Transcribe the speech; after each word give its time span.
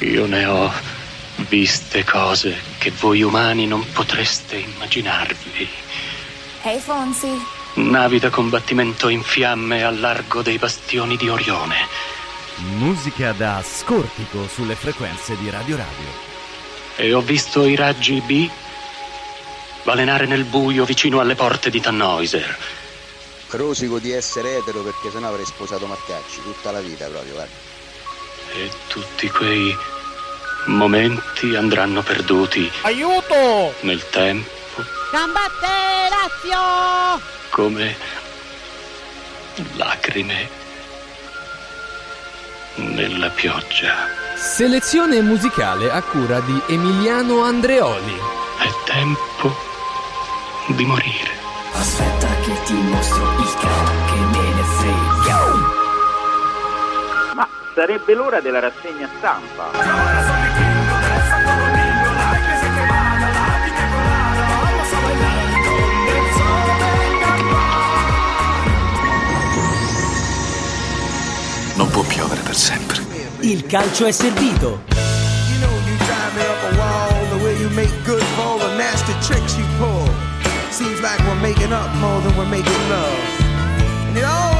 Io 0.00 0.24
ne 0.24 0.46
ho 0.46 0.72
viste 1.48 2.04
cose 2.04 2.56
che 2.78 2.90
voi 2.90 3.22
umani 3.22 3.66
non 3.66 3.84
potreste 3.92 4.56
immaginarvi. 4.56 5.68
Ehi 6.62 6.74
hey, 6.74 6.78
Fonsi. 6.78 7.28
Navi 7.74 8.18
da 8.18 8.30
combattimento 8.30 9.08
in 9.08 9.22
fiamme 9.22 9.84
al 9.84 10.00
largo 10.00 10.40
dei 10.40 10.56
bastioni 10.56 11.16
di 11.16 11.28
Orione. 11.28 11.76
Musica 12.78 13.32
da 13.32 13.62
scortico 13.62 14.48
sulle 14.48 14.74
frequenze 14.74 15.36
di 15.36 15.50
Radio 15.50 15.76
Radio. 15.76 16.28
E 16.96 17.12
ho 17.12 17.20
visto 17.20 17.66
i 17.66 17.76
raggi 17.76 18.22
B 18.22 18.48
balenare 19.82 20.26
nel 20.26 20.44
buio 20.44 20.84
vicino 20.84 21.20
alle 21.20 21.34
porte 21.34 21.68
di 21.68 21.80
Tannhäuser. 21.80 22.56
Rosico 23.50 23.98
di 23.98 24.12
essere 24.12 24.56
etero 24.56 24.80
perché 24.80 25.10
sennò 25.10 25.28
avrei 25.28 25.44
sposato 25.44 25.86
Marcacci 25.86 26.42
tutta 26.42 26.70
la 26.70 26.80
vita 26.80 27.06
proprio, 27.06 27.34
guarda. 27.34 27.69
E 28.52 28.70
tutti 28.88 29.30
quei 29.30 29.76
momenti 30.66 31.54
andranno 31.54 32.02
perduti. 32.02 32.70
Aiuto! 32.82 33.74
Nel 33.80 34.08
tempo. 34.10 34.50
Combatte 35.10 35.66
Lazio! 36.08 37.20
Come 37.50 37.96
lacrime 39.74 40.48
nella 42.76 43.28
pioggia. 43.30 44.08
Selezione 44.34 45.20
musicale 45.20 45.90
a 45.90 46.02
cura 46.02 46.40
di 46.40 46.60
Emiliano 46.68 47.42
Andreoli. 47.42 48.18
È 48.58 48.68
tempo 48.84 49.54
di 50.68 50.84
morire. 50.84 51.38
Aspetta 51.72 52.26
che 52.40 52.62
ti 52.64 52.74
mostro 52.74 53.38
il 53.38 53.54
capo 53.54 53.90
che 54.06 54.38
me 54.38 54.54
ne 54.54 54.62
frega. 54.62 55.09
Sarebbe 57.74 58.14
l'ora 58.14 58.40
della 58.40 58.58
rassegna 58.58 59.08
stampa. 59.16 59.70
Non 71.76 71.88
può 71.90 72.02
piovere 72.02 72.40
per 72.42 72.54
sempre. 72.54 72.98
Il 73.40 73.64
calcio 73.66 74.06
è 74.06 74.10
servito. 74.10 74.82
You 84.12 84.22
know 84.22 84.59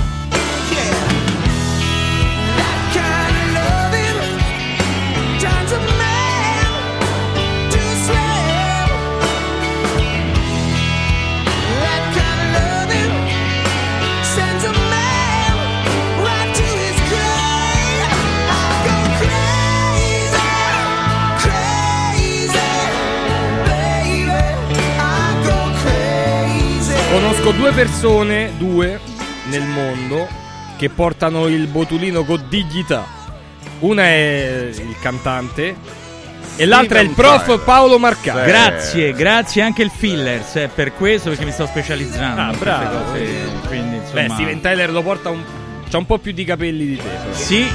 Conosco 27.31 27.57
due 27.57 27.71
persone, 27.71 28.51
due, 28.57 28.99
nel 29.45 29.63
mondo, 29.65 30.27
che 30.75 30.89
portano 30.89 31.47
il 31.47 31.65
botulino 31.67 32.25
con 32.25 32.43
dignità. 32.49 33.05
Una 33.79 34.03
è 34.03 34.69
il 34.73 34.95
cantante 34.99 35.73
e 36.57 36.65
l'altra 36.65 36.99
è 36.99 37.03
il 37.03 37.11
prof 37.11 37.45
Tyler. 37.45 37.59
Paolo 37.61 37.99
Marcani. 37.99 38.45
Grazie, 38.45 39.13
grazie 39.13 39.61
anche 39.61 39.81
il 39.81 39.91
fillers, 39.95 40.55
è 40.55 40.67
per 40.67 40.93
questo 40.93 41.29
perché 41.29 41.45
mi 41.45 41.53
sto 41.53 41.65
specializzando. 41.67 42.41
Ah, 42.41 42.53
bravo. 42.53 42.97
cose, 43.05 43.25
quindi, 43.67 43.95
insomma, 43.95 44.21
Beh, 44.23 44.29
Steven 44.33 44.59
Tyler 44.59 44.91
lo 44.91 45.01
porta 45.01 45.29
un... 45.29 45.41
C'ha 45.89 45.97
un 45.97 46.05
po' 46.05 46.17
più 46.17 46.33
di 46.33 46.43
capelli 46.43 46.85
di 46.85 46.95
te. 46.97 47.03
però. 47.03 47.33
Sì, 47.33 47.65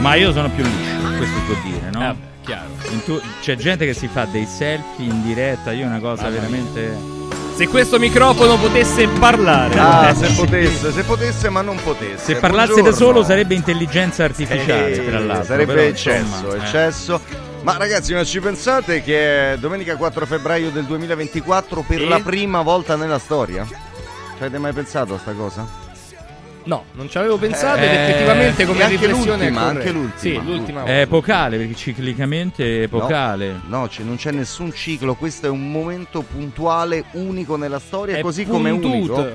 ma 0.00 0.16
io 0.16 0.32
sono 0.32 0.50
più 0.50 0.62
liscio, 0.62 1.16
questo 1.16 1.34
si 1.34 1.44
può 1.46 1.54
dire, 1.64 1.90
no? 1.92 2.10
Eh, 2.10 2.14
chiaro. 2.44 2.68
Tu- 3.06 3.22
c'è 3.40 3.56
gente 3.56 3.86
che 3.86 3.94
si 3.94 4.06
fa 4.06 4.26
dei 4.26 4.44
selfie 4.44 5.06
in 5.06 5.22
diretta, 5.22 5.72
io 5.72 5.86
una 5.86 5.98
cosa 5.98 6.28
mia. 6.28 6.32
veramente... 6.32 7.14
Se 7.56 7.68
questo 7.68 7.98
microfono 7.98 8.58
potesse 8.58 9.08
parlare. 9.08 9.78
Ah, 9.78 10.10
Eh, 10.10 10.14
se 10.14 10.30
potesse, 10.34 10.92
se 10.92 11.02
potesse, 11.04 11.48
ma 11.48 11.62
non 11.62 11.78
potesse. 11.82 12.22
Se 12.34 12.36
parlasse 12.36 12.74
da 12.74 12.80
Buongiorno. 12.82 12.96
solo 13.06 13.24
sarebbe 13.24 13.54
intelligenza 13.54 14.24
artificiale, 14.24 14.92
Eh, 14.92 15.06
tra 15.08 15.18
l'altro. 15.20 15.44
Sarebbe 15.46 15.72
però, 15.74 15.86
eccesso, 15.86 16.18
insomma, 16.34 16.52
eh. 16.54 16.56
eccesso. 16.58 17.20
Ma 17.62 17.76
ragazzi, 17.78 18.12
ma 18.12 18.24
ci 18.24 18.40
pensate 18.40 19.02
che 19.02 19.52
è 19.54 19.56
domenica 19.58 19.96
4 19.96 20.26
febbraio 20.26 20.70
del 20.70 20.84
2024 20.84 21.82
per 21.86 22.02
E? 22.02 22.08
la 22.08 22.20
prima 22.20 22.60
volta 22.60 22.94
nella 22.94 23.18
storia? 23.18 23.64
Ci 23.66 23.74
avete 24.38 24.58
mai 24.58 24.72
pensato 24.74 25.14
a 25.14 25.18
sta 25.18 25.32
cosa? 25.32 25.66
No, 26.66 26.84
non 26.94 27.08
ci 27.08 27.16
avevo 27.16 27.36
pensato 27.36 27.78
ed 27.78 27.84
Eh, 27.84 28.08
effettivamente 28.08 28.66
come 28.66 28.82
anche 28.82 28.96
riflessione 28.96 29.44
è 29.46 29.50
l'ultima, 29.50 29.60
corretta. 29.62 29.78
anche 29.78 29.90
l'ultima. 29.92 30.40
Sì, 30.42 30.44
l'ultima 30.44 30.84
È 30.84 31.00
epocale, 31.00 31.56
perché 31.58 31.74
ciclicamente 31.76 32.78
è 32.78 32.82
epocale. 32.82 33.60
No, 33.68 33.78
no, 33.80 33.86
c- 33.86 34.00
non 34.00 34.16
c'è 34.16 34.32
nessun 34.32 34.72
ciclo, 34.72 35.14
questo 35.14 35.46
è 35.46 35.48
un 35.48 35.70
momento 35.70 36.22
puntuale, 36.22 37.04
unico 37.12 37.56
nella 37.56 37.78
storia, 37.78 38.16
È 38.16 38.20
così 38.20 38.44
come 38.46 38.70
puntut. 38.70 38.90
unico 38.90 39.32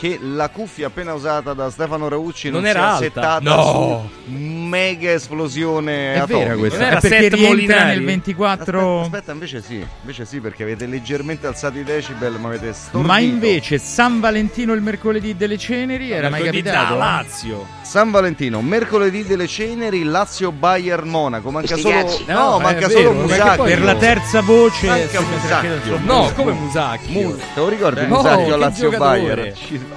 che 0.00 0.18
la 0.22 0.48
cuffia 0.48 0.86
appena 0.86 1.12
usata 1.12 1.52
da 1.52 1.68
Stefano 1.70 2.08
Raucci 2.08 2.48
non, 2.48 2.62
Non 2.62 2.70
era 2.70 2.96
settata 2.96 3.38
No. 3.42 4.08
su 4.24 4.32
mega 4.32 5.10
esplosione 5.12 6.14
È 6.14 6.18
atomica. 6.20 6.44
vera 6.46 6.56
questa. 6.56 6.78
Non 6.78 6.86
era 6.86 6.96
È 6.96 7.00
perché 7.02 7.20
Seth 7.20 7.32
rientra 7.34 7.48
Molinari? 7.50 7.88
nel 7.96 8.04
24... 8.06 8.80
Aspetta, 8.80 9.00
aspetta, 9.16 9.32
invece 9.32 9.62
sì, 9.62 9.86
invece 10.00 10.24
sì, 10.24 10.40
perché 10.40 10.62
avete 10.62 10.86
leggermente 10.86 11.46
alzato 11.46 11.78
i 11.78 11.84
decibel, 11.84 12.38
ma 12.40 12.48
avete 12.48 12.72
stordito. 12.72 13.12
Ma 13.12 13.18
invece 13.20 13.76
San 13.76 14.20
Valentino 14.20 14.72
il 14.72 14.80
mercoledì 14.80 15.36
delle 15.36 15.58
ceneri 15.58 16.10
era 16.12 16.30
mai 16.30 16.44
capitato? 16.44 16.94
da 16.94 16.98
Lazio. 16.98 17.66
San 17.82 18.10
Valentino, 18.10 18.62
mercoledì 18.62 19.24
delle 19.24 19.46
ceneri, 19.48 20.04
Lazio 20.04 20.50
Bayern 20.52 21.08
Monaco. 21.08 21.50
Manca 21.50 21.76
Sti 21.76 21.80
solo. 21.82 22.22
No, 22.26 22.34
No, 22.52 22.58
manca 22.60 22.88
solo 22.88 23.12
vero, 23.12 23.26
perché 23.26 23.32
Musacchio. 23.42 23.64
Per 23.64 23.82
la 23.82 23.94
terza 23.96 24.40
voce 24.40 24.86
Manca 24.86 25.20
Musacchio. 25.20 25.98
No, 26.04 26.32
come 26.34 26.52
Musacchio. 26.52 27.20
Mu- 27.20 27.36
te 27.36 27.42
lo 27.60 27.68
ricordi 27.68 28.06
No, 28.06 28.16
Musacchio 28.16 28.44
che 28.46 28.56
Lazio 28.56 28.90
giocatore. 28.90 29.18
Bayern? 29.34 29.89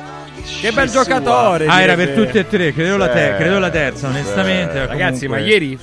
Che 0.62 0.72
bel 0.72 0.90
giocatore. 0.90 1.68
Ah, 1.68 1.82
era 1.82 1.96
per 1.96 2.14
tutti 2.14 2.38
e 2.38 2.48
tre, 2.48 2.74
credo, 2.74 2.98
la, 2.98 3.10
te- 3.10 3.32
Sì. 3.32 3.38
credo 3.38 3.60
la 3.60 3.70
terza, 3.70 4.08
onestamente. 4.08 4.80
Sì. 4.82 4.86
Ragazzi, 4.88 5.28
ma 5.28 5.38
comunque- 5.38 5.52
ieri 5.52 5.80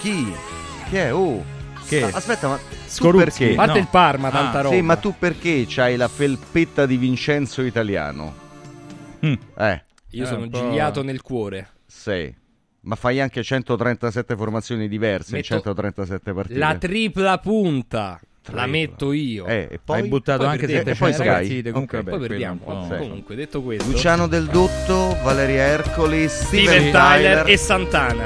Chi? 0.00 0.32
Chi 0.88 0.96
è? 0.96 1.12
Oh. 1.14 1.44
Che? 1.86 2.02
Aspetta, 2.02 2.48
ma 2.48 2.58
tu 2.96 3.10
perché? 3.16 3.54
parte 3.54 3.72
No. 3.74 3.78
il 3.78 3.88
Parma, 3.90 4.30
tanta 4.30 4.58
Ah, 4.58 4.62
roba. 4.62 4.74
Sì, 4.74 4.80
ma 4.82 4.96
tu 4.96 5.14
perché 5.18 5.64
c'hai 5.68 5.96
la 5.96 6.08
felpetta 6.08 6.84
di 6.86 6.96
Vincenzo 6.96 7.62
italiano? 7.62 8.34
Mm. 9.24 9.34
Eh, 9.56 9.84
Io 10.10 10.22
Eh, 10.24 10.26
sono 10.26 10.48
gigliato 10.48 11.02
nel 11.02 11.20
cuore. 11.22 11.68
sei. 11.86 12.34
Ma 12.82 12.94
fai 12.94 13.20
anche 13.20 13.42
137 13.42 14.36
formazioni 14.36 14.86
diverse 14.88 15.30
in 15.30 15.36
Metto 15.38 15.54
137 15.54 16.32
partite. 16.32 16.58
La 16.58 16.76
tripla 16.76 17.38
punta. 17.38 18.20
La 18.52 18.66
metto 18.66 19.12
io. 19.12 19.46
Eh, 19.46 19.68
e 19.72 19.78
poi 19.84 20.00
Hai 20.02 20.08
buttato 20.08 20.44
poi 20.44 20.52
anche 20.52 20.66
perdiamo. 20.66 20.84
700 20.86 21.22
E 21.22 21.26
poi 21.26 21.44
Sky. 21.46 21.70
comunque 21.72 21.98
Ok. 21.98 22.04
vabbè, 22.04 22.16
Poi 22.18 22.28
perdiamo. 22.28 22.88
Sì. 22.90 22.96
Comunque, 22.98 23.34
detto 23.34 23.62
questo, 23.62 23.90
Luciano 23.90 24.26
Del 24.28 24.46
Dotto, 24.46 25.16
Valeria 25.22 25.62
Ercoli, 25.64 26.28
Steven, 26.28 26.66
Steven 26.66 26.92
Tyler 26.92 27.42
e 27.48 27.56
Santana. 27.56 28.24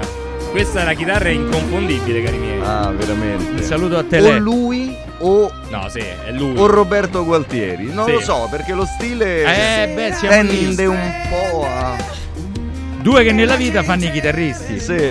Questa 0.51 0.83
è 0.83 0.85
la 0.85 0.95
chitarra 0.95 1.29
inconfondibile, 1.29 2.23
cari 2.23 2.37
miei. 2.39 2.61
Ah, 2.61 2.91
veramente. 2.91 3.51
Un 3.53 3.63
saluto 3.63 3.97
a 3.97 4.01
O 4.01 4.05
Tele. 4.05 4.39
lui 4.41 4.95
o, 5.21 5.51
No, 5.71 5.89
sì, 5.89 6.01
è 6.01 6.33
lui. 6.33 6.57
o 6.59 6.67
Roberto 6.67 7.25
Gualtieri. 7.25 7.93
Non 7.93 8.07
Sì. 8.07 8.13
lo 8.13 8.21
so, 8.21 8.49
perché 8.51 8.73
lo 8.75 8.85
stile 8.85 9.43
Eh, 9.45 9.95
beh, 9.95 10.17
tende 10.29 10.87
un 10.87 11.13
po' 11.31 11.65
a... 11.65 11.97
Due 13.01 13.23
che 13.23 13.33
nella 13.33 13.55
vita 13.57 13.83
fanno 13.83 14.05
i 14.05 14.11
chitarristi. 14.11 14.79
Sì, 14.81 15.11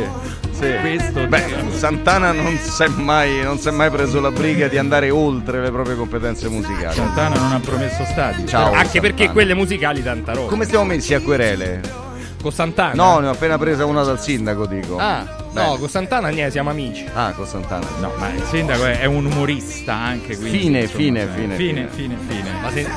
sì. 0.60 0.74
Questo 0.82 1.28
Beh, 1.28 1.46
Santana 1.72 2.32
non 2.32 2.58
si 2.58 2.84
è 2.84 2.88
mai, 2.88 3.42
mai 3.72 3.90
preso 3.90 4.20
la 4.20 4.32
briga 4.32 4.68
di 4.68 4.78
andare 4.78 5.10
oltre 5.10 5.62
le 5.62 5.72
proprie 5.72 5.96
competenze 5.96 6.50
musicali. 6.50 6.96
Santana 6.96 7.36
non 7.36 7.52
ha 7.54 7.60
promesso 7.60 8.04
stadi. 8.06 8.46
Ciao. 8.46 8.74
Anche 8.74 9.00
perché 9.00 9.26
Santana. 9.26 9.32
quelle 9.32 9.54
musicali 9.54 10.04
tanta 10.04 10.34
roba. 10.34 10.50
Come 10.50 10.66
stiamo 10.66 10.86
messi 10.86 11.14
a 11.14 11.22
querele? 11.22 12.08
Con 12.42 12.52
Santana? 12.52 12.94
No, 12.94 13.20
ne 13.20 13.28
ho 13.28 13.32
appena 13.32 13.58
presa 13.58 13.86
una 13.86 14.04
dal 14.04 14.20
sindaco, 14.20 14.66
dico. 14.66 14.98
Ah, 14.98 15.26
Beh. 15.52 15.62
no, 15.62 15.78
con 15.78 15.90
Santana 15.90 16.30
niente, 16.30 16.52
siamo 16.52 16.70
amici. 16.70 17.06
Ah, 17.14 17.32
con 17.34 17.46
Santana. 17.46 17.86
No, 18.00 18.14
ma 18.18 18.30
il 18.34 18.44
sindaco 18.44 18.86
è, 18.86 19.00
è 19.00 19.06
un 19.06 19.26
umorista 19.26 19.94
anche, 19.94 20.38
quindi... 20.38 20.60
Fine, 20.60 20.80
insomma, 20.82 21.04
fine, 21.04 21.24
eh, 21.24 21.28
fine, 21.28 21.56
fine, 21.58 21.88
fine, 21.90 22.18
fine. 22.28 22.50
Ma 22.62 22.72
se... 22.72 22.88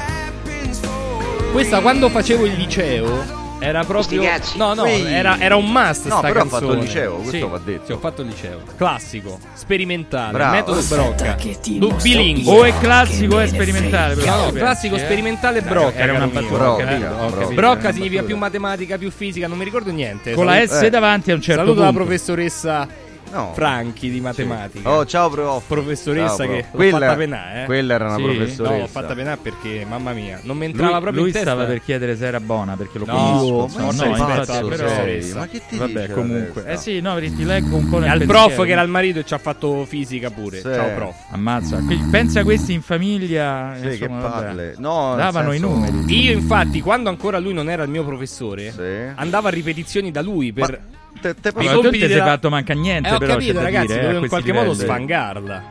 Questa 1.50 1.81
quando 1.81 2.08
facevo 2.08 2.47
il 2.47 2.55
liceo 2.55 3.42
era 3.62 3.85
proprio 3.85 4.23
No, 4.56 4.75
no, 4.75 4.85
era, 4.87 5.38
era 5.38 5.56
un 5.56 5.70
must 5.70 6.06
No, 6.06 6.19
sta 6.19 6.29
però 6.29 6.41
canzone. 6.41 6.61
fatto 6.61 6.73
il 6.73 6.79
liceo, 6.81 7.14
questo 7.17 7.31
Sì, 7.37 7.43
va 7.43 7.61
detto. 7.64 7.87
Sì, 7.87 7.93
ho 7.93 7.99
fatto 7.99 8.23
il 8.23 8.29
liceo. 8.29 8.61
Classico, 8.76 9.38
sperimentale, 9.55 10.32
Bravo. 10.32 10.55
metodo 10.55 10.82
Brocca. 10.82 11.37
Du- 11.79 11.94
bilingue. 12.03 12.53
O 12.53 12.64
è 12.64 12.76
classico 12.79 13.37
o 13.37 13.38
è 13.41 13.47
sperimentale. 13.47 14.14
però 14.14 14.37
No, 14.37 14.44
no, 14.47 14.53
classico, 14.53 14.97
eh. 14.97 14.99
sperimentale 14.99 15.59
e 15.59 15.62
Brocca. 15.62 15.99
Era 15.99 16.12
una 16.14 16.26
battuta, 16.26 16.55
Brocca, 16.56 17.88
ho 17.88 17.91
ho 17.91 17.93
significa 17.93 18.20
battuta. 18.20 18.23
più 18.25 18.37
matematica, 18.37 18.99
più 18.99 19.11
fisica, 19.11 19.47
non 19.47 19.59
mi 19.59 19.65
ricordo 19.65 19.91
niente. 19.91 20.32
Con 20.32 20.44
la 20.47 20.53
Saluto- 20.55 20.75
S 20.75 20.82
Eh. 20.82 20.91
davanti 20.91 21.31
a 21.31 21.35
un 21.35 21.41
certo 21.41 21.61
Saluto 21.61 21.81
punto. 21.82 21.99
la 21.99 22.05
professoressa 22.05 22.88
No. 23.32 23.52
Franchi 23.55 24.11
di 24.11 24.20
matematica. 24.20 24.90
Oh, 24.90 25.06
ciao, 25.06 25.31
prof. 25.31 25.64
Professoressa 25.67 26.37
Ciao, 26.44 26.46
che 26.46 26.56
l'ho 26.70 26.76
Quella- 26.76 26.99
fatta 26.99 27.17
penà, 27.17 27.62
eh. 27.62 27.64
Quella 27.64 27.94
era 27.94 28.05
una 28.06 28.17
Sì. 28.17 28.23
professoressa. 28.23 28.62
No, 28.75 28.79
l'ho 28.81 28.87
fatta 28.87 29.14
penà 29.14 29.37
perché, 29.38 29.87
mamma 29.88 30.12
mia, 30.12 30.38
non 30.43 30.56
mi 30.58 30.67
entrava 30.67 30.93
Lui, 30.93 31.00
proprio 31.00 31.20
lui 31.23 31.31
in 31.31 31.34
testa. 31.34 31.50
stava 31.52 31.64
per 31.67 31.81
chiedere 31.82 32.17
se 32.17 32.26
era 32.26 32.40
buona 32.40 32.76
perché 32.76 32.99
lo 32.99 33.06
No, 33.06 33.12
conosco. 33.14 33.81
no, 33.81 33.93
sei 33.93 34.08
infatti, 34.11 34.69
però-? 34.69 35.38
Ma 35.38 35.46
che 35.49 35.62
ti 35.69 35.76
Vabbè, 35.79 36.00
dice 36.02 36.12
comunque. 36.12 36.64
Eh 36.67 36.76
sì, 36.76 37.00
no, 37.00 37.19
ti 37.19 37.44
leggo 37.44 37.76
un 37.76 37.88
po' 37.88 37.99
nel 37.99 38.11
al 38.11 38.19
pensiero. 38.19 38.46
prof 38.49 38.64
che 38.67 38.70
era 38.73 38.82
il 38.82 38.88
marito 38.90 39.19
e 39.20 39.25
ci 39.25 39.32
ha 39.34 39.38
fatto 39.38 39.84
fisica 39.87 40.31
pure. 40.31 40.56
Sì. 40.58 40.62
Ciao 40.73 40.90
prof. 40.94 41.17
Ammazza. 41.31 41.79
Pensa 42.11 42.40
a 42.40 42.44
questi 42.44 42.73
in 42.75 42.82
famiglia. 42.82 43.75
Sì, 43.81 43.88
che 43.99 44.05
insomma, 44.05 44.20
vabbè. 44.20 44.44
palle. 44.46 44.75
No, 44.79 45.14
Davano 45.17 45.52
i 45.52 45.58
numeri. 45.58 46.05
Io 46.23 46.32
infatti, 46.32 46.81
quando 46.82 47.08
ancora 47.08 47.38
lui 47.38 47.55
non 47.55 47.70
era 47.70 47.82
il 47.82 47.88
mio 47.88 48.05
professore, 48.05 48.70
Sì. 48.73 49.12
andavo 49.14 49.49
a 49.49 49.50
ripetizioni 49.50 50.11
da 50.11 50.20
lui 50.20 50.52
per... 50.52 50.79
Te- 51.22 51.34
te 51.40 51.52
tu 51.52 51.64
compiti 51.64 51.98
ti 52.06 52.08
sei 52.12 52.19
fatto 52.19 52.50
manca 52.50 52.74
niente, 52.74 53.08
Eh, 53.08 53.12
ho 53.14 53.19
però. 53.19 53.34
capito 53.34 53.60
ragazzi, 53.62 53.86
dire, 53.86 53.98
eh, 53.98 54.02
dovevo 54.02 54.19
a 54.19 54.22
in 54.24 54.28
qualche 54.28 54.52
modo 54.52 54.70
livelli. 54.72 54.88
sfangarla. 54.88 55.62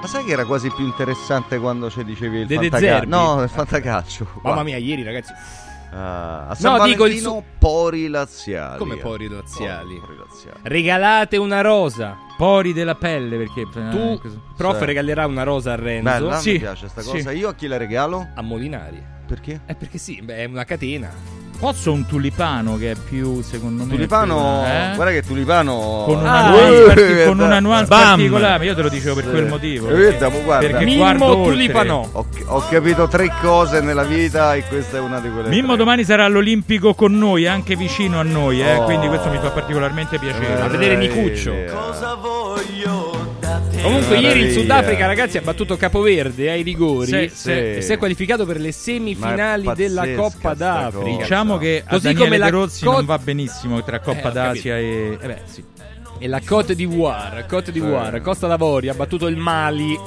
Ma 0.00 0.06
sai 0.06 0.24
che 0.24 0.32
era 0.32 0.44
quasi 0.44 0.70
più 0.70 0.84
interessante 0.84 1.58
quando 1.58 1.90
ci 1.90 2.04
dicevi 2.04 2.40
il 2.40 2.46
De 2.46 2.56
De 2.58 2.68
fantacalcio? 2.68 2.94
Zerbi. 2.94 3.08
No, 3.10 3.42
il 3.42 3.48
fantacalcio. 3.48 4.26
Mamma 4.42 4.62
mia, 4.62 4.76
ieri 4.78 5.02
ragazzi... 5.02 5.32
Ah, 5.96 6.48
a 6.48 6.54
San 6.56 6.72
No, 6.78 6.84
dico 6.86 7.04
il 7.06 7.12
Valentino 7.20 7.30
su- 7.30 7.44
pori 7.56 8.08
laziali. 8.08 8.78
Come 8.78 8.96
pori 8.96 9.28
laziali? 9.28 9.94
Pori 10.00 10.16
laziali. 10.18 10.58
Regalate 10.62 11.36
una 11.36 11.60
rosa. 11.60 12.16
Pori 12.36 12.72
della 12.72 12.96
pelle 12.96 13.36
perché. 13.36 13.60
eh, 13.60 13.90
Tu, 13.90 14.18
così. 14.20 14.40
prof, 14.56 14.78
Sì. 14.80 14.84
regalerà 14.86 15.24
una 15.26 15.44
rosa 15.44 15.72
a 15.72 15.76
Renzo. 15.76 16.02
Bella, 16.10 16.38
Sì, 16.40 16.52
mi 16.52 16.58
piace 16.58 16.88
sta 16.88 17.00
sì. 17.00 17.10
cosa. 17.10 17.30
Io 17.30 17.48
a 17.48 17.54
chi 17.54 17.68
la 17.68 17.76
regalo? 17.76 18.26
A 18.34 18.42
Molinari. 18.42 19.00
Perché? 19.24 19.60
Eh, 19.66 19.74
perché 19.76 19.98
sì, 19.98 20.20
beh, 20.20 20.34
è 20.38 20.44
una 20.46 20.64
catena. 20.64 21.12
Posso 21.58 21.92
un 21.92 22.04
tulipano 22.04 22.76
che 22.76 22.90
è 22.90 22.94
più, 23.08 23.40
secondo 23.42 23.84
me. 23.84 23.90
Tulipano, 23.90 24.60
più, 24.62 24.70
eh? 24.70 24.92
guarda 24.96 25.12
che 25.12 25.22
Tulipano 25.22 26.02
Con 26.06 26.18
una 26.18 26.32
Ah, 26.32 26.48
nuance, 26.50 26.82
eh, 26.82 26.86
parti- 26.86 27.24
con 27.26 27.40
eh, 27.40 27.44
una 27.44 27.60
nuance 27.60 27.86
particolare, 27.88 28.64
io 28.66 28.74
te 28.74 28.82
lo 28.82 28.88
dicevo 28.90 29.14
per 29.14 29.24
Sì. 29.24 29.30
quel 29.30 29.46
motivo. 29.46 29.88
Eh, 29.88 29.92
Perché, 29.92 30.28
vedi, 30.28 30.42
guarda. 30.44 30.66
perché 30.66 30.84
Mimmo. 30.84 31.42
Tulipano. 31.44 32.08
Ho, 32.12 32.26
ho 32.46 32.64
capito 32.68 33.08
tre 33.08 33.32
cose 33.40 33.80
nella 33.80 34.02
vita 34.04 34.54
e 34.54 34.64
questa 34.68 34.98
è 34.98 35.00
una 35.00 35.20
di 35.20 35.30
quelle 35.30 35.48
Mimmo 35.48 35.68
tre. 35.68 35.76
domani 35.78 36.04
sarà 36.04 36.24
all'Olimpico 36.26 36.92
con 36.94 37.16
noi, 37.16 37.46
anche 37.46 37.76
vicino 37.76 38.18
a 38.20 38.22
noi, 38.24 38.60
eh, 38.60 38.74
Oh. 38.76 38.84
quindi 38.84 39.06
questo 39.08 39.30
mi 39.30 39.38
fa 39.38 39.48
particolarmente 39.50 40.18
piacere. 40.18 40.60
A 40.60 40.68
vedere 40.68 40.96
Nicuccio. 40.96 41.52
Cosa 41.72 42.14
Comunque, 43.84 44.16
ieri 44.18 44.40
il. 44.40 44.52
Sudafrica, 44.52 45.06
ragazzi, 45.06 45.36
ha 45.38 45.42
battuto 45.42 45.76
Capoverde 45.76 46.50
ai 46.50 46.62
rigori 46.62 47.06
Sì, 47.08 47.14
e 47.16 47.28
sì. 47.28 47.82
si 47.82 47.92
è 47.92 47.98
qualificato 47.98 48.46
per 48.46 48.58
le 48.58 48.72
semifinali 48.72 49.70
della 49.74 50.14
Coppa 50.14 50.54
d'Africa. 50.54 51.18
Diciamo 51.18 51.58
che 51.58 51.82
a 51.84 51.90
Così 51.90 52.02
Daniele 52.02 52.24
come 52.24 52.38
la 52.38 52.44
De 52.46 52.50
Rossi 52.50 52.84
co- 52.84 52.92
non 52.92 53.04
va 53.04 53.18
benissimo 53.18 53.82
tra 53.84 54.00
Coppa 54.00 54.30
Eh, 54.30 54.32
d'Asia 54.32 54.78
e... 54.78 55.18
Eh 55.20 55.26
beh, 55.26 55.38
sì. 55.44 55.64
E 56.18 56.28
la 56.28 56.40
Côte 56.40 56.74
d'Ivoire, 56.74 57.44
Côte 57.46 57.70
d'Ivoire, 57.72 58.20
Costa 58.20 58.46
d'Avorio 58.46 58.92
ha 58.92 58.94
battuto 58.94 59.26
il 59.26 59.36
Mali. 59.36 59.98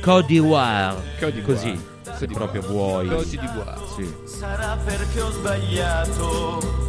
Côte 0.00 0.26
d'Ivoire. 0.26 0.94
Côte 1.18 1.32
d'Ivoire. 1.32 1.54
Così, 1.54 1.80
se 2.16 2.26
proprio 2.26 2.62
vuoi. 2.62 3.08
Côte 3.08 3.28
d'Ivoire. 3.28 3.80
Sì. 3.96 4.08
Sarà 4.24 4.78
perché 4.84 5.20
ho 5.20 5.30
sbagliato, 5.30 6.86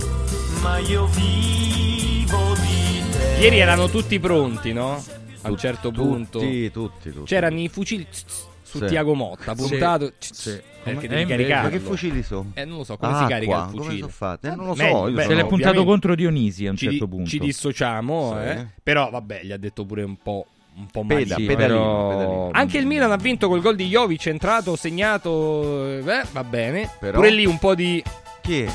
ma 0.61 0.77
io 0.77 1.05
vivo 1.07 2.53
di 2.61 3.03
te. 3.11 3.41
Ieri 3.41 3.59
erano 3.59 3.89
tutti 3.89 4.19
pronti, 4.19 4.71
no? 4.71 5.03
A 5.41 5.49
un 5.49 5.57
certo 5.57 5.91
punto. 5.91 6.39
Tutti, 6.39 6.71
tutti, 6.71 7.11
tutti. 7.11 7.25
C'erano 7.25 7.59
i 7.59 7.67
fucili 7.69 8.07
tss, 8.09 8.23
tss, 8.25 8.45
su 8.63 8.77
Sì. 8.79 8.85
Tiago 8.87 9.13
Motta, 9.15 9.55
puntato. 9.55 10.11
Sì. 10.19 10.61
Come- 10.83 10.95
Perché 10.95 11.07
devi 11.07 11.25
caricarlo. 11.25 11.63
Ma 11.63 11.69
che 11.69 11.79
fucili 11.79 12.23
sono? 12.23 12.51
Eh, 12.53 12.65
non 12.65 12.77
lo 12.79 12.83
so, 12.83 12.97
come 12.97 13.13
Ah, 13.13 13.21
si 13.21 13.25
carica 13.27 13.51
qua, 13.51 13.63
il 13.65 13.69
come 13.71 13.83
fucile? 13.83 13.99
sono 13.99 14.11
fatti? 14.11 14.47
Eh, 14.47 14.55
non 14.55 14.65
lo 14.67 14.75
so, 14.75 14.81
Meglio, 14.83 14.97
io 15.07 15.13
beh, 15.13 15.21
Se 15.21 15.27
sono- 15.27 15.35
l'è 15.35 15.41
puntato 15.41 15.57
ovviamente 15.69 15.89
contro 15.89 16.15
Dionisi 16.15 16.65
a 16.65 16.69
un 16.71 16.75
ci, 16.77 16.85
certo 16.89 17.05
di- 17.05 17.11
punto. 17.11 17.29
ci 17.29 17.39
dissociamo, 17.39 18.31
Sì. 18.33 18.47
eh. 18.49 18.65
Però 18.83 19.09
vabbè, 19.09 19.41
gli 19.43 19.51
ha 19.51 19.57
detto 19.57 19.85
pure 19.85 20.03
un 20.03 20.17
po', 20.21 20.45
un 20.75 20.85
po' 20.87 21.03
Peda, 21.05 21.35
male. 21.35 21.41
Sì, 21.41 21.45
pedalino, 21.45 21.79
però- 21.79 22.07
pedalino. 22.09 22.49
Anche 22.53 22.77
il 22.77 22.85
Milan 22.85 23.11
ha 23.11 23.17
vinto 23.17 23.47
col 23.49 23.61
gol 23.61 23.75
di 23.75 23.87
Jovic, 23.87 24.25
entrato, 24.27 24.75
segnato, 24.75 25.87
eh, 25.97 26.01
beh, 26.01 26.23
va 26.31 26.43
bene. 26.43 26.89
Però- 26.99 27.17
Pure 27.17 27.31
lì 27.31 27.45
un 27.45 27.57
po' 27.59 27.75
di... 27.75 28.01
Chi 28.41 28.61
è? 28.61 28.71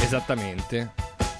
Esattamente. 0.00 0.92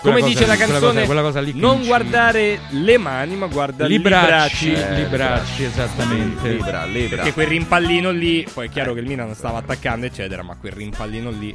Come 0.04 0.20
cosa 0.20 0.26
dice 0.32 0.46
la 0.46 0.52
lì, 0.52 0.58
quella 0.58 0.72
canzone, 0.72 0.92
cosa- 0.92 1.04
quella 1.06 1.22
cosa 1.22 1.40
non 1.40 1.48
incide. 1.48 1.86
guardare 1.86 2.60
le 2.70 2.98
mani, 2.98 3.34
ma 3.36 3.46
guarda 3.46 3.86
I 3.86 3.98
bracci, 3.98 4.70
bracci. 4.70 5.00
i 5.00 5.04
bracci, 5.06 5.64
esattamente. 5.64 6.48
Libra, 6.50 6.84
libra. 6.84 7.16
Perché 7.16 7.32
quel 7.32 7.46
rimpallino 7.46 8.10
lì, 8.10 8.46
poi 8.52 8.66
è 8.66 8.70
chiaro 8.70 8.92
che 8.92 9.00
il 9.00 9.06
Milan 9.06 9.34
stava 9.34 9.58
attaccando, 9.58 10.06
eccetera, 10.06 10.42
ma 10.42 10.56
quel 10.60 10.72
rimpallino 10.72 11.30
lì. 11.30 11.54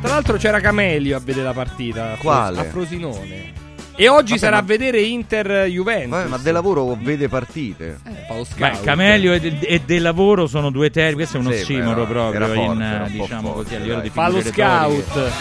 Tra 0.00 0.14
l'altro 0.14 0.36
c'era 0.36 0.60
Camelio 0.60 1.16
a 1.16 1.20
vedere 1.20 1.46
la 1.46 1.52
partita. 1.52 2.16
Quale? 2.18 2.60
A 2.60 2.64
Frosinone. 2.64 3.64
E 3.98 4.08
oggi 4.08 4.30
Vabbè, 4.34 4.38
sarà 4.40 4.56
ma- 4.56 4.62
a 4.62 4.64
vedere 4.64 5.00
Inter-Juventus. 5.00 6.10
Vabbè, 6.10 6.28
ma 6.28 6.36
del 6.36 6.52
lavoro 6.52 6.96
vede 7.00 7.28
partite. 7.28 7.98
Eh, 8.06 8.24
fa 8.28 8.34
lo 8.34 8.42
Beh, 8.42 8.66
scout. 8.72 8.82
Camelio 8.84 9.32
e, 9.32 9.40
de- 9.40 9.58
e 9.66 9.80
del 9.80 10.02
lavoro 10.02 10.46
sono 10.46 10.70
due 10.70 10.90
termini. 10.90 11.14
Questo 11.16 11.38
è 11.38 11.40
uno 11.40 11.50
Sì, 11.52 11.60
ossimoro 11.62 12.06
però 12.06 12.30
proprio. 12.30 12.54
forte, 12.64 12.82
in, 12.82 13.06
diciamo 13.10 13.52
forte, 13.52 13.62
così, 13.62 13.74
a 13.74 13.78
livello 13.78 13.94
dai. 14.00 14.02
di 14.08 14.10
Fa 14.10 14.28
lo 14.28 14.40
figure 14.42 14.62
retoriche. 14.66 15.04
scout. 15.12 15.32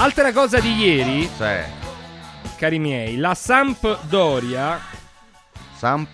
Altra 0.00 0.32
cosa 0.32 0.60
di 0.60 0.74
ieri, 0.76 1.22
Sì. 1.36 2.54
cari 2.56 2.78
miei, 2.78 3.16
la 3.16 3.34
Sampdoria, 3.34 4.80
Samp 5.76 6.08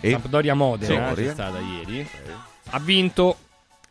e 0.00 0.10
Sampdoria 0.12 0.54
Modena, 0.54 1.14
Sì. 1.14 1.22
c'è 1.24 1.30
stata 1.32 1.58
ieri, 1.58 2.08
ha 2.70 2.78
vinto 2.78 3.36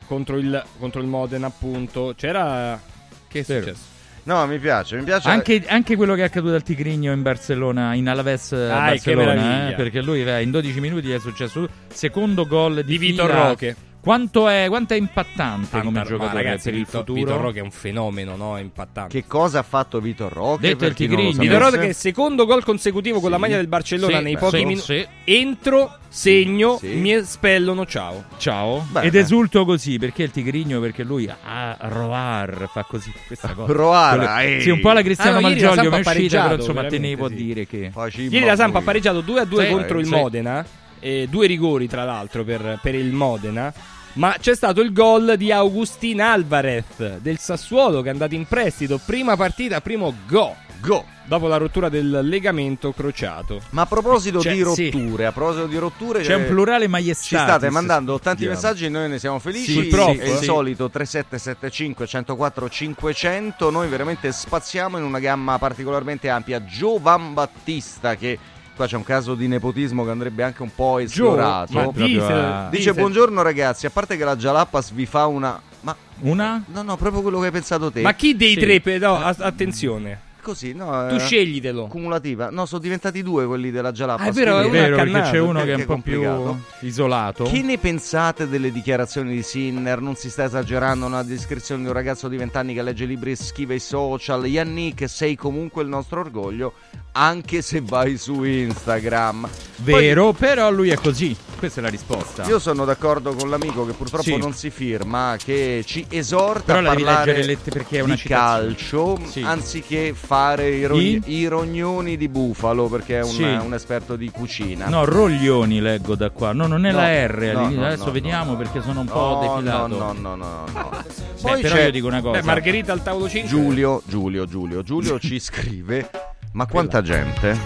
contro 0.07 0.37
il, 0.37 0.63
contro 0.79 1.01
il 1.01 1.07
Modena, 1.07 1.47
appunto. 1.47 2.13
C'era... 2.15 2.79
Che 3.27 3.39
è 3.39 3.43
Vero. 3.43 3.65
successo? 3.65 3.93
No, 4.25 4.45
mi 4.47 4.57
piace, 4.57 4.97
mi 4.97 5.03
piace. 5.03 5.29
Anche, 5.29 5.63
anche 5.67 5.95
quello 5.95 6.15
che 6.15 6.21
è 6.21 6.25
accaduto 6.25 6.55
al 6.55 6.63
Tigrigno 6.63 7.11
in 7.11 7.21
Barcellona, 7.21 7.93
in 7.93 8.09
Alaves 8.09 8.53
eh, 8.53 8.67
Dai, 8.67 8.89
Barcellona, 8.89 9.69
eh, 9.69 9.73
perché 9.75 10.01
lui 10.01 10.23
eh, 10.23 10.41
in 10.41 10.49
12 10.49 10.79
minuti 10.79 11.07
gli 11.07 11.13
è 11.13 11.19
successo 11.19 11.67
secondo 11.87 12.47
gol 12.47 12.77
di, 12.77 12.83
Di 12.83 12.97
Vitor. 12.97 13.29
Roque. 13.29 13.75
Quanto 14.05 14.47
è, 14.47 14.65
quanto 14.69 14.93
è 14.93 14.97
impattante 14.97 15.67
come 15.79 15.83
Tanta- 15.85 15.99
ma 15.99 16.05
giocatore 16.05 16.43
ragazzi, 16.43 16.69
per 16.69 16.73
il 16.77 16.85
Vitor- 16.85 16.99
futuro? 16.99 17.19
Vitor 17.25 17.41
Roque 17.41 17.59
è 17.59 17.63
un 17.63 17.71
fenomeno, 17.71 18.35
no? 18.35 18.55
È 18.55 18.61
impattante. 18.61 19.19
Che 19.19 19.27
cosa 19.27 19.57
ha 19.59 19.63
fatto 19.63 19.99
Vitor 19.99 20.31
Roque? 20.31 20.67
Detto 20.67 20.85
il 20.85 20.93
Tigrini. 20.93 21.33
Vitor? 21.35 21.59
Roque 21.59 21.79
che 21.79 21.93
secondo 21.93 22.45
gol 22.45 22.63
consecutivo 22.63 23.19
con 23.19 23.31
la 23.31 23.37
Sì. 23.37 23.41
maglia 23.41 23.55
del 23.57 23.67
Barcellona 23.67 24.17
Sì, 24.17 24.23
nei 24.23 24.33
beh, 24.33 24.39
pochi 24.39 24.57
sì, 24.57 24.63
minuti. 24.65 24.85
sì. 24.85 25.07
Entro, 25.23 25.97
segno, 26.07 26.77
Sì. 26.77 26.87
mi 26.89 27.13
espellono, 27.13 27.87
ciao. 27.87 28.25
Ciao. 28.37 28.85
Bene. 28.91 29.07
Ed 29.07 29.15
esulto 29.15 29.65
così 29.65 29.97
perché 29.97 30.21
il 30.21 30.29
Tigrigno? 30.29 30.79
Perché 30.79 31.01
lui 31.03 31.27
a 31.27 31.75
Roar 31.79 32.69
fa 32.71 32.83
così 32.87 33.11
questa 33.25 33.53
cosa. 33.55 33.73
Roar, 33.73 34.17
Quello-. 34.35 34.61
Sì, 34.61 34.69
un 34.69 34.81
po' 34.81 34.91
la 34.91 35.01
Cristiano 35.01 35.37
Ah, 35.37 35.41
no, 35.41 35.47
Malgioglio 35.47 35.89
mi 35.89 35.97
è 35.97 35.99
uscita, 36.07 36.43
però 36.43 36.55
insomma 36.55 36.83
tenevo 36.85 37.25
a 37.25 37.29
sì. 37.29 37.33
dire 37.35 37.65
che 37.65 37.89
Facimmo 37.91 38.29
Ieri 38.29 38.45
la 38.45 38.55
Samp 38.55 38.75
ha 38.75 38.81
pareggiato 38.81 39.21
2 39.21 39.39
a 39.39 39.45
2 39.45 39.65
Sì, 39.65 39.71
contro 39.71 39.97
il 39.99 40.05
sì. 40.05 40.11
Modena. 40.13 40.63
Eh, 41.05 41.27
due 41.29 41.45
rigori, 41.45 41.87
tra 41.87 42.03
l'altro, 42.03 42.43
per, 42.43 42.79
per 42.81 42.95
il 42.95 43.13
Modena. 43.13 43.71
Ma 44.13 44.35
c'è 44.39 44.55
stato 44.55 44.81
il 44.81 44.91
gol 44.91 45.35
di 45.37 45.51
Augustin 45.51 46.21
Alvarez 46.21 47.17
del 47.17 47.37
Sassuolo 47.37 48.01
che 48.01 48.07
è 48.07 48.11
andato 48.11 48.33
in 48.33 48.45
prestito. 48.47 48.99
Prima 49.05 49.35
partita, 49.35 49.81
primo 49.81 50.13
go. 50.27 50.55
Go. 50.81 51.03
Dopo 51.25 51.47
la 51.47 51.57
rottura 51.57 51.89
del 51.89 52.19
legamento 52.23 52.91
crociato. 52.91 53.59
Ma 53.71 53.81
a 53.83 53.85
proposito 53.85 54.39
C'è- 54.39 54.51
di 54.53 54.57
sì. 54.73 54.89
rotture, 54.91 55.25
a 55.25 55.31
proposito 55.31 55.65
di 55.67 55.77
rotture 55.77 56.21
c'è 56.21 56.35
un 56.35 56.43
eh, 56.43 56.45
plurale 56.45 56.85
Ci 56.85 56.91
maiestatis. 56.91 57.47
state 57.47 57.69
mandando 57.69 58.19
tanti 58.19 58.45
Diciamo. 58.45 58.55
messaggi 58.55 58.89
noi 58.89 59.09
ne 59.09 59.19
siamo 59.19 59.39
felici. 59.39 59.73
Sul 59.73 59.87
prof, 59.87 60.17
È 60.17 60.27
il 60.27 60.37
sì. 60.37 60.43
solito 60.43 60.89
3775 60.89 62.07
104 62.07 62.69
500. 62.69 63.69
Noi 63.69 63.87
veramente 63.89 64.31
spaziamo 64.31 64.97
in 64.97 65.03
una 65.03 65.19
gamma 65.19 65.57
particolarmente 65.57 66.29
ampia. 66.29 66.63
Giovan 66.63 67.33
Battista 67.33 68.15
che 68.15 68.37
qua 68.75 68.85
c'è 68.87 68.95
un 68.97 69.03
caso 69.03 69.35
di 69.35 69.47
nepotismo 69.47 70.03
che 70.03 70.11
andrebbe 70.11 70.43
anche 70.43 70.61
un 70.61 70.69
po' 70.75 70.99
esplorato. 70.99 71.71
proprio 71.71 72.05
diesel, 72.05 72.67
Dice 72.69 72.83
diesel. 72.83 72.93
buongiorno 72.95 73.41
ragazzi, 73.41 73.85
a 73.85 73.89
parte 73.89 74.17
che 74.17 74.23
la 74.23 74.35
Jalapas 74.35 74.91
vi 74.91 75.05
fa 75.05 75.25
una... 75.27 75.59
Ma 75.81 75.95
Una? 76.21 76.63
no, 76.67 76.81
no, 76.81 76.97
proprio 76.97 77.21
quello 77.21 77.39
che 77.39 77.45
hai 77.47 77.51
pensato 77.51 77.91
te. 77.91 78.01
Ma 78.01 78.13
chi 78.13 78.35
dei 78.35 78.53
Sì. 78.53 78.79
tre? 78.81 78.97
No, 78.97 79.15
attenzione. 79.17 80.19
Così, 80.45 80.73
no? 80.73 81.07
Tu 81.09 81.15
eh, 81.15 81.19
sceglitelo. 81.19 81.87
Cumulativa. 81.87 82.49
No, 82.51 82.67
sono 82.67 82.79
diventati 82.81 83.23
due 83.23 83.47
quelli 83.47 83.71
della 83.71 83.91
Jalapa. 83.91 84.21
Ah, 84.23 84.27
è 84.27 84.31
vero, 84.31 84.59
è 84.59 84.69
vero, 84.69 84.95
perché 84.95 85.21
c'è 85.31 85.39
uno 85.39 85.63
che 85.63 85.71
è 85.73 85.75
un 85.75 85.85
po' 85.85 85.97
più 85.99 86.55
isolato. 86.81 87.45
Che 87.45 87.61
ne 87.63 87.77
pensate 87.79 88.47
delle 88.47 88.71
dichiarazioni 88.71 89.33
di 89.33 89.41
Sinner? 89.41 89.99
Non 90.01 90.15
si 90.15 90.29
sta 90.29 90.43
esagerando 90.43 91.05
una 91.07 91.23
descrizione 91.23 91.81
di 91.81 91.87
un 91.87 91.93
ragazzo 91.93 92.27
di 92.27 92.37
20 92.37 92.57
anni 92.57 92.73
che 92.75 92.81
legge 92.83 93.05
libri 93.05 93.31
e 93.31 93.35
schiva 93.35 93.73
i 93.73 93.79
social. 93.79 94.45
Yannick, 94.45 95.09
sei 95.09 95.35
comunque 95.35 95.81
il 95.81 95.89
nostro 95.89 96.19
orgoglio, 96.19 96.73
anche 97.13 97.61
se 97.63 97.81
vai 97.81 98.17
su 98.17 98.43
Instagram. 98.43 99.47
Vero, 99.77 100.33
però 100.33 100.69
lui 100.69 100.89
è 100.89 100.95
così. 100.95 101.35
Questa 101.57 101.79
è 101.79 101.83
la 101.83 101.89
risposta. 101.89 102.43
Io 102.45 102.59
sono 102.59 102.83
d'accordo 102.85 103.33
con 103.33 103.49
l'amico 103.49 103.85
che 103.85 103.93
purtroppo 103.93 104.23
Sì. 104.23 104.37
non 104.37 104.53
si 104.53 104.69
firma, 104.69 105.37
che 105.41 105.83
ci 105.85 106.05
esorta 106.09 106.73
Però 106.75 106.79
a 106.79 106.93
parlare 106.93 107.25
leggere 107.31 107.47
lette- 107.47 107.71
perché 107.71 107.97
è 107.97 108.01
una 108.01 108.13
di 108.15 108.19
citazione. 108.19 108.75
calcio 108.75 109.19
Sì. 109.25 109.41
anziché 109.41 110.13
fare 110.13 110.34
i, 110.61 110.85
rogni- 110.85 111.21
I? 111.25 111.33
i 111.39 111.47
rognoni 111.47 112.17
di 112.17 112.27
bufalo 112.27 112.87
perché 112.87 113.19
è 113.19 113.23
un, 113.23 113.29
Sì. 113.29 113.43
un 113.43 113.73
esperto 113.73 114.15
di 114.15 114.29
cucina. 114.29 114.87
No, 114.87 115.05
roglioni 115.05 115.79
leggo 115.79 116.15
da 116.15 116.29
qua. 116.29 116.51
No, 116.53 116.67
non 116.67 116.85
è 116.85 116.91
No, 116.91 116.97
la 116.97 117.25
R 117.27 117.51
no, 117.53 117.69
no, 117.69 117.85
Adesso 117.85 118.05
no, 118.05 118.11
vediamo 118.11 118.51
no. 118.51 118.57
perché 118.57 118.81
sono 118.81 118.99
un 119.01 119.05
No, 119.05 119.11
po' 119.13 119.19
no, 119.19 119.55
defilato. 119.55 119.87
no, 119.87 120.11
no, 120.13 120.35
no, 120.35 120.35
no. 120.35 120.89
Beh, 120.91 121.11
Poi 121.41 121.61
però 121.61 121.75
c'è 121.75 121.83
io 121.85 121.91
dico 121.91 122.07
una 122.07 122.21
cosa. 122.21 122.39
Beh, 122.39 122.45
Margherita 122.45 122.91
al 122.91 123.03
tavolo 123.03 123.27
5. 123.29 123.49
Giulio, 123.49 124.01
Giulio, 124.05 124.45
Giulio, 124.45 124.83
Giulio 124.83 125.19
ci 125.19 125.39
scrive: 125.39 126.09
Ma 126.53 126.65
quanta 126.65 127.01
gente? 127.01 127.57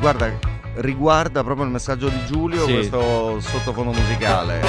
Guarda, 0.00 0.30
riguarda 0.76 1.42
proprio 1.44 1.64
il 1.66 1.70
messaggio 1.72 2.08
di 2.08 2.24
Giulio 2.26 2.64
Sì. 2.66 2.72
questo 2.74 3.38
sottofondo 3.40 3.92
musicale. 3.92 4.60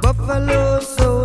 Buffalo 0.00 0.80
soldier. 0.80 1.19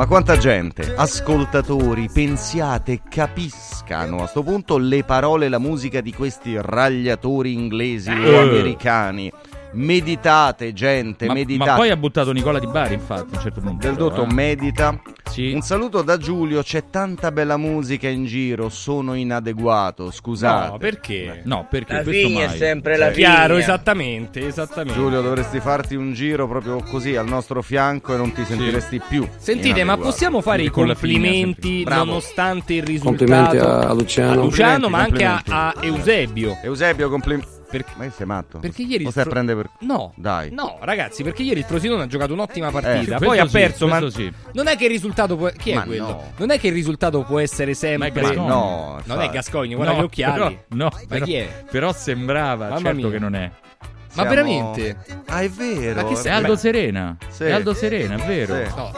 Ma 0.00 0.06
quanta 0.06 0.38
gente, 0.38 0.94
ascoltatori, 0.96 2.08
pensiate, 2.10 3.02
capiscano 3.06 4.22
a 4.22 4.26
sto 4.26 4.42
punto 4.42 4.78
le 4.78 5.04
parole 5.04 5.44
e 5.44 5.48
la 5.50 5.58
musica 5.58 6.00
di 6.00 6.10
questi 6.14 6.56
ragliatori 6.58 7.52
inglesi 7.52 8.08
Eh. 8.08 8.34
o 8.34 8.40
americani? 8.40 9.30
Meditate, 9.72 10.72
gente, 10.72 11.26
Ma, 11.26 11.32
meditate. 11.34 11.70
ma 11.70 11.76
poi 11.76 11.90
ha 11.90 11.96
buttato 11.96 12.32
Nicola 12.32 12.58
Di 12.58 12.66
Bari, 12.66 12.94
infatti, 12.94 13.34
a 13.34 13.36
un 13.36 13.42
certo 13.42 13.60
punto. 13.60 13.86
Del 13.86 13.96
dotto 13.96 14.24
eh. 14.24 14.32
medita. 14.32 15.00
Sì. 15.30 15.52
Un 15.52 15.60
saluto 15.62 16.02
da 16.02 16.16
Giulio, 16.16 16.60
c'è 16.62 16.90
tanta 16.90 17.30
bella 17.30 17.56
musica 17.56 18.08
in 18.08 18.24
giro, 18.24 18.68
sono 18.68 19.14
inadeguato, 19.14 20.10
scusate. 20.10 20.70
No, 20.72 20.78
perché? 20.78 21.42
No, 21.44 21.66
perché 21.70 21.92
La 21.94 22.02
questo 22.02 22.26
vigna 22.26 22.44
è 22.44 22.48
mai. 22.48 22.56
sempre 22.56 22.96
la 22.96 23.10
Chiaro, 23.10 23.54
vigna. 23.54 23.58
esattamente, 23.60 24.44
esattamente. 24.46 24.98
Giulio, 24.98 25.20
dovresti 25.20 25.60
farti 25.60 25.94
un 25.94 26.12
giro 26.14 26.48
proprio 26.48 26.82
così 26.82 27.14
al 27.14 27.28
nostro 27.28 27.62
fianco 27.62 28.12
e 28.12 28.16
non 28.16 28.32
ti 28.32 28.44
sentiresti 28.44 29.00
più. 29.08 29.26
Sentite, 29.36 29.84
ma 29.84 29.96
possiamo 29.96 30.40
fare 30.40 30.62
i 30.62 30.66
la 30.66 30.72
figlia, 30.72 30.94
complimenti 30.94 31.84
nonostante 31.84 32.74
il 32.74 32.82
risultato 32.82 33.24
Complimenti 33.24 33.56
a 33.58 33.92
Luciano. 33.92 34.32
a 34.32 34.44
Luciano, 34.44 34.88
ma 34.88 34.98
anche 34.98 35.24
a, 35.24 35.42
a 35.46 35.74
Eusebio. 35.80 36.58
Eusebio, 36.62 37.08
complimenti. 37.08 37.58
Perché- 37.70 37.92
Ma 37.96 38.10
sei 38.10 38.26
matto? 38.26 38.58
Perché 38.58 38.82
ieri 38.82 39.04
Lo 39.04 39.10
stai 39.10 39.22
Fro- 39.22 39.32
prendere 39.32 39.60
per... 39.62 39.70
No, 39.80 40.12
Dai. 40.16 40.50
no, 40.50 40.78
ragazzi, 40.80 41.22
perché 41.22 41.42
ieri 41.42 41.60
il 41.60 41.64
Frosinone 41.66 42.02
ha 42.02 42.06
giocato 42.06 42.32
un'ottima 42.32 42.70
partita. 42.70 43.16
Eh, 43.16 43.18
poi 43.18 43.38
ha 43.38 43.46
sì, 43.46 43.52
perso, 43.52 43.86
ma 43.86 43.98
questo 44.00 44.18
sì. 44.20 44.32
non 44.54 44.66
è 44.66 44.76
che 44.76 44.84
il 44.84 44.90
risultato 44.90 45.36
può. 45.36 45.48
Chi 45.56 45.70
è 45.70 45.74
Ma 45.76 45.84
quello? 45.84 46.06
no. 46.06 46.32
Non 46.38 46.50
è 46.50 46.58
che 46.58 46.66
il 46.68 46.72
risultato 46.72 47.22
può 47.22 47.38
essere 47.38 47.74
sempre. 47.74 48.10
Ma 48.22 48.30
è. 48.30 48.34
No, 48.34 48.44
non 48.46 48.96
infatti. 48.98 49.26
è 49.26 49.30
Gascogni, 49.30 49.74
guarda 49.74 49.92
No, 49.94 50.00
gli 50.00 50.04
occhiali. 50.04 50.32
però- 50.32 50.48
no, 50.68 50.88
ma 50.92 51.00
però, 51.08 51.24
chi 51.24 51.34
è? 51.34 51.64
però 51.70 51.92
sembrava, 51.92 52.68
Mamma 52.68 52.80
certo 52.80 52.96
mia. 53.00 53.10
che 53.10 53.18
non 53.18 53.34
è. 53.36 53.50
Ma 53.50 53.88
Siamo- 54.12 54.28
veramente? 54.30 54.96
Ah, 55.26 55.40
è 55.42 55.48
vero. 55.48 56.02
Ma 56.02 56.08
che 56.14 56.20
È 56.28 56.32
Aldo. 56.32 56.56
Serena. 56.56 57.16
Sì. 57.28 57.44
È 57.44 57.52
Aldo 57.52 57.72
Serena, 57.74 58.16
è 58.16 58.26
vero. 58.26 58.54
Sì. 58.66 58.74
No. 58.74 58.92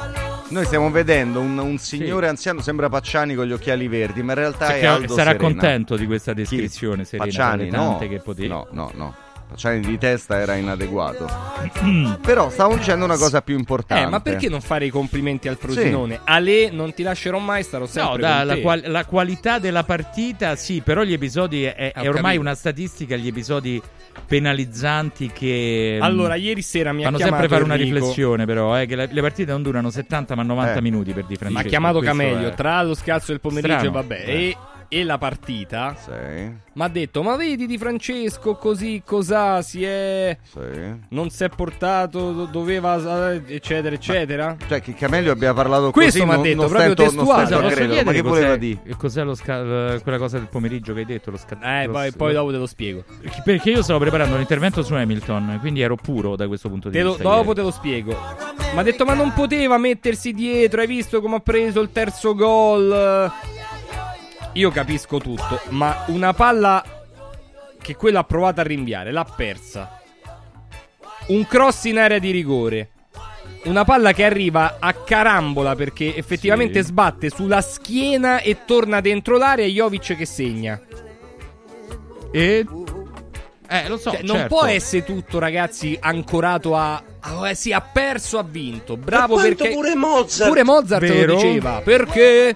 Noi 0.53 0.67
stiamo 0.67 0.91
vedendo 0.91 1.41
un, 1.41 1.57
un 1.57 1.79
signore 1.79 2.29
anziano, 2.29 2.61
sembra 2.61 2.91
Pacciani 2.91 3.35
con 3.35 3.47
gli 3.47 3.53
occhiali 3.53 3.89
verdi, 3.89 4.23
ma 4.23 4.33
in 4.33 4.39
realtà 4.39 4.67
Cioè 4.67 4.81
è 4.81 4.85
Aldo 4.85 5.15
sarà 5.15 5.31
Serena. 5.31 5.49
contento 5.49 5.97
di 5.97 6.05
questa 6.05 6.35
Chi? 6.35 6.41
descrizione, 6.41 7.05
Serena, 7.07 7.25
Pacciani, 7.25 7.71
no. 7.71 7.97
che 7.99 8.19
potevi. 8.19 8.49
No, 8.49 8.67
no, 8.73 8.91
no. 8.95 9.15
Pacciani 9.53 9.81
di 9.81 9.99
testa 9.99 10.39
era 10.41 10.55
inadeguato. 10.55 11.29
Però 12.23 12.49
stavo 12.51 12.75
dicendo 12.77 13.05
una 13.05 13.17
cosa 13.19 13.43
più 13.43 13.57
importante. 13.57 14.05
Eh, 14.05 14.09
ma 14.09 14.21
perché 14.21 14.49
non 14.49 14.61
fare 14.63 14.87
i 14.87 14.91
complimenti 14.91 15.47
al 15.49 15.57
Frosinone? 15.57 16.21
Ale, 16.25 16.71
non 16.71 16.95
ti 16.95 17.03
lascerò 17.03 17.39
mai, 17.39 17.63
starò 17.63 17.85
No, 17.85 17.91
sempre 17.91 18.21
da, 18.23 18.37
con 18.39 18.47
la, 18.47 18.55
te. 18.55 18.61
qual- 18.63 18.83
la 18.87 19.05
qualità 19.05 19.59
della 19.59 19.85
partita 19.85 20.57
sì, 20.57 20.81
però 20.81 21.03
gli 21.03 21.13
episodi 21.13 21.65
è, 21.65 21.93
è 21.93 22.09
ormai 22.09 22.39
una 22.39 22.55
statistica, 22.55 23.15
gli 23.17 23.27
episodi 23.29 23.81
penalizzanti 24.27 25.31
che 25.33 25.97
mm, 25.99 26.03
Allora, 26.03 26.35
ieri 26.35 26.63
sera 26.63 26.93
mi 26.93 27.03
ha 27.03 27.05
fanno 27.05 27.17
chiamato 27.19 27.41
sempre 27.43 27.57
fare 27.57 27.65
una 27.65 27.75
Enrico. 27.75 27.95
riflessione 27.97 28.45
però, 28.47 28.79
eh, 28.81 28.87
che 28.87 28.97
le, 28.97 29.09
le 29.11 29.21
partite 29.21 29.51
non 29.53 29.63
durano 29.63 29.91
70 29.91 30.35
ma 30.35 30.43
90 30.43 30.75
Eh. 30.79 30.83
minuti 30.83 31.13
per 31.13 31.25
di 31.25 31.31
Mi 31.31 31.37
Francesco. 31.37 31.67
ha 31.67 31.69
chiamato 31.69 31.99
questo 31.99 32.17
Camelio 32.17 32.49
è- 32.49 32.55
tra 32.55 32.83
lo 32.83 32.95
scalzo 32.95 33.27
del 33.33 33.41
pomeriggio 33.41 33.75
Strano. 33.75 33.89
e 33.89 33.93
vabbè. 33.93 34.23
Eh. 34.27 34.33
E, 34.49 34.57
e 34.95 35.05
la 35.05 35.17
partita 35.17 35.97
Sì, 35.99 36.11
mi 36.75 36.83
ha 36.83 36.89
detto: 36.89 37.23
Ma 37.23 37.35
vedi 37.37 37.67
di 37.67 37.79
Francesco 37.79 38.57
così, 38.57 39.03
cos'ha? 39.05 39.63
Si 39.63 39.83
è. 39.83 40.37
sì. 40.43 40.59
Non 41.09 41.31
si 41.31 41.45
è 41.45 41.49
portato, 41.49 42.33
do- 42.33 42.45
doveva. 42.45 43.31
eh, 43.33 43.43
eccetera, 43.47 43.95
eccetera. 43.95 44.55
Cioè 44.69 44.83
che 44.83 44.93
Camelio 44.95 45.33
abbia 45.33 45.55
parlato 45.55 45.91
Questo 45.91 46.19
così 46.19 46.29
m'ha 46.31 46.35
non, 46.35 46.43
detto, 46.43 46.61
non 46.61 46.69
proprio 46.69 46.93
stento, 46.93 47.03
non 47.15 47.15
testuale. 47.25 47.47
stento 47.47 47.59
a 47.65 47.69
Posso 47.69 47.75
credere. 47.81 48.05
Ma 48.05 48.13
che 48.13 48.23
cos'è- 48.23 48.35
voleva 48.35 48.57
dire? 48.57 48.81
Cos'è 48.99 49.23
lo 49.25 49.35
sca- 49.35 50.01
quella 50.03 50.19
cosa 50.19 50.39
del 50.39 50.49
pomeriggio 50.49 50.93
che 50.93 51.01
hai 51.01 51.07
detto? 51.07 51.31
Lo 51.31 51.37
sca- 51.39 51.59
Eh, 51.81 51.87
lo- 51.87 51.93
poi, 51.93 52.13
poi 52.13 52.33
dopo 52.35 52.51
te 52.51 52.59
lo 52.59 52.67
spiego. 52.67 53.05
Perché 53.45 53.71
io 53.71 53.83
stavo 53.83 53.99
preparando 53.99 54.35
un 54.35 54.41
intervento 54.41 54.83
su 54.83 54.93
Hamilton, 54.95 55.57
quindi 55.61 55.81
ero 55.81 55.97
puro 55.97 56.37
da 56.37 56.47
questo 56.47 56.69
punto 56.69 56.89
di 56.91 56.97
Te 56.99 57.03
lo- 57.03 57.11
vista. 57.15 57.23
dopo 57.25 57.41
ieri. 57.43 57.55
te 57.55 57.61
lo 57.63 57.71
spiego. 57.71 58.17
Mi 58.75 58.79
ha 58.79 58.83
detto: 58.83 59.05
Ma 59.07 59.15
non 59.15 59.33
poteva 59.33 59.79
mettersi 59.79 60.33
dietro. 60.33 60.81
Hai 60.81 60.87
visto 60.87 61.21
come 61.23 61.37
ha 61.37 61.41
preso 61.41 61.81
il 61.81 61.91
terzo 61.93 62.35
gol? 62.35 63.31
Io 64.55 64.71
capisco 64.71 65.19
tutto, 65.19 65.61
ma 65.71 66.05
una 66.09 66.33
palla 66.35 66.85
che 67.81 67.97
quello 67.97 68.19
ha 68.19 68.25
provato 68.25 68.61
a 68.61 68.65
rinviare, 68.65 69.11
l'ha 69.11 69.25
persa. 69.25 70.01
Un 71.29 71.47
cross 71.47 71.85
in 71.85 71.99
area 71.99 72.19
di 72.19 72.31
rigore. 72.31 72.91
Una 73.65 73.85
palla 73.85 74.13
che 74.13 74.25
arriva 74.25 74.77
a 74.81 74.93
carambola 74.93 75.75
perché 75.77 76.17
effettivamente 76.17 76.81
Sì. 76.83 76.89
sbatte 76.89 77.31
sulla 77.31 77.61
schiena 77.61 78.41
e 78.41 78.65
torna 78.65 79.01
dentro 79.01 79.39
l'area. 79.39 79.67
Jovic 79.67 80.17
che 80.17 80.27
segna. 80.27 80.81
E... 82.33 82.67
Eh, 83.69 83.89
lo 83.89 83.97
so, 83.97 84.11
Cioè, 84.11 84.23
non 84.23 84.37
certo. 84.37 84.55
può 84.57 84.65
essere 84.67 85.05
tutto, 85.05 85.39
ragazzi, 85.39 85.97
ancorato 85.99 86.77
a. 86.77 87.03
a- 87.23 87.49
eh, 87.51 87.55
sì, 87.55 87.73
ha 87.73 87.81
perso, 87.81 88.39
ha 88.39 88.45
vinto. 88.45 88.97
Bravo 88.97 89.37
perché. 89.37 89.71
pure 89.71 89.95
Mozart. 89.95 90.49
Pure 90.51 90.65
Mozart 90.65 91.07
Vero? 91.07 91.35
lo 91.35 91.41
diceva. 91.41 91.81
Perché? 91.85 92.55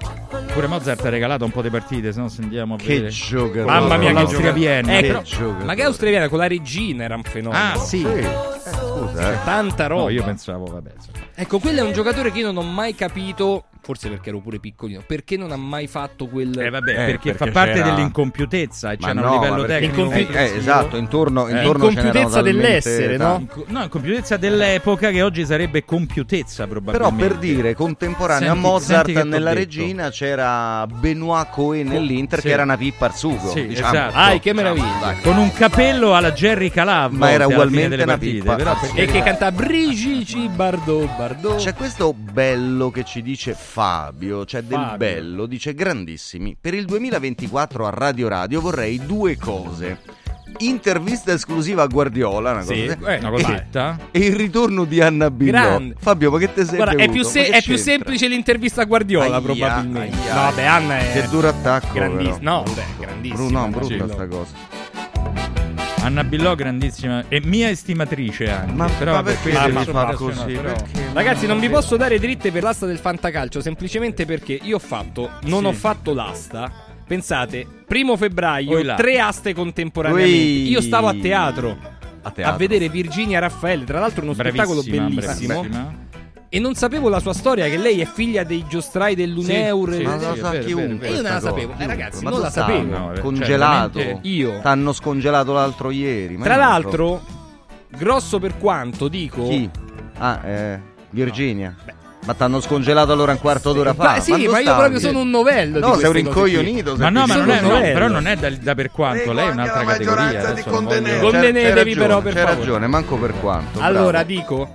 Pure 0.52 0.66
Mozart 0.66 1.04
ha 1.04 1.08
regalato 1.08 1.44
un 1.44 1.50
po' 1.50 1.62
di 1.62 1.70
partite, 1.70 2.12
se 2.12 2.20
no 2.20 2.28
se 2.28 2.42
andiamo 2.42 2.75
a 2.75 2.76
Che 2.76 2.87
vedere. 2.87 3.08
giocatore. 3.11 3.64
Mamma 3.64 3.96
mia, 3.96 4.12
Con 4.12 4.25
che 4.25 4.30
giocatore. 4.30 4.52
Vienna. 4.52 4.92
Eh, 4.92 5.00
Che 5.00 5.06
però- 5.06 5.23
giocatore. 5.23 5.64
Ma 5.64 5.75
che 5.75 5.82
Austria 5.82 6.11
Vienna 6.11 6.28
con 6.28 6.38
la 6.38 6.46
regina 6.49 7.04
era 7.04 7.14
un 7.16 7.23
fenomeno. 7.23 7.62
Ah, 7.73 7.76
sì. 7.78 7.99
Sì. 7.99 8.06
Eh, 8.06 8.28
scusa, 8.73 9.32
eh. 9.32 9.38
Tanta 9.44 9.87
roba. 9.87 10.02
No, 10.02 10.08
io 10.11 10.25
pensavo, 10.25 10.64
vabbè. 10.66 10.90
Ecco, 11.35 11.58
quello 11.58 11.80
è 11.80 11.82
un 11.82 11.92
giocatore 11.92 12.32
che 12.32 12.38
io 12.40 12.50
non 12.52 12.56
ho 12.64 12.66
mai 12.68 12.94
capito. 12.94 13.64
Forse 13.87 14.08
perché 14.08 14.30
ero 14.30 14.40
pure 14.40 14.58
piccolino. 14.58 15.04
Perché 15.06 15.37
non 15.37 15.52
ha 15.52 15.56
mai 15.56 15.87
fatto 15.87 16.26
quel. 16.26 16.58
Eh, 16.58 16.70
vabbè, 16.70 16.90
Eh, 16.90 16.94
perché, 17.06 17.30
fa 17.35 17.37
perché 17.44 17.52
parte 17.52 17.73
c'era- 17.75 17.90
dell'incompiutezza 17.94 18.90
e 18.90 18.96
Ma 18.99 19.06
c'è 19.06 19.12
un 19.12 19.18
no, 19.20 19.32
livello 19.40 19.64
tecnico. 19.64 20.00
Incompi- 20.00 20.26
Eh, 20.32 20.56
esatto, 20.56 20.96
intorno, 20.96 21.46
Eh. 21.46 21.56
intorno 21.58 21.87
Incompiutezza 21.88 22.42
dell'essere, 22.42 23.16
no? 23.16 23.46
no, 23.66 23.82
incompiutezza 23.85 24.37
dell'epoca 24.57 25.11
che 25.11 25.23
oggi 25.23 25.45
sarebbe 25.45 25.85
compiutezza 25.85 26.67
Però 26.67 26.81
probabilmente. 26.81 27.27
per 27.29 27.37
dire, 27.39 27.75
contemporaneo 27.75 28.49
Senti- 28.53 28.67
a 28.67 28.69
Mozart 28.71 29.23
nella 29.25 29.53
regina 29.53 30.11
c'era 30.11 30.87
Benoit 30.87 31.49
Cohen 31.51 31.87
nell'Inter 31.89 32.41
Sì. 32.41 32.47
che 32.47 32.53
era 32.53 32.63
una 32.63 32.77
pippa 32.77 33.07
al 33.07 33.15
sugo. 33.15 33.49
Sì, 33.51 33.67
diciamo. 33.67 33.89
esatto. 33.95 34.17
Ai, 34.17 34.41
che 34.41 34.53
meraviglia. 34.53 35.17
Con 35.23 35.37
un 35.37 35.53
capello 35.53 36.15
alla 36.15 36.33
Jerry 36.33 36.71
Calà 36.71 37.09
Ma 37.11 37.31
era 37.31 37.47
ugualmente 37.47 38.03
una 38.03 38.19
pippa. 38.19 38.55
però. 38.57 38.75
E 38.95 39.07
che 39.07 39.23
canta 39.23 39.53
Brigici 39.53 40.49
Bardot 40.49 41.17
Bardot. 41.17 41.57
C'è 41.59 41.75
questo 41.75 42.13
bello 42.15 42.91
che 42.91 43.05
ci 43.05 43.23
dice 43.23 43.55
Fabio, 43.55 44.45
c'è 44.45 44.63
del 44.63 44.79
Fabio. 44.79 44.97
bello, 44.97 45.47
dice 45.47 45.75
grandissimi. 45.75 46.57
Per 46.61 46.75
il 46.75 46.85
2024 46.85 47.87
a 47.87 47.91
Radio 47.91 48.29
Radio 48.29 48.61
vorrei 48.61 49.05
due 49.05 49.37
cose. 49.37 49.99
Intervista 50.59 51.33
esclusiva 51.33 51.83
a 51.83 51.87
Guardiola, 51.87 52.53
una 52.53 52.61
cosa 52.61 52.73
Sì, 52.75 52.87
così, 52.87 52.99
eh, 53.11 53.19
Una 53.19 53.31
cosetta? 53.31 53.99
e 54.11 54.19
il 54.21 54.35
ritorno 54.37 54.85
di 54.85 55.00
Anna 55.03 55.31
Billò. 55.31 55.50
Grande. 55.50 55.95
Fabio, 55.99 56.31
ma 56.31 56.38
che 56.38 56.53
te 56.55 56.65
sei 56.65 56.76
Guarda, 56.76 57.03
è 57.03 57.11
più, 57.11 57.23
se- 57.25 57.49
è 57.49 57.62
più 57.62 57.76
semplice 57.76 58.26
l'intervista 58.29 58.83
a 58.83 58.85
Guardiola, 58.85 59.25
Aia, 59.37 59.41
probabilmente. 59.41 60.17
aia, 60.17 60.35
no, 60.35 60.41
vabbè, 60.43 60.62
Anna 60.65 60.99
è. 60.99 61.12
Che 61.12 61.29
duro 61.29 61.49
attacco. 61.49 61.93
Grandissimo. 61.93 62.38
però. 62.38 62.50
No, 62.57 62.62
beh, 62.75 62.85
grandissimo. 62.99 63.50
No, 63.50 63.69
brutta 63.69 63.79
Marcello. 63.97 64.12
sta 64.12 64.26
cosa. 64.26 64.85
Anna 66.03 66.23
Billò, 66.25 66.55
grandissima 66.55 67.25
e 67.29 67.41
mia 67.45 67.69
estimatrice 67.69 68.49
anche. 68.49 68.73
Ma- 68.73 68.88
però 68.88 69.11
ma 69.12 69.23
vabbè, 69.23 69.33
perché 69.35 69.50
questa 69.50 69.67
devi 69.67 69.99
adesso 69.99 70.17
così? 70.25 70.53
però-? 70.55 70.75
Ragazzi, 71.12 71.47
non 71.47 71.59
vi 71.59 71.69
posso 71.69 71.97
dare 71.97 72.19
dritte 72.21 72.53
per 72.53 72.62
l'asta 72.62 72.87
del 72.87 72.99
fantacalcio, 72.99 73.61
semplicemente 73.61 74.25
perché 74.25 74.59
io 74.62 74.76
ho 74.76 74.79
fatto, 74.81 75.29
non 75.43 75.61
Sì. 75.62 75.67
ho 75.67 75.73
fatto 75.73 76.15
l'asta. 76.15 76.86
Pensate, 77.07 77.67
primo 77.87 78.17
febbraio, 78.17 78.77
Oi 78.77 78.83
là. 78.83 78.95
tre 78.97 79.21
aste 79.21 79.55
contemporaneamente. 79.55 80.33
Ui. 80.37 80.69
Io 80.69 80.81
stavo 80.81 81.07
a 81.07 81.15
teatro, 81.15 81.71
A 81.81 81.89
a 82.23 82.31
teatro. 82.33 82.57
vedere 82.57 82.89
Virginia 82.89 83.39
Raffaele, 83.39 83.85
tra 83.85 84.01
l'altro 84.01 84.23
uno 84.25 84.33
spettacolo 84.35 84.83
Bravissima, 84.83 85.05
bellissimo. 85.09 85.61
bravissima. 85.61 86.05
E 86.49 86.59
non 86.59 86.75
sapevo 86.75 87.09
la 87.09 87.21
sua 87.21 87.33
storia, 87.35 87.69
che 87.69 87.77
lei 87.77 88.01
è 88.01 88.07
figlia 88.07 88.43
dei 88.45 88.65
giostrai 88.69 89.15
dell'Uneur. 89.15 89.91
Sì, 89.93 89.97
sì, 89.99 90.03
Ma 90.05 90.15
lo 90.17 90.35
sì, 90.35 90.41
sa 90.41 90.49
è 90.49 90.53
vero, 90.53 90.65
chiunque. 90.65 90.97
vero, 91.09 91.15
Io 91.17 91.23
non 91.23 91.33
la 91.33 91.41
sapevo, 91.41 91.75
eh, 91.77 91.87
ragazzi, 91.87 92.25
Ma 92.25 92.31
non 92.31 92.41
la 92.41 92.51
sapevo. 92.51 92.99
no, 92.99 93.13
eh, 93.13 93.21
Congelato. 93.21 93.99
cioè, 94.01 94.19
Io. 94.23 94.61
T'hanno 94.61 94.93
scongelato 94.93 95.53
l'altro 95.53 95.91
ieri. 95.91 96.37
ma 96.37 96.45
Tra 96.45 96.57
l'altro, 96.57 97.23
grosso 97.89 98.39
per 98.41 98.57
quanto 98.59 99.09
dico. 99.09 99.47
Chi? 99.49 99.69
Ah, 100.19 100.41
eh, 100.45 100.81
Virginia. 101.11 101.75
Ma 102.25 102.35
t'hanno 102.35 102.61
scongelato 102.61 103.12
allora 103.12 103.32
un 103.32 103.38
quarto 103.38 103.73
d'ora 103.73 103.94
fa. 103.94 104.02
Ma 104.02 104.20
sì, 104.20 104.30
Quando 104.30 104.50
ma 104.50 104.58
io 104.58 104.64
stavi? 104.64 104.78
proprio 104.78 105.00
sono 105.00 105.20
un 105.20 105.30
novello. 105.30 105.78
No, 105.78 105.92
di 105.92 105.99
sei 105.99 106.06
un 106.06 106.12
rincoglionito. 106.12 106.96
Ma 106.96 107.08
no, 107.08 107.26
ma 107.26 107.37
non 107.37 107.50
è, 107.50 107.61
no, 107.61 107.68
novello. 107.68 107.92
però 107.92 108.08
non 108.08 108.26
è 108.26 108.37
da, 108.37 108.50
da 108.50 108.75
per 108.75 108.90
quanto, 108.90 109.32
lei 109.32 109.46
è 109.49 109.50
un'altra 109.50 109.85
categoria. 109.85 110.52
voglio-. 110.52 111.20
Contenetevi 111.20 111.73
ragione, 111.73 111.94
però, 111.94 112.20
per 112.23 112.32
c'hai 112.32 112.42
favore. 112.42 112.58
ragione, 112.58 112.87
manco 112.88 113.16
per 113.16 113.32
quanto. 113.40 113.78
Allora 113.80 114.11
bravo. 114.11 114.26
dico, 114.26 114.75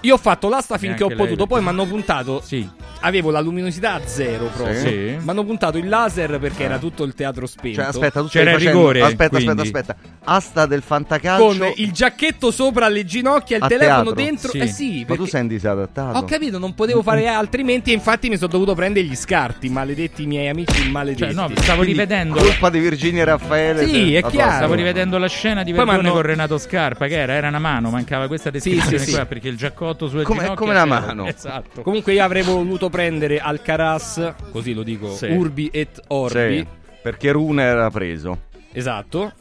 io 0.00 0.14
ho 0.14 0.18
fatto 0.18 0.48
l'asta 0.48 0.78
finché 0.78 1.04
ho 1.04 1.08
potuto, 1.14 1.46
poi 1.46 1.60
mi 1.62 1.68
hanno 1.68 1.86
puntato. 1.86 2.40
Sì. 2.44 2.68
Avevo 3.00 3.30
la 3.30 3.40
luminosità 3.40 3.94
a 3.94 4.00
zero 4.04 4.46
proprio. 4.46 4.78
Sì. 4.80 4.88
Mi 5.20 5.22
hanno 5.26 5.44
puntato 5.44 5.78
il 5.78 5.88
laser 5.88 6.38
perché 6.40 6.64
era 6.64 6.78
tutto 6.78 7.04
il 7.04 7.14
teatro 7.14 7.46
spento. 7.46 7.78
Cioè, 7.80 7.88
aspetta, 7.90 8.20
tu 8.20 8.26
C'era 8.28 8.52
facendo... 8.52 8.76
rigore, 8.78 9.02
Aspetta, 9.02 9.28
quindi. 9.40 9.60
aspetta, 9.62 9.92
aspetta. 9.92 10.16
Asta 10.24 10.66
del 10.66 10.82
fantacalcio. 10.82 11.44
Con 11.44 11.72
il 11.76 11.92
giacchetto 11.92 12.50
sopra 12.50 12.88
le 12.88 13.04
ginocchia, 13.04 13.56
il 13.58 13.62
A 13.62 13.66
telefono 13.68 14.12
teatro? 14.12 14.14
dentro. 14.14 14.50
Sì. 14.50 14.58
Eh 14.58 14.66
sì, 14.66 14.98
Ma 15.00 15.04
perché 15.06 15.22
tu 15.22 15.28
sei 15.28 15.46
disadattato. 15.46 16.18
ho 16.18 16.24
capito, 16.24 16.58
non 16.58 16.74
potevo 16.74 17.02
fare 17.02 17.28
altrimenti. 17.28 17.90
E 17.90 17.94
infatti 17.94 18.28
mi 18.28 18.36
sono 18.36 18.50
dovuto 18.50 18.74
prendere 18.74 19.06
gli 19.06 19.14
scarti. 19.14 19.68
Maledetti 19.68 20.22
i 20.24 20.26
miei 20.26 20.48
amici 20.48 20.90
maledetti. 20.90 21.22
Cioè, 21.22 21.32
no, 21.32 21.50
stavo 21.54 21.82
Quindi, 21.82 21.92
rivedendo. 22.00 22.34
Colpa 22.40 22.68
di 22.70 22.78
Virginia 22.80 23.22
e 23.22 23.24
Raffaele. 23.26 23.86
Sì, 23.86 23.92
se- 24.12 24.18
è 24.18 24.24
chiaro. 24.28 24.52
Stavo 24.56 24.74
rivedendo 24.74 25.18
la 25.18 25.28
scena 25.28 25.62
di 25.62 25.70
Poi 25.72 25.84
Verdone 25.84 26.02
m'hanno- 26.02 26.12
con 26.14 26.22
Renato 26.22 26.58
Scarpa, 26.58 27.06
che 27.06 27.16
era, 27.16 27.34
era 27.34 27.46
una 27.48 27.58
mano, 27.60 27.90
mancava 27.90 28.26
questa 28.26 28.50
descrizione 28.50 28.98
sì, 28.98 29.04
sì. 29.10 29.12
qua 29.12 29.24
perché 29.26 29.46
il 29.48 29.56
giaccotto 29.88 30.08
sulle 30.08 30.22
Come- 30.24 30.40
ginocchia 30.42 30.58
come 30.66 30.70
una 30.72 30.84
c'era. 30.84 31.00
mano. 31.06 31.26
Esatto. 31.26 31.82
Comunque 31.82 32.12
io 32.12 32.22
avrei 32.24 32.42
voluto 32.42 32.88
prendere 32.90 33.38
Alcaraz, 33.38 34.34
così 34.52 34.72
lo 34.74 34.82
dico, 34.82 35.10
Sì. 35.14 35.26
Urbi 35.26 35.68
et 35.72 36.00
Orbi. 36.08 36.56
Sì, 36.58 36.66
perché 37.02 37.32
Rune 37.32 37.62
era 37.62 37.90
preso. 37.90 38.42
Esatto. 38.72 39.32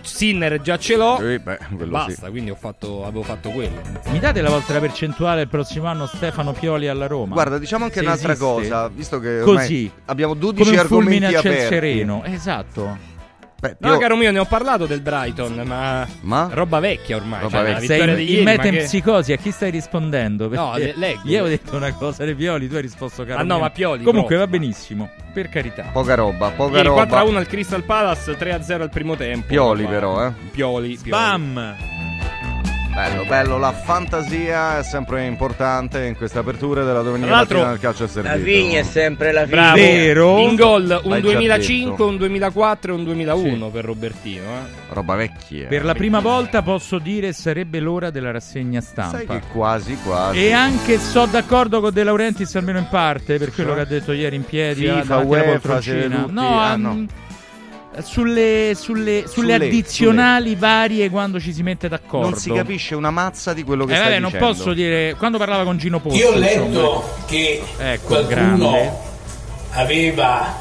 Sinner 0.00 0.58
già 0.62 0.78
ce 0.78 0.96
l'ho. 0.96 1.18
Sì, 1.20 1.38
beh, 1.38 1.58
Basta, 1.84 2.24
sì. 2.24 2.30
quindi 2.30 2.50
ho 2.50 2.54
fatto, 2.54 3.04
avevo 3.04 3.22
fatto 3.22 3.50
quello. 3.50 3.78
Mi 4.06 4.18
date 4.20 4.40
la 4.40 4.48
vostra 4.48 4.78
percentuale 4.80 5.42
il 5.42 5.48
prossimo 5.48 5.86
anno 5.86 6.06
Stefano 6.06 6.52
Pioli 6.52 6.88
alla 6.88 7.06
Roma? 7.06 7.34
Guarda, 7.34 7.58
diciamo 7.58 7.84
anche 7.84 7.98
Se 7.98 8.04
un'altra 8.06 8.32
esiste. 8.32 8.48
cosa, 8.50 8.88
visto 8.88 9.18
che 9.20 9.40
ormai 9.42 9.54
Così. 9.56 9.90
abbiamo 10.06 10.32
12 10.32 10.64
Come 10.70 10.80
un 10.80 10.86
fulmine 10.86 11.26
argomenti 11.26 11.34
a 11.36 11.40
ciel 11.42 11.52
aperti. 11.52 11.74
sereno. 11.74 12.22
Esatto. 12.24 12.96
Beh, 13.62 13.76
No, 13.78 13.92
io- 13.92 13.98
caro 13.98 14.16
mio, 14.16 14.32
ne 14.32 14.40
ho 14.40 14.44
parlato 14.44 14.86
del 14.86 15.00
Brighton, 15.02 15.62
ma, 15.64 16.04
Ma? 16.22 16.48
roba 16.50 16.80
vecchia 16.80 17.14
ormai. 17.14 17.42
Roba 17.42 17.58
cioè, 17.58 17.74
vecchia. 17.74 17.86
Sei 17.86 18.14
di 18.16 18.32
ieri, 18.32 18.50
in 18.54 18.58
che- 18.74 18.82
psicosi, 18.82 19.32
a 19.32 19.36
chi 19.36 19.52
stai 19.52 19.70
rispondendo? 19.70 20.48
No, 20.48 20.72
Perché 20.72 20.86
le- 20.86 20.94
leggo. 20.96 21.28
Io 21.28 21.44
ho 21.44 21.46
detto 21.46 21.76
una 21.76 21.92
cosa 21.94 22.24
dei 22.24 22.34
Pioli, 22.34 22.68
tu 22.68 22.74
hai 22.74 22.82
risposto 22.82 23.24
caro 23.24 23.38
Ah, 23.38 23.44
no, 23.44 23.54
mio. 23.54 23.62
ma 23.62 23.70
Pioli, 23.70 24.02
Comunque 24.02 24.34
proprio. 24.34 24.38
va 24.38 24.46
benissimo, 24.48 25.10
per 25.32 25.48
carità. 25.48 25.84
Poca 25.92 26.16
roba, 26.16 26.50
poca 26.50 26.74
Ieri 26.78 26.88
roba. 26.88 27.06
4-1 27.06 27.36
al 27.38 27.46
Crystal 27.46 27.84
Palace, 27.84 28.36
3-0 28.36 28.82
al 28.82 28.90
primo 28.90 29.14
tempo. 29.14 29.46
Pioli 29.46 29.84
Ma- 29.84 29.88
però, 29.90 30.26
eh. 30.26 30.32
Pioli, 30.50 30.96
Pioli. 31.00 31.10
Bam! 31.10 31.76
Bello, 32.94 33.24
bello, 33.24 33.56
la 33.56 33.72
fantasia 33.72 34.78
è 34.78 34.82
sempre 34.82 35.24
importante 35.24 36.04
in 36.04 36.14
questa 36.14 36.40
apertura 36.40 36.84
della 36.84 37.00
domenica 37.00 37.26
Tra 37.28 37.36
l'altro, 37.36 37.56
mattina 37.58 37.72
del 37.72 37.80
calcio 37.80 38.04
a 38.04 38.08
servizio. 38.08 38.36
La 38.38 38.44
vigna 38.44 38.78
è 38.80 38.82
sempre 38.82 39.32
la 39.32 39.46
Bravo. 39.46 39.76
figlia. 39.78 39.86
Vero? 39.88 40.38
In 40.40 40.56
gol 40.56 41.00
un 41.02 41.10
L'hai 41.10 41.22
già 41.22 41.28
2005, 41.30 41.90
detto. 41.92 42.06
un 42.06 42.16
2004 42.18 42.92
e 42.92 42.94
un 42.96 43.04
2001 43.04 43.68
per 43.70 43.84
Robertino. 43.86 44.42
Eh. 44.42 44.92
Roba 44.92 45.14
vecchia. 45.14 45.68
Per 45.68 45.84
la 45.86 45.94
prima 45.94 46.20
volta 46.20 46.60
posso 46.60 46.98
dire 46.98 47.32
sarebbe 47.32 47.80
l'ora 47.80 48.10
della 48.10 48.30
rassegna 48.30 48.82
stampa. 48.82 49.16
Sai 49.16 49.26
che 49.26 49.40
quasi, 49.50 49.96
quasi. 50.04 50.38
E 50.44 50.52
anche 50.52 50.98
so 50.98 51.24
d'accordo 51.24 51.80
con 51.80 51.92
De 51.94 52.04
Laurentiis 52.04 52.54
almeno 52.56 52.76
in 52.78 52.88
parte, 52.90 53.38
per 53.38 53.52
quello 53.54 53.72
che 53.74 53.80
ha 53.80 53.84
detto 53.86 54.12
ieri 54.12 54.36
in 54.36 54.44
piedi 54.44 54.82
FIFA, 54.82 54.92
davanti 54.92 55.12
alla 55.12 55.22
UEFA, 55.24 55.50
poltroncina. 55.50 55.96
siete 55.98 56.16
tutti- 56.18 56.32
No, 56.34 56.60
ah, 56.60 56.76
mm, 56.76 56.82
no. 56.82 57.06
Sulle, 58.00 58.72
sulle, 58.74 59.24
sulle 59.26 59.26
Sulle, 59.28 59.54
addizionali 59.54 60.54
varie 60.56 61.10
quando 61.10 61.38
ci 61.38 61.52
si 61.52 61.62
mette 61.62 61.88
d'accordo. 61.88 62.30
Non 62.30 62.38
si 62.38 62.50
capisce 62.50 62.94
una 62.94 63.10
mazza 63.10 63.52
di 63.52 63.62
quello 63.64 63.84
che 63.84 63.92
Eh, 63.92 63.96
stai 63.96 64.08
vabbè, 64.08 64.20
non 64.20 64.30
dicendo. 64.30 64.52
posso 64.54 64.72
dire. 64.72 65.14
Quando 65.18 65.36
parlava 65.38 65.64
con 65.64 65.76
Gino 65.76 66.00
Pozzo. 66.00 66.16
Io 66.16 66.28
ho 66.30 66.38
insomma. 66.38 66.48
letto 66.66 67.14
che 67.26 67.62
Ecco, 67.78 68.06
qualcuno 68.06 68.56
grande. 68.70 68.92
aveva 69.72 70.54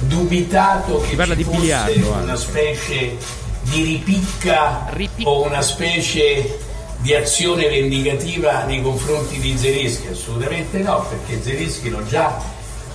dubitato 0.00 1.00
che 1.02 1.08
Si 1.10 1.14
parla 1.16 1.34
ci 1.34 1.38
di 1.38 1.44
fosse 1.44 1.58
biliardo 1.58 2.08
una 2.08 2.18
anche. 2.32 2.36
specie 2.36 3.16
di 3.62 3.82
ripicca, 3.82 4.90
o 5.24 5.44
una 5.46 5.60
specie 5.62 6.58
di 6.98 7.14
azione 7.14 7.68
vendicativa 7.68 8.64
nei 8.64 8.80
confronti 8.82 9.38
di 9.38 9.56
Zelischi. 9.56 10.08
Assolutamente 10.08 10.78
no, 10.78 11.06
perché 11.08 11.42
Zelischi 11.42 11.90
l'ho 11.90 12.04
già 12.06 12.36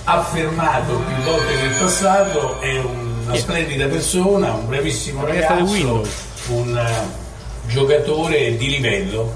affermato 0.04 0.94
più 1.06 1.22
volte 1.24 1.54
nel 1.54 1.74
passato, 1.78 2.60
è 2.60 2.78
una 3.28 3.36
splendida 3.36 3.86
persona, 3.86 4.52
un 4.52 4.66
bravissimo 4.66 5.24
ragazzo, 5.24 6.02
un 6.48 6.76
eh, 6.76 7.70
giocatore 7.70 8.56
di 8.56 8.68
livello. 8.68 9.34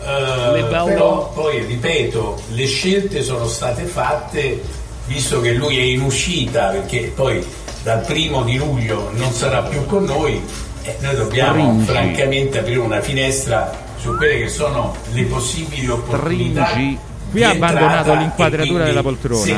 Eh, 0.00 0.64
però 0.68 1.32
poi 1.32 1.64
ripeto, 1.64 2.42
le 2.52 2.66
scelte 2.66 3.22
sono 3.22 3.46
state 3.48 3.84
fatte 3.84 4.62
visto 5.06 5.40
che 5.40 5.52
lui 5.52 5.78
è 5.78 5.82
in 5.82 6.02
uscita 6.02 6.68
perché 6.68 7.12
poi 7.14 7.44
dal 7.82 8.00
primo 8.06 8.42
di 8.44 8.56
luglio 8.56 9.10
non 9.14 9.32
sarà 9.32 9.62
più 9.62 9.84
con 9.86 10.04
noi, 10.04 10.40
eh, 10.82 10.96
noi 11.00 11.16
dobbiamo 11.16 11.64
Tringi. 11.64 11.84
francamente 11.84 12.58
aprire 12.60 12.78
una 12.78 13.00
finestra 13.00 13.82
su 13.98 14.16
quelle 14.16 14.38
che 14.38 14.48
sono 14.48 14.94
le 15.12 15.24
possibili 15.24 15.88
opportunità. 15.88 16.70
Tringi. 16.72 16.98
Qui 17.34 17.42
ha 17.42 17.50
abbandonato 17.50 18.14
l'inquadratura 18.14 18.84
della 18.84 19.02
poltrona. 19.02 19.42
Se 19.42 19.50
È 19.50 19.54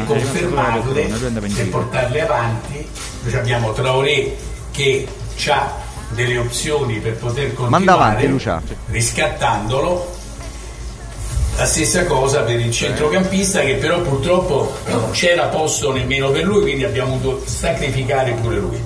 in 1.46 1.52
per 1.54 1.64
giro. 1.64 1.78
portarle 1.78 2.22
avanti, 2.22 2.88
noi 3.20 3.34
abbiamo 3.34 3.72
Traoré 3.74 4.34
che 4.70 5.06
ha 5.48 5.74
delle 6.08 6.38
opzioni 6.38 6.98
per 7.00 7.16
poter 7.16 7.52
continuare 7.52 8.24
avanti, 8.24 8.70
riscattandolo. 8.86 10.14
La 11.58 11.66
stessa 11.66 12.06
cosa 12.06 12.44
per 12.44 12.58
il 12.58 12.72
centrocampista 12.72 13.60
che 13.60 13.74
però 13.74 14.00
purtroppo 14.00 14.74
non 14.86 15.10
c'era 15.10 15.44
posto 15.48 15.92
nemmeno 15.92 16.30
per 16.30 16.44
lui, 16.44 16.62
quindi 16.62 16.84
abbiamo 16.84 17.18
dovuto 17.18 17.44
sacrificare 17.46 18.32
pure 18.32 18.56
lui. 18.56 18.82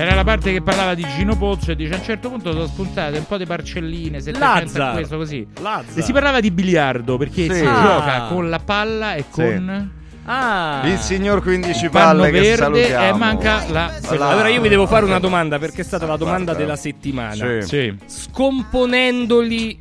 Era 0.00 0.14
la 0.14 0.24
parte 0.24 0.50
che 0.52 0.62
parlava 0.62 0.94
di 0.94 1.04
Gino 1.16 1.36
Pozzo 1.36 1.72
e 1.72 1.76
dice 1.76 1.92
a 1.92 1.96
un 1.98 2.02
certo 2.02 2.30
punto 2.30 2.52
sono 2.52 2.66
spuntate 2.66 3.18
un 3.18 3.26
po' 3.26 3.36
di 3.36 3.44
parcelline, 3.44 4.18
700 4.20 4.44
a 4.44 4.60
Lazzar. 4.62 4.92
questo 4.94 5.16
così. 5.18 5.46
Lazzar. 5.60 5.98
E 5.98 6.02
si 6.02 6.12
parlava 6.12 6.40
di 6.40 6.50
biliardo 6.50 7.18
perché 7.18 7.42
Sì. 7.44 7.54
si 7.56 7.64
Ah. 7.66 7.82
gioca 7.82 8.20
con 8.28 8.48
la 8.48 8.58
palla 8.60 9.14
e 9.14 9.24
con 9.28 9.98
Ah. 10.24 10.82
Il 10.86 10.96
signor 10.98 11.42
15 11.42 11.88
panno 11.90 12.20
palle 12.22 12.30
che 12.30 12.40
verde 12.40 12.56
salutiamo. 12.84 13.04
e 13.04 13.18
manca 13.18 13.64
la 13.68 13.92
Allora 14.08 14.48
io 14.48 14.60
vi 14.62 14.68
devo 14.68 14.86
fare 14.86 15.04
una 15.04 15.18
domanda 15.18 15.58
perché 15.58 15.80
è 15.82 15.84
stata 15.84 16.06
la 16.06 16.16
domanda 16.16 16.44
Guarda. 16.52 16.60
della 16.62 16.76
settimana. 16.76 17.34
Sì. 17.34 17.66
Sì. 17.66 17.96
Scomponendoli 18.06 19.78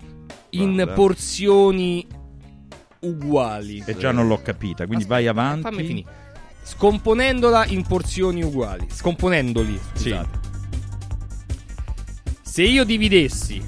in 0.51 0.73
Guarda. 0.73 0.93
porzioni 0.93 2.05
uguali. 3.01 3.83
E 3.85 3.95
già 3.97 4.11
non 4.11 4.27
l'ho 4.27 4.41
capita, 4.41 4.85
quindi 4.85 5.05
vai 5.05 5.27
avanti. 5.27 5.61
Fammi 5.61 5.83
finire. 5.83 6.09
Scomponendola 6.69 7.65
in 7.65 7.81
porzioni 7.81 8.43
uguali. 8.43 8.85
Scomponendoli, 8.89 9.79
scusate. 9.95 10.39
Se 12.43 12.61
io 12.63 12.83
dividessi 12.83 13.59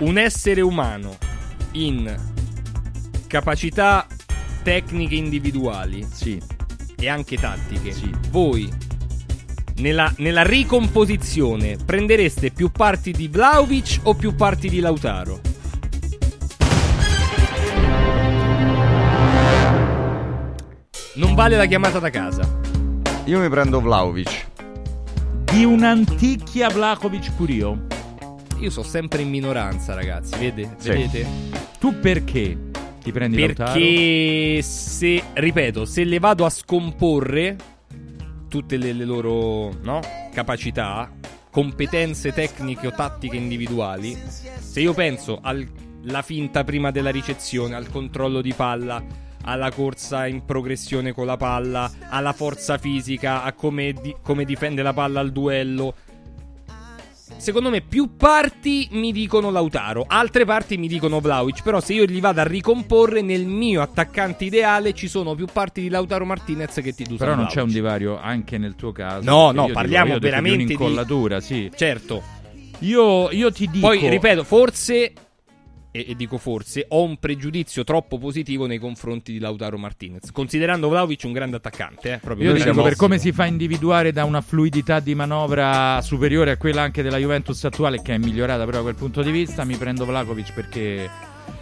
un 0.00 0.18
essere 0.18 0.60
umano 0.60 1.16
in 1.72 2.14
capacità 3.28 4.04
tecniche 4.64 5.14
individuali 5.14 6.06
Sì. 6.12 6.40
e 6.98 7.08
anche 7.08 7.36
tattiche, 7.36 7.92
Sì. 7.92 8.10
voi 8.30 8.68
nella, 9.76 10.12
nella 10.18 10.42
ricomposizione 10.42 11.76
prendereste 11.76 12.50
più 12.50 12.70
parti 12.72 13.12
di 13.12 13.28
Vlaovic 13.28 14.00
o 14.02 14.14
più 14.14 14.34
parti 14.34 14.68
di 14.68 14.80
Lautaro? 14.80 15.40
Non 21.18 21.34
vale 21.34 21.56
la 21.56 21.66
chiamata 21.66 21.98
da 21.98 22.10
casa. 22.10 22.60
Io 23.24 23.40
mi 23.40 23.48
prendo 23.48 23.80
Vlaovic. 23.80 24.46
Di 25.50 25.64
un'anticchia 25.64 26.68
Vlakovic 26.68 27.34
Curio. 27.34 27.86
Io 28.60 28.70
sono 28.70 28.86
sempre 28.86 29.22
in 29.22 29.28
minoranza, 29.28 29.94
ragazzi. 29.94 30.38
Vede? 30.38 30.76
Sì. 30.78 30.90
Vedete? 30.90 31.26
Tu 31.80 31.98
perché 31.98 32.56
ti 33.02 33.10
prendi 33.10 33.36
Lautaro? 33.36 33.72
Perché 33.72 34.62
se, 34.62 35.24
ripeto, 35.32 35.84
se 35.86 36.04
le 36.04 36.20
vado 36.20 36.44
a 36.44 36.50
scomporre 36.50 37.56
tutte 38.48 38.76
le, 38.76 38.92
le 38.92 39.04
loro 39.04 39.74
no, 39.82 40.00
capacità, 40.32 41.10
competenze 41.50 42.32
tecniche 42.32 42.86
o 42.86 42.92
tattiche 42.92 43.34
individuali, 43.34 44.16
se 44.60 44.80
io 44.80 44.94
penso 44.94 45.40
alla 45.42 46.22
finta 46.22 46.62
prima 46.62 46.92
della 46.92 47.10
ricezione, 47.10 47.74
al 47.74 47.90
controllo 47.90 48.40
di 48.40 48.52
palla, 48.52 49.26
alla 49.48 49.70
corsa 49.70 50.26
in 50.26 50.44
progressione 50.44 51.12
con 51.12 51.26
la 51.26 51.36
palla, 51.36 51.90
alla 52.10 52.32
forza 52.32 52.76
fisica, 52.78 53.42
a 53.42 53.52
come, 53.52 53.92
di- 53.92 54.14
come 54.22 54.44
difende 54.44 54.82
la 54.82 54.92
palla 54.92 55.20
al 55.20 55.32
duello, 55.32 55.94
Secondo 57.36 57.70
me 57.70 57.82
più 57.82 58.16
parti 58.16 58.88
mi 58.92 59.12
dicono 59.12 59.50
Lautaro, 59.50 60.04
altre 60.08 60.44
parti 60.44 60.76
mi 60.76 60.88
dicono 60.88 61.20
Vlaovic, 61.20 61.62
però 61.62 61.78
se 61.78 61.92
io 61.92 62.04
li 62.04 62.18
vado 62.20 62.40
a 62.40 62.44
ricomporre 62.44 63.22
nel 63.22 63.46
mio 63.46 63.80
attaccante 63.80 64.44
ideale 64.46 64.92
ci 64.92 65.06
sono 65.06 65.34
più 65.36 65.46
parti 65.52 65.82
di 65.82 65.88
Lautaro 65.88 66.24
Martinez 66.24 66.74
che 66.82 66.92
ti 66.94 67.04
Dusan 67.04 67.16
Però 67.18 67.30
non 67.34 67.44
Vlahovic. 67.44 67.54
c'è 67.54 67.62
un 67.62 67.68
divario 67.70 68.18
anche 68.18 68.58
nel 68.58 68.74
tuo 68.74 68.90
caso. 68.90 69.22
No, 69.30 69.52
no, 69.52 69.68
parliamo 69.68 70.14
dico, 70.14 70.18
veramente 70.20 70.56
di 70.58 70.64
di- 70.66 70.74
un'incollatura, 70.74 71.40
sì. 71.40 71.70
Certo. 71.76 72.22
Io, 72.80 73.30
io 73.30 73.52
ti 73.52 73.68
dico 73.70 73.86
Poi 73.86 74.08
ripeto, 74.08 74.42
forse 74.42 75.12
e, 75.98 76.10
e 76.10 76.14
dico 76.14 76.38
forse 76.38 76.86
ho 76.88 77.02
un 77.02 77.18
pregiudizio 77.18 77.82
troppo 77.82 78.18
positivo 78.18 78.66
nei 78.66 78.78
confronti 78.78 79.32
di 79.32 79.38
Lautaro 79.38 79.78
Martinez, 79.78 80.30
considerando 80.30 80.88
Vlaovic 80.88 81.22
un 81.24 81.32
grande 81.32 81.56
attaccante, 81.56 82.14
eh, 82.14 82.18
proprio 82.18 82.52
Io 82.52 82.64
dico 82.64 82.82
per 82.82 82.96
come 82.96 83.18
si 83.18 83.32
fa 83.32 83.44
a 83.44 83.46
individuare 83.46 84.12
da 84.12 84.24
una 84.24 84.40
fluidità 84.40 85.00
di 85.00 85.14
manovra 85.14 86.00
superiore 86.02 86.52
a 86.52 86.56
quella 86.56 86.82
anche 86.82 87.02
della 87.02 87.18
Juventus 87.18 87.64
attuale, 87.64 88.00
che 88.02 88.14
è 88.14 88.18
migliorata 88.18 88.64
però 88.64 88.78
da 88.78 88.82
quel 88.82 88.94
punto 88.94 89.22
di 89.22 89.30
vista, 89.30 89.64
mi 89.64 89.76
prendo 89.76 90.04
Vlakovic 90.04 90.52
perché 90.52 91.10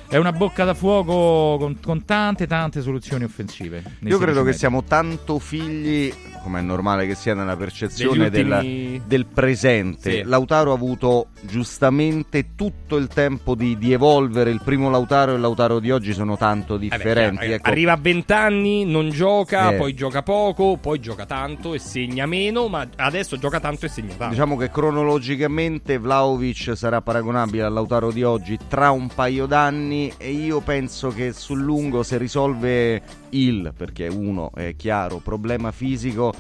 è 0.09 0.17
una 0.17 0.33
bocca 0.33 0.65
da 0.65 0.75
fuoco 0.75 1.57
con, 1.59 1.79
con 1.83 2.05
tante 2.05 2.47
tante 2.47 2.81
soluzioni 2.81 3.25
offensive. 3.25 3.83
Io 4.01 4.19
credo 4.19 4.41
16 4.41 4.45
che 4.45 4.53
siamo 4.53 4.85
tanto 4.85 5.39
figli, 5.39 6.13
come 6.43 6.61
è 6.61 6.63
normale 6.63 7.07
che 7.07 7.15
sia 7.15 7.35
nella 7.35 7.57
percezione 7.57 8.31
Degli 8.31 8.49
ultimi- 8.49 9.03
del 9.07 9.27
presente. 9.27 10.11
Sì. 10.11 10.23
Lautaro 10.25 10.71
ha 10.71 10.75
avuto 10.75 11.29
giustamente 11.43 12.55
tutto 12.55 12.97
il 12.97 13.09
tempo 13.09 13.55
di, 13.55 13.77
di 13.79 13.93
evolvere. 13.93 14.51
Il 14.51 14.61
primo 14.63 14.91
Lautaro 14.91 15.33
e 15.33 15.35
il 15.35 15.41
Lautaro 15.41 15.81
di 15.81 15.91
oggi 15.91 16.13
sono 16.13 16.37
tanto 16.37 16.75
Eh 16.75 16.79
beh, 16.79 16.89
differenti. 16.89 17.39
chiaro, 17.39 17.55
ecco. 17.55 17.69
Arriva 17.71 17.93
a 17.93 17.97
20 18.01 18.33
anni, 18.33 18.85
non 18.85 19.11
gioca, 19.11 19.73
Eh. 19.73 19.77
poi 19.77 19.95
gioca 19.95 20.23
poco, 20.23 20.77
poi 20.81 21.01
gioca 21.01 21.27
tanto 21.27 21.75
e 21.75 21.79
segna 21.79 22.27
meno, 22.27 22.69
ma 22.69 22.87
adesso 22.97 23.37
gioca 23.39 23.59
tanto 23.59 23.87
e 23.87 23.89
segna 23.89 24.15
tanto. 24.15 24.29
Diciamo 24.35 24.57
che 24.57 24.71
cronologicamente 24.71 25.99
Vlaovic 25.99 26.73
sarà 26.77 27.01
paragonabile 27.01 27.65
al 27.65 27.73
Lautaro 27.73 28.13
di 28.13 28.23
oggi 28.23 28.57
tra 28.69 28.91
un 28.91 29.09
paio 29.09 29.47
d'anni 29.47 29.96
e 30.17 30.31
io 30.31 30.61
penso 30.61 31.09
che 31.09 31.33
sul 31.33 31.61
lungo 31.61 32.03
se 32.03 32.19
risolve 32.19 33.03
il, 33.31 33.73
perché 33.77 34.09
uno 34.09 34.51
è 34.55 34.77
chiaro, 34.77 35.19
problema 35.19 35.73
fisico, 35.73 36.33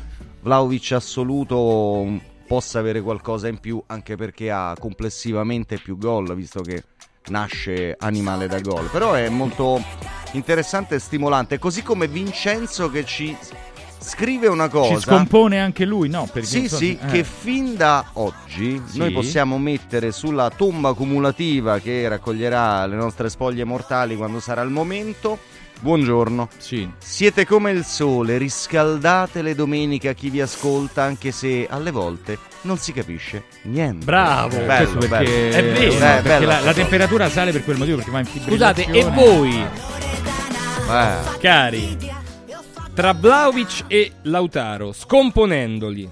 Vlaovic 0.42 0.92
assoluto 0.92 2.20
possa 2.46 2.78
avere 2.78 3.00
qualcosa 3.00 3.48
in 3.48 3.58
più 3.58 3.82
anche 3.86 4.16
perché 4.16 4.50
ha 4.50 4.74
complessivamente 4.78 5.78
più 5.78 5.98
gol, 5.98 6.34
visto 6.36 6.60
che 6.60 6.84
nasce 7.28 7.96
animale 7.98 8.46
da 8.46 8.60
gol. 8.60 8.88
Però 8.90 9.14
è 9.14 9.28
molto 9.28 9.82
interessante 10.32 10.96
e 10.96 10.98
stimolante, 10.98 11.58
così 11.58 11.82
come 11.82 12.06
Vincenzo 12.06 12.90
che 12.90 13.04
ci 13.04 13.36
scrive 13.98 14.46
una 14.48 14.68
cosa. 14.68 14.94
Ci 14.94 15.00
scompone 15.00 15.60
anche 15.60 15.84
lui, 15.84 16.08
no? 16.08 16.28
Perché, 16.32 16.48
Sì, 16.48 16.58
insomma, 16.60 16.78
sì, 16.80 16.98
eh. 17.00 17.06
che 17.06 17.24
fin 17.24 17.76
da 17.76 18.04
oggi 18.14 18.80
Sì. 18.86 18.98
noi 18.98 19.10
possiamo 19.12 19.58
mettere 19.58 20.12
sulla 20.12 20.50
tomba 20.50 20.92
cumulativa 20.94 21.78
che 21.78 22.08
raccoglierà 22.08 22.86
le 22.86 22.96
nostre 22.96 23.28
spoglie 23.28 23.64
mortali 23.64 24.16
quando 24.16 24.40
sarà 24.40 24.62
il 24.62 24.70
momento. 24.70 25.38
Buongiorno. 25.78 26.48
Sì. 26.56 26.90
Siete 26.96 27.44
come 27.44 27.70
il 27.70 27.84
sole, 27.84 28.38
riscaldate 28.38 29.42
le 29.42 29.54
domeniche 29.54 30.08
a 30.08 30.14
chi 30.14 30.30
vi 30.30 30.40
ascolta, 30.40 31.02
anche 31.02 31.32
se 31.32 31.66
alle 31.68 31.90
volte 31.90 32.38
non 32.62 32.78
si 32.78 32.92
capisce 32.94 33.44
niente. 33.64 34.02
Bravo. 34.06 34.56
bello, 34.56 34.92
Questo 34.92 34.98
bello. 35.08 35.24
perché, 35.24 35.48
È 35.50 35.62
vero. 35.62 35.92
eh, 35.92 35.98
Beh, 35.98 35.98
perché 35.98 36.22
bella 36.22 36.46
la, 36.46 36.60
la 36.60 36.72
temperatura 36.72 37.28
sale 37.28 37.52
per 37.52 37.62
quel 37.62 37.76
motivo 37.76 37.96
perché 37.96 38.10
va 38.10 38.20
in 38.20 38.26
Scusate, 38.26 38.84
fibrillazione. 38.84 38.98
e 38.98 39.10
voi, 39.26 39.66
Eh. 40.88 41.38
cari, 41.40 41.98
tra 42.96 43.12
Vlaovic 43.12 43.84
e 43.88 44.10
Lautaro, 44.22 44.90
scomponendoli, 44.90 46.10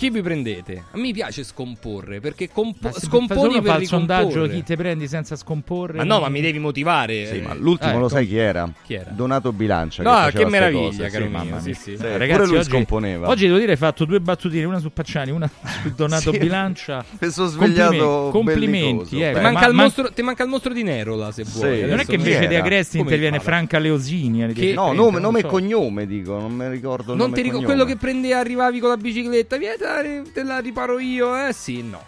chi 0.00 0.08
vi 0.08 0.22
prendete? 0.22 0.84
A 0.92 0.96
me 0.96 1.12
piace 1.12 1.44
scomporre, 1.44 2.20
perché 2.20 2.48
compo- 2.50 2.90
scomponi 2.90 3.60
per 3.60 3.82
il 3.82 3.86
sondaggio 3.86 4.28
ricomporre. 4.28 4.54
chi 4.54 4.62
te 4.62 4.76
prendi 4.76 5.06
senza 5.06 5.36
scomporre. 5.36 5.98
Ma 5.98 6.04
no, 6.04 6.20
ma 6.20 6.30
mi 6.30 6.40
devi 6.40 6.58
motivare. 6.58 7.26
Sì, 7.26 7.40
ma 7.40 7.52
l'ultimo 7.52 7.90
Eh, 7.90 7.94
lo 7.96 7.98
com- 8.00 8.08
sai 8.08 8.26
chi 8.26 8.38
era? 8.38 8.72
Chi 8.82 8.94
era? 8.94 9.10
Donato 9.10 9.52
Bilancia. 9.52 10.02
No, 10.02 10.24
che, 10.30 10.38
che 10.38 10.46
meraviglia, 10.46 10.86
cose, 10.86 11.08
caro 11.10 11.24
sì, 11.24 11.30
mio, 11.30 11.38
mamma 11.38 11.60
sì, 11.60 11.74
sì. 11.74 11.96
Sì, 11.98 12.02
Ragazzi, 12.02 12.30
pure 12.32 12.46
lui 12.46 12.56
oggi, 12.56 12.70
scomponeva. 12.70 13.28
Oggi 13.28 13.44
devo 13.46 13.58
dire 13.58 13.72
hai 13.72 13.76
fatto 13.76 14.06
due 14.06 14.20
battutine, 14.20 14.64
una 14.64 14.78
su 14.78 14.90
Pacciani, 14.90 15.30
una 15.32 15.50
su 15.82 15.90
Donato 15.94 16.32
Sì. 16.32 16.38
Bilancia. 16.38 17.04
Mi 17.18 17.30
sono 17.30 17.48
svegliato 17.48 18.30
Complimenti, 18.32 18.80
bellicoso. 18.80 19.16
eh. 19.16 19.28
Ti 19.28 19.34
Beh, 19.34 19.40
manca, 19.42 19.60
ma- 19.60 19.66
il 19.66 19.74
ma- 19.74 19.82
mostro, 19.82 20.12
ti 20.12 20.22
manca 20.22 20.42
il 20.44 20.48
mostro 20.48 20.72
di 20.72 20.82
Nerola, 20.82 21.30
se 21.30 21.44
vuoi. 21.44 21.80
Sì, 21.80 21.84
Non 21.84 21.98
è 21.98 22.06
che 22.06 22.14
invece 22.14 22.46
di? 22.48 22.54
Agresti 22.54 22.98
interviene? 23.00 23.38
Franca 23.38 23.78
Leosini. 23.78 24.44
alle 24.44 24.54
Che- 24.54 24.72
10.30, 24.72 24.94
No, 24.94 25.10
nome, 25.18 25.40
e 25.40 25.44
cognome 25.44 26.06
dico, 26.06 26.38
non 26.38 26.52
mi 26.54 26.66
ricordo 26.70 27.14
Non 27.14 27.32
ti 27.34 27.42
e 27.42 27.50
quello 27.50 27.84
che 27.84 27.96
prendi 27.96 28.32
arrivavi 28.32 28.78
con 28.80 28.88
la 28.88 28.96
bicicletta. 28.96 29.58
Vieni, 29.58 29.74
te, 30.02 30.22
te 30.32 30.42
la 30.42 30.58
riparo 30.60 30.98
io, 30.98 31.34
eh? 31.46 31.52
Sì, 31.52 31.82
no. 31.82 32.02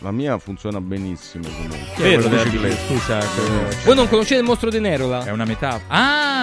La 0.00 0.10
mia 0.10 0.36
funziona 0.38 0.78
benissimo 0.80 1.44
comunque. 1.48 1.78
Vero, 1.96 2.28
bicicletta. 2.28 2.76
Scusa, 2.86 3.18
eh, 3.20 3.76
Voi 3.84 3.94
non 3.94 4.08
conoscete 4.08 4.40
il 4.40 4.46
mostro 4.46 4.68
di 4.68 4.78
Nerola? 4.78 5.24
è 5.24 5.30
una 5.30 5.46
metafora. 5.46 5.84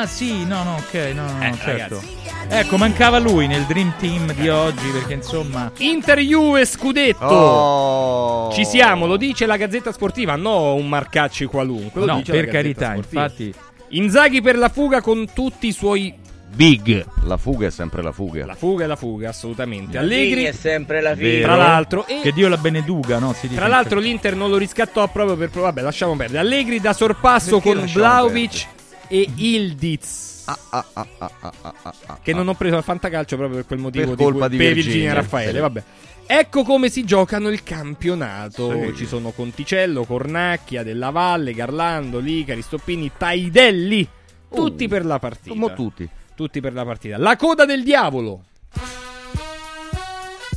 Ah, 0.02 0.06
sì, 0.08 0.44
no, 0.46 0.64
no, 0.64 0.76
ok, 0.78 1.12
no, 1.14 1.32
no, 1.32 1.44
Eh, 1.44 1.50
no, 1.50 1.56
certo. 1.58 1.96
ragazzi. 2.02 2.22
Ecco, 2.50 2.78
mancava 2.78 3.20
lui 3.20 3.46
nel 3.48 3.64
Dream 3.66 3.94
Team 4.00 4.34
di 4.34 4.50
oggi 4.50 4.90
perché 4.90 5.14
insomma 5.14 5.72
Inter 5.78 6.20
Juve 6.20 6.66
Scudetto. 6.66 7.24
Oh. 7.26 8.52
Ci 8.54 8.66
siamo, 8.66 9.06
lo 9.06 9.18
dice 9.18 9.46
la 9.46 9.56
Gazzetta 9.56 9.92
Sportiva, 9.92 10.36
no 10.36 10.74
un 10.74 10.90
Marcacci 10.90 11.46
qualunque. 11.46 12.02
Lo 12.02 12.08
No, 12.08 12.22
per 12.26 12.48
carità, 12.48 12.92
Sportiva. 12.94 13.24
infatti 13.24 13.54
Inzaghi 13.90 14.42
per 14.42 14.58
la 14.58 14.70
fuga 14.70 15.02
con 15.02 15.28
tutti 15.32 15.68
i 15.68 15.72
suoi 15.72 16.14
big. 16.56 17.06
La 17.24 17.38
fuga 17.38 17.68
è 17.68 17.72
sempre 17.72 18.02
la 18.02 18.12
fuga. 18.12 18.46
La 18.46 18.56
fuga 18.56 18.84
è 18.84 18.88
la 18.88 18.96
fuga, 18.96 19.30
assolutamente. 19.30 19.98
Allegri, 19.98 20.52
sempre 20.54 21.02
la 21.02 21.14
Vero. 21.16 21.44
tra 21.44 21.56
l'altro, 21.56 22.06
e 22.08 22.20
che 22.22 22.32
Dio 22.32 22.48
la 22.48 22.58
beneduga, 22.58 23.20
no? 23.20 23.34
Si 23.34 23.48
dice 23.48 23.60
tra 23.60 23.68
l'altro 23.68 24.00
l'Inter 24.00 24.36
non 24.36 24.50
lo 24.50 24.58
riscattò 24.58 25.08
proprio 25.10 25.36
per... 25.38 25.50
Vabbè, 25.50 25.82
lasciamo 25.82 26.16
perdere. 26.16 26.40
Allegri 26.40 26.80
da 26.80 26.94
sorpasso 26.94 27.60
Perché 27.60 27.80
con 27.80 27.90
Vlaovic 27.92 28.68
e 29.08 29.28
Ildiz. 29.36 30.32
Ah, 30.46 30.58
ah, 30.72 30.86
ah, 30.94 31.08
ah, 31.20 31.32
ah, 31.40 31.54
ah, 31.62 31.74
ah, 31.84 31.94
ah. 32.08 32.20
Che 32.22 32.34
non 32.34 32.48
ho 32.48 32.54
preso 32.54 32.76
al 32.76 32.84
fantacalcio 32.84 33.38
proprio 33.38 33.58
per 33.60 33.66
quel 33.68 33.80
motivo 33.80 34.06
Per 34.08 34.16
di 34.16 34.24
colpa 34.24 34.48
cui- 34.48 34.50
di 34.50 34.58
per 34.58 34.74
Virginia. 34.74 34.92
Virginia 34.92 35.14
Raffaele. 35.14 35.54
Sì. 35.54 35.60
Vabbè. 35.60 35.84
Ecco 36.26 36.64
come 36.64 36.90
si 36.90 37.04
giocano 37.06 37.50
il 37.50 37.64
campionato. 37.64 38.72
Sì. 38.72 38.94
Ci 38.96 39.06
sono 39.06 39.32
Conticello, 39.32 40.04
Cornacchia, 40.04 40.84
Della 40.84 41.10
Valle, 41.12 41.54
Garlando, 41.54 42.20
Licari, 42.20 42.62
Stoppini, 42.62 43.12
Taidelli. 43.18 44.08
Tutti 44.54 44.86
Uh, 44.86 44.88
per 44.88 45.06
la 45.06 45.18
partita. 45.20 45.50
Come 45.56 45.74
tutti. 45.74 46.08
Tutti 46.36 46.60
per 46.60 46.74
la 46.74 46.84
partita. 46.84 47.18
La 47.18 47.36
coda 47.36 47.66
del 47.66 47.84
diavolo. 47.84 48.44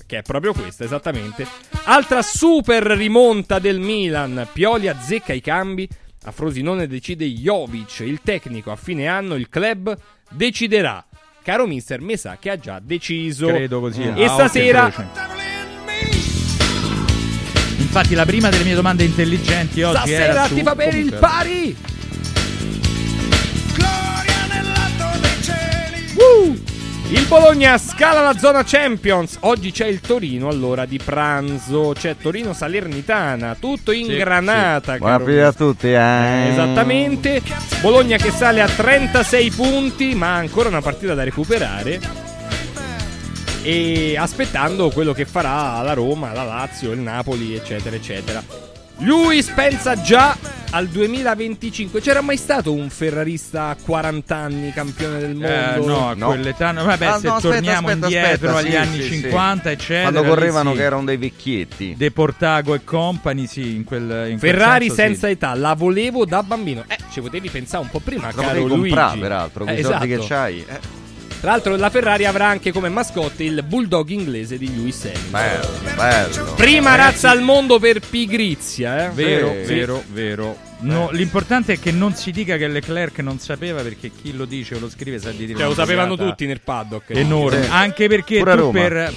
Che 0.06 0.18
è 0.18 0.22
proprio 0.22 0.52
questa, 0.52 0.84
esattamente. 0.84 1.46
Altra 1.84 2.22
super 2.22 2.82
rimonta 2.82 3.58
del 3.58 3.80
Milan. 3.80 4.48
Pioli 4.52 4.88
azzecca 4.88 5.32
i 5.32 5.40
cambi. 5.40 5.88
A 6.24 6.30
Frosinone 6.30 6.86
decide 6.86 7.26
Jovic. 7.26 8.00
Il 8.00 8.20
tecnico 8.22 8.70
a 8.70 8.76
fine 8.76 9.06
anno, 9.08 9.34
il 9.34 9.48
club 9.48 9.96
deciderà. 10.30 11.04
Caro 11.42 11.66
mister, 11.66 12.00
mi 12.00 12.16
sa 12.16 12.38
che 12.40 12.50
ha 12.50 12.58
già 12.58 12.80
deciso. 12.82 13.46
credo 13.48 13.80
così. 13.80 14.02
E 14.02 14.08
a 14.08 14.12
occhio 14.12 14.28
stasera 14.28 14.88
e 14.88 14.90
croce. 14.90 15.08
Infatti 17.78 18.14
la 18.14 18.26
prima 18.26 18.48
delle 18.48 18.64
mie 18.64 18.74
domande 18.74 19.04
intelligenti 19.04 19.82
oggi 19.82 20.12
era 20.12 20.32
Stasera 20.32 20.46
su 20.46 20.54
ti 20.54 20.62
fa 20.62 20.74
per 20.74 20.94
il 20.94 21.14
pari. 21.14 21.76
Il 27.08 27.24
Bologna 27.28 27.78
scala 27.78 28.20
la 28.20 28.36
zona 28.36 28.64
Champions. 28.64 29.38
Oggi 29.40 29.70
c'è 29.70 29.86
il 29.86 30.00
Torino 30.00 30.48
all'ora 30.48 30.86
di 30.86 30.98
pranzo. 31.02 31.92
C'è 31.96 32.16
Torino 32.20 32.52
Salernitana. 32.52 33.56
Tutto 33.58 33.92
in 33.92 34.06
Sì, 34.06 34.16
granata. 34.16 34.96
Buon 34.96 35.10
caro 35.10 35.22
appetito 35.22 35.46
a 35.46 35.52
tutti, 35.52 35.86
eh. 35.86 36.48
Esattamente. 36.50 37.40
Bologna 37.80 38.16
che 38.16 38.32
sale 38.32 38.60
a 38.60 38.66
36 38.66 39.50
punti, 39.50 40.14
ma 40.16 40.34
ha 40.34 40.38
ancora 40.38 40.68
una 40.68 40.80
partita 40.80 41.14
da 41.14 41.22
recuperare. 41.22 42.00
E 43.62 44.16
aspettando 44.18 44.90
quello 44.90 45.12
che 45.12 45.26
farà 45.26 45.80
la 45.82 45.92
Roma, 45.92 46.32
la 46.32 46.44
Lazio, 46.44 46.90
il 46.90 46.98
Napoli, 46.98 47.54
eccetera, 47.54 47.94
eccetera. 47.94 48.42
Luis 49.00 49.48
pensa 49.50 50.00
già 50.00 50.36
al 50.70 50.88
2025. 50.88 52.00
C'era 52.00 52.22
mai 52.22 52.36
stato 52.38 52.72
un 52.72 52.88
ferrarista 52.88 53.68
a 53.68 53.76
40 53.80 54.34
anni 54.34 54.72
campione 54.72 55.18
del 55.18 55.34
mondo? 55.34 55.46
Eh, 55.46 55.86
no, 55.86 56.08
a 56.08 56.14
No. 56.14 56.26
quell'età. 56.28 56.72
no, 56.72 56.84
Vabbè, 56.84 57.04
Ah, 57.06 57.18
se 57.18 57.26
no, 57.28 57.34
aspetta, 57.34 57.54
torniamo 57.54 57.88
aspetta, 57.88 58.06
indietro 58.06 58.48
aspetta, 58.48 58.56
agli 58.56 58.70
sì, 58.70 58.76
anni 58.76 59.02
sì, 59.02 59.08
sì. 59.08 59.20
50, 59.20 59.70
eccetera. 59.70 60.10
Quando 60.10 60.28
correvano 60.34 60.70
sì. 60.70 60.76
che 60.78 60.82
erano 60.82 61.04
dei 61.04 61.16
vecchietti. 61.18 61.94
De 61.96 62.10
Portago 62.10 62.74
e 62.74 62.84
company, 62.84 63.46
sì, 63.46 63.74
in 63.76 63.84
quel 63.84 64.02
in 64.30 64.38
quel 64.38 64.50
Ferrari 64.52 64.86
senso, 64.86 65.02
senza 65.02 65.26
sì. 65.26 65.32
età, 65.34 65.54
la 65.54 65.74
volevo 65.74 66.24
da 66.24 66.42
bambino. 66.42 66.84
Eh, 66.88 66.96
ci 67.12 67.20
potevi 67.20 67.48
pensare 67.50 67.82
un 67.82 67.90
po' 67.90 68.00
prima, 68.00 68.30
La 68.34 68.42
caro 68.42 68.60
Luigi. 68.60 68.78
comprare, 68.88 69.18
peraltro, 69.20 69.64
con 69.64 69.74
Eh, 69.74 69.78
i 69.78 69.82
soldi 69.82 70.12
esatto. 70.12 70.20
che 70.22 70.26
c'hai. 70.34 70.64
Eh, 70.66 71.04
Tra 71.40 71.50
l'altro 71.50 71.76
la 71.76 71.90
Ferrari 71.90 72.24
avrà 72.24 72.46
anche 72.46 72.72
come 72.72 72.88
mascotte 72.88 73.44
il 73.44 73.62
bulldog 73.62 74.08
inglese 74.08 74.58
di 74.58 74.74
Lewis 74.74 75.04
Hamilton. 75.04 75.30
bello, 75.30 75.68
bello. 75.94 76.54
Prima 76.54 76.90
Ragazzi, 76.90 77.10
razza 77.12 77.30
al 77.30 77.42
mondo 77.42 77.78
per 77.78 78.00
pigrizia, 78.00 79.06
eh? 79.06 79.10
Vero, 79.10 79.54
Sì. 79.64 79.74
vero, 79.74 80.02
vero. 80.12 80.65
No, 80.78 81.10
l'importante 81.10 81.74
è 81.74 81.78
che 81.78 81.90
non 81.90 82.14
si 82.14 82.30
dica 82.30 82.56
che 82.56 82.68
Leclerc 82.68 83.18
non 83.20 83.38
sapeva 83.38 83.82
perché 83.82 84.10
chi 84.10 84.34
lo 84.36 84.44
dice 84.44 84.74
o 84.74 84.78
lo 84.78 84.90
scrive 84.90 85.18
sa 85.18 85.30
di 85.30 85.46
dire 85.46 85.58
Cioè, 85.58 85.68
lo 85.68 85.74
sapevano 85.74 86.16
tutti 86.16 86.46
nel 86.46 86.60
paddock. 86.60 87.10
Enorme. 87.10 87.62
Sì. 87.64 87.68
Anche 87.70 88.08
perché 88.08 88.38
Pure 88.38 88.50
a 88.52 88.54
tu 88.56 88.60
Roma. 88.60 88.72
per 88.72 89.12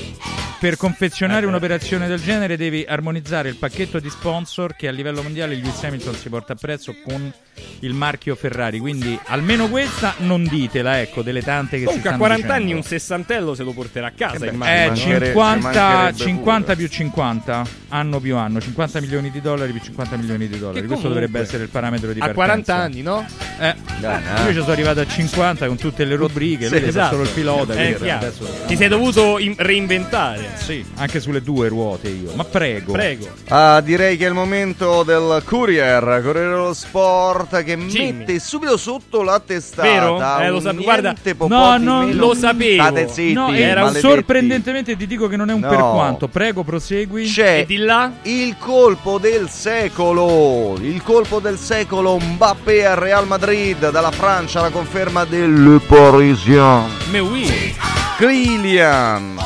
per 0.60 0.76
confezionare 0.76 1.46
un'operazione 1.46 2.06
del 2.06 2.22
genere 2.22 2.58
devi 2.58 2.84
armonizzare 2.86 3.48
il 3.48 3.56
pacchetto 3.56 3.98
di 4.02 4.10
sponsor 4.10 4.76
che 4.76 4.90
a 4.90 4.92
livello 4.92 5.24
mondiale 5.24 5.56
Lewis 5.56 5.82
Hamilton 5.82 6.16
si 6.16 6.28
porta 6.28 6.52
appresso 6.52 6.94
con 7.02 7.32
il 7.80 7.94
marchio 7.94 8.36
Ferrari. 8.36 8.78
Quindi 8.80 9.18
almeno 9.28 9.70
questa 9.70 10.16
non 10.18 10.44
ditela, 10.44 11.00
ecco, 11.00 11.22
delle 11.22 11.42
tante 11.44 11.78
che 11.78 11.86
Comunque 11.86 12.10
si 12.10 12.14
a 12.14 12.18
stanno 12.18 12.18
40 12.18 12.54
anni 12.54 12.60
dicendo. 12.64 12.82
un 12.84 12.88
sessantello 12.90 13.56
se 13.56 13.64
lo 13.64 13.72
porterà 13.72 14.08
a 14.08 14.12
casa, 14.12 14.46
Eh, 14.48 14.50
immagino. 14.50 15.18
50, 15.24 16.12
50 16.14 16.76
più 16.76 16.88
50 16.90 17.64
anno 17.88 18.20
più 18.20 18.36
anno, 18.36 18.60
50 18.60 19.00
milioni 19.00 19.32
di 19.32 19.40
dollari 19.40 19.72
più 19.72 19.80
50 19.82 20.18
milioni 20.18 20.50
di 20.50 20.60
dollari. 20.60 20.82
Che 20.82 20.88
Questo 20.88 21.04
comunque, 21.08 21.22
dovrebbe 21.22 21.40
essere 21.40 21.49
il 21.58 21.70
parametro 21.70 22.12
di 22.14 22.20
A 22.20 22.26
partenza. 22.32 22.34
40 22.46 22.76
anni, 22.76 23.02
no? 23.02 23.26
Eh, 23.60 23.76
io 24.02 24.48
ci 24.54 24.60
sono 24.60 24.72
arrivato 24.72 25.02
a 25.02 25.06
50 25.08 25.68
con 25.68 25.76
tutte 25.78 26.06
le 26.06 26.16
rubriche, 26.16 26.68
Sì, 26.68 26.80
lui 26.80 26.88
esatto. 26.90 27.12
solo 27.16 27.24
il 27.24 27.30
pilota. 27.30 27.74
Chiaro. 27.76 28.26
adesso- 28.26 28.46
Ti 28.68 28.76
sei 28.78 28.88
dovuto 28.88 29.38
in- 29.40 29.56
reinventare. 29.58 30.50
Sì, 30.56 30.86
anche 30.96 31.20
sulle 31.20 31.42
due 31.42 31.68
ruote 31.68 32.08
io. 32.10 32.32
Ma 32.36 32.44
prego. 32.46 32.94
Prego. 32.94 33.28
Ah, 33.50 33.82
direi 33.82 34.16
che 34.18 34.26
è 34.26 34.28
il 34.30 34.34
momento 34.34 35.04
del 35.04 35.42
Courier, 35.46 36.02
Corriere 36.24 36.50
dello 36.50 36.74
Sport, 36.74 37.64
che 37.64 37.76
mette 37.76 38.40
subito 38.40 38.78
sotto 38.78 39.22
la 39.24 39.42
testata. 39.46 39.88
Vero? 39.90 40.16
Eh, 40.40 40.50
lo 40.50 40.60
sapevo. 40.62 40.84
Guarda, 40.84 41.14
No, 41.48 41.78
no, 41.78 42.06
meno. 42.06 42.14
lo 42.28 42.34
sapevo. 42.34 42.82
State 42.84 43.08
zitti, 43.10 43.34
No, 43.34 43.52
era 43.54 43.82
un 43.82 43.88
maledetti. 43.88 44.08
sorprendentemente 44.08 44.96
ti 44.96 45.06
dico 45.08 45.28
che 45.28 45.36
non 45.36 45.50
è 45.50 45.54
un 45.54 45.60
No. 45.60 45.68
per 45.70 45.80
quanto. 45.80 46.28
Prego, 46.30 46.64
prosegui. 46.64 47.26
C'è 47.26 47.60
E 47.60 47.66
di 47.66 47.78
là? 47.78 48.12
il 48.24 48.56
colpo 48.58 49.18
del 49.18 49.50
secolo, 49.50 50.78
il 50.82 51.02
colpo 51.04 51.39
del 51.40 51.58
secolo 51.58 52.18
Mbappé 52.20 52.86
al 52.86 52.96
Real 52.98 53.26
Madrid, 53.28 53.90
dalla 53.90 54.12
Francia 54.12 54.62
la 54.62 54.70
conferma 54.70 55.26
del 55.26 55.82
Parisien. 55.88 56.86
Me 57.12 57.20
oui. 57.20 57.76
Kylian 58.18 59.38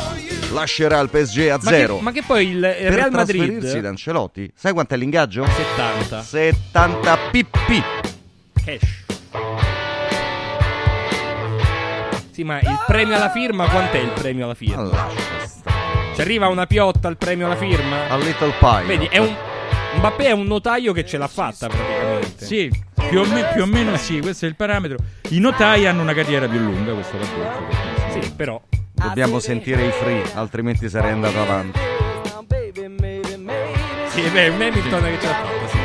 lascerà 0.51 0.99
il 0.99 1.09
PSG 1.09 1.47
a 1.49 1.59
Ma 1.61 1.69
zero. 1.69 1.97
che, 1.97 2.01
ma 2.01 2.11
che 2.11 2.23
poi 2.25 2.49
il 2.49 2.59
per 2.59 2.93
Real 2.93 3.11
Madrid 3.11 3.41
trasferirsi 3.45 3.81
da 3.81 3.89
Ancelotti. 3.89 4.51
Sai 4.55 4.73
quanto 4.73 4.93
è 4.93 4.97
l'ingaggio? 4.97 5.45
70 5.45 6.21
70 6.21 7.17
pp. 7.31 7.83
cash. 8.65 9.01
Sì, 12.31 12.43
ma 12.43 12.59
il 12.59 12.83
premio 12.87 13.15
alla 13.15 13.29
firma 13.29 13.67
quant'è 13.67 13.99
il 13.99 14.09
premio 14.09 14.45
alla 14.45 14.55
firma? 14.55 15.07
Ci 16.15 16.21
arriva 16.21 16.47
una 16.47 16.65
piotta 16.65 17.07
al 17.07 17.17
premio 17.17 17.45
alla 17.45 17.55
firma? 17.55 18.07
A 18.09 18.17
Little 18.17 18.53
Pie. 18.59 18.83
Vedi, 18.85 19.05
è 19.05 19.17
un 19.19 19.35
Mbappé 19.95 20.25
è 20.25 20.31
un 20.31 20.45
notaio 20.45 20.93
che 20.93 21.05
ce 21.05 21.17
l'ha 21.17 21.27
fatta 21.27 21.67
praticamente. 21.67 22.45
Sì, 22.45 22.71
più 23.07 23.19
o, 23.21 23.25
me- 23.25 23.49
più 23.53 23.63
o 23.63 23.65
meno 23.65 23.95
sì, 23.97 24.19
questo 24.19 24.45
è 24.45 24.47
il 24.47 24.55
parametro. 24.55 24.97
I 25.29 25.39
notai 25.39 25.85
hanno 25.85 26.01
una 26.01 26.13
carriera 26.13 26.47
più 26.47 26.59
lunga, 26.59 26.93
questo 26.93 27.17
va 27.17 27.25
detto. 27.25 28.21
Sì, 28.21 28.31
però 28.31 28.61
Dobbiamo 28.93 29.39
sentire 29.39 29.87
i 29.87 29.91
free, 29.91 30.23
altrimenti 30.35 30.87
sarei 30.87 31.11
andato 31.11 31.39
avanti. 31.39 31.79
Sì, 34.07 34.21
beh, 34.29 34.47
un 34.49 34.61
Hamilton 34.61 35.03
che 35.03 35.17
ce 35.19 35.27
l'ha 35.27 35.33
fatta, 35.33 35.67
sì. 35.67 35.77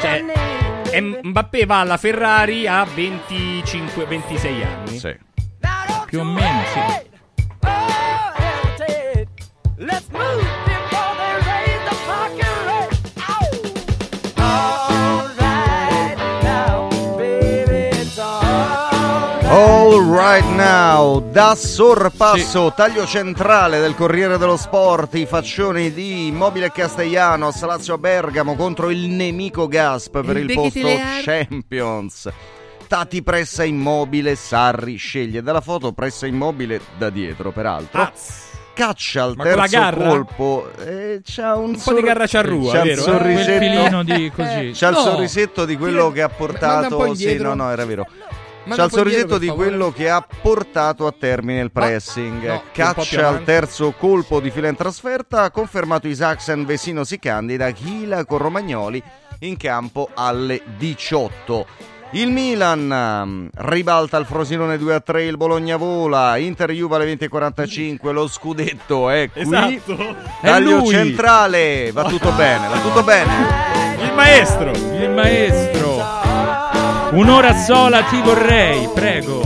Cioè, 0.00 1.00
Mbappé 1.22 1.64
va 1.64 1.80
alla 1.80 1.96
Ferrari 1.96 2.66
a 2.66 2.84
25 2.84 4.04
26 4.06 4.62
anni. 4.62 4.98
Sì. 4.98 5.16
Più 6.06 6.18
o 6.20 6.24
meno, 6.24 6.62
sì. 6.72 7.10
All 10.14 10.41
right 20.10 20.44
now, 20.56 21.20
da 21.30 21.54
sorpasso, 21.54 22.72
taglio 22.74 23.06
centrale 23.06 23.80
del 23.80 23.94
Corriere 23.94 24.38
dello 24.38 24.56
Sport, 24.56 25.14
i 25.14 25.26
faccioni 25.26 25.92
di 25.92 26.26
Immobile 26.28 26.70
Castellanos, 26.72 27.62
Lazio 27.64 27.98
Bergamo 27.98 28.54
contro 28.56 28.90
il 28.90 29.08
nemico 29.08 29.68
Gasp 29.68 30.20
per 30.22 30.36
il 30.36 30.52
posto 30.52 30.80
Champions. 31.24 32.28
Tati 32.86 33.22
pressa 33.22 33.64
immobile, 33.64 34.34
Sarri 34.34 34.96
sceglie 34.96 35.42
dalla 35.42 35.60
foto 35.62 35.92
pressa 35.92 36.26
immobile 36.26 36.80
da 36.98 37.08
dietro, 37.08 37.50
peraltro. 37.50 38.10
Caccia 38.74 39.24
al 39.24 39.34
Ma 39.36 39.44
terzo 39.44 39.66
garra? 39.78 40.08
colpo. 40.08 40.70
e 40.78 41.20
c'ha 41.22 41.56
un, 41.56 41.78
po' 41.82 41.92
di 41.92 42.00
garra 42.00 42.26
c'arrua, 42.26 42.72
c'ha 42.72 42.78
il 42.82 42.88
vero? 42.88 43.00
Eh, 43.00 43.04
sorrisetto. 43.04 43.58
Quel 43.58 43.58
filino 43.70 44.02
di 44.02 44.32
così. 44.34 44.70
C'ha 44.74 44.88
il 44.88 44.94
No. 44.94 45.00
sorrisetto 45.02 45.64
di 45.66 45.76
quello 45.76 46.10
che 46.10 46.22
ha 46.22 46.26
un 46.28 46.34
portato. 46.36 47.14
Sì, 47.14 47.36
no, 47.36 47.52
no, 47.54 47.70
era 47.70 47.84
vero. 47.84 48.06
Manda 48.64 48.76
C'ha 48.76 48.84
il 48.84 48.90
sorrisetto 48.92 49.38
di 49.38 49.48
quello 49.48 49.90
che 49.90 50.08
ha 50.08 50.24
portato 50.42 51.06
a 51.06 51.14
termine 51.18 51.60
il 51.60 51.72
pressing. 51.72 52.46
no, 52.46 52.62
Caccia 52.72 53.28
al 53.28 53.42
terzo 53.44 53.92
colpo 53.92 54.40
di 54.40 54.50
fila 54.50 54.68
in 54.68 54.76
trasferta. 54.76 55.42
Ha 55.42 55.50
confermato 55.50 56.06
Isaacsen 56.06 56.64
Vesino 56.64 57.02
si 57.04 57.18
candida. 57.18 57.70
Chila 57.70 58.24
con 58.24 58.38
Romagnoli 58.38 59.02
in 59.40 59.56
campo 59.56 60.08
alle 60.14 60.62
18. 60.78 61.66
Il 62.14 62.30
Milan 62.30 62.92
ehm, 62.92 63.48
ribalta 63.54 64.18
il 64.18 64.26
Frosinone 64.26 64.76
2 64.76 64.94
a 64.94 65.00
3, 65.00 65.24
il 65.24 65.38
Bologna 65.38 65.78
vola, 65.78 66.36
Inter 66.36 66.70
Juve 66.72 66.96
alle 66.96 67.14
20.45, 67.14 68.10
lo 68.12 68.28
scudetto 68.28 69.08
è 69.08 69.30
qui. 69.30 69.40
Esatto. 69.40 69.96
È 70.42 70.46
Taglio 70.46 70.76
lui. 70.76 70.88
centrale, 70.88 71.90
va 71.90 72.04
tutto 72.04 72.30
bene, 72.32 72.68
va 72.68 72.78
tutto 72.80 73.02
bene. 73.02 73.32
Il 74.02 74.12
maestro. 74.12 74.70
Il 74.72 75.10
maestro. 75.10 75.81
Un'ora 77.12 77.54
sola 77.54 78.02
ti 78.04 78.22
vorrei, 78.22 78.88
prego. 78.94 79.42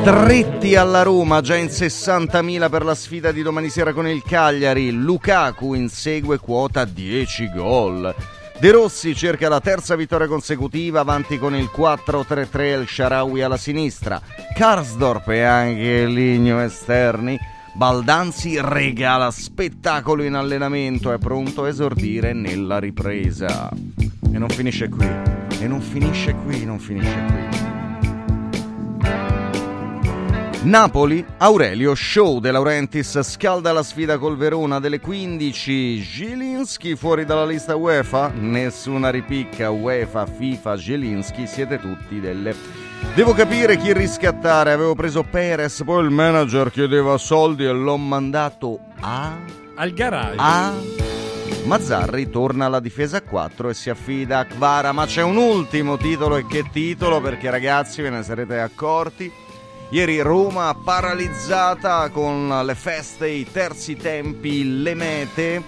Stretti 0.00 0.74
alla 0.74 1.02
Roma, 1.02 1.40
già 1.40 1.54
in 1.54 1.66
60.000 1.66 2.68
per 2.68 2.84
la 2.84 2.96
sfida 2.96 3.30
di 3.30 3.42
domani 3.42 3.68
sera 3.68 3.92
con 3.92 4.08
il 4.08 4.24
Cagliari. 4.24 4.90
Lukaku 4.90 5.74
insegue 5.74 6.38
quota 6.38 6.84
10 6.84 7.52
gol. 7.54 8.12
De 8.58 8.70
Rossi 8.72 9.14
cerca 9.14 9.48
la 9.48 9.60
terza 9.60 9.94
vittoria 9.94 10.26
consecutiva, 10.26 10.98
avanti 11.00 11.38
con 11.38 11.54
il 11.54 11.70
4-3-3 11.72 12.80
il 12.80 12.88
Sharawi 12.88 13.42
alla 13.42 13.56
sinistra. 13.56 14.20
Karsdorp 14.56 15.28
e 15.28 15.42
anche 15.42 16.04
Ligno 16.06 16.60
esterni. 16.60 17.38
Baldanzi 17.76 18.58
regala 18.58 19.30
spettacolo 19.30 20.22
in 20.22 20.32
allenamento, 20.32 21.12
è 21.12 21.18
pronto 21.18 21.64
a 21.64 21.68
esordire 21.68 22.32
nella 22.32 22.78
ripresa. 22.78 23.68
E 23.68 24.38
non 24.38 24.48
finisce 24.48 24.88
qui, 24.88 25.06
e 25.60 25.68
non 25.68 25.82
finisce 25.82 26.34
qui, 26.36 26.64
non 26.64 26.78
finisce 26.78 27.24
qui. 27.26 27.44
Napoli, 30.62 31.22
Aurelio, 31.36 31.94
show 31.94 32.40
De 32.40 32.50
Laurentiis 32.50 33.20
scalda 33.20 33.72
la 33.72 33.82
sfida 33.82 34.16
col 34.16 34.38
Verona 34.38 34.80
delle 34.80 34.98
15. 34.98 36.00
Gilinski 36.00 36.96
fuori 36.96 37.26
dalla 37.26 37.44
lista 37.44 37.76
UEFA? 37.76 38.32
Nessuna 38.34 39.10
ripicca 39.10 39.68
UEFA, 39.68 40.24
FIFA, 40.24 40.76
Gilinski, 40.76 41.46
siete 41.46 41.78
tutti 41.78 42.20
delle... 42.20 42.85
Devo 43.14 43.32
capire 43.32 43.76
chi 43.78 43.92
riscattare, 43.92 44.72
avevo 44.72 44.94
preso 44.94 45.22
Perez, 45.22 45.82
poi 45.84 46.04
il 46.04 46.10
manager 46.10 46.70
chiedeva 46.70 47.16
soldi 47.16 47.64
e 47.64 47.72
l'ho 47.72 47.96
mandato 47.96 48.78
a... 49.00 49.36
Al 49.74 49.92
garage. 49.92 50.36
a... 50.36 50.72
Mazzarri 51.64 52.30
torna 52.30 52.66
alla 52.66 52.78
difesa 52.78 53.16
a 53.16 53.22
4 53.22 53.70
e 53.70 53.74
si 53.74 53.90
affida 53.90 54.38
a 54.38 54.44
Kvara, 54.44 54.92
ma 54.92 55.04
c'è 55.04 55.22
un 55.22 55.36
ultimo 55.36 55.96
titolo 55.96 56.36
e 56.36 56.46
che 56.46 56.64
titolo 56.70 57.20
perché 57.20 57.50
ragazzi 57.50 58.02
ve 58.02 58.10
ne 58.10 58.22
sarete 58.22 58.60
accorti. 58.60 59.32
Ieri 59.90 60.20
Roma 60.20 60.76
paralizzata 60.84 62.08
con 62.10 62.62
le 62.64 62.74
feste, 62.74 63.28
i 63.28 63.50
terzi 63.50 63.96
tempi, 63.96 64.82
le 64.82 64.94
mete. 64.94 65.62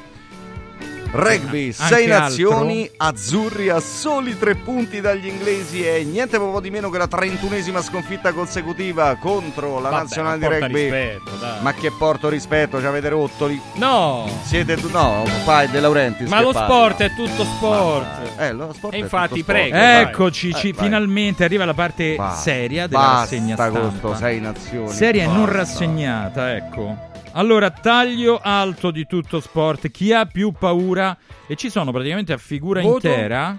Rugby, 1.11 1.73
sei 1.73 2.11
altro. 2.11 2.19
nazioni, 2.51 2.91
azzurri 2.99 3.71
a 3.71 3.81
soli 3.81 4.37
tre 4.39 4.55
punti 4.57 5.01
dagli 5.01 5.27
inglesi 5.27 5.83
e 5.83 6.05
niente 6.05 6.37
proprio 6.37 6.61
di 6.61 6.71
meno 6.71 6.91
che 6.91 6.99
la 6.99 7.07
31esima 7.11 7.83
sconfitta 7.83 8.33
consecutiva 8.33 9.17
contro 9.17 9.81
la 9.81 9.89
Vabbè, 9.89 10.03
nazionale 10.03 10.39
di 10.39 10.45
ma 10.47 10.59
rugby. 10.59 10.81
rispetto. 10.83 11.31
Ma 11.61 11.73
che 11.73 11.91
porto 11.99 12.29
rispetto, 12.29 12.79
ci 12.79 12.85
avete 12.87 13.09
rotto 13.09 13.47
lì. 13.47 13.59
No. 13.75 14.29
Siete 14.45 14.77
tu, 14.77 14.91
no, 14.91 15.25
fai 15.45 15.69
De 15.71 15.81
Laurentiis. 15.81 16.29
Ma 16.29 16.41
lo 16.43 16.53
parli. 16.53 16.73
sport 16.73 17.01
è 17.03 17.15
tutto 17.15 17.45
sport. 17.45 18.07
Eh, 18.41 18.53
lo 18.53 18.73
sport 18.75 18.95
E 18.95 18.99
è 18.99 19.01
infatti, 19.01 19.43
prego. 19.43 19.77
vai. 19.77 20.03
Eccoci, 20.03 20.55
ci- 20.55 20.69
Eh, 20.69 20.73
vai. 20.75 20.85
finalmente 20.85 21.43
arriva 21.45 21.65
la 21.65 21.75
parte 21.75 22.17
Basta. 22.17 22.41
seria 22.43 22.87
della 22.87 22.99
Basta 23.01 23.21
rassegna 23.21 23.55
stampa. 23.55 23.93
sto 23.97 24.15
sei 24.15 24.41
nazioni. 24.41 24.91
Seria 24.93 25.23
e 25.25 25.27
non 25.27 25.45
Basta. 25.45 25.57
rassegnata, 25.57 26.55
ecco. 26.55 27.07
Allora, 27.39 27.71
taglio 27.71 28.41
alto 28.43 28.91
di 28.91 29.07
tutto 29.07 29.39
sport. 29.39 29.93
Chi 29.93 30.13
ha 30.13 30.27
più 30.27 30.51
paura? 30.51 31.17
E 31.47 31.55
ci 31.55 31.71
sono 31.71 31.93
praticamente 31.93 32.33
a 32.33 32.37
figura 32.37 32.81
Voto? 32.81 33.07
intera 33.07 33.57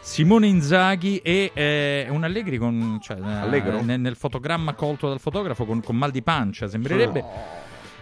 Simone 0.00 0.48
Inzaghi 0.48 1.16
e 1.16 1.50
eh, 1.54 2.06
un 2.10 2.24
Allegri 2.24 2.58
con, 2.58 2.98
cioè, 3.00 3.16
eh, 3.16 3.22
Allegro? 3.24 3.80
nel, 3.80 4.00
nel 4.00 4.16
fotogramma 4.16 4.74
colto 4.74 5.08
dal 5.08 5.18
fotografo 5.18 5.64
con, 5.64 5.80
con 5.80 5.96
mal 5.96 6.10
di 6.10 6.20
pancia, 6.22 6.68
sembrerebbe. 6.68 7.24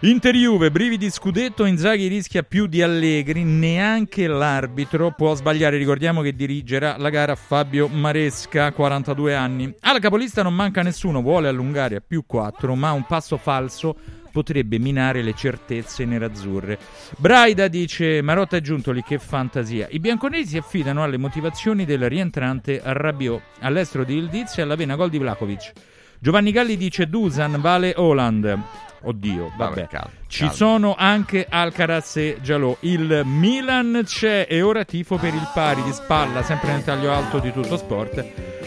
Inter 0.01 0.35
Juve, 0.35 0.69
brividi 0.69 1.09
scudetto, 1.09 1.63
Inzaghi 1.63 2.07
rischia 2.07 2.43
più 2.43 2.65
di 2.65 2.81
Allegri, 2.81 3.43
neanche 3.45 4.27
l'arbitro 4.27 5.13
può 5.15 5.33
sbagliare, 5.33 5.77
ricordiamo 5.77 6.21
che 6.21 6.33
dirigerà 6.33 6.97
la 6.97 7.09
gara 7.09 7.35
Fabio 7.35 7.87
Maresca, 7.87 8.73
42 8.73 9.33
anni. 9.33 9.73
Alla 9.79 9.99
capolista 9.99 10.43
non 10.43 10.55
manca 10.55 10.81
nessuno, 10.81 11.21
vuole 11.21 11.47
allungare 11.47 11.95
a 11.95 12.01
più 12.05 12.25
4, 12.25 12.75
ma 12.75 12.91
un 12.91 13.05
passo 13.05 13.37
falso 13.37 13.95
potrebbe 14.31 14.79
minare 14.79 15.21
le 15.21 15.33
certezze 15.33 16.05
nerazzurre. 16.05 16.79
Braida 17.17 17.67
dice 17.67 18.21
Marotta 18.21 18.57
e 18.57 18.61
Giuntoli 18.61 19.03
che 19.03 19.19
fantasia. 19.19 19.87
I 19.91 19.99
bianconeri 19.99 20.45
si 20.45 20.57
affidano 20.57 21.03
alle 21.03 21.17
motivazioni 21.17 21.85
del 21.85 22.09
rientrante 22.09 22.81
Rabiot 22.83 23.41
all'estero 23.59 24.03
di 24.03 24.17
Ildiz 24.17 24.57
e 24.57 24.61
alla 24.61 24.75
vena 24.75 24.95
gol 24.95 25.09
di 25.09 25.17
Vlakovic. 25.17 25.71
Giovanni 26.19 26.51
Galli 26.51 26.77
dice 26.77 27.07
Dusan 27.07 27.59
vale 27.59 27.93
Holland. 27.95 28.59
Oddio, 29.03 29.51
vabbè. 29.57 29.87
calma, 29.87 30.09
Ci 30.27 30.39
calma. 30.39 30.53
sono 30.53 30.95
anche 30.97 31.47
Alcaraz 31.49 32.17
e 32.17 32.37
Giallo. 32.41 32.77
Il 32.81 33.21
Milan 33.25 34.01
c'è 34.05 34.45
e 34.49 34.61
ora 34.61 34.83
tifo 34.85 35.17
per 35.17 35.33
il 35.33 35.49
pari 35.53 35.81
di 35.83 35.91
spalla, 35.91 36.43
sempre 36.43 36.71
nel 36.73 36.83
taglio 36.83 37.11
alto 37.11 37.39
di 37.39 37.51
tutto 37.51 37.77
sport. 37.77 38.23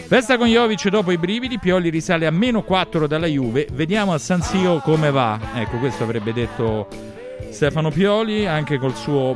Festa 0.07 0.37
con 0.37 0.47
Jovic 0.47 0.87
dopo 0.89 1.11
i 1.11 1.17
brividi, 1.17 1.57
Pioli 1.57 1.89
risale 1.89 2.27
a 2.27 2.31
meno 2.31 2.61
4 2.63 3.07
dalla 3.07 3.27
Juve. 3.27 3.67
Vediamo 3.71 4.13
a 4.13 4.17
San 4.17 4.41
Siro 4.41 4.79
come 4.79 5.09
va. 5.09 5.39
Ecco, 5.55 5.77
questo 5.77 6.03
avrebbe 6.03 6.31
detto 6.33 6.87
Stefano 7.49 7.89
Pioli, 7.89 8.45
anche 8.45 8.77
col 8.77 8.93
suo 8.95 9.35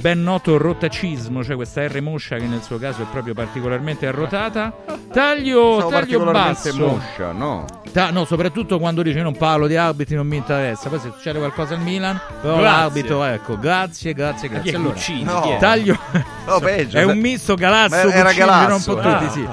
ben 0.00 0.22
noto 0.22 0.56
rotacismo, 0.58 1.42
cioè 1.44 1.56
questa 1.56 1.86
R 1.86 2.00
moscia 2.02 2.36
che 2.36 2.44
nel 2.46 2.62
suo 2.62 2.78
caso 2.78 3.02
è 3.02 3.06
proprio 3.10 3.34
particolarmente 3.34 4.06
arrotata. 4.06 4.72
Taglio, 5.12 5.74
Stavo 5.76 5.90
taglio 5.90 6.24
basso. 6.24 6.74
moscia, 6.76 7.32
no? 7.32 7.64
Ta- 7.92 8.10
no, 8.10 8.24
soprattutto 8.24 8.78
quando 8.78 9.02
dice 9.02 9.22
non 9.22 9.36
parlo 9.36 9.66
di 9.66 9.76
arbitri, 9.76 10.16
non 10.16 10.26
mi 10.26 10.36
interessa. 10.36 10.88
Poi 10.88 10.98
se 10.98 11.10
succede 11.14 11.38
qualcosa 11.38 11.74
al 11.74 11.80
Milan, 11.80 12.20
però 12.42 12.56
Grazie. 12.56 12.62
l'arbitro, 12.76 13.24
ecco, 13.24 13.58
grazie, 13.58 14.12
grazie, 14.12 14.48
grazie. 14.48 14.72
è 14.72 14.74
Allora, 14.74 14.92
Cuccini? 14.92 15.22
No. 15.22 15.56
Taglio 15.60 15.98
No, 16.46 16.58
peggio. 16.60 16.98
è 16.98 17.04
un 17.04 17.18
misto 17.18 17.54
Galazzo, 17.54 17.94
Ma 18.08 18.12
era 18.12 18.22
Cuccini, 18.30 18.46
Galazzo, 18.46 18.94
un 18.94 19.00
po' 19.00 19.08
tutti, 19.08 19.24
eh. 19.24 19.30
sì. 19.30 19.48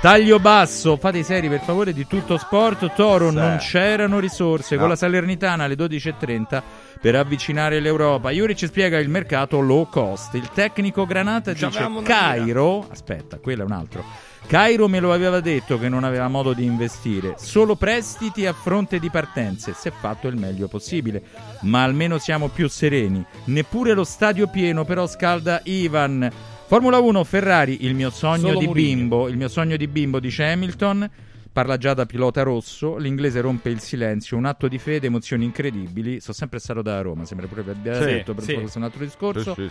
Taglio 0.00 0.38
basso, 0.38 0.96
fate 0.96 1.18
i 1.18 1.22
seri 1.24 1.48
per 1.50 1.60
favore 1.60 1.92
di 1.92 2.06
tutto 2.06 2.38
sport. 2.38 2.94
Toro, 2.94 3.28
Sì. 3.28 3.34
non 3.36 3.58
c'erano 3.58 4.18
risorse. 4.18 4.74
No. 4.76 4.80
Con 4.80 4.88
la 4.90 4.96
Salernitana 4.96 5.64
alle 5.64 5.74
12.30 5.74 6.62
per 7.00 7.16
avvicinare 7.16 7.80
l'Europa. 7.80 8.30
Juric 8.30 8.66
spiega 8.66 8.98
il 8.98 9.08
mercato 9.08 9.60
low 9.60 9.88
cost. 9.88 10.34
Il 10.34 10.50
tecnico 10.52 11.06
Granata 11.06 11.52
Già 11.54 11.68
dice 11.68 11.88
Cairo. 12.02 12.86
Aspetta, 12.90 13.38
quello 13.38 13.62
è 13.62 13.64
un 13.64 13.72
altro. 13.72 14.04
Cairo 14.46 14.88
me 14.88 14.98
lo 14.98 15.12
aveva 15.12 15.38
detto 15.38 15.78
che 15.78 15.88
non 15.88 16.02
aveva 16.02 16.26
modo 16.26 16.52
di 16.52 16.64
investire, 16.64 17.36
solo 17.38 17.76
prestiti 17.76 18.46
a 18.46 18.52
fronte 18.52 18.98
di 18.98 19.08
partenze, 19.08 19.74
si 19.74 19.86
è 19.86 19.92
fatto 19.92 20.26
il 20.26 20.36
meglio 20.36 20.66
possibile, 20.66 21.22
ma 21.60 21.84
almeno 21.84 22.18
siamo 22.18 22.48
più 22.48 22.68
sereni. 22.68 23.24
Neppure 23.44 23.92
lo 23.92 24.02
stadio 24.02 24.48
pieno 24.48 24.84
però 24.84 25.06
scalda 25.06 25.60
Ivan. 25.64 26.28
Formula 26.66 26.98
1 26.98 27.22
Ferrari, 27.22 27.84
il 27.84 27.94
mio 27.94 28.10
sogno 28.10 28.48
Solo 28.48 28.58
di 28.58 28.66
Mourinho. 28.66 28.96
bimbo, 28.96 29.28
il 29.28 29.36
mio 29.36 29.48
sogno 29.48 29.76
di 29.76 29.86
bimbo 29.86 30.18
dice 30.18 30.44
Hamilton. 30.44 31.10
Parla 31.52 31.76
già 31.76 31.94
da 31.94 32.06
pilota 32.06 32.42
rosso, 32.42 32.96
l'inglese 32.96 33.40
rompe 33.40 33.70
il 33.70 33.80
silenzio, 33.80 34.36
un 34.36 34.44
atto 34.44 34.68
di 34.68 34.78
fede, 34.78 35.08
emozioni 35.08 35.44
incredibili. 35.44 36.20
Sono 36.20 36.34
sempre 36.34 36.60
stato 36.60 36.80
da 36.80 37.00
Roma, 37.00 37.24
sembra 37.24 37.46
proprio 37.48 37.72
che 37.72 37.78
abbia 37.78 37.94
Sì, 37.94 38.04
detto, 38.04 38.34
per 38.34 38.44
sì. 38.44 38.54
questo 38.54 38.74
è 38.74 38.78
un 38.78 38.84
altro 38.84 39.04
discorso. 39.04 39.54
Sì. 39.54 39.68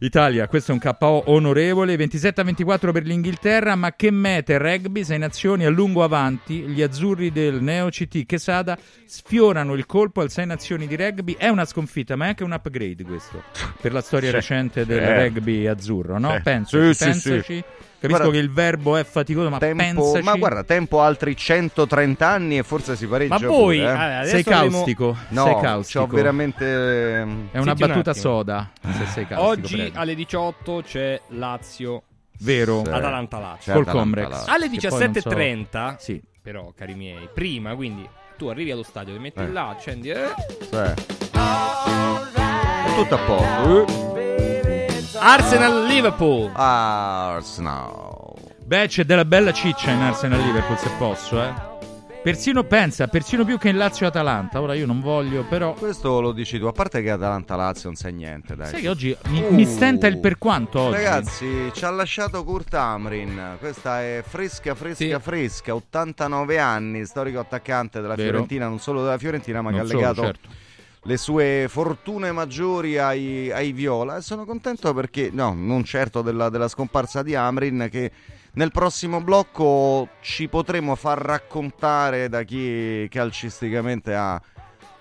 Italia, 0.00 0.46
questo 0.48 0.72
è 0.72 0.74
un 0.74 0.80
KO 0.80 1.30
onorevole, 1.30 1.96
27 1.96 2.42
a 2.42 2.44
24 2.44 2.92
per 2.92 3.04
l'Inghilterra, 3.04 3.74
ma 3.74 3.92
che 3.94 4.10
mete 4.10 4.58
rugby, 4.58 5.02
sei 5.02 5.18
nazioni 5.18 5.64
a 5.64 5.70
lungo 5.70 6.04
avanti, 6.04 6.60
gli 6.60 6.82
azzurri 6.82 7.32
del 7.32 7.62
Neo 7.62 7.88
CT 7.88 8.26
Quesada 8.26 8.76
sfiorano 9.06 9.72
il 9.74 9.86
colpo 9.86 10.20
al 10.20 10.30
sei 10.30 10.44
nazioni 10.44 10.86
di 10.86 10.94
rugby, 10.94 11.36
è 11.38 11.48
una 11.48 11.64
sconfitta, 11.64 12.16
ma 12.16 12.26
è 12.26 12.28
anche 12.28 12.44
un 12.44 12.52
upgrade 12.52 13.02
questo, 13.02 13.42
per 13.80 13.92
la 13.94 14.02
storia 14.02 14.30
recente 14.30 14.84
del 14.84 15.02
Sì. 15.02 15.12
rugby 15.12 15.66
azzurro, 15.66 16.18
no? 16.18 16.34
Sì. 16.34 16.42
Pensaci, 16.42 17.64
Capisco 17.98 18.20
Guarda, 18.22 18.30
che 18.38 18.44
il 18.44 18.50
verbo 18.52 18.96
è 18.96 19.04
faticoso, 19.04 19.48
ma 19.48 19.58
Tempo, 19.58 19.82
pensaci. 19.82 20.22
ma 20.24 20.34
guarda, 20.36 20.62
tempo 20.64 21.00
altri 21.00 21.34
130 21.36 22.28
anni 22.28 22.58
e 22.58 22.62
forse 22.62 22.96
si 22.96 23.06
pareggia 23.06 23.38
Ma 23.38 23.46
voi, 23.46 23.78
pure, 23.78 23.92
eh. 23.92 24.20
eh, 24.22 24.26
sei 24.26 24.44
caustico, 24.44 25.16
No, 25.28 25.44
sei 25.44 25.60
caustico. 25.60 26.06
c'ho 26.06 26.14
veramente... 26.14 26.66
È 26.66 27.22
una 27.22 27.72
un 27.72 27.74
battuta 27.78 28.10
attimo. 28.10 28.12
soda, 28.14 28.70
se 28.82 29.06
sei 29.06 29.26
caustico, 29.26 29.40
Oggi 29.40 29.76
prego. 29.76 29.98
alle 30.00 30.14
18 30.14 30.82
c'è 30.84 31.20
Lazio 31.28 32.02
Vero. 32.40 32.82
Sì. 32.84 32.90
Atalanta 32.90 33.38
Lazio. 33.38 33.72
Col 33.72 33.86
Comrex. 33.86 34.46
Alle 34.48 34.68
Che 34.68 34.88
poi 34.88 34.98
non 35.00 35.14
so- 35.14 35.30
17.30 35.30 35.96
Sì. 35.98 36.20
però 36.42 36.72
cari 36.76 36.94
miei 36.94 37.28
prima 37.32 37.74
quindi 37.74 38.06
tu 38.36 38.48
arrivi 38.48 38.70
allo 38.72 38.82
stadio 38.82 39.14
ti 39.14 39.20
metti 39.20 39.38
Eh. 39.40 39.48
là 39.50 39.68
accendi 39.70 40.10
eh. 40.10 40.26
sì. 40.60 40.76
È 40.76 40.94
tutto 42.96 43.14
a 43.14 43.18
posto. 43.18 43.44
Arsenal 43.44 44.23
Liverpool 45.86 46.50
Arsenal. 46.54 48.32
Beh, 48.64 48.88
c'è 48.88 49.04
della 49.04 49.24
bella 49.24 49.52
ciccia 49.52 49.90
in 49.92 50.00
Arsenal 50.00 50.40
Liverpool 50.40 50.76
se 50.78 50.90
posso, 50.98 51.40
eh. 51.40 51.52
Persino 52.22 52.64
pensa, 52.64 53.06
persino 53.06 53.44
più 53.44 53.58
che 53.58 53.68
in 53.68 53.76
Lazio 53.76 54.06
Atalanta. 54.06 54.60
Ora 54.60 54.74
io 54.74 54.86
non 54.86 55.00
voglio, 55.00 55.44
però. 55.44 55.74
Questo 55.74 56.20
lo 56.22 56.32
dici 56.32 56.58
tu, 56.58 56.64
a 56.64 56.72
parte 56.72 57.02
che 57.02 57.10
Atalanta-Lazio 57.10 57.88
non 57.90 57.96
sai 57.96 58.12
niente, 58.14 58.56
dai. 58.56 58.68
Sai 58.70 58.80
che 58.80 58.88
oggi 58.88 59.16
mi, 59.28 59.42
Uh. 59.42 59.52
mi 59.54 59.64
stenta 59.66 60.06
il 60.06 60.18
per 60.18 60.38
quanto 60.38 60.80
oggi. 60.80 60.94
Ragazzi, 60.96 61.70
ci 61.74 61.84
ha 61.84 61.90
lasciato 61.90 62.42
Kurt 62.42 62.72
Amrin. 62.74 63.56
Questa 63.58 64.00
è 64.00 64.24
fresca, 64.26 64.74
fresca, 64.74 65.04
Sì. 65.04 65.14
fresca. 65.20 65.74
89 65.74 66.58
anni, 66.58 67.04
storico 67.04 67.38
attaccante 67.40 68.00
della 68.00 68.14
Vero. 68.14 68.30
Fiorentina, 68.30 68.66
non 68.68 68.78
solo 68.80 69.02
della 69.02 69.18
Fiorentina, 69.18 69.60
ma 69.60 69.70
Non 69.70 69.80
che 69.80 69.84
ha 69.84 69.94
legato 69.94 70.22
certo. 70.22 70.48
Le 71.04 71.16
sue 71.16 71.66
fortune 71.68 72.32
maggiori 72.32 72.98
ai, 72.98 73.50
ai 73.50 73.72
Viola. 73.72 74.16
E 74.16 74.22
sono 74.22 74.44
contento 74.44 74.92
perché, 74.92 75.30
no, 75.32 75.54
non 75.54 75.84
certo 75.84 76.22
della, 76.22 76.48
della 76.48 76.68
scomparsa 76.68 77.22
di 77.22 77.34
Amrin, 77.34 77.88
che 77.90 78.10
nel 78.52 78.70
prossimo 78.70 79.20
blocco 79.20 80.08
ci 80.20 80.48
potremo 80.48 80.94
far 80.94 81.18
raccontare 81.18 82.28
da 82.28 82.42
chi 82.42 83.06
calcisticamente 83.10 84.14
ha 84.14 84.40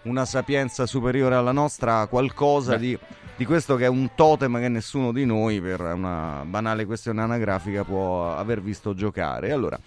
una 0.03 0.25
sapienza 0.25 0.85
superiore 0.85 1.35
alla 1.35 1.51
nostra 1.51 2.07
qualcosa 2.07 2.75
di, 2.75 2.97
di 3.37 3.45
questo 3.45 3.75
che 3.75 3.85
è 3.85 3.87
un 3.87 4.09
totem 4.15 4.59
che 4.59 4.67
nessuno 4.67 5.13
di 5.13 5.25
noi 5.25 5.61
per 5.61 5.79
una 5.79 6.43
banale 6.45 6.85
questione 6.85 7.21
anagrafica 7.21 7.83
può 7.83 8.35
aver 8.35 8.61
visto 8.61 8.93
giocare. 8.93 9.51
Allora, 9.51 9.79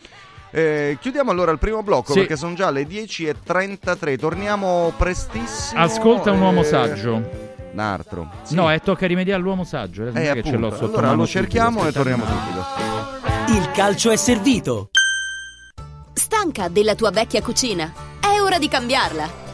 eh, 0.56 0.96
chiudiamo 1.00 1.30
allora 1.30 1.52
il 1.52 1.58
primo 1.58 1.82
blocco 1.82 2.12
Sì. 2.12 2.20
perché 2.20 2.36
sono 2.36 2.54
già 2.54 2.70
le 2.70 2.86
10.33, 2.86 4.16
torniamo 4.18 4.92
prestissimo. 4.96 5.80
Ascolta 5.80 6.30
un 6.32 6.40
uomo 6.40 6.60
eh, 6.60 6.64
saggio. 6.64 7.14
Un 7.72 7.78
altro. 7.78 8.30
Sì. 8.42 8.54
No, 8.54 8.70
è 8.70 8.80
tocca 8.80 9.06
rimediare 9.06 9.38
all'uomo 9.38 9.64
saggio. 9.64 10.06
eh, 10.06 10.28
Eh, 10.28 10.32
che 10.34 10.42
ce 10.44 10.56
l'ho 10.56 10.70
sotto 10.70 10.96
Allora 10.96 11.12
lo 11.12 11.26
subito, 11.26 11.26
cerchiamo 11.26 11.86
e 11.86 11.92
torniamo 11.92 12.24
subito. 12.24 13.58
Il 13.58 13.70
calcio 13.72 14.10
è 14.10 14.16
servito. 14.16 14.88
Stanca 16.14 16.68
della 16.68 16.94
tua 16.94 17.10
vecchia 17.10 17.42
cucina? 17.42 17.92
È 18.18 18.40
ora 18.40 18.58
di 18.58 18.68
cambiarla! 18.68 19.45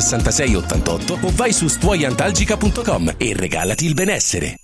66 0.00 0.54
88 0.54 1.18
o 1.22 1.32
vai 1.34 1.52
su 1.52 1.68
stuoiantalgica.com 1.68 3.14
e 3.16 3.34
regalati 3.34 3.86
il 3.86 3.94
benessere. 3.94 4.56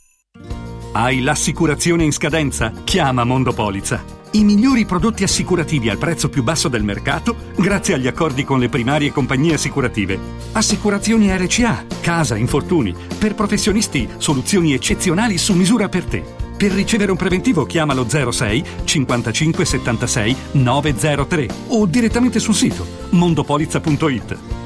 Hai 0.92 1.20
l'assicurazione 1.20 2.04
in 2.04 2.12
scadenza? 2.12 2.72
Chiama 2.82 3.22
Mondopolizza. 3.24 4.02
I 4.32 4.44
migliori 4.44 4.86
prodotti 4.86 5.24
assicurativi 5.24 5.90
al 5.90 5.98
prezzo 5.98 6.28
più 6.28 6.42
basso 6.42 6.68
del 6.68 6.82
mercato 6.82 7.36
grazie 7.56 7.94
agli 7.94 8.06
accordi 8.06 8.44
con 8.44 8.58
le 8.58 8.68
primarie 8.68 9.12
compagnie 9.12 9.54
assicurative. 9.54 10.18
Assicurazioni 10.52 11.30
RCA, 11.36 11.84
casa, 12.00 12.36
infortuni. 12.36 12.94
Per 13.18 13.34
professionisti, 13.34 14.08
soluzioni 14.16 14.72
eccezionali 14.72 15.38
su 15.38 15.54
misura 15.54 15.88
per 15.88 16.04
te. 16.04 16.24
Per 16.56 16.72
ricevere 16.72 17.10
un 17.10 17.18
preventivo 17.18 17.66
chiamalo 17.66 18.06
06 18.08 18.64
55 18.84 19.64
76 19.64 20.36
903 20.52 21.48
o 21.68 21.86
direttamente 21.86 22.38
sul 22.38 22.54
sito 22.54 22.86
mondopolizza.it. 23.10 24.65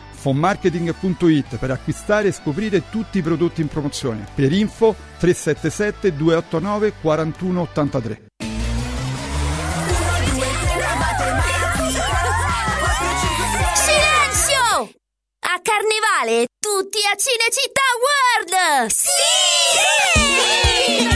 fonmarketing.it 0.21 1.57
per 1.57 1.71
acquistare 1.71 2.27
e 2.27 2.31
scoprire 2.31 2.89
tutti 2.89 3.17
i 3.17 3.21
prodotti 3.23 3.61
in 3.61 3.67
promozione. 3.67 4.27
Per 4.33 4.51
info 4.51 4.95
377 5.17 6.15
289 6.15 6.93
4183. 7.01 8.21
Silenzio! 13.73 14.91
A 15.39 15.59
Carnevale 15.61 16.45
tutti 16.59 16.99
a 17.11 17.15
Cinecittà 17.17 17.81
World! 17.97 18.91
Sì! 18.91 20.10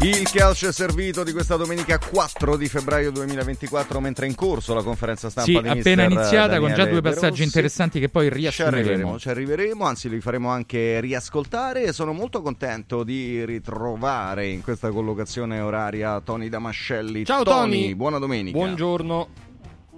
Il 0.00 0.30
calcio 0.30 0.68
è 0.68 0.72
servito 0.72 1.24
di 1.24 1.32
questa 1.32 1.56
domenica 1.56 1.98
4 1.98 2.56
di 2.56 2.68
febbraio 2.68 3.10
2024 3.10 3.98
mentre 3.98 4.26
è 4.26 4.28
in 4.28 4.36
corso 4.36 4.72
la 4.72 4.84
conferenza 4.84 5.28
stampa 5.28 5.50
Sì, 5.50 5.60
di 5.60 5.68
appena 5.68 6.04
iniziata 6.04 6.46
Daniele 6.46 6.60
con 6.60 6.74
già 6.74 6.84
due 6.86 7.00
passaggi 7.00 7.42
interessanti 7.42 7.98
che 7.98 8.08
poi 8.08 8.26
Ci 8.26 8.28
arriveremo, 8.62 8.70
riassumeremo. 8.84 9.18
ci 9.18 9.28
arriveremo, 9.28 9.84
anzi 9.84 10.08
li 10.08 10.20
faremo 10.20 10.50
anche 10.50 11.00
riascoltare 11.00 11.82
e 11.82 11.92
sono 11.92 12.12
molto 12.12 12.42
contento 12.42 13.02
di 13.02 13.44
ritrovare 13.44 14.46
in 14.46 14.62
questa 14.62 14.90
collocazione 14.90 15.58
oraria 15.58 16.20
Tony 16.20 16.48
Damascelli. 16.48 17.24
Ciao 17.24 17.42
Tony, 17.42 17.92
buona 17.96 18.18
domenica. 18.18 18.56
Buongiorno. 18.56 19.28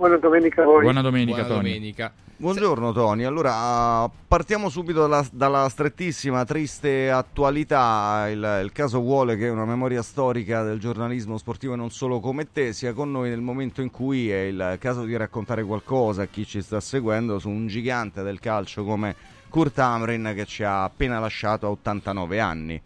Buona 0.01 0.17
domenica 0.17 0.63
a 0.63 0.65
voi. 0.65 0.81
Buona 0.81 1.03
domenica, 1.03 1.43
Buona 1.43 1.55
Tony. 1.57 1.69
domenica. 1.73 2.13
Buongiorno 2.39 2.91
Tony, 2.93 3.25
allora 3.25 4.09
partiamo 4.27 4.71
subito 4.71 5.03
dalla, 5.03 5.23
dalla 5.31 5.69
strettissima, 5.69 6.43
triste 6.47 7.11
attualità. 7.11 8.27
Il, 8.31 8.61
il 8.65 8.73
caso 8.73 9.01
vuole 9.01 9.37
che 9.37 9.49
una 9.49 9.67
memoria 9.67 10.01
storica 10.01 10.63
del 10.63 10.79
giornalismo 10.79 11.37
sportivo 11.37 11.75
e 11.75 11.77
non 11.77 11.91
solo 11.91 12.19
come 12.19 12.51
te 12.51 12.73
sia 12.73 12.95
con 12.95 13.11
noi 13.11 13.29
nel 13.29 13.43
momento 13.43 13.83
in 13.83 13.91
cui 13.91 14.31
è 14.31 14.45
il 14.45 14.79
caso 14.81 15.05
di 15.05 15.15
raccontare 15.15 15.63
qualcosa 15.65 16.23
a 16.23 16.27
chi 16.27 16.47
ci 16.47 16.63
sta 16.63 16.81
seguendo 16.81 17.39
su 17.39 17.51
un 17.51 17.67
gigante 17.67 18.23
del 18.23 18.41
calcio 18.41 18.85
come 18.85 19.15
Kurt 19.51 19.79
Amrin 19.79 20.33
che 20.35 20.47
ci 20.47 20.65
ha 20.65 20.85
appena 20.85 21.19
lasciato 21.19 21.67
a 21.67 21.71
89 21.73 22.41
anni. 22.41 22.81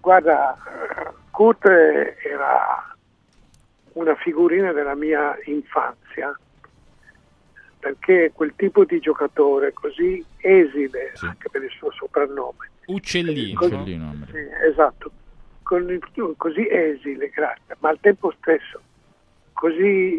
Guarda, 0.00 0.58
Kurt 1.30 1.64
era 1.66 2.90
una 3.94 4.14
figurina 4.16 4.72
della 4.72 4.94
mia 4.94 5.36
infanzia 5.44 6.38
perché 7.78 8.30
quel 8.34 8.52
tipo 8.56 8.84
di 8.84 9.00
giocatore 9.00 9.72
così 9.72 10.22
esile 10.38 11.12
anche 11.22 11.48
per 11.50 11.62
il 11.62 11.70
suo 11.70 11.90
soprannome 11.92 12.68
Uccellino. 12.86 13.58
Così- 13.58 13.74
Uccellino, 13.74 14.12
sì, 14.30 14.38
esatto. 14.68 15.10
Con 15.62 15.88
il- 15.90 16.34
così 16.36 16.66
esile 16.68 17.28
grazie 17.30 17.76
ma 17.78 17.88
al 17.90 18.00
tempo 18.00 18.32
stesso 18.38 18.80
così 19.52 20.18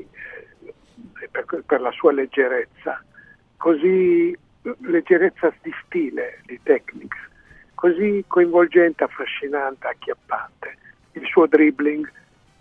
eh, 0.63 1.27
per, 1.29 1.45
per 1.65 1.81
la 1.81 1.91
sua 1.91 2.11
leggerezza 2.13 3.03
così 3.57 4.35
leggerezza 4.79 5.53
di 5.61 5.71
stile 5.85 6.41
di 6.45 6.59
tecnica 6.63 7.17
così 7.75 8.23
coinvolgente 8.27 9.03
affascinante 9.03 9.87
acchiappante. 9.87 10.77
Il 11.13 11.25
suo 11.25 11.47
dribbling, 11.47 12.07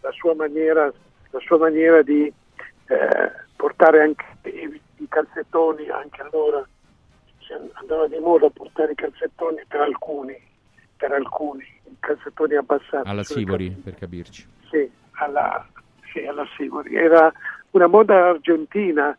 la 0.00 0.10
sua 0.12 0.34
maniera, 0.34 0.92
la 1.30 1.38
sua 1.40 1.58
maniera 1.58 2.02
di 2.02 2.26
eh, 2.26 3.32
portare 3.56 4.02
anche 4.02 4.24
i, 4.50 4.80
i 4.96 5.08
calzettoni, 5.08 5.88
anche 5.88 6.22
allora 6.22 6.66
andava 7.74 8.06
di 8.06 8.18
moda 8.18 8.48
portare 8.50 8.92
i 8.92 8.94
calzettoni 8.94 9.62
per 9.66 9.80
alcuni, 9.80 10.36
per 10.96 11.12
alcuni, 11.12 11.64
i 11.84 11.96
calzettoni 11.98 12.54
abbassati. 12.54 13.08
Alla 13.08 13.24
Sivori, 13.24 13.70
per 13.70 13.94
capirci. 13.94 14.46
sì, 14.70 14.90
alla, 15.12 15.66
sì, 16.12 16.24
alla 16.24 16.46
Sivori. 16.56 16.94
Era 16.94 17.32
una 17.70 17.86
moda 17.86 18.28
argentina, 18.28 19.16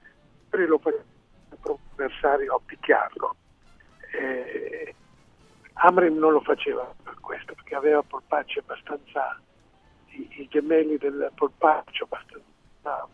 poi 0.49 0.65
lo 0.65 0.77
faceva 0.77 1.03
il 1.51 1.57
proprio 1.61 1.85
avversario 1.91 2.55
a 2.55 2.61
picchiarlo. 2.65 3.35
Eh, 4.13 4.95
Amrin 5.73 6.17
non 6.17 6.33
lo 6.33 6.41
faceva 6.41 6.93
per 7.03 7.15
questo, 7.19 7.53
perché 7.53 7.75
aveva 7.75 8.03
polpacci 8.03 8.59
abbastanza, 8.59 9.39
i, 10.11 10.27
i 10.41 10.47
gemelli 10.49 10.97
del 10.97 11.31
polpaccio 11.35 12.05
abbastanza 12.05 13.07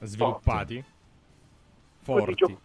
Sviluppati. 0.00 0.84
Forti. 2.02 2.58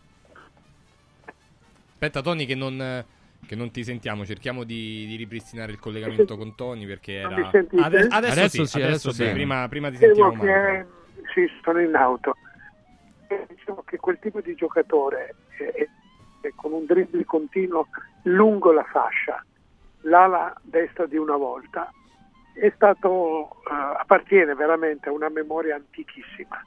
Aspetta, 1.91 2.22
Tony, 2.22 2.45
che 2.45 2.56
non, 2.56 3.06
che 3.45 3.56
non 3.56 3.72
ti 3.72 3.84
sentiamo. 3.84 4.26
Cerchiamo 4.26 4.64
di, 4.64 5.06
di 5.06 5.16
ripristinare 5.16 5.72
il 5.72 5.80
collegamento 5.80 6.38
con 6.38 6.56
Tony 6.56 6.86
perché 6.86 7.14
era. 7.14 7.49
Ade- 7.49 7.68
adesso, 7.70 8.16
Adesso 8.16 8.47
sì, 8.49 8.66
sì, 8.66 8.82
adesso 8.82 9.12
sì. 9.12 9.30
Prima, 9.30 9.68
prima 9.68 9.89
ti 9.89 9.97
sentiamo 9.97 10.43
che, 10.43 10.86
sì, 11.34 11.47
sono 11.64 11.80
in 11.80 11.95
auto. 11.95 12.36
Eh, 13.28 13.45
Dicevo 13.47 13.84
che 13.84 13.97
quel 13.97 14.20
tipo 14.20 14.41
di 14.41 14.54
giocatore 14.56 15.36
eh, 15.58 15.89
eh, 16.41 16.54
con 16.56 16.74
un 16.74 16.86
dribbling 16.86 17.26
continuo 17.26 17.88
lungo 18.24 18.72
la 18.72 18.84
fascia, 18.84 19.43
l'ala 20.02 20.54
destra 20.62 21.06
di 21.06 21.18
una 21.18 21.38
volta, 21.38 21.91
è 22.54 22.72
stato, 22.76 23.62
eh, 23.70 23.74
appartiene 23.99 24.54
veramente 24.56 25.10
a 25.10 25.12
una 25.12 25.30
memoria 25.30 25.76
antichissima 25.76 26.62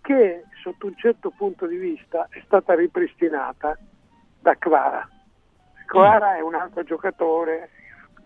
che 0.00 0.44
sotto 0.62 0.86
un 0.86 0.96
certo 0.96 1.30
punto 1.30 1.66
di 1.66 1.76
vista 1.76 2.26
è 2.30 2.42
stata 2.44 2.74
ripristinata 2.74 3.78
da 4.40 4.54
Kvara. 4.56 5.08
Kvara 5.86 6.36
è 6.36 6.40
un 6.40 6.54
altro 6.54 6.82
giocatore 6.82 7.70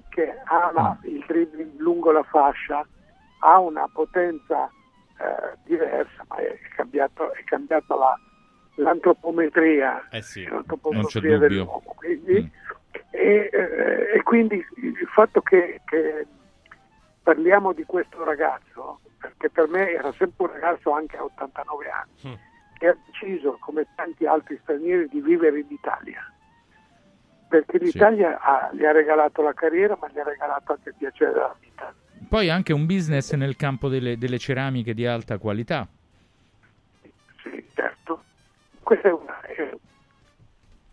che 0.08 0.40
ha 0.44 0.70
la- 0.74 0.96
il 1.02 1.24
dribbling 1.26 1.78
lungo 1.78 2.10
la 2.10 2.24
fascia, 2.24 2.84
ha 3.40 3.58
una 3.60 3.88
potenza 3.92 4.70
eh, 5.20 5.56
diversa, 5.64 6.24
ma 6.28 6.36
è 6.36 6.56
cambiato, 6.76 7.32
è 7.32 7.42
cambiata 7.42 7.96
la- 7.96 8.18
l'antropometria, 8.76 10.06
Eh 10.10 10.22
sì, 10.22 10.46
l'antropometria 10.46 11.38
dell'uomo. 11.38 11.82
Quindi, 11.96 12.50
e, 13.10 13.50
eh, 13.52 14.12
e 14.14 14.22
quindi 14.22 14.64
il 14.76 15.08
fatto 15.12 15.40
che, 15.40 15.80
che 15.86 16.26
parliamo 17.28 17.74
di 17.74 17.84
questo 17.84 18.24
ragazzo, 18.24 19.00
perché 19.18 19.50
per 19.50 19.68
me 19.68 19.90
era 19.92 20.10
sempre 20.12 20.46
un 20.46 20.52
ragazzo 20.52 20.92
anche 20.92 21.18
a 21.18 21.24
89 21.24 21.90
anni, 21.90 22.38
che 22.78 22.86
ha 22.88 22.96
deciso, 23.04 23.58
come 23.60 23.86
tanti 23.94 24.24
altri 24.24 24.58
stranieri, 24.62 25.08
di 25.08 25.20
vivere 25.20 25.58
in 25.58 25.66
Italia. 25.68 26.24
Perché 27.48 27.76
l'Italia 27.78 28.40
ha- 28.40 28.70
gli 28.72 28.82
ha 28.86 28.92
regalato 28.92 29.42
la 29.42 29.52
carriera, 29.52 29.94
ma 30.00 30.08
gli 30.08 30.18
ha 30.18 30.24
regalato 30.24 30.72
anche 30.72 30.88
il 30.88 30.94
piacere 30.96 31.32
della 31.32 31.54
vita. 31.60 31.94
Poi 32.26 32.48
anche 32.48 32.72
un 32.72 32.86
business 32.86 33.34
nel 33.34 33.56
campo 33.56 33.88
delle, 33.90 34.16
delle 34.16 34.38
ceramiche 34.38 34.94
di 34.94 35.04
alta 35.04 35.36
qualità. 35.36 35.86
Sì, 37.42 37.62
certo. 37.74 38.22
Questa 38.82 39.08
è 39.08 39.12
una... 39.12 39.40
è- 39.42 39.76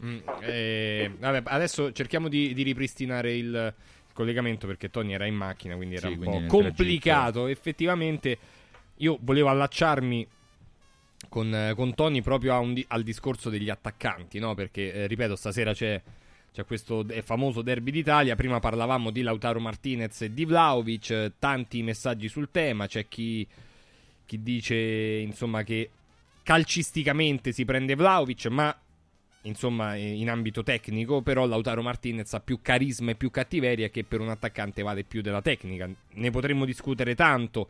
Mm, 0.03 0.17
eh, 0.41 1.09
vabbè, 1.17 1.43
adesso 1.45 1.93
cerchiamo 1.93 2.27
di, 2.27 2.53
di 2.53 2.63
ripristinare 2.63 3.33
il 3.33 3.73
collegamento 4.15 4.65
perché 4.65 4.89
Tony 4.89 5.13
era 5.13 5.25
in 5.25 5.35
macchina, 5.35 5.75
quindi 5.75 5.95
era 5.95 6.07
Sì, 6.07 6.13
un 6.13 6.19
quindi 6.19 6.45
po' 6.47 6.57
complicato. 6.57 7.47
Effettivamente, 7.47 8.37
io 8.97 9.19
volevo 9.21 9.49
allacciarmi 9.49 10.25
con, 11.29 11.73
con 11.75 11.93
Tony 11.93 12.21
proprio 12.21 12.61
di- 12.73 12.85
al 12.89 13.03
discorso 13.03 13.49
degli 13.49 13.69
attaccanti, 13.69 14.39
no? 14.39 14.55
Perché, 14.55 14.93
eh, 14.93 15.07
ripeto, 15.07 15.35
stasera 15.35 15.73
c'è, 15.73 16.01
c'è 16.53 16.65
questo 16.65 17.05
famoso 17.23 17.61
derby 17.61 17.91
d'Italia. 17.91 18.35
Prima 18.35 18.59
parlavamo 18.59 19.11
di 19.11 19.21
Lautaro 19.21 19.59
Martinez 19.59 20.21
e 20.21 20.33
di 20.33 20.45
Vlaovic, 20.45 21.09
eh, 21.09 21.31
tanti 21.37 21.83
messaggi 21.83 22.29
sul 22.29 22.49
tema. 22.51 22.87
C'è 22.87 23.07
chi, 23.07 23.45
chi 24.25 24.41
dice, 24.41 24.75
insomma, 24.75 25.63
che 25.63 25.89
calcisticamente 26.41 27.51
si 27.51 27.65
prende 27.65 27.95
Vlaovic, 27.95 28.45
ma 28.47 28.75
insomma 29.45 29.95
eh, 29.95 30.01
in 30.01 30.29
ambito 30.29 30.63
tecnico 30.63 31.21
però 31.21 31.45
Lautaro 31.45 31.81
Martinez 31.81 32.33
ha 32.33 32.39
più 32.39 32.59
carisma 32.61 33.11
e 33.11 33.15
più 33.15 33.31
cattiveria 33.31 33.89
che 33.89 34.03
per 34.03 34.19
un 34.19 34.29
attaccante 34.29 34.81
vale 34.81 35.03
più 35.03 35.21
della 35.21 35.41
tecnica 35.41 35.89
ne 36.13 36.29
potremmo 36.29 36.65
discutere 36.65 37.15
tanto 37.15 37.67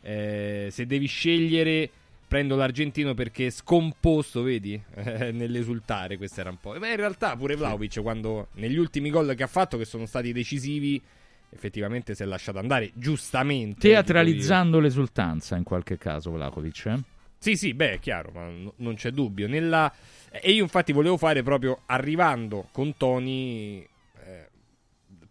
Eh, 0.00 0.68
se 0.70 0.86
devi 0.86 1.06
scegliere 1.06 1.90
prendo 2.28 2.54
l'argentino 2.54 3.14
perché 3.14 3.46
è 3.46 3.50
scomposto 3.50 4.42
vedi 4.42 4.80
Eh, 4.94 5.32
nell'esultare 5.32 6.16
questo 6.16 6.40
era 6.40 6.50
un 6.50 6.58
po' 6.58 6.78
ma 6.78 6.88
in 6.88 6.96
realtà 6.96 7.36
pure 7.36 7.56
Vlaovic 7.56 8.00
quando 8.00 8.48
negli 8.54 8.76
ultimi 8.76 9.10
gol 9.10 9.34
che 9.34 9.42
ha 9.42 9.48
fatto 9.48 9.76
che 9.76 9.84
sono 9.84 10.06
stati 10.06 10.32
decisivi 10.32 11.02
effettivamente 11.50 12.14
si 12.14 12.22
è 12.22 12.26
lasciato 12.26 12.58
andare 12.58 12.90
giustamente 12.94 13.88
Teatralizzando 13.88 14.80
l'esultanza 14.80 15.56
in 15.56 15.64
qualche 15.64 15.96
caso, 15.96 16.30
Vlahovic. 16.30 16.86
Eh? 16.86 16.98
Sì, 17.38 17.56
sì, 17.56 17.74
beh, 17.74 17.92
è 17.92 17.98
chiaro, 17.98 18.30
ma 18.34 18.48
no- 18.48 18.74
non 18.76 18.94
c'è 18.94 19.10
dubbio. 19.10 19.48
Nella... 19.48 19.92
E 20.30 20.50
io 20.50 20.62
infatti 20.62 20.92
volevo 20.92 21.16
fare 21.16 21.42
proprio 21.42 21.80
arrivando 21.86 22.68
con 22.72 22.96
Tony, 22.96 23.86
eh, 24.24 24.48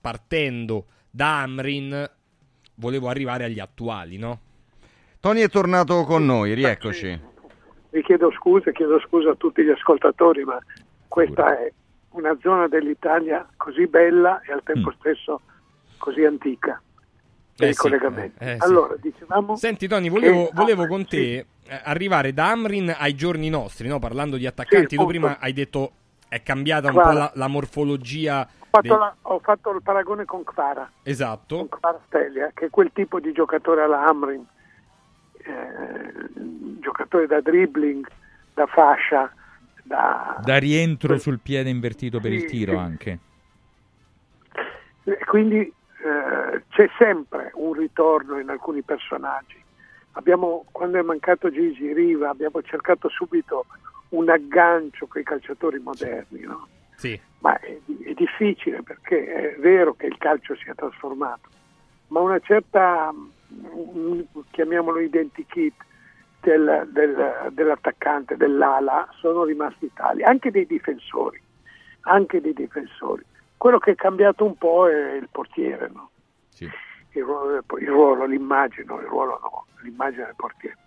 partendo 0.01 0.85
da 1.09 1.41
Amrin, 1.41 2.09
volevo 2.75 3.09
arrivare 3.09 3.43
agli 3.43 3.59
attuali, 3.59 4.17
no? 4.17 4.39
Tony 5.19 5.41
è 5.41 5.49
tornato 5.49 6.03
con 6.03 6.25
noi, 6.25 6.53
rieccoci. 6.53 7.19
Vi 7.89 8.01
chiedo 8.03 8.31
scusa, 8.31 8.71
chiedo 8.71 8.99
scusa 8.99 9.31
a 9.31 9.35
tutti 9.35 9.63
gli 9.63 9.69
ascoltatori, 9.69 10.43
ma 10.43 10.57
questa 11.07 11.57
è 11.59 11.71
una 12.11 12.37
zona 12.41 12.67
dell'Italia 12.67 13.47
così 13.57 13.87
bella 13.87 14.41
e 14.41 14.51
al 14.51 14.63
tempo 14.63 14.93
stesso 14.99 15.41
così 15.97 16.23
antica 16.23 16.81
per 17.55 17.67
Eh 17.67 17.71
i 17.71 17.73
sì, 17.73 17.79
collegamenti. 17.79 18.43
eh, 18.43 18.51
eh, 18.51 18.57
sì. 18.59 18.63
allora, 18.63 18.95
dicevamo... 18.99 19.55
Senti 19.55 19.87
Tony, 19.87 20.09
volevo, 20.09 20.45
che- 20.45 20.51
volevo 20.53 20.83
ah, 20.83 20.87
con 20.87 21.01
sì. 21.01 21.07
te 21.07 21.35
eh, 21.37 21.45
arrivare 21.83 22.33
da 22.33 22.49
Amrin 22.51 22.93
ai 22.97 23.13
giorni 23.15 23.49
nostri, 23.49 23.87
no? 23.87 23.99
Parlando 23.99 24.37
di 24.37 24.45
attaccanti, 24.47 24.95
tu 24.95 25.01
appunto. 25.01 25.19
prima 25.19 25.37
hai 25.39 25.53
detto 25.53 25.91
è 26.29 26.41
cambiata 26.43 26.87
un 26.87 26.93
Guarda. 26.93 27.11
po' 27.11 27.17
la, 27.17 27.31
la 27.35 27.47
morfologia. 27.47 28.41
Ho 28.41 28.65
fatto, 28.69 28.81
dei- 28.81 28.91
la- 28.97 29.15
ho 29.21 29.39
fatto 29.39 29.71
il 29.71 29.81
paragone 29.81 30.25
con 30.25 30.43
Kvara, 30.43 30.91
Esatto. 31.03 31.57
con 31.65 31.69
Kvara 31.79 31.99
Stelia, 32.07 32.51
che 32.53 32.65
è 32.65 32.69
quel 32.69 32.91
tipo 32.93 33.19
di 33.19 33.31
giocatore 33.31 33.81
alla 33.83 34.05
Amrin, 34.05 34.45
eh, 35.37 36.13
giocatore 36.81 37.27
da 37.27 37.39
dribbling, 37.41 38.05
da 38.53 38.65
fascia, 38.67 39.31
da... 39.83 40.37
Da 40.43 40.57
rientro 40.57 41.17
sul 41.17 41.39
piede 41.39 41.69
invertito 41.69 42.19
per 42.19 42.33
il 42.33 42.41
Sì, 42.41 42.47
tiro 42.47 42.71
sì. 42.73 42.77
anche. 42.77 43.19
E 45.05 45.17
Quindi 45.25 45.59
eh, 45.59 46.63
c'è 46.69 46.89
sempre 46.97 47.51
un 47.55 47.71
ritorno 47.73 48.37
in 48.39 48.49
alcuni 48.49 48.81
personaggi. 48.81 49.63
Abbiamo, 50.17 50.65
quando 50.71 50.97
è 50.97 51.01
mancato 51.03 51.51
Gigi 51.51 51.93
Riva, 51.93 52.29
abbiamo 52.29 52.59
cercato 52.63 53.07
subito 53.07 53.65
un 54.09 54.29
aggancio 54.29 55.05
con 55.05 55.21
i 55.21 55.23
calciatori 55.23 55.79
moderni, 55.79 56.41
no? 56.41 56.67
Sì. 56.95 57.19
ma 57.41 57.59
è, 57.59 57.77
è 58.03 58.13
difficile 58.13 58.81
perché 58.81 59.53
è 59.55 59.59
vero 59.59 59.93
che 59.93 60.07
il 60.07 60.17
calcio 60.17 60.55
si 60.55 60.67
è 60.67 60.73
trasformato, 60.73 61.47
ma 62.07 62.21
una 62.21 62.39
certa, 62.39 63.13
mm, 63.13 64.21
chiamiamolo 64.49 64.99
identikit 64.99 65.75
del- 66.41 66.87
del- 66.91 67.49
dell'attaccante, 67.51 68.35
dell'ala, 68.37 69.07
sono 69.19 69.43
rimasti 69.43 69.91
tali, 69.93 70.23
anche 70.23 70.49
dei 70.49 70.65
difensori, 70.65 71.39
anche 72.01 72.41
dei 72.41 72.53
difensori. 72.53 73.23
Quello 73.55 73.77
che 73.77 73.91
è 73.91 73.95
cambiato 73.95 74.43
un 74.45 74.57
po' 74.57 74.89
è 74.89 75.13
il 75.13 75.29
portiere, 75.31 75.91
no? 75.93 76.09
Il, 77.17 77.23
ruolo, 77.23 77.57
il 77.79 77.87
ruolo, 77.87 78.25
l'immagine, 78.25 78.85
no, 78.85 78.99
il 78.99 79.07
ruolo 79.07 79.39
no, 79.41 79.65
l'immagine 79.83 80.25
del 80.25 80.35
portiere. 80.35 80.77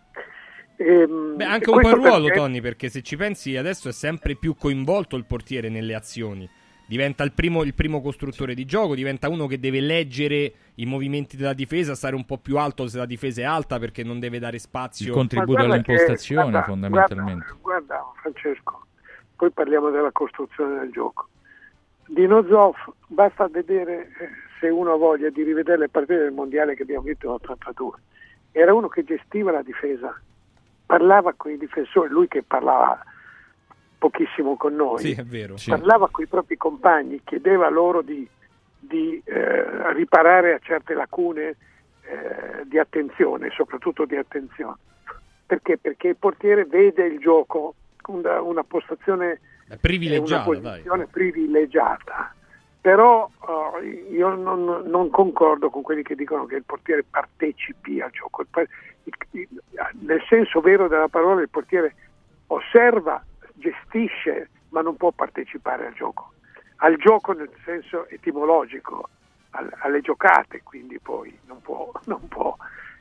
Ehm, 0.76 1.36
Beh, 1.36 1.44
anche 1.44 1.70
un 1.70 1.80
po' 1.80 1.88
il 1.90 1.94
ruolo, 1.96 2.24
perché- 2.24 2.38
Tony, 2.38 2.60
perché 2.60 2.88
se 2.88 3.02
ci 3.02 3.16
pensi 3.16 3.56
adesso 3.56 3.88
è 3.88 3.92
sempre 3.92 4.34
più 4.34 4.54
coinvolto 4.56 5.16
il 5.16 5.24
portiere 5.26 5.68
nelle 5.68 5.94
azioni. 5.94 6.48
Diventa 6.86 7.22
il 7.22 7.32
primo, 7.32 7.62
il 7.62 7.74
primo 7.74 8.00
costruttore 8.00 8.52
di 8.54 8.64
gioco, 8.64 8.96
diventa 8.96 9.28
uno 9.28 9.46
che 9.46 9.60
deve 9.60 9.78
leggere 9.80 10.52
i 10.76 10.86
movimenti 10.86 11.36
della 11.36 11.52
difesa, 11.52 11.94
stare 11.94 12.16
un 12.16 12.24
po' 12.24 12.38
più 12.38 12.56
alto 12.58 12.88
se 12.88 12.98
la 12.98 13.06
difesa 13.06 13.42
è 13.42 13.44
alta 13.44 13.78
perché 13.78 14.02
non 14.02 14.18
deve 14.18 14.40
dare 14.40 14.58
spazio. 14.58 15.06
Il 15.06 15.12
contributo 15.12 15.52
guarda 15.52 15.80
che- 15.82 15.92
all'impostazione, 15.92 16.50
guarda, 16.50 16.66
fondamentalmente. 16.66 17.46
Guarda, 17.60 17.86
guarda, 17.96 18.12
Francesco, 18.20 18.86
poi 19.36 19.50
parliamo 19.52 19.90
della 19.90 20.10
costruzione 20.10 20.80
del 20.80 20.90
gioco. 20.90 21.28
Dino 22.08 22.44
Zoff, 22.48 22.76
basta 23.06 23.46
vedere 23.46 24.08
eh, 24.18 24.28
se 24.60 24.68
uno 24.68 24.92
ha 24.92 24.96
voglia 24.96 25.30
di 25.30 25.42
rivedere 25.42 25.78
le 25.78 25.88
partite 25.88 26.18
del 26.18 26.32
mondiale 26.32 26.74
che 26.74 26.82
abbiamo 26.82 27.02
vinto 27.02 27.28
nell'82. 27.28 27.90
Era 28.52 28.74
uno 28.74 28.88
che 28.88 29.02
gestiva 29.02 29.50
la 29.50 29.62
difesa, 29.62 30.20
parlava 30.86 31.32
con 31.36 31.50
i 31.50 31.56
difensori, 31.56 32.10
lui 32.10 32.28
che 32.28 32.42
parlava 32.42 33.02
pochissimo 33.98 34.56
con 34.56 34.74
noi, 34.74 34.98
Sì, 34.98 35.22
vero. 35.24 35.54
parlava 35.66 36.08
con 36.10 36.24
i 36.24 36.26
propri 36.26 36.56
compagni, 36.56 37.20
chiedeva 37.24 37.68
loro 37.68 38.02
di, 38.02 38.28
di 38.78 39.20
eh, 39.24 39.92
riparare 39.92 40.54
a 40.54 40.58
certe 40.58 40.94
lacune 40.94 41.56
eh, 42.02 42.64
di 42.64 42.78
attenzione, 42.78 43.50
soprattutto 43.50 44.04
di 44.04 44.16
attenzione. 44.16 44.76
Perché? 45.46 45.78
Perché 45.78 46.08
il 46.08 46.16
portiere 46.16 46.64
vede 46.64 47.04
il 47.06 47.18
gioco 47.18 47.74
una, 48.06 48.40
una 48.40 48.64
postazione 48.64 49.40
privilegiata, 49.80 50.48
una 50.48 50.70
posizione 50.70 51.06
privilegiata. 51.06 52.34
Però 52.80 53.30
eh, 53.82 53.88
io 54.10 54.34
non, 54.34 54.82
non 54.86 55.10
concordo 55.10 55.68
con 55.70 55.82
quelli 55.82 56.02
che 56.02 56.14
dicono 56.14 56.46
che 56.46 56.56
il 56.56 56.64
portiere 56.64 57.04
partecipi 57.04 58.00
al 58.00 58.10
gioco. 58.10 58.42
Il 58.42 58.48
il- 59.32 59.62
nel 60.00 60.22
senso 60.28 60.60
vero 60.60 60.88
della 60.88 61.08
parola, 61.08 61.40
il 61.40 61.48
portiere 61.48 61.94
osserva, 62.48 63.22
gestisce, 63.54 64.50
ma 64.70 64.80
non 64.82 64.96
può 64.96 65.10
partecipare 65.10 65.86
al 65.86 65.92
gioco. 65.94 66.32
Al 66.76 66.96
gioco 66.96 67.32
nel 67.32 67.50
senso 67.64 68.08
etimologico, 68.08 69.08
al- 69.50 69.72
alle 69.80 70.00
giocate, 70.00 70.62
quindi 70.62 70.98
poi 70.98 71.36
non 71.46 71.60
può, 71.60 71.90
non 72.06 72.26
può. 72.28 72.56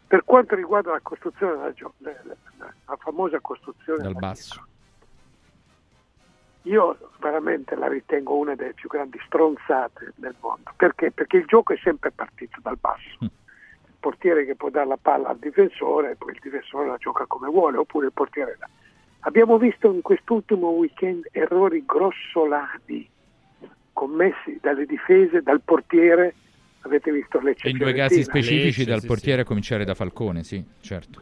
Per 0.07 0.23
quanto 0.25 0.55
riguarda 0.55 0.91
la 0.91 0.99
costruzione 1.01 1.53
della 1.53 1.73
la, 1.99 2.11
la- 2.57 2.73
la 2.85 2.95
famosa 2.97 3.39
costruzione 3.39 4.01
Dal 4.03 4.13
basso. 4.15 4.65
Io 6.69 6.97
veramente 7.19 7.75
la 7.75 7.87
ritengo 7.87 8.35
una 8.35 8.53
delle 8.55 8.73
più 8.73 8.87
grandi 8.87 9.19
stronzate 9.25 10.13
del 10.15 10.35
mondo. 10.39 10.71
Perché? 10.75 11.11
Perché 11.11 11.37
il 11.37 11.45
gioco 11.45 11.73
è 11.73 11.79
sempre 11.81 12.11
partito 12.11 12.59
dal 12.61 12.77
basso. 12.79 13.17
Il 13.19 13.29
portiere 13.99 14.45
che 14.45 14.55
può 14.55 14.69
dare 14.69 14.87
la 14.87 14.97
palla 15.01 15.29
al 15.29 15.39
difensore 15.39 16.11
e 16.11 16.15
poi 16.15 16.31
il 16.33 16.39
difensore 16.41 16.87
la 16.87 16.97
gioca 16.97 17.25
come 17.25 17.49
vuole, 17.49 17.77
oppure 17.77 18.05
il 18.05 18.13
portiere 18.13 18.55
la... 18.59 18.69
Abbiamo 19.21 19.57
visto 19.57 19.91
in 19.91 20.01
quest'ultimo 20.01 20.69
weekend 20.69 21.27
errori 21.31 21.83
grossolani 21.85 23.09
commessi 23.91 24.59
dalle 24.61 24.85
difese, 24.85 25.41
dal 25.41 25.61
portiere. 25.61 26.35
Avete 26.81 27.11
visto 27.11 27.41
Lecce 27.41 27.67
E 27.67 27.71
in 27.71 27.77
due 27.77 27.91
casi 27.91 28.23
Fiorentina? 28.23 28.43
specifici 28.43 28.79
Lecce, 28.79 28.91
dal 28.91 29.01
sì, 29.01 29.07
portiere 29.07 29.41
a 29.41 29.43
cominciare 29.43 29.83
da 29.83 29.95
Falcone, 29.95 30.43
sì, 30.43 30.63
certo. 30.79 31.19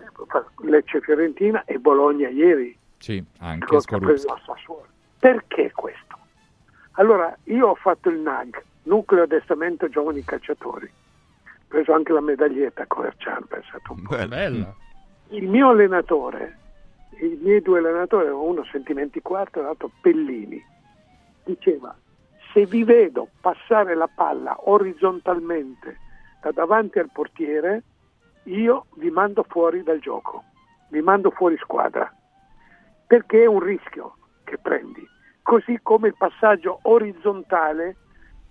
Lecce 0.62 1.02
Fiorentina 1.02 1.64
e 1.66 1.80
Bologna 1.80 2.28
ieri 2.30 2.78
Sì, 3.00 3.24
anche 3.40 3.76
al 3.76 3.82
Sassuolo. 3.82 4.96
Perché 5.28 5.74
questo? 5.76 6.18
Allora, 6.92 7.36
io 7.44 7.68
ho 7.68 7.76
fatto 7.76 8.08
il 8.08 8.18
NAG, 8.18 8.64
Nucleo 8.84 9.24
Addestramento 9.24 9.90
Giovani 9.90 10.24
Calciatori, 10.24 10.86
ho 10.86 11.66
preso 11.68 11.92
anche 11.92 12.14
la 12.14 12.22
medaglietta 12.22 12.84
a 12.84 12.88
Coverciano, 12.88 13.46
pensate 13.46 13.84
un 13.90 14.04
po'. 14.04 14.26
Bella. 14.26 14.74
Il 15.32 15.50
mio 15.50 15.68
allenatore, 15.68 16.58
i 17.20 17.38
miei 17.42 17.62
due 17.62 17.80
allenatori, 17.80 18.30
uno 18.30 18.64
Sentimenti 18.72 19.22
Quarto 19.22 19.60
e 19.60 19.64
l'altro 19.64 19.92
Pellini, 20.00 20.64
diceva, 21.44 21.94
se 22.54 22.66
vi 22.66 22.86
vedo 22.86 23.28
passare 23.42 23.96
la 23.96 24.08
palla 24.08 24.56
orizzontalmente 24.58 25.98
da 26.42 26.52
davanti 26.52 27.00
al 27.00 27.10
portiere, 27.12 27.84
io 28.44 28.86
vi 28.96 29.10
mando 29.10 29.44
fuori 29.44 29.84
dal 29.84 30.00
gioco, 30.00 30.46
vi 30.88 31.02
mando 31.02 31.32
fuori 31.32 31.58
squadra, 31.58 32.10
perché 33.06 33.44
è 33.44 33.46
un 33.46 33.60
rischio 33.60 34.16
che 34.46 34.58
prendi. 34.58 35.16
Così 35.48 35.80
come 35.82 36.10
il 36.10 36.16
passaggio 36.18 36.80
orizzontale, 36.82 37.96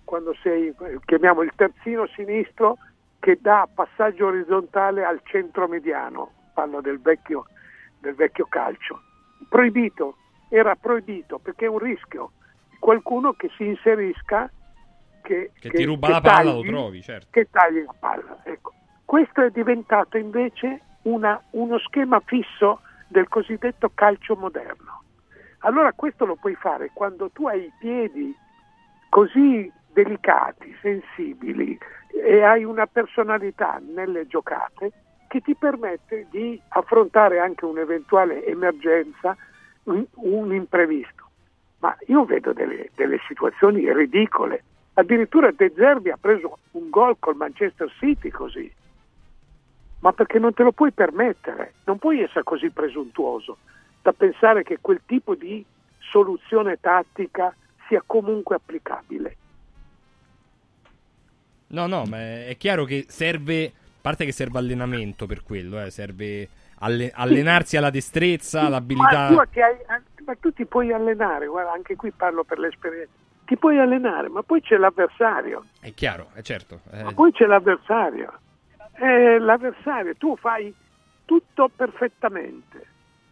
quando 0.03 0.33
sei, 0.41 0.73
chiamiamo 1.05 1.43
il 1.43 1.51
terzino 1.55 2.07
sinistro, 2.07 2.79
che 3.19 3.37
dà 3.39 3.69
passaggio 3.71 4.25
orizzontale 4.25 5.05
al 5.05 5.21
centro 5.23 5.67
mediano, 5.67 6.31
parlo 6.55 6.81
del 6.81 6.99
vecchio, 6.99 7.45
del 7.99 8.15
vecchio 8.15 8.47
calcio. 8.47 8.99
Proibito, 9.47 10.15
era 10.49 10.73
proibito 10.73 11.37
perché 11.37 11.65
è 11.65 11.69
un 11.69 11.77
rischio. 11.77 12.31
Qualcuno 12.79 13.33
che 13.33 13.51
si 13.55 13.67
inserisca, 13.67 14.49
che, 15.21 15.51
Che 15.59 15.69
ti 15.69 15.83
ruba 15.83 16.09
la 16.09 16.21
palla, 16.21 16.51
lo 16.51 16.61
trovi, 16.61 17.03
certo. 17.03 17.27
Che 17.29 17.47
tagli 17.51 17.83
la 17.85 17.93
palla. 17.99 18.39
Ecco. 18.41 18.73
Questo 19.05 19.43
è 19.43 19.51
diventato 19.51 20.17
invece 20.17 20.81
una- 21.03 21.39
uno 21.51 21.77
schema 21.77 22.19
fisso 22.21 22.81
del 23.07 23.27
cosiddetto 23.27 23.91
calcio 23.93 24.35
moderno. 24.35 25.03
Allora 25.59 25.91
questo 25.93 26.25
lo 26.25 26.35
puoi 26.35 26.55
fare 26.55 26.91
quando 26.93 27.29
tu 27.31 27.47
hai 27.47 27.63
i 27.63 27.71
piedi 27.79 28.35
così 29.09 29.71
delicati, 29.91 30.75
sensibili 30.81 31.77
e 32.13 32.43
hai 32.43 32.63
una 32.63 32.85
personalità 32.85 33.81
nelle 33.81 34.27
giocate 34.27 34.91
che 35.27 35.41
ti 35.41 35.55
permette 35.55 36.27
di 36.29 36.59
affrontare 36.69 37.39
anche 37.39 37.65
un'eventuale 37.65 38.45
emergenza, 38.45 39.35
un, 39.83 40.05
un 40.13 40.53
imprevisto. 40.53 41.25
Ma 41.79 41.95
io 42.07 42.25
vedo 42.25 42.53
delle, 42.53 42.91
delle 42.95 43.19
situazioni 43.27 43.91
ridicole. 43.91 44.63
Addirittura 44.93 45.51
De 45.51 45.73
Zerbi 45.75 46.11
ha 46.11 46.17
preso 46.19 46.59
un 46.71 46.89
gol 46.89 47.17
col 47.19 47.35
Manchester 47.35 47.91
City 47.99 48.29
così. 48.29 48.71
Ma 49.99 50.13
perché 50.13 50.39
non 50.39 50.53
te 50.53 50.63
lo 50.63 50.71
puoi 50.71 50.91
permettere? 50.91 51.73
Non 51.85 51.97
puoi 51.97 52.21
essere 52.21 52.43
così 52.43 52.69
presuntuoso 52.69 53.57
da 54.01 54.13
pensare 54.13 54.63
che 54.63 54.77
quel 54.81 55.01
tipo 55.05 55.35
di 55.35 55.63
soluzione 55.99 56.79
tattica 56.79 57.53
sia 57.87 58.01
comunque 58.05 58.55
applicabile. 58.55 59.35
No, 61.69 61.85
no, 61.87 62.05
ma 62.05 62.17
è 62.17 62.55
chiaro 62.57 62.85
che 62.85 63.05
serve, 63.09 63.65
a 63.65 63.71
parte 64.01 64.23
che 64.25 64.31
serve 64.31 64.57
allenamento 64.59 65.25
per 65.25 65.43
quello, 65.43 65.81
eh, 65.81 65.89
serve 65.91 66.47
alle- 66.79 67.11
allenarsi 67.13 67.75
alla 67.75 67.89
destrezza, 67.89 68.61
Ma 68.61 68.67
all'abilità. 68.67 69.27
tu, 69.27 69.41
che 69.51 69.61
hai- 69.61 69.77
ma 70.25 70.35
tu 70.39 70.51
ti 70.53 70.65
puoi 70.65 70.93
allenare, 70.93 71.47
guarda, 71.47 71.73
anche 71.73 71.95
qui 71.95 72.11
parlo 72.11 72.43
per 72.43 72.59
l'esperienza. 72.59 73.11
Ti 73.45 73.57
puoi 73.57 73.79
allenare, 73.79 74.29
ma 74.29 74.43
poi 74.43 74.61
c'è 74.61 74.77
l'avversario. 74.77 75.65
È 75.79 75.93
chiaro, 75.93 76.29
è 76.33 76.41
certo. 76.41 76.81
eh, 76.91 77.03
Ma 77.03 77.13
poi 77.13 77.31
c'è 77.31 77.45
l'avversario. 77.45 78.31
Eh, 78.99 79.39
l'avversario, 79.39 80.15
tu 80.15 80.35
fai 80.37 80.73
tutto 81.25 81.69
perfettamente, 81.73 82.85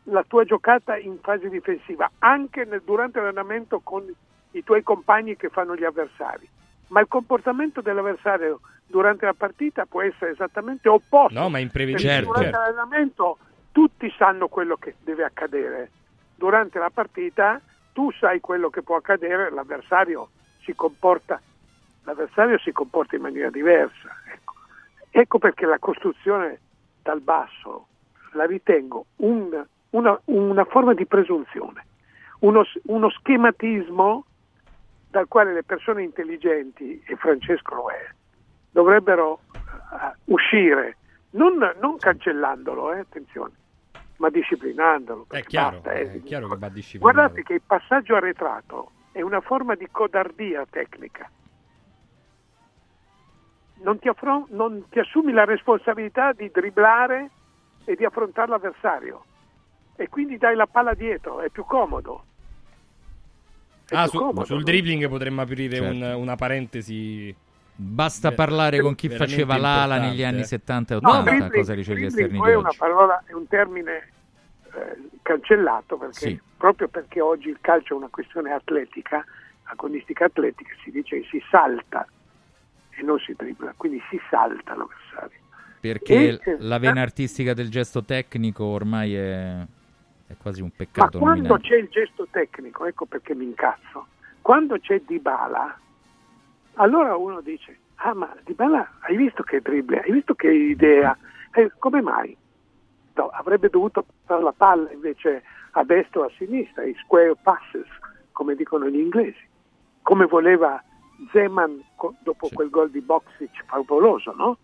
la 0.06 0.24
tua 0.28 0.44
giocata 0.44 0.98
in 0.98 1.18
fase 1.22 1.50
difensiva, 1.50 2.10
anche 2.20 2.66
nel- 2.66 2.82
durante 2.84 3.20
l'allenamento 3.20 3.80
con 3.80 4.04
i 4.52 4.64
tuoi 4.64 4.84
compagni 4.84 5.36
che 5.36 5.50
fanno 5.50 5.76
gli 5.76 5.84
avversari. 5.84 6.48
Ma 6.88 7.00
il 7.02 7.08
comportamento 7.08 7.82
dell'avversario 7.82 8.60
durante 8.88 9.26
la 9.26 9.34
partita 9.34 9.86
può 9.86 10.02
essere 10.02 10.32
esattamente 10.32 10.88
opposto. 10.88 11.38
No, 11.40 11.50
ma 11.50 11.58
è 11.58 11.62
imprevedibile. 11.62 12.08
Perché 12.10 12.24
Certo. 12.26 12.40
Durante 12.40 12.58
l'allenamento 12.58 13.38
tutti 13.72 14.14
sanno 14.18 14.48
quello 14.48 14.76
che 14.78 14.96
deve 15.04 15.24
accadere. 15.24 15.90
Durante 16.36 16.78
la 16.80 16.90
partita 16.92 17.60
tu 17.94 18.12
sai 18.12 18.40
quello 18.40 18.70
che 18.70 18.84
può 18.84 18.98
accadere, 18.98 19.50
l'avversario 19.52 20.30
si 20.64 20.76
comporta, 20.76 21.42
l'avversario 22.04 22.58
si 22.60 22.72
comporta 22.72 23.16
in 23.16 23.22
maniera 23.24 23.50
diversa. 23.50 24.16
Ecco. 24.32 24.54
Ecco 25.10 25.40
perché 25.40 25.66
la 25.66 25.80
costruzione 25.80 26.60
dal 27.02 27.22
basso 27.22 27.88
la 28.34 28.46
ritengo 28.46 29.06
un- 29.18 29.66
una, 29.96 30.20
una 30.26 30.66
forma 30.66 30.94
di 30.94 31.06
presunzione, 31.06 31.86
uno, 32.40 32.64
uno 32.84 33.10
schematismo 33.10 34.26
dal 35.10 35.28
quale 35.28 35.54
le 35.54 35.64
persone 35.64 36.04
intelligenti, 36.04 37.02
e 37.06 37.16
Francesco 37.16 37.76
lo 37.76 37.90
è, 37.90 38.10
dovrebbero 38.72 39.40
eh, 39.54 40.16
uscire, 40.26 40.98
non, 41.32 41.58
non 41.80 41.98
cancellandolo, 41.98 42.94
eh, 42.94 43.00
attenzione, 43.00 43.54
ma 44.18 44.30
disciplinandolo. 44.30 45.28
È 45.30 45.44
chiaro, 45.44 45.78
basta, 45.78 45.94
eh. 45.94 46.14
è 46.16 46.24
chiaro 46.24 46.50
che 46.50 46.58
va 46.58 46.70
disciplinato. 46.70 47.14
Guardate 47.14 47.44
che 47.44 47.54
il 47.54 47.62
passaggio 47.66 48.16
arretrato 48.16 48.92
è 49.14 49.22
una 49.22 49.40
forma 49.40 49.76
di 49.76 49.88
codardia 49.90 50.66
tecnica. 50.70 51.30
Non 53.78 54.00
ti, 54.00 54.10
affron- 54.10 54.48
non 54.50 54.86
ti 54.90 55.00
assumi 55.00 55.32
la 55.32 55.46
responsabilità 55.46 56.34
di 56.34 56.50
dribblare 56.50 57.30
e 57.86 57.96
di 57.96 58.04
affrontare 58.04 58.50
l'avversario 58.50 59.24
e 59.96 60.10
quindi 60.10 60.38
dai 60.38 60.56
la 60.56 60.68
palla 60.68 60.94
dietro, 60.94 61.42
è 61.42 61.50
più 61.50 61.64
comodo. 61.66 62.24
È 63.88 63.96
Ah, 63.96 64.04
più 64.04 64.12
su- 64.12 64.18
comodo. 64.18 64.46
sul 64.46 64.64
dribbling 64.64 65.08
potremmo 65.08 65.42
aprire 65.42 65.78
Certo. 65.78 65.94
un- 65.94 66.14
una 66.22 66.36
parentesi. 66.36 67.36
Basta 67.78 68.30
Ve- 68.30 68.36
parlare 68.36 68.80
con 68.80 68.96
chi 68.96 69.10
faceva 69.10 69.58
l'ala 69.58 69.96
importante, 69.96 70.08
negli 70.10 70.24
anni 70.24 70.40
eh. 70.42 70.46
70 70.46 70.96
e 70.96 71.00
No, 71.02 71.10
80, 71.10 71.30
dribbling- 71.30 71.54
cosa 71.54 71.74
dice 71.76 71.96
gli 71.98 72.06
esterni 72.06 72.38
poi 72.38 72.52
è 72.52 72.56
una 72.56 72.74
parola, 72.78 73.24
è 73.26 73.34
un 73.34 73.48
termine 73.48 74.10
eh, 74.76 75.10
cancellato 75.22 75.98
perché 75.98 76.14
Sì. 76.20 76.42
proprio 76.58 76.88
perché 76.90 77.22
oggi 77.22 77.48
il 77.50 77.58
calcio 77.62 77.94
è 77.94 77.98
una 77.98 78.08
questione 78.10 78.52
atletica, 78.52 79.24
agonistica 79.64 80.26
atletica, 80.26 80.74
si 80.84 80.92
dice 80.92 81.22
che 81.22 81.28
si 81.30 81.42
salta 81.50 82.06
e 82.90 83.02
non 83.04 83.18
si 83.20 83.34
dribbla, 83.38 83.74
quindi 83.78 84.02
si 84.10 84.20
salta 84.30 84.76
l'avversario. 84.76 85.40
Perché 85.80 86.40
E- 86.42 86.58
la 86.60 86.78
vena 86.80 87.02
artistica 87.02 87.54
del 87.54 87.70
gesto 87.70 88.04
tecnico 88.04 88.64
ormai 88.66 89.16
è, 89.16 89.66
è 90.28 90.36
quasi 90.38 90.62
un 90.62 90.70
Ma 90.70 90.74
peccato 90.78 91.20
quando 91.20 91.48
nominale. 91.50 91.62
c'è 91.62 91.76
il 91.78 91.88
gesto 91.90 92.28
tecnico, 92.30 92.86
ecco 92.86 93.06
perché 93.06 93.36
mi 93.36 93.46
incazzo, 93.46 94.08
quando 94.42 94.80
c'è 94.80 95.02
Dybala, 95.06 95.80
allora 96.76 97.16
uno 97.16 97.42
dice, 97.42 97.78
ah 97.96 98.14
ma 98.14 98.36
Dybala 98.44 98.98
hai 99.02 99.16
visto 99.16 99.44
che 99.44 99.62
dribbla, 99.62 100.02
hai 100.02 100.12
visto 100.12 100.34
che 100.34 100.52
idea, 100.52 101.18
Eh, 101.58 101.72
come 101.80 102.02
mai? 102.02 102.36
No, 103.14 103.28
avrebbe 103.30 103.70
dovuto 103.70 104.06
fare 104.26 104.44
la 104.44 104.52
palla 104.52 104.92
invece 104.92 105.42
a 105.72 105.86
destra 105.86 106.20
o 106.20 106.24
a 106.26 106.32
sinistra, 106.38 106.84
i 106.84 106.94
square 107.02 107.34
passes, 107.42 107.88
come 108.34 108.56
dicono 108.56 108.90
gli 108.90 109.00
inglesi, 109.00 109.40
come 110.02 110.26
voleva 110.26 110.84
Zeman 111.32 111.82
dopo 112.24 112.50
quel 112.54 112.70
gol 112.70 112.90
di 112.92 113.02
Boxic 113.02 113.64
favoloso, 113.66 114.34
no? 114.36 114.58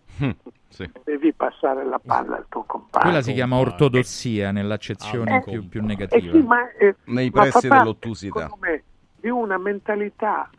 Devi 1.04 1.34
passare 1.34 1.84
la 1.86 2.00
palla 2.00 2.38
al 2.38 2.46
tuo 2.50 2.64
compagno. 2.64 3.04
Quella 3.06 3.22
si 3.22 3.34
chiama 3.34 3.58
ortodossia 3.58 4.52
nell'accezione 4.52 5.38
Eh, 5.38 5.42
più, 5.50 5.68
più 5.68 5.82
Eh 5.82 5.86
negativa. 5.86 6.32
sì, 6.32 6.42
ma, 6.44 6.72
eh, 6.74 6.96
Nei 7.06 7.32
pressi 7.32 7.68
dell'ottusità. 7.68 8.50
me, 8.60 8.84
di 9.20 9.30
una 9.30 9.58
mentalità 9.58 10.50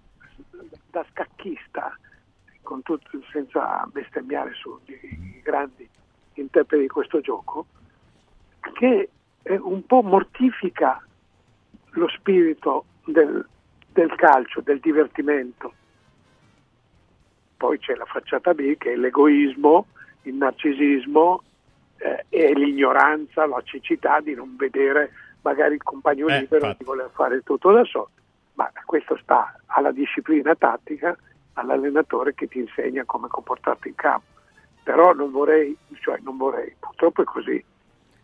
da 0.90 1.05
scacchista, 1.11 1.97
con 2.62 2.82
tutto, 2.82 3.09
senza 3.32 3.86
bestemmiare 3.90 4.53
sui 4.55 5.40
grandi 5.43 5.88
interpreti 6.34 6.82
di 6.82 6.88
questo 6.88 7.20
gioco, 7.20 7.66
che 8.74 9.09
eh, 9.43 9.57
un 9.57 9.84
po' 9.86 10.03
mortifica 10.03 11.05
lo 11.90 12.09
spirito 12.09 12.84
del, 13.05 13.47
del 13.93 14.14
calcio, 14.16 14.61
del 14.61 14.80
divertimento. 14.80 15.74
Poi 17.62 17.78
c'è 17.78 17.94
la 17.94 18.06
facciata 18.06 18.54
B 18.54 18.76
che 18.76 18.94
è 18.94 18.96
l'egoismo, 18.96 19.86
il 20.22 20.34
narcisismo 20.34 21.44
eh, 21.98 22.24
e 22.28 22.52
l'ignoranza, 22.54 23.46
la 23.46 23.62
cecità 23.62 24.18
di 24.18 24.34
non 24.34 24.56
vedere 24.56 25.12
magari 25.42 25.74
il 25.74 25.82
compagno 25.84 26.26
Eh, 26.26 26.40
libero 26.40 26.64
infatti. 26.64 26.78
di 26.78 26.84
voler 26.84 27.08
fare 27.14 27.40
tutto 27.42 27.70
da 27.70 27.84
solo. 27.84 28.10
Ma 28.54 28.68
questo 28.84 29.16
sta 29.22 29.60
alla 29.66 29.92
disciplina 29.92 30.56
tattica, 30.56 31.16
all'allenatore 31.52 32.34
che 32.34 32.48
ti 32.48 32.58
insegna 32.58 33.04
come 33.04 33.28
comportarti 33.28 33.86
in 33.86 33.94
campo. 33.94 34.26
Però 34.82 35.12
non 35.12 35.30
vorrei, 35.30 35.76
cioè 36.00 36.18
non 36.20 36.36
vorrei, 36.38 36.74
purtroppo 36.80 37.22
è 37.22 37.24
così. 37.24 37.64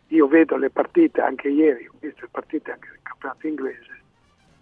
Io 0.09 0.26
vedo 0.26 0.57
le 0.57 0.70
partite, 0.70 1.20
anche 1.20 1.47
ieri, 1.47 1.86
ho 1.86 1.95
visto 2.01 2.22
le 2.22 2.28
partite 2.32 2.72
anche 2.72 2.89
del 2.91 3.03
campionato 3.03 3.47
inglese, 3.47 4.01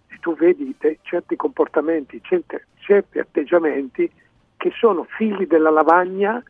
e 0.09 0.17
tu 0.19 0.35
vedi 0.35 0.77
te- 0.77 0.99
certi 1.01 1.35
comportamenti, 1.35 2.21
certi, 2.21 2.61
certi 2.75 3.17
atteggiamenti 3.17 4.11
che 4.57 4.71
sono 4.77 5.03
figli 5.05 5.45
della 5.47 5.69
lavagna 5.69 6.43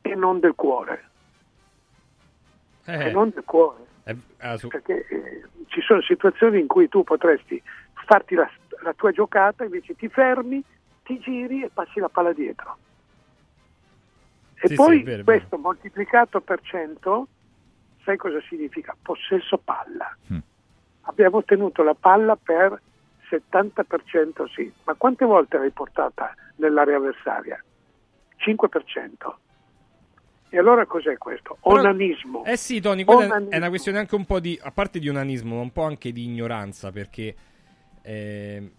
e 0.00 0.14
non 0.14 0.40
del 0.40 0.54
cuore. 0.54 1.04
Eh. 2.84 3.08
E 3.08 3.10
non 3.12 3.30
del 3.30 3.44
cuore. 3.44 3.84
Eh, 4.04 4.16
ah, 4.38 4.56
su- 4.56 4.68
Perché 4.68 5.06
eh, 5.08 5.42
ci 5.66 5.80
sono 5.80 6.00
situazioni 6.02 6.58
in 6.60 6.66
cui 6.66 6.88
tu 6.88 7.04
potresti 7.04 7.60
farti 8.06 8.34
la, 8.34 8.48
la 8.82 8.92
tua 8.94 9.12
giocata, 9.12 9.64
invece 9.64 9.94
ti 9.94 10.08
fermi, 10.08 10.62
ti 11.04 11.18
giri 11.18 11.62
e 11.62 11.70
passi 11.72 12.00
la 12.00 12.08
palla 12.08 12.32
dietro. 12.32 12.76
E 14.54 14.68
Sì, 14.68 14.74
poi 14.74 14.98
sì, 14.98 15.02
vero, 15.02 15.24
questo 15.24 15.58
moltiplicato 15.58 16.40
per 16.40 16.60
100, 16.62 17.26
sai 18.04 18.16
cosa 18.16 18.40
significa? 18.48 18.96
Possesso 19.00 19.58
palla. 19.58 20.16
Mm. 20.32 20.38
Abbiamo 21.02 21.38
ottenuto 21.38 21.82
la 21.82 21.94
palla 21.94 22.36
per 22.36 22.80
70% 23.40 24.44
sì, 24.54 24.70
ma 24.84 24.94
quante 24.94 25.24
volte 25.24 25.58
l'hai 25.58 25.70
portata 25.70 26.34
nell'area 26.56 26.96
avversaria? 26.96 27.62
5%. 28.38 29.34
E 30.50 30.58
allora 30.58 30.84
cos'è 30.86 31.16
questo? 31.16 31.56
Però- 31.62 31.78
Onanismo. 31.78 32.44
Eh 32.44 32.56
sì, 32.56 32.80
Tony, 32.80 33.04
quella 33.04 33.24
Onanismo. 33.24 33.50
è 33.52 33.56
una 33.56 33.68
questione 33.68 33.98
anche 33.98 34.14
un 34.14 34.26
po' 34.26 34.38
di, 34.40 34.58
a 34.62 34.70
parte 34.70 34.98
di 34.98 35.08
onanismo, 35.08 35.56
ma 35.56 35.62
un 35.62 35.72
po' 35.72 35.84
anche 35.84 36.12
di 36.12 36.24
ignoranza, 36.24 36.90
perché, 36.92 37.34
eh, 38.02 38.70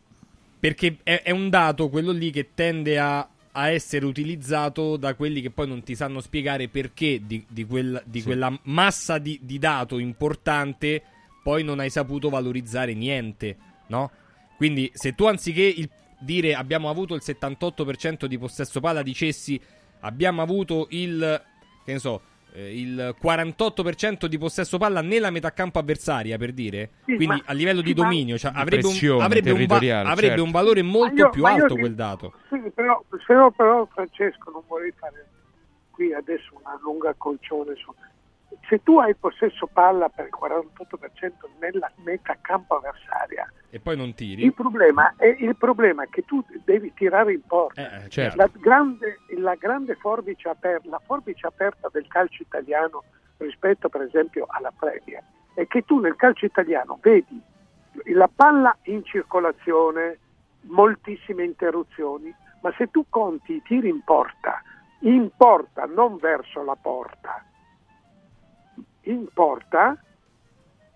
perché 0.60 0.97
è, 1.04 1.22
è 1.24 1.32
un 1.32 1.49
dato 1.49 1.89
quello 1.89 2.12
lì 2.12 2.30
che 2.30 2.49
tende 2.54 2.99
a, 2.99 3.28
a 3.54 3.70
essere 3.70 4.06
utilizzato 4.06 4.97
da 4.97 5.16
quelli 5.16 5.41
che 5.41 5.49
poi 5.49 5.68
non 5.68 5.82
ti 5.82 5.95
sanno 5.95 6.20
spiegare 6.20 6.68
perché 6.68 7.22
di, 7.26 7.43
di 7.47 7.66
quel- 7.66 8.04
di 8.06 8.20
Sì. 8.20 8.26
quella 8.26 8.56
massa 8.64 9.18
di, 9.18 9.39
di 9.41 9.58
dato 9.58 9.97
importante 9.97 11.01
poi 11.41 11.64
non 11.64 11.80
hai 11.80 11.89
saputo 11.89 12.30
valorizzare 12.30 12.93
niente, 12.93 13.58
no? 13.88 14.12
Quindi 14.58 14.89
se 14.93 15.14
tu 15.14 15.26
anziché 15.26 15.62
il- 15.62 15.89
dire 16.20 16.54
abbiamo 16.56 16.89
avuto 16.89 17.16
il 17.16 17.22
78% 17.24 18.26
di 18.28 18.38
possesso 18.38 18.80
palla 18.80 19.01
dicessi 19.01 19.60
abbiamo 20.01 20.41
avuto 20.41 20.88
il 20.91 21.41
che 21.84 21.91
ne 21.91 21.99
so 21.99 22.22
eh, 22.54 22.80
il 22.80 23.14
48% 23.22 24.26
di 24.28 24.38
possesso 24.38 24.78
palla 24.78 25.01
nella 25.01 25.32
metà 25.32 25.51
campo 25.51 25.80
avversaria 25.80 26.38
per 26.38 26.54
dire 26.54 26.91
Sì, 27.06 27.16
quindi 27.16 27.26
ma- 27.26 27.41
a 27.43 27.51
livello 27.54 27.82
di 27.82 27.93
dominio 27.93 28.38
cioè, 28.38 28.51
Di 28.51 28.58
avrebbe, 28.60 28.88
un, 28.88 29.22
avrebbe, 29.22 29.51
un 29.51 29.66
va- 29.66 29.76
avrebbe 29.76 30.22
certo. 30.28 30.43
un 30.43 30.51
valore 30.51 30.82
molto 30.82 31.16
io- 31.16 31.30
più 31.30 31.43
alto 31.43 31.76
quel 31.76 31.95
dato 31.95 32.34
Sì, 32.49 32.60
però, 32.74 33.04
però, 33.26 33.51
però, 33.51 33.86
Francesco 33.91 34.49
non 34.51 34.62
vorrei 34.68 34.93
fare 34.97 35.28
qui 35.91 36.14
adesso 36.14 36.51
una 36.54 36.80
lunga 36.82 37.14
colcione 37.18 37.76
su. 37.76 37.93
Se 38.68 38.82
tu 38.82 38.97
hai 38.99 39.14
possesso 39.16 39.68
palla 39.68 40.09
per 40.09 40.28
il 40.28 40.34
48% 40.39 41.32
nella 41.59 41.91
metà 42.03 42.38
campo 42.41 42.78
avversaria, 42.78 43.51
e 43.70 43.80
poi 43.80 43.97
non 43.97 44.14
tiri 44.14 44.43
il 44.43 44.53
problema, 44.53 45.14
è, 45.18 45.36
il 45.39 45.55
problema 45.55 46.03
è 46.03 46.09
che 46.09 46.24
tu 46.24 46.43
devi 46.64 46.93
tirare 46.93 47.34
in 47.34 47.41
porta. 47.45 47.82
Eh, 47.82 48.05
eh, 48.05 48.09
certo. 48.09 48.38
La 48.38 48.49
grande, 48.53 49.20
la 49.38 49.55
grande 49.55 49.95
forbice 49.95 50.47
aperta, 50.47 50.88
la 50.89 51.01
forbice 51.03 51.47
aperta 51.47 51.89
del 51.91 52.07
calcio 52.07 52.43
italiano 52.43 53.03
rispetto 53.38 53.89
per 53.89 54.01
esempio 54.01 54.45
alla 54.47 54.72
Premier 54.78 55.24
è 55.53 55.68
che 55.68 55.84
tu 55.84 55.99
nel 55.99 56.16
calcio 56.16 56.45
italiano 56.45 56.97
vedi 57.01 57.41
la 58.14 58.30
palla 58.34 58.76
in 58.84 59.03
circolazione, 59.03 60.18
moltissime 60.61 61.43
interruzioni, 61.43 62.34
ma 62.61 62.74
se 62.78 62.89
tu 62.89 63.05
conti 63.09 63.53
i 63.53 63.61
tiri 63.61 63.89
in 63.89 64.03
porta, 64.03 64.61
in 64.99 65.30
porta, 65.36 65.86
non 65.86 66.18
verso 66.18 66.64
la 66.64 66.78
porta, 66.80 67.43
in 69.04 69.28
porta 69.34 69.97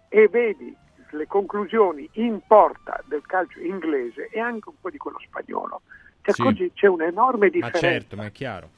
e 0.10 0.28
vedi 0.28 0.76
le 1.12 1.28
conclusioni 1.28 2.10
in 2.14 2.40
porta 2.46 3.02
del 3.06 3.26
calcio 3.26 3.60
inglese 3.60 4.28
e 4.30 4.40
anche 4.40 4.70
un 4.70 4.76
po' 4.80 4.90
di 4.90 4.98
quello 4.98 5.20
spagnolo, 5.20 5.82
ti 6.22 6.32
Sì. 6.34 6.72
c'è 6.74 6.88
un'enorme 6.88 7.46
ma 7.46 7.52
differenza 7.52 7.80
certo 7.80 8.16
ma 8.16 8.26
è 8.26 8.32
chiaro 8.32 8.70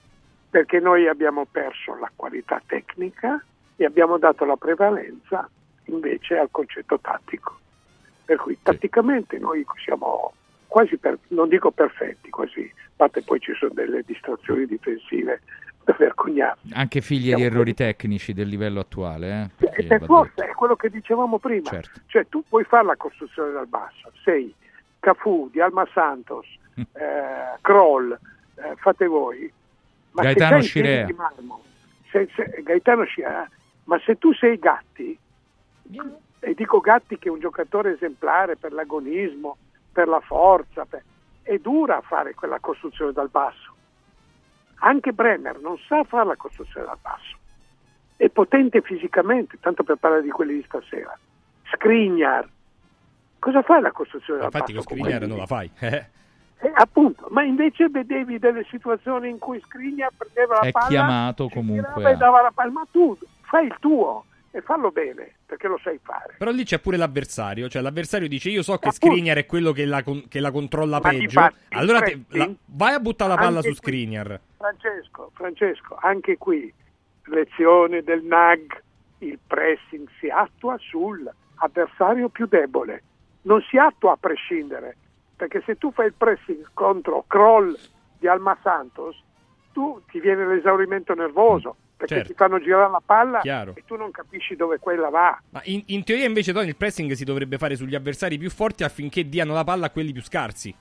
perché 0.50 0.80
noi 0.80 1.08
abbiamo 1.08 1.46
perso 1.46 1.96
la 1.98 2.12
qualità 2.16 2.62
tecnica 2.66 3.44
e 3.76 3.86
abbiamo 3.86 4.18
dato 4.18 4.46
la 4.46 4.58
prevalenza 4.58 5.48
invece 5.86 6.38
al 6.38 6.50
concetto 6.52 7.00
tattico. 7.00 7.58
Per 8.26 8.38
cui 8.38 8.58
tatticamente 8.62 9.38
noi 9.38 9.66
siamo 9.84 10.34
quasi, 10.68 10.98
per, 10.98 11.18
non 11.30 11.50
dico 11.50 11.72
perfetti, 11.72 12.30
quasi, 12.30 12.72
a 12.76 12.90
parte 12.96 13.22
poi 13.22 13.40
ci 13.40 13.54
sono 13.54 13.74
delle 13.74 14.04
distrazioni 14.06 14.66
difensive 14.66 15.42
da 15.92 15.96
vergognarsi. 15.98 16.70
Anche 16.74 17.02
figli 17.02 17.34
di 17.34 17.42
errori 17.44 17.74
tecnici 17.74 18.34
del 18.34 18.48
livello 18.48 18.80
attuale. 18.80 19.42
Eh? 19.42 19.50
Perché 19.58 19.84
per 19.86 20.04
forza 20.06 20.46
è 20.46 20.52
quello 20.54 20.76
che 20.76 20.90
dicevamo 20.90 21.40
prima, 21.40 21.70
Certo. 21.70 22.00
cioè 22.08 22.28
tu 22.30 22.44
puoi 22.48 22.64
fare 22.64 22.86
la 22.86 22.96
costruzione 22.96 23.52
dal 23.52 23.68
basso, 23.68 24.12
sei 24.24 24.54
Cafu, 25.00 25.50
Di 25.52 25.60
Alma 25.62 25.88
Santos, 25.94 26.46
Mm. 26.80 26.84
eh, 26.94 27.58
Kroll, 27.62 28.12
eh, 28.56 28.76
fate 28.78 29.06
voi, 29.08 29.52
ma 30.12 30.22
Gaetano 30.22 30.62
Scirea. 30.62 31.06
di 31.06 31.14
Marmo, 31.14 31.62
se- 32.12 32.30
se- 32.36 32.62
Gaetano 32.64 33.04
Scirea, 33.06 33.50
ma 33.86 34.00
se 34.06 34.18
tu 34.18 34.34
sei 34.34 34.58
Gatti, 34.60 35.18
e 36.42 36.54
dico 36.54 36.80
Gatti 36.80 37.18
che 37.18 37.28
è 37.28 37.32
un 37.32 37.40
giocatore 37.40 37.94
esemplare 37.94 38.56
per 38.56 38.72
l'agonismo, 38.72 39.58
per 39.92 40.08
la 40.08 40.20
forza, 40.22 40.86
per- 40.86 41.04
è 41.42 41.58
dura 41.58 42.00
fare 42.02 42.34
quella 42.36 42.60
costruzione 42.60 43.12
dal 43.12 43.30
basso. 43.30 43.74
Anche 44.80 45.12
Brenner 45.12 45.60
non 45.60 45.78
sa 45.88 46.04
fare 46.04 46.26
la 46.28 46.36
costruzione 46.36 46.86
dal 46.86 46.98
basso. 47.02 47.38
È 48.16 48.30
potente 48.30 48.82
fisicamente, 48.82 49.58
tanto 49.60 49.84
per 49.84 49.96
parlare 49.98 50.22
di 50.24 50.30
quelli 50.30 50.54
di 50.56 50.64
stasera. 50.66 51.18
Skriniar. 51.74 52.48
Cosa 53.40 53.62
fai 53.62 53.82
la 53.82 53.92
costruzione 53.92 54.40
dal 54.42 54.50
infatti 54.52 54.74
basso? 54.74 54.86
con 54.88 54.98
con 54.98 55.06
Skriniar 55.08 55.28
non 55.30 55.38
la 55.38 55.46
fai 55.46 55.72
eh. 55.80 56.06
Eh, 56.62 56.72
appunto, 56.76 57.28
ma 57.30 57.44
invece 57.44 57.88
vedevi 57.88 58.38
delle 58.38 58.66
situazioni 58.70 59.30
in 59.30 59.38
cui 59.38 59.62
Skriniar 59.64 60.10
prendeva 60.18 60.56
la 60.56 60.60
È 60.68 60.72
palla, 60.72 60.88
chiamato 60.88 61.48
comunque 61.48 61.86
tirava 61.94 62.10
e 62.10 62.14
a- 62.14 62.18
dava 62.18 62.42
la 62.42 62.52
palla. 62.54 62.72
Ma 62.72 62.88
tu 62.92 63.18
fai 63.44 63.66
il 63.68 63.76
tuo 63.80 64.26
e 64.52 64.62
fallo 64.62 64.92
bene, 64.92 65.36
perché 65.46 65.70
lo 65.70 65.80
sai 65.82 65.98
fare. 66.04 66.36
Però 66.38 66.52
lì 66.52 66.66
c'è 66.66 66.80
pure 66.80 66.98
l'avversario, 66.98 67.70
cioè 67.70 67.82
l'avversario 67.82 68.28
dice 68.28 68.50
io 68.50 68.62
so 68.62 68.78
che 68.78 68.92
Skriniar 68.92 69.38
è 69.38 69.46
quello 69.46 69.72
che 69.72 69.86
la, 69.86 70.04
con- 70.04 70.28
che 70.28 70.42
la 70.42 70.52
controlla 70.52 71.00
Ma 71.02 71.10
peggio, 71.10 71.40
allora 71.70 72.02
te- 72.02 72.12
infatti, 72.12 72.38
la- 72.38 72.52
vai 72.66 72.94
a 72.94 73.00
buttare 73.00 73.30
la 73.30 73.38
palla 73.38 73.62
su 73.62 73.74
Skriniar. 73.74 74.40
Francesco, 74.60 75.32
Francesco, 75.36 75.98
anche 76.02 76.38
qui 76.38 76.72
lezione 77.28 78.04
del 78.04 78.24
NAG, 78.24 78.84
il 79.20 79.40
pressing 79.48 80.06
si 80.20 80.28
attua 80.28 80.76
sull'avversario 80.80 82.28
più 82.28 82.46
debole, 82.46 83.04
non 83.44 83.62
si 83.70 83.78
attua 83.78 84.12
a 84.14 84.18
prescindere, 84.18 84.98
perché 85.38 85.64
se 85.66 85.78
tu 85.78 85.94
fai 85.94 86.08
il 86.08 86.14
pressing 86.14 86.68
contro 86.74 87.24
Kroll 87.26 87.74
di 88.18 88.28
Alma 88.28 88.58
Santos, 88.62 89.24
tu 89.72 90.02
ti 90.12 90.20
viene 90.20 90.46
l'esaurimento 90.46 91.14
nervoso, 91.14 91.78
perché 91.96 92.16
Certo. 92.16 92.30
ti 92.32 92.36
fanno 92.38 92.60
girare 92.60 92.92
la 92.92 93.02
palla 93.06 93.40
Chiaro. 93.40 93.74
e 93.76 93.84
tu 93.86 93.96
non 93.96 94.12
capisci 94.12 94.58
dove 94.58 94.78
quella 94.80 95.08
va. 95.10 95.42
Ma 95.52 95.62
in, 95.66 95.84
in 95.88 96.04
teoria 96.04 96.26
invece 96.26 96.52
Tony 96.52 96.68
il 96.68 96.76
pressing 96.76 97.14
si 97.14 97.24
dovrebbe 97.24 97.58
fare 97.58 97.78
sugli 97.78 97.96
avversari 97.96 98.38
più 98.38 98.50
forti 98.50 98.84
affinché 98.84 99.30
diano 99.30 99.54
la 99.54 99.64
palla 99.64 99.86
a 99.86 99.90
quelli 99.90 100.12
più 100.12 100.22
scarsi. 100.22 100.76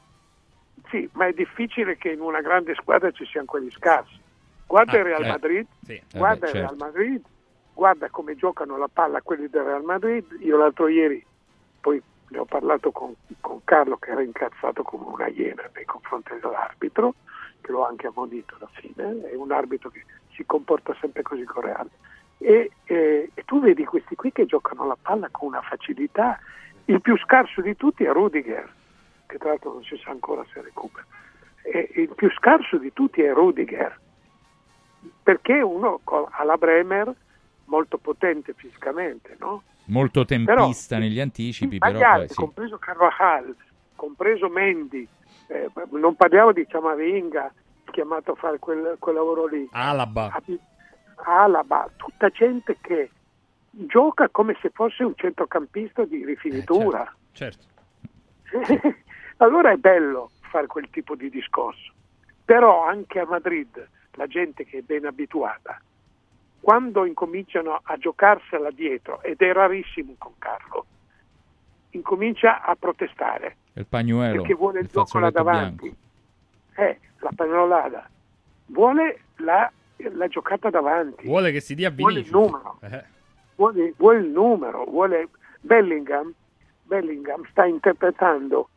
Sì, 0.90 1.08
ma 1.12 1.26
è 1.26 1.32
difficile 1.32 1.96
che 1.96 2.10
in 2.10 2.20
una 2.20 2.40
grande 2.40 2.74
squadra 2.74 3.10
ci 3.10 3.24
siano 3.26 3.46
quelli 3.46 3.70
scarsi. 3.70 4.16
Guarda 4.66 4.92
Ah, 4.92 4.96
il 4.98 5.04
Real 5.04 5.24
eh, 5.24 5.28
Madrid, 5.28 5.66
sì. 5.84 5.92
Eh 5.92 6.02
guarda 6.18 6.40
beh, 6.40 6.46
il 6.48 6.52
Real 6.54 6.68
certo. 6.68 6.84
Madrid, 6.84 7.22
guarda 7.74 8.08
come 8.10 8.36
giocano 8.36 8.76
la 8.76 8.88
palla 8.92 9.20
quelli 9.22 9.48
del 9.48 9.62
Real 9.62 9.82
Madrid. 9.82 10.24
Io 10.40 10.56
l'altro 10.56 10.88
ieri, 10.88 11.24
poi 11.80 12.02
ne 12.30 12.38
ho 12.38 12.44
parlato 12.44 12.90
con, 12.90 13.14
con 13.40 13.60
Carlo 13.64 13.96
che 13.96 14.10
era 14.10 14.22
incazzato 14.22 14.82
come 14.82 15.04
una 15.06 15.26
iena 15.28 15.68
nei 15.74 15.84
confronti 15.84 16.32
dell'arbitro, 16.40 17.14
che 17.60 17.70
l'ho 17.72 17.86
anche 17.86 18.06
ammonito 18.06 18.56
alla 18.58 18.68
fine, 18.72 19.30
è 19.30 19.34
un 19.34 19.52
arbitro 19.52 19.88
che 19.90 20.04
si 20.32 20.44
comporta 20.46 20.94
sempre 21.00 21.22
così 21.22 21.44
con 21.44 21.62
Real. 21.62 21.88
E, 22.38 22.70
e- 22.84 23.30
e 23.34 23.44
tu 23.44 23.60
vedi 23.60 23.84
questi 23.84 24.14
qui 24.14 24.30
che 24.32 24.46
giocano 24.46 24.86
la 24.86 24.96
palla 25.00 25.28
con 25.30 25.48
una 25.48 25.60
facilità. 25.62 26.38
Il 26.84 27.00
più 27.02 27.16
scarso 27.18 27.60
di 27.60 27.76
tutti 27.76 28.04
è 28.04 28.12
Rudiger, 28.12 28.70
che 29.28 29.36
tra 29.38 29.50
l'altro 29.50 29.74
non 29.74 29.84
si 29.84 29.96
sa 30.02 30.10
ancora 30.10 30.44
se 30.52 30.60
recupera. 30.62 31.06
E 31.62 31.90
il 31.96 32.12
più 32.16 32.30
scarso 32.32 32.78
di 32.78 32.92
tutti 32.92 33.20
è 33.20 33.32
Rudiger, 33.32 34.00
perché 35.22 35.60
uno 35.60 36.00
co- 36.02 36.28
ha 36.30 36.42
la 36.44 36.56
Bremer 36.56 37.14
molto 37.66 37.98
potente 37.98 38.54
fisicamente, 38.54 39.36
no? 39.38 39.62
Molto 39.86 40.24
tempista 40.24 40.98
negli 40.98 41.20
anticipi, 41.20 41.78
però 41.78 41.92
gli 41.92 41.94
poi 41.94 42.04
altri, 42.04 42.28
sì. 42.28 42.34
compreso 42.34 42.78
Carvajal, 42.78 43.54
compreso 43.94 44.48
Mendy, 44.48 45.06
eh, 45.48 45.70
non 45.90 46.14
parliamo 46.14 46.52
di 46.52 46.66
Ciamavinga, 46.66 47.52
chiamato 47.90 48.32
a 48.32 48.34
fare 48.34 48.58
quel, 48.58 48.96
quel 48.98 49.14
lavoro 49.14 49.46
lì. 49.46 49.68
Alaba. 49.72 50.40
Alaba, 51.24 51.90
tutta 51.96 52.28
gente 52.28 52.78
che 52.80 53.10
gioca 53.70 54.28
come 54.28 54.56
se 54.60 54.70
fosse 54.70 55.04
un 55.04 55.14
centrocampista 55.16 56.04
di 56.04 56.24
rifinitura. 56.24 57.14
Certo. 57.32 57.66
allora 59.38 59.72
è 59.72 59.76
bello 59.76 60.30
fare 60.50 60.66
quel 60.66 60.88
tipo 60.90 61.14
di 61.14 61.30
discorso. 61.30 61.92
Però 62.44 62.84
anche 62.84 63.18
a 63.18 63.26
Madrid 63.26 63.88
la 64.12 64.26
gente 64.26 64.64
che 64.64 64.78
è 64.78 64.82
ben 64.82 65.04
abituata, 65.06 65.80
quando 66.60 67.04
incominciano 67.04 67.80
a 67.82 67.96
giocarsela 67.96 68.70
dietro, 68.70 69.22
ed 69.22 69.40
è 69.40 69.52
rarissimo 69.52 70.14
con 70.18 70.32
Carlo, 70.38 70.86
incomincia 71.90 72.62
a 72.62 72.74
protestare 72.74 73.56
Il 73.74 73.86
pagnuelo, 73.86 74.40
perché 74.40 74.54
vuole 74.54 74.80
il, 74.80 74.84
il 74.86 74.90
gioco 74.90 75.18
là 75.18 75.30
davanti. 75.30 75.94
Eh, 76.76 76.98
la 77.18 77.30
pannolata. 77.34 78.08
Vuole 78.66 79.20
la, 79.36 79.70
la 79.96 80.28
giocata 80.28 80.70
davanti. 80.70 81.26
Vuole 81.26 81.52
che 81.52 81.60
si 81.60 81.74
dia 81.74 81.90
Vuole 81.90 82.20
il 82.20 82.24
Vinicius. 82.24 82.50
numero. 82.50 82.78
Eh. 82.82 83.04
Vuole, 83.56 83.94
vuole 83.96 84.18
il 84.18 84.28
numero. 84.28 84.84
Vuole... 84.84 85.28
Bellingham, 85.60 86.32
Bellingham 86.84 87.44
sta 87.50 87.64
interpretando 87.64 88.68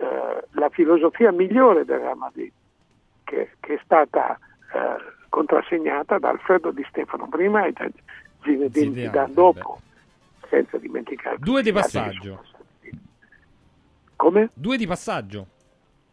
eh, 0.00 0.44
la 0.52 0.68
filosofia 0.70 1.32
migliore 1.32 1.84
del 1.84 1.98
Real 1.98 2.16
Madrid, 2.16 2.52
che, 3.24 3.50
che 3.60 3.74
è 3.74 3.80
stata 3.82 4.38
eh, 4.72 4.96
contrassegnata 5.28 6.18
da 6.18 6.28
Alfredo 6.30 6.70
Di 6.70 6.84
Stefano 6.88 7.28
prima 7.28 7.64
e 7.66 7.72
da 7.72 7.88
Zinedine 8.42 8.94
Zidane, 8.94 9.32
dopo, 9.32 9.80
senza 10.48 10.78
dimenticare 10.78 11.38
Due 11.38 11.62
di 11.62 11.72
passaggio. 11.72 12.44
Come? 14.16 14.50
Due 14.54 14.76
di 14.76 14.86
passaggio. 14.86 15.46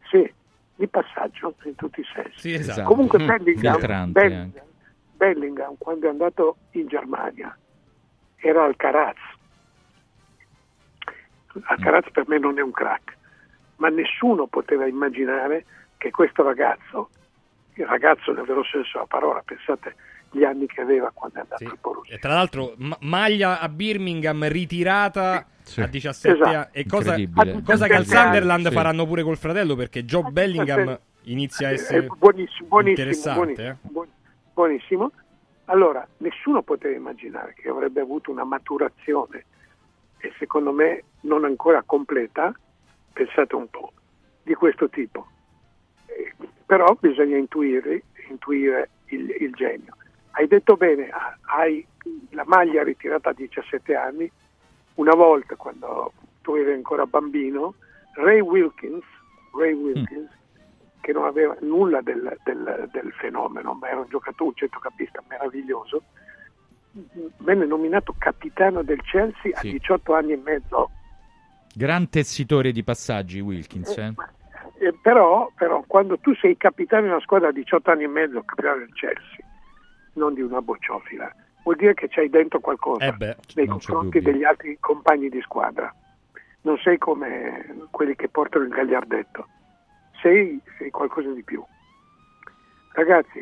Sì, 0.09 0.31
di 0.75 0.87
passaggio 0.87 1.55
in 1.63 1.75
tutti 1.75 2.01
i 2.01 2.05
sensi. 2.13 2.39
Sì, 2.39 2.53
esatto. 2.53 2.83
Comunque 2.83 3.19
Mm. 3.19 3.27
Bellingham, 3.27 4.11
Bellingham, 4.11 4.51
Bellingham, 5.15 5.75
quando 5.77 6.07
è 6.07 6.09
andato 6.09 6.57
in 6.71 6.87
Germania 6.87 7.57
era 8.35 8.63
Alcaraz. 8.63 9.17
Alcaraz 11.63 12.11
per 12.11 12.27
me 12.27 12.37
non 12.37 12.59
è 12.59 12.61
un 12.61 12.71
crack, 12.71 13.14
ma 13.77 13.89
nessuno 13.89 14.47
poteva 14.47 14.85
immaginare 14.87 15.65
che 15.97 16.11
questo 16.11 16.43
ragazzo, 16.43 17.09
il 17.75 17.85
ragazzo 17.85 18.31
nel 18.33 18.45
vero 18.45 18.63
senso 18.63 18.91
della 18.93 19.05
parola, 19.05 19.41
pensate 19.43 19.95
gli 20.31 20.43
anni 20.43 20.65
che 20.67 20.81
aveva 20.81 21.11
quando 21.13 21.37
è 21.37 21.41
andato 21.41 21.63
al 21.63 21.77
Borussia. 21.79 22.15
E 22.15 22.19
tra 22.19 22.33
l'altro 22.33 22.73
ma- 22.77 22.97
maglia 23.01 23.59
a 23.59 23.69
Birmingham 23.69 24.47
ritirata 24.47 25.45
Sì. 25.63 25.81
a 25.81 25.87
17 25.87 26.35
Esatto. 26.35 26.49
anni. 26.57 26.67
E 26.71 26.85
cosa, 26.85 27.15
Incredibile. 27.15 27.61
cosa 27.63 27.87
che 27.87 27.93
al 27.95 28.03
17 28.03 28.15
anni, 28.17 28.31
Sunderland 28.33 28.67
sì. 28.67 28.73
faranno 28.73 29.05
pure 29.05 29.23
col 29.23 29.37
fratello 29.37 29.75
perché 29.75 30.03
Joe 30.05 30.29
Bellingham 30.31 30.99
inizia 31.23 31.67
a 31.67 31.71
È 31.71 31.73
essere 31.73 32.05
Eh, 32.05 32.07
buonissimo, 32.07 32.67
buonissimo, 32.67 32.89
interessante. 32.89 33.39
buonissimo, 33.39 33.69
eh. 33.69 33.77
buon- 33.91 34.07
buonissimo. 34.53 35.11
Allora, 35.65 36.07
nessuno 36.17 36.61
poteva 36.61 36.95
immaginare 36.95 37.53
che 37.57 37.69
avrebbe 37.69 37.99
avuto 38.01 38.29
una 38.29 38.43
maturazione 38.43 39.45
e 40.19 40.31
secondo 40.37 40.71
me 40.71 41.03
non 41.21 41.43
ancora 41.45 41.81
completa, 41.83 42.53
pensate 43.15 43.55
un 43.55 43.69
po', 43.69 43.93
di 44.43 44.53
questo 44.55 44.89
tipo. 44.89 45.25
Eh, 46.07 46.33
Però 46.65 46.95
bisogna 46.99 47.37
intuire, 47.37 48.03
intuire 48.29 48.89
il, 49.07 49.29
il 49.39 49.51
genio. 49.53 49.95
Hai 50.31 50.47
detto 50.47 50.75
bene, 50.75 51.07
ha- 51.09 51.37
hai 51.57 51.85
la 52.31 52.43
maglia 52.45 52.83
ritirata 52.83 53.29
a 53.29 53.33
17 53.33 53.95
anni, 53.95 54.29
una 54.95 55.13
volta 55.15 55.55
quando 55.55 56.11
tu 56.41 56.55
eri 56.55 56.73
ancora 56.73 57.05
bambino, 57.05 57.75
Ray 58.15 58.39
Wilkins, 58.41 59.03
Ray 59.57 59.71
Wilkins 59.73 60.29
che 60.99 61.13
non 61.13 61.25
aveva 61.25 61.55
nulla 61.61 62.01
del, 62.01 62.35
del- 62.43 62.89
del 62.91 63.11
fenomeno, 63.13 63.73
ma 63.75 63.87
era 63.89 63.99
un 63.99 64.07
giocatore, 64.09 64.49
un 64.49 64.55
centrocampista 64.55 65.23
meraviglioso, 65.29 66.03
venne 67.37 67.65
nominato 67.65 68.15
capitano 68.17 68.81
del 68.83 69.01
Chelsea 69.03 69.51
a 69.55 69.61
18 69.71 70.13
anni 70.13 70.31
e 70.33 70.37
mezzo. 70.43 70.89
Gran 71.75 72.09
tessitore 72.09 72.71
di 72.71 72.83
passaggi, 72.83 73.39
Wilkins. 73.41 73.97
eh. 73.97 74.13
Eh, 74.79 74.93
però, 75.01 75.51
però 75.55 75.83
quando 75.87 76.17
tu 76.17 76.33
sei 76.35 76.55
capitano 76.57 77.03
di 77.03 77.09
una 77.09 77.19
squadra 77.21 77.49
a 77.49 77.51
18 77.51 77.91
anni 77.91 78.03
e 78.03 78.07
mezzo, 78.07 78.41
capitano 78.43 78.77
del 78.79 78.93
Chelsea, 78.93 79.45
non 80.13 80.33
di 80.33 80.41
una 80.41 80.61
bocciofila, 80.61 81.33
vuol 81.63 81.75
dire 81.75 81.93
che 81.93 82.07
c'hai 82.09 82.29
dentro 82.29 82.59
qualcosa 82.59 83.05
Eh 83.05 83.11
beh, 83.13 83.35
nei 83.55 83.67
confronti 83.67 84.21
degli 84.21 84.43
altri 84.43 84.77
compagni 84.79 85.29
di 85.29 85.41
squadra. 85.41 85.93
Non 86.61 86.77
sei 86.77 86.97
come 86.97 87.87
quelli 87.91 88.15
che 88.15 88.27
portano 88.29 88.63
il 88.65 88.71
gagliardetto, 88.71 89.47
sei, 90.21 90.59
sei 90.77 90.89
qualcosa 90.91 91.29
di 91.31 91.43
più. 91.43 91.63
Ragazzi, 92.93 93.39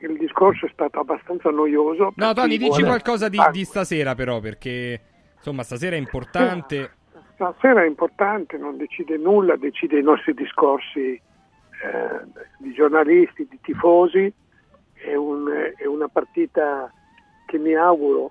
il 0.00 0.16
discorso 0.18 0.66
è 0.66 0.70
stato 0.72 1.00
abbastanza 1.00 1.50
noioso. 1.50 2.12
No, 2.16 2.32
Tony, 2.32 2.56
dici 2.56 2.68
vuole- 2.68 2.84
qualcosa 2.86 3.28
di, 3.28 3.38
Ah, 3.38 3.50
di 3.50 3.64
stasera 3.64 4.14
però 4.14 4.40
perché 4.40 5.00
insomma 5.36 5.62
stasera 5.62 5.94
è 5.96 5.98
importante. 5.98 6.92
Stasera 7.34 7.82
è 7.82 7.86
importante, 7.86 8.56
non 8.56 8.76
decide 8.76 9.16
nulla, 9.16 9.56
decide 9.56 9.98
i 9.98 10.02
nostri 10.02 10.34
discorsi 10.34 11.12
eh, 11.14 11.20
di 12.58 12.72
giornalisti, 12.72 13.46
di 13.50 13.58
tifosi. 13.60 14.32
È, 14.92 15.14
un- 15.14 15.72
è 15.76 15.84
una 15.86 16.08
partita 16.08 16.90
che 17.46 17.58
mi 17.58 17.74
auguro, 17.74 18.30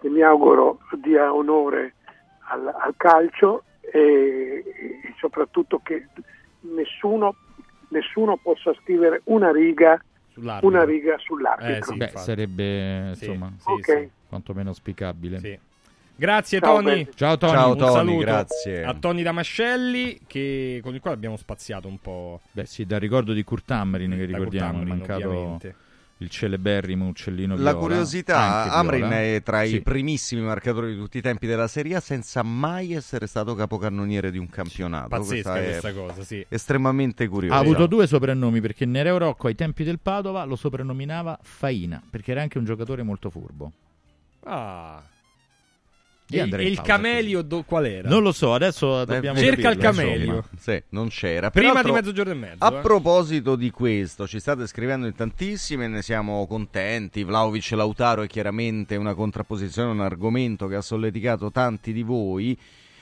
che 0.00 0.08
mi 0.10 0.20
auguro 0.22 0.78
dia 1.00 1.32
onore 1.32 1.94
al, 2.50 2.66
al 2.66 2.94
calcio 2.96 3.64
e, 3.80 4.62
e 4.64 5.14
soprattutto 5.18 5.80
che 5.82 6.06
nessuno, 6.60 7.34
nessuno 7.88 8.36
possa 8.36 8.74
scrivere 8.82 9.22
una 9.24 9.50
riga, 9.50 10.00
Sull'arbitro. 10.32 10.68
una 10.68 10.84
riga 10.84 11.16
sull'arbitro. 11.18 11.96
Beh, 11.96 12.08
sarebbe 12.14 13.08
insomma 13.08 13.50
Ok. 13.64 14.08
quantomeno 14.28 14.68
auspicabile. 14.68 15.60
Grazie 16.20 16.58
Ciao, 16.58 16.74
Tony. 16.74 16.84
belli. 16.84 17.08
Ciao, 17.14 17.38
Tony. 17.38 17.52
Ciao, 17.52 17.70
Un 17.70 17.78
Tony, 17.78 17.92
saluto 17.92 18.18
grazie. 18.18 18.84
a 18.84 18.94
Tony 18.94 19.22
Damascelli 19.22 20.20
che- 20.26 20.80
con 20.82 20.92
il 20.94 21.00
quale 21.00 21.14
abbiamo 21.14 21.36
spaziato 21.36 21.86
un 21.86 21.98
po'. 22.00 22.40
Beh, 22.50 22.66
sì, 22.66 22.84
dal 22.84 22.98
ricordo 22.98 23.32
di 23.32 23.44
Kurt 23.44 23.70
Hamrin 23.70 24.10
che 24.10 24.24
ricordiamo, 24.24 24.82
è 24.82 24.84
mancato 24.84 25.28
ovviamente. 25.28 25.74
il 26.20 26.28
celeberrimo 26.28 27.06
uccellino 27.06 27.54
La 27.54 27.70
viola. 27.70 27.76
curiosità, 27.78 28.72
Amrin 28.72 29.08
è 29.10 29.40
tra 29.44 29.62
i 29.62 29.68
Sì. 29.68 29.80
primissimi 29.82 30.40
marcatori 30.42 30.92
di 30.92 30.98
tutti 30.98 31.18
i 31.18 31.20
tempi 31.20 31.46
della 31.46 31.68
Serie 31.68 31.94
A 31.94 32.00
senza 32.00 32.42
mai 32.42 32.94
essere 32.94 33.28
stato 33.28 33.54
capocannoniere 33.54 34.32
di 34.32 34.38
un 34.38 34.50
campionato. 34.50 35.06
Pazzesca 35.10 35.52
Questa 35.52 35.80
questa 35.80 35.92
cosa, 35.92 36.24
sì. 36.24 36.44
Estremamente 36.48 37.28
curiosa. 37.28 37.54
Ha 37.54 37.58
avuto 37.60 37.86
due 37.86 38.08
soprannomi 38.08 38.60
perché 38.60 38.84
Nereo 38.86 39.18
Rocco 39.18 39.46
ai 39.46 39.54
tempi 39.54 39.84
del 39.84 40.00
Padova 40.00 40.42
lo 40.42 40.56
soprannominava 40.56 41.38
Faina 41.40 42.02
perché 42.10 42.32
era 42.32 42.42
anche 42.42 42.58
un 42.58 42.64
giocatore 42.64 43.04
molto 43.04 43.30
furbo. 43.30 43.70
Ah. 44.42 45.00
Io 46.30 46.38
E, 46.38 46.42
andrei 46.42 46.66
e 46.66 46.68
il 46.68 46.76
pausa 46.76 46.92
camelio 46.92 47.42
do- 47.42 47.62
qual 47.62 47.86
era? 47.86 48.08
Non 48.08 48.22
lo 48.22 48.32
so, 48.32 48.52
adesso 48.52 49.04
dobbiamo 49.06 49.38
Cerca 49.38 49.70
il 49.70 49.78
capirlo, 49.78 50.04
camelio. 50.10 50.34
insomma. 50.34 50.48
Sì, 50.58 50.82
non 50.90 51.08
c'era. 51.08 51.50
Prima 51.50 51.68
Peraltro, 51.68 51.92
di 51.92 51.98
mezzogiorno 52.00 52.32
e 52.32 52.34
mezzo. 52.34 52.64
A 52.64 52.74
eh. 52.76 52.80
proposito 52.82 53.56
di 53.56 53.70
questo, 53.70 54.26
ci 54.26 54.38
state 54.38 54.66
scrivendo 54.66 55.06
in 55.06 55.14
tantissimi 55.14 55.84
e 55.84 55.88
ne 55.88 56.02
siamo 56.02 56.46
contenti. 56.46 57.24
Vlaovic 57.24 57.70
Lautaro 57.70 58.22
è 58.22 58.26
chiaramente 58.26 58.96
una 58.96 59.14
contrapposizione, 59.14 59.90
un 59.90 60.00
argomento 60.00 60.66
che 60.66 60.74
ha 60.74 60.82
solleticato 60.82 61.50
tanti 61.50 61.92
di 61.94 62.02
voi. 62.02 62.58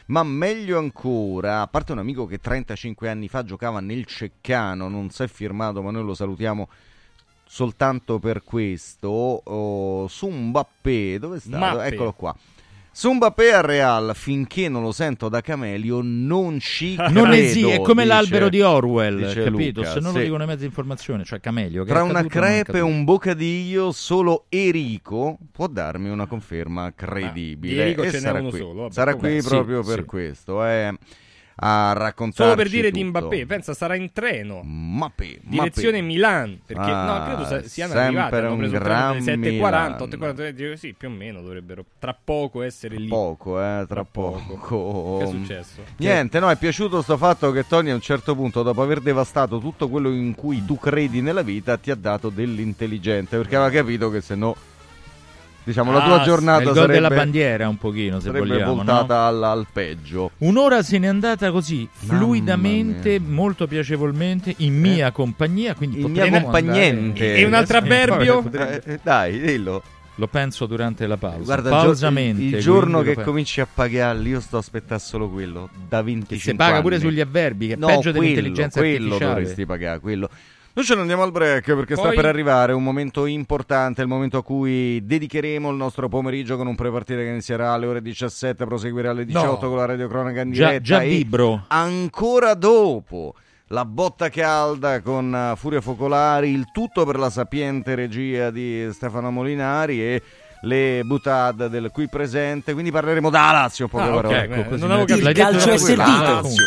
Ma 0.06 0.22
meglio 0.22 0.78
ancora, 0.78 1.62
a 1.62 1.66
parte 1.66 1.90
un 1.90 1.98
amico 1.98 2.26
che 2.26 2.38
35 2.38 3.08
anni 3.08 3.26
fa 3.26 3.42
giocava 3.42 3.80
nel 3.80 4.04
Ceccano, 4.04 4.88
non 4.88 5.10
si 5.10 5.24
è 5.24 5.26
firmato, 5.26 5.82
ma 5.82 5.90
noi 5.90 6.04
lo 6.04 6.14
salutiamo 6.14 6.68
soltanto 7.44 8.20
per 8.20 8.44
questo. 8.44 9.08
Oh, 9.08 10.06
su 10.06 10.28
Mbappé, 10.28 11.18
dove 11.18 11.38
è 11.38 11.40
stato? 11.40 11.58
Mappé. 11.58 11.86
Eccolo 11.86 12.12
qua. 12.12 12.36
Su 12.98 13.12
Mbappé 13.12 13.52
al 13.52 13.62
Real, 13.62 14.12
finché 14.14 14.70
non 14.70 14.80
lo 14.82 14.90
sento 14.90 15.28
da 15.28 15.42
Camelio, 15.42 16.00
non 16.02 16.58
ci 16.60 16.94
credo. 16.96 17.12
Non 17.12 17.32
esiste, 17.34 17.74
è 17.74 17.80
come 17.82 18.04
dice- 18.04 18.14
l'albero 18.14 18.48
di 18.48 18.62
Orwell, 18.62 19.34
capito? 19.34 19.80
Luca, 19.80 19.92
Se 19.92 20.00
non 20.00 20.12
sì. 20.12 20.16
lo 20.16 20.24
dicono 20.24 20.44
i 20.44 20.46
mezzi 20.46 20.60
di 20.60 20.64
informazione, 20.64 21.22
cioè 21.22 21.38
Camelio. 21.38 21.84
che 21.84 21.90
Tra 21.90 22.02
una 22.04 22.24
crepe 22.24 22.78
e 22.78 22.80
un 22.80 23.04
bocadillo, 23.04 23.92
solo 23.92 24.46
Enrico 24.48 25.36
può 25.52 25.66
darmi 25.66 26.08
una 26.08 26.24
conferma 26.26 26.90
credibile. 26.94 27.74
di 27.74 27.80
Enrico 27.80 28.02
e 28.04 28.10
ce 28.10 28.16
n'è 28.16 28.20
sarà 28.22 28.40
uno 28.40 28.48
qui. 28.48 28.58
solo, 28.60 28.80
vabbè, 28.84 28.92
sarà 28.94 29.14
qui 29.14 29.42
Sì, 29.42 29.48
proprio 29.48 29.82
sì. 29.82 29.94
per 29.94 30.04
questo. 30.06 30.64
eh, 30.64 30.94
a 31.58 31.92
raccontarci 31.94 32.42
Solo 32.42 32.54
per 32.54 32.68
dire 32.68 32.90
di 32.90 33.02
tutto. 33.02 33.18
Mbappé, 33.18 33.46
pensa 33.46 33.72
sarà 33.74 33.94
in 33.94 34.12
treno. 34.12 34.60
Mbappé, 34.62 35.40
Direzione 35.42 35.98
Mbappé. 36.02 36.12
Milan, 36.12 36.60
perché 36.66 36.90
Ah, 36.90 37.04
no, 37.04 37.24
credo 37.24 37.66
siano 37.66 37.92
sempre 37.92 37.98
arrivati, 38.04 38.34
hanno 38.34 38.52
un 38.52 38.58
preso 38.58 38.78
gran 38.78 39.22
treno 39.22 39.32
alle 39.32 39.50
7:40, 39.50 39.56
Milan. 39.58 39.96
8:40, 39.96 40.50
dico, 40.50 40.76
sì, 40.76 40.94
più 40.96 41.08
o 41.08 41.10
meno 41.10 41.40
dovrebbero 41.40 41.84
tra 41.98 42.16
poco 42.22 42.62
essere 42.62 42.96
lì. 42.96 43.08
Poco, 43.08 43.60
eh, 43.60 43.84
tra 43.88 44.04
poco. 44.04 45.16
Che 45.18 45.24
è 45.24 45.28
successo? 45.28 45.82
Niente, 45.96 46.38
no, 46.40 46.50
è 46.50 46.56
piaciuto 46.56 47.00
sto 47.00 47.16
fatto 47.16 47.50
che 47.52 47.66
Tony 47.66 47.90
a 47.90 47.94
un 47.94 48.00
certo 48.00 48.34
punto, 48.34 48.62
dopo 48.62 48.82
aver 48.82 49.00
devastato 49.00 49.58
tutto 49.58 49.88
quello 49.88 50.10
in 50.10 50.34
cui 50.34 50.64
tu 50.64 50.78
credi 50.78 51.22
nella 51.22 51.42
vita, 51.42 51.78
ti 51.78 51.90
ha 51.90 51.96
dato 51.96 52.28
dell'intelligente, 52.28 53.36
perché 53.38 53.56
aveva 53.56 53.70
capito 53.70 54.10
che 54.10 54.20
se 54.20 54.34
no, 54.34 54.54
diciamo, 55.66 55.92
la 55.92 56.02
tua 56.04 56.20
Ah, 56.20 56.24
giornata 56.24 56.58
il 56.60 56.64
gol 56.68 56.74
sarebbe, 56.76 56.92
della 56.94 57.08
bandiera 57.10 57.68
un 57.68 57.76
pochino, 57.76 58.20
se 58.20 58.28
sarebbe 58.28 58.46
vogliamo, 58.46 58.74
voltata 58.76 59.26
al, 59.26 59.42
al 59.42 59.66
peggio. 59.70 60.30
Un'ora 60.38 60.82
se 60.82 60.98
n'è 60.98 61.06
andata 61.08 61.50
così, 61.50 61.86
Mamma 62.00 62.18
fluidamente, 62.18 63.18
molto 63.20 63.66
piacevolmente, 63.66 64.54
in 64.58 64.78
mia 64.78 65.10
compagnia. 65.10 65.74
Quindi 65.74 65.98
Eh. 65.98 66.04
In 66.04 66.10
mia 66.12 66.30
compagniente. 66.42 67.24
andare- 67.24 67.34
E 67.36 67.44
un 67.44 67.54
altro 67.54 67.76
Eh, 67.76 67.80
avverbio? 67.80 68.50
Eh, 68.52 69.00
dai, 69.02 69.38
dillo. 69.40 69.82
Lo 70.18 70.28
penso 70.28 70.64
durante 70.64 71.06
la 71.06 71.18
pausa. 71.18 71.42
Guarda, 71.42 71.68
Pausamente. 71.68 72.40
il, 72.42 72.54
il 72.54 72.60
giorno 72.62 73.02
che 73.02 73.16
cominci 73.16 73.60
a 73.60 73.66
pagarli, 73.70 74.30
io 74.30 74.40
sto 74.40 74.56
aspettando 74.56 75.02
solo 75.02 75.28
quello, 75.28 75.68
da 75.88 76.00
25 76.00 76.38
si 76.52 76.56
paga 76.56 76.80
pure 76.80 76.94
anni. 76.94 77.04
sugli 77.04 77.20
avverbi, 77.20 77.66
che 77.66 77.74
è 77.74 77.76
No, 77.76 77.86
peggio 77.88 78.00
quello, 78.00 78.18
dell'intelligenza 78.20 78.78
quello 78.80 79.04
artificiale. 79.12 79.34
dovresti 79.40 79.66
pagare, 79.66 80.00
quello. 80.00 80.30
Noi 80.76 80.84
ce 80.84 80.94
ne 80.94 81.00
andiamo 81.00 81.22
al 81.22 81.32
break 81.32 81.74
perché 81.74 81.94
sta 81.94 82.08
Poi- 82.08 82.16
per 82.16 82.26
arrivare 82.26 82.74
un 82.74 82.82
momento 82.82 83.24
importante, 83.24 84.02
il 84.02 84.08
momento 84.08 84.36
a 84.36 84.42
cui 84.42 85.00
dedicheremo 85.06 85.70
il 85.70 85.76
nostro 85.76 86.06
pomeriggio 86.10 86.58
con 86.58 86.66
un 86.66 86.74
prepartita 86.74 87.18
che 87.20 87.28
inizierà 87.28 87.72
alle 87.72 87.86
ore 87.86 88.02
17, 88.02 88.66
proseguirà 88.66 89.10
alle 89.12 89.24
18 89.24 89.62
No. 89.62 89.68
con 89.68 89.76
la 89.78 89.86
radiocronaca 89.86 90.42
in 90.42 90.52
Già- 90.52 90.66
diretta. 90.66 90.82
già 90.84 91.00
e 91.02 91.08
vibro. 91.08 91.64
Ancora 91.68 92.52
dopo 92.52 93.34
la 93.68 93.86
botta 93.86 94.28
calda 94.28 95.00
con 95.00 95.32
uh, 95.52 95.56
Furia 95.56 95.80
Focolari, 95.80 96.50
il 96.50 96.66
tutto 96.74 97.06
per 97.06 97.18
la 97.18 97.30
sapiente 97.30 97.94
regia 97.94 98.50
di 98.50 98.86
Stefano 98.92 99.30
Molinari 99.30 100.02
e 100.02 100.22
le 100.60 101.00
butade 101.04 101.70
del 101.70 101.88
qui 101.90 102.06
presente, 102.06 102.74
quindi 102.74 102.90
parleremo 102.90 103.30
da 103.30 103.50
Lazio, 103.50 103.86
in 103.86 103.90
poche 103.90 104.04
Ah, 104.04 104.12
parole. 104.12 104.44
eh, 104.44 104.76
non 104.76 104.90
avevo 104.90 105.06
capito. 105.06 105.28
Il 105.30 105.34
calcio 105.34 105.70
è 105.70 105.78
servito. 105.78 106.20
Lazio. 106.22 106.66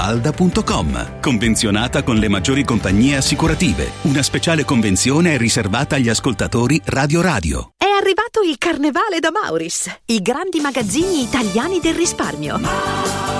villamafalda.com. 0.00 1.20
Convenzionata 1.20 2.02
con 2.02 2.16
le 2.16 2.28
maggiori 2.28 2.64
compagnie 2.64 3.16
assicurative. 3.16 3.90
Una 4.02 4.22
speciale 4.22 4.64
convenzione 4.64 5.34
è 5.34 5.38
riservata 5.38 5.96
agli 5.96 6.08
ascoltatori 6.08 6.80
Radio 6.86 7.20
Radio. 7.20 7.72
È 7.76 7.84
arrivato 7.84 8.40
il 8.42 8.56
Carnevale 8.58 9.20
da 9.20 9.30
Mauris, 9.30 9.90
i 10.06 10.22
grandi 10.22 10.60
magazzini 10.60 11.22
italiani 11.22 11.80
del 11.80 11.94
risparmio. 11.94 13.39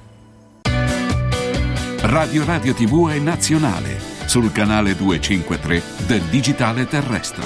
Radio 2.03 2.43
Radio 2.45 2.73
TV 2.73 3.09
è 3.09 3.19
nazionale 3.19 3.99
sul 4.25 4.51
canale 4.51 4.95
253 4.95 5.83
del 6.07 6.21
digitale 6.23 6.87
terrestre. 6.87 7.43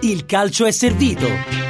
Il 0.00 0.26
calcio 0.26 0.66
è 0.66 0.72
servito. 0.72 1.63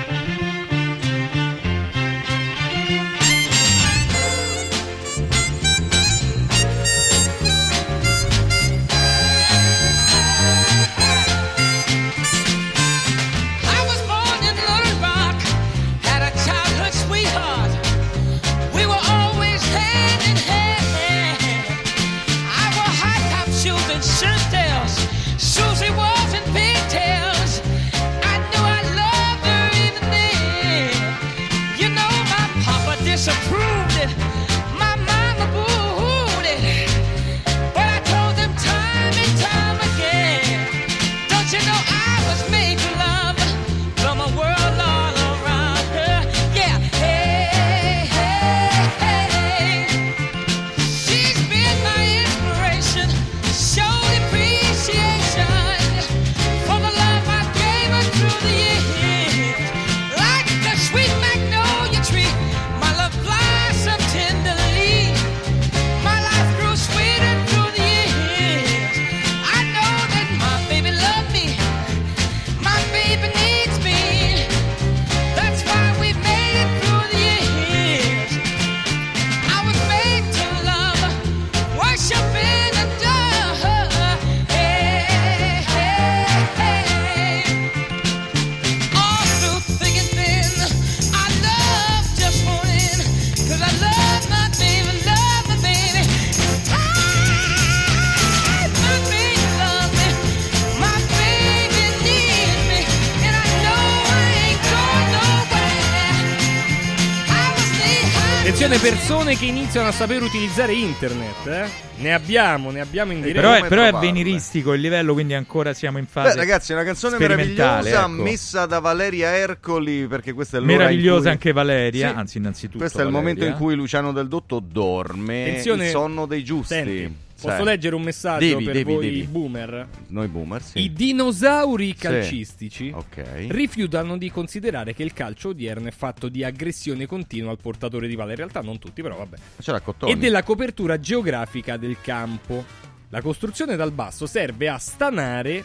Attenzione 108.64 108.78
persone 108.78 109.36
che 109.36 109.44
iniziano 109.44 109.88
a 109.88 109.92
saper 109.92 110.22
utilizzare 110.22 110.72
internet, 110.72 111.46
eh? 111.46 111.68
Ne 111.96 112.14
abbiamo, 112.14 112.70
ne 112.70 112.80
abbiamo 112.80 113.12
in 113.12 113.20
diretta. 113.20 113.40
Però 113.40 113.52
è, 113.52 113.68
però 113.68 113.82
è 113.84 113.92
veniristico 113.92 114.72
il 114.72 114.80
livello, 114.80 115.12
quindi 115.12 115.34
ancora 115.34 115.74
siamo 115.74 115.98
in 115.98 116.06
fase 116.06 116.30
Beh, 116.30 116.36
ragazzi, 116.36 116.72
è 116.72 116.74
una 116.74 116.84
canzone 116.84 117.18
meravigliosa 117.18 118.00
ecco. 118.00 118.08
messa 118.08 118.64
da 118.64 118.78
Valeria 118.80 119.36
Ercoli 119.36 120.06
perché 120.06 120.32
questa 120.32 120.56
è 120.56 120.60
l'ora 120.60 120.72
Meravigliosa 120.72 121.16
in 121.16 121.22
cui- 121.22 121.30
anche 121.30 121.52
Valeria, 121.52 122.08
Sì. 122.08 122.14
anzi 122.16 122.38
innanzitutto 122.38 122.78
Questo 122.78 122.98
è 122.98 123.04
il 123.04 123.10
Valeria. 123.10 123.32
momento 123.34 123.52
in 123.52 123.58
cui 123.62 123.74
Luciano 123.74 124.12
Del 124.12 124.28
Dotto 124.28 124.60
dorme, 124.60 125.42
Attenzione, 125.42 125.84
il 125.84 125.90
sonno 125.90 126.24
dei 126.24 126.42
giusti. 126.42 126.74
Senti, 126.74 127.16
posso 127.34 127.48
Sai. 127.56 127.64
leggere 127.64 127.94
un 127.94 128.02
messaggio 128.02 128.46
Devi, 128.46 128.64
per 128.64 128.72
devi, 128.74 128.92
voi 128.94 129.04
devi. 129.10 129.22
boomer? 129.24 129.88
Noi 130.08 130.28
boomer, 130.28 130.62
sì. 130.62 130.80
I 130.80 130.92
dinosauri 130.92 131.88
Sì. 131.88 131.94
calcistici 131.94 132.92
Ok. 132.94 133.46
rifiutano 133.48 134.16
di 134.16 134.30
considerare 134.30 134.94
che 134.94 135.02
il 135.02 135.12
calcio 135.12 135.48
odierno 135.50 135.88
è 135.88 135.90
fatto 135.92 136.28
di 136.28 136.44
aggressione 136.44 137.06
continua 137.06 137.50
al 137.50 137.58
portatore 137.60 138.06
di 138.08 138.16
palla. 138.16 138.30
In 138.30 138.36
realtà 138.36 138.60
non 138.60 138.78
tutti, 138.78 139.02
però 139.02 139.16
vabbè. 139.16 139.36
C'era 139.60 139.80
Cottoni. 139.80 140.12
E 140.12 140.16
della 140.16 140.42
copertura 140.42 140.98
geografica 140.98 141.76
del 141.76 141.96
campo. 142.00 142.64
La 143.10 143.20
costruzione 143.20 143.76
dal 143.76 143.92
basso 143.92 144.26
serve 144.26 144.68
a 144.68 144.78
stanare, 144.78 145.64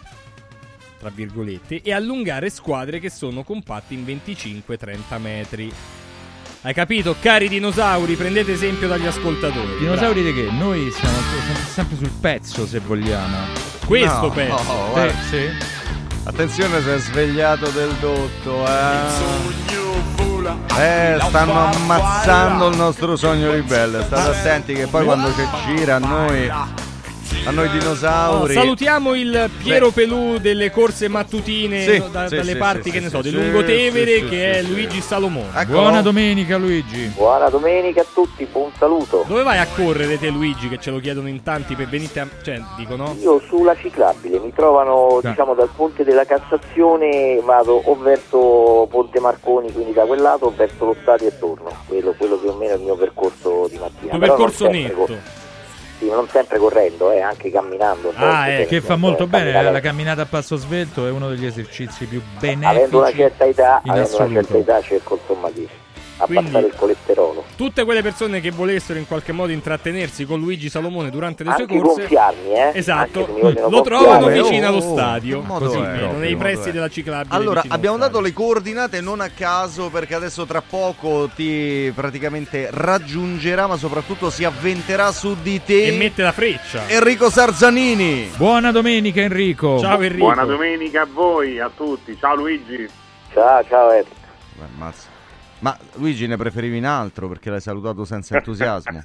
tra 1.00 1.10
virgolette, 1.10 1.82
e 1.82 1.94
allungare 1.94 2.50
squadre 2.50 3.00
che 3.00 3.10
sono 3.10 3.44
compatte 3.44 3.94
in 3.94 4.04
25-30 4.06 5.18
metri. 5.18 5.72
Hai 6.62 6.74
capito? 6.74 7.16
Cari 7.22 7.48
dinosauri, 7.48 8.16
prendete 8.16 8.52
esempio 8.52 8.90
dagli 8.90 9.06
ascoltatori. 9.06 9.78
Dinosauri 9.80 10.24
di 10.24 10.34
che? 10.34 10.50
Noi 10.52 10.92
siamo 10.92 11.16
siamo 11.18 11.60
sempre 11.66 11.96
sul 11.96 12.12
pezzo 12.20 12.68
se 12.68 12.80
vogliamo. 12.80 13.38
Questo 13.86 14.22
No, 14.28 14.30
pezzo. 14.32 14.54
no, 14.54 14.60
Sì, 14.86 14.92
guarda. 14.92 15.14
sì. 15.30 15.50
Attenzione, 16.26 16.82
si 16.82 16.90
è 16.90 16.98
svegliato 16.98 17.70
Del 17.70 17.92
Dotto, 18.02 18.66
eh. 18.68 19.48
Eh, 20.82 21.18
stanno 21.22 21.66
ammazzando 21.66 22.68
il 22.68 22.76
nostro 22.76 23.16
sogno 23.16 23.52
ribelle. 23.54 24.04
State 24.04 24.38
attenti 24.38 24.74
che 24.74 24.88
poi 24.88 25.06
quando 25.06 25.34
ci 25.34 25.48
gira 25.66 25.96
a 25.96 26.00
noi 26.00 26.52
a 27.46 27.52
noi 27.52 27.68
Oh, 27.68 27.72
dinosauri. 27.72 28.54
salutiamo 28.54 29.16
il 29.16 29.50
Piero 29.64 29.90
Pelù 29.92 30.38
delle 30.38 30.70
corse 30.72 31.08
mattutine 31.08 31.82
Sì, 31.84 32.04
da- 32.12 32.28
sì, 32.28 32.36
dalle 32.36 32.52
sì, 32.52 32.58
parti, 32.58 32.82
sì, 32.84 32.92
che 32.92 33.00
ne 33.00 33.10
so, 33.10 33.24
sì, 33.24 33.32
Lungotevere, 33.32 34.12
sì, 34.12 34.20
sì, 34.20 34.30
che 34.30 34.52
è 34.52 34.64
sì, 34.64 34.70
Luigi 34.72 35.02
Salomone. 35.02 35.66
Buona 35.66 36.02
domenica 36.02 36.58
Luigi. 36.58 37.12
Buona 37.16 37.50
domenica 37.50 38.02
a 38.02 38.06
tutti, 38.14 38.46
buon 38.52 38.72
saluto. 38.78 39.24
Dove 39.28 39.44
vai 39.44 39.58
a 39.58 39.68
correre 39.76 40.20
te 40.20 40.30
Luigi 40.30 40.68
che 40.70 40.78
ce 40.80 40.92
lo 40.92 41.00
chiedono 41.00 41.28
in 41.28 41.42
tanti 41.42 41.76
per 41.76 41.88
venire 41.88 42.20
a... 42.20 42.28
cioè 42.44 42.62
dicono 42.78 43.16
Io 43.22 43.40
sulla 43.48 43.76
ciclabile 43.76 44.40
mi 44.40 44.54
trovano 44.54 45.20
diciamo 45.24 45.54
dal 45.56 45.70
ponte 45.76 46.04
della 46.04 46.26
Cassazione 46.26 47.40
vado 47.44 47.82
o 47.84 47.96
verso 47.96 48.88
Ponte 48.90 49.20
Marconi 49.20 49.72
quindi 49.72 49.94
da 49.94 50.04
quel 50.04 50.22
lato 50.22 50.46
o 50.48 50.54
verso 50.56 50.86
lo 50.86 50.96
stadio 51.02 51.28
e 51.28 51.38
torno 51.40 51.70
quello, 51.88 52.14
quello 52.18 52.36
più 52.38 52.50
o 52.50 52.56
meno 52.56 52.74
è 52.74 52.76
il 52.78 52.82
mio 52.84 52.96
percorso 52.96 53.68
di 53.70 53.78
mattina 53.78 54.12
non 54.12 54.20
percorso 54.20 54.68
netto. 54.70 54.94
co- 55.06 55.18
sì, 56.00 56.10
non 56.10 56.28
sempre 56.30 56.58
correndo 56.58 57.12
eh, 57.12 57.20
anche 57.22 57.52
camminando 57.52 58.12
Ah, 58.16 58.48
eh, 58.50 58.66
che 58.66 58.82
fa 58.82 58.96
molto 58.96 59.28
bene. 59.28 59.52
camminare- 59.52 59.72
La 59.74 59.80
camminata 59.82 60.22
a 60.24 60.26
passo 60.26 60.56
svelto 60.56 61.06
è 61.06 61.12
uno 61.12 61.30
degli 61.30 61.46
esercizi 61.46 62.06
più 62.06 62.22
benefici 62.40 62.66
avendo 62.66 62.98
una 63.00 63.12
certa 63.12 63.46
età 63.46 63.82
avendo 63.86 64.16
una 64.18 64.30
certa 64.42 64.58
età 64.58 64.82
cerco 64.82 65.20
insomma 65.22 65.50
di 65.52 65.68
abbassare 66.20 66.68
il 66.68 66.74
colesterolo 66.76 67.46
tutte 67.56 67.84
quelle 67.84 68.02
persone 68.02 68.40
che 68.40 68.52
volessero 68.52 69.00
in 69.00 69.06
qualche 69.08 69.32
modo 69.34 69.52
intrattenersi 69.52 70.26
con 70.26 70.40
Luigi 70.40 70.70
Salomone 70.70 71.10
durante 71.10 71.44
le 71.44 71.50
Anche 71.50 71.66
sue 71.68 71.80
corse, 71.82 72.00
gonfiarmi, 72.02 72.54
eh? 72.54 72.72
esatto, 72.74 73.28
Anche 73.44 73.60
lo 73.70 73.82
trovano 73.82 74.28
vicino 74.28 74.66
Oh, 74.66 74.70
allo 74.70 74.82
stadio, 74.82 75.42
che 75.42 75.46
modo 75.48 75.66
così, 75.66 75.80
è? 75.80 76.08
nei 76.18 76.30
Che 76.32 76.38
pressi 76.38 76.70
è? 76.70 76.72
della 76.72 76.88
ciclabile. 76.90 77.36
Allora, 77.36 77.64
abbiamo 77.68 77.98
dato 77.98 78.22
le 78.22 78.32
coordinate 78.34 79.02
non 79.02 79.20
a 79.20 79.30
caso 79.30 79.90
perché 79.90 80.16
adesso 80.16 80.46
tra 80.46 80.62
poco 80.62 81.30
ti 81.36 81.92
praticamente 81.94 82.70
raggiungerà, 82.72 83.68
ma 83.68 83.76
soprattutto 83.78 84.30
si 84.30 84.44
avventerà 84.46 85.12
su 85.12 85.36
di 85.42 85.62
te. 85.64 85.88
E 85.88 85.98
mette 85.98 86.22
la 86.22 86.32
freccia. 86.32 86.88
Enrico 86.88 87.30
Sarzanini. 87.30 88.32
Buona 88.38 88.72
domenica 88.72 89.22
Enrico. 89.22 89.80
Ciao 89.80 90.00
Enrico. 90.02 90.26
Buona 90.26 90.46
domenica 90.46 91.02
a 91.02 91.08
voi, 91.12 91.60
a 91.60 91.70
tutti. 91.76 92.16
Ciao 92.20 92.36
Luigi. 92.36 92.88
Ciao, 93.34 93.64
ciao 93.68 93.92
Eric. 93.92 94.08
Beh, 94.58 94.66
ammazza. 94.76 95.08
Ma 95.60 95.76
Luigi 95.96 96.26
ne 96.28 96.38
preferivi 96.38 96.78
un 96.78 96.86
altro 96.86 97.28
perché 97.28 97.50
l'hai 97.50 97.60
salutato 97.62 98.06
senza 98.06 98.36
entusiasmo. 98.38 99.02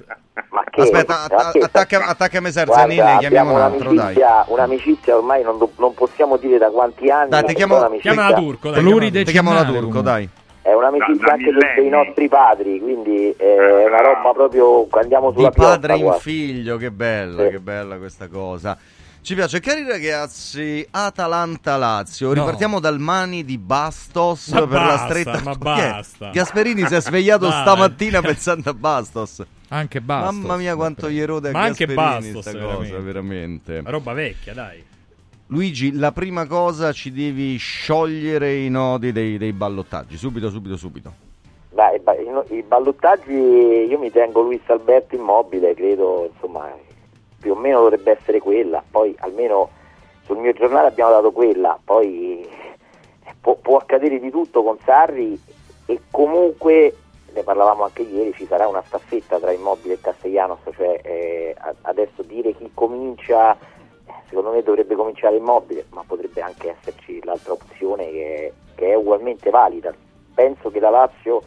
Ma 0.49 0.63
che? 0.69 0.81
Aspetta, 0.81 1.23
att- 1.23 1.55
attacca, 1.63 2.05
attaccami 2.05 2.51
Sarzanini 2.51 2.99
e 3.01 3.17
chiamiamo 3.19 3.53
un 3.53 3.59
altro, 3.61 3.93
dai. 3.93 4.15
un'amicizia, 4.47 5.17
ormai 5.17 5.43
non, 5.43 5.57
do- 5.57 5.71
non 5.77 5.93
possiamo 5.93 6.37
dire 6.37 6.57
da 6.57 6.69
quanti 6.69 7.09
anni. 7.09 7.29
Dai, 7.29 7.43
ti 7.43 7.53
chiamo- 7.55 7.89
Chiamala 7.99 8.33
Turco, 8.35 8.69
dai. 8.71 8.81
Pluride 8.81 9.23
Ti 9.23 9.31
chiamo 9.31 9.53
la 9.53 9.65
Turco, 9.65 10.01
dai. 10.01 10.29
È 10.61 10.73
un'amicizia 10.73 11.13
Da- 11.15 11.25
da 11.25 11.31
anche 11.33 11.43
dei, 11.43 11.53
millenni. 11.53 11.81
dei 11.81 11.89
nostri 11.89 12.27
padri, 12.27 12.79
quindi 12.79 13.33
è 13.37 13.85
una 13.85 14.01
roba 14.01 14.31
proprio 14.33 14.87
andiamo 14.91 15.31
sulla 15.31 15.49
Di 15.49 15.55
padre 15.55 15.79
piotta 15.79 15.93
in 15.95 16.03
quasi. 16.03 16.21
figlio, 16.21 16.77
che 16.77 16.89
bella, 16.91 17.43
Sì. 17.43 17.49
che 17.51 17.59
bella 17.59 17.97
questa 17.97 18.27
cosa. 18.27 18.75
Ci 19.25 19.33
piace, 19.33 19.59
cari 19.59 19.83
ragazzi, 19.83 20.85
Atalanta-Lazio, 20.87 22.27
No. 22.27 22.33
ripartiamo 22.35 22.79
dal 22.79 22.99
Mani 22.99 23.43
di 23.43 23.57
Bastos 23.57 24.49
Ma 24.49 24.59
per 24.67 24.69
la 24.69 24.85
basta, 24.85 25.07
stretta. 25.07 25.41
ma 25.43 25.55
basta. 25.55 26.29
Gasperini 26.29 26.85
si 26.85 26.93
è 26.93 27.01
svegliato 27.01 27.47
Dai. 27.49 27.61
stamattina 27.61 28.21
pensando 28.21 28.69
a 28.69 28.73
Bastos. 28.75 29.43
Anche 29.69 29.99
basta. 29.99 30.31
Mamma 30.31 30.57
mia 30.57 30.75
quanto 30.75 31.09
gli 31.09 31.17
erode 31.19 31.49
a 31.49 31.51
Ma 31.53 31.61
anche 31.63 31.87
Gasperini 31.87 32.33
Bastos, 32.33 32.41
sta 32.41 32.51
cosa, 32.51 32.99
veramente. 32.99 33.01
veramente. 33.73 33.81
Roba 33.89 34.13
vecchia, 34.13 34.53
dai. 34.53 34.83
Luigi, 35.47 35.91
la 35.93 36.11
prima 36.11 36.45
cosa 36.45 36.91
ci 36.91 37.11
devi 37.11 37.55
sciogliere 37.57 38.53
i 38.57 38.69
nodi 38.69 39.11
dei, 39.11 39.39
dei 39.39 39.53
ballottaggi, 39.53 40.17
subito, 40.17 40.51
subito, 40.51 40.77
subito. 40.77 41.11
Beh, 41.73 41.95
i 41.95 41.99
ba- 41.99 42.13
i, 42.13 42.57
i 42.57 42.61
ballottaggi 42.61 43.31
io 43.33 43.97
mi 43.97 44.11
tengo 44.11 44.41
Luis 44.41 44.61
Alberto 44.67 45.15
immobile, 45.15 45.73
credo, 45.73 46.29
insomma, 46.31 46.69
più 47.45 47.53
o 47.53 47.55
meno 47.55 47.81
dovrebbe 47.81 48.17
essere 48.19 48.39
quella. 48.39 48.83
Poi 48.89 49.15
almeno 49.19 49.69
sul 50.23 50.37
mio 50.37 50.51
giornale 50.53 50.87
abbiamo 50.87 51.11
dato 51.11 51.31
quella, 51.31 51.77
poi 51.83 52.41
eh, 52.41 53.35
può, 53.39 53.53
può 53.53 53.77
accadere 53.77 54.19
di 54.19 54.31
tutto 54.31 54.63
con 54.63 54.79
Sarri 54.83 55.39
e 55.85 56.01
comunque 56.09 56.95
ne 57.31 57.43
parlavamo 57.43 57.83
anche 57.83 58.01
ieri, 58.01 58.33
ci 58.33 58.47
sarà 58.47 58.67
una 58.67 58.81
staffetta 58.83 59.37
tra 59.37 59.51
Immobile 59.51 59.93
e 59.93 60.01
Castellanos, 60.01 60.57
cioè 60.75 60.99
eh, 61.03 61.55
adesso 61.83 62.23
dire 62.23 62.55
chi 62.55 62.71
comincia, 62.73 63.53
eh, 63.53 64.13
secondo 64.27 64.49
me 64.49 64.63
dovrebbe 64.63 64.95
cominciare 64.95 65.35
Immobile, 65.35 65.85
ma 65.89 66.03
potrebbe 66.07 66.41
anche 66.41 66.75
esserci 66.79 67.23
l'altra 67.23 67.53
opzione 67.53 68.09
che, 68.09 68.53
che 68.73 68.89
è 68.89 68.95
ugualmente 68.95 69.51
valida. 69.51 69.93
Penso 70.33 70.71
che 70.71 70.79
la 70.79 70.89
Lazio 70.89 71.43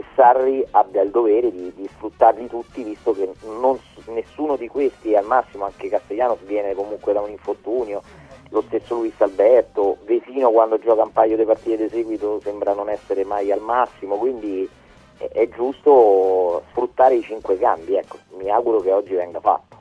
e 0.00 0.04
Sarri 0.14 0.64
abbia 0.70 1.02
il 1.02 1.10
dovere 1.10 1.52
di, 1.52 1.72
di 1.74 1.86
sfruttarli 1.86 2.48
tutti, 2.48 2.82
visto 2.82 3.12
che 3.12 3.30
non 3.44 3.78
nessuno 4.06 4.56
di 4.56 4.66
questi, 4.66 5.14
al 5.14 5.26
massimo 5.26 5.66
anche 5.66 5.88
Castellanos, 5.88 6.40
viene 6.44 6.74
comunque 6.74 7.12
da 7.12 7.20
un 7.20 7.30
infortunio, 7.30 8.02
lo 8.48 8.62
stesso 8.62 8.94
Luis 8.94 9.20
Alberto, 9.20 9.98
Vesino 10.04 10.50
quando 10.50 10.78
gioca 10.78 11.02
un 11.02 11.12
paio 11.12 11.36
di 11.36 11.44
partite 11.44 11.84
di 11.84 11.88
seguito 11.90 12.40
sembra 12.40 12.72
non 12.72 12.88
essere 12.88 13.24
mai 13.24 13.52
al 13.52 13.60
massimo, 13.60 14.16
quindi 14.16 14.68
è, 15.18 15.28
è 15.28 15.48
giusto 15.50 16.62
sfruttare 16.70 17.16
i 17.16 17.22
cinque 17.22 17.58
cambi, 17.58 17.96
ecco, 17.96 18.16
mi 18.38 18.50
auguro 18.50 18.80
che 18.80 18.92
oggi 18.92 19.14
venga 19.14 19.40
fatto. 19.40 19.79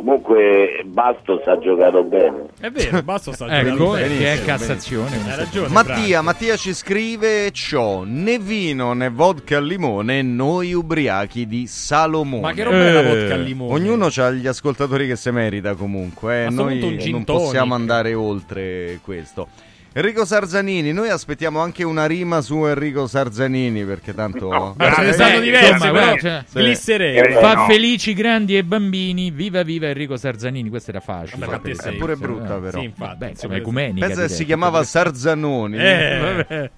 Comunque 0.00 0.82
Bastos 0.86 1.46
ha 1.46 1.58
giocato 1.58 2.02
bene. 2.04 2.46
È 2.58 2.70
vero, 2.70 3.02
basta 3.02 3.32
sta 3.32 3.44
Ecco, 3.60 3.68
giocando 3.68 3.92
che 3.92 4.08
bene. 4.08 4.32
è 4.32 4.44
Cassazione. 4.44 5.16
Hai 5.26 5.36
ragione. 5.36 5.68
Mattia, 5.68 6.22
Mattia 6.22 6.56
ci 6.56 6.72
scrive 6.72 7.50
ciò, 7.50 8.04
né 8.06 8.38
vino 8.38 8.94
né 8.94 9.10
vodka 9.10 9.58
al 9.58 9.66
limone, 9.66 10.22
noi 10.22 10.72
ubriachi 10.72 11.46
di 11.46 11.66
Salomone. 11.66 12.40
Ma 12.40 12.52
che 12.54 12.62
roba 12.64 12.78
è 12.78 12.92
la 12.92 13.02
vodka 13.02 13.34
al 13.34 13.42
limone? 13.42 13.74
Ognuno 13.74 14.06
ha 14.06 14.30
gli 14.30 14.46
ascoltatori 14.46 15.06
che 15.06 15.16
si 15.16 15.30
merita 15.32 15.74
comunque, 15.74 16.46
eh. 16.46 16.48
Noi 16.48 17.10
non 17.10 17.24
possiamo 17.24 17.74
andare 17.74 18.14
oltre 18.14 19.00
questo. 19.02 19.48
Enrico 19.92 20.24
Sarzanini, 20.24 20.92
noi 20.92 21.08
aspettiamo 21.08 21.58
anche 21.58 21.82
una 21.82 22.06
rima 22.06 22.40
su 22.42 22.64
Enrico 22.64 23.08
Sarzanini 23.08 23.84
perché 23.84 24.14
tanto... 24.14 24.74
Ma 24.78 24.92
ce 24.94 25.00
ne 25.02 25.08
Eh, 25.08 25.12
stanno 25.12 25.40
diverse, 25.40 25.70
insomma, 25.72 25.90
però. 25.92 26.04
guarda, 26.04 26.44
Sì. 26.48 26.58
Glisserei. 26.60 27.32
Fa 27.34 27.54
no. 27.54 27.64
felici 27.66 28.14
grandi 28.14 28.56
e 28.56 28.62
bambini, 28.62 29.32
viva 29.32 29.64
viva 29.64 29.88
Enrico 29.88 30.16
Sarzanini, 30.16 30.68
questo 30.68 30.90
era 30.90 31.00
facile. 31.00 31.44
Vabbè, 31.44 31.72
È 31.74 31.92
pure 31.96 32.14
brutta 32.14 32.58
eh. 32.58 32.60
però. 32.60 32.78
Sì, 32.78 32.84
infatti. 32.84 33.16
Beh, 33.16 33.28
insomma, 33.30 33.56
ecumenica. 33.56 34.06
Pensa 34.06 34.22
che 34.22 34.28
si 34.28 34.44
chiamava 34.44 34.84
Sarzanoni. 34.84 35.76
Eh, 35.76 36.70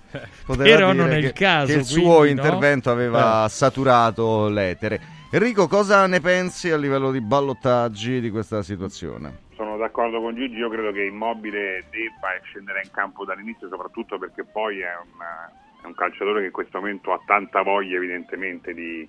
Però 0.47 0.63
dire 0.63 0.93
non 0.95 1.11
è 1.11 1.17
il 1.17 1.33
caso, 1.35 1.67
Che 1.67 1.79
il 1.81 1.85
quindi, 1.85 2.01
suo 2.03 2.19
no? 2.21 2.25
intervento 2.25 2.91
aveva 2.91 3.45
Eh. 3.45 3.49
saturato 3.51 4.49
l'etere. 4.49 5.01
Enrico, 5.31 5.69
cosa 5.69 6.07
ne 6.07 6.21
pensi 6.23 6.71
a 6.71 6.79
livello 6.79 7.11
di 7.11 7.21
ballottaggi 7.21 8.21
di 8.23 8.31
questa 8.31 8.63
situazione? 8.63 9.41
Sono 9.55 9.77
d'accordo 9.77 10.21
con 10.21 10.35
Gigi, 10.35 10.57
io 10.57 10.71
credo 10.71 10.93
che 10.93 11.03
Immobile 11.03 11.85
debba 11.91 12.29
scendere 12.43 12.81
in 12.85 12.91
campo 12.91 13.25
dall'inizio, 13.25 13.69
soprattutto 13.69 14.19
perché 14.19 14.45
poi 14.45 14.81
è 14.81 14.93
un, 14.97 15.21
è 15.83 15.87
un 15.87 15.95
calciatore 15.95 16.41
che 16.41 16.47
in 16.47 16.53
questo 16.53 16.79
momento 16.79 17.13
ha 17.13 17.21
tanta 17.27 17.63
voglia 17.63 17.97
evidentemente 17.97 18.73
di, 18.73 19.07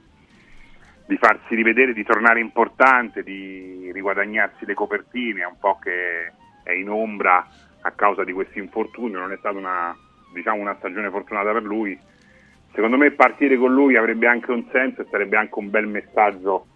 di 1.06 1.18
farsi 1.18 1.56
rivedere, 1.56 1.94
di 1.94 2.04
tornare 2.04 2.42
importante, 2.42 3.24
di 3.24 3.90
riguadagnarsi 3.94 4.66
le 4.66 4.74
copertine, 4.74 5.44
è 5.44 5.46
un 5.46 5.58
po' 5.60 5.80
che 5.82 6.34
è 6.64 6.72
in 6.72 6.90
ombra 6.90 7.48
a 7.82 7.92
causa 7.92 8.26
di 8.26 8.34
questi 8.34 8.60
infortuni, 8.60 9.14
non 9.14 9.32
è 9.32 9.38
stata 9.38 9.58
una, 9.58 9.96
diciamo, 10.34 10.60
una 10.60 10.76
stagione 10.78 11.10
fortunata 11.10 11.54
per 11.54 11.64
lui. 11.64 11.98
Secondo 12.74 12.98
me 12.98 13.12
partire 13.12 13.56
con 13.56 13.74
lui 13.74 13.96
avrebbe 13.96 14.28
anche 14.28 14.52
un 14.52 14.68
senso 14.72 15.02
e 15.02 15.08
sarebbe 15.10 15.38
anche 15.38 15.58
un 15.58 15.70
bel 15.70 15.88
messaggio 15.88 16.68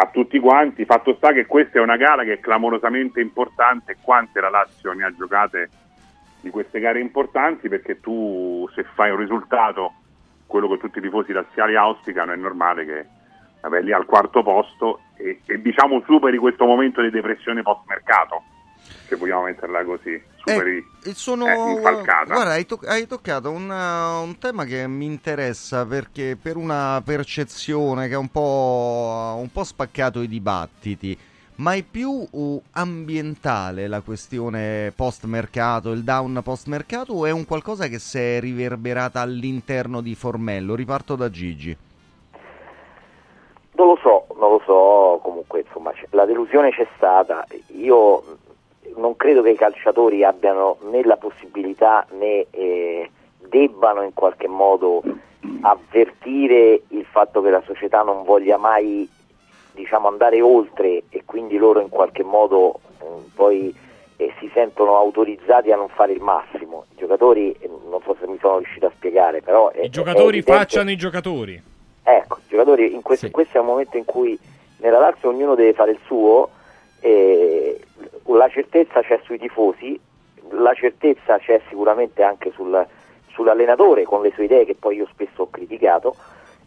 a 0.00 0.08
tutti 0.10 0.38
quanti. 0.38 0.84
Fatto 0.84 1.14
sta 1.14 1.32
che 1.32 1.46
questa 1.46 1.78
è 1.78 1.82
una 1.82 1.96
gara 1.96 2.24
che 2.24 2.34
è 2.34 2.40
clamorosamente 2.40 3.20
importante, 3.20 3.96
quante 4.00 4.40
la 4.40 4.48
Lazio 4.48 4.92
ne 4.92 5.04
ha 5.04 5.14
giocate 5.14 5.68
di 6.40 6.50
queste 6.50 6.80
gare 6.80 7.00
importanti, 7.00 7.68
perché 7.68 8.00
tu 8.00 8.68
se 8.74 8.84
fai 8.94 9.10
un 9.10 9.18
risultato, 9.18 9.92
quello 10.46 10.68
che 10.68 10.78
tutti 10.78 10.98
i 10.98 11.02
tifosi 11.02 11.32
laziali 11.32 11.76
auspicano, 11.76 12.32
è 12.32 12.36
normale 12.36 12.84
che 12.86 13.06
vabbè, 13.60 13.82
lì 13.82 13.92
al 13.92 14.06
quarto 14.06 14.42
posto 14.42 15.00
e, 15.16 15.40
e 15.44 15.60
diciamo 15.60 16.02
superi 16.06 16.38
questo 16.38 16.64
momento 16.64 17.02
di 17.02 17.10
depressione 17.10 17.62
post 17.62 17.82
mercato, 17.86 18.42
se 19.06 19.16
vogliamo 19.16 19.42
metterla 19.42 19.84
così, 19.84 20.22
superi 20.36 20.84
E 21.04 21.14
sono, 21.14 21.46
eh, 21.46 21.70
infalcata. 21.72 22.32
guarda, 22.32 22.52
hai, 22.52 22.66
toc- 22.66 22.88
hai 22.88 23.06
toccato 23.06 23.50
un, 23.50 23.68
uh, 23.68 24.22
un 24.22 24.38
tema 24.38 24.64
che 24.64 24.86
mi 24.86 25.06
interessa 25.06 25.84
perché 25.86 26.36
per 26.40 26.56
una 26.56 27.02
percezione 27.04 28.08
che 28.08 28.14
ha 28.14 28.18
un 28.18 28.28
po', 28.28 29.36
un 29.38 29.50
po' 29.52 29.64
spaccato 29.64 30.20
i 30.20 30.28
dibattiti, 30.28 31.18
ma 31.56 31.74
è 31.74 31.82
più 31.82 32.26
ambientale 32.72 33.86
la 33.86 34.00
questione 34.00 34.92
post 34.96 35.24
mercato, 35.24 35.90
il 35.90 36.04
down 36.04 36.40
post 36.42 36.68
mercato 36.68 37.12
o 37.12 37.26
è 37.26 37.30
un 37.30 37.44
qualcosa 37.44 37.86
che 37.88 37.98
si 37.98 38.18
è 38.18 38.40
riverberata 38.40 39.20
all'interno 39.20 40.00
di 40.00 40.14
Formello? 40.14 40.74
Riparto 40.74 41.16
da 41.16 41.28
Gigi. 41.28 41.76
Non 43.72 43.86
lo 43.88 43.98
so, 44.02 44.26
non 44.38 44.50
lo 44.50 44.62
so, 44.66 45.20
comunque 45.22 45.60
insomma 45.60 45.92
la 46.10 46.26
delusione 46.26 46.70
c'è 46.70 46.86
stata, 46.96 47.46
io 47.68 48.22
non 49.00 49.16
credo 49.16 49.42
che 49.42 49.50
i 49.50 49.56
calciatori 49.56 50.22
abbiano 50.22 50.76
né 50.90 51.02
la 51.02 51.16
possibilità 51.16 52.06
né 52.18 52.46
eh, 52.50 53.10
debbano 53.48 54.02
in 54.02 54.12
qualche 54.14 54.46
modo 54.46 55.02
avvertire 55.62 56.82
il 56.88 57.04
fatto 57.10 57.40
che 57.42 57.50
la 57.50 57.62
società 57.64 58.02
non 58.02 58.22
voglia 58.24 58.56
mai 58.58 59.08
diciamo, 59.72 60.08
andare 60.08 60.40
oltre 60.40 61.04
e 61.08 61.22
quindi 61.24 61.56
loro 61.56 61.80
in 61.80 61.88
qualche 61.88 62.22
modo 62.22 62.80
eh, 63.00 63.04
poi 63.34 63.74
eh, 64.16 64.32
si 64.38 64.50
sentono 64.52 64.96
autorizzati 64.96 65.72
a 65.72 65.76
non 65.76 65.88
fare 65.88 66.12
il 66.12 66.20
massimo. 66.20 66.84
I 66.92 66.98
giocatori, 66.98 67.52
eh, 67.58 67.70
non 67.88 68.00
so 68.04 68.14
se 68.20 68.26
mi 68.26 68.36
sono 68.38 68.58
riuscito 68.58 68.86
a 68.86 68.92
spiegare, 68.94 69.40
però... 69.40 69.70
è- 69.70 69.84
I 69.84 69.88
giocatori 69.90 70.40
è 70.40 70.42
facciano 70.42 70.90
i 70.90 70.96
giocatori. 70.96 71.60
Ecco, 72.02 72.38
i 72.38 72.48
giocatori 72.48 72.92
in 72.92 73.02
questo, 73.02 73.30
questo 73.30 73.56
è 73.56 73.60
un 73.60 73.66
momento 73.66 73.96
in 73.96 74.04
cui 74.04 74.38
nella 74.78 74.98
Lazio 74.98 75.30
ognuno 75.30 75.54
deve 75.54 75.72
fare 75.72 75.92
il 75.92 75.98
suo, 76.04 76.50
e 77.00 77.80
la 78.26 78.48
certezza 78.48 79.02
c'è 79.02 79.20
sui 79.24 79.38
tifosi, 79.38 79.98
la 80.50 80.74
certezza 80.74 81.38
c'è 81.38 81.60
sicuramente 81.68 82.22
anche 82.22 82.50
sul- 82.52 82.86
sull'allenatore 83.28 84.04
con 84.04 84.22
le 84.22 84.32
sue 84.32 84.44
idee 84.44 84.64
che 84.64 84.74
poi 84.74 84.96
io 84.96 85.06
spesso 85.10 85.42
ho 85.42 85.50
criticato, 85.50 86.14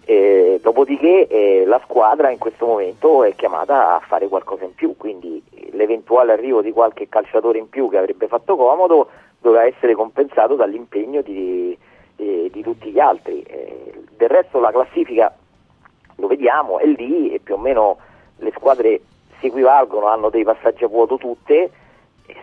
e 0.05 0.60
dopodiché 0.61 1.27
eh, 1.27 1.64
la 1.65 1.80
squadra 1.84 2.30
in 2.30 2.38
questo 2.38 2.65
momento 2.65 3.23
è 3.23 3.34
chiamata 3.35 3.95
a 3.95 3.99
fare 3.99 4.27
qualcosa 4.27 4.65
in 4.65 4.76
più, 4.76 4.97
quindi 4.97 5.41
l'eventuale 5.72 6.34
arrivo 6.34 6.61
di 6.61 6.72
qualche 6.72 7.07
calciatore 7.07 7.57
in 7.57 7.69
più 7.69 7.89
che 7.89 7.97
avrebbe 7.97 8.27
fatto 8.27 8.55
comodo 8.55 9.10
dovrà 9.39 9.65
essere 9.65 9.93
compensato 9.93 10.55
dall'impegno 10.55 11.22
di, 11.22 11.77
eh, 12.18 12.49
di 12.51 12.61
tutti 12.61 12.91
gli 12.91 12.99
altri. 12.99 13.43
Eh, 13.43 13.93
del 14.15 14.30
resto 14.30 14.60
la 14.60 14.72
classifica 14.72 15.34
lo 16.18 16.27
vediamo, 16.27 16.80
è 16.80 16.85
lì 16.85 17.34
e 17.34 17.39
più 17.39 17.55
o 17.55 17.57
meno 17.57 17.97
le 18.38 18.51
squadre 18.51 19.01
si 19.43 19.47
equivalgono, 19.47 20.07
hanno 20.07 20.29
dei 20.29 20.43
passaggi 20.45 20.85
a 20.85 20.87
vuoto 20.87 21.17
tutte. 21.17 21.69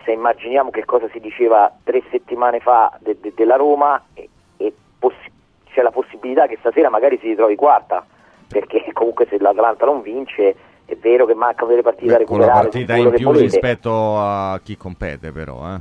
Se 0.05 0.11
immaginiamo 0.11 0.69
che 0.69 0.85
cosa 0.85 1.09
si 1.11 1.19
diceva 1.19 1.71
tre 1.83 2.03
settimane 2.11 2.59
fa 2.59 2.95
de- 2.99 3.17
de- 3.19 3.33
della 3.35 3.55
Roma, 3.55 4.01
e, 4.13 4.29
e 4.57 4.73
possi- 4.99 5.31
c'è 5.73 5.81
la 5.81 5.89
possibilità 5.91 6.45
che 6.47 6.57
stasera 6.59 6.89
magari 6.89 7.17
si 7.19 7.27
ritrovi 7.27 7.55
quarta, 7.55 8.05
perché 8.47 8.83
comunque 8.93 9.25
se 9.29 9.39
l'Atalanta 9.39 9.85
non 9.85 10.01
vince 10.01 10.55
è 10.85 10.95
vero 10.97 11.25
che 11.25 11.33
mancano 11.33 11.69
delle 11.69 11.81
partite 11.81 12.05
da 12.11 12.17
Beh, 12.17 12.19
la 12.19 12.25
recuperare, 12.25 12.61
partita 12.61 12.93
quello 12.93 13.09
in 13.09 13.15
più 13.15 13.25
volete. 13.25 13.43
rispetto 13.45 14.17
a 14.17 14.59
chi 14.63 14.77
compete, 14.77 15.31
però. 15.31 15.73
Eh. 15.73 15.79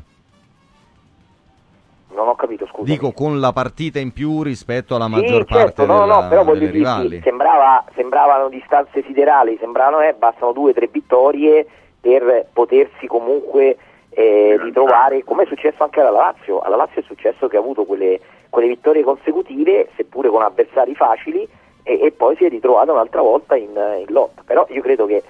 Non 2.13 2.29
ho 2.29 2.35
capito, 2.35 2.67
scusa. 2.67 2.91
Dico 2.91 3.13
con 3.13 3.39
la 3.41 3.53
partita 3.53 3.99
in 3.99 4.13
più 4.13 4.43
rispetto 4.43 4.95
alla 4.95 5.05
Sì, 5.07 5.11
maggior 5.13 5.45
certo, 5.47 5.55
parte 5.55 5.87
no, 5.87 6.01
della- 6.01 6.21
no, 6.23 6.29
però 6.29 6.43
voglio 6.45 6.59
delle 6.61 6.71
dire, 6.73 6.79
rivali. 6.85 7.17
sì, 7.17 7.21
sembrava, 7.23 7.85
sembravano 7.95 8.49
distanze 8.49 9.03
siderali, 9.05 9.57
sembravano 9.61 10.01
eh, 10.03 10.15
bastano 10.15 10.53
due 10.53 10.71
o 10.71 10.75
tre 10.75 10.89
vittorie 10.89 11.67
per 12.01 12.47
potersi 12.53 13.07
comunque 13.07 13.77
eh, 14.11 14.57
ritrovare, 14.61 15.23
come 15.25 15.45
è 15.45 15.47
successo 15.47 15.83
anche 15.85 16.01
alla 16.01 16.11
Lazio. 16.11 16.61
Alla 16.61 16.77
Lazio 16.77 17.01
è 17.01 17.05
successo 17.05 17.47
che 17.47 17.57
ha 17.57 17.61
avuto 17.61 17.85
quelle, 17.85 18.19
quelle 18.51 18.69
vittorie 18.69 19.03
consecutive, 19.05 19.89
seppure 19.97 20.29
con 20.31 20.43
avversari 20.43 20.95
facili, 20.97 21.47
e, 21.83 22.01
e 22.03 22.11
poi 22.11 22.35
si 22.37 22.45
è 22.45 22.49
ritrovata 22.49 22.91
un'altra 22.93 23.21
volta 23.23 23.55
in, 23.57 23.71
in 23.71 24.07
lotta. 24.13 24.43
Però 24.45 24.67
io 24.71 24.83
credo 24.83 25.07
che 25.07 25.23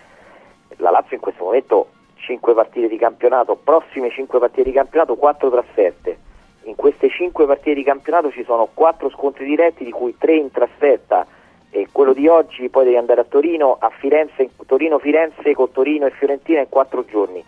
la 0.79 0.91
Lazio 0.91 1.17
in 1.17 1.21
questo 1.23 1.45
momento 1.45 1.89
5 2.17 2.55
partite 2.55 2.89
di 2.89 2.97
campionato, 2.97 3.55
prossime 3.63 4.11
5 4.11 4.39
partite 4.39 4.63
di 4.63 4.73
campionato, 4.73 5.17
4 5.17 5.51
trasferte. 5.51 6.19
In 6.65 6.75
queste 6.75 7.09
5 7.09 7.47
partite 7.47 7.75
di 7.75 7.83
campionato 7.83 8.31
ci 8.31 8.45
sono 8.45 8.69
4 8.73 9.11
scontri 9.11 9.47
diretti, 9.47 9.85
di 9.85 9.91
cui 9.91 10.15
3 10.19 10.37
in 10.37 10.51
trasferta. 10.51 11.27
E 11.71 11.89
quello 11.93 12.13
di 12.13 12.27
oggi 12.27 12.69
poi 12.69 12.85
devi 12.85 12.97
andare 12.97 13.21
a 13.21 13.25
Torino, 13.25 13.77
a 13.79 13.91
Firenze, 13.91 14.51
Torino-Firenze 14.67 15.55
con 15.55 15.71
Torino 15.71 16.07
e 16.07 16.11
Fiorentina 16.11 16.61
in 16.61 16.69
4 16.69 17.05
giorni. 17.05 17.43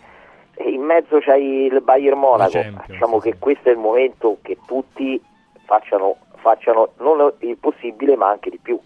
E 0.55 0.69
in 0.69 0.81
mezzo 0.81 1.19
c'hai 1.19 1.65
il 1.65 1.81
Bayern 1.81 2.17
Monaco. 2.17 2.59
Diciamo 2.87 3.19
che 3.19 3.37
questo 3.37 3.69
è 3.69 3.71
il 3.71 3.79
momento 3.79 4.37
che 4.41 4.57
tutti 4.65 5.21
facciano, 5.65 6.17
facciano 6.35 6.93
non 6.99 7.33
il 7.39 7.57
possibile 7.57 8.15
ma 8.15 8.29
anche 8.29 8.49
di 8.49 8.59
più. 8.61 8.79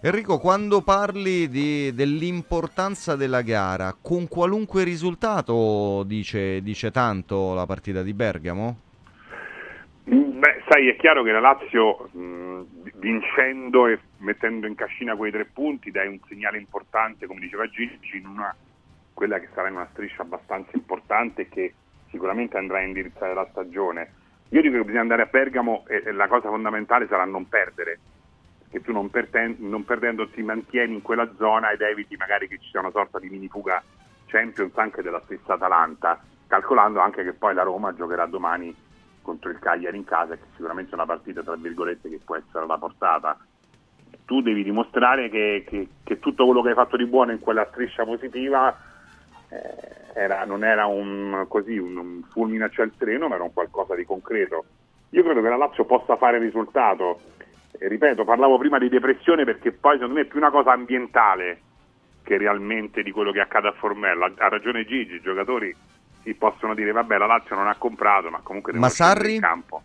Enrico, 0.00 0.38
quando 0.38 0.80
parli 0.82 1.48
di- 1.48 1.92
dell'importanza 1.92 3.16
della 3.16 3.42
gara, 3.42 3.96
con 4.00 4.28
qualunque 4.28 4.84
risultato 4.84 6.04
dice, 6.04 6.62
dice 6.62 6.92
tanto 6.92 7.52
la 7.52 7.66
partita 7.66 8.02
di 8.02 8.14
Bergamo? 8.14 8.76
Beh, 10.10 10.62
sai, 10.66 10.88
è 10.88 10.96
chiaro 10.96 11.22
che 11.22 11.32
la 11.32 11.40
Lazio 11.40 12.08
mh, 12.12 12.62
vincendo 12.94 13.86
e 13.88 13.98
mettendo 14.18 14.66
in 14.66 14.74
cascina 14.74 15.14
quei 15.14 15.30
tre 15.30 15.44
punti 15.44 15.90
dai 15.90 16.08
un 16.08 16.18
segnale 16.26 16.56
importante, 16.56 17.26
come 17.26 17.40
diceva 17.40 17.68
Gigi, 17.68 18.16
in 18.16 18.26
una, 18.26 18.54
quella 19.12 19.38
che 19.38 19.48
sarà 19.52 19.68
in 19.68 19.74
una 19.74 19.88
striscia 19.92 20.22
abbastanza 20.22 20.70
importante 20.72 21.48
che 21.50 21.74
sicuramente 22.08 22.56
andrà 22.56 22.78
a 22.78 22.82
indirizzare 22.82 23.34
la 23.34 23.46
stagione. 23.50 24.12
Io 24.48 24.62
dico 24.62 24.76
che 24.76 24.84
bisogna 24.84 25.02
andare 25.02 25.22
a 25.22 25.28
Bergamo 25.30 25.84
e, 25.86 26.02
e 26.06 26.12
la 26.12 26.26
cosa 26.26 26.48
fondamentale 26.48 27.06
sarà 27.06 27.26
non 27.26 27.46
perdere, 27.46 27.98
perché 28.60 28.80
tu 28.80 28.92
non, 28.92 29.10
perten- 29.10 29.56
non 29.58 29.84
perdendo 29.84 30.26
ti 30.30 30.40
mantieni 30.40 30.94
in 30.94 31.02
quella 31.02 31.30
zona 31.36 31.70
ed 31.70 31.82
eviti 31.82 32.16
magari 32.16 32.48
che 32.48 32.56
ci 32.58 32.70
sia 32.70 32.80
una 32.80 32.92
sorta 32.92 33.18
di 33.18 33.28
mini 33.28 33.48
fuga 33.48 33.82
Champions 34.24 34.72
anche 34.78 35.02
della 35.02 35.20
stessa 35.26 35.52
Atalanta, 35.52 36.18
calcolando 36.46 36.98
anche 37.00 37.24
che 37.24 37.34
poi 37.34 37.52
la 37.52 37.62
Roma 37.62 37.92
giocherà 37.92 38.24
domani 38.24 38.74
contro 39.28 39.50
il 39.50 39.58
Cagliari 39.58 39.98
in 39.98 40.04
casa, 40.04 40.36
che 40.36 40.44
sicuramente 40.54 40.92
è 40.92 40.94
una 40.94 41.04
partita 41.04 41.42
tra 41.42 41.54
virgolette 41.56 42.08
che 42.08 42.20
può 42.24 42.34
essere 42.36 42.64
alla 42.64 42.78
portata. 42.78 43.36
Tu 44.24 44.40
devi 44.40 44.62
dimostrare 44.62 45.28
che, 45.28 45.64
che- 45.66 45.88
che 46.02 46.18
tutto 46.18 46.46
quello 46.46 46.62
che 46.62 46.70
hai 46.70 46.74
fatto 46.74 46.96
di 46.96 47.04
buono 47.04 47.32
in 47.32 47.38
quella 47.38 47.66
striscia 47.70 48.04
positiva 48.04 48.74
eh, 49.50 50.18
era- 50.20 50.44
non 50.46 50.64
era 50.64 50.86
un, 50.86 51.44
così, 51.46 51.76
un, 51.76 51.96
un 51.96 52.22
fulmine 52.30 52.64
a 52.64 52.68
ciel 52.70 52.90
sereno, 52.96 53.28
ma 53.28 53.34
era 53.34 53.44
un 53.44 53.52
qualcosa 53.52 53.94
di 53.94 54.04
concreto. 54.06 54.64
Io 55.10 55.22
credo 55.22 55.42
che 55.42 55.48
la 55.48 55.56
Lazio 55.56 55.84
possa 55.84 56.16
fare 56.16 56.38
il 56.38 56.44
risultato. 56.44 57.20
E 57.78 57.86
ripeto, 57.86 58.24
parlavo 58.24 58.56
prima 58.58 58.78
di 58.78 58.88
depressione 58.88 59.44
perché 59.44 59.72
poi 59.72 59.94
secondo 59.94 60.14
me 60.14 60.22
è 60.22 60.26
più 60.26 60.38
una 60.38 60.50
cosa 60.50 60.72
ambientale 60.72 61.60
che 62.22 62.36
realmente 62.38 63.02
di 63.02 63.10
quello 63.10 63.30
che 63.30 63.40
accade 63.40 63.68
a 63.68 63.72
Formello. 63.72 64.24
Ha, 64.24 64.32
ha 64.36 64.48
ragione 64.48 64.84
Gigi, 64.84 65.14
i 65.16 65.20
giocatori 65.20 65.74
si 66.28 66.34
possono 66.34 66.74
dire 66.74 66.92
vabbè 66.92 67.16
la 67.16 67.26
Lazio 67.26 67.56
non 67.56 67.68
ha 67.68 67.74
comprato, 67.76 68.28
ma 68.30 68.40
comunque 68.42 68.72
Ma 68.74 68.88
Sarri? 68.90 69.36
in 69.36 69.40
campo. 69.40 69.82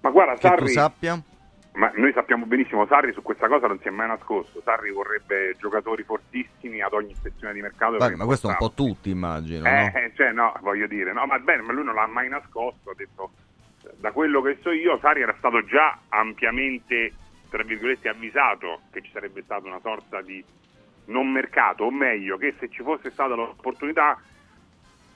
Ma 0.00 0.10
guarda, 0.10 0.34
Che 0.34 0.40
Sarri, 0.40 0.68
sappia? 0.68 1.20
ma 1.74 1.90
noi 1.96 2.12
sappiamo 2.12 2.44
benissimo, 2.46 2.86
Sarri 2.86 3.12
su 3.12 3.22
questa 3.22 3.48
cosa 3.48 3.66
non 3.66 3.78
si 3.80 3.88
è 3.88 3.90
mai 3.90 4.06
nascosto. 4.08 4.60
Sarri 4.64 4.90
vorrebbe 4.92 5.56
giocatori 5.58 6.02
fortissimi 6.04 6.80
ad 6.82 6.92
ogni 6.92 7.14
sezione 7.20 7.52
di 7.54 7.60
mercato. 7.60 7.96
Perché 7.96 8.14
ma 8.16 8.24
questo 8.24 8.46
un 8.48 8.54
portava- 8.56 8.74
po' 8.76 8.84
tutti, 8.94 9.10
immagino. 9.10 9.66
eh, 9.66 9.90
no? 9.92 9.98
eh, 9.98 10.12
cioè, 10.14 10.30
no, 10.32 10.52
voglio 10.60 10.86
dire, 10.86 11.12
no, 11.12 11.26
ma 11.26 11.38
bene, 11.40 11.62
ma 11.62 11.72
lui 11.72 11.84
non 11.84 11.94
l'ha 11.94 12.06
mai 12.06 12.28
nascosto, 12.28 12.90
ha 12.90 12.94
detto, 12.96 13.30
da 13.98 14.12
quello 14.12 14.40
che 14.42 14.58
so 14.62 14.70
io, 14.70 14.98
Sari 15.00 15.22
era 15.22 15.34
stato 15.38 15.64
già 15.64 15.98
ampiamente, 16.10 17.12
tra 17.50 17.62
virgolette, 17.64 18.08
avvisato 18.08 18.82
che 18.92 19.02
ci 19.02 19.10
sarebbe 19.12 19.42
stata 19.42 19.66
una 19.66 19.80
sorta 19.80 20.20
di 20.22 20.44
non 21.06 21.30
mercato, 21.30 21.84
o 21.84 21.90
meglio, 21.90 22.36
che 22.36 22.54
se 22.60 22.68
ci 22.70 22.82
fosse 22.82 23.10
stata 23.10 23.34
l'opportunità 23.34 24.16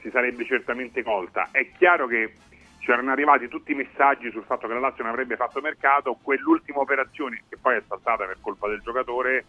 si 0.07 0.11
sarebbe 0.12 0.45
certamente 0.45 1.03
colta. 1.03 1.49
È 1.51 1.69
chiaro 1.77 2.07
che 2.07 2.35
c'erano 2.78 3.11
arrivati 3.11 3.49
tutti 3.49 3.73
i 3.73 3.74
messaggi 3.74 4.31
sul 4.31 4.45
fatto 4.45 4.69
che 4.69 4.74
la 4.74 4.78
Lazio 4.78 5.03
non 5.03 5.12
avrebbe 5.12 5.35
fatto 5.35 5.61
mercato, 5.61 6.16
quell'ultima 6.23 6.78
operazione, 6.78 7.43
che 7.49 7.57
poi 7.61 7.77
è 7.77 7.83
saltata 7.89 8.24
per 8.24 8.37
colpa 8.41 8.69
del 8.69 8.81
giocatore, 8.83 9.45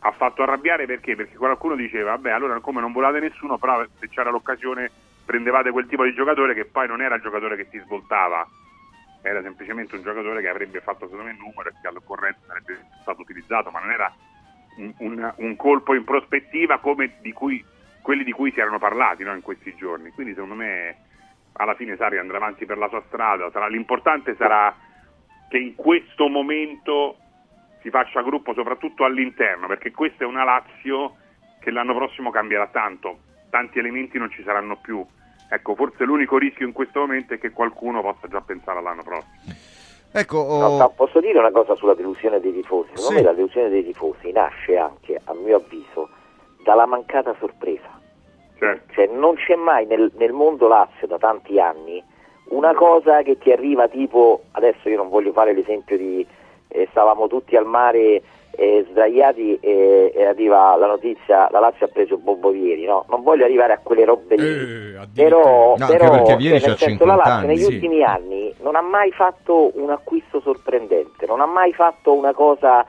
ha 0.00 0.12
fatto 0.12 0.42
arrabbiare 0.42 0.84
perché? 0.84 1.16
Perché 1.16 1.36
qualcuno 1.36 1.74
diceva, 1.74 2.10
vabbè, 2.10 2.30
allora 2.30 2.60
come 2.60 2.82
non 2.82 2.92
volate 2.92 3.18
nessuno, 3.18 3.56
però 3.56 3.82
se 3.98 4.08
c'era 4.10 4.28
l'occasione 4.30 4.90
prendevate 5.24 5.70
quel 5.70 5.86
tipo 5.86 6.04
di 6.04 6.12
giocatore 6.12 6.52
che 6.52 6.66
poi 6.66 6.86
non 6.86 7.00
era 7.00 7.14
il 7.14 7.22
giocatore 7.22 7.56
che 7.56 7.68
ti 7.70 7.78
svoltava, 7.78 8.46
era 9.22 9.40
semplicemente 9.42 9.96
un 9.96 10.02
giocatore 10.02 10.42
che 10.42 10.48
avrebbe 10.48 10.80
fatto 10.80 11.08
me 11.12 11.30
il 11.30 11.38
numero 11.38 11.70
e 11.70 11.72
che 11.80 11.88
all'occorrenza 11.88 12.40
sarebbe 12.46 12.78
stato 13.00 13.22
utilizzato, 13.22 13.70
ma 13.70 13.80
non 13.80 13.90
era 13.90 14.14
un, 14.76 14.92
un- 14.98 15.32
un 15.36 15.56
colpo 15.56 15.94
in 15.94 16.04
prospettiva 16.04 16.78
come 16.78 17.14
di 17.20 17.32
cui, 17.32 17.64
quelli 18.08 18.24
di 18.24 18.32
cui 18.32 18.50
si 18.52 18.60
erano 18.60 18.78
parlati 18.78 19.22
no, 19.22 19.34
in 19.34 19.42
questi 19.42 19.74
giorni. 19.76 20.12
Quindi 20.12 20.32
secondo 20.32 20.54
me 20.54 20.96
alla 21.52 21.74
fine 21.74 21.94
Sari 21.94 22.16
andrà 22.16 22.38
avanti 22.38 22.64
per 22.64 22.78
la 22.78 22.88
sua 22.88 23.02
strada, 23.06 23.50
sarà- 23.50 23.66
l'importante 23.66 24.34
sarà 24.34 24.74
che 25.46 25.58
in 25.58 25.74
questo 25.74 26.26
momento 26.28 27.18
si 27.82 27.90
faccia 27.90 28.22
gruppo 28.22 28.54
soprattutto 28.54 29.04
all'interno, 29.04 29.66
perché 29.66 29.90
questa 29.90 30.24
è 30.24 30.26
una 30.26 30.42
Lazio 30.42 31.16
che 31.60 31.70
l'anno 31.70 31.94
prossimo 31.94 32.30
cambierà 32.30 32.68
tanto, 32.68 33.18
tanti 33.50 33.78
elementi 33.78 34.16
non 34.16 34.30
ci 34.30 34.42
saranno 34.42 34.76
più. 34.76 35.04
Ecco, 35.50 35.74
forse 35.74 36.04
l'unico 36.04 36.38
rischio 36.38 36.64
in 36.66 36.72
questo 36.72 37.00
momento 37.00 37.34
è 37.34 37.38
che 37.38 37.50
qualcuno 37.50 38.00
possa 38.00 38.26
già 38.26 38.40
pensare 38.40 38.78
all'anno 38.78 39.02
prossimo. 39.02 39.52
Ecco, 40.12 40.46
No, 40.58 40.76
no, 40.78 40.88
posso 40.96 41.20
dire 41.20 41.38
una 41.38 41.50
cosa 41.50 41.74
sulla 41.74 41.92
delusione 41.92 42.40
dei 42.40 42.54
tifosi? 42.54 42.88
Secondo 42.94 43.10
Sì. 43.10 43.14
me 43.16 43.22
la 43.22 43.34
delusione 43.34 43.68
dei 43.68 43.84
tifosi 43.84 44.32
nasce 44.32 44.78
anche, 44.78 45.20
a 45.22 45.34
mio 45.34 45.56
avviso, 45.56 46.08
dalla 46.64 46.86
mancata 46.86 47.34
sorpresa. 47.38 47.96
Cioè, 48.58 49.06
non 49.12 49.34
c'è 49.36 49.54
mai 49.56 49.86
nel, 49.86 50.10
nel 50.16 50.32
mondo 50.32 50.66
Lazio 50.68 51.06
da 51.06 51.18
tanti 51.18 51.60
anni 51.60 52.02
una 52.50 52.74
cosa 52.74 53.22
che 53.22 53.38
ti 53.38 53.52
arriva 53.52 53.88
tipo, 53.88 54.42
adesso 54.52 54.88
io 54.88 54.96
non 54.96 55.08
voglio 55.10 55.32
fare 55.32 55.52
l'esempio 55.52 55.96
di 55.96 56.26
eh, 56.68 56.88
stavamo 56.90 57.26
tutti 57.28 57.56
al 57.56 57.66
mare 57.66 58.22
eh, 58.50 58.86
sdraiati 58.90 59.58
e, 59.60 60.10
e 60.14 60.24
arriva 60.24 60.74
la 60.76 60.86
notizia 60.86 61.48
la 61.50 61.60
Lazio 61.60 61.86
ha 61.86 61.90
preso 61.92 62.16
Bobo 62.16 62.50
Vieri, 62.50 62.84
no? 62.86 63.04
Non 63.10 63.22
voglio 63.22 63.44
arrivare 63.44 63.74
a 63.74 63.78
quelle 63.82 64.04
robe 64.04 64.34
lì. 64.36 64.96
però, 65.14 65.74
No, 65.76 65.86
però, 65.86 66.24
cioè, 66.24 66.36
nel 66.38 66.60
senso, 66.60 66.68
la 66.70 66.76
50 66.76 67.04
Lazio 67.16 67.32
anni, 67.32 67.46
negli 67.46 67.58
sì. 67.62 67.74
ultimi 67.74 68.02
anni 68.02 68.54
non 68.62 68.74
ha 68.76 68.80
mai 68.80 69.12
fatto 69.12 69.70
un 69.74 69.90
acquisto 69.90 70.40
sorprendente, 70.40 71.26
non 71.26 71.40
ha 71.40 71.46
mai 71.46 71.72
fatto 71.74 72.12
una 72.14 72.32
cosa 72.32 72.84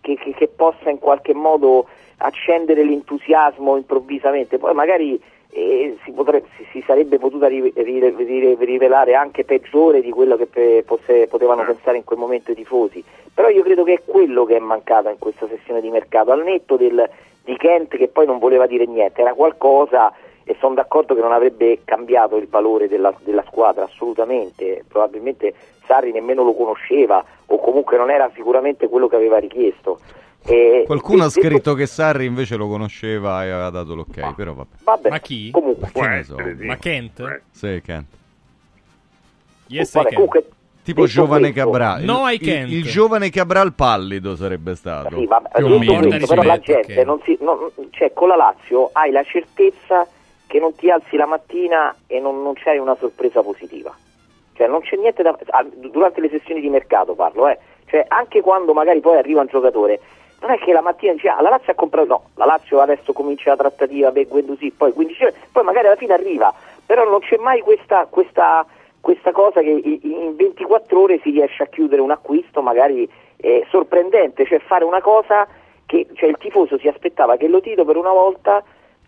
che, 0.00 0.16
che- 0.16 0.34
che 0.34 0.48
possa 0.48 0.90
in 0.90 0.98
qualche 0.98 1.32
modo 1.32 1.86
accendere 2.18 2.84
l'entusiasmo 2.84 3.76
improvvisamente. 3.76 4.58
Poi 4.58 4.74
magari 4.74 5.20
eh, 5.50 5.96
si, 6.04 6.10
potrebbe- 6.10 6.48
si- 6.72 6.82
sarebbe 6.86 7.18
potuta 7.18 7.46
ri- 7.46 7.72
ri- 7.74 8.00
ri- 8.16 8.56
rivelare 8.58 9.14
anche 9.14 9.44
peggiore 9.44 10.00
di 10.00 10.10
quello 10.10 10.36
che 10.36 10.46
pe- 10.46 10.82
posse- 10.84 11.28
potevano 11.28 11.62
pensare 11.64 11.96
in 11.96 12.04
quel 12.04 12.18
momento 12.18 12.50
i 12.50 12.56
tifosi. 12.56 13.02
Però 13.32 13.48
io 13.48 13.62
credo 13.62 13.84
che 13.84 13.92
è 13.94 14.02
quello 14.04 14.44
che 14.44 14.56
è 14.56 14.60
mancato 14.60 15.08
in 15.10 15.18
questa 15.18 15.46
sessione 15.48 15.80
di 15.80 15.90
mercato, 15.90 16.32
al 16.32 16.42
netto 16.42 16.76
del- 16.76 17.08
di 17.44 17.56
Kent 17.56 17.96
che 17.96 18.08
poi 18.08 18.26
non 18.26 18.38
voleva 18.38 18.66
dire 18.66 18.86
niente, 18.86 19.20
era 19.20 19.34
qualcosa 19.34 20.12
e 20.44 20.56
sono 20.58 20.74
d'accordo 20.74 21.14
che 21.14 21.20
non 21.20 21.32
avrebbe 21.32 21.80
cambiato 21.84 22.36
il 22.36 22.48
valore 22.48 22.88
della, 22.88 23.14
della 23.22 23.44
squadra 23.46 23.84
assolutamente, 23.84 24.84
probabilmente 24.88 25.54
Sarri 25.86 26.12
nemmeno 26.12 26.42
lo 26.42 26.54
conosceva 26.54 27.22
o 27.46 27.58
comunque 27.58 27.96
non 27.98 28.10
era 28.10 28.30
sicuramente 28.34 28.88
quello 28.88 29.06
che 29.06 29.16
aveva 29.16 29.38
richiesto. 29.38 30.00
E- 30.46 30.82
Qualcuno 30.86 31.24
ha 31.24 31.28
detto- 31.28 31.40
scritto 31.40 31.74
che 31.74 31.86
Sarri 31.86 32.26
invece 32.26 32.56
lo 32.56 32.68
conosceva 32.68 33.44
e 33.44 33.50
aveva 33.50 33.70
dato 33.70 33.94
l'ok, 33.94 34.34
però 34.34 34.52
vabbè. 34.54 34.68
Vabbè, 34.84 35.08
Ma 35.10 35.18
chi? 35.18 35.50
Comunque, 35.50 35.90
Che 35.92 36.06
ne 36.06 36.22
so. 36.24 36.36
Ma 36.60 36.76
Kent? 36.76 37.40
Sì, 37.50 37.80
Kent. 37.82 38.06
Yes, 39.68 39.92
Vabbè, 39.94 40.06
I 40.06 40.10
can. 40.10 40.14
comunque 40.14 40.48
Tipo 40.84 41.00
Detto 41.00 41.12
giovane 41.14 41.50
questo- 41.50 41.70
Cabral. 41.70 42.00
Il- 42.00 42.04
No, 42.04 42.28
I 42.28 42.34
il, 42.34 42.40
can't. 42.40 42.70
il 42.70 42.82
giovane 42.84 43.30
Cabral 43.30 43.72
pallido 43.72 44.36
sarebbe 44.36 44.74
stato. 44.74 45.16
Sì, 45.18 45.24
vabbè, 45.24 45.48
Più 45.56 45.64
o 45.64 45.78
detto 45.78 45.92
meno. 45.92 46.06
questo, 46.08 46.26
però 46.26 46.42
la 46.42 46.58
gente 46.60 46.98
ok. 47.00 47.06
non 47.06 47.20
si, 47.24 47.38
non- 47.40 47.70
cioè 47.92 48.12
con 48.12 48.28
la 48.28 48.36
Lazio 48.36 48.90
hai 48.92 49.10
la 49.10 49.22
certezza 49.22 50.06
che 50.46 50.58
non 50.58 50.74
ti 50.74 50.90
alzi 50.90 51.16
la 51.16 51.24
mattina 51.24 51.96
e 52.06 52.20
non, 52.20 52.42
non 52.42 52.52
c'hai 52.52 52.76
una 52.76 52.94
sorpresa 53.00 53.40
positiva. 53.42 53.96
Cioè 54.52 54.66
non 54.68 54.82
c'è 54.82 54.96
niente 54.96 55.22
da 55.22 55.34
ah, 55.46 55.64
durante 55.90 56.20
le 56.20 56.28
sessioni 56.28 56.60
di 56.60 56.68
mercato 56.68 57.14
parlo, 57.14 57.48
eh. 57.48 57.58
Cioè 57.86 58.04
anche 58.08 58.42
quando 58.42 58.74
magari 58.74 59.00
poi 59.00 59.16
arriva 59.16 59.40
un 59.40 59.46
giocatore, 59.46 59.98
non 60.44 60.52
è 60.52 60.58
che 60.58 60.72
la 60.72 60.82
mattina 60.82 61.12
dice 61.14 61.28
ah, 61.28 61.40
la 61.40 61.48
Lazio 61.48 61.72
ha 61.72 61.74
comprato 61.74 62.06
no, 62.06 62.22
la 62.34 62.44
Lazio 62.44 62.80
adesso 62.80 63.14
comincia 63.14 63.50
la 63.50 63.56
trattativa 63.56 64.12
per 64.12 64.28
Guendouzi, 64.28 64.72
poi 64.76 64.92
15 64.92 65.22
ore, 65.22 65.34
poi 65.50 65.64
magari 65.64 65.86
alla 65.86 65.96
fine 65.96 66.12
arriva, 66.12 66.52
però 66.84 67.08
non 67.08 67.20
c'è 67.20 67.38
mai 67.38 67.60
questa, 67.60 68.06
questa, 68.10 68.66
questa 69.00 69.32
cosa 69.32 69.62
che 69.62 69.70
in 69.70 70.36
24 70.36 71.00
ore 71.00 71.18
si 71.22 71.30
riesce 71.30 71.62
a 71.62 71.66
chiudere 71.66 72.02
un 72.02 72.10
acquisto 72.10 72.60
magari 72.60 73.08
eh, 73.38 73.66
sorprendente, 73.70 74.44
cioè 74.44 74.58
fare 74.58 74.84
una 74.84 75.00
cosa 75.00 75.48
che 75.86 76.06
cioè, 76.12 76.28
il 76.28 76.36
tifoso 76.38 76.78
si 76.78 76.88
aspettava 76.88 77.36
che 77.36 77.48
Lotito 77.48 77.86
per 77.86 77.96
una 77.96 78.12
volta 78.12 78.62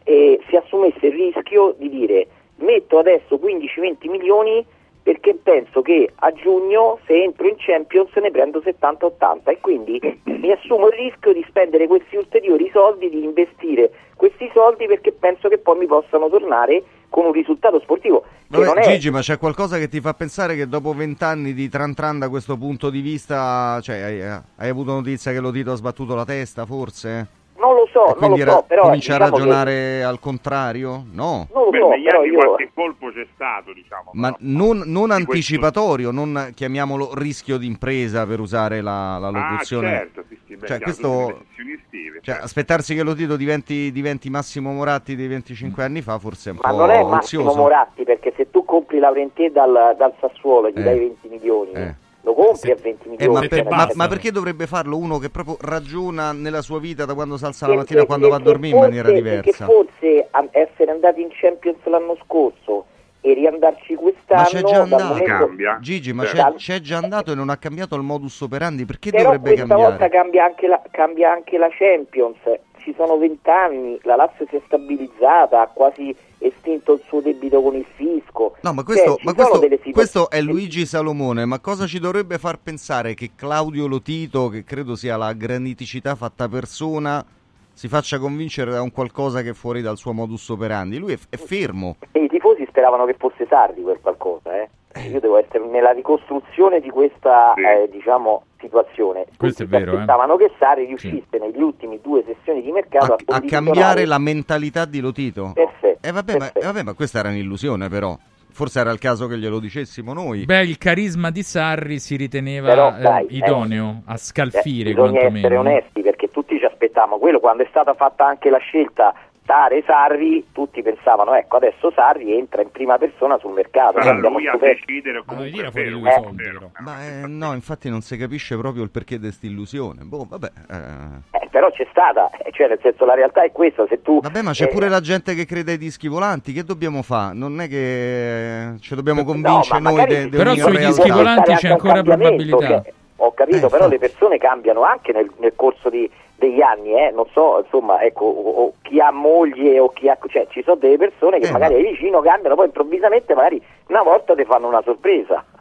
eh, 0.05 0.41
si 0.49 0.57
assumesse 0.57 1.07
il 1.07 1.13
rischio 1.13 1.75
di 1.77 1.91
dire 1.91 2.27
metto 2.57 2.99
adesso 2.99 3.37
15-20 3.37 4.09
milioni 4.09 4.65
perché 5.07 5.39
penso 5.41 5.83
che 5.83 6.11
a 6.17 6.33
giugno 6.33 6.99
se 7.07 7.23
entro 7.23 7.47
in 7.47 7.55
Champions 7.59 8.13
ne 8.17 8.33
prendo 8.33 8.59
70-80 8.59 9.51
e 9.51 9.61
quindi 9.61 10.01
mi 10.27 10.51
assumo 10.51 10.89
il 10.89 10.95
rischio 10.95 11.33
di 11.33 11.45
spendere 11.47 11.87
questi 11.87 12.17
ulteriori 12.17 12.69
soldi, 12.73 13.09
di 13.09 13.23
investire 13.23 13.93
questi 14.17 14.51
soldi 14.53 14.89
perché 14.89 15.13
penso 15.13 15.49
che 15.49 15.59
poi 15.59 15.79
mi 15.79 15.87
possano 15.87 16.29
tornare 16.29 16.83
con 17.09 17.25
un 17.25 17.31
risultato 17.31 17.79
sportivo 17.79 18.25
Vabbè, 18.49 18.83
Gigi, 18.83 19.11
ma 19.13 19.21
c'è 19.21 19.39
qualcosa 19.39 19.79
che 19.79 19.89
ti 19.89 20.01
fa 20.01 20.13
pensare 20.15 20.57
che 20.57 20.67
dopo 20.67 20.93
vent'anni 20.93 21.55
di 21.55 21.69
tran 21.69 21.95
tran 21.95 22.19
da 22.19 22.29
questo 22.29 22.57
punto 22.57 22.91
di 22.91 23.01
vista, 23.01 23.79
cioè, 23.83 24.01
hai, 24.01 24.23
hai 24.23 24.69
avuto 24.69 24.93
notizia 24.93 25.31
che 25.33 25.41
lo 25.41 25.51
Tito 25.53 25.71
ha 25.73 25.77
sbattuto 25.77 26.17
la 26.17 26.25
testa, 26.25 26.65
forse? 26.65 27.46
Non 27.95 28.05
lo 28.05 28.11
so, 28.11 28.17
E 28.17 28.21
non 28.21 28.31
lo 28.31 28.37
so, 28.37 28.45
ra- 28.45 28.63
però 28.63 28.83
comincia 28.83 29.15
a 29.15 29.19
diciamo 29.19 29.37
che- 29.37 29.43
ragionare 29.43 30.05
al 30.05 30.19
contrario? 30.21 31.05
No. 31.13 31.49
non 31.53 31.65
lo 31.65 31.71
Beh, 31.71 31.79
so, 31.79 31.89
negli 31.91 32.05
però 32.05 32.19
anni 32.21 32.29
io 32.31 32.39
qualche 32.39 32.71
colpo 32.75 33.11
c'è 33.13 33.27
stato, 33.35 33.73
diciamo. 33.73 34.11
Ma 34.15 34.35
non, 34.41 34.83
non 34.87 35.11
anticipatorio, 35.11 36.11
non 36.11 36.53
chiamiamolo 36.55 37.11
rischio 37.15 37.57
d'impresa 37.59 38.27
per 38.27 38.41
usare 38.41 38.81
la, 38.81 39.19
la 39.19 39.31
locuzione. 39.31 39.87
Ah, 39.95 39.99
certo, 39.99 40.25
sì, 40.29 40.39
sì, 40.47 40.57
beh, 40.57 40.67
Cioè, 40.67 40.81
questo- 40.81 41.45
estive, 41.57 42.15
Cioè, 42.17 42.21
certo. 42.23 42.45
aspettarsi 42.45 42.95
che 42.95 43.03
lo 43.03 43.15
Tito 43.15 43.37
diventi, 43.37 43.91
diventi 43.93 44.31
Massimo 44.31 44.73
Moratti 44.73 45.15
dei 45.17 45.27
25 45.29 45.83
anni 45.83 46.03
fa 46.03 46.19
forse 46.19 46.51
è 46.51 46.53
un 46.53 46.59
Ma 46.63 46.71
po' 46.71 46.77
non 46.77 46.91
è 46.91 47.03
Massimo 47.03 47.43
ozioso. 47.43 47.59
Moratti 47.61 48.05
perché 48.05 48.33
se 48.37 48.51
tu 48.51 48.65
compri 48.65 48.99
Laurentè 48.99 49.51
dal, 49.51 49.95
dal 49.99 50.13
Sassuolo 50.21 50.69
gli 50.71 50.79
Eh. 50.79 50.83
dai 50.83 50.99
20 50.99 51.29
milioni, 51.29 51.73
Eh. 51.73 51.95
Lo 52.27 52.35
compri 52.35 52.73
a 52.73 52.75
20 52.75 53.07
Eh, 53.07 53.11
milioni. 53.11 53.33
ma, 53.35 53.39
cioè, 53.41 53.49
per- 53.49 53.65
ma- 53.73 53.89
ma 53.95 54.09
perché 54.09 54.33
dovrebbe 54.33 54.67
farlo 54.67 54.97
uno 54.97 55.19
che 55.19 55.31
proprio 55.31 55.57
ragiona 55.61 56.33
nella 56.33 56.61
sua 56.61 56.81
vita 56.81 57.05
da 57.05 57.15
quando 57.15 57.37
si 57.37 57.45
alza 57.45 57.69
la 57.69 57.77
mattina 57.77 58.03
a 58.03 58.05
quando 58.05 58.29
va 58.29 58.37
a 58.37 58.41
dormire 58.41 58.75
in 58.75 58.83
maniera 58.83 59.07
forse- 59.09 59.23
diversa? 59.23 59.67
Perché 59.67 60.27
forse 60.29 60.29
essere 60.51 60.91
andati 60.91 61.21
in 61.23 61.29
Champions 61.31 61.79
l'anno 61.85 62.17
scorso 62.25 62.87
e 63.21 63.33
riandarci 63.33 63.95
quest'anno 63.95 64.41
Ma 64.43 64.47
c'è 64.49 64.63
già 64.63 64.83
andato, 64.83 65.05
momento- 65.05 65.79
Gigi, 65.81 66.13
ma 66.13 66.25
c'è, 66.25 66.55
c'è 66.57 66.81
già 66.81 66.97
andato 66.99 67.31
e 67.31 67.35
non 67.37 67.49
ha 67.49 67.57
cambiato 67.59 67.95
il 67.95 68.03
modus 68.03 68.41
operandi, 68.41 68.85
perché 68.85 69.11
Però 69.11 69.23
dovrebbe 69.23 69.51
questa 69.51 69.67
cambiare? 69.69 69.91
volta 69.91 70.09
cambia 70.09 70.45
anche, 70.45 70.67
la, 70.67 70.83
cambia 70.91 71.31
anche 71.31 71.59
la 71.59 71.69
Champions, 71.71 72.39
ci 72.83 72.93
sono 72.97 73.17
vent'anni, 73.19 73.99
la 74.03 74.17
Lazio 74.17 74.47
si 74.51 74.57
è 74.57 74.61
stabilizzata, 74.67 75.61
ha 75.61 75.67
quasi 75.69 76.15
estinto 76.39 76.95
il 76.95 77.03
suo 77.07 77.21
debito 77.21 77.61
con 77.63 77.75
il 77.75 77.87
fisco. 77.95 78.57
No, 78.61 78.73
ma 78.73 78.83
Cioè, 78.83 78.85
questo, 78.85 79.17
ci 79.17 79.25
ma 79.25 79.35
questo- 79.35 79.55
situazioni- 79.55 79.93
questo 79.93 80.31
è 80.31 80.41
Luigi 80.41 80.87
Salomone, 80.87 81.45
ma 81.45 81.59
cosa 81.61 81.87
ci 81.87 81.99
dovrebbe 81.99 82.39
far 82.39 82.59
pensare 82.59 83.15
che 83.15 83.31
Claudio 83.35 83.87
Lotito, 83.87 84.49
che 84.49 84.65
credo 84.65 84.97
sia 84.97 85.17
la 85.17 85.33
graniticità 85.33 86.15
fatta 86.15 86.49
persona, 86.49 87.25
si 87.73 87.89
faccia 87.89 88.19
convincere 88.19 88.71
da 88.71 88.81
un 88.83 88.91
qualcosa 88.91 89.43
che 89.43 89.51
è 89.51 89.55
fuori 89.55 89.83
dal 89.83 89.97
suo 89.99 90.13
modus 90.13 90.49
operandi? 90.49 90.97
Lui 90.99 91.13
è, 91.13 91.19
è 91.29 91.37
fermo. 91.37 91.97
E 92.13 92.25
i 92.25 92.29
tifosi 92.29 92.65
speravano 92.69 93.05
che 93.05 93.15
fosse 93.19 93.47
Sarri 93.49 93.83
quel 93.83 93.99
qualcosa, 94.01 94.61
eh. 94.63 94.69
Io 95.05 95.21
devo 95.21 95.39
essere 95.39 95.65
nella 95.67 95.91
ricostruzione 95.93 96.81
di 96.81 96.91
questa 96.91 97.55
eh, 97.55 97.89
diciamo, 97.91 98.45
situazione. 98.61 99.27
Questo 99.37 99.63
è 99.63 99.67
Tutti 99.67 99.79
vero, 99.79 99.93
eh. 99.93 99.95
Aspettavano 99.95 100.37
che 100.37 100.51
Sarri 100.59 100.85
riuscisse 100.87 101.39
negli 101.39 101.61
ultimi 101.61 102.01
due 102.03 102.23
sessioni 102.27 102.63
di 102.63 102.73
mercato 102.73 103.13
a, 103.13 103.15
A 103.15 103.17
posizionare- 103.25 103.47
cambiare 103.49 104.05
la 104.07 104.19
mentalità 104.19 104.85
di 104.85 105.01
Lotito. 105.01 105.53
Perfetto. 105.55 106.07
E 106.07 106.13
vabbè, 106.13 106.37
ma, 106.37 106.53
eh, 106.53 106.61
vabbè, 106.65 106.83
ma 106.83 106.95
questa 106.95 107.19
era 107.21 107.29
un'illusione 107.29 107.89
però. 107.89 108.17
Forse 108.49 108.81
era 108.81 108.91
il 108.91 108.99
caso 108.99 109.27
che 109.27 109.37
glielo 109.37 109.59
dicessimo 109.59 110.15
noi. 110.15 110.47
Beh, 110.47 110.63
il 110.63 110.79
carisma 110.79 111.31
di 111.31 111.43
Sarri 111.43 111.99
si 111.99 112.17
riteneva 112.17 112.69
Però, 112.69 112.97
eh, 112.97 113.01
dai, 113.03 113.27
eh, 113.27 113.37
idoneo 113.37 114.03
a 114.07 114.17
scalfire 114.17 114.91
Eh, 114.91 114.95
bisogna 114.95 115.19
essere 115.19 115.31
quantomeno. 115.41 115.61
onesti 115.61 116.01
perché 116.01 116.31
tutti 116.31 116.59
ci 116.59 116.65
aspettavamo 116.65 117.19
quello 117.19 117.39
quando 117.39 117.65
è 117.65 117.67
stata 117.69 117.93
fatta 117.93 118.25
anche 118.25 118.49
la 118.49 118.57
scelta 118.57 119.15
Tare 119.47 119.85
Sarri 119.87 120.49
tutti 120.53 120.83
pensavano 120.83 121.33
ecco 121.35 121.57
adesso 121.59 121.93
Sarri 121.95 122.37
entra 122.37 122.63
in 122.63 122.71
prima 122.73 122.99
persona 122.99 123.39
sul 123.39 123.53
mercato 123.53 124.03
Sarà 124.03 124.19
lui 124.19 124.49
a 124.49 124.57
decidere 124.57 125.23
comunque 125.25 125.51
dire 125.53 125.69
è 125.69 125.71
fuori 125.71 125.87
vero, 125.87 125.99
lui 126.01 126.09
i 126.09 126.13
soldi, 126.13 126.43
vero. 126.43 126.71
Ma 126.81 127.07
eh, 127.07 127.27
no, 127.29 127.53
infatti 127.55 127.89
non 127.89 128.01
si 128.01 128.17
capisce 128.17 128.57
proprio 128.57 128.83
il 128.83 128.91
perché 128.91 129.15
di 129.17 129.23
questa 129.23 129.47
illusione. 129.47 130.03
Boh, 130.03 130.27
vabbè. 130.29 130.51
eh. 130.69 131.39
Eh, 131.43 131.49
però 131.49 131.71
c'è 131.71 131.87
stata 131.91 132.29
eh, 132.45 132.51
cioè 132.51 132.67
nel 132.69 132.81
senso 132.83 133.05
la 133.05 133.15
realtà 133.15 133.45
è 133.45 133.53
questa 133.53 133.87
se 133.89 134.03
tu 134.03 134.21
Vabbè, 134.21 134.43
ma 134.43 134.51
c'è 134.51 134.65
eh, 134.65 134.69
pure 134.69 134.89
la 134.89 135.01
gente 135.01 135.35
che 135.35 135.47
crede 135.47 135.73
ai 135.73 135.79
dischi 135.79 136.09
volanti. 136.09 136.53
Che 136.53 136.65
dobbiamo 136.65 137.03
fare? 137.03 137.35
Non 137.35 137.61
è 137.61 137.69
che 137.69 138.75
ci 138.81 138.95
dobbiamo 138.97 139.21
No, 139.21 139.27
convincere 139.27 139.81
ma 139.81 139.91
noi 139.91 140.07
de, 140.07 140.29
de 140.29 140.37
Però 140.37 140.55
sui 140.55 140.77
dischi 140.79 141.09
volanti 141.11 141.55
c'è 141.55 141.69
ancora 141.69 142.03
probabilità. 142.03 142.67
cioè, 142.83 142.93
ho 143.19 143.33
capito 143.33 143.57
Eh, 143.57 143.61
però 143.71 143.85
infatti. 143.85 143.91
le 143.93 143.99
persone 143.99 144.39
cambiano 144.39 144.83
anche 144.83 145.13
nel, 145.13 145.31
nel 145.39 145.53
corso 145.55 145.89
di- 145.89 146.11
degli 146.39 146.61
anni 146.61 146.93
eh, 146.95 147.11
non 147.15 147.25
so 147.33 147.61
insomma 147.65 148.03
ecco 148.03 148.25
o- 148.27 148.51
o 148.67 148.73
chi 148.83 149.01
ha 149.01 149.11
moglie 149.11 149.79
o 149.81 149.89
chi 149.91 150.09
ha 150.09 150.19
cioè 150.29 150.47
ci 150.51 150.63
sono 150.63 150.77
delle 150.77 150.99
persone 150.99 151.39
che 151.39 151.47
Eh, 151.49 151.51
magari 151.51 151.75
ma- 151.75 151.81
ai 151.81 151.93
vicino 151.93 152.21
cambiano 152.21 152.55
poi 152.55 152.67
improvvisamente 152.67 153.35
magari 153.35 153.63
una 153.89 154.03
volta 154.03 154.35
ti 154.35 154.45
fanno 154.45 154.69
una 154.69 154.83
sorpresa 154.83 155.43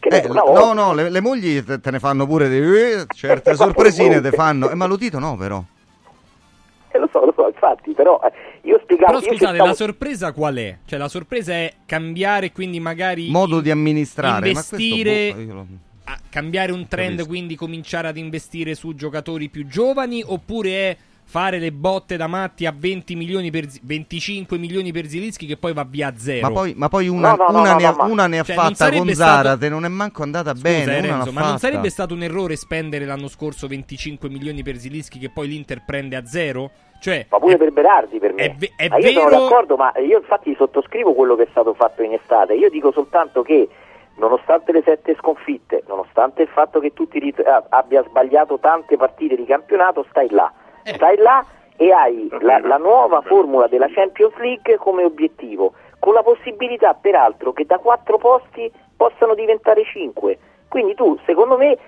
Eh, 0.00 0.26
volta 0.28 0.52
no, 0.52 0.72
no, 0.72 0.94
le, 0.94 1.10
le 1.10 1.20
mogli 1.20 1.62
te, 1.64 1.80
te 1.80 1.90
ne 1.90 1.98
fanno 1.98 2.24
pure 2.26 2.48
di, 2.48 2.56
eh, 2.56 3.04
certe 3.14 3.54
sorpresine 3.56 4.20
te 4.20 4.30
fanno. 4.30 4.70
Eh, 4.70 4.74
ma 4.74 4.86
lo 4.86 4.96
dito 4.96 5.18
no, 5.18 5.36
però. 5.36 5.60
Eh, 6.90 6.98
lo 6.98 7.06
so, 7.12 7.22
lo 7.26 7.32
so, 7.36 7.46
infatti, 7.48 7.92
però 7.92 8.18
eh, 8.24 8.32
io 8.62 8.78
spiegavo... 8.82 9.18
Però 9.18 9.20
scusate, 9.20 9.44
cercavo- 9.44 9.68
la 9.68 9.74
sorpresa 9.74 10.32
qual 10.32 10.54
è? 10.56 10.78
Cioè 10.86 10.98
la 10.98 11.08
sorpresa 11.08 11.52
è 11.52 11.70
cambiare 11.84 12.50
quindi 12.52 12.80
magari 12.80 13.28
Modo 13.30 13.60
di 13.60 13.70
amministrare. 13.70 14.40
Ma 14.40 14.46
investire 14.46 15.32
questo, 15.34 15.34
boh, 15.34 15.42
io 15.42 15.54
lo- 15.54 15.60
a 15.60 15.87
cambiare 16.30 16.72
un 16.72 16.86
trend, 16.88 17.10
Capisco. 17.10 17.28
quindi 17.28 17.56
cominciare 17.56 18.08
ad 18.08 18.16
investire 18.16 18.74
su 18.74 18.94
giocatori 18.94 19.48
più 19.48 19.66
giovani 19.66 20.22
oppure 20.24 20.70
è 20.70 20.96
fare 21.30 21.58
le 21.58 21.72
botte 21.72 22.16
da 22.16 22.26
matti 22.26 22.64
a 22.64 22.74
20 22.74 23.14
milioni 23.14 23.50
per 23.50 23.68
Zi- 23.68 23.80
25 23.82 24.56
milioni 24.56 24.92
per 24.92 25.06
Zilinski 25.06 25.44
che 25.44 25.58
poi 25.58 25.74
va 25.74 25.84
via 25.86 26.08
a 26.08 26.14
zero. 26.16 26.48
Ma 26.48 26.52
poi, 26.54 26.72
ma 26.74 26.88
poi 26.88 27.08
una, 27.08 27.32
No, 27.32 27.36
no, 27.36 27.60
una 27.60 27.72
no, 27.72 27.76
ne 27.78 27.84
ha, 27.84 27.90
no, 27.90 27.96
ma- 27.96 28.04
una 28.04 28.26
ne 28.26 28.38
ha 28.38 28.42
Cioè, 28.44 28.54
non 28.56 28.64
fatta 28.74 28.90
con 28.96 29.08
stato- 29.12 29.30
Zarate, 29.42 29.68
non 29.68 29.84
è 29.84 29.88
manco 29.88 30.22
andata 30.22 30.52
Scusa, 30.52 30.62
bene. 30.62 30.96
eh, 30.96 30.98
una 31.00 31.16
Renzo, 31.16 31.32
ma 31.32 31.40
non 31.40 31.48
fatta. 31.50 31.58
sarebbe 31.58 31.90
stato 31.90 32.14
un 32.14 32.22
errore 32.22 32.56
spendere 32.56 33.04
l'anno 33.04 33.28
scorso 33.28 33.66
25 33.66 34.30
milioni 34.30 34.62
per 34.62 34.78
Zilinski 34.78 35.18
che 35.18 35.28
poi 35.28 35.48
l'Inter 35.48 35.82
prende 35.84 36.16
a 36.16 36.24
zero? 36.24 36.70
Cioè, 36.98 37.26
Ma 37.28 37.38
pure 37.38 37.58
per 37.58 37.72
Berardi 37.72 38.18
per 38.18 38.32
me. 38.32 38.42
è 38.44 38.54
ve- 38.56 38.72
è 38.74 38.88
ma 38.88 38.96
io 38.96 39.12
sono 39.12 39.28
vero- 39.28 39.40
d'accordo, 39.42 39.76
ma 39.76 39.92
io 39.98 40.18
infatti 40.18 40.54
sottoscrivo 40.56 41.12
quello 41.12 41.36
che 41.36 41.42
è 41.42 41.48
stato 41.50 41.74
fatto 41.74 42.02
in 42.02 42.14
estate. 42.14 42.54
Io 42.54 42.70
dico 42.70 42.90
soltanto 42.90 43.42
che 43.42 43.68
nonostante 44.18 44.72
le 44.72 44.82
sette 44.82 45.14
sconfitte, 45.16 45.82
nonostante 45.86 46.42
il 46.42 46.48
fatto 46.48 46.80
che 46.80 46.92
tu 46.92 47.08
ti 47.08 47.18
rit- 47.18 47.42
abbia 47.68 48.02
sbagliato 48.04 48.58
tante 48.58 48.96
partite 48.96 49.36
di 49.36 49.44
campionato, 49.44 50.04
stai 50.10 50.28
là. 50.30 50.52
Eh. 50.84 50.94
Stai 50.94 51.16
là 51.16 51.44
e 51.76 51.92
hai 51.92 52.28
la, 52.40 52.58
la 52.58 52.76
nuova 52.76 53.20
formula 53.22 53.66
della 53.68 53.88
Champions 53.88 54.34
League 54.36 54.76
come 54.78 55.04
obiettivo, 55.04 55.72
con 55.98 56.12
la 56.12 56.22
possibilità 56.22 56.94
peraltro 56.94 57.52
che 57.52 57.64
da 57.64 57.78
quattro 57.78 58.18
posti 58.18 58.70
possano 58.96 59.34
diventare 59.34 59.84
cinque. 59.84 60.38
Quindi 60.68 60.94
tu, 60.94 61.18
secondo 61.24 61.56
me, 61.56 61.72
eh, 61.72 61.78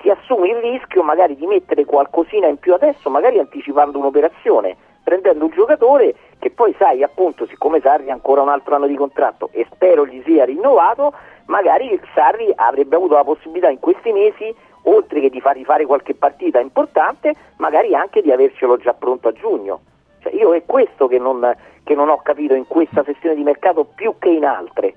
ti 0.00 0.10
assumi 0.10 0.50
il 0.50 0.56
rischio 0.56 1.02
magari 1.02 1.34
di 1.34 1.46
mettere 1.46 1.84
qualcosina 1.84 2.46
in 2.46 2.58
più 2.58 2.74
adesso, 2.74 3.08
magari 3.10 3.38
anticipando 3.38 3.98
un'operazione, 3.98 4.76
prendendo 5.02 5.46
un 5.46 5.50
giocatore 5.50 6.14
che 6.38 6.50
poi 6.50 6.74
sai 6.78 7.02
appunto, 7.02 7.46
siccome 7.46 7.80
Sarri 7.80 8.10
ha 8.10 8.12
ancora 8.12 8.42
un 8.42 8.48
altro 8.50 8.74
anno 8.74 8.86
di 8.86 8.94
contratto 8.94 9.48
e 9.52 9.66
spero 9.72 10.06
gli 10.06 10.22
sia 10.24 10.44
rinnovato, 10.44 11.12
magari 11.48 11.92
il 11.92 12.00
Sarri 12.14 12.50
avrebbe 12.54 12.96
avuto 12.96 13.14
la 13.14 13.24
possibilità 13.24 13.68
in 13.68 13.80
questi 13.80 14.12
mesi, 14.12 14.54
oltre 14.82 15.20
che 15.20 15.30
di 15.30 15.40
fargli 15.40 15.64
fare 15.64 15.84
qualche 15.84 16.14
partita 16.14 16.60
importante, 16.60 17.34
magari 17.56 17.94
anche 17.94 18.22
di 18.22 18.32
avercelo 18.32 18.76
già 18.78 18.94
pronto 18.94 19.28
a 19.28 19.32
giugno. 19.32 19.80
Cioè, 20.20 20.34
io 20.34 20.54
è 20.54 20.64
questo 20.64 21.06
che 21.08 21.18
non, 21.18 21.54
che 21.84 21.94
non 21.94 22.08
ho 22.08 22.20
capito 22.22 22.54
in 22.54 22.66
questa 22.66 23.04
sessione 23.04 23.34
di 23.34 23.42
mercato 23.42 23.84
più 23.84 24.14
che 24.18 24.30
in 24.30 24.44
altre. 24.44 24.94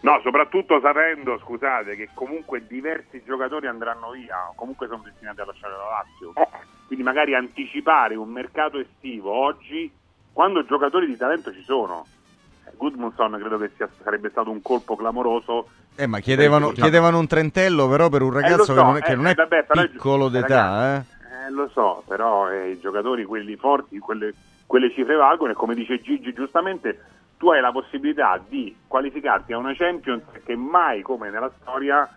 No, 0.00 0.20
soprattutto 0.22 0.78
sapendo, 0.80 1.38
scusate, 1.38 1.96
che 1.96 2.10
comunque 2.14 2.64
diversi 2.66 3.22
giocatori 3.24 3.66
andranno 3.66 4.10
via, 4.10 4.52
comunque 4.54 4.86
sono 4.86 5.02
destinati 5.04 5.40
a 5.40 5.46
lasciare 5.46 5.72
la 5.72 5.88
Lazio. 5.88 6.32
Quindi 6.86 7.04
magari 7.04 7.34
anticipare 7.34 8.14
un 8.14 8.28
mercato 8.28 8.78
estivo 8.78 9.32
oggi, 9.32 9.90
quando 10.32 10.64
giocatori 10.64 11.06
di 11.06 11.16
talento 11.16 11.52
ci 11.52 11.62
sono. 11.62 12.06
Eh, 12.66 12.72
Gudmundsson 12.76 13.36
credo 13.38 13.58
che 13.58 13.70
sia- 13.76 13.88
sarebbe 14.02 14.30
stato 14.30 14.50
un 14.50 14.60
colpo 14.62 14.96
clamoroso 14.96 15.68
Eh, 15.94 16.06
ma 16.06 16.18
chiedevano, 16.18 16.70
chiedevano 16.70 17.18
un 17.18 17.26
trentello 17.26 17.88
però 17.88 18.08
per 18.08 18.22
un 18.22 18.32
ragazzo 18.32 18.64
so, 18.64 18.74
che 18.74 18.82
non 18.82 18.96
è, 18.96 19.00
che 19.00 19.12
eh, 19.12 19.14
non 19.16 19.26
è 19.26 19.30
eh, 19.30 19.34
vabbè, 19.34 19.88
piccolo 19.88 20.28
d'età, 20.28 20.96
eh. 20.96 20.98
Eh, 21.46 21.50
lo 21.50 21.68
so, 21.72 22.02
però 22.06 22.50
eh, 22.50 22.70
i 22.70 22.80
giocatori, 22.80 23.24
quelli 23.24 23.56
forti, 23.56 23.98
quelle, 23.98 24.34
quelle 24.66 24.90
cifre 24.92 25.14
valgono 25.14 25.52
e 25.52 25.54
come 25.54 25.74
dice 25.74 26.00
Gigi 26.00 26.32
giustamente, 26.32 27.00
tu 27.38 27.50
hai 27.50 27.60
la 27.60 27.70
possibilità 27.72 28.40
di 28.46 28.74
qualificarti 28.86 29.52
a 29.52 29.58
una 29.58 29.74
Champions 29.74 30.22
che 30.44 30.56
mai 30.56 31.02
come 31.02 31.30
nella 31.30 31.50
storia 31.60 32.08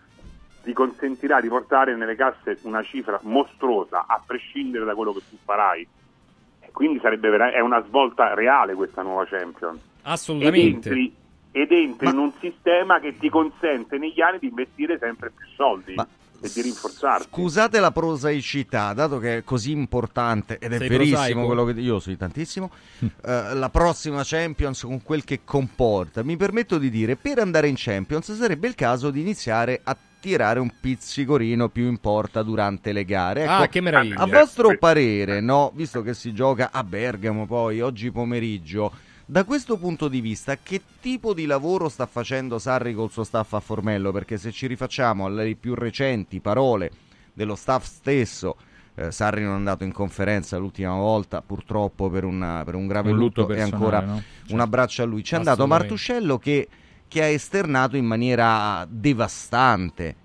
ti 0.63 0.73
consentirà 0.73 1.39
di 1.39 1.47
portare 1.47 1.95
nelle 1.95 2.15
casse 2.15 2.57
una 2.63 2.81
cifra 2.83 3.19
mostruosa 3.23 4.05
a 4.07 4.21
prescindere 4.25 4.85
da 4.85 4.95
quello 4.95 5.13
che 5.13 5.21
tu 5.29 5.37
farai. 5.43 5.87
E 6.61 6.71
quindi 6.71 6.99
sarebbe 6.99 7.29
vera- 7.29 7.51
è 7.51 7.59
una 7.59 7.83
svolta 7.85 8.33
reale 8.33 8.73
questa 8.73 9.01
nuova 9.01 9.25
Champions. 9.25 9.79
Assolutamente. 10.03 10.89
Ed 10.89 10.95
entri, 10.95 11.15
ed 11.51 11.71
entri 11.71 12.07
in 12.09 12.17
un 12.17 12.31
sistema 12.39 12.99
che 12.99 13.17
ti 13.17 13.29
consente 13.29 13.97
negli 13.97 14.21
anni 14.21 14.39
di 14.39 14.47
investire 14.47 14.97
sempre 14.99 15.31
più 15.35 15.45
soldi 15.55 15.93
e 16.41 16.49
di 16.53 16.61
rinforzarti. 16.61 17.27
Scusate 17.31 17.79
la 17.81 17.91
prosaicità, 17.91 18.93
dato 18.93 19.19
che 19.19 19.37
è 19.37 19.43
così 19.43 19.71
importante 19.71 20.57
ed 20.59 20.71
è 20.73 20.77
Sei 20.77 20.87
verissimo 20.87 21.17
prosaico? 21.17 21.45
quello 21.45 21.65
che 21.65 21.79
io 21.81 21.99
sì 21.99 22.15
tantissimo, 22.15 22.71
eh, 23.25 23.53
la 23.55 23.69
prossima 23.69 24.21
Champions 24.23 24.81
con 24.83 25.01
quel 25.03 25.23
che 25.25 25.41
comporta, 25.43 26.23
mi 26.23 26.37
permetto 26.37 26.77
di 26.77 26.89
dire, 26.89 27.15
per 27.17 27.39
andare 27.39 27.67
in 27.67 27.75
Champions 27.77 28.33
sarebbe 28.33 28.67
il 28.67 28.75
caso 28.75 29.09
di 29.11 29.19
iniziare 29.19 29.81
a 29.83 29.97
tirare 30.21 30.59
un 30.59 30.69
pizzicorino 30.79 31.69
più 31.69 31.87
in 31.87 31.97
porta 31.97 32.41
durante 32.43 32.91
le 32.93 33.03
gare. 33.05 33.43
Ecco, 33.43 33.51
Ah, 33.51 33.67
che 33.67 33.81
meraviglia. 33.81 34.15
A 34.17 34.25
vostro 34.27 34.77
parere, 34.77 35.39
no, 35.41 35.71
visto 35.73 36.01
che 36.01 36.13
si 36.13 36.33
gioca 36.33 36.69
a 36.71 36.83
Bergamo 36.83 37.45
poi 37.47 37.79
oggi 37.81 38.11
pomeriggio, 38.11 38.91
da 39.31 39.43
questo 39.43 39.77
punto 39.77 40.07
di 40.07 40.21
vista, 40.21 40.57
che 40.57 40.81
tipo 40.99 41.35
di 41.35 41.45
lavoro 41.45 41.87
sta 41.87 42.07
facendo 42.07 42.57
Sarri 42.57 42.95
col 42.95 43.11
suo 43.11 43.23
staff 43.23 43.53
a 43.53 43.59
Formello? 43.59 44.11
Perché 44.11 44.39
se 44.39 44.51
ci 44.51 44.65
rifacciamo 44.65 45.27
alle 45.27 45.55
più 45.55 45.75
recenti 45.75 46.39
parole 46.39 46.89
dello 47.31 47.53
staff 47.53 47.85
stesso, 47.85 48.55
eh, 48.95 49.11
Sarri 49.11 49.43
non 49.43 49.53
è 49.53 49.57
andato 49.57 49.83
in 49.83 49.91
conferenza 49.91 50.57
l'ultima 50.57 50.95
volta, 50.95 51.43
purtroppo 51.43 52.09
per, 52.09 52.23
una- 52.23 52.63
per 52.65 52.73
un 52.73 52.87
grave 52.87 53.11
Un 53.11 53.17
lutto, 53.17 53.41
lutto 53.41 53.53
e 53.53 53.61
ancora 53.61 53.99
no? 53.99 54.13
un 54.13 54.23
Certo. 54.47 54.63
abbraccio 54.63 55.03
a 55.03 55.05
lui. 55.05 55.21
C'è 55.21 55.35
andato. 55.35 55.67
Martuscello 55.67 56.39
che, 56.39 56.67
che 57.07 57.21
ha 57.21 57.27
esternato 57.27 57.97
in 57.97 58.05
maniera 58.05 58.83
devastante. 58.89 60.15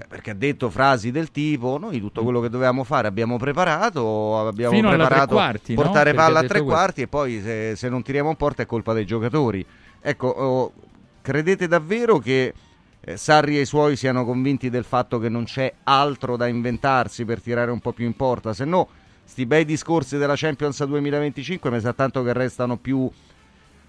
Cioè, 0.00 0.06
perché 0.08 0.30
ha 0.30 0.34
detto 0.34 0.70
frasi 0.70 1.10
del 1.10 1.30
tipo: 1.30 1.76
Noi 1.78 2.00
tutto 2.00 2.22
quello 2.22 2.40
che 2.40 2.48
dovevamo 2.48 2.84
fare 2.84 3.06
abbiamo 3.06 3.36
preparato, 3.36 4.46
abbiamo 4.46 4.74
Fino 4.74 4.88
preparato 4.88 5.34
quarti, 5.34 5.74
no? 5.74 5.82
portare 5.82 6.12
Perché 6.12 6.16
palla 6.16 6.38
a 6.38 6.44
tre 6.44 6.60
questo. 6.60 6.64
quarti 6.64 7.02
e 7.02 7.08
poi 7.08 7.40
se, 7.42 7.76
se 7.76 7.88
non 7.88 8.02
tiriamo 8.02 8.30
in 8.30 8.36
porta 8.36 8.62
è 8.62 8.66
colpa 8.66 8.94
dei 8.94 9.04
giocatori. 9.04 9.64
Ecco, 10.00 10.28
oh, 10.28 10.72
credete 11.20 11.68
davvero 11.68 12.18
che 12.18 12.54
eh, 13.00 13.16
Sarri 13.18 13.58
e 13.58 13.62
i 13.62 13.66
suoi 13.66 13.96
siano 13.96 14.24
convinti 14.24 14.70
del 14.70 14.84
fatto 14.84 15.18
che 15.18 15.28
non 15.28 15.44
c'è 15.44 15.72
altro 15.84 16.36
da 16.36 16.46
inventarsi 16.46 17.26
per 17.26 17.42
tirare 17.42 17.70
un 17.70 17.80
po' 17.80 17.92
più 17.92 18.06
in 18.06 18.16
porta? 18.16 18.54
Se 18.54 18.64
no, 18.64 18.88
sti 19.24 19.44
bei 19.44 19.66
discorsi 19.66 20.16
della 20.16 20.34
Champions 20.34 20.82
2025 20.82 21.70
mi 21.70 21.80
sa 21.80 21.92
tanto 21.92 22.22
che 22.22 22.32
restano 22.32 22.78
più, 22.78 23.10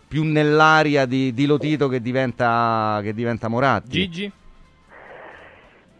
più 0.09 0.23
nell'aria 0.23 1.05
di, 1.05 1.33
di 1.33 1.45
Lotito 1.45 1.87
che 1.87 2.01
diventa, 2.01 2.99
che 3.01 3.13
diventa 3.13 3.47
Moratti. 3.47 3.91
Gigi? 3.91 4.31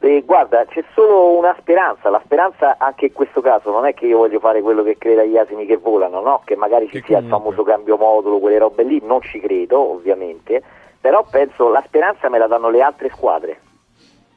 Eh, 0.03 0.23
guarda, 0.25 0.65
c'è 0.65 0.83
solo 0.95 1.37
una 1.37 1.55
speranza, 1.59 2.09
la 2.09 2.21
speranza 2.25 2.77
anche 2.79 3.05
in 3.05 3.13
questo 3.13 3.39
caso 3.39 3.69
non 3.69 3.85
è 3.85 3.93
che 3.93 4.07
io 4.07 4.17
voglio 4.17 4.39
fare 4.39 4.59
quello 4.61 4.81
che 4.81 4.97
crede 4.97 5.21
agli 5.21 5.37
asini 5.37 5.67
che 5.67 5.77
volano, 5.77 6.21
no? 6.21 6.41
che 6.43 6.55
magari 6.55 6.87
ci 6.89 7.03
sia 7.05 7.19
il 7.19 7.27
famoso 7.27 7.61
cambio 7.61 7.97
modulo, 7.97 8.39
quelle 8.39 8.57
robe 8.57 8.81
lì, 8.81 8.99
non 9.03 9.21
ci 9.21 9.39
credo 9.39 9.79
ovviamente, 9.91 10.63
però 10.99 11.23
penso 11.29 11.69
la 11.69 11.83
speranza 11.85 12.29
me 12.29 12.39
la 12.39 12.47
danno 12.47 12.71
le 12.71 12.81
altre 12.81 13.09
squadre. 13.09 13.59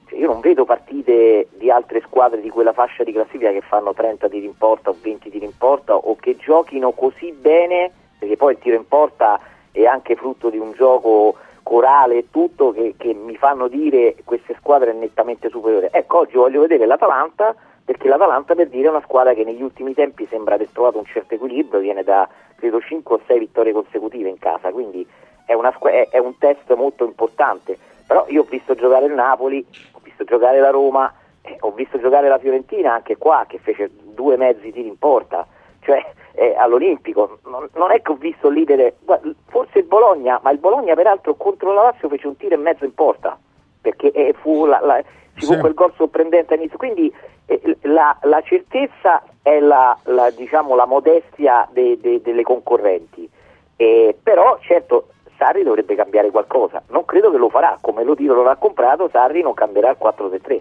Cioè, 0.06 0.18
io 0.18 0.26
non 0.26 0.40
vedo 0.40 0.66
partite 0.66 1.48
di 1.54 1.70
altre 1.70 2.02
squadre 2.02 2.42
di 2.42 2.50
quella 2.50 2.74
fascia 2.74 3.02
di 3.02 3.12
classifica 3.12 3.50
che 3.50 3.62
fanno 3.62 3.94
30 3.94 4.28
tiri 4.28 4.44
in 4.44 4.58
porta 4.58 4.90
o 4.90 4.96
20 5.00 5.30
tiri 5.30 5.46
in 5.46 5.56
porta 5.56 5.96
o 5.96 6.14
che 6.16 6.36
giochino 6.36 6.92
così 6.92 7.32
bene, 7.32 7.90
perché 8.18 8.36
poi 8.36 8.52
il 8.52 8.58
tiro 8.58 8.76
in 8.76 8.86
porta 8.86 9.40
è 9.72 9.86
anche 9.86 10.14
frutto 10.14 10.50
di 10.50 10.58
un 10.58 10.72
gioco 10.72 11.36
corale 11.64 12.18
e 12.18 12.26
tutto 12.30 12.70
che, 12.70 12.94
che 12.96 13.12
mi 13.12 13.34
fanno 13.36 13.66
dire 13.66 14.14
queste 14.24 14.54
squadre 14.60 14.90
è 14.90 14.94
nettamente 14.94 15.48
superiore. 15.48 15.88
Ecco, 15.90 16.18
oggi 16.18 16.36
voglio 16.36 16.60
vedere 16.60 16.86
l'Atalanta 16.86 17.56
perché 17.84 18.06
l'Atalanta 18.06 18.54
per 18.54 18.68
dire 18.68 18.86
è 18.86 18.90
una 18.90 19.02
squadra 19.02 19.34
che 19.34 19.42
negli 19.44 19.62
ultimi 19.62 19.92
tempi 19.94 20.26
sembra 20.30 20.54
aver 20.54 20.68
trovato 20.72 20.98
un 20.98 21.04
certo 21.04 21.34
equilibrio, 21.34 21.80
viene 21.80 22.04
da 22.04 22.28
credo 22.56 22.80
5 22.80 23.14
o 23.16 23.20
6 23.26 23.38
vittorie 23.38 23.72
consecutive 23.72 24.28
in 24.28 24.38
casa, 24.38 24.70
quindi 24.70 25.06
è, 25.44 25.52
una 25.52 25.76
è 26.10 26.18
un 26.18 26.38
test 26.38 26.72
molto 26.74 27.04
importante. 27.04 27.76
Però 28.06 28.24
io 28.28 28.42
ho 28.42 28.46
visto 28.48 28.74
giocare 28.74 29.06
il 29.06 29.12
Napoli, 29.12 29.64
ho 29.92 30.00
visto 30.02 30.24
giocare 30.24 30.60
la 30.60 30.70
Roma, 30.70 31.12
eh, 31.42 31.56
ho 31.60 31.72
visto 31.72 31.98
giocare 31.98 32.28
la 32.28 32.38
Fiorentina 32.38 32.94
anche 32.94 33.16
qua 33.16 33.44
che 33.46 33.58
fece 33.58 33.90
due 34.14 34.36
mezzi 34.36 34.72
tiri 34.72 34.88
in 34.88 34.98
porta, 34.98 35.46
cioè 35.80 36.02
eh, 36.34 36.54
all'Olimpico. 36.56 37.38
Non, 37.46 37.68
non 37.74 37.90
è 37.90 38.02
che 38.02 38.12
ho 38.12 38.16
visto 38.16 38.48
delle, 38.50 38.94
guarda, 39.00 39.30
forse 39.46 39.78
il 39.80 39.84
Bologna, 39.84 40.40
ma 40.42 40.50
il 40.50 40.58
Bologna 40.58 40.94
peraltro 40.94 41.34
contro 41.34 41.72
la 41.72 41.82
Lazio 41.82 42.08
fece 42.08 42.26
un 42.26 42.36
tiro 42.36 42.54
e 42.54 42.58
mezzo 42.58 42.84
in 42.84 42.94
porta, 42.94 43.38
perché 43.80 44.10
eh, 44.12 44.34
fu 44.40 44.64
la- 44.66 44.80
la- 44.80 45.02
ci 45.36 45.46
fu 45.46 45.52
Sì. 45.54 45.58
quel 45.58 45.74
gol 45.74 45.92
sorprendente 45.96 46.54
all'inizio. 46.54 46.78
Quindi 46.78 47.12
eh, 47.46 47.76
la, 47.82 48.16
la 48.22 48.40
certezza 48.42 49.22
è 49.42 49.58
la, 49.60 49.96
la, 50.04 50.30
diciamo, 50.30 50.74
la 50.74 50.86
modestia 50.86 51.68
de- 51.72 51.98
de- 52.00 52.20
delle 52.22 52.42
concorrenti. 52.42 53.28
Eh, 53.76 54.16
però 54.22 54.56
certo 54.60 55.08
Sarri 55.36 55.64
dovrebbe 55.64 55.96
cambiare 55.96 56.30
qualcosa, 56.30 56.80
non 56.90 57.04
credo 57.04 57.30
che 57.32 57.36
lo 57.38 57.48
farà, 57.48 57.76
come 57.80 58.04
lo 58.04 58.14
tiro 58.14 58.34
non 58.34 58.46
ha 58.46 58.54
comprato, 58.56 59.08
Sarri 59.10 59.42
non 59.42 59.52
cambierà 59.52 59.90
il 59.90 59.96
4-3-3. 60.00 60.60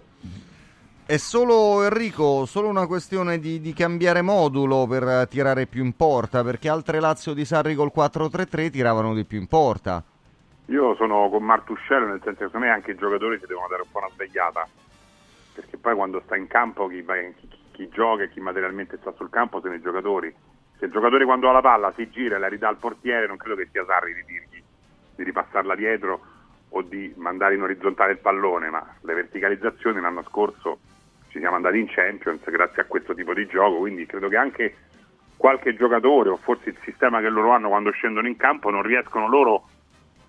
È 1.05 1.17
solo 1.17 1.83
Enrico, 1.83 2.45
solo 2.45 2.69
una 2.69 2.87
questione 2.87 3.37
di, 3.37 3.59
di 3.59 3.73
cambiare 3.73 4.21
modulo 4.21 4.87
per 4.87 5.27
tirare 5.27 5.65
più 5.65 5.83
in 5.83 5.97
porta, 5.97 6.45
perché 6.45 6.69
altre 6.69 7.01
Lazio 7.01 7.33
di 7.33 7.43
Sarri 7.43 7.75
col 7.75 7.91
4-3-3 7.93 8.71
tiravano 8.71 9.13
di 9.13 9.25
più 9.25 9.37
in 9.37 9.47
porta. 9.47 10.01
Io 10.67 10.95
sono 10.95 11.27
con 11.29 11.43
Martuscello, 11.43 12.05
nel 12.05 12.21
senso 12.23 12.39
che 12.39 12.45
secondo 12.45 12.67
me 12.67 12.71
anche 12.71 12.91
i 12.91 12.95
giocatori 12.95 13.37
si 13.37 13.45
devono 13.47 13.67
dare 13.67 13.81
un 13.81 13.89
po' 13.91 13.97
una 13.97 14.07
svegliata, 14.13 14.65
perché 15.53 15.75
poi 15.75 15.93
quando 15.93 16.21
sta 16.23 16.37
in 16.37 16.47
campo 16.47 16.87
chi, 16.87 17.03
chi- 17.03 17.49
chi 17.71 17.89
gioca 17.89 18.23
e 18.23 18.29
chi 18.29 18.39
materialmente 18.39 18.97
sta 19.01 19.11
sul 19.17 19.29
campo 19.29 19.59
sono 19.59 19.73
i 19.73 19.81
giocatori. 19.81 20.33
Se 20.77 20.85
il 20.85 20.91
giocatore 20.91 21.25
quando 21.25 21.49
ha 21.49 21.51
la 21.51 21.59
palla 21.59 21.91
si 21.97 22.09
gira 22.09 22.37
e 22.37 22.39
la 22.39 22.47
ridà 22.47 22.69
al 22.69 22.77
portiere, 22.77 23.27
non 23.27 23.35
credo 23.35 23.57
che 23.57 23.67
sia 23.73 23.83
Sarri 23.85 24.13
di 24.13 24.23
dirgli 24.25 24.63
di 25.15 25.23
ripassarla 25.25 25.75
dietro 25.75 26.21
o 26.69 26.81
di 26.81 27.13
mandare 27.17 27.55
in 27.55 27.61
orizzontale 27.61 28.13
il 28.13 28.19
pallone, 28.19 28.69
ma 28.69 28.95
le 29.01 29.13
verticalizzazioni 29.13 29.99
l'anno 29.99 30.23
scorso 30.23 30.79
ci 31.33 31.39
siamo 31.39 31.55
andati 31.55 31.79
in 31.79 31.87
Champions 31.89 32.43
grazie 32.45 32.83
a 32.83 32.85
questo 32.85 33.15
tipo 33.15 33.33
di 33.33 33.47
gioco, 33.47 33.79
quindi 33.79 34.05
credo 34.05 34.27
che 34.27 34.37
anche 34.37 34.75
qualche 35.35 35.75
giocatore 35.75 36.29
o 36.29 36.37
forse 36.37 36.69
il 36.69 36.77
sistema 36.83 37.21
che 37.21 37.29
loro 37.29 37.49
hanno 37.51 37.69
quando 37.69 37.89
scendono 37.89 38.27
in 38.27 38.37
campo 38.37 38.69
non 38.69 38.83
riescono 38.83 39.27
loro 39.27 39.67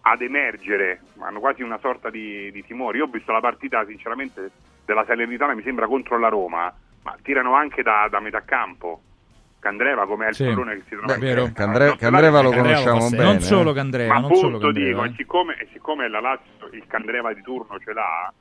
ad 0.01 0.23
emergere, 0.23 1.03
hanno 1.19 1.41
quasi 1.41 1.63
una 1.63 1.77
sorta 1.79 2.09
di, 2.09 2.51
di 2.51 2.65
timore. 2.65 2.97
Io 2.99 3.05
ho 3.05 3.09
visto 3.09 3.33
la 3.33 3.41
partita 3.41 3.85
sinceramente 3.85 4.51
della 4.87 5.05
Salernitana, 5.05 5.55
mi 5.55 5.63
sembra 5.63 5.87
contro 5.87 6.19
la 6.19 6.29
Roma, 6.29 6.75
ma 7.03 7.17
tirano 7.23 7.53
anche 7.55 7.83
da, 7.83 8.09
da 8.11 8.19
metà 8.21 8.41
campo. 8.43 9.03
Candreva 9.61 10.07
come 10.07 10.25
è 10.25 10.29
il 10.31 10.35
Sì. 10.35 10.45
pallone 10.45 10.75
che 10.77 10.83
si 10.89 10.97
trova 10.97 11.17
Beh, 11.19 11.31
in. 11.41 11.53
Candre- 11.53 11.97
Candreva 11.97 12.41
lo 12.41 12.51
Candreva 12.51 12.81
conosciamo 12.81 13.01
fa 13.01 13.09
bene. 13.17 13.25
Non 13.25 13.41
solo 13.41 13.71
eh. 13.71 13.75
Candreva, 13.75 14.13
Ma 14.15 14.21
non 14.21 14.25
appunto 14.31 14.47
solo 14.47 14.59
Candreva. 14.59 14.89
dico, 14.89 15.05
eh. 15.05 15.09
e 15.09 15.15
siccome, 15.17 15.57
e 15.59 15.69
siccome 15.73 16.09
la 16.09 16.21
Lazio 16.21 16.69
il 16.73 16.85
Candreva 16.87 17.33
di 17.35 17.43
turno 17.43 17.79
ce 17.79 17.93
l'ha, 17.93 18.33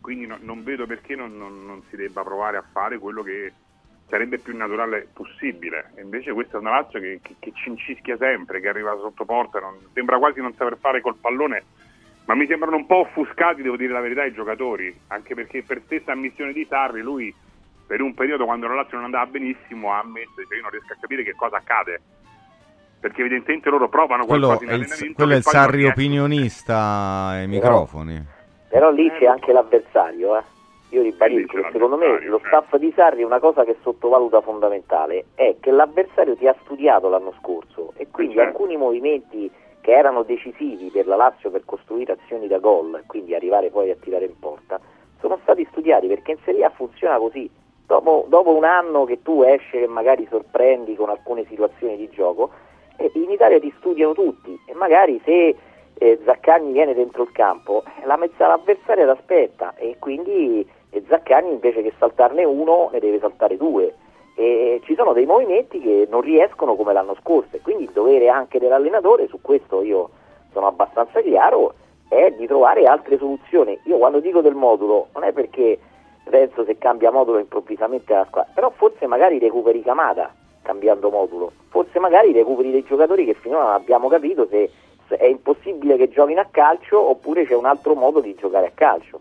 quindi 0.00 0.26
no- 0.26 0.38
non 0.40 0.62
vedo 0.62 0.86
perché 0.86 1.14
non, 1.16 1.36
non- 1.36 1.64
non 1.64 1.82
si 1.88 1.96
debba 1.96 2.22
provare 2.22 2.56
a 2.56 2.64
fare 2.72 2.98
quello 2.98 3.22
che 3.22 3.52
sarebbe 4.08 4.38
più 4.38 4.56
naturale 4.56 5.08
possibile. 5.12 5.92
E 5.94 6.02
invece 6.02 6.32
questa 6.32 6.56
è 6.56 6.60
una 6.60 6.70
Lazio 6.70 7.00
che, 7.00 7.20
che, 7.22 7.36
che 7.38 7.52
cincischia 7.54 8.16
sempre, 8.16 8.60
che 8.60 8.68
arriva 8.68 8.96
sotto 9.00 9.24
porta, 9.24 9.60
non- 9.60 9.78
sembra 9.92 10.18
quasi 10.18 10.40
non 10.40 10.54
saper 10.54 10.76
fare 10.78 11.00
col 11.00 11.16
pallone, 11.16 11.62
ma 12.26 12.34
mi 12.34 12.46
sembrano 12.46 12.76
un 12.76 12.86
po' 12.86 12.98
offuscati, 13.00 13.62
devo 13.62 13.76
dire 13.76 13.92
la 13.92 14.00
verità, 14.00 14.24
i 14.24 14.32
giocatori, 14.32 14.94
anche 15.08 15.34
perché 15.34 15.62
per 15.62 15.82
stessa 15.84 16.12
ammissione 16.12 16.52
di 16.52 16.66
Sarri 16.68 17.00
lui 17.00 17.34
per 17.86 18.00
un 18.02 18.14
periodo 18.14 18.44
quando 18.44 18.68
la 18.68 18.74
Lazio 18.74 18.96
non 18.96 19.06
andava 19.06 19.26
benissimo 19.26 19.92
ha 19.92 19.98
ammesso 19.98 20.34
che 20.48 20.54
io 20.54 20.62
non 20.62 20.70
riesco 20.70 20.92
a 20.92 20.96
capire 21.00 21.24
che 21.24 21.34
cosa 21.34 21.56
accade. 21.56 22.00
Perché 23.00 23.22
evidentemente 23.22 23.68
loro 23.70 23.88
provano 23.88 24.26
Quello 24.26 24.46
qualcosa 24.46 24.70
in 24.70 24.76
allenamento 24.80 25.14
quello 25.14 25.32
è 25.32 25.36
il 25.36 25.42
Sarri 25.42 25.84
opinionista 25.86 27.26
ai 27.28 27.48
microfoni. 27.48 28.24
Però 28.70 28.90
lì 28.92 29.10
c'è 29.10 29.26
anche 29.26 29.52
l'avversario, 29.52 30.38
eh. 30.38 30.42
Io 30.90 31.02
ribadisco, 31.02 31.58
secondo 31.70 31.96
me 31.96 32.20
lo 32.24 32.40
staff 32.44 32.74
di 32.76 32.92
Sarri 32.96 33.22
una 33.22 33.38
cosa 33.38 33.64
che 33.64 33.76
sottovaluta 33.82 34.40
fondamentale 34.40 35.26
è 35.36 35.56
che 35.60 35.70
l'avversario 35.70 36.34
ti 36.34 36.48
ha 36.48 36.56
studiato 36.62 37.08
l'anno 37.08 37.32
scorso 37.38 37.92
e 37.96 38.08
quindi 38.10 38.40
alcuni 38.40 38.76
movimenti 38.76 39.48
che 39.80 39.92
erano 39.92 40.24
decisivi 40.24 40.90
per 40.90 41.06
la 41.06 41.14
Lazio 41.14 41.50
per 41.50 41.62
costruire 41.64 42.12
azioni 42.12 42.48
da 42.48 42.58
gol 42.58 42.96
e 42.96 43.04
quindi 43.06 43.36
arrivare 43.36 43.70
poi 43.70 43.90
a 43.90 43.96
tirare 44.00 44.24
in 44.24 44.36
porta 44.38 44.80
sono 45.20 45.38
stati 45.42 45.66
studiati 45.70 46.08
perché 46.08 46.32
in 46.32 46.38
Serie 46.44 46.64
A 46.64 46.70
funziona 46.70 47.18
così. 47.18 47.48
Dopo, 47.86 48.26
dopo 48.28 48.54
un 48.54 48.64
anno 48.64 49.04
che 49.04 49.22
tu 49.22 49.42
esci 49.42 49.76
e 49.76 49.86
magari 49.86 50.26
sorprendi 50.28 50.94
con 50.96 51.08
alcune 51.08 51.44
situazioni 51.46 51.96
di 51.96 52.08
gioco, 52.10 52.50
eh, 52.96 53.10
in 53.14 53.30
Italia 53.30 53.58
ti 53.58 53.72
studiano 53.78 54.12
tutti 54.12 54.58
e 54.64 54.74
magari 54.74 55.20
se 55.24 55.56
eh, 56.00 56.18
Zaccagni 56.24 56.72
viene 56.72 56.94
dentro 56.94 57.22
il 57.24 57.32
campo, 57.32 57.82
la 58.04 58.16
mezzala 58.16 58.54
avversaria 58.54 59.04
l'aspetta 59.04 59.74
e 59.76 59.96
quindi 59.98 60.66
Zaccagni 61.06 61.52
invece 61.52 61.82
che 61.82 61.92
saltarne 61.98 62.42
uno 62.42 62.88
ne 62.90 63.00
deve 63.00 63.18
saltare 63.18 63.58
due. 63.58 63.94
E 64.34 64.80
ci 64.84 64.94
sono 64.94 65.12
dei 65.12 65.26
movimenti 65.26 65.78
che 65.78 66.06
non 66.08 66.22
riescono 66.22 66.74
come 66.74 66.94
l'anno 66.94 67.14
scorso 67.20 67.54
e 67.54 67.60
quindi 67.60 67.84
il 67.84 67.90
dovere 67.92 68.30
anche 68.30 68.58
dell'allenatore, 68.58 69.28
su 69.28 69.40
questo 69.42 69.82
io 69.82 70.08
sono 70.52 70.66
abbastanza 70.66 71.20
chiaro, 71.20 71.74
è 72.08 72.30
di 72.30 72.46
trovare 72.46 72.84
altre 72.84 73.18
soluzioni. 73.18 73.78
Io 73.84 73.98
quando 73.98 74.20
dico 74.20 74.40
del 74.40 74.54
modulo 74.54 75.08
non 75.12 75.24
è 75.24 75.32
perché 75.32 75.78
penso 76.24 76.64
se 76.64 76.78
cambia 76.78 77.10
modulo 77.10 77.38
improvvisamente 77.38 78.14
la 78.14 78.24
squadra, 78.26 78.50
però 78.54 78.70
forse 78.70 79.06
magari 79.06 79.38
recuperi 79.38 79.82
Camada 79.82 80.32
cambiando 80.62 81.10
modulo, 81.10 81.52
forse 81.68 81.98
magari 81.98 82.32
recuperi 82.32 82.70
dei 82.70 82.84
giocatori 82.84 83.26
che 83.26 83.34
finora 83.34 83.64
non 83.64 83.72
abbiamo 83.74 84.08
capito 84.08 84.46
se 84.48 84.70
è 85.18 85.26
impossibile 85.26 85.96
che 85.96 86.10
giochino 86.10 86.40
a 86.40 86.48
calcio 86.50 87.10
oppure 87.10 87.46
c'è 87.46 87.54
un 87.54 87.66
altro 87.66 87.94
modo 87.94 88.20
di 88.20 88.34
giocare 88.38 88.66
a 88.66 88.72
calcio. 88.74 89.20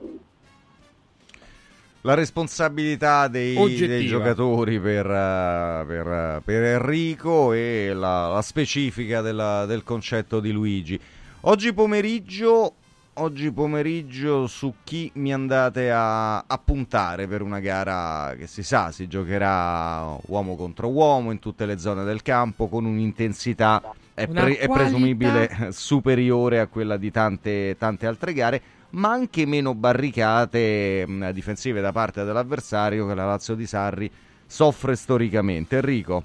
La 2.01 2.13
responsabilità 2.13 3.27
dei, 3.27 3.55
dei 3.85 4.05
giocatori 4.05 4.79
per, 4.79 5.05
eh, 5.05 5.83
per, 5.85 6.07
eh, 6.07 6.41
per 6.45 6.63
Enrico 6.63 7.51
e 7.51 7.91
la, 7.93 8.29
la 8.29 8.41
specifica 8.41 9.19
della- 9.19 9.65
del 9.65 9.83
concetto 9.83 10.39
di 10.39 10.51
Luigi. 10.51 10.97
Oggi 11.41 11.73
pomeriggio, 11.73 12.73
oggi 13.15 13.51
pomeriggio 13.51 14.47
su 14.47 14.75
chi 14.85 15.11
mi 15.15 15.33
andate 15.33 15.91
a, 15.91 16.37
a 16.37 16.57
puntare 16.57 17.27
per 17.27 17.41
una 17.41 17.59
gara 17.59 18.33
che 18.37 18.47
si 18.47 18.63
sa, 18.63 18.91
si 18.91 19.07
giocherà 19.09 20.17
uomo 20.27 20.55
contro 20.55 20.87
uomo 20.87 21.31
in 21.31 21.39
tutte 21.39 21.65
le 21.65 21.77
zone 21.79 22.05
del 22.05 22.21
campo 22.21 22.69
con 22.69 22.85
un'intensità 22.85 23.81
è, 24.19 24.27
pre- 24.27 24.57
è 24.57 24.67
presumibile 24.67 25.71
superiore 25.71 26.59
a 26.59 26.67
quella 26.67 26.97
di 26.97 27.11
tante, 27.11 27.75
tante 27.77 28.05
altre 28.05 28.33
gare, 28.33 28.61
ma 28.91 29.11
anche 29.11 29.45
meno 29.45 29.73
barricate 29.73 31.05
mh, 31.07 31.31
difensive 31.31 31.81
da 31.81 31.91
parte 31.91 32.23
dell'avversario 32.23 33.07
che 33.07 33.15
la 33.15 33.25
Lazio 33.25 33.55
di 33.55 33.65
Sarri 33.65 34.11
soffre 34.45 34.95
storicamente. 34.95 35.77
Enrico, 35.77 36.23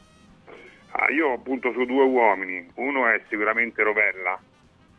Ah, 0.96 1.10
io 1.10 1.36
punto 1.38 1.72
su 1.72 1.84
due 1.86 2.04
uomini, 2.04 2.64
uno 2.74 3.08
è 3.08 3.20
sicuramente 3.28 3.82
Rovella, 3.82 4.38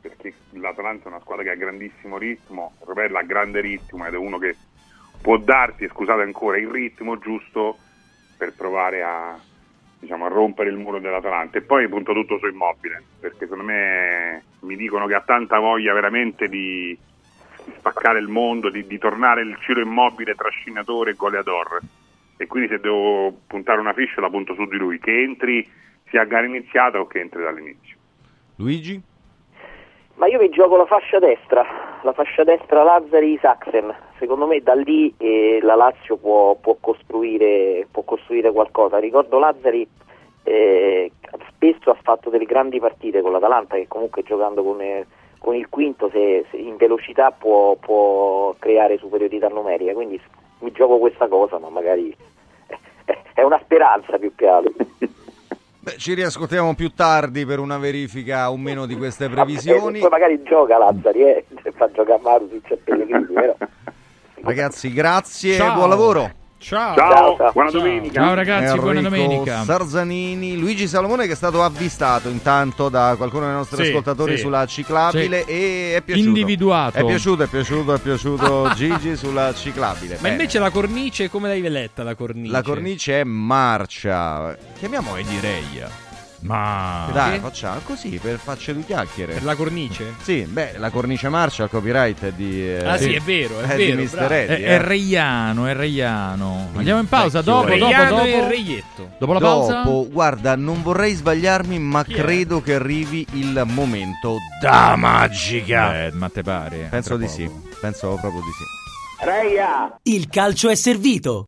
perché 0.02 0.34
l'Atalanta 0.52 1.06
è 1.06 1.08
una 1.08 1.22
squadra 1.22 1.44
che 1.46 1.52
ha 1.52 1.56
grandissimo 1.56 2.18
ritmo, 2.18 2.74
Rovella 2.82 3.20
ha 3.20 3.24
grande 3.24 3.62
ritmo 3.62 4.06
ed 4.06 4.14
è 4.14 4.18
uno 4.18 4.38
che 4.38 4.58
può 5.22 5.38
darti, 5.38 5.88
scusate 5.88 6.22
ancora, 6.22 6.58
il 6.58 6.68
ritmo 6.68 7.18
giusto 7.18 7.78
per 8.38 8.52
provare 8.54 9.04
a, 9.04 9.40
diciamo, 10.06 10.26
a 10.26 10.30
rompere 10.30 10.70
il 10.70 10.78
muro 10.78 11.00
dell'Atalanta. 11.00 11.58
E 11.58 11.62
poi 11.62 11.88
punto 11.90 12.14
tutto 12.14 12.38
su 12.38 12.48
Immobile, 12.48 13.04
perché 13.20 13.40
secondo 13.40 13.64
me 13.64 14.44
mi 14.62 14.76
dicono 14.76 15.08
che 15.08 15.16
ha 15.16 15.22
tanta 15.22 15.60
voglia 15.60 15.94
veramente 15.94 16.48
di 16.48 16.98
spaccare 17.78 18.20
il 18.20 18.28
mondo, 18.28 18.70
di, 18.70 18.86
di 18.86 18.98
tornare 18.98 19.42
il 19.42 19.58
Ciro 19.62 19.82
Immobile 19.82 20.36
trascinatore 20.36 21.12
e 21.12 21.16
goleador. 21.16 21.80
E 22.38 22.48
quindi 22.48 22.70
se 22.70 22.80
devo 22.80 23.36
puntare 23.48 23.80
una 23.80 23.94
ficha 23.94 24.22
la 24.22 24.30
punto 24.30 24.54
su 24.54 24.66
di 24.66 24.78
lui, 24.78 25.00
che 25.00 25.22
entri 25.22 25.68
sia 26.10 26.22
a 26.22 26.26
gara 26.26 26.46
iniziata 26.46 27.00
o 27.00 27.08
che 27.08 27.20
entri 27.20 27.42
dall'inizio. 27.42 27.96
Luigi? 28.58 29.02
Ma 30.16 30.28
io 30.28 30.40
mi 30.40 30.50
gioco 30.50 30.78
la 30.78 30.86
fascia 30.86 31.20
destra, 31.20 31.66
la 32.02 32.14
fascia 32.14 32.46
destra 32.46 32.84
Lazzari-Saxen. 32.84 33.94
Secondo 34.18 34.48
me 34.48 34.62
da 34.62 34.74
lì 34.74 35.14
eh, 35.18 35.60
la 35.62 35.76
Lazio 35.76 36.16
può, 36.16 36.56
può 36.56 36.78
costruire, 36.80 37.86
può 37.92 38.04
costruire 38.04 38.52
qualcosa. 38.54 38.98
Ricordo 38.98 39.40
Lazzari 39.40 39.86
eh, 40.44 41.12
spesso 41.50 41.90
ha 41.90 41.98
fatto 42.02 42.30
delle 42.30 42.46
grandi 42.46 42.80
partite 42.80 43.22
con 43.22 43.34
l'Atalanta 43.34 43.76
che 43.76 43.90
comunque 43.90 44.24
giocando 44.24 44.64
con, 44.64 44.80
eh, 44.80 45.06
con 45.38 45.54
il 45.54 45.68
quinto 45.68 46.10
se, 46.10 46.46
se 46.50 46.58
in 46.58 46.78
velocità 46.78 47.32
può, 47.32 47.76
può 47.76 48.56
creare 48.58 48.98
superiorità 48.98 49.50
numerica. 49.50 49.92
Quindi 49.92 50.22
mi 50.60 50.72
gioco 50.72 50.98
questa 50.98 51.28
cosa, 51.28 51.60
ma 51.60 51.68
magari 51.68 52.16
è 53.34 53.42
una 53.42 53.60
speranza 53.62 54.18
più 54.18 54.34
che 54.34 54.48
altro. 54.48 54.74
Beh, 55.86 55.98
ci 55.98 56.16
riascoltiamo 56.16 56.74
più 56.74 56.94
tardi 56.94 57.46
per 57.46 57.60
una 57.60 57.78
verifica 57.78 58.50
o 58.50 58.58
meno 58.58 58.88
di 58.88 58.96
queste 58.96 59.30
previsioni. 59.30 60.00
poi 60.00 60.10
magari 60.10 60.42
gioca 60.42 60.80
Lazzari, 60.80 61.22
eh, 61.22 61.46
se 61.62 61.72
fa 61.78 61.92
giocare 61.92 62.20
Marusic 62.24 62.72
e 62.72 62.78
Pellegrini, 62.78 63.28
però. 63.32 63.56
Ragazzi, 64.42 64.92
grazie 64.92 65.58
e 65.58 65.74
buon 65.74 65.90
lavoro. 65.90 66.32
Ciao. 66.66 66.96
Ciao, 66.96 67.38
ciao. 67.38 67.52
buona 67.52 67.70
domenica. 67.70 68.22
Ciao 68.22 68.34
ragazzi, 68.34 68.80
buona 68.80 68.98
Enrico 69.00 69.16
domenica. 69.16 69.64
Sarzanini, 69.66 70.58
Luigi 70.58 70.88
Salomone 70.88 71.28
che 71.28 71.34
è 71.34 71.36
stato 71.36 71.62
avvistato 71.64 72.28
intanto 72.30 72.90
da 72.90 73.14
qualcuno 73.18 73.46
dei 73.46 73.54
nostri 73.54 73.84
Sì, 73.84 73.90
ascoltatori 73.92 74.36
sì. 74.36 74.42
sulla 74.42 74.66
ciclabile 74.66 75.44
Sì. 75.46 75.52
e 75.52 75.94
è 75.98 76.02
piaciuto. 76.02 76.28
Individuato. 76.28 76.98
È 76.98 77.06
piaciuto, 77.06 77.44
è 77.44 77.48
piaciuto, 77.48 77.94
è 77.94 78.00
piaciuto 78.00 78.72
Gigi 78.74 79.16
sulla 79.16 79.54
ciclabile. 79.54 80.16
Ma 80.16 80.22
Bene. 80.22 80.34
invece 80.34 80.58
la 80.58 80.72
cornice, 80.72 81.30
come 81.30 81.50
l'hai 81.50 81.62
letta 81.62 82.02
la 82.02 82.16
cornice? 82.16 82.52
la 82.52 82.64
cornice 82.64 83.20
è 83.20 83.24
marcia. 83.24 84.58
Chiamiamo 84.80 85.18
Eddie 85.18 85.40
Reia. 85.40 86.05
Ma 86.46 87.10
Dai, 87.12 87.40
facciamo 87.40 87.80
così 87.84 88.20
per 88.22 88.38
farci 88.38 88.74
due 88.74 88.84
chiacchiere. 88.84 89.34
Per 89.34 89.44
la 89.44 89.56
cornice? 89.56 90.14
Sì, 90.22 90.44
beh, 90.44 90.78
la 90.78 90.90
cornice 90.90 91.30
marcia, 91.30 91.64
il 91.64 91.70
copyright 91.70 92.24
è 92.26 92.32
di 92.32 92.62
eh, 92.68 92.86
Ah 92.86 92.98
sì, 92.98 93.14
è 93.14 93.20
vero, 93.20 93.60
è, 93.60 93.64
è 93.64 93.76
vero. 93.76 93.96
di. 93.98 94.04
Eddie. 94.04 94.46
è, 94.46 94.52
eh. 94.52 94.64
è 94.66 94.82
Reiano, 94.82 95.66
è 95.66 95.74
Reiano. 95.74 96.70
Andiamo 96.76 97.00
in 97.00 97.08
pausa 97.08 97.40
Vecchio 97.42 97.54
dopo, 97.54 97.68
dopo, 97.76 97.86
Reiano 97.86 98.10
dopo. 98.16 98.26
e 98.28 98.48
Reietto. 98.48 99.10
Dopo 99.18 99.34
la 99.34 99.40
pausa? 99.40 99.82
Dopo, 99.82 100.08
guarda, 100.12 100.56
non 100.56 100.82
vorrei 100.84 101.14
sbagliarmi, 101.14 101.80
ma 101.80 102.04
Chi 102.04 102.14
è? 102.14 102.16
credo 102.18 102.62
che 102.62 102.76
arrivi 102.76 103.26
il 103.34 103.64
momento 103.66 104.38
da 104.62 104.96
magica. 104.96 106.06
Eh, 106.06 106.12
ma 106.14 106.30
te 106.30 106.42
pare? 106.44 106.88
Penso 106.90 107.18
di 107.18 107.28
sì, 107.28 107.46
poco. 107.46 107.70
penso 107.82 108.18
proprio 108.22 108.42
di 108.42 108.52
sì. 108.52 109.26
Reia! 109.26 109.98
Il 110.04 110.28
calcio 110.30 110.70
è 110.70 110.76
servito. 110.76 111.48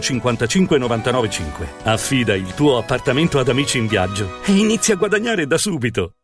55 0.00 0.78
99 0.78 1.30
5. 1.30 1.68
Affida 1.84 2.34
il 2.34 2.52
tuo 2.54 2.78
appartamento 2.78 3.38
ad 3.38 3.48
Amici 3.48 3.78
in 3.78 3.86
Viaggio 3.86 4.40
e 4.44 4.52
inizia 4.52 4.94
a 4.94 4.96
guadagnare 4.96 5.46
da 5.46 5.56
subito. 5.56 6.14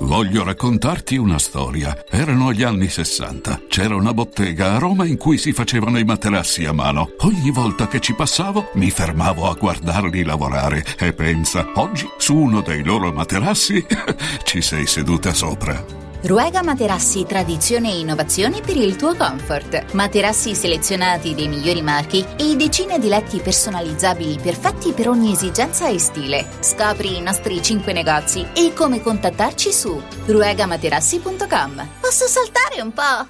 Voglio 0.00 0.44
raccontarti 0.44 1.16
una 1.16 1.38
storia. 1.38 2.04
Erano 2.08 2.52
gli 2.52 2.62
anni 2.62 2.88
60. 2.88 3.62
C'era 3.68 3.96
una 3.96 4.14
bottega 4.14 4.74
a 4.74 4.78
Roma 4.78 5.04
in 5.04 5.16
cui 5.16 5.38
si 5.38 5.52
facevano 5.52 5.98
i 5.98 6.04
materassi 6.04 6.64
a 6.64 6.72
mano. 6.72 7.10
Ogni 7.18 7.50
volta 7.50 7.88
che 7.88 8.00
ci 8.00 8.14
passavo 8.14 8.70
mi 8.74 8.90
fermavo 8.90 9.50
a 9.50 9.54
guardarli 9.54 10.22
lavorare 10.22 10.84
e 10.98 11.12
pensa, 11.12 11.66
oggi 11.74 12.08
su 12.16 12.36
uno 12.36 12.60
dei 12.60 12.84
loro 12.84 13.12
materassi 13.12 13.84
ci 14.44 14.62
sei 14.62 14.86
seduta 14.86 15.34
sopra. 15.34 16.07
Ruega 16.20 16.64
Materassi 16.64 17.24
Tradizione 17.24 17.92
e 17.92 18.00
Innovazione 18.00 18.60
per 18.60 18.76
il 18.76 18.96
tuo 18.96 19.14
comfort. 19.14 19.92
Materassi 19.92 20.52
selezionati 20.56 21.32
dei 21.32 21.46
migliori 21.46 21.80
marchi 21.80 22.26
e 22.36 22.56
decine 22.56 22.98
di 22.98 23.06
letti 23.06 23.38
personalizzabili 23.38 24.36
perfetti 24.42 24.90
per 24.90 25.08
ogni 25.08 25.32
esigenza 25.32 25.88
e 25.88 26.00
stile. 26.00 26.44
Scopri 26.58 27.18
i 27.18 27.20
nostri 27.20 27.62
5 27.62 27.92
negozi 27.92 28.44
e 28.52 28.72
come 28.74 29.00
contattarci 29.00 29.70
su 29.70 30.02
ruegamaterassi.com. 30.26 31.88
Posso 32.00 32.26
saltare 32.26 32.80
un 32.82 32.92
po'? 32.92 33.28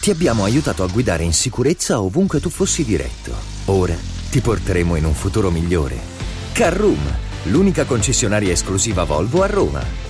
Ti 0.00 0.10
abbiamo 0.10 0.42
aiutato 0.42 0.82
a 0.82 0.88
guidare 0.88 1.22
in 1.22 1.32
sicurezza 1.32 2.00
ovunque 2.00 2.40
tu 2.40 2.50
fossi 2.50 2.84
diretto. 2.84 3.32
Ora 3.66 3.94
ti 4.30 4.40
porteremo 4.40 4.96
in 4.96 5.04
un 5.04 5.14
futuro 5.14 5.48
migliore. 5.52 5.96
Carroom, 6.54 6.98
l'unica 7.44 7.84
concessionaria 7.84 8.50
esclusiva 8.50 9.04
Volvo 9.04 9.44
a 9.44 9.46
Roma. 9.46 10.09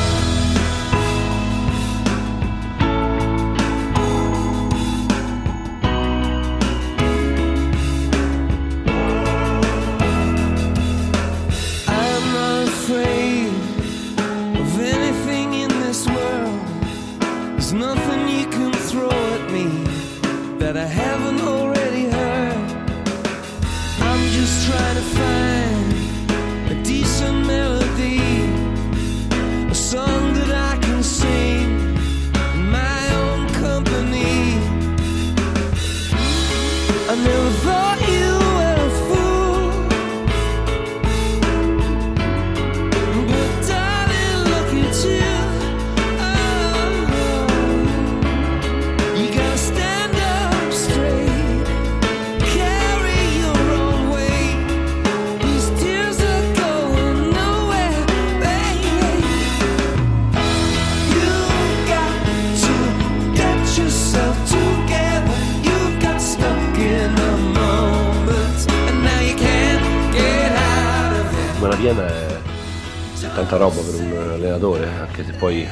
Piena 71.93 72.07
è 72.07 73.33
tanta 73.35 73.57
roba 73.57 73.75
per 73.81 74.01
un 74.01 74.29
allenatore, 74.33 74.87
anche 74.99 75.23
se 75.23 75.33
poi 75.33 75.61
eh, 75.61 75.67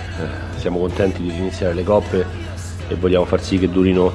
siamo 0.57 0.79
contenti 0.79 1.21
di 1.21 1.35
iniziare 1.35 1.73
le 1.73 1.83
coppe 1.83 2.25
e 2.87 2.95
vogliamo 2.95 3.25
far 3.25 3.41
sì 3.41 3.57
che 3.57 3.69
durino 3.69 4.11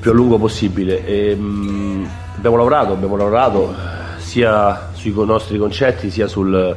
più 0.00 0.10
a 0.10 0.14
lungo 0.14 0.38
possibile. 0.38 1.04
E, 1.06 1.34
mh, 1.34 2.08
abbiamo 2.36 2.56
lavorato, 2.56 2.92
abbiamo 2.92 3.16
lavorato 3.16 3.70
eh, 3.70 4.20
sia 4.20 4.90
sui 4.94 5.12
nostri 5.24 5.56
concetti 5.58 6.10
sia 6.10 6.26
sul 6.26 6.76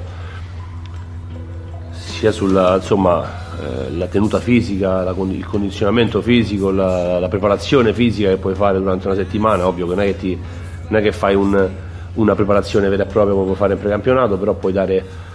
sia 1.91 2.31
sulla 2.31 2.75
insomma 2.75 3.23
eh, 3.59 3.91
la 3.97 4.05
tenuta 4.05 4.39
fisica, 4.39 5.01
il 5.09 5.45
condizionamento 5.45 6.21
fisico, 6.21 6.69
la, 6.69 7.19
la 7.19 7.27
preparazione 7.27 7.93
fisica 7.93 8.29
che 8.29 8.37
puoi 8.37 8.53
fare 8.53 8.77
durante 8.77 9.07
una 9.07 9.15
settimana, 9.15 9.67
ovvio 9.67 9.87
che 9.87 9.95
non 9.95 10.03
è 10.03 10.07
che, 10.07 10.17
ti, 10.17 10.39
non 10.87 10.99
è 10.99 11.03
che 11.03 11.11
fai 11.11 11.33
un- 11.35 11.69
una 12.13 12.35
preparazione 12.35 12.89
vera 12.89 13.03
e 13.03 13.05
propria 13.05 13.33
come 13.33 13.45
puoi 13.45 13.55
fare 13.57 13.73
in 13.73 13.79
precampionato, 13.79 14.37
però 14.37 14.53
puoi 14.53 14.73
dare 14.73 15.29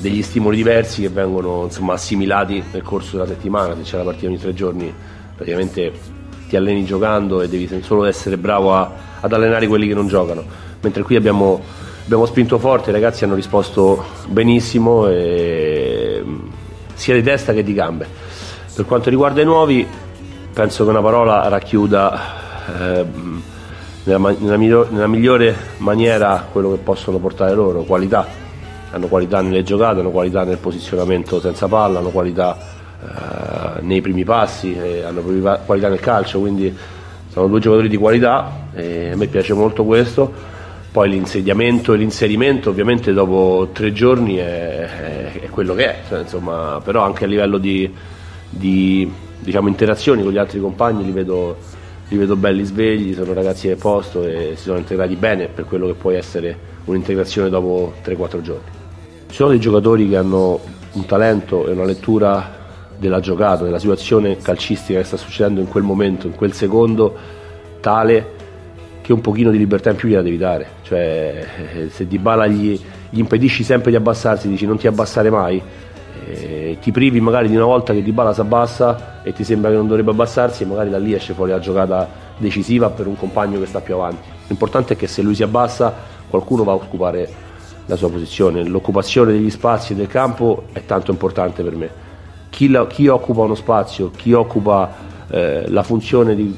degli 0.00 0.22
stimoli 0.22 0.56
diversi 0.56 1.02
che 1.02 1.08
vengono 1.08 1.64
insomma, 1.64 1.94
assimilati 1.94 2.62
nel 2.72 2.82
corso 2.82 3.16
della 3.16 3.28
settimana, 3.28 3.74
se 3.76 3.82
c'è 3.82 3.96
la 3.98 4.04
partita 4.04 4.26
ogni 4.26 4.38
tre 4.38 4.54
giorni 4.54 4.92
praticamente 5.34 5.92
ti 6.48 6.56
alleni 6.56 6.84
giocando 6.84 7.40
e 7.40 7.48
devi 7.48 7.68
solo 7.82 8.04
essere 8.04 8.36
bravo 8.36 8.74
a- 8.74 8.90
ad 9.20 9.32
allenare 9.32 9.66
quelli 9.66 9.88
che 9.88 9.94
non 9.94 10.06
giocano, 10.06 10.44
mentre 10.80 11.02
qui 11.02 11.16
abbiamo, 11.16 11.60
abbiamo 12.04 12.26
spinto 12.26 12.58
forte, 12.58 12.90
i 12.90 12.92
ragazzi 12.92 13.24
hanno 13.24 13.34
risposto 13.34 14.04
benissimo 14.28 15.08
e, 15.08 16.22
sia 16.94 17.14
di 17.14 17.22
testa 17.22 17.52
che 17.52 17.64
di 17.64 17.72
gambe. 17.72 18.06
Per 18.74 18.84
quanto 18.84 19.08
riguarda 19.08 19.40
i 19.40 19.44
nuovi, 19.44 19.86
penso 20.52 20.84
che 20.84 20.90
una 20.90 21.00
parola 21.00 21.48
racchiuda 21.48 22.20
ehm, 22.78 23.42
nella, 24.04 24.34
nella 24.38 24.56
miglior- 24.56 24.90
nella 24.90 25.06
migliore 25.06 25.54
maniera 25.78 26.46
quello 26.50 26.70
che 26.70 26.78
possono 26.78 27.18
portare 27.18 27.54
loro, 27.54 27.82
qualità. 27.82 28.26
Hanno 28.90 29.06
qualità 29.08 29.40
nelle 29.40 29.62
giocate, 29.64 30.00
hanno 30.00 30.10
qualità 30.10 30.44
nel 30.44 30.58
posizionamento 30.58 31.40
senza 31.40 31.66
palla, 31.66 31.98
hanno 31.98 32.10
qualità 32.10 32.56
eh, 33.02 33.80
nei 33.82 34.00
primi 34.00 34.24
passi, 34.24 34.74
eh, 34.76 35.02
hanno 35.02 35.20
qualità 35.64 35.88
nel 35.88 36.00
calcio, 36.00 36.38
quindi 36.38 36.74
sono 37.28 37.48
due 37.48 37.58
giocatori 37.58 37.88
di 37.88 37.96
qualità 37.96 38.68
e 38.72 39.10
a 39.10 39.16
me 39.16 39.26
piace 39.26 39.52
molto 39.52 39.84
questo. 39.84 40.52
Poi 40.92 41.08
l'insediamento 41.10 41.92
e 41.92 41.96
l'inserimento 41.96 42.70
ovviamente 42.70 43.12
dopo 43.12 43.70
tre 43.72 43.92
giorni 43.92 44.36
è, 44.36 44.78
è- 44.78 45.40
è 45.40 45.48
quello 45.50 45.74
che 45.74 45.86
è, 45.86 45.96
cioè, 46.08 46.20
insomma, 46.20 46.80
però 46.84 47.02
anche 47.02 47.24
a 47.24 47.26
livello 47.26 47.58
di, 47.58 47.92
di, 48.48 49.12
diciamo, 49.40 49.66
interazioni 49.66 50.22
con 50.22 50.30
gli 50.30 50.38
altri 50.38 50.60
compagni 50.60 51.04
li 51.04 51.10
vedo, 51.10 51.56
li 52.14 52.20
vedo 52.20 52.36
belli 52.36 52.64
svegli, 52.64 53.12
sono 53.12 53.32
ragazzi 53.32 53.66
del 53.66 53.76
posto 53.76 54.24
e 54.24 54.52
si 54.54 54.62
sono 54.62 54.78
integrati 54.78 55.16
bene 55.16 55.48
per 55.48 55.64
quello 55.64 55.86
che 55.88 55.94
può 55.94 56.12
essere 56.12 56.56
un'integrazione 56.84 57.48
dopo 57.50 57.92
3-4 58.04 58.40
giorni. 58.40 58.70
Ci 59.26 59.34
sono 59.34 59.50
dei 59.50 59.58
giocatori 59.58 60.08
che 60.08 60.16
hanno 60.16 60.60
un 60.92 61.04
talento 61.06 61.66
e 61.66 61.72
una 61.72 61.84
lettura 61.84 62.62
della 62.96 63.18
giocata, 63.18 63.64
della 63.64 63.80
situazione 63.80 64.36
calcistica 64.36 65.00
che 65.00 65.04
sta 65.04 65.16
succedendo 65.16 65.60
in 65.60 65.68
quel 65.68 65.82
momento, 65.82 66.28
in 66.28 66.34
quel 66.34 66.52
secondo, 66.52 67.16
tale 67.80 68.42
che 69.02 69.12
un 69.12 69.20
pochino 69.20 69.50
di 69.50 69.58
libertà 69.58 69.90
in 69.90 69.96
più 69.96 70.08
gliela 70.08 70.22
devi 70.22 70.38
dare. 70.38 70.66
Cioè, 70.82 71.46
eh, 71.74 71.88
se 71.90 72.06
Di 72.06 72.18
Bala 72.18 72.46
gli, 72.46 72.78
gli 73.10 73.18
impedisci 73.18 73.64
sempre 73.64 73.90
di 73.90 73.96
abbassarsi, 73.96 74.48
dici 74.48 74.66
non 74.66 74.78
ti 74.78 74.86
abbassare 74.86 75.30
mai, 75.30 75.60
eh, 76.34 76.78
ti 76.80 76.90
privi 76.92 77.20
magari 77.20 77.48
di 77.48 77.56
una 77.56 77.64
volta 77.64 77.92
che 77.92 78.02
Di 78.02 78.12
Bala 78.12 78.32
si 78.32 78.40
abbassa 78.40 79.22
e 79.22 79.32
ti 79.32 79.44
sembra 79.44 79.70
che 79.70 79.76
non 79.76 79.86
dovrebbe 79.86 80.10
abbassarsi 80.10 80.62
e 80.62 80.66
magari 80.66 80.90
da 80.90 80.98
lì 80.98 81.14
esce 81.14 81.32
fuori 81.32 81.50
la 81.50 81.58
giocata 81.58 82.08
decisiva 82.36 82.90
per 82.90 83.06
un 83.06 83.16
compagno 83.16 83.58
che 83.58 83.66
sta 83.66 83.80
più 83.80 83.94
avanti. 83.94 84.28
L'importante 84.48 84.94
è 84.94 84.96
che 84.96 85.06
se 85.06 85.22
lui 85.22 85.34
si 85.34 85.42
abbassa 85.42 85.92
qualcuno 86.28 86.64
va 86.64 86.72
a 86.72 86.74
occupare 86.74 87.28
la 87.86 87.96
sua 87.96 88.10
posizione. 88.10 88.64
L'occupazione 88.64 89.32
degli 89.32 89.50
spazi 89.50 89.94
del 89.94 90.08
campo 90.08 90.64
è 90.72 90.84
tanto 90.84 91.10
importante 91.10 91.62
per 91.62 91.76
me. 91.76 91.90
Chi, 92.50 92.68
la- 92.68 92.86
chi 92.86 93.08
occupa 93.08 93.42
uno 93.42 93.54
spazio, 93.54 94.10
chi 94.10 94.32
occupa 94.32 94.92
eh, 95.28 95.82
funzione 95.82 96.34
di 96.34 96.56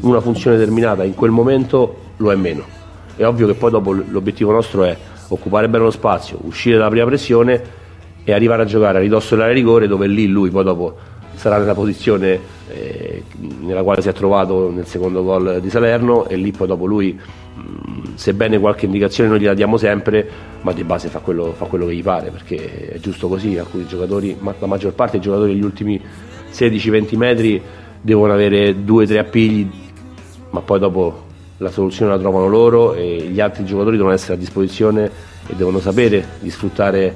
una 0.00 0.20
funzione 0.20 0.56
determinata 0.56 1.04
in 1.04 1.14
quel 1.14 1.30
momento 1.30 1.96
lo 2.16 2.32
è 2.32 2.36
meno. 2.36 2.64
È 3.16 3.24
ovvio 3.24 3.46
che 3.46 3.54
poi 3.54 3.70
dopo 3.70 3.92
l'obiettivo 3.92 4.50
nostro 4.52 4.84
è 4.84 4.96
occupare 5.28 5.68
bene 5.68 5.84
lo 5.84 5.90
spazio, 5.90 6.38
uscire 6.42 6.76
dalla 6.76 6.90
prima 6.90 7.06
pressione 7.06 7.82
e 8.24 8.32
arrivare 8.32 8.62
a 8.62 8.64
giocare 8.64 8.98
a 8.98 9.00
ridosso 9.00 9.34
dell'area 9.34 9.54
rigore 9.54 9.86
dove 9.86 10.06
lì 10.06 10.26
lui 10.26 10.50
poi 10.50 10.64
dopo 10.64 10.96
sarà 11.34 11.58
nella 11.58 11.74
posizione 11.74 12.40
eh, 12.68 13.22
nella 13.60 13.82
quale 13.82 14.00
si 14.00 14.08
è 14.08 14.12
trovato 14.12 14.70
nel 14.70 14.86
secondo 14.86 15.22
gol 15.22 15.60
di 15.60 15.68
Salerno 15.68 16.26
e 16.28 16.36
lì 16.36 16.50
poi 16.52 16.66
dopo 16.66 16.86
lui 16.86 17.18
sebbene 18.14 18.58
qualche 18.58 18.86
indicazione 18.86 19.28
noi 19.28 19.40
gliela 19.40 19.54
diamo 19.54 19.76
sempre 19.76 20.28
ma 20.62 20.72
di 20.72 20.84
base 20.84 21.08
fa 21.08 21.18
quello, 21.18 21.52
fa 21.52 21.66
quello 21.66 21.86
che 21.86 21.94
gli 21.94 22.02
pare 22.02 22.30
perché 22.30 22.90
è 22.92 22.98
giusto 22.98 23.28
così 23.28 23.58
alcuni 23.58 23.86
giocatori 23.86 24.36
ma 24.38 24.54
la 24.58 24.66
maggior 24.66 24.92
parte 24.94 25.12
dei 25.12 25.20
giocatori 25.20 25.52
degli 25.52 25.64
ultimi 25.64 26.00
16-20 26.52 27.16
metri 27.16 27.62
devono 28.00 28.32
avere 28.32 28.72
2-3 28.72 29.18
appigli 29.18 29.68
ma 30.50 30.60
poi 30.60 30.78
dopo 30.78 31.24
la 31.58 31.70
soluzione 31.70 32.12
la 32.12 32.18
trovano 32.18 32.48
loro 32.48 32.94
e 32.94 33.28
gli 33.30 33.40
altri 33.40 33.64
giocatori 33.64 33.96
devono 33.96 34.14
essere 34.14 34.34
a 34.34 34.36
disposizione 34.36 35.10
e 35.46 35.54
devono 35.54 35.78
sapere 35.78 36.24
di 36.40 36.50
sfruttare, 36.50 37.14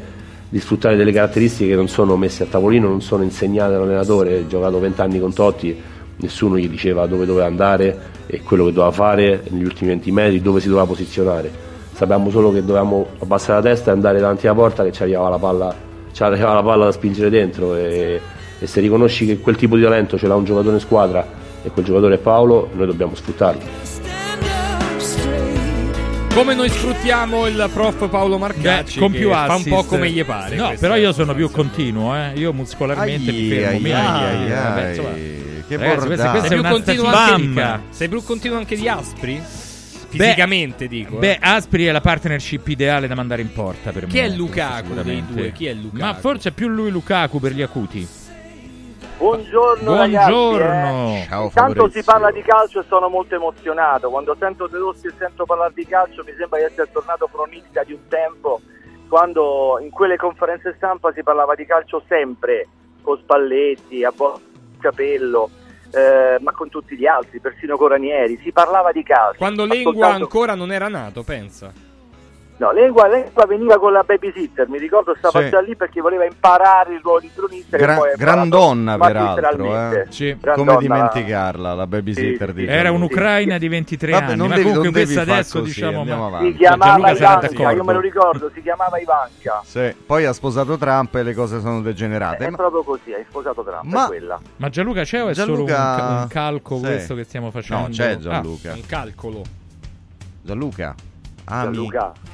di 0.48 0.60
sfruttare 0.60 0.96
delle 0.96 1.12
caratteristiche 1.12 1.70
che 1.70 1.76
non 1.76 1.88
sono 1.88 2.16
messe 2.16 2.44
a 2.44 2.46
tavolino, 2.46 2.88
non 2.88 3.02
sono 3.02 3.22
insegnate 3.22 3.72
dall'allenatore, 3.72 4.38
ho 4.38 4.46
giocato 4.46 4.78
20 4.78 5.00
anni 5.00 5.20
con 5.20 5.32
Totti, 5.32 5.76
nessuno 6.16 6.56
gli 6.56 6.68
diceva 6.68 7.06
dove 7.06 7.26
doveva 7.26 7.46
andare 7.46 8.16
e 8.26 8.40
quello 8.42 8.64
che 8.64 8.72
doveva 8.72 8.92
fare 8.92 9.42
negli 9.50 9.64
ultimi 9.64 9.90
20 9.90 10.10
metri, 10.10 10.40
dove 10.40 10.60
si 10.60 10.68
doveva 10.68 10.86
posizionare. 10.86 11.50
Sapevamo 11.92 12.30
solo 12.30 12.52
che 12.52 12.60
dovevamo 12.60 13.06
abbassare 13.18 13.62
la 13.62 13.68
testa 13.68 13.90
e 13.90 13.94
andare 13.94 14.20
davanti 14.20 14.46
alla 14.46 14.56
porta 14.56 14.84
che 14.84 14.92
ci 14.92 15.02
arrivava 15.02 15.28
la 15.28 15.38
palla, 15.38 15.74
arrivava 16.18 16.54
la 16.54 16.62
palla 16.62 16.84
da 16.86 16.92
spingere 16.92 17.28
dentro 17.28 17.74
e, 17.74 18.20
e 18.58 18.66
se 18.66 18.80
riconosci 18.80 19.26
che 19.26 19.38
quel 19.38 19.56
tipo 19.56 19.76
di 19.76 19.82
talento 19.82 20.16
ce 20.16 20.26
l'ha 20.26 20.34
un 20.34 20.44
giocatore 20.44 20.76
in 20.76 20.80
squadra 20.80 21.26
e 21.62 21.70
quel 21.70 21.84
giocatore 21.84 22.14
è 22.14 22.18
Paolo, 22.18 22.68
noi 22.72 22.86
dobbiamo 22.86 23.14
sfruttarlo. 23.14 23.97
Come 26.38 26.54
noi 26.54 26.68
sfruttiamo 26.68 27.48
il 27.48 27.68
prof 27.72 28.08
Paolo 28.08 28.38
Marcacci 28.38 28.94
Beh, 28.94 29.00
con 29.00 29.10
più 29.10 29.30
fa 29.30 29.44
un 29.46 29.50
assist. 29.50 29.68
po' 29.70 29.82
come 29.82 30.08
gli 30.08 30.24
pare. 30.24 30.54
No, 30.54 30.72
però 30.78 30.94
io 30.94 31.12
sono 31.12 31.34
più 31.34 31.50
continuo, 31.50 32.14
eh. 32.14 32.30
Io 32.36 32.52
muscolarmente 32.52 33.32
mi 33.32 33.38
Ai, 33.38 33.48
fermo. 33.48 33.68
ai, 33.76 33.80
mi- 33.82 33.90
ai, 33.92 34.48
vabbè, 34.48 34.82
ai, 34.86 35.64
che 35.66 35.76
Ragazzi, 35.76 36.06
questa, 36.06 36.30
questa 36.30 36.48
Sei 36.48 36.58
è 36.58 36.60
più 36.60 36.70
continuo 36.70 37.06
anche 37.06 37.40
di. 37.42 37.60
Sei 37.90 38.08
più 38.08 38.22
continuo 38.22 38.56
anche 38.56 38.76
di 38.76 38.88
Aspri? 38.88 39.42
Fisicamente 40.10 40.86
dico. 40.86 41.16
eh. 41.16 41.18
Beh, 41.18 41.38
Aspri 41.40 41.86
è 41.86 41.90
la 41.90 42.00
partnership 42.00 42.68
ideale 42.68 43.08
da 43.08 43.16
mandare 43.16 43.42
in 43.42 43.52
porta 43.52 43.90
per 43.90 44.06
Chi 44.06 44.18
me. 44.18 44.22
è 44.26 44.28
Lukaku 44.28 44.94
dei 45.02 45.24
due? 45.26 45.50
Chi 45.50 45.66
è 45.66 45.74
Lukaku? 45.74 45.96
Ma 46.04 46.14
forse 46.14 46.50
è 46.50 46.52
più 46.52 46.68
lui 46.68 46.90
Lukaku 46.92 47.40
per 47.40 47.52
gli 47.52 47.62
acuti. 47.62 48.06
Buongiorno, 49.18 49.94
Buongiorno. 49.94 50.58
ragazzi. 50.58 51.22
eh. 51.22 51.26
Ciao, 51.28 51.44
Intanto 51.44 51.74
Fabrizio. 51.74 51.90
si 51.90 52.04
parla 52.04 52.30
di 52.30 52.42
calcio 52.42 52.80
e 52.80 52.84
sono 52.86 53.08
molto 53.08 53.34
emozionato. 53.34 54.10
Quando 54.10 54.36
sento 54.38 54.66
De 54.68 54.78
Rossi 54.78 55.08
e 55.08 55.12
sento 55.18 55.44
parlare 55.44 55.72
di 55.74 55.84
calcio 55.86 56.22
mi 56.24 56.32
sembra 56.38 56.58
di 56.60 56.64
essere 56.66 56.88
tornato 56.92 57.28
cronista 57.30 57.82
di 57.82 57.92
un 57.94 58.06
tempo 58.08 58.60
quando 59.08 59.78
in 59.82 59.90
quelle 59.90 60.16
conferenze 60.16 60.74
stampa 60.76 61.12
si 61.12 61.22
parlava 61.22 61.54
di 61.56 61.64
calcio 61.66 62.02
sempre 62.06 62.68
con 63.02 63.18
Spalletti, 63.18 64.04
a 64.04 64.12
con 64.16 64.34
Capello, 64.78 65.50
eh, 65.92 66.36
ma 66.40 66.52
con 66.52 66.68
tutti 66.68 66.94
gli 66.96 67.06
altri, 67.06 67.40
persino 67.40 67.76
con 67.76 67.88
Ranieri. 67.88 68.38
Si 68.42 68.52
parlava 68.52 68.92
di 68.92 69.02
calcio. 69.02 69.38
Quando 69.38 69.66
Ma 69.66 69.74
Lengua 69.74 69.92
soltanto- 69.92 70.22
ancora 70.24 70.54
non 70.54 70.70
era 70.70 70.88
nato, 70.88 71.22
pensa. 71.24 71.72
No, 72.58 72.72
Lengua, 72.72 73.06
Lengua 73.06 73.46
veniva 73.46 73.78
con 73.78 73.92
la 73.92 74.02
babysitter, 74.02 74.68
mi 74.68 74.78
ricordo 74.78 75.14
stava 75.16 75.42
Sì. 75.44 75.50
già 75.50 75.60
lì 75.60 75.76
perché 75.76 76.00
voleva 76.00 76.24
imparare 76.24 76.94
il 76.94 77.00
ruolo 77.00 77.20
di 77.20 77.30
cronista 77.32 77.76
che 77.76 77.84
Gra- 77.84 77.98
grandonna 78.16 78.98
peraltro, 78.98 79.92
eh. 79.92 80.06
Sì. 80.08 80.36
come 80.40 80.54
Grandonna. 80.54 80.76
dimenticarla 80.78 81.74
la 81.74 81.86
babysitter 81.86 82.48
Sì, 82.48 82.54
di 82.54 82.60
sì. 82.62 82.66
Era 82.66 82.82
Gianluca. 82.90 82.96
un'ucraina 82.96 83.58
di 83.58 83.68
23 83.68 84.10
Vabbè, 84.10 84.24
anni. 84.24 84.36
non 84.36 84.48
ma 84.48 84.54
devi- 84.56 84.66
comunque 84.72 84.90
questa 84.90 85.20
adesso 85.20 85.58
così, 85.60 85.72
diciamo. 85.72 85.98
andiamo 86.00 86.22
ma- 86.22 86.26
avanti. 86.36 86.50
Si 86.50 86.56
chiamava 86.58 86.90
Gianluca 87.14 87.46
Ivanka, 87.46 87.70
io 87.70 87.84
me 87.84 87.92
lo 87.92 88.00
ricordo, 88.00 88.50
si 88.52 88.62
chiamava 88.62 88.98
Ivanka. 88.98 89.60
Sì, 89.64 89.94
poi 90.04 90.24
ha 90.24 90.32
sposato 90.32 90.76
Trump 90.76 91.14
e 91.14 91.22
le 91.22 91.34
cose 91.34 91.60
sono 91.60 91.80
degenerate. 91.80 92.44
È 92.44 92.50
Ma- 92.50 92.56
proprio 92.56 92.82
così, 92.82 93.12
hai 93.14 93.24
sposato 93.28 93.62
Trump, 93.62 93.84
Ma- 93.84 94.04
è 94.04 94.08
quella. 94.08 94.40
Ma 94.56 94.68
Gianluca 94.68 95.02
c'è 95.04 95.22
o 95.22 95.28
è 95.28 95.34
solo 95.34 95.60
un, 95.60 95.66
Gianluca- 95.66 96.18
un 96.22 96.26
calco 96.28 96.74
Sì. 96.78 96.82
questo 96.82 97.14
che 97.14 97.22
stiamo 97.22 97.52
facendo? 97.52 97.82
No, 97.84 97.88
c'è 97.90 98.10
Ah, 98.14 98.18
Gianluca. 98.18 98.72
Un 98.72 98.82
calcolo. 98.84 99.42
Gianluca, 100.42 100.94
ami, 101.48 101.90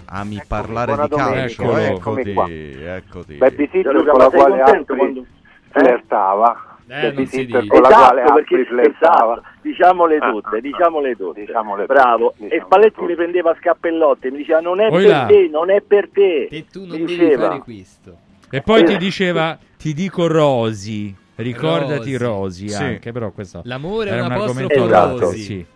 ami 0.06 0.42
parlare 0.46 0.92
buona 0.94 1.06
di 1.08 1.14
calcio. 1.16 1.62
domenica, 1.62 1.92
Eccoti, 1.92 2.82
eccoti. 2.82 3.34
Babysitter 3.36 3.82
Gianluca, 3.82 4.10
con 4.10 4.18
ma 4.20 4.24
la 4.24 4.30
quale 4.30 4.60
Aspri 4.62 4.96
quando- 4.96 5.24
flirtava. 5.70 6.68
Eh, 6.86 6.92
non 6.92 7.00
si 7.02 7.14
Babysitter 7.14 7.60
dice. 7.62 7.66
con 7.72 7.80
la 7.82 7.88
Esatto, 7.88 8.04
quale 8.04 8.22
perché 8.22 8.54
Aspri 8.60 8.64
flirtava. 8.64 9.32
esatto, 9.32 9.42
diciamole 9.62 10.18
tutte, 10.18 10.56
ah, 10.56 10.60
diciamole 10.60 11.16
tutte. 11.16 11.40
Diciamole 11.40 11.86
Bravo. 11.86 12.32
diciamole 12.36 12.54
e 12.56 12.60
Spalletti 12.64 12.94
tutte. 12.94 13.06
mi 13.06 13.14
prendeva 13.14 13.50
a 13.50 13.56
scappellotte, 13.58 14.30
mi 14.30 14.36
diceva 14.38 14.60
non 14.60 14.80
è 14.80 14.90
Oi 14.90 15.04
per 15.06 15.24
te, 15.26 15.48
non 15.50 15.70
è 15.70 15.80
per 15.80 16.08
te. 16.12 16.48
E 16.50 16.66
tu 16.70 16.80
non 16.80 16.90
Mi 17.00 17.04
devi 17.06 17.18
diceva. 17.18 17.46
fare 17.48 17.58
questo. 17.60 18.16
E 18.50 18.60
poi 18.60 18.84
ti 18.84 18.92
Eh. 18.92 18.96
diceva, 18.98 19.58
ti 19.78 19.94
dico 19.94 20.26
Rosi. 20.26 21.16
Ricordati 21.36 22.16
Rosi. 22.16 22.16
Rosi, 22.16 22.68
Sì. 22.68 22.82
anche, 22.82 23.10
però 23.10 23.30
questo 23.32 23.62
L'amore 23.64 24.10
è 24.10 24.20
un 24.20 24.26
un 24.26 24.32
apostrofo 24.32 24.60
argomento 24.60 24.84
Esatto. 24.86 25.18
Rosi. 25.20 25.40
sì. 25.42 25.66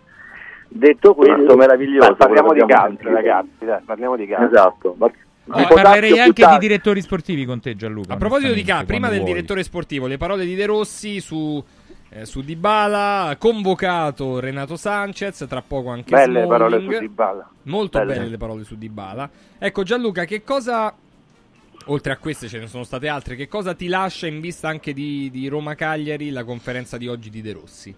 Detto 0.71 1.15
questo, 1.15 1.55
meraviglioso. 1.55 2.15
Parliamo 2.15 2.53
di 2.53 2.63
calcio, 2.65 3.11
ragazzi, 3.11 3.65
dai, 3.65 3.81
parliamo 3.83 4.15
di 4.15 4.27
calcio. 4.27 4.45
Esatto. 4.55 4.95
Ma- 4.97 5.11
tipo 5.51 5.73
parlerei 5.73 6.19
anche 6.19 6.45
di 6.45 6.57
direttori 6.59 7.01
sportivi 7.01 7.43
con 7.45 7.59
te 7.59 7.75
Gianluca. 7.75 8.13
A 8.13 8.17
proposito 8.17 8.53
di 8.53 8.63
K, 8.63 8.85
prima 8.85 9.09
del 9.09 9.21
vuoi. 9.21 9.33
direttore 9.33 9.63
sportivo, 9.63 10.05
le 10.05 10.17
parole 10.17 10.45
di 10.45 10.53
De 10.53 10.67
Rossi 10.67 11.19
su, 11.19 11.61
eh, 12.09 12.25
su 12.25 12.41
Dybala, 12.41 13.35
convocato 13.39 14.39
Renato 14.39 14.75
Sanchez, 14.75 15.45
tra 15.49 15.63
poco 15.65 15.89
anche 15.89 16.11
Belle 16.11 16.43
Smalling. 16.43 16.47
parole 16.47 16.79
su 16.81 16.99
Dybala. 16.99 17.49
Molto 17.63 17.97
Belle. 17.97 18.13
belle 18.13 18.27
le 18.29 18.37
parole 18.37 18.63
su 18.63 18.77
Dybala. 18.77 19.29
Ecco 19.57 19.81
Gianluca, 19.81 20.25
che 20.25 20.43
cosa 20.43 20.93
oltre 21.85 22.13
a 22.13 22.17
queste 22.17 22.47
ce 22.47 22.59
ne 22.59 22.67
sono 22.67 22.83
state 22.83 23.07
altre, 23.07 23.35
che 23.35 23.47
cosa 23.47 23.73
ti 23.73 23.87
lascia 23.87 24.27
in 24.27 24.39
vista 24.41 24.67
anche 24.67 24.93
di, 24.93 25.31
di 25.31 25.47
Roma 25.47 25.73
Cagliari 25.73 26.29
la 26.29 26.43
conferenza 26.43 26.97
di 26.97 27.07
oggi 27.07 27.31
di 27.31 27.41
De 27.41 27.53
Rossi? 27.53 27.95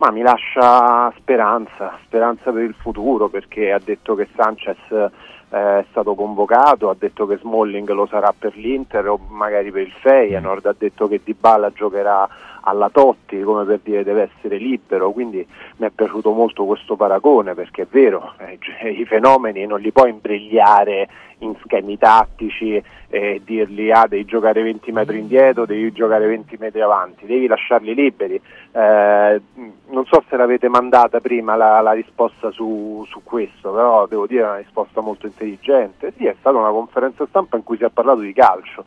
Ma 0.00 0.10
mi 0.10 0.22
lascia 0.22 1.12
speranza, 1.18 1.98
speranza 2.04 2.50
per 2.52 2.62
il 2.62 2.74
futuro 2.74 3.28
perché 3.28 3.70
ha 3.70 3.78
detto 3.78 4.14
che 4.14 4.28
Sanchez 4.34 4.78
eh, 4.90 5.10
è 5.50 5.84
stato 5.90 6.14
convocato, 6.14 6.88
ha 6.88 6.96
detto 6.98 7.26
che 7.26 7.36
Smalling 7.36 7.86
lo 7.90 8.06
sarà 8.06 8.32
per 8.36 8.56
l'Inter 8.56 9.06
o 9.10 9.20
magari 9.28 9.70
per 9.70 9.82
il 9.82 9.92
Feyenoord, 9.92 10.64
ha 10.64 10.74
detto 10.76 11.06
che 11.06 11.20
Dybala 11.22 11.70
giocherà 11.72 12.26
alla 12.62 12.88
Totti, 12.88 13.42
come 13.42 13.64
per 13.64 13.80
dire 13.82 14.02
deve 14.02 14.30
essere 14.34 14.56
libero, 14.56 15.10
quindi 15.12 15.46
mi 15.76 15.86
è 15.86 15.90
piaciuto 15.90 16.30
molto 16.32 16.64
questo 16.64 16.96
paragone 16.96 17.52
perché 17.52 17.82
è 17.82 17.86
vero, 17.90 18.32
eh, 18.38 18.58
i 18.88 19.04
fenomeni 19.04 19.66
non 19.66 19.80
li 19.80 19.92
puoi 19.92 20.08
imbrigliare 20.08 21.08
in 21.40 21.54
schemi 21.64 21.98
tattici 21.98 22.82
e 23.08 23.40
dirgli 23.44 23.90
ah 23.90 24.06
devi 24.06 24.24
giocare 24.24 24.62
20 24.62 24.92
metri 24.92 25.18
indietro, 25.18 25.66
devi 25.66 25.90
giocare 25.92 26.26
20 26.26 26.56
metri 26.58 26.80
avanti, 26.80 27.26
devi 27.26 27.46
lasciarli 27.46 27.94
liberi. 27.94 28.40
Eh, 28.72 29.40
non 29.88 30.04
so 30.06 30.22
se 30.28 30.36
l'avete 30.36 30.68
mandata 30.68 31.20
prima 31.20 31.56
la, 31.56 31.80
la 31.80 31.92
risposta 31.92 32.50
su, 32.50 33.04
su 33.08 33.20
questo, 33.24 33.72
però 33.72 34.06
devo 34.06 34.26
dire 34.26 34.42
è 34.42 34.46
una 34.46 34.56
risposta 34.58 35.00
molto 35.00 35.26
intelligente. 35.26 36.12
Sì, 36.16 36.26
è 36.26 36.36
stata 36.38 36.56
una 36.56 36.70
conferenza 36.70 37.26
stampa 37.26 37.56
in 37.56 37.64
cui 37.64 37.76
si 37.76 37.84
è 37.84 37.90
parlato 37.90 38.20
di 38.20 38.32
calcio, 38.32 38.84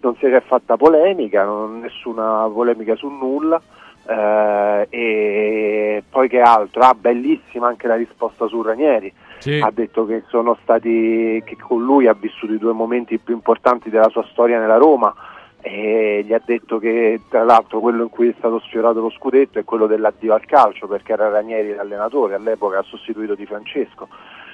non 0.00 0.14
si 0.16 0.26
è 0.26 0.40
fatta 0.40 0.76
polemica, 0.76 1.44
non, 1.44 1.80
nessuna 1.80 2.48
polemica 2.52 2.94
su 2.94 3.08
nulla. 3.08 3.60
Eh, 4.06 4.86
e 4.90 6.02
poi 6.08 6.28
che 6.28 6.40
altro? 6.40 6.82
Ah, 6.82 6.94
bellissima 6.94 7.68
anche 7.68 7.86
la 7.86 7.96
risposta 7.96 8.46
su 8.46 8.62
Ranieri. 8.62 9.12
Sì. 9.44 9.60
Ha 9.60 9.70
detto 9.70 10.06
che 10.06 10.22
sono 10.28 10.56
stati 10.62 11.42
che 11.44 11.58
con 11.58 11.84
lui 11.84 12.06
ha 12.06 12.14
vissuto 12.18 12.54
i 12.54 12.58
due 12.58 12.72
momenti 12.72 13.18
più 13.18 13.34
importanti 13.34 13.90
della 13.90 14.08
sua 14.08 14.26
storia 14.30 14.58
nella 14.58 14.78
Roma 14.78 15.14
e 15.60 16.22
gli 16.24 16.32
ha 16.32 16.40
detto 16.42 16.78
che 16.78 17.20
tra 17.28 17.44
l'altro 17.44 17.80
quello 17.80 18.04
in 18.04 18.08
cui 18.08 18.28
è 18.28 18.34
stato 18.38 18.58
sfiorato 18.60 19.00
lo 19.00 19.10
scudetto 19.10 19.58
è 19.58 19.64
quello 19.64 19.86
dell'addio 19.86 20.32
al 20.32 20.46
calcio 20.46 20.86
perché 20.86 21.12
era 21.12 21.28
Ranieri 21.28 21.74
l'allenatore, 21.74 22.36
all'epoca 22.36 22.78
ha 22.78 22.82
sostituito 22.84 23.34
Di 23.34 23.44
Francesco. 23.44 24.08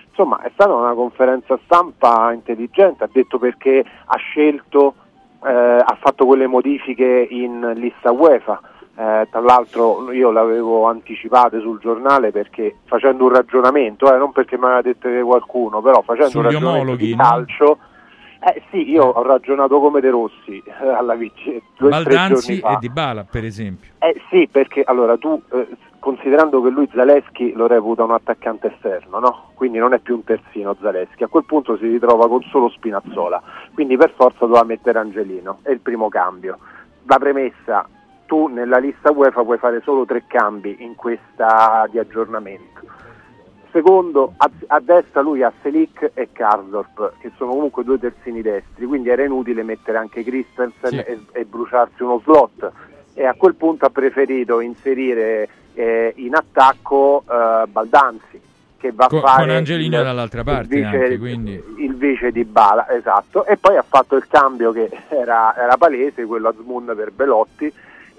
Insomma, 0.08 0.40
è 0.42 0.50
stata 0.54 0.74
una 0.74 0.94
conferenza 0.94 1.56
stampa 1.66 2.32
intelligente, 2.32 3.04
ha 3.04 3.08
detto 3.12 3.38
perché 3.38 3.84
ha 4.06 4.16
scelto, 4.16 4.94
eh, 5.44 5.52
ha 5.52 5.98
fatto 6.00 6.26
quelle 6.26 6.48
modifiche 6.48 7.28
in 7.30 7.74
lista 7.76 8.10
UEFA. 8.10 8.60
Eh, 9.00 9.28
tra 9.30 9.40
l'altro 9.40 10.12
io 10.12 10.30
l'avevo 10.30 10.86
anticipate 10.86 11.58
sul 11.60 11.78
giornale 11.78 12.32
perché 12.32 12.76
facendo 12.84 13.24
un 13.24 13.32
ragionamento, 13.32 14.12
eh, 14.12 14.18
non 14.18 14.30
perché 14.30 14.58
me 14.58 14.64
l'aveva 14.66 14.82
detto 14.82 15.08
qualcuno, 15.24 15.80
però 15.80 16.02
facendo 16.02 16.28
Sugli 16.28 16.44
un 16.44 16.50
ragionamento 16.50 16.82
omologhi, 16.82 17.06
di 17.06 17.16
no? 17.16 17.22
calcio, 17.22 17.78
eh 18.44 18.62
sì, 18.70 18.90
io 18.90 19.04
ho 19.04 19.22
ragionato 19.22 19.80
come 19.80 20.02
De 20.02 20.10
Rossi 20.10 20.62
eh, 20.66 20.86
alla 20.86 21.14
vigilia 21.14 21.62
due 21.78 21.88
o 21.88 22.02
tre 22.02 22.10
giorni 22.10 22.60
Baldanzi 22.60 22.60
e 22.60 22.76
Dybala, 22.78 23.24
per 23.24 23.44
esempio. 23.44 23.90
Eh 24.00 24.20
sì, 24.28 24.46
perché 24.52 24.82
allora 24.82 25.16
tu, 25.16 25.40
eh, 25.50 25.68
considerando 25.98 26.60
che 26.60 26.68
lui 26.68 26.86
Zaleschi 26.92 27.54
lo 27.54 27.66
reputa 27.66 28.04
un 28.04 28.12
attaccante 28.12 28.66
esterno, 28.74 29.18
no? 29.18 29.44
Quindi 29.54 29.78
non 29.78 29.94
è 29.94 29.98
più 30.00 30.16
un 30.16 30.24
terzino 30.24 30.76
Zaleschi, 30.78 31.22
a 31.22 31.28
quel 31.28 31.46
punto 31.46 31.78
si 31.78 31.86
ritrova 31.86 32.28
con 32.28 32.42
solo 32.50 32.68
Spinazzola, 32.68 33.42
quindi 33.72 33.96
per 33.96 34.12
forza 34.14 34.44
doveva 34.44 34.64
mettere 34.64 34.98
Angelino, 34.98 35.60
è 35.62 35.70
il 35.70 35.80
primo 35.80 36.10
cambio. 36.10 36.58
La 37.06 37.16
premessa, 37.18 37.88
tu 38.30 38.46
nella 38.46 38.78
lista 38.78 39.10
UEFA 39.10 39.42
puoi 39.42 39.58
fare 39.58 39.80
solo 39.82 40.04
tre 40.04 40.22
cambi 40.28 40.76
in 40.84 40.94
questa 40.94 41.84
di 41.90 41.98
aggiornamento. 41.98 42.78
Secondo, 43.72 44.34
a, 44.36 44.48
a 44.68 44.78
destra 44.80 45.20
lui 45.20 45.42
ha 45.42 45.52
Selic 45.62 46.12
e 46.14 46.28
Karsdorp, 46.30 47.14
che 47.18 47.32
sono 47.36 47.50
comunque 47.50 47.82
due 47.82 47.98
terzini 47.98 48.40
destri, 48.40 48.86
quindi 48.86 49.08
era 49.08 49.24
inutile 49.24 49.64
mettere 49.64 49.98
anche 49.98 50.22
Christensen 50.22 50.90
Sì. 50.90 50.96
e, 50.98 51.18
e 51.32 51.44
bruciarsi 51.44 52.04
uno 52.04 52.20
slot. 52.22 52.70
E 53.14 53.26
a 53.26 53.34
quel 53.34 53.56
punto 53.56 53.84
ha 53.86 53.90
preferito 53.90 54.60
inserire 54.60 55.48
eh, 55.74 56.12
in 56.18 56.36
attacco 56.36 57.24
eh, 57.28 57.66
Baldanzi, 57.66 58.40
che 58.76 58.92
va 58.92 59.08
Con, 59.08 59.18
a 59.18 59.22
fare 59.22 59.46
con 59.46 59.50
Angelino 59.56 59.98
il- 59.98 60.04
dall'altra 60.04 60.38
il 60.40 60.46
parte 60.46 60.68
vice- 60.76 60.86
anche, 60.86 61.18
quindi... 61.18 61.62
il 61.78 61.94
vice 61.96 62.30
di 62.30 62.44
Bala, 62.44 62.88
esatto, 62.90 63.44
e 63.44 63.56
poi 63.56 63.76
ha 63.76 63.84
fatto 63.86 64.14
il 64.14 64.26
cambio 64.28 64.70
che 64.70 64.88
era, 65.10 65.52
era 65.56 65.76
palese, 65.76 66.26
quello 66.26 66.48
a 66.48 66.54
Smoon 66.60 66.92
per 66.94 67.10
Belotti, 67.10 67.72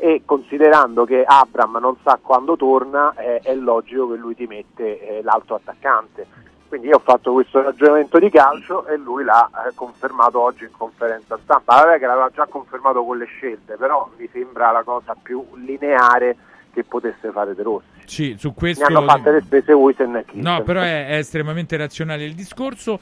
e 0.03 0.23
considerando 0.26 1.06
che 1.06 1.23
Abram 1.23 1.78
non 1.80 1.95
sa 2.02 2.18
quando 2.19 2.57
torna, 2.57 3.14
eh, 3.15 3.38
è 3.44 3.53
logico 3.53 4.10
che 4.10 4.18
lui 4.18 4.34
ti 4.34 4.48
mette 4.48 4.99
eh, 4.99 5.22
l'altro 5.22 5.53
attaccante. 5.53 6.26
Quindi 6.68 6.88
io 6.88 6.95
ho 6.95 7.02
fatto 7.03 7.34
questo 7.34 7.61
ragionamento 7.61 8.18
di 8.18 8.32
calcio 8.32 8.88
e 8.88 8.98
lui 8.98 9.23
l'ha 9.23 9.48
eh, 9.48 9.76
confermato 9.76 10.40
oggi 10.41 10.64
in 10.64 10.72
conferenza 10.76 11.38
stampa. 11.44 11.84
Vabbè 11.84 11.99
che 11.99 12.07
l'aveva 12.07 12.32
già 12.34 12.48
confermato 12.49 13.03
con 13.03 13.19
le 13.19 13.26
scelte, 13.26 13.76
però 13.76 14.10
mi 14.18 14.28
sembra 14.34 14.72
la 14.72 14.82
cosa 14.82 15.15
più 15.22 15.45
lineare 15.64 16.36
che 16.73 16.84
potesse 16.84 17.30
fare 17.30 17.53
De 17.53 17.61
Rossi. 17.61 17.86
Sì, 18.06 18.36
su 18.40 18.48
Ne 18.48 18.53
questo... 18.56 18.86
hanno 18.86 19.03
fatte 19.03 19.32
le 19.32 19.41
spese 19.41 19.73
Wisen 19.73 20.15
e 20.15 20.23
Christensen. 20.23 20.52
No, 20.52 20.64
però 20.64 20.82
è, 20.82 21.10
è 21.10 21.18
estremamente 21.18 21.78
razionale 21.78 22.23
il 22.23 22.34
discorso. 22.34 22.99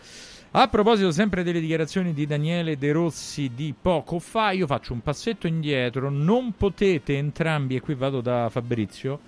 A 0.52 0.68
proposito 0.68 1.12
sempre 1.12 1.44
delle 1.44 1.60
dichiarazioni 1.60 2.12
di 2.12 2.26
Daniele 2.26 2.76
De 2.76 2.92
Rossi 2.92 3.52
di 3.54 3.76
poco 3.80 4.18
fa, 4.18 4.50
io 4.50 4.66
faccio 4.66 4.94
un 4.94 5.02
passetto 5.02 5.46
indietro. 5.46 6.10
Non 6.10 6.54
potete 6.54 7.16
entrambi, 7.16 7.76
e 7.76 7.82
qui 7.82 7.94
vado 7.94 8.20
da 8.20 8.50
Fabrizio, 8.50 9.20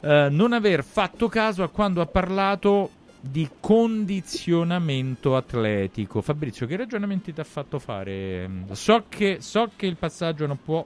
eh, 0.00 0.28
non 0.30 0.52
aver 0.52 0.84
fatto 0.84 1.28
caso 1.28 1.62
a 1.62 1.70
quando 1.70 2.02
ha 2.02 2.06
parlato 2.06 2.90
di 3.22 3.48
condizionamento 3.58 5.34
atletico. 5.34 6.20
Fabrizio, 6.20 6.66
che 6.66 6.76
ragionamenti 6.76 7.32
ti 7.32 7.40
ha 7.40 7.44
fatto 7.44 7.78
fare? 7.78 8.48
So 8.72 9.04
che, 9.08 9.38
so 9.40 9.70
che 9.74 9.86
il 9.86 9.96
passaggio 9.96 10.46
non 10.46 10.58
può 10.62 10.84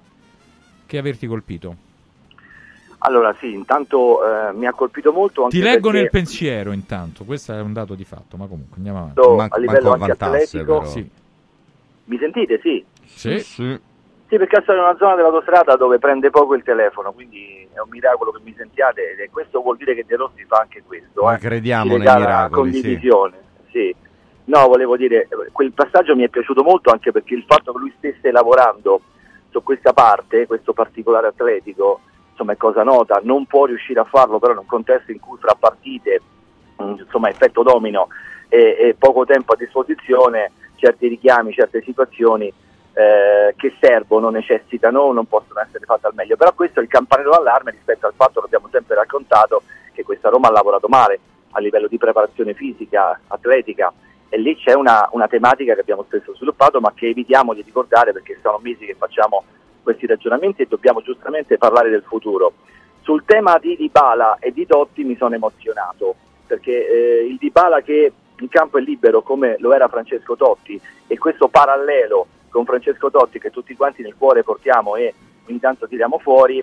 che 0.87 0.99
averti 0.99 1.27
colpito. 1.27 1.84
Allora 3.07 3.35
sì, 3.39 3.53
intanto 3.53 4.25
eh, 4.25 4.53
mi 4.55 4.67
ha 4.67 4.73
colpito 4.73 5.13
molto 5.13 5.45
anche 5.45 5.59
Ti 5.59 5.63
leggo 5.63 5.91
perché 5.91 6.01
nel 6.01 6.11
pensiero 6.11 6.73
intanto, 6.73 7.25
questo 7.25 7.53
è 7.53 7.61
un 7.61 7.75
dato 7.75 7.95
di 7.95 8.05
fatto, 8.05 8.39
ma 8.39 8.47
comunque 8.47 8.77
andiamo 8.79 8.99
avanti. 8.99 9.21
Do- 9.21 9.47
a 9.47 9.59
livello 9.59 9.93
anche 9.93 10.11
atletico 10.13 10.85
Sì. 10.87 11.11
mi 12.05 12.19
sentite? 12.19 12.61
Sì. 12.63 12.85
Sì. 13.05 13.39
Sì, 13.39 14.39
perché 14.39 14.63
sono 14.65 14.79
in 14.79 14.85
una 14.85 14.97
zona 14.97 15.17
dell'autostrada 15.17 15.77
dove 15.77 15.99
prende 15.99 16.31
poco 16.31 16.55
il 16.55 16.63
telefono, 16.63 17.13
quindi 17.13 17.69
è 17.75 17.79
un 17.79 17.89
miracolo 17.91 18.33
che 18.33 18.41
mi 18.43 18.55
sentiate 18.57 19.17
e 19.17 19.29
questo 19.31 19.61
vuol 19.61 19.77
dire 19.77 19.95
che 19.95 20.07
De 20.07 20.17
Rossi 20.17 20.45
fa 20.47 20.61
anche 20.63 20.83
questo. 20.87 21.23
Noi 21.23 21.35
eh. 21.35 21.39
crediamo 21.39 21.97
nei 21.97 21.99
miracoli, 21.99 22.73
sì. 22.73 22.81
condivisione. 22.81 23.37
Sì. 23.71 23.95
No, 24.45 24.67
volevo 24.67 24.97
dire, 24.97 25.29
quel 25.53 25.73
passaggio 25.73 26.17
mi 26.17 26.25
è 26.25 26.29
piaciuto 26.29 26.63
molto 26.63 26.91
anche 26.91 27.13
perché 27.13 27.35
il 27.35 27.45
fatto 27.47 27.73
che 27.73 27.79
lui 27.79 27.93
stesse 27.99 28.31
lavorando 28.31 29.01
su 29.51 29.63
questa 29.63 29.93
parte, 29.93 30.47
questo 30.47 30.73
particolare 30.73 31.27
atletico, 31.29 32.01
insomma 32.35 32.53
è 32.53 32.57
cosa 32.57 32.83
nota, 32.83 33.21
non 33.23 33.47
può 33.47 33.65
riuscire 33.65 34.01
a 34.01 34.05
farlo 34.05 34.41
però 34.41 34.53
in 34.53 34.59
un 34.59 34.67
contesto 34.67 35.13
in 35.13 35.21
cui 35.21 35.39
fra 35.39 35.55
partite, 35.57 36.21
mh, 36.77 36.97
insomma 36.99 37.29
effetto 37.29 37.63
domino 37.63 38.09
e, 38.49 38.77
e 38.79 38.97
poco 38.99 39.25
tempo 39.25 39.53
a 39.53 39.57
disposizione, 39.57 40.51
certi 40.75 41.07
richiami, 41.07 41.53
certe 41.53 41.81
situazioni 41.83 42.53
eh, 42.93 43.55
che 43.57 43.75
servono, 43.81 44.31
necessitano, 44.31 45.13
non 45.13 45.27
possono 45.27 45.61
essere 45.61 45.85
fatte 45.85 46.09
al 46.09 46.15
meglio. 46.15 46.37
Però 46.37 46.53
questo 46.53 46.81
è 46.81 46.83
il 46.83 46.89
campanello 46.89 47.31
d'allarme 47.31 47.71
rispetto 47.71 48.07
al 48.07 48.15
fatto 48.15 48.41
che 48.41 48.47
abbiamo 48.47 48.69
sempre 48.71 48.97
raccontato 48.97 49.63
che 49.93 50.03
questa 50.03 50.29
Roma 50.29 50.49
ha 50.49 50.53
lavorato 50.53 50.89
male 50.89 51.21
a 51.53 51.61
livello 51.61 51.87
di 51.87 51.99
preparazione 51.99 52.55
fisica, 52.55 53.21
atletica 53.29 53.93
e 54.29 54.39
lì 54.39 54.57
c'è 54.57 54.75
una, 54.75 55.09
una 55.13 55.29
tematica 55.29 55.75
che 55.75 55.81
abbiamo 55.81 56.03
spesso 56.03 56.35
sviluppato 56.35 56.81
ma 56.81 56.93
che 56.93 57.09
evitiamo 57.09 57.55
di 57.55 57.63
ricordare 57.63 58.13
perché 58.13 58.37
sono 58.43 58.59
mesi 58.61 58.85
che 58.85 58.97
facciamo 58.97 59.45
questi 59.85 60.07
ragionamenti 60.07 60.63
e 60.63 60.67
dobbiamo 60.67 61.01
giustamente 61.01 61.59
parlare 61.59 61.91
del 61.91 62.03
futuro. 62.03 62.55
Sul 63.03 63.25
tema 63.25 63.59
di 63.59 63.77
Dybala 63.77 64.39
e 64.41 64.53
di 64.53 64.67
Totti 64.67 65.05
mi 65.05 65.15
sono 65.17 65.35
emozionato 65.37 66.17
perché 66.47 66.89
eh, 66.89 67.27
il 67.27 67.37
Dybala 67.37 67.83
che 67.83 68.13
in 68.41 68.49
campo 68.49 68.79
è 68.79 68.81
libero 68.81 69.23
come 69.23 69.57
lo 69.61 69.73
era 69.73 69.87
Francesco 69.89 70.35
Totti 70.35 70.81
e 71.07 71.19
questo 71.19 71.49
parallelo 71.49 72.27
con 72.49 72.65
Francesco 72.65 73.11
Totti 73.11 73.39
che 73.39 73.51
tutti 73.51 73.77
quanti 73.77 74.03
nel 74.03 74.17
cuore 74.17 74.43
portiamo 74.43 74.97
e 74.97 75.15
ogni 75.49 75.61
tanto 75.61 75.87
tiriamo 75.87 76.19
fuori, 76.19 76.63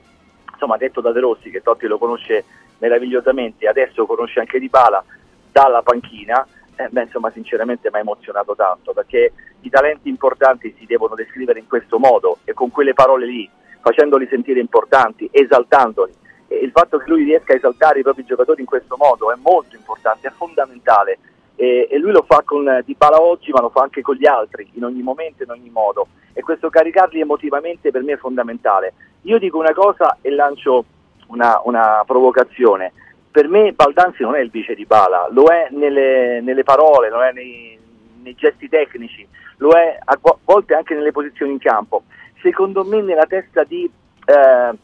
insomma 0.52 0.78
detto 0.78 1.00
da 1.00 1.12
De 1.12 1.20
Rossi 1.20 1.50
che 1.50 1.62
Totti 1.62 1.88
lo 1.88 1.98
conosce 1.98 2.44
meravigliosamente, 2.80 3.68
adesso 3.68 4.06
conosce 4.06 4.40
anche 4.40 4.60
Dybala 4.60 5.04
dalla 5.52 5.82
panchina, 5.82 6.46
eh, 6.76 6.88
beh, 6.90 7.04
insomma 7.04 7.32
sinceramente 7.32 7.90
mi 7.92 7.98
ha 7.98 8.02
emozionato 8.02 8.56
tanto 8.56 8.94
perché 8.94 9.34
i 9.62 9.70
talenti 9.70 10.10
importanti 10.10 10.74
si 10.78 10.86
devono 10.86 11.16
descrivere 11.16 11.60
in 11.60 11.68
questo 11.68 12.00
modo 12.00 12.38
e 12.44 12.54
con 12.54 12.72
quelle 12.72 12.94
parole 12.94 13.26
lì, 13.26 13.50
facendoli 13.80 14.28
sentire 14.28 14.60
importanti, 14.60 15.30
esaltandoli. 15.32 16.14
E 16.48 16.58
il 16.58 16.72
fatto 16.72 16.98
che 16.98 17.10
lui 17.10 17.24
riesca 17.24 17.54
a 17.54 17.56
esaltare 17.56 18.00
i 18.00 18.04
propri 18.04 18.26
giocatori 18.26 18.62
in 18.62 18.68
questo 18.68 18.96
modo 18.98 19.32
è 19.32 19.36
molto 19.38 19.76
importante, 19.76 20.28
è 20.28 20.32
fondamentale 20.32 21.20
e, 21.56 21.88
e 21.90 21.98
lui 21.98 22.12
lo 22.12 22.24
fa 22.28 22.42
con 22.44 22.68
eh, 22.68 22.84
Dybala 22.84 23.22
oggi 23.22 23.52
ma 23.52 23.62
lo 23.62 23.70
fa 23.70 23.84
anche 23.84 24.02
con 24.02 24.16
gli 24.16 24.26
altri 24.26 24.70
in 24.74 24.84
ogni 24.84 25.02
momento, 25.02 25.44
in 25.44 25.52
ogni 25.52 25.70
modo 25.70 26.08
e 26.34 26.42
questo 26.42 26.70
caricarli 26.70 27.20
emotivamente 27.20 27.92
per 27.92 28.04
me 28.04 28.14
è 28.14 28.18
fondamentale. 28.18 28.94
Io 29.24 29.38
dico 29.38 29.58
una 29.58 29.74
cosa 29.74 30.18
e 30.22 30.32
lancio 30.32 30.86
una, 31.28 31.62
una 31.64 32.04
provocazione. 32.06 32.94
Per 33.32 33.48
me 33.48 33.72
Baldanzi 33.72 34.24
non 34.24 34.36
è 34.36 34.40
il 34.40 34.50
vice 34.50 34.76
di 34.76 34.86
Bala, 34.86 35.28
lo 35.32 35.46
è 35.48 35.70
nelle, 35.72 36.42
nelle 36.42 36.64
parole, 36.64 37.10
lo 37.10 37.24
è 37.24 37.32
nei, 37.32 37.78
nei 38.22 38.36
gesti 38.36 38.68
tecnici, 38.68 39.26
lo 39.58 39.72
è 39.72 39.98
a 40.04 40.18
vo- 40.22 40.40
volte 40.44 40.74
anche 40.74 40.94
nelle 40.94 41.12
posizioni 41.12 41.54
in 41.54 41.60
campo. 41.60 42.04
Secondo 42.42 42.84
me 42.84 43.02
nella 43.02 43.26
testa 43.26 43.64
di 43.64 43.90
eh, 44.26 44.78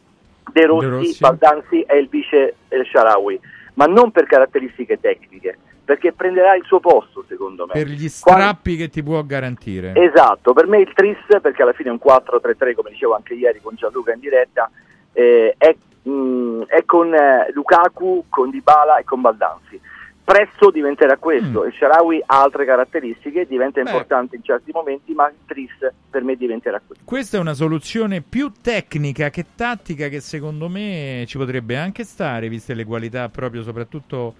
De, 0.50 0.66
Rossi, 0.66 0.86
Rossi. 0.86 1.18
Baldanzi 1.20 1.80
è 1.82 1.94
il 1.94 2.08
vice 2.08 2.56
El 2.68 2.86
Sharawi, 2.86 3.38
ma 3.74 3.86
non 3.86 4.10
per 4.10 4.26
caratteristiche 4.26 4.98
tecniche, 4.98 5.58
perché 5.84 6.12
prenderà 6.12 6.54
il 6.54 6.64
suo 6.64 6.80
posto 6.80 7.24
secondo 7.28 7.66
me. 7.66 7.72
Per 7.72 7.86
gli 7.88 8.08
strappi 8.08 8.76
che 8.76 8.88
ti 8.88 9.02
può 9.02 9.22
garantire. 9.22 9.92
Esatto, 9.94 10.52
per 10.52 10.66
me 10.66 10.80
il 10.80 10.92
Tris, 10.94 11.18
perché 11.40 11.62
alla 11.62 11.72
fine 11.72 11.90
è 11.90 11.92
un 11.92 12.00
4-3-3, 12.02 12.74
come 12.74 12.90
dicevo 12.90 13.14
anche 13.14 13.34
ieri 13.34 13.60
con 13.60 13.74
Gianluca 13.74 14.12
in 14.12 14.20
diretta, 14.20 14.70
eh, 15.12 15.54
è, 15.56 15.76
mh, 16.08 16.64
è 16.66 16.84
con 16.84 17.12
eh, 17.14 17.50
Lukaku, 17.52 18.24
con 18.28 18.50
Dybala 18.50 18.98
e 18.98 19.04
con 19.04 19.20
Baldanzi. 19.20 19.80
Presto 20.28 20.70
diventerà 20.70 21.16
questo 21.16 21.64
e 21.64 21.72
Sharawi 21.72 22.22
ha 22.26 22.42
altre 22.42 22.66
caratteristiche, 22.66 23.46
diventa 23.46 23.80
importante 23.80 24.36
in 24.36 24.42
certi 24.42 24.72
momenti, 24.74 25.14
ma 25.14 25.32
Tris 25.46 25.70
per 26.10 26.22
me 26.22 26.36
diventerà 26.36 26.82
questo. 26.86 27.02
Questa 27.02 27.38
è 27.38 27.40
una 27.40 27.54
soluzione 27.54 28.20
più 28.20 28.52
tecnica 28.60 29.30
che 29.30 29.46
tattica 29.56 30.08
che 30.08 30.20
secondo 30.20 30.68
me 30.68 31.24
ci 31.26 31.38
potrebbe 31.38 31.78
anche 31.78 32.04
stare, 32.04 32.50
viste 32.50 32.74
le 32.74 32.84
qualità 32.84 33.30
proprio 33.30 33.62
soprattutto 33.62 34.34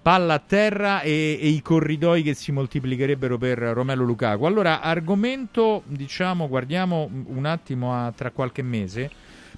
palla 0.00 0.34
a 0.34 0.42
terra 0.44 1.00
e, 1.00 1.36
e 1.40 1.48
i 1.48 1.60
corridoi 1.60 2.22
che 2.22 2.34
si 2.34 2.52
moltiplicherebbero 2.52 3.36
per 3.36 3.58
Romelo 3.58 4.04
Lukaku. 4.04 4.44
Allora, 4.44 4.80
argomento, 4.80 5.82
diciamo, 5.86 6.46
guardiamo 6.46 7.10
un 7.26 7.46
attimo 7.46 7.94
a 7.94 8.12
tra 8.14 8.30
qualche 8.30 8.62
mese, 8.62 9.10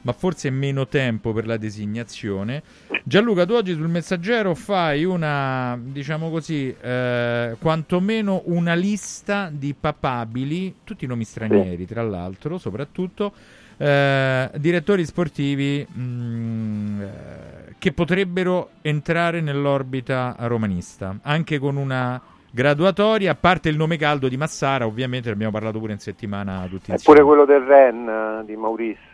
ma 0.05 0.13
forse 0.13 0.51
meno 0.51 0.87
tempo 0.87 1.33
per 1.33 1.47
la 1.47 1.57
designazione. 1.57 2.63
Gianluca, 3.05 3.45
tu 3.45 3.55
oggi 3.55 3.75
sul 3.75 3.89
messaggero 3.89 4.55
fai 4.55 5.05
una, 5.05 5.79
diciamo 5.81 6.31
così, 6.31 6.75
eh, 6.79 7.57
quantomeno 7.59 8.43
una 8.47 8.75
lista 8.75 9.51
di 9.53 9.75
papabili, 9.79 10.77
tutti 10.85 11.07
nomi 11.07 11.25
stranieri 11.25 11.87
tra 11.87 12.03
l'altro, 12.03 12.59
soprattutto, 12.59 13.33
eh, 13.77 14.51
direttori 14.57 15.05
sportivi 15.05 15.87
mh, 15.87 17.01
eh, 17.01 17.75
che 17.79 17.93
potrebbero 17.93 18.71
entrare 18.83 19.41
nell'orbita 19.41 20.37
romanista, 20.41 21.17
anche 21.23 21.59
con 21.59 21.77
una 21.77 22.21
graduatoria, 22.51 23.33
a 23.33 23.35
parte 23.35 23.69
il 23.69 23.77
nome 23.77 23.97
caldo 23.97 24.29
di 24.29 24.37
Massara, 24.37 24.87
ovviamente 24.87 25.29
ne 25.29 25.35
abbiamo 25.35 25.53
parlato 25.53 25.79
pure 25.79 25.93
in 25.93 25.99
settimana 25.99 26.61
tutti 26.69 26.93
insieme. 26.93 27.03
pure 27.03 27.23
quello 27.23 27.45
del 27.45 27.63
Ren 27.63 28.09
eh, 28.09 28.45
di 28.45 28.55
Maurice. 28.55 29.14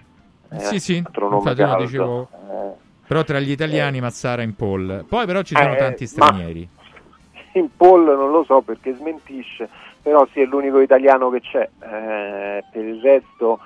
Eh, 0.52 0.58
Sì, 0.60 0.80
sì, 0.80 0.96
infatti 0.96 1.60
lo 1.62 1.76
dicevo. 1.76 2.28
Eh, 2.32 2.88
Però 3.06 3.24
tra 3.24 3.38
gli 3.40 3.50
italiani 3.50 4.00
Massara 4.00 4.42
in 4.42 4.54
pole. 4.54 5.04
Poi 5.08 5.26
però 5.26 5.42
ci 5.42 5.54
sono 5.56 5.74
Eh, 5.74 5.76
tanti 5.76 6.06
stranieri. 6.06 6.68
in 7.54 7.68
Paul 7.76 8.04
non 8.04 8.30
lo 8.30 8.44
so 8.44 8.60
perché 8.60 8.94
smentisce, 8.94 9.68
però 10.02 10.26
sì 10.32 10.40
è 10.40 10.44
l'unico 10.44 10.80
italiano 10.80 11.30
che 11.30 11.40
c'è. 11.40 11.68
Eh, 11.80 12.64
per 12.70 12.84
il 12.84 13.00
resto 13.00 13.58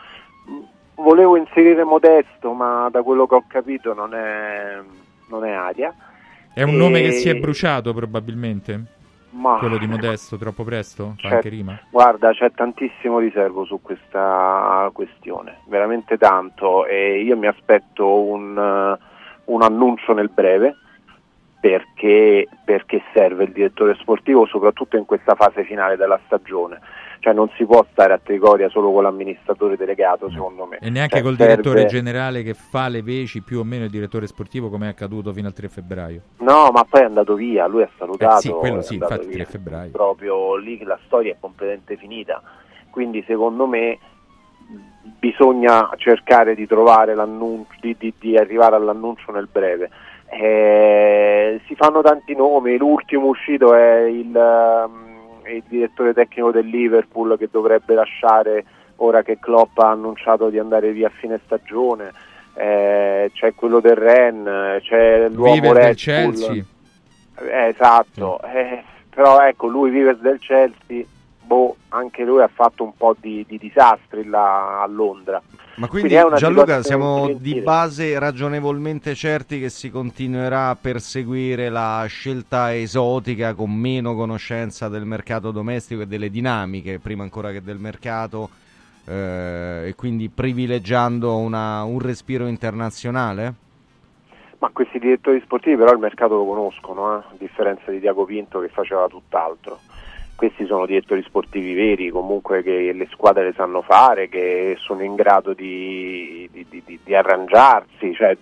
mh, 0.47 1.03
volevo 1.03 1.37
inserire 1.37 1.85
Modesto, 1.85 2.53
ma 2.53 2.89
da 2.91 3.03
quello 3.03 3.27
che 3.27 3.35
ho 3.35 3.45
capito 3.47 3.93
non 3.95 4.15
è, 4.15 4.79
non 5.29 5.45
è 5.45 5.51
aria. 5.53 5.95
È 6.55 6.63
un 6.63 6.75
E- 6.75 6.79
nome 6.79 7.01
che 7.03 7.13
si 7.13 7.29
è 7.29 7.35
bruciato 7.35 7.93
probabilmente? 7.93 8.85
Ma- 9.35 9.59
Quello 9.59 9.79
di 9.79 9.87
Modesto, 9.89 10.37
troppo 10.37 10.63
presto? 10.63 11.15
Fa 11.19 11.29
anche 11.29 11.49
rima? 11.49 11.79
Guarda, 11.91 12.33
c'è 12.33 12.53
tantissimo 12.53 13.19
riservo 13.19 13.65
su 13.65 13.81
questa 13.83 14.89
questione, 14.93 15.59
veramente 15.67 16.17
tanto, 16.17 16.87
e 16.87 17.21
io 17.21 17.37
mi 17.37 17.49
aspetto 17.49 18.23
un, 18.23 18.57
eh, 18.57 19.05
un 19.47 19.63
annuncio 19.63 20.13
nel 20.13 20.31
breve 20.31 20.77
perché, 21.61 22.47
perché 22.65 23.03
serve 23.13 23.45
il 23.45 23.53
direttore 23.53 23.97
sportivo, 23.97 24.47
soprattutto 24.47 24.97
in 24.97 25.05
questa 25.05 25.35
fase 25.35 25.65
finale 25.65 25.97
della 25.97 26.21
stagione. 26.27 26.81
Cioè 27.25 27.33
non 27.33 27.49
si 27.57 27.65
può 27.65 27.83
stare 27.91 28.13
a 28.13 28.21
Trigoria 28.23 28.69
solo 28.69 28.93
con 28.93 29.03
l'amministratore 29.03 29.79
delegato, 29.79 30.29
secondo 30.29 30.67
me. 30.67 30.77
E 30.79 30.91
neanche 30.91 31.15
Cioè, 31.17 31.23
col 31.25 31.37
serve- 31.39 31.55
direttore 31.55 31.87
generale 31.87 32.43
che 32.43 32.53
fa 32.53 32.89
le 32.89 33.01
veci 33.03 33.41
più 33.41 33.61
o 33.61 33.65
meno 33.65 33.85
il 33.85 33.91
direttore 33.91 34.27
sportivo 34.27 34.69
come 34.69 34.85
è 34.85 34.89
accaduto 34.91 35.33
fino 35.33 35.47
al 35.47 35.55
3 35.55 35.69
febbraio. 35.69 36.21
No, 36.41 36.69
ma 36.71 36.85
poi 36.85 37.01
è 37.01 37.05
andato 37.05 37.33
via, 37.35 37.67
lui 37.67 37.81
ha 37.81 37.89
salutato. 37.97 38.37
Eh 38.37 38.41
sì, 38.41 38.51
quello 38.51 38.83
sì, 38.83 38.97
infatti, 38.97 39.25
via. 39.25 39.37
3 39.37 39.45
febbraio. 39.47 39.91
Proprio 39.91 40.57
lì 40.57 40.83
la 40.83 40.99
storia 41.07 41.33
è 41.33 41.37
completamente 41.41 41.97
finita. 41.97 42.43
Quindi 42.91 43.25
secondo 43.27 43.67
me 43.67 43.99
bisogna 45.19 45.89
cercare 45.97 46.55
di 46.55 46.67
trovare 46.67 47.15
l'annuncio, 47.15 47.73
di, 47.81 47.97
di- 47.99 48.13
di 48.19 48.37
arrivare 48.37 48.77
all'annuncio 48.77 49.33
nel 49.33 49.49
breve. 49.51 49.89
Eh, 50.29 51.59
si 51.67 51.75
fanno 51.75 52.03
tanti 52.03 52.35
nomi, 52.37 52.77
l'ultimo 52.77 53.29
uscito 53.29 53.73
è 53.75 54.01
il, 54.03 54.37
ehm, 54.37 55.14
il 55.47 55.63
direttore 55.67 56.13
tecnico 56.13 56.51
del 56.51 56.67
Liverpool 56.67 57.37
che 57.39 57.49
dovrebbe 57.51 57.95
lasciare 57.95 58.65
ora 58.97 59.23
che 59.23 59.39
Klopp 59.39 59.79
ha 59.79 59.91
annunciato 59.91 60.49
di 60.49 60.59
andare 60.59 60.93
via 60.93 61.09
a 61.09 61.13
fine 61.15 61.41
stagione. 61.45 62.13
Eh, 62.57 63.31
c'è 63.35 63.55
quello 63.55 63.81
del 63.81 63.97
Ren, 63.97 64.79
c'è 64.81 65.29
l'uomo 65.29 65.55
Viver 65.55 65.73
Red 65.73 65.85
del. 65.87 65.97
Chelsea. 65.97 66.65
Eh, 67.41 67.67
esatto, 67.67 68.41
eh, 68.45 68.83
però 69.11 69.41
ecco 69.41 69.67
lui 69.67 69.91
vive 69.91 70.17
del 70.21 70.39
Chelsea, 70.39 71.05
boh, 71.45 71.77
anche 71.91 72.25
lui 72.25 72.43
ha 72.43 72.49
fatto 72.49 72.83
un 72.83 72.97
po' 72.97 73.15
di, 73.19 73.45
di 73.47 73.59
disastri 73.59 74.25
là 74.25 74.83
a 74.83 74.87
Londra. 74.87 75.41
Ma 75.77 75.89
quindi, 75.89 76.15
una 76.15 76.37
Gianluca 76.37 76.83
siamo 76.83 77.35
di 77.37 77.61
base 77.61 78.17
ragionevolmente 78.19 79.15
certi 79.15 79.59
che 79.59 79.69
si 79.69 79.91
continuerà 79.91 80.69
a 80.69 80.77
perseguire 80.77 81.69
la 81.69 82.05
scelta 82.07 82.75
esotica 82.75 83.55
con 83.55 83.73
meno 83.73 84.15
conoscenza 84.15 84.89
del 84.89 85.05
mercato 85.05 85.51
domestico 85.51 86.03
e 86.03 86.07
delle 86.07 86.31
dinamiche, 86.31 87.01
prima 87.01 87.25
ancora 87.25 87.51
che 87.51 87.61
del 87.61 87.79
mercato, 87.79 88.51
eh, 89.07 89.89
e 89.89 89.95
quindi 89.97 90.29
privilegiando 90.29 91.37
una- 91.37 91.83
un 91.83 91.99
respiro 91.99 92.47
internazionale? 92.47 93.55
Ma 94.59 94.71
questi 94.73 94.99
direttori 94.99 95.41
sportivi 95.41 95.77
però 95.77 95.93
il 95.93 95.99
mercato 95.99 96.37
lo 96.37 96.47
conoscono, 96.47 97.17
eh, 97.17 97.17
a 97.17 97.35
differenza 97.37 97.91
di 97.91 97.99
Diago 97.99 98.25
Pinto 98.25 98.61
che 98.61 98.69
faceva 98.69 99.09
tutt'altro. 99.09 99.81
Questi 100.37 100.67
sono 100.67 100.85
direttori 100.85 101.23
sportivi 101.23 101.75
veri, 101.75 102.11
comunque 102.11 102.63
che 102.63 102.93
le 102.93 103.07
squadre 103.11 103.45
le 103.45 103.53
sanno 103.55 103.83
fare, 103.83 104.29
che 104.29 104.77
sono 104.79 105.03
in 105.03 105.15
grado 105.15 105.53
di, 105.53 106.49
di- 106.51 106.67
di- 106.69 106.99
di- 107.03 107.15
arrangiarsi, 107.15 108.13
cioè, 108.15 108.37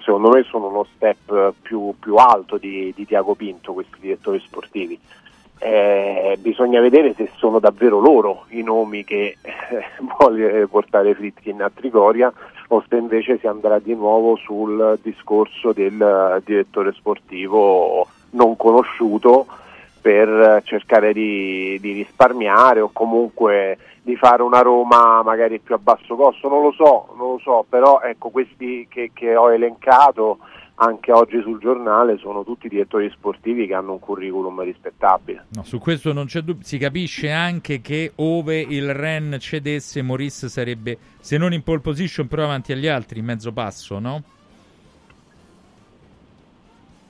secondo 0.00 0.28
me 0.30 0.42
sono 0.42 0.66
uno 0.66 0.84
step 0.94 1.54
più, 1.62 1.94
più 1.98 2.16
alto 2.16 2.58
di, 2.58 2.92
di 2.94 3.04
Diago 3.04 3.34
Pinto 3.34 3.72
questi 3.72 3.96
direttori 4.00 4.40
sportivi. 4.40 4.98
Eh, 5.58 6.36
bisogna 6.38 6.80
vedere 6.80 7.14
se 7.14 7.30
sono 7.36 7.60
davvero 7.60 7.98
loro 7.98 8.44
i 8.48 8.62
nomi 8.62 9.04
che 9.04 9.38
eh, 9.40 9.54
vuole 10.18 10.66
portare 10.66 11.14
Fritkin 11.14 11.62
a 11.62 11.70
Trigoria 11.74 12.30
o 12.68 12.84
se 12.86 12.96
invece 12.96 13.38
si 13.38 13.46
andrà 13.46 13.78
di 13.78 13.94
nuovo 13.94 14.36
sul 14.36 14.98
discorso 15.02 15.72
del 15.72 16.42
direttore 16.44 16.92
sportivo 16.92 18.06
non 18.32 18.54
conosciuto 18.56 19.46
per 20.06 20.62
cercare 20.62 21.12
di, 21.12 21.78
di 21.80 21.90
risparmiare 21.90 22.78
o 22.78 22.90
comunque 22.92 23.76
di 24.02 24.14
fare 24.14 24.42
una 24.42 24.60
Roma 24.60 25.20
magari 25.24 25.58
più 25.58 25.74
a 25.74 25.78
basso 25.78 26.14
costo, 26.14 26.48
non 26.48 26.62
lo 26.62 26.70
so, 26.70 27.12
non 27.18 27.32
lo 27.32 27.40
so, 27.42 27.66
però 27.68 28.00
ecco 28.00 28.28
questi 28.28 28.86
che, 28.88 29.10
che 29.12 29.34
ho 29.34 29.52
elencato 29.52 30.38
anche 30.76 31.10
oggi 31.10 31.40
sul 31.40 31.58
giornale 31.58 32.18
sono 32.18 32.44
tutti 32.44 32.68
direttori 32.68 33.10
sportivi 33.10 33.66
che 33.66 33.74
hanno 33.74 33.94
un 33.94 33.98
curriculum 33.98 34.62
rispettabile. 34.62 35.46
No, 35.48 35.64
su 35.64 35.80
questo 35.80 36.12
non 36.12 36.26
c'è 36.26 36.42
dubbio. 36.42 36.64
Si 36.64 36.78
capisce 36.78 37.32
anche 37.32 37.80
che 37.80 38.12
ove 38.14 38.60
il 38.60 38.94
Ren 38.94 39.38
cedesse, 39.40 40.02
Maurice 40.02 40.48
sarebbe, 40.48 40.98
se 41.18 41.36
non 41.36 41.52
in 41.52 41.64
pole 41.64 41.80
position, 41.80 42.28
però 42.28 42.44
avanti 42.44 42.70
agli 42.70 42.86
altri, 42.86 43.18
in 43.18 43.24
mezzo 43.24 43.50
passo, 43.50 43.98
no? 43.98 44.22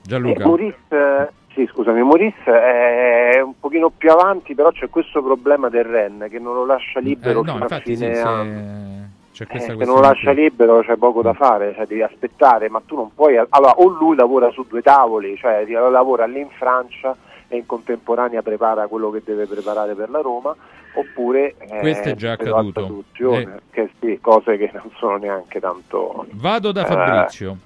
Gianluca. 0.01 0.41
Eh, 0.41 0.47
Maurice, 0.47 1.33
sì, 1.57 1.67
scusami, 1.71 2.03
Maurice 2.03 2.43
è 2.45 3.41
un 3.41 3.53
pochino 3.59 3.89
più 3.89 4.11
avanti, 4.11 4.53
però 4.53 4.69
c'è 4.71 4.89
questo 4.91 5.23
problema 5.23 5.69
del 5.69 5.85
Ren 5.85 6.27
che 6.29 6.37
non 6.37 6.53
lo 6.53 6.65
lascia 6.67 6.99
libero 6.99 7.41
Eh, 7.41 7.45
no, 7.45 7.51
fino 7.53 7.57
a 7.57 7.61
infatti 7.63 7.95
sì, 7.95 8.03
fine 8.03 8.13
se- 8.15 9.05
c'è 9.31 9.45
Eh, 9.49 9.59
se 9.59 9.73
non 9.73 9.95
lo 9.95 9.99
lascia 10.01 10.33
qui. 10.33 10.43
libero 10.43 10.81
c'è 10.81 10.95
poco 10.97 11.23
da 11.23 11.33
fare, 11.33 11.73
cioè 11.75 11.87
devi 11.87 12.03
aspettare, 12.03 12.69
ma 12.69 12.79
tu 12.85 12.95
non 12.95 13.11
puoi. 13.13 13.37
Allora, 13.37 13.73
o 13.77 13.87
lui 13.87 14.15
lavora 14.15 14.51
su 14.51 14.65
due 14.67 14.81
tavoli, 14.83 15.35
cioè 15.37 15.65
lavora 15.67 16.25
lì 16.25 16.39
in 16.41 16.49
Francia 16.49 17.15
e 17.47 17.57
in 17.57 17.65
contemporanea 17.65 18.41
prepara 18.43 18.85
quello 18.87 19.09
che 19.09 19.21
deve 19.25 19.47
preparare 19.47 19.95
per 19.95 20.09
la 20.11 20.21
Roma, 20.21 20.55
oppure 20.93 21.55
eh, 21.57 21.79
Questo 21.79 22.09
è 22.09 22.15
già 22.15 22.33
accaduto. 22.33 23.03
Eh. 23.17 23.47
che 23.71 23.89
sì, 23.99 24.19
cose 24.21 24.57
che 24.57 24.69
non 24.73 24.91
sono 24.97 25.17
neanche 25.17 25.59
tanto. 25.59 26.25
Vado 26.33 26.71
da 26.71 26.81
Eh, 26.83 26.85
Fabrizio. 26.85 27.57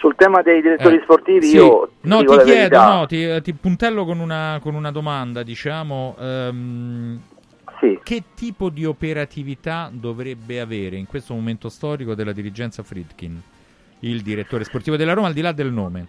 Sul 0.00 0.14
tema 0.16 0.40
dei 0.40 0.62
direttori 0.62 0.96
Eh, 0.96 1.02
sportivi 1.02 1.42
sì. 1.44 1.56
io 1.56 1.90
No, 2.00 2.20
ti 2.20 2.24
chiedo, 2.24 2.44
verità. 2.44 2.94
no, 2.96 3.06
ti, 3.06 3.42
ti 3.42 3.52
puntello 3.52 4.06
con 4.06 4.18
una, 4.18 4.58
con 4.62 4.74
una 4.74 4.90
domanda, 4.90 5.42
diciamo. 5.42 6.16
ehm, 6.18 7.20
Che 8.02 8.22
tipo 8.34 8.70
di 8.70 8.86
operatività 8.86 9.90
dovrebbe 9.92 10.58
avere 10.58 10.96
in 10.96 11.06
questo 11.06 11.34
momento 11.34 11.68
storico 11.68 12.14
della 12.14 12.32
dirigenza 12.32 12.82
Friedkin, 12.82 13.38
il 14.00 14.22
direttore 14.22 14.64
sportivo 14.64 14.96
della 14.96 15.12
Roma, 15.12 15.26
al 15.26 15.34
di 15.34 15.42
là 15.42 15.52
del 15.52 15.70
nome? 15.70 16.06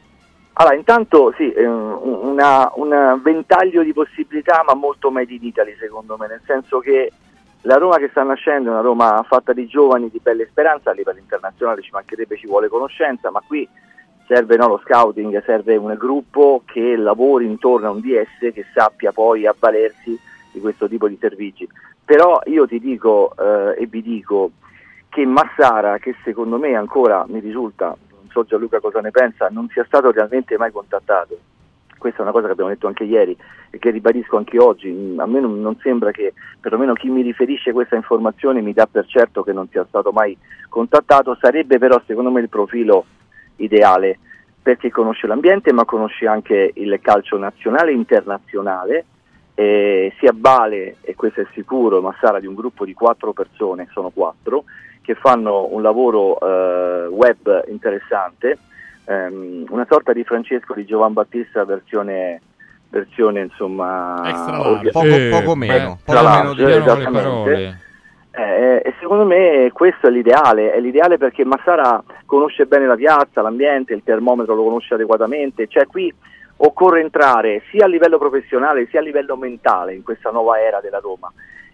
Allora, 0.54 0.76
intanto 0.76 1.34
sì, 1.36 1.52
eh, 1.52 1.66
un 1.68 3.20
ventaglio 3.22 3.84
di 3.84 3.92
possibilità, 3.92 4.64
ma 4.66 4.74
molto 4.74 5.12
made 5.12 5.34
in 5.34 5.44
Italy 5.44 5.76
secondo 5.78 6.16
me, 6.18 6.28
nel 6.28 6.42
senso 6.46 6.80
che 6.80 7.12
la 7.62 7.78
Roma 7.78 7.98
che 7.98 8.10
sta 8.10 8.24
nascendo 8.24 8.70
è 8.70 8.72
una 8.72 8.82
Roma 8.82 9.24
fatta 9.28 9.54
di 9.54 9.68
giovani, 9.68 10.10
di 10.10 10.20
belle 10.22 10.48
speranze, 10.50 10.90
a 10.90 10.94
livello 10.94 11.20
internazionale 11.20 11.82
ci 11.82 11.92
mancherebbe, 11.92 12.38
ci 12.38 12.48
vuole 12.48 12.68
conoscenza, 12.68 13.30
ma 13.30 13.42
qui 13.46 13.68
serve 14.26 14.56
no, 14.56 14.68
lo 14.68 14.82
scouting, 14.84 15.44
serve 15.44 15.76
un 15.76 15.94
gruppo 15.98 16.64
che 16.66 16.96
lavori 16.96 17.46
intorno 17.46 17.88
a 17.88 17.92
un 17.92 18.00
DS 18.00 18.54
che 18.54 18.66
sappia 18.74 19.12
poi 19.12 19.46
avvalersi 19.46 20.18
di 20.52 20.60
questo 20.60 20.88
tipo 20.88 21.08
di 21.08 21.18
servizi. 21.20 21.68
Però 22.04 22.42
io 22.46 22.66
ti 22.66 22.80
dico 22.80 23.34
eh, 23.38 23.84
e 23.84 23.86
vi 23.86 24.02
dico 24.02 24.52
che 25.10 25.26
Massara, 25.26 25.98
che 26.00 26.16
secondo 26.24 26.58
me 26.58 26.76
ancora 26.76 27.26
mi 27.28 27.40
risulta, 27.40 27.88
non 27.88 28.30
so 28.30 28.44
Gianluca 28.44 28.80
cosa 28.80 29.02
ne 29.02 29.12
pensa, 29.12 29.50
non 29.52 29.68
sia 29.70 29.84
stato 29.86 30.12
realmente 30.12 30.58
mai 30.58 30.72
contattato. 30.72 31.38
Questa 32.02 32.18
è 32.18 32.24
una 32.24 32.32
cosa 32.32 32.48
che 32.48 32.54
abbiamo 32.54 32.72
detto 32.72 32.88
anche 32.88 33.04
ieri 33.04 33.38
e 33.70 33.78
che 33.78 33.92
ribadisco 33.92 34.36
anche 34.36 34.58
oggi. 34.58 34.90
Mm, 34.90 35.20
A 35.20 35.28
me 35.28 35.40
non, 35.40 35.62
non 35.62 35.78
sembra 35.84 36.10
che 36.10 36.34
perlomeno 36.60 36.94
chi 36.94 37.10
mi 37.10 37.22
riferisce 37.22 37.72
questa 37.74 37.96
informazione 37.96 38.60
mi 38.62 38.74
dà 38.74 38.88
per 38.88 39.06
certo 39.06 39.44
che 39.44 39.54
non 39.54 39.68
sia 39.70 39.86
stato 39.88 40.12
mai 40.12 40.36
contattato. 40.68 41.38
Sarebbe 41.40 41.78
però 41.78 42.02
secondo 42.08 42.32
me 42.32 42.42
il 42.42 42.50
profilo 42.50 43.06
ideale 43.58 44.18
perché 44.60 44.90
conosce 44.90 45.28
l'ambiente 45.28 45.72
ma 45.74 45.86
conosce 45.86 46.26
anche 46.26 46.72
il 46.74 46.98
calcio 47.04 47.38
nazionale 47.38 47.92
e 47.92 47.96
internazionale. 47.96 49.06
Eh, 49.54 50.12
si 50.18 50.26
avvale, 50.26 50.96
e 51.02 51.14
questo 51.14 51.42
è 51.42 51.46
sicuro, 51.54 52.02
Massara 52.02 52.40
di 52.40 52.48
un 52.48 52.56
gruppo 52.56 52.84
di 52.84 52.96
quattro 52.96 53.32
persone, 53.32 53.88
sono 53.92 54.10
quattro, 54.10 54.64
che 55.04 55.14
fanno 55.14 55.68
un 55.72 55.84
lavoro 55.84 56.40
eh, 56.40 57.06
web 57.10 57.66
interessante, 57.68 58.58
ehm, 59.12 59.66
una 59.70 59.86
sorta 59.90 60.14
di 60.14 60.24
Francesco 60.24 60.74
di 60.74 60.86
Giovan 60.86 61.14
Battista 61.14 61.66
versione, 61.66 62.42
versione 62.90 63.42
insomma 63.42 64.22
orga-. 64.60 64.92
Poco- 64.92 65.30
poco 65.30 65.56
meno, 65.56 66.00
poco 66.04 66.28
meno 66.28 66.54
di- 66.54 66.64
esattamente. 66.64 67.12
parole. 67.12 67.80
Eh, 68.34 68.82
e 68.86 68.94
secondo 69.02 69.26
me 69.26 69.70
questo 69.74 70.08
è 70.08 70.10
l'ideale, 70.10 70.72
è 70.72 70.80
l'ideale 70.80 71.18
perché 71.18 71.44
Massara 71.44 72.02
conosce 72.26 72.66
bene 72.66 72.88
la 72.88 72.96
piazza, 72.96 73.42
l'ambiente, 73.42 73.94
il 73.94 74.04
termometro 74.06 74.56
lo 74.56 74.64
conosce 74.64 74.94
adeguatamente, 74.94 75.68
cioè 75.68 75.86
qui 75.86 76.14
occorre 76.64 77.02
entrare 77.02 77.64
sia 77.70 77.86
a 77.86 77.88
livello 77.90 78.18
professionale 78.18 78.88
sia 78.90 79.02
a 79.02 79.04
livello 79.04 79.36
mentale 79.36 79.94
in 79.96 80.04
questa 80.04 80.30
nuova 80.30 80.62
era 80.62 80.80
della 80.80 81.00
Roma, 81.00 81.30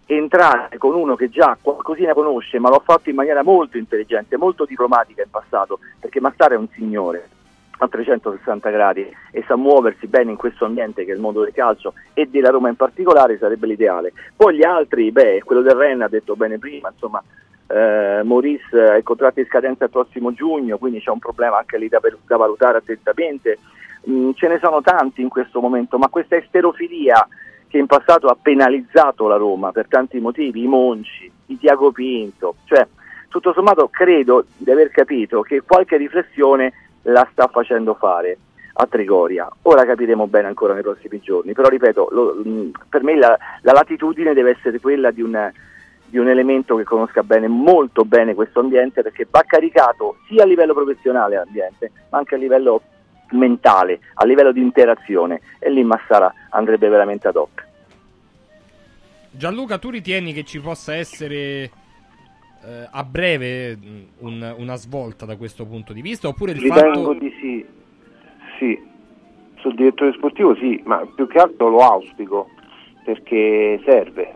entrare 0.08 0.78
con 0.78 0.96
uno 0.96 1.16
che 1.16 1.30
già 1.30 1.58
qualcosina 1.62 2.14
conosce 2.14 2.60
ma 2.60 2.70
lo 2.70 2.78
ha 2.78 2.82
fatto 2.84 3.10
in 3.10 3.16
maniera 3.16 3.44
molto 3.44 3.78
intelligente, 3.78 4.38
molto 4.38 4.66
diplomatica 4.66 5.22
in 5.22 5.30
passato, 5.30 5.80
perché 6.00 6.22
Massara 6.22 6.56
è 6.56 6.58
un 6.58 6.68
signore 6.74 7.30
a 7.80 7.88
360 7.88 8.70
gradi 8.70 9.08
e 9.32 9.44
sa 9.46 9.56
muoversi 9.56 10.08
bene 10.08 10.32
in 10.32 10.38
questo 10.38 10.66
ambiente 10.66 11.06
che 11.06 11.12
è 11.12 11.14
il 11.14 11.22
mondo 11.22 11.44
del 11.44 11.54
calcio 11.54 11.94
e 12.14 12.26
della 12.28 12.50
Roma 12.50 12.70
in 12.70 12.76
particolare 12.76 13.38
sarebbe 13.38 13.68
l'ideale. 13.68 14.14
Poi 14.36 14.56
gli 14.56 14.64
altri, 14.64 15.12
beh, 15.12 15.44
quello 15.44 15.62
del 15.62 15.76
Ren 15.76 16.02
ha 16.02 16.08
detto 16.08 16.36
bene 16.36 16.58
prima, 16.58 16.90
insomma, 16.92 17.22
eh, 17.68 18.22
Maurice 18.24 18.80
ha 18.80 18.96
il 18.96 19.04
contratto 19.04 19.40
in 19.40 19.46
scadenza 19.46 19.84
il 19.84 19.90
prossimo 19.90 20.34
giugno, 20.34 20.78
quindi 20.78 21.02
c'è 21.02 21.12
un 21.12 21.20
problema 21.20 21.58
anche 21.58 21.78
lì 21.78 21.88
da, 21.88 22.00
da 22.26 22.38
valutare 22.38 22.78
attentamente. 22.78 23.60
Mm, 24.10 24.32
ce 24.36 24.48
ne 24.48 24.58
sono 24.62 24.82
tanti 24.82 25.22
in 25.22 25.28
questo 25.28 25.60
momento, 25.60 25.98
ma 25.98 26.08
questa 26.08 26.38
esterofilia 26.38 27.28
che 27.68 27.78
in 27.78 27.86
passato 27.86 28.28
ha 28.28 28.38
penalizzato 28.40 29.28
la 29.28 29.36
Roma 29.36 29.72
per 29.72 29.88
tanti 29.88 30.20
motivi, 30.20 30.64
i 30.64 30.68
Monci, 30.68 31.32
i 31.48 31.58
Tiago 31.58 31.92
Pinto, 31.92 32.56
cioè 32.66 32.86
tutto 33.30 33.54
sommato 33.54 33.90
credo 33.90 34.46
di 34.56 34.72
aver 34.72 34.90
capito 34.90 35.42
che 35.42 35.62
qualche 35.62 35.98
riflessione 35.98 36.74
la 37.04 37.28
sta 37.32 37.48
facendo 37.48 37.94
fare 37.94 38.38
a 38.80 38.86
Trigoria. 38.86 39.50
Ora 39.64 39.86
capiremo 39.86 40.28
bene 40.28 40.48
ancora 40.48 40.74
nei 40.74 40.84
prossimi 40.84 41.20
giorni, 41.20 41.54
però 41.54 41.68
ripeto, 41.68 42.08
lo- 42.12 42.40
mh, 42.44 42.72
per 42.90 43.04
me 43.04 43.16
la, 43.16 43.38
la 43.62 43.72
latitudine 43.74 44.34
deve 44.34 44.52
essere 44.52 44.80
quella 44.80 45.12
di 45.12 45.22
un, 45.22 45.52
di 46.06 46.18
un 46.18 46.30
elemento 46.30 46.76
che 46.76 46.84
conosca 46.84 47.24
bene, 47.24 47.48
molto 47.48 48.06
bene 48.06 48.36
questo 48.36 48.60
ambiente, 48.60 49.02
perché 49.02 49.28
va 49.30 49.44
caricato 49.46 50.18
sia 50.28 50.44
a 50.44 50.46
livello 50.46 50.74
professionale 50.74 51.36
l'ambiente, 51.36 51.92
ma 52.10 52.20
anche 52.20 52.36
a 52.36 52.38
livello 52.38 52.82
mentale, 53.32 54.00
a 54.16 54.26
livello 54.26 54.52
di 54.52 54.62
interazione, 54.62 55.42
e 55.60 55.70
lì 55.70 55.84
Massara 55.84 56.34
andrebbe 56.50 56.88
veramente 56.88 57.28
ad 57.28 57.36
hoc. 57.36 57.66
Gianluca, 59.32 59.78
tu 59.78 59.90
ritieni 59.90 60.34
che 60.34 60.44
ci 60.44 60.60
possa 60.60 60.96
essere 60.96 61.70
eh, 62.66 62.88
a 62.92 63.04
breve 63.04 63.78
un- 64.20 64.56
una 64.58 64.76
svolta 64.76 65.26
da 65.26 65.38
questo 65.38 65.66
punto 65.66 65.94
di 65.94 66.02
vista? 66.02 66.28
Oppure 66.28 66.54
il 66.54 66.60
Ritengo 66.60 67.14
fatto. 67.14 67.14
di 67.14 67.32
sì, 67.40 67.66
sì, 68.58 68.80
sul 69.58 69.76
direttore 69.76 70.12
sportivo 70.14 70.56
sì, 70.56 70.82
ma 70.86 71.06
più 71.16 71.28
che 71.28 71.38
altro 71.38 71.70
lo 71.70 71.80
auspico 71.80 72.50
perché 73.06 73.80
serve. 73.86 74.36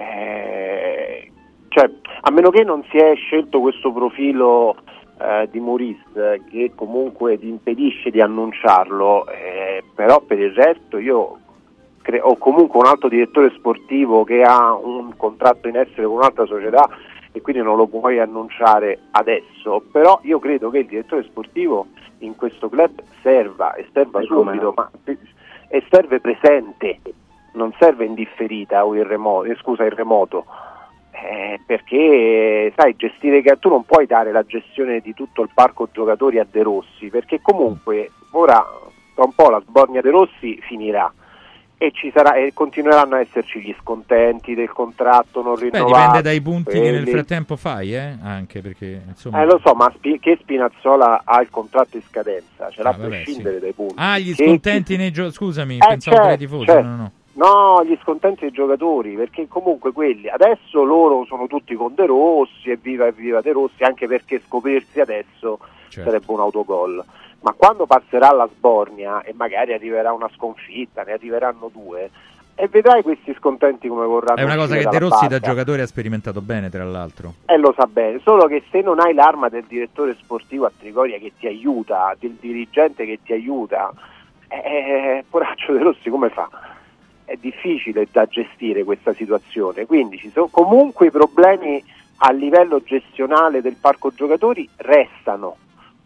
Eh, 0.00 1.30
cioè, 1.68 1.90
a 2.22 2.30
meno 2.30 2.50
che 2.50 2.64
non 2.64 2.82
si 2.90 2.96
è 2.96 3.14
scelto 3.16 3.60
questo 3.60 3.92
profilo 3.92 4.76
eh, 5.20 5.48
di 5.50 5.60
Maurice 5.60 6.42
che 6.48 6.72
comunque 6.74 7.38
ti 7.38 7.48
impedisce 7.48 8.10
di 8.10 8.20
annunciarlo, 8.20 9.26
eh, 9.28 9.82
però 9.94 10.20
per 10.20 10.38
il 10.38 10.52
resto 10.52 10.98
io 10.98 11.38
cre- 12.02 12.20
o 12.20 12.36
comunque 12.36 12.78
un 12.78 12.86
altro 12.86 13.08
direttore 13.08 13.50
sportivo 13.50 14.24
che 14.24 14.42
ha 14.42 14.74
un 14.74 15.16
contratto 15.16 15.68
in 15.68 15.76
essere 15.76 16.04
con 16.04 16.16
un'altra 16.16 16.46
società 16.46 16.88
e 17.32 17.40
quindi 17.40 17.62
non 17.62 17.76
lo 17.76 17.86
puoi 17.86 18.18
annunciare 18.18 18.98
adesso, 19.10 19.82
però 19.92 20.18
io 20.22 20.38
credo 20.38 20.70
che 20.70 20.78
il 20.78 20.86
direttore 20.86 21.24
sportivo 21.24 21.86
in 22.18 22.34
questo 22.34 22.68
club 22.68 23.02
serva 23.22 23.74
e 23.74 23.86
serva 23.92 24.20
E 24.20 24.24
subito, 24.24 24.72
ma, 24.74 24.90
e 25.68 25.84
serve 25.90 26.20
presente, 26.20 27.00
non 27.52 27.72
serve 27.78 28.06
in 28.06 28.14
differita 28.14 28.86
o 28.86 28.94
in 28.94 29.06
remoto, 29.06 29.44
eh, 29.44 29.56
scusa, 29.56 29.84
in 29.84 29.94
remoto. 29.94 30.46
Eh, 31.20 31.58
perché 31.66 32.72
sai 32.76 32.94
gestire 32.96 33.42
che 33.42 33.56
tu 33.58 33.68
non 33.68 33.84
puoi 33.84 34.06
dare 34.06 34.30
la 34.30 34.44
gestione 34.44 35.00
di 35.00 35.14
tutto 35.14 35.42
il 35.42 35.50
parco 35.52 35.88
giocatori 35.92 36.38
a 36.38 36.46
De 36.48 36.62
Rossi 36.62 37.08
perché 37.08 37.40
comunque 37.42 38.12
ora 38.32 38.64
tra 39.14 39.24
un 39.24 39.32
po' 39.34 39.50
la 39.50 39.60
sbornia 39.66 40.00
De 40.00 40.10
Rossi 40.10 40.60
finirà 40.62 41.12
e 41.76 41.90
ci 41.92 42.12
sarà 42.14 42.34
e 42.34 42.52
continueranno 42.54 43.16
a 43.16 43.20
esserci 43.20 43.60
gli 43.60 43.74
scontenti 43.80 44.54
del 44.54 44.70
contratto 44.70 45.42
non 45.42 45.54
Beh, 45.54 45.70
rinnovato 45.70 45.94
dipende 45.96 46.22
dai 46.22 46.40
punti 46.40 46.70
che 46.72 46.80
nel 46.80 46.90
quelli- 47.02 47.10
frattempo 47.10 47.56
fai, 47.56 47.94
eh? 47.96 48.16
Anche 48.22 48.60
perché 48.60 49.02
insomma. 49.08 49.42
eh, 49.42 49.44
lo 49.44 49.60
so, 49.64 49.74
ma 49.74 49.92
Spi- 49.96 50.20
che 50.20 50.38
Spinazzola 50.40 51.22
ha 51.24 51.40
il 51.40 51.50
contratto 51.50 51.96
in 51.96 52.02
scadenza, 52.08 52.70
ce 52.70 52.82
l'ha 52.82 52.90
Ah, 52.90 52.94
a 52.94 52.96
prescindere 53.06 53.56
sì. 53.56 53.60
dai 53.60 53.72
punti. 53.72 53.94
Ah, 53.96 54.18
gli 54.18 54.34
Che- 54.34 54.44
scontenti 54.44 54.96
nei 54.96 55.10
giochi. 55.10 55.32
Scusami, 55.32 55.76
Eh, 55.76 55.86
pensavo 55.86 56.16
tra 56.16 56.24
i 56.26 56.28
certo, 56.38 56.44
tifosi. 56.44 56.64
certo. 56.66 56.86
No, 56.88 56.96
no. 56.96 57.12
No, 57.38 57.84
gli 57.84 57.96
scontenti 58.02 58.40
dei 58.40 58.50
giocatori, 58.50 59.14
perché 59.14 59.46
comunque 59.46 59.92
quelli 59.92 60.28
adesso 60.28 60.82
loro 60.82 61.24
sono 61.24 61.46
tutti 61.46 61.76
con 61.76 61.94
De 61.94 62.04
Rossi, 62.04 62.68
evviva 62.68 63.06
evviva 63.06 63.40
De 63.40 63.52
Rossi, 63.52 63.84
anche 63.84 64.08
perché 64.08 64.40
scoprirsi 64.44 64.98
adesso 65.00 65.60
Certo. 65.88 66.10
sarebbe 66.10 66.32
un 66.32 66.40
autogol. 66.40 67.04
Ma 67.40 67.54
quando 67.56 67.86
passerà 67.86 68.32
la 68.32 68.48
sbornia 68.52 69.22
e 69.22 69.32
magari 69.36 69.72
arriverà 69.72 70.12
una 70.12 70.28
sconfitta, 70.34 71.04
ne 71.04 71.12
arriveranno 71.12 71.70
due, 71.72 72.10
e 72.56 72.66
vedrai 72.66 73.04
questi 73.04 73.32
scontenti 73.38 73.86
come 73.86 74.04
vorranno 74.04 74.40
È 74.40 74.42
una 74.42 74.56
cosa 74.56 74.74
che 74.76 74.88
De 74.88 74.98
Rossi 74.98 75.28
da 75.28 75.38
barca. 75.38 75.48
giocatore 75.50 75.82
ha 75.82 75.86
sperimentato 75.86 76.40
bene, 76.40 76.70
tra 76.70 76.82
l'altro. 76.82 77.34
E 77.46 77.56
lo 77.56 77.72
sa 77.76 77.86
bene, 77.86 78.18
solo 78.24 78.46
che 78.46 78.64
se 78.68 78.80
non 78.80 78.98
hai 78.98 79.14
l'arma 79.14 79.48
del 79.48 79.62
direttore 79.68 80.16
sportivo 80.20 80.66
a 80.66 80.72
Trigoria 80.76 81.18
che 81.18 81.30
ti 81.38 81.46
aiuta, 81.46 82.16
del 82.18 82.36
dirigente 82.40 83.06
che 83.06 83.20
ti 83.22 83.32
aiuta, 83.32 83.92
eh, 84.48 85.24
poraccio 85.30 85.72
De 85.72 85.84
Rossi 85.84 86.10
come 86.10 86.30
fa? 86.30 86.48
È 87.28 87.36
difficile 87.36 88.08
da 88.10 88.24
gestire 88.24 88.84
questa 88.84 89.12
situazione, 89.12 89.84
quindi 89.84 90.16
ci 90.16 90.30
sono 90.30 90.46
comunque 90.46 91.08
i 91.08 91.10
problemi 91.10 91.84
a 92.20 92.32
livello 92.32 92.82
gestionale 92.82 93.60
del 93.60 93.76
parco 93.78 94.10
giocatori 94.14 94.66
restano. 94.76 95.56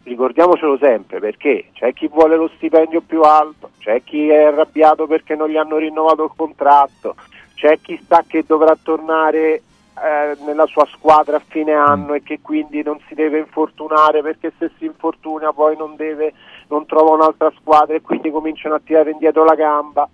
Ricordiamocelo 0.03 0.77
sempre 0.77 1.21
perché 1.21 1.69
c'è 1.71 1.93
chi 1.93 2.09
vuole 2.09 2.35
lo 2.35 2.49
stipendio 2.57 2.99
più 2.99 3.21
alto, 3.21 3.69
c'è 3.79 4.03
chi 4.03 4.27
è 4.27 4.43
arrabbiato 4.43 5.07
perché 5.07 5.33
non 5.35 5.47
gli 5.47 5.55
hanno 5.55 5.77
rinnovato 5.77 6.25
il 6.25 6.31
contratto, 6.35 7.15
c'è 7.55 7.79
chi 7.81 7.97
sa 8.05 8.25
che 8.27 8.43
dovrà 8.45 8.77
tornare 8.83 9.61
eh, 9.95 10.35
nella 10.43 10.65
sua 10.65 10.85
squadra 10.87 11.37
a 11.37 11.43
fine 11.47 11.71
anno 11.71 12.15
e 12.15 12.21
che 12.21 12.39
quindi 12.41 12.83
non 12.83 12.99
si 13.07 13.15
deve 13.15 13.37
infortunare 13.37 14.21
perché 14.21 14.51
se 14.57 14.71
si 14.77 14.83
infortuna 14.83 15.53
poi 15.53 15.77
non, 15.77 15.95
deve, 15.95 16.33
non 16.67 16.85
trova 16.85 17.13
un'altra 17.13 17.49
squadra 17.57 17.95
e 17.95 18.01
quindi 18.01 18.29
cominciano 18.29 18.75
a 18.75 18.81
tirare 18.83 19.11
indietro 19.11 19.45
la 19.45 19.55
gamba. 19.55 20.09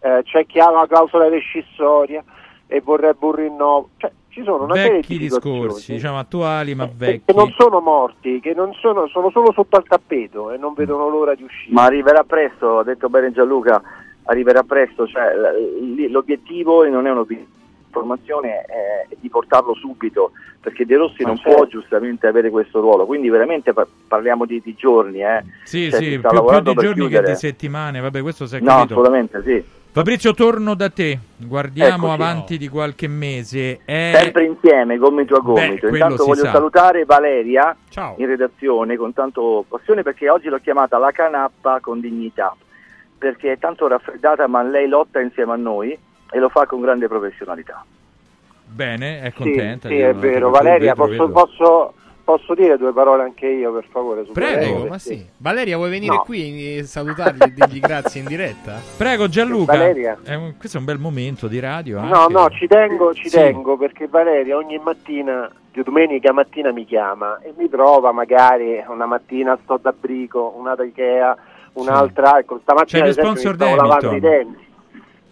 Eh, 0.00 0.22
c'è 0.24 0.46
chi 0.46 0.58
ha 0.58 0.70
la 0.70 0.86
clausola 0.88 1.28
rescissoria 1.28 2.24
e 2.66 2.80
vorrebbe 2.80 3.26
un 3.26 3.32
rinnovo. 3.34 3.90
Cioè, 3.98 4.10
ci 4.30 4.42
sono 4.44 4.62
una 4.64 4.74
serie 4.76 4.90
Vecchi 4.98 5.18
di 5.18 5.24
discorsi, 5.24 5.92
diciamo 5.94 6.18
attuali, 6.18 6.74
ma 6.74 6.86
che, 6.86 6.92
vecchi. 6.96 7.22
che 7.26 7.32
non 7.34 7.52
sono 7.58 7.80
morti, 7.80 8.38
che 8.40 8.54
non 8.54 8.72
sono, 8.74 9.08
sono 9.08 9.30
solo 9.30 9.52
sotto 9.52 9.76
al 9.76 9.84
tappeto 9.86 10.52
e 10.52 10.56
non 10.56 10.72
vedono 10.74 11.08
l'ora 11.08 11.34
di 11.34 11.42
uscire. 11.42 11.72
Ma 11.74 11.84
arriverà 11.84 12.22
presto, 12.22 12.78
ha 12.78 12.84
detto 12.84 13.08
bene 13.08 13.32
Gianluca, 13.32 13.82
arriverà 14.24 14.62
presto, 14.62 15.06
cioè, 15.08 15.32
l'obiettivo 16.08 16.86
non 16.88 17.06
è 17.08 17.10
un'informazione, 17.10 18.60
è 18.66 19.06
di 19.18 19.28
portarlo 19.28 19.74
subito, 19.74 20.30
perché 20.60 20.86
De 20.86 20.96
Rossi 20.96 21.22
Ma 21.22 21.30
non 21.30 21.36
certo. 21.38 21.56
può 21.56 21.66
giustamente 21.66 22.28
avere 22.28 22.50
questo 22.50 22.80
ruolo, 22.80 23.06
quindi 23.06 23.28
veramente 23.30 23.72
pa- 23.72 23.86
parliamo 24.06 24.44
di, 24.46 24.60
di 24.64 24.74
giorni, 24.76 25.22
eh. 25.24 25.42
Sì, 25.64 25.90
Cioè, 25.90 25.98
sì, 25.98 26.10
si 26.12 26.18
più, 26.20 26.44
più 26.44 26.60
di 26.60 26.74
giorni 26.74 27.08
che 27.08 27.22
di 27.22 27.34
settimane. 27.34 27.98
Vabbè, 28.00 28.22
questo 28.22 28.46
si 28.46 28.54
è 28.56 28.60
No, 28.60 28.66
capito. 28.66 28.92
assolutamente 28.94 29.42
sì. 29.44 29.78
Fabrizio, 29.92 30.32
torno 30.34 30.74
da 30.74 30.88
te. 30.88 31.18
Guardiamo 31.36 32.06
Eccoci. 32.06 32.22
avanti 32.22 32.58
di 32.58 32.68
qualche 32.68 33.08
mese. 33.08 33.80
È... 33.84 34.12
Sempre 34.14 34.44
insieme, 34.44 34.96
gomito 34.98 35.34
a 35.34 35.40
gomito. 35.40 35.88
quello 35.88 35.96
Intanto 35.96 36.24
voglio 36.26 36.44
sa. 36.44 36.52
salutare 36.52 37.04
Valeria 37.04 37.76
Ciao. 37.88 38.14
in 38.18 38.26
redazione 38.26 38.96
con 38.96 39.12
tanto 39.12 39.64
passione 39.68 40.02
perché 40.04 40.30
oggi 40.30 40.48
l'ho 40.48 40.60
chiamata 40.60 40.96
la 40.98 41.10
canappa 41.10 41.80
con 41.80 41.98
dignità, 42.00 42.54
perché 43.18 43.52
è 43.52 43.58
tanto 43.58 43.88
raffreddata 43.88 44.46
ma 44.46 44.62
lei 44.62 44.86
lotta 44.86 45.18
insieme 45.20 45.52
a 45.54 45.56
noi 45.56 45.98
e 46.30 46.38
lo 46.38 46.48
fa 46.50 46.66
con 46.66 46.80
grande 46.80 47.08
professionalità. 47.08 47.84
Bene, 48.66 49.22
è 49.22 49.30
Sì, 49.30 49.42
contenta. 49.42 49.88
sì, 49.88 49.94
io 49.94 50.08
è 50.10 50.14
vero. 50.14 50.50
Valeria, 50.50 50.94
posso, 50.94 51.28
posso, 51.30 51.94
posso 52.36 52.54
dire 52.54 52.76
due 52.76 52.92
parole 52.92 53.22
anche 53.22 53.46
io, 53.46 53.72
per 53.72 53.86
favore? 53.90 54.24
Su 54.24 54.32
Prego, 54.32 54.54
Valeria? 54.72 54.88
ma 54.88 54.98
sì. 54.98 55.26
Valeria, 55.38 55.76
vuoi 55.76 55.90
venire 55.90 56.14
No. 56.14 56.22
qui 56.22 56.76
e 56.78 56.82
salutarli 56.84 57.38
e 57.42 57.52
dirgli 57.52 57.80
grazie 57.80 58.20
in 58.20 58.26
diretta? 58.26 58.78
Prego 58.96 59.28
Gianluca, 59.28 59.72
Valeria. 59.76 60.18
È 60.22 60.34
un- 60.34 60.54
questo 60.58 60.76
è 60.76 60.80
un 60.80 60.86
bel 60.86 60.98
momento 60.98 61.48
di 61.48 61.58
radio. 61.60 62.00
No, 62.00 62.12
anche. 62.20 62.32
no, 62.32 62.50
ci 62.50 62.66
tengo, 62.66 63.12
ci 63.14 63.28
Sì. 63.28 63.36
tengo 63.36 63.76
perché 63.76 64.06
Valeria 64.08 64.56
ogni 64.56 64.78
mattina, 64.78 65.50
di 65.72 65.82
domenica 65.82 66.32
mattina 66.32 66.72
mi 66.72 66.84
chiama 66.84 67.38
e 67.42 67.52
mi 67.56 67.68
trova 67.68 68.10
magari 68.12 68.82
una 68.88 69.06
mattina 69.06 69.56
sto 69.62 69.78
da 69.80 69.92
Brico, 69.98 70.54
una 70.56 70.74
da 70.74 70.84
Ikea, 70.84 71.36
un'altra, 71.74 72.38
ecco, 72.38 72.58
stamattina 72.62 72.98
C'è 73.00 73.04
lo 73.04 73.10
esempio, 73.10 73.32
mi 73.32 73.38
sponsor 73.38 73.54
stavo 73.54 73.76
lavando 73.76 74.16
i 74.16 74.20
denti. 74.20 74.68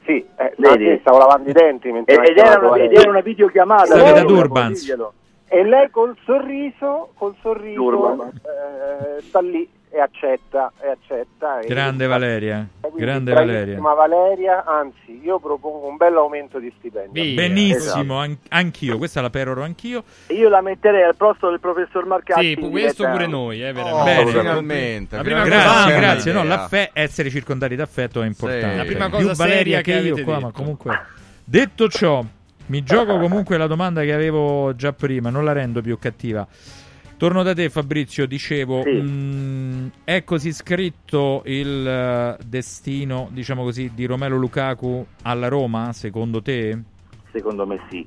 Sì, 0.04 0.24
eh, 0.36 0.98
stavo 1.00 1.18
lavando 1.18 1.50
i 1.50 1.52
denti 1.52 1.92
mentre 1.92 2.14
Ed, 2.14 2.28
ed 2.30 2.38
era 2.38 2.58
una, 2.66 2.76
ed 2.76 2.92
era 2.94 3.10
una 3.10 3.20
videochiamata. 3.20 3.84
Siete 3.86 3.98
da 4.00 4.04
Valeria, 4.12 4.24
Durbans. 4.26 4.80
diglielo. 4.80 5.12
E 5.50 5.64
lei 5.64 5.88
col 5.90 6.14
sorriso, 6.24 7.10
col 7.14 7.34
sorriso, 7.40 8.24
eh, 8.26 9.22
sta 9.22 9.40
lì 9.40 9.66
e 9.90 9.98
accetta, 9.98 10.70
e 10.78 10.88
accetta. 10.88 11.60
e- 11.60 11.66
Grande 11.66 12.06
Valeria, 12.06 12.68
quindi 12.80 13.00
grande 13.00 13.32
Valeria. 13.32 13.80
Valeria, 13.80 14.64
anzi, 14.66 15.18
io 15.22 15.38
propongo 15.38 15.86
un 15.88 15.96
bello 15.96 16.20
aumento 16.20 16.58
di 16.58 16.70
stipendio. 16.76 17.34
Benissimo, 17.34 18.18
an- 18.18 18.36
anch'io, 18.50 18.98
questa 18.98 19.22
la 19.22 19.30
peroro 19.30 19.62
anch'io. 19.62 20.04
Io 20.26 20.50
la 20.50 20.60
metterei 20.60 21.02
al 21.04 21.16
posto 21.16 21.48
del 21.48 21.60
professor 21.60 22.04
Marcacci. 22.04 22.56
Sì, 22.60 22.68
questo 22.68 23.08
pure 23.08 23.26
noi, 23.26 23.64
eh, 23.64 23.72
veramente. 23.72 24.00
Oh, 24.20 24.24
Bene. 24.24 24.30
finalmente. 24.40 25.16
La 25.16 25.22
prima 25.22 25.44
Grazie, 25.44 25.94
cosa 25.94 25.98
grazie. 25.98 26.32
No, 26.32 26.68
essere 26.92 27.30
circondati 27.30 27.74
d'affetto 27.74 28.20
è 28.20 28.26
importante. 28.26 28.76
La 28.76 28.84
prima 28.84 29.08
Più 29.08 29.16
cosa 29.26 29.32
Valeria 29.32 29.80
seria 29.80 29.80
che 29.80 29.92
che 29.92 30.06
io 30.08 30.22
qua, 30.24 30.34
detto. 30.34 30.46
ma 30.46 30.52
comunque. 30.52 31.00
Detto 31.42 31.88
ciò, 31.88 32.22
mi 32.68 32.82
gioco 32.82 33.18
comunque 33.18 33.56
la 33.56 33.66
domanda 33.66 34.02
che 34.02 34.12
avevo 34.12 34.74
già 34.74 34.92
prima, 34.92 35.30
non 35.30 35.44
la 35.44 35.52
rendo 35.52 35.80
più 35.82 35.98
cattiva. 35.98 36.46
Torno 37.16 37.42
da 37.42 37.52
te 37.52 37.68
Fabrizio, 37.68 38.26
dicevo, 38.26 38.82
Sì. 38.84 38.90
mh, 38.92 39.90
è 40.04 40.22
così 40.22 40.52
scritto 40.52 41.42
il 41.46 41.86
eh, 41.86 42.36
destino, 42.46 43.28
diciamo 43.32 43.64
così, 43.64 43.90
di 43.92 44.06
Romelo 44.06 44.36
Lukaku 44.36 45.04
alla 45.22 45.48
Roma, 45.48 45.92
secondo 45.92 46.40
te? 46.40 46.78
Secondo 47.32 47.66
me 47.66 47.80
sì, 47.90 48.06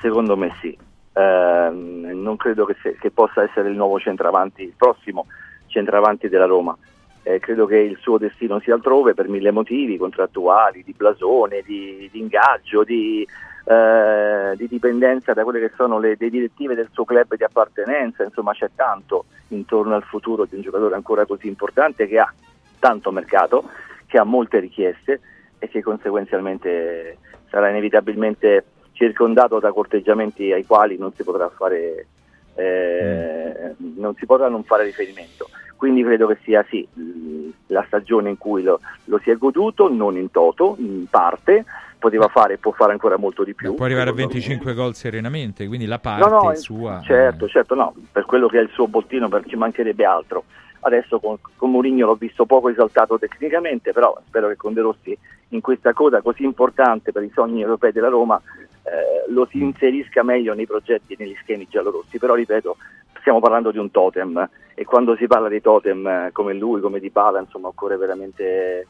secondo 0.00 0.36
me 0.38 0.54
sì. 0.60 0.76
Ehm, 1.12 2.12
non 2.14 2.36
credo 2.36 2.64
che, 2.64 2.76
se- 2.82 2.96
che 2.98 3.10
possa 3.10 3.42
essere 3.42 3.68
il 3.68 3.76
nuovo 3.76 3.98
centravanti, 3.98 4.62
il 4.62 4.72
prossimo 4.76 5.26
centravanti 5.66 6.28
della 6.28 6.46
Roma. 6.46 6.74
Eh, 7.22 7.38
credo 7.40 7.66
che 7.66 7.76
il 7.76 7.98
suo 8.00 8.16
destino 8.16 8.58
sia 8.60 8.72
altrove 8.72 9.12
per 9.12 9.28
mille 9.28 9.50
motivi 9.50 9.98
contrattuali, 9.98 10.82
di 10.82 10.94
blasone, 10.96 11.62
di, 11.66 12.08
di 12.10 12.18
ingaggio, 12.18 12.84
di, 12.84 13.26
eh, 13.70 14.56
di 14.56 14.66
dipendenza 14.66 15.32
da 15.32 15.44
quelle 15.44 15.60
che 15.60 15.70
sono 15.76 16.00
le, 16.00 16.16
le 16.18 16.28
direttive 16.28 16.74
del 16.74 16.88
suo 16.90 17.04
club 17.04 17.36
di 17.36 17.44
appartenenza. 17.44 18.24
Insomma, 18.24 18.52
c'è 18.52 18.68
tanto 18.74 19.26
intorno 19.48 19.94
al 19.94 20.02
futuro 20.02 20.44
di 20.44 20.56
un 20.56 20.62
giocatore 20.62 20.96
ancora 20.96 21.24
così 21.24 21.46
importante 21.46 22.08
che 22.08 22.18
ha 22.18 22.32
tanto 22.80 23.12
mercato, 23.12 23.70
che 24.06 24.18
ha 24.18 24.24
molte 24.24 24.58
richieste 24.58 25.20
e 25.60 25.68
che 25.68 25.82
conseguenzialmente 25.82 27.18
sarà 27.48 27.68
inevitabilmente 27.68 28.64
circondato 28.90 29.60
da 29.60 29.70
corteggiamenti 29.70 30.52
ai 30.52 30.66
quali 30.66 30.98
non 30.98 31.12
si 31.12 31.22
potrà 31.22 31.48
fare 31.48 32.06
eh, 32.56 33.74
non 33.78 34.14
si 34.16 34.26
potrà 34.26 34.48
non 34.48 34.64
fare 34.64 34.82
riferimento. 34.82 35.48
Quindi 35.76 36.02
credo 36.02 36.26
che 36.26 36.38
sia 36.42 36.64
sì 36.68 36.86
la 37.68 37.84
stagione 37.86 38.30
in 38.30 38.36
cui 38.36 38.62
lo, 38.62 38.80
lo 39.04 39.18
si 39.22 39.30
è 39.30 39.36
goduto, 39.36 39.88
non 39.88 40.16
in 40.16 40.30
toto, 40.30 40.74
in 40.78 41.06
parte, 41.08 41.64
poteva 42.00 42.26
fare 42.26 42.54
e 42.54 42.58
può 42.58 42.72
fare 42.72 42.90
ancora 42.90 43.16
molto 43.16 43.44
di 43.44 43.54
più. 43.54 43.74
Può 43.74 43.84
arrivare 43.84 44.10
a 44.10 44.12
secondo 44.14 44.34
me. 44.34 44.40
25 44.40 44.74
gol 44.74 44.94
serenamente, 44.94 45.68
quindi 45.68 45.86
la 45.86 46.00
parte 46.00 46.28
No, 46.28 46.42
no, 46.42 46.50
è 46.50 46.56
sua. 46.56 47.00
Certo, 47.04 47.46
certo, 47.46 47.76
no, 47.76 47.94
per 48.10 48.24
quello 48.24 48.48
che 48.48 48.58
è 48.58 48.62
il 48.62 48.70
suo 48.72 48.88
bottino 48.88 49.28
per- 49.28 49.44
ci 49.46 49.54
mancherebbe 49.54 50.04
altro. 50.04 50.44
Adesso 50.80 51.20
con, 51.20 51.36
con 51.56 51.70
Mourinho 51.70 52.06
l'ho 52.06 52.14
visto 52.14 52.46
poco 52.46 52.70
esaltato 52.70 53.18
tecnicamente, 53.18 53.92
però 53.92 54.18
spero 54.26 54.48
che 54.48 54.56
con 54.56 54.72
De 54.72 54.80
Rossi 54.80 55.16
in 55.48 55.60
questa 55.60 55.92
coda 55.92 56.22
così 56.22 56.42
importante 56.42 57.12
per 57.12 57.22
i 57.22 57.30
sogni 57.34 57.60
europei 57.60 57.92
della 57.92 58.08
Roma 58.08 58.40
eh, 58.82 59.30
lo 59.30 59.46
si 59.50 59.60
inserisca 59.60 60.22
meglio 60.22 60.54
nei 60.54 60.66
progetti 60.66 61.12
e 61.12 61.16
negli 61.18 61.36
schemi 61.42 61.66
giallorossi. 61.68 62.18
Però 62.18 62.34
ripeto, 62.34 62.76
stiamo 63.18 63.40
parlando 63.40 63.70
di 63.70 63.78
un 63.78 63.90
totem 63.90 64.48
e 64.74 64.84
quando 64.84 65.14
si 65.16 65.26
parla 65.26 65.48
di 65.48 65.60
totem 65.60 66.06
eh, 66.06 66.30
come 66.32 66.54
lui, 66.54 66.80
come 66.80 66.98
Di 66.98 67.10
Bala, 67.10 67.40
insomma 67.40 67.68
occorre 67.68 67.96
veramente... 67.96 68.86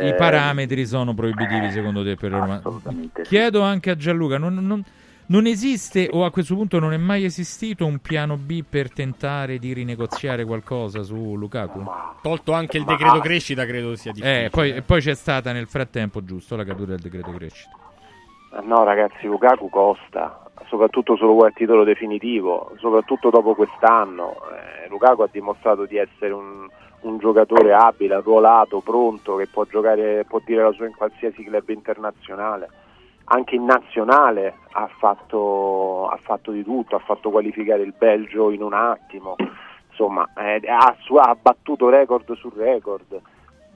I 0.00 0.08
eh, 0.08 0.14
parametri 0.14 0.86
sono 0.86 1.14
proibitivi 1.14 1.70
secondo 1.70 2.02
te 2.02 2.16
per 2.16 2.30
Roma? 2.32 2.56
Assolutamente 2.56 3.24
sì. 3.24 3.30
Chiedo 3.30 3.62
anche 3.62 3.90
a 3.90 3.96
Gianluca, 3.96 4.38
non, 4.38 4.54
non- 4.54 4.84
non 5.26 5.46
esiste 5.46 6.08
o 6.12 6.24
a 6.24 6.30
questo 6.30 6.54
punto 6.54 6.78
non 6.78 6.92
è 6.92 6.98
mai 6.98 7.24
esistito 7.24 7.86
un 7.86 7.98
piano 7.98 8.36
B 8.36 8.62
per 8.68 8.92
tentare 8.92 9.58
di 9.58 9.72
rinegoziare 9.72 10.44
qualcosa 10.44 11.02
su 11.02 11.34
Lukaku? 11.36 11.82
Tolto 12.20 12.52
anche 12.52 12.76
il 12.76 12.84
decreto 12.84 13.20
crescita, 13.20 13.64
credo 13.64 13.96
sia 13.96 14.12
difficile. 14.12 14.44
Eh, 14.44 14.50
poi, 14.50 14.72
e 14.72 14.82
poi 14.82 15.00
c'è 15.00 15.14
stata 15.14 15.52
nel 15.52 15.66
frattempo, 15.66 16.22
giusto, 16.22 16.56
la 16.56 16.64
caduta 16.64 16.90
del 16.90 17.00
decreto 17.00 17.30
crescita. 17.30 17.70
No 18.62 18.84
ragazzi, 18.84 19.26
Lukaku 19.26 19.68
costa, 19.68 20.50
soprattutto 20.68 21.16
se 21.16 21.24
lo 21.24 21.32
vuoi 21.32 21.48
a 21.48 21.52
titolo 21.52 21.84
definitivo, 21.84 22.72
soprattutto 22.78 23.30
dopo 23.30 23.54
quest'anno. 23.54 24.34
Eh, 24.52 24.88
Lukaku 24.88 25.22
ha 25.22 25.28
dimostrato 25.30 25.86
di 25.86 25.96
essere 25.96 26.32
un, 26.32 26.68
un 27.04 27.18
giocatore 27.18 27.72
abile, 27.72 28.14
arruolato, 28.14 28.80
pronto, 28.80 29.36
che 29.36 29.46
può 29.46 29.64
giocare, 29.64 30.24
può 30.24 30.40
dire 30.44 30.62
la 30.62 30.72
sua 30.72 30.86
in 30.86 30.94
qualsiasi 30.94 31.44
club 31.44 31.68
internazionale. 31.68 32.68
Anche 33.26 33.54
in 33.54 33.64
nazionale 33.64 34.54
ha 34.72 34.86
fatto, 34.98 36.08
ha 36.08 36.18
fatto 36.20 36.50
di 36.50 36.62
tutto, 36.62 36.96
ha 36.96 37.00
fatto 37.00 37.30
qualificare 37.30 37.82
il 37.82 37.94
Belgio 37.96 38.50
in 38.50 38.62
un 38.62 38.74
attimo, 38.74 39.36
insomma 39.88 40.28
eh, 40.36 40.60
ha, 40.66 40.94
ha 41.20 41.36
battuto 41.40 41.88
record 41.88 42.30
su 42.34 42.50
record. 42.54 43.20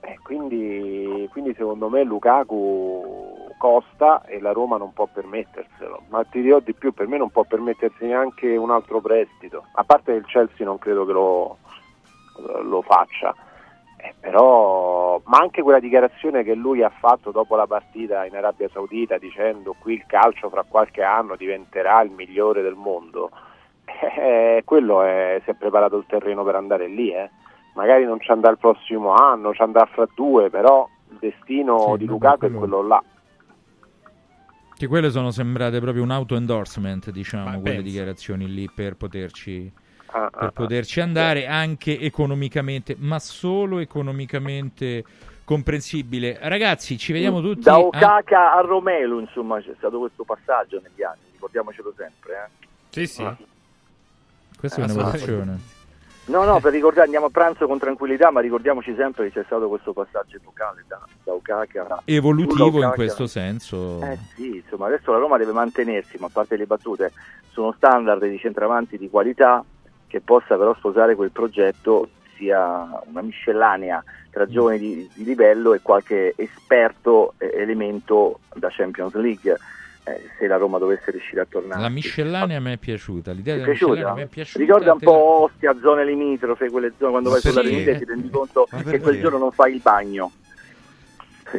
Eh, 0.01 0.19
quindi, 0.23 1.29
quindi 1.33 1.55
secondo 1.55 1.89
me 1.89 2.05
Lukaku 2.05 3.47
costa 3.59 4.25
e 4.25 4.39
la 4.41 4.53
Roma 4.53 4.77
non 4.77 4.93
può 4.93 5.09
permetterselo. 5.13 6.03
Ma 6.09 6.25
ti 6.25 6.41
dirò 6.41 6.61
di 6.61 6.73
più, 6.73 6.93
per 6.93 7.09
me 7.09 7.19
non 7.19 7.31
può 7.31 7.45
permettersi 7.45 8.07
neanche 8.07 8.57
un 8.57 8.71
altro 8.71 9.01
prestito. 9.01 9.65
A 9.73 9.85
parte 9.85 10.13
che 10.13 10.19
il 10.19 10.27
Chelsea 10.27 10.65
non 10.65 10.79
credo 10.79 11.05
che 11.05 11.13
lo, 11.13 11.59
lo 12.63 12.83
faccia. 12.83 13.35
Eh, 14.01 14.15
però, 14.21 15.21
ma 15.25 15.39
anche 15.39 15.61
quella 15.63 15.81
dichiarazione 15.81 16.45
che 16.45 16.55
lui 16.55 16.83
ha 16.85 16.89
fatto 16.91 17.33
dopo 17.33 17.57
la 17.57 17.67
partita 17.67 18.25
in 18.27 18.37
Arabia 18.37 18.69
Saudita 18.73 19.19
dicendo 19.19 19.75
qui 19.77 19.95
il 19.95 20.05
calcio 20.07 20.49
fra 20.51 20.63
qualche 20.69 21.03
anno 21.03 21.35
diventerà 21.35 22.01
il 22.03 22.11
migliore 22.13 22.63
del 22.63 22.77
mondo, 22.77 23.31
eh, 24.17 24.63
quello 24.65 25.03
è, 25.03 25.41
si 25.45 25.51
è 25.51 25.55
preparato 25.55 25.97
il 25.97 26.05
terreno 26.07 26.45
per 26.45 26.55
andare 26.55 26.87
lì. 26.87 27.11
eh. 27.13 27.29
Magari 27.75 28.05
non 28.05 28.21
ci 28.21 28.31
andrà 28.31 28.51
il 28.51 28.59
prossimo 28.59 29.15
anno, 29.15 29.53
ci 29.53 29.63
andrà 29.63 29.85
fra 29.87 30.07
due, 30.15 30.49
però 30.51 30.89
il 31.11 31.17
destino 31.19 31.93
Sì, 31.93 31.99
di 31.99 32.07
Lukaku 32.07 32.39
quello- 32.39 32.55
è 32.55 32.59
quello 32.59 32.83
là. 32.87 33.03
Che 34.77 34.87
quelle 34.87 35.11
sono 35.11 35.33
sembrate 35.33 35.81
proprio 35.81 36.05
un 36.05 36.13
auto-endorsement, 36.13 37.11
diciamo, 37.11 37.45
Ma 37.47 37.51
quelle 37.59 37.63
pensa. 37.77 37.83
dichiarazioni 37.83 38.47
lì 38.49 38.71
per 38.73 38.95
poterci, 38.97 39.73
Ah, 40.11 40.31
per 40.31 40.51
poterci 40.53 41.01
andare 41.01 41.47
anche 41.47 41.99
economicamente, 42.01 42.97
ma 42.99 43.19
solo 43.19 43.79
economicamente 43.79 45.05
comprensibile. 45.45 46.39
Ragazzi, 46.41 46.97
ci 46.97 47.13
vediamo 47.13 47.41
tutti 47.43 47.61
Da 47.63 47.75
a- 47.75 47.79
Okaka 47.79 48.55
a 48.55 48.61
Romelu, 48.61 49.21
insomma, 49.21 49.61
c'è 49.61 49.75
stato 49.77 49.99
questo 49.99 50.25
passaggio 50.25 50.81
negli 50.83 51.03
anni, 51.03 51.21
ricordiamocelo 51.33 51.93
sempre. 51.97 52.33
eh. 52.33 52.67
Sì, 52.91 53.07
sì. 53.07 53.27
Questa 54.59 54.81
è 54.81 54.81
Eh, 54.81 54.85
un'evoluzione. 54.93 55.59
No, 56.27 56.45
no, 56.45 56.61
per 56.61 56.73
ricordare, 56.73 57.05
andiamo 57.05 57.27
a 57.27 57.31
pranzo 57.31 57.67
con 57.67 57.79
tranquillità, 57.79 58.31
ma 58.31 58.41
ricordiamoci 58.41 58.95
sempre 58.97 59.25
che 59.31 59.41
c'è 59.41 59.45
stato 59.47 59.69
questo 59.69 59.95
passaggio 59.95 60.37
epocale 60.37 60.85
da, 60.87 61.01
da 61.25 61.33
Okaka. 61.33 62.03
Evolutivo 62.05 62.67
in 62.79 62.85
Okaka. 62.85 62.95
questo 62.95 63.27
senso. 63.27 64.03
Eh 64.03 64.19
sì, 64.35 64.57
insomma, 64.57 64.87
adesso 64.89 65.11
la 65.13 65.19
Roma 65.19 65.39
deve 65.39 65.53
mantenersi, 65.53 66.17
ma 66.19 66.27
a 66.27 66.31
parte 66.31 66.57
le 66.57 66.67
battute, 66.67 67.13
su 67.51 67.63
uno 67.63 67.73
standard 67.73 68.23
di 68.27 68.39
centravanti 68.39 68.99
di 68.99 69.09
qualità 69.09 69.65
che 70.09 70.21
possa 70.21 70.57
però 70.57 70.75
sposare 70.75 71.15
quel 71.15 71.31
progetto, 71.31 72.09
sia 72.37 73.01
una 73.07 73.23
miscellanea 73.23 74.03
tra 74.31 74.47
giovani 74.47 74.79
di, 74.79 75.11
di 75.15 75.25
livello 75.25 75.75
e 75.75 75.81
qualche 75.81 76.35
esperto 76.37 77.35
eh, 77.39 77.53
elemento 77.55 78.41
da 78.55 78.69
Champions 78.71 79.15
League, 79.15 79.57
eh, 80.05 80.31
se 80.39 80.47
la 80.47 80.57
Roma 80.57 80.79
dovesse 80.79 81.11
riuscire 81.11 81.43
a 81.43 81.47
tornare. 81.49 81.81
La 81.81 81.89
miscellanea 81.89 82.61
me 82.61 82.75
è 82.75 82.77
piaciuta. 82.77 83.33
L'idea 83.33 83.57
della 83.57 83.69
miscellanea 83.69 83.95
piaciuta? 83.95 84.13
a 84.13 84.15
me 84.15 84.23
è 84.23 84.27
piaciuta. 84.27 84.65
Ricorda 84.65 84.93
un 84.93 84.99
po' 84.99 85.43
Ostia, 85.43 85.77
zone 85.81 86.05
limitrofe, 86.05 86.71
quelle 86.71 86.93
zone 86.97 87.11
quando 87.11 87.31
vai 87.31 87.41
sulla 87.41 87.61
Rimini 87.61 87.99
ti 87.99 88.05
rendi 88.05 88.31
conto 88.31 88.67
che 88.85 89.01
quel 89.01 89.21
giorno 89.21 89.39
non 89.39 89.53
fai 89.53 89.75
il 89.75 89.81
bagno. 89.83 90.33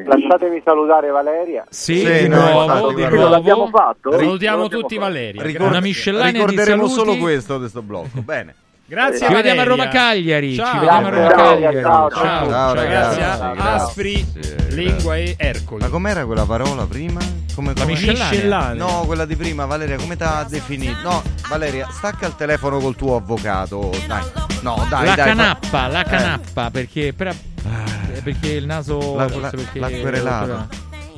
Lasciatemi 0.05 0.61
salutare 0.63 1.09
Valeria. 1.09 1.65
Sì, 1.69 1.99
Sì, 1.99 2.11
di 2.23 2.27
no, 2.27 2.35
nuovo, 2.41 2.63
infatti, 2.63 2.95
di 2.95 3.05
nuovo. 3.15 3.27
L'abbiamo 3.29 3.67
fatto? 3.67 4.11
Salutiamo 4.11 4.67
tutti 4.67 4.95
fatto. 4.95 5.07
Valeria. 5.07 5.41
Ricord- 5.41 5.69
Una 5.69 5.79
miscellanea 5.79 6.45
di 6.45 6.57
saluti. 6.57 6.93
solo 6.93 7.17
questo 7.17 7.57
di 7.57 7.67
sto 7.67 7.81
blocco. 7.81 8.21
Bene. 8.21 8.55
Grazie 8.85 9.27
Ci 9.27 9.33
vediamo 9.33 9.61
a 9.61 9.63
Valeria. 9.65 9.83
Roma 9.85 9.87
Cagliari. 9.87 10.55
Ciao. 10.55 10.71
Ci 10.73 10.77
vediamo 10.79 11.07
a 11.07 11.09
Roma 11.09 11.27
Cagliari. 11.31 11.81
ciao, 11.81 12.09
Ciao, 12.09 12.49
ciao. 12.49 12.49
ciao, 12.49 12.73
Grazie 12.87 13.23
a. 13.23 13.73
Aspri, 13.75 14.25
Lingua 14.69 15.15
e 15.17 15.35
Ercoli. 15.37 15.81
Ma 15.83 15.89
com'era 15.89 16.25
quella 16.25 16.45
parola 16.45 16.85
prima? 16.87 17.19
Come, 17.53 17.73
La 17.75 17.81
come- 17.81 17.91
miscellanea. 17.93 18.73
No, 18.73 19.03
quella 19.05 19.25
di 19.25 19.35
prima, 19.35 19.65
Valeria, 19.65 19.95
come 19.97 20.15
ti 20.17 20.23
ha 20.23 20.43
definito? 20.49 20.97
No, 21.03 21.21
Valeria, 21.49 21.87
stacca 21.91 22.25
il 22.25 22.35
telefono 22.35 22.79
col 22.79 22.95
tuo 22.95 23.15
avvocato. 23.15 23.91
Dai. 24.07 24.23
No, 24.61 24.83
dai, 24.89 25.05
la 25.05 25.15
dai. 25.15 25.25
canappa, 25.27 25.87
la 25.87 26.01
Eh. 26.03 26.09
canappa, 26.09 26.71
perché, 26.71 27.13
però- 27.15 27.31
eh, 28.19 28.21
perché 28.21 28.49
il 28.51 28.65
naso 28.65 29.15
la- 29.15 29.25
perché 29.49 29.79
l'ha 29.79 29.87
querelato. 29.89 30.67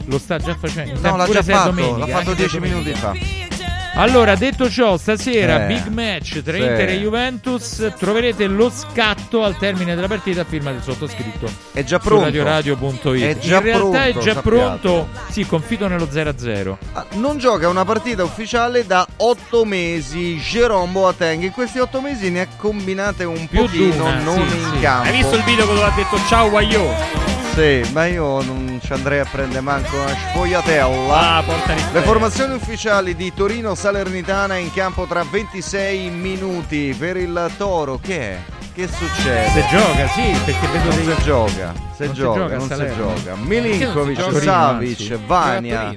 Lo 0.05 0.17
sta 0.17 0.37
già 0.37 0.55
facendo. 0.55 0.99
No, 1.07 1.15
l'ha 1.15 1.27
già 1.27 1.39
è 1.39 1.43
fatto, 1.43 1.69
domenica, 1.69 1.97
l'ha 1.97 2.05
fatto 2.07 2.29
anche 2.31 2.47
se 2.49 2.57
è 2.57 2.59
dieci 2.59 2.59
domenica. 2.59 3.11
minuti 3.11 3.55
fa. 3.59 3.60
Allora, 3.95 4.35
detto 4.35 4.69
ciò, 4.69 4.95
stasera 4.97 5.63
Eh. 5.63 5.67
big 5.67 5.87
match 5.87 6.41
tra 6.41 6.53
Sì. 6.53 6.59
Inter 6.61 6.89
e 6.89 6.97
Juventus. 6.99 7.93
Troverete 7.99 8.47
lo 8.47 8.69
scatto 8.71 9.43
al 9.43 9.57
termine 9.57 9.95
della 9.95 10.07
partita 10.07 10.41
a 10.41 10.45
firma 10.45 10.71
del 10.71 10.81
sottoscritto. 10.81 11.51
È 11.73 11.83
già 11.83 11.99
pronto. 11.99 12.23
radioradio.it. 12.25 13.21
È 13.21 13.37
già 13.37 13.57
In 13.57 13.63
realtà 13.63 14.05
è 14.05 14.11
pronto, 14.11 14.19
già 14.25 14.33
sappiate. 14.33 14.49
pronto. 14.79 15.09
Sì, 15.29 15.45
confido 15.45 15.87
nello 15.89 16.07
0-0. 16.09 16.77
Ah, 16.93 17.05
Non 17.15 17.37
gioca 17.37 17.67
una 17.67 17.83
partita 17.83 18.23
ufficiale 18.23 18.85
da 18.85 19.05
otto 19.17 19.65
mesi. 19.65 20.37
Jerome 20.37 20.91
Boateng 20.91 21.43
in 21.43 21.51
questi 21.51 21.79
otto 21.79 21.99
mesi 22.01 22.29
ne 22.31 22.41
ha 22.41 22.47
combinate 22.55 23.25
un 23.25 23.45
Più 23.47 23.61
pochino 23.63 23.93
d'una, 23.93 24.19
non 24.21 24.47
sì, 24.47 24.55
in 24.55 24.69
sì. 24.73 24.79
campo. 24.79 25.09
Hai 25.09 25.15
visto 25.17 25.35
il 25.35 25.43
video 25.43 25.67
che 25.67 25.83
ha 25.83 25.91
detto 25.95 26.17
ciao 26.27 26.49
Guagliò? 26.49 27.30
Sì, 27.53 27.81
ma 27.91 28.05
io 28.05 28.41
non 28.41 28.79
ci 28.81 28.93
andrei 28.93 29.19
a 29.19 29.25
prendere 29.29 29.59
manco 29.59 29.97
una 29.97 30.07
sfogliatella. 30.15 31.35
Ah, 31.37 31.43
porta 31.43 31.73
rispetto. 31.73 31.99
Le 31.99 32.05
formazioni 32.05 32.53
ufficiali 32.55 33.13
di 33.15 33.33
Torino 33.33 33.75
Salernitana 33.75 34.55
in 34.55 34.71
campo 34.73 35.05
tra 35.05 35.23
26 35.29 36.09
minuti 36.11 36.95
per 36.97 37.17
il 37.17 37.51
Toro. 37.57 37.99
Che 38.01 38.19
è? 38.19 38.37
Che 38.73 38.87
succede? 38.87 39.49
Se 39.49 39.65
gioca, 39.69 40.07
sì, 40.07 40.31
perché 40.45 40.67
vedo 40.67 40.89
non 40.95 41.03
dei- 41.05 41.15
si 41.15 41.21
gioca, 41.23 41.73
se 41.93 42.05
Non 42.05 42.13
gioca, 42.13 42.39
gioca 42.39 42.55
non 42.57 42.69
si 42.69 42.95
gioca. 42.95 43.35
Milinkovic, 43.35 44.15
si 44.17 44.21
gioca? 44.23 44.39
Savic, 44.39 44.97
Torino. 44.97 45.19
Vania. 45.27 45.93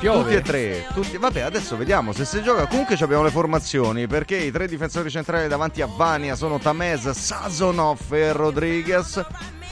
Piove? 0.00 0.22
Tutti 0.24 0.34
e 0.34 0.42
tre, 0.42 0.86
tutti- 0.92 1.16
vabbè 1.16 1.42
adesso 1.42 1.76
vediamo 1.76 2.12
se 2.12 2.24
si 2.24 2.42
gioca 2.42 2.66
comunque 2.66 2.96
abbiamo 2.98 3.22
le 3.22 3.30
formazioni 3.30 4.08
perché 4.08 4.34
i 4.36 4.50
tre 4.50 4.66
difensori 4.66 5.08
centrali 5.10 5.46
davanti 5.46 5.80
a 5.80 5.86
Vania 5.86 6.34
sono 6.34 6.58
Tamez, 6.58 7.08
Sazonov 7.10 8.00
e 8.12 8.32
Rodriguez 8.32 9.24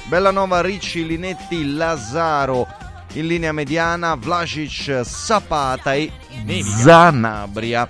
Bellanova, 0.04 0.60
Ricci, 0.60 1.06
Linetti, 1.06 1.74
Lazaro 1.74 2.66
in 3.14 3.26
linea 3.26 3.52
mediana 3.52 4.14
Vlasic, 4.14 5.00
Zapata 5.04 5.94
e 5.94 6.12
Zanabria. 6.62 7.88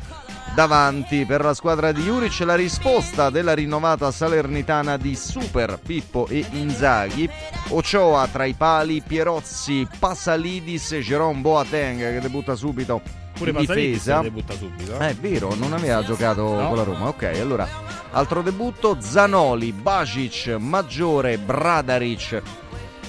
Davanti 0.54 1.24
per 1.26 1.42
la 1.42 1.54
squadra 1.54 1.92
di 1.92 2.02
Juric 2.02 2.40
la 2.40 2.56
risposta 2.56 3.30
della 3.30 3.54
rinnovata 3.54 4.10
salernitana 4.10 4.96
di 4.96 5.14
Super 5.14 5.78
Pippo 5.78 6.26
e 6.26 6.44
Inzaghi. 6.52 7.28
Ochoa 7.68 8.26
tra 8.26 8.44
i 8.46 8.54
pali 8.54 9.00
Pierozzi, 9.00 9.86
Pasalidis 9.98 10.92
e 10.92 11.00
Jerome 11.00 11.40
Boateng 11.40 12.00
che 12.00 12.20
debutta 12.20 12.56
subito 12.56 13.19
Pure 13.44 13.52
difesa 13.52 14.20
debutta 14.20 14.54
subito. 14.54 14.98
eh, 14.98 15.08
è 15.08 15.14
vero, 15.14 15.54
non 15.54 15.72
aveva 15.72 16.02
giocato 16.04 16.42
No. 16.54 16.68
con 16.68 16.76
la 16.76 16.82
Roma. 16.82 17.08
Ok, 17.08 17.22
allora 17.40 17.66
altro 18.12 18.42
debutto: 18.42 18.96
Zanoli, 19.00 19.72
Basic, 19.72 20.56
Maggiore, 20.58 21.38
Bradaric. 21.38 22.42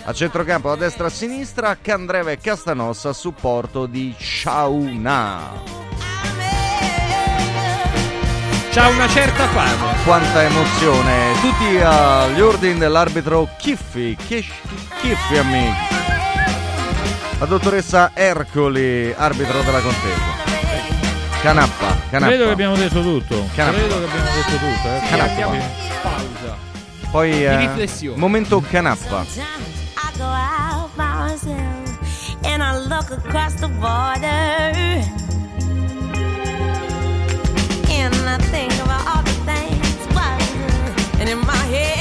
A 0.03 0.13
centrocampo 0.13 0.69
da 0.69 0.75
destra 0.75 1.07
a 1.07 1.09
sinistra, 1.09 1.77
Candreva 1.79 2.31
e 2.31 2.37
Castanos 2.39 3.05
a 3.05 3.13
supporto 3.13 3.85
di 3.85 4.15
Ciauna. 4.17 5.39
C'ha 8.71 8.87
una 8.87 9.07
certa 9.09 9.47
fame. 9.49 10.03
Quanta 10.05 10.43
emozione! 10.43 11.33
Tutti 11.41 11.77
agli 11.83 12.39
ordini 12.39 12.79
dell'arbitro 12.79 13.49
Chiffi. 13.57 14.15
Chiffi, 14.15 15.37
amici. 15.37 16.00
La 17.41 17.47
dottoressa 17.47 18.11
Ercoli, 18.13 19.11
arbitro 19.17 19.63
della 19.63 19.79
contesa. 19.79 20.21
Canappa, 21.41 21.97
canappa. 22.11 22.27
Credo 22.27 22.45
che 22.45 22.51
abbiamo 22.51 22.75
detto 22.75 23.01
tutto. 23.01 23.49
Canappa. 23.55 23.77
Credo 23.79 23.97
che 23.97 24.03
abbiamo 24.05 24.29
detto 24.35 24.57
tutto. 24.57 24.87
Eh. 24.87 25.09
Canappa. 25.09 25.57
Pausa. 26.03 26.57
Poi 27.09 27.43
eh, 27.43 27.57
riflessione. 27.57 28.19
momento 28.19 28.61
canappa. 28.69 29.25
I 29.25 30.17
go 30.17 30.23
out 30.23 30.95
by 30.95 31.31
myself 31.31 31.97
and 32.43 32.61
I 32.61 32.77
look 32.77 33.09
across 33.09 33.55
the 33.55 33.69
border. 33.69 34.71
And 37.89 38.13
I 38.29 38.37
think 38.51 38.71
about 38.83 39.07
all 39.07 39.23
the 39.23 39.33
things, 39.45 40.07
but 40.13 41.19
and 41.19 41.27
in 41.27 41.39
my 41.39 41.55
head 41.55 42.00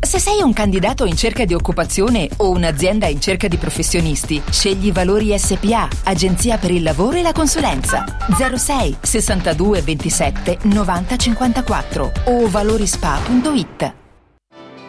Se 0.00 0.18
sei 0.18 0.40
un 0.42 0.52
candidato 0.52 1.04
in 1.04 1.16
cerca 1.16 1.44
di 1.44 1.54
occupazione 1.54 2.28
o 2.36 2.50
un'azienda 2.50 3.06
in 3.06 3.20
cerca 3.20 3.48
di 3.48 3.56
professionisti, 3.56 4.40
scegli 4.50 4.92
Valori 4.92 5.36
SPA, 5.38 5.88
Agenzia 6.04 6.58
per 6.58 6.70
il 6.70 6.82
lavoro 6.82 7.16
e 7.16 7.22
la 7.22 7.32
consulenza. 7.32 8.04
06 8.36 8.98
62 9.00 9.82
27 9.82 10.58
90 10.62 11.16
54 11.16 12.12
o 12.26 12.48
valorispa.it. 12.48 13.94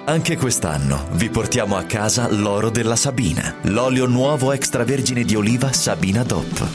Anche 0.06 0.38
quest'anno 0.38 1.08
vi 1.14 1.30
portiamo 1.30 1.76
a 1.76 1.84
casa 1.84 2.32
l'oro 2.32 2.70
della 2.70 2.96
Sabina, 2.96 3.56
l'olio 3.64 4.06
nuovo 4.06 4.54
extravergine 4.54 5.24
di 5.24 5.36
oliva 5.36 5.74
Sabina 5.74 6.24
DOP. 6.24 6.68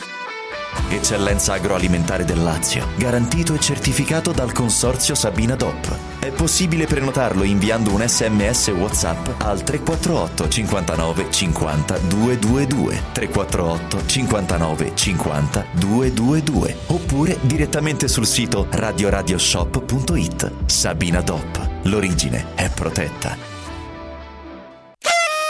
Eccellenza 0.90 1.54
agroalimentare 1.54 2.24
del 2.24 2.42
Lazio, 2.42 2.88
garantito 2.96 3.54
e 3.54 3.58
certificato 3.58 4.32
dal 4.32 4.52
consorzio 4.52 5.14
Sabina 5.14 5.54
DOP. 5.54 6.11
È 6.22 6.30
possibile 6.30 6.86
prenotarlo 6.86 7.42
inviando 7.42 7.92
un 7.92 8.06
sms 8.06 8.68
WhatsApp 8.68 9.42
al 9.42 9.64
348 9.64 10.48
59 10.48 11.26
50 11.28 11.98
222 11.98 13.02
348 13.10 14.06
59 14.06 14.92
50 14.94 15.66
222 15.72 16.76
oppure 16.86 17.38
direttamente 17.40 18.06
sul 18.06 18.26
sito 18.26 18.68
radioradioshop.it. 18.70 20.52
Sabina 20.66 21.20
DOP. 21.22 21.68
L'origine 21.86 22.54
è 22.54 22.70
protetta. 22.70 23.51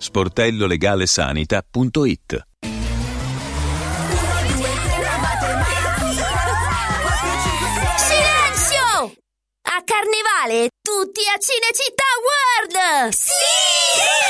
sportellolegalesanita.it 0.00 2.46
Silenzio! 7.96 9.12
A 9.62 9.82
Carnevale 9.84 10.68
tutti 10.80 11.20
a 11.28 11.36
Cinecittà 11.38 12.04
World! 12.24 13.12
Sì! 13.12 14.29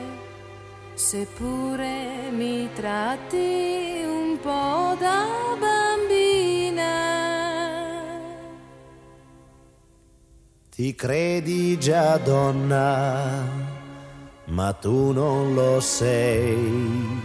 seppure 1.01 2.29
mi 2.31 2.69
tratti 2.75 4.03
un 4.05 4.37
po' 4.39 4.95
da 4.99 5.25
bambina. 5.59 6.93
Ti 10.69 10.93
credi 10.93 11.79
già 11.79 12.17
donna, 12.17 13.43
ma 14.45 14.73
tu 14.73 15.11
non 15.11 15.55
lo 15.55 15.79
sei. 15.79 17.19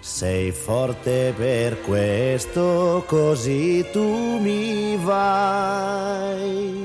Sei 0.00 0.52
forte 0.52 1.32
per 1.34 1.80
questo, 1.80 3.02
così 3.06 3.86
tu 3.92 4.38
mi 4.40 4.98
vai. 4.98 6.84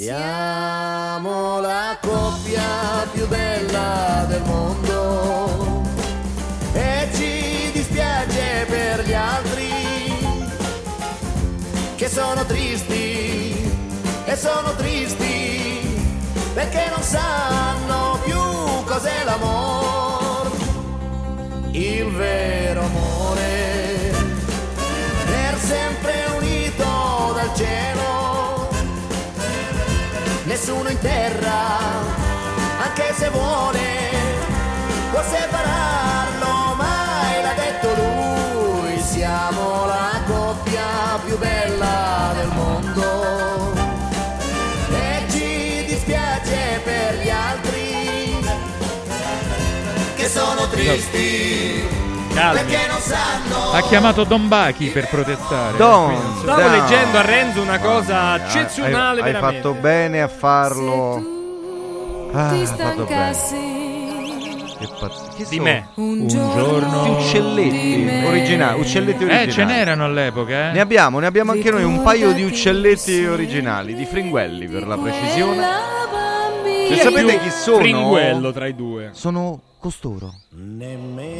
Siamo 0.00 1.58
la 1.58 1.98
coppia 2.00 3.04
più 3.12 3.26
bella 3.26 4.26
del 4.28 4.42
mondo. 4.44 5.82
E 6.72 7.08
ci 7.14 7.72
dispiace 7.72 8.64
per 8.68 9.04
gli 9.04 9.12
altri 9.12 9.72
che 11.96 12.08
sono 12.08 12.46
tristi 12.46 13.72
e 14.24 14.36
sono 14.36 14.72
tristi 14.76 16.00
perché 16.54 16.90
non 16.90 17.02
sanno 17.02 18.20
più 18.22 18.38
cos'è 18.84 19.24
l'amore, 19.24 20.50
il 21.72 22.08
vero 22.12 22.82
amore, 22.82 24.12
per 25.24 25.58
sempre 25.58 26.24
unito 26.36 27.32
dal 27.34 27.52
cielo, 27.56 27.97
nessuno 30.58 30.88
in 30.88 30.98
terra, 30.98 31.68
anche 32.82 33.14
se 33.16 33.28
vuole, 33.30 34.10
può 35.12 35.22
separarlo, 35.22 36.74
mai 36.74 37.42
l'ha 37.42 37.54
detto 37.54 37.94
lui, 37.94 39.00
siamo 39.00 39.86
la 39.86 40.20
coppia 40.26 41.20
più 41.24 41.38
bella 41.38 42.32
del 42.34 42.48
mondo. 42.48 43.72
E 44.90 45.30
ci 45.30 45.84
dispiace 45.86 46.80
per 46.82 47.14
gli 47.22 47.30
altri 47.30 48.44
che 50.16 50.28
sono 50.28 50.68
tristi 50.70 51.77
Calmi. 52.38 52.74
Ha 53.74 53.80
chiamato 53.82 54.22
Don 54.24 54.46
Bachi 54.48 54.86
per 54.90 55.08
protestare. 55.08 55.76
Don, 55.76 56.14
so- 56.36 56.42
Stavo 56.42 56.60
Dai. 56.60 56.80
leggendo 56.80 57.18
a 57.18 57.22
Renzo 57.22 57.60
una 57.62 57.78
cosa 57.80 58.36
eccezionale 58.36 59.20
hai, 59.22 59.34
hai 59.34 59.40
fatto 59.40 59.72
bene 59.74 60.22
a 60.22 60.28
farlo. 60.28 61.16
Ah, 62.32 62.48
Ti 62.50 62.54
hai 62.60 62.66
fatto 62.66 63.04
bene. 63.04 63.32
Che 64.78 64.88
pazz- 65.00 65.34
chi 65.34 65.44
Di 65.48 65.56
sono? 65.56 65.62
me. 65.64 65.88
un 65.96 66.28
giorno- 66.28 67.04
Gli 67.04 67.08
uccelletti 67.10 68.22
originali. 68.24 68.80
Uccelletti 68.80 69.22
Eh, 69.24 69.26
originali. 69.26 69.50
ce 69.52 69.64
n'erano 69.64 70.04
all'epoca, 70.04 70.68
eh. 70.68 70.72
Ne 70.72 70.80
abbiamo, 70.80 71.18
ne 71.18 71.26
abbiamo 71.26 71.50
anche 71.50 71.70
noi 71.72 71.82
un 71.82 72.00
paio 72.02 72.30
di 72.32 72.44
uccelletti 72.44 73.24
originali, 73.24 73.94
di 73.96 74.04
fringuelli 74.04 74.68
per 74.68 74.86
la 74.86 74.96
precisione. 74.96 75.66
E 76.90 76.96
sapete 76.96 77.38
chi 77.40 77.50
sono? 77.50 77.78
Fringuello 77.78 78.52
tra 78.52 78.66
i 78.66 78.74
due. 78.74 79.10
Sono 79.12 79.60
costoro. 79.80 80.32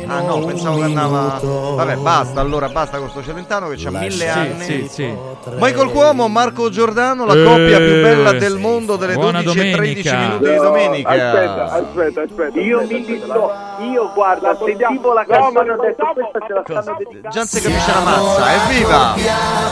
Ah 0.06 0.20
no, 0.20 0.38
pensavo 0.44 0.76
che 0.78 0.84
andava. 0.84 1.40
Vabbè, 1.42 1.96
basta 1.96 2.40
allora, 2.40 2.68
basta 2.68 2.98
con 2.98 3.08
sto 3.10 3.22
Celentano 3.22 3.68
che 3.68 3.76
c'ha 3.76 3.90
mille 3.90 4.10
Sì, 4.10 4.26
anni. 4.26 4.64
sì, 4.64 4.88
sì. 4.88 5.14
Michael 5.58 5.88
Cuomo, 5.90 6.28
Marco 6.28 6.68
Giordano, 6.70 7.24
la 7.24 7.34
Eh, 7.34 7.42
coppia 7.44 7.78
più 7.78 8.00
bella 8.02 8.32
del 8.32 8.56
mondo 8.58 8.94
delle 8.96 9.14
buona 9.14 9.42
12 9.42 9.58
e 9.68 9.72
13 9.72 10.02
domenica. 10.08 10.28
minuti 10.28 10.50
di 10.50 10.56
domenica. 10.56 11.08
Aspetta, 11.10 11.64
aspetta, 11.72 12.22
aspetta. 12.22 12.60
Io 12.60 12.80
mi 12.86 13.04
disto, 13.04 13.52
io 13.90 14.10
guarda, 14.14 14.56
sentivo 14.64 15.12
la 15.12 15.24
canzone 15.24 15.68
e 15.68 15.72
ho 15.72 15.80
detto 15.80 16.04
questa 16.14 16.38
ce 16.46 16.52
la 16.52 16.62
stanno 16.64 16.96
dedicando. 16.98 17.28
Già 17.30 17.38
non 17.40 17.48
si 17.48 17.60
capisce 17.60 17.90
la 17.92 18.00
mazza, 18.00 18.54
evviva! 18.54 19.14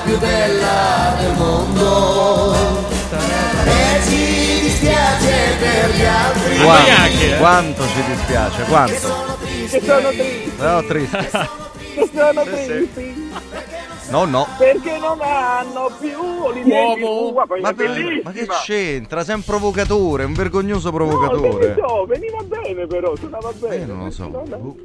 più 0.05 0.19
bella 0.19 1.15
del 1.20 1.35
mondo 1.36 2.53
e 3.65 4.03
ci 4.03 4.56
dispiace 4.81 5.57
per 5.59 5.90
gli 5.90 6.05
altri 6.05 6.57
Quanto, 6.59 7.36
quanto 7.39 7.82
ci 7.89 8.03
dispiace, 8.05 8.62
quanto? 8.65 8.93
che 9.70 9.81
sono 9.81 10.09
tristi 10.11 10.53
No, 10.59 10.85
triste. 10.85 11.28
che 11.94 12.11
sono 12.15 12.43
tristi 12.43 13.31
No, 14.11 14.24
no. 14.24 14.47
perché 14.59 14.98
non 14.98 15.19
hanno 15.20 15.90
più 15.98 16.19
poi 17.47 17.61
Ma, 17.61 17.73
per- 17.73 18.20
ma 18.23 18.31
che 18.32 18.47
c'entra? 18.65 19.24
Sei 19.24 19.35
un 19.35 19.43
provocatore, 19.43 20.24
un 20.24 20.32
vergognoso 20.35 20.90
No, 20.90 20.97
che 20.97 21.05
ne 21.05 21.11
provocatore. 21.11 21.74
so, 21.78 22.07
veniva 22.07 22.39
bene 22.43 22.86
però 22.86 23.16
suonava 23.16 23.51
bene 23.59 23.74
Eh, 23.74 23.85
non 23.86 24.05
lo 24.05 24.11
so. 24.11 24.77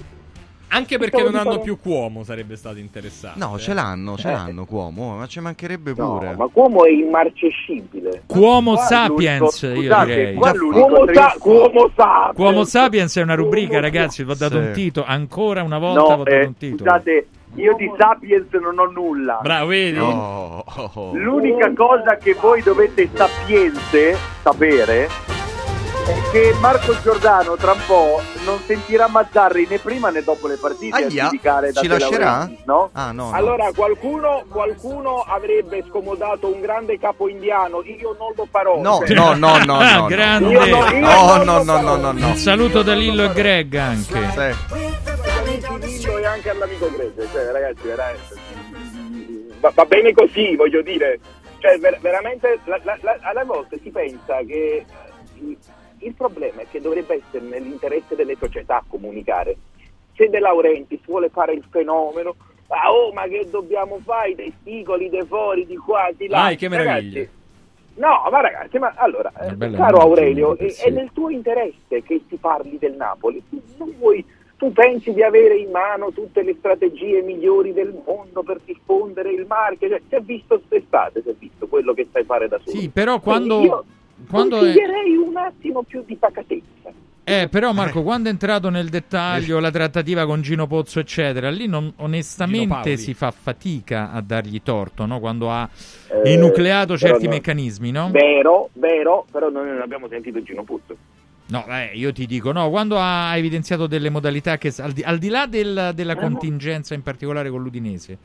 Anche 0.73 0.97
perché 0.97 1.21
non 1.21 1.35
hanno 1.35 1.59
più 1.59 1.77
Cuomo 1.79 2.23
sarebbe 2.23 2.55
stato 2.55 2.79
interessante. 2.79 3.37
No, 3.39 3.57
ce 3.59 3.73
l'hanno, 3.73 4.17
ce 4.17 4.29
Eh. 4.29 4.31
l'hanno 4.31 4.65
Cuomo, 4.65 5.17
ma 5.17 5.27
ci 5.27 5.39
mancherebbe 5.41 5.93
pure. 5.93 6.33
ma 6.35 6.47
Cuomo 6.47 6.85
è 6.85 6.91
immarcescibile 6.91 8.23
Cuomo 8.25 8.73
Qua 8.75 8.83
sapiens, 8.83 9.61
io 9.61 9.75
scusate, 9.75 10.05
direi. 10.05 10.35
Cuomo, 10.35 11.05
sa- 11.13 11.35
Cuomo 11.39 11.91
sapiens 11.95 12.35
Cuomo 12.35 12.63
sapiens 12.63 13.17
è 13.17 13.21
una 13.21 13.35
rubrica, 13.35 13.79
ragazzi. 13.79 14.23
Vi 14.23 14.31
ho 14.31 14.35
dato 14.35 14.59
Sì. 14.59 14.65
un 14.67 14.71
titolo. 14.73 15.05
Ancora 15.07 15.61
una 15.63 15.77
volta 15.77 15.99
No, 15.99 16.05
vi 16.07 16.11
ho 16.13 16.23
dato 16.23 16.29
eh, 16.29 16.45
un 16.45 16.57
titolo. 16.57 16.89
scusate, 16.89 17.27
io 17.55 17.75
di 17.75 17.91
Sapiens 17.97 18.47
non 18.53 18.79
ho 18.79 18.85
nulla. 18.89 19.39
Bravo, 19.41 19.67
vedi? 19.67 19.99
Oh. 19.99 20.63
L'unica 21.13 21.71
cosa 21.73 22.15
che 22.15 22.33
voi 22.39 22.61
dovete 22.61 23.09
sapienze 23.13 24.15
sapere 24.41 25.05
è 25.05 25.30
che 26.31 26.53
Marco 26.59 26.99
Giordano 27.01 27.55
tra 27.55 27.73
un 27.73 27.81
po' 27.85 28.21
non 28.45 28.59
sentirà 28.65 29.07
Mazzarri 29.07 29.67
né 29.69 29.77
prima 29.79 30.09
né 30.09 30.23
dopo 30.23 30.47
le 30.47 30.55
partite 30.55 30.95
a 30.95 31.05
Aia, 31.07 31.23
giudicare 31.25 31.71
da 31.71 31.81
ci 31.81 31.87
lascerà? 31.87 32.49
No? 32.65 32.89
Ah, 32.93 33.11
no, 33.11 33.29
no. 33.29 33.35
Allora, 33.35 33.71
qualcuno, 33.75 34.43
qualcuno 34.49 35.23
avrebbe 35.27 35.83
scomodato 35.87 36.51
un 36.51 36.61
grande 36.61 36.97
capo 36.97 37.27
indiano, 37.27 37.83
io 37.83 38.15
non 38.17 38.33
lo 38.35 38.47
farò. 38.49 38.79
No, 38.81 38.99
cioè- 39.05 39.15
no, 39.15 39.33
no, 39.33 39.57
no, 39.57 39.79
no, 39.81 39.99
no. 39.99 40.05
Grande. 40.07 40.49
Io 40.49 40.59
no, 40.65 40.65
io 40.87 40.99
No, 40.99 41.35
non 41.43 41.45
no, 41.45 41.63
no, 41.63 41.81
no, 41.81 41.95
no, 41.97 42.11
no. 42.11 42.27
Un 42.27 42.35
saluto 42.37 42.81
da 42.81 42.93
Lillo 42.93 43.23
e 43.25 43.33
Greg 43.33 43.75
anche. 43.75 44.17
Amici 44.17 45.79
Lillo 45.79 46.17
e 46.17 46.25
anche 46.25 46.49
all'amico 46.49 46.89
Grezze, 46.91 47.27
cioè 47.31 47.51
ragazzi, 47.51 47.87
veramente. 47.87 48.35
Va, 49.59 49.71
va 49.75 49.85
bene 49.85 50.11
così, 50.13 50.55
voglio 50.55 50.81
dire. 50.81 51.19
Cioè, 51.59 51.77
ver- 51.77 51.99
veramente, 51.99 52.59
la- 52.65 52.79
la- 52.83 52.97
la- 53.01 53.17
alle 53.21 53.43
volte 53.43 53.79
si 53.83 53.91
pensa 53.91 54.37
che 54.47 54.83
il, 56.01 56.13
problema 56.13 56.61
è 56.61 56.65
che 56.69 56.81
dovrebbe 56.81 57.21
essere 57.23 57.45
nell'interesse 57.45 58.15
delle 58.15 58.35
società 58.39 58.83
comunicare. 58.87 59.57
Se 60.13 60.29
De 60.29 60.39
Laurentiis 60.39 61.01
vuole 61.05 61.29
fare 61.29 61.53
il 61.53 61.63
fenomeno, 61.69 62.35
ah, 62.67 62.91
oh, 62.91 63.11
ma 63.11 63.23
che 63.23 63.47
dobbiamo 63.49 63.99
fare? 64.03 64.31
I 64.31 64.35
testicoli, 64.35 65.09
dei 65.09 65.25
fori, 65.25 65.65
di 65.65 65.77
qua, 65.77 66.09
di 66.15 66.27
là. 66.27 66.43
Dai, 66.43 66.57
che 66.57 66.69
meraviglia. 66.69 67.19
Ragazzi, 67.19 67.39
No, 67.95 68.27
ma 68.31 68.39
ragazzi, 68.39 68.77
ma 68.79 68.93
allora, 68.95 69.31
eh, 69.41 69.71
caro 69.71 69.97
Aurelio, 69.99 70.57
è, 70.57 70.69
sì. 70.69 70.87
è 70.87 70.89
nel 70.91 71.11
tuo 71.11 71.29
interesse 71.29 72.01
che 72.03 72.21
si 72.27 72.37
parli 72.37 72.77
del 72.77 72.93
Napoli. 72.93 73.43
Tu, 73.49 73.61
non 73.77 73.93
vuoi- 73.97 74.25
tu 74.57 74.71
pensi 74.71 75.11
di 75.13 75.21
avere 75.21 75.57
in 75.57 75.71
mano 75.71 76.11
tutte 76.11 76.41
le 76.41 76.55
strategie 76.57 77.21
migliori 77.21 77.73
del 77.73 77.93
mondo 78.05 78.43
per 78.43 78.59
diffondere 78.63 79.31
il 79.31 79.45
marchio. 79.45 79.89
Cioè, 79.89 80.01
si 80.07 80.15
è 80.15 80.21
visto 80.21 80.59
quest'estate, 80.59 81.21
si 81.21 81.29
è 81.29 81.35
visto 81.37 81.67
quello 81.67 81.93
che 81.93 82.07
sai 82.11 82.23
fare 82.23 82.47
da 82.47 82.59
solo. 82.63 82.77
Sì, 82.77 82.89
però 82.89 83.19
quando. 83.19 83.61
io 83.61 83.85
quando 84.29 84.57
è- 84.57 84.59
consiglierei 84.59 85.15
un 85.15 85.37
attimo 85.37 85.83
più 85.83 86.03
di 86.05 86.15
pacatezza. 86.15 86.89
Eh, 87.23 87.47
però 87.49 87.71
Marco, 87.71 88.01
quando 88.03 88.27
è 88.29 88.31
entrato 88.31 88.69
nel 88.69 88.89
dettaglio 88.89 89.59
la 89.59 89.69
trattativa 89.71 90.25
con 90.25 90.41
Gino 90.41 90.65
Pozzo, 90.67 90.99
eccetera, 90.99 91.49
lì 91.49 91.67
non- 91.67 91.93
onestamente 91.97 92.97
si 92.97 93.13
fa 93.13 93.31
fatica 93.31 94.11
a 94.11 94.21
dargli 94.21 94.61
torto, 94.63 95.05
no? 95.05 95.19
Quando 95.19 95.49
ha 95.51 95.69
Eh, 96.23 96.33
enucleato 96.33 96.97
certi 96.97 97.25
no. 97.25 97.29
meccanismi, 97.31 97.91
no? 97.91 98.09
Vero, 98.11 98.69
vero, 98.73 99.25
però 99.31 99.49
noi 99.49 99.67
non 99.69 99.81
abbiamo 99.81 100.07
sentito 100.09 100.41
Gino 100.41 100.63
Puzzo. 100.63 100.97
No, 101.47 101.65
eh, 101.67 101.91
io 101.93 102.11
ti 102.11 102.25
dico, 102.25 102.51
no, 102.51 102.69
quando 102.69 102.97
ha 102.97 103.35
evidenziato 103.37 103.85
delle 103.85 104.09
modalità 104.09 104.57
che, 104.57 104.73
al 104.79 104.91
di, 104.91 105.01
al 105.03 105.17
di 105.17 105.27
là 105.29 105.45
del- 105.45 105.91
della 105.93 106.15
contingenza, 106.15 106.93
in 106.95 107.03
particolare 107.03 107.49
con 107.49 107.61
l'Udinese, 107.61 108.17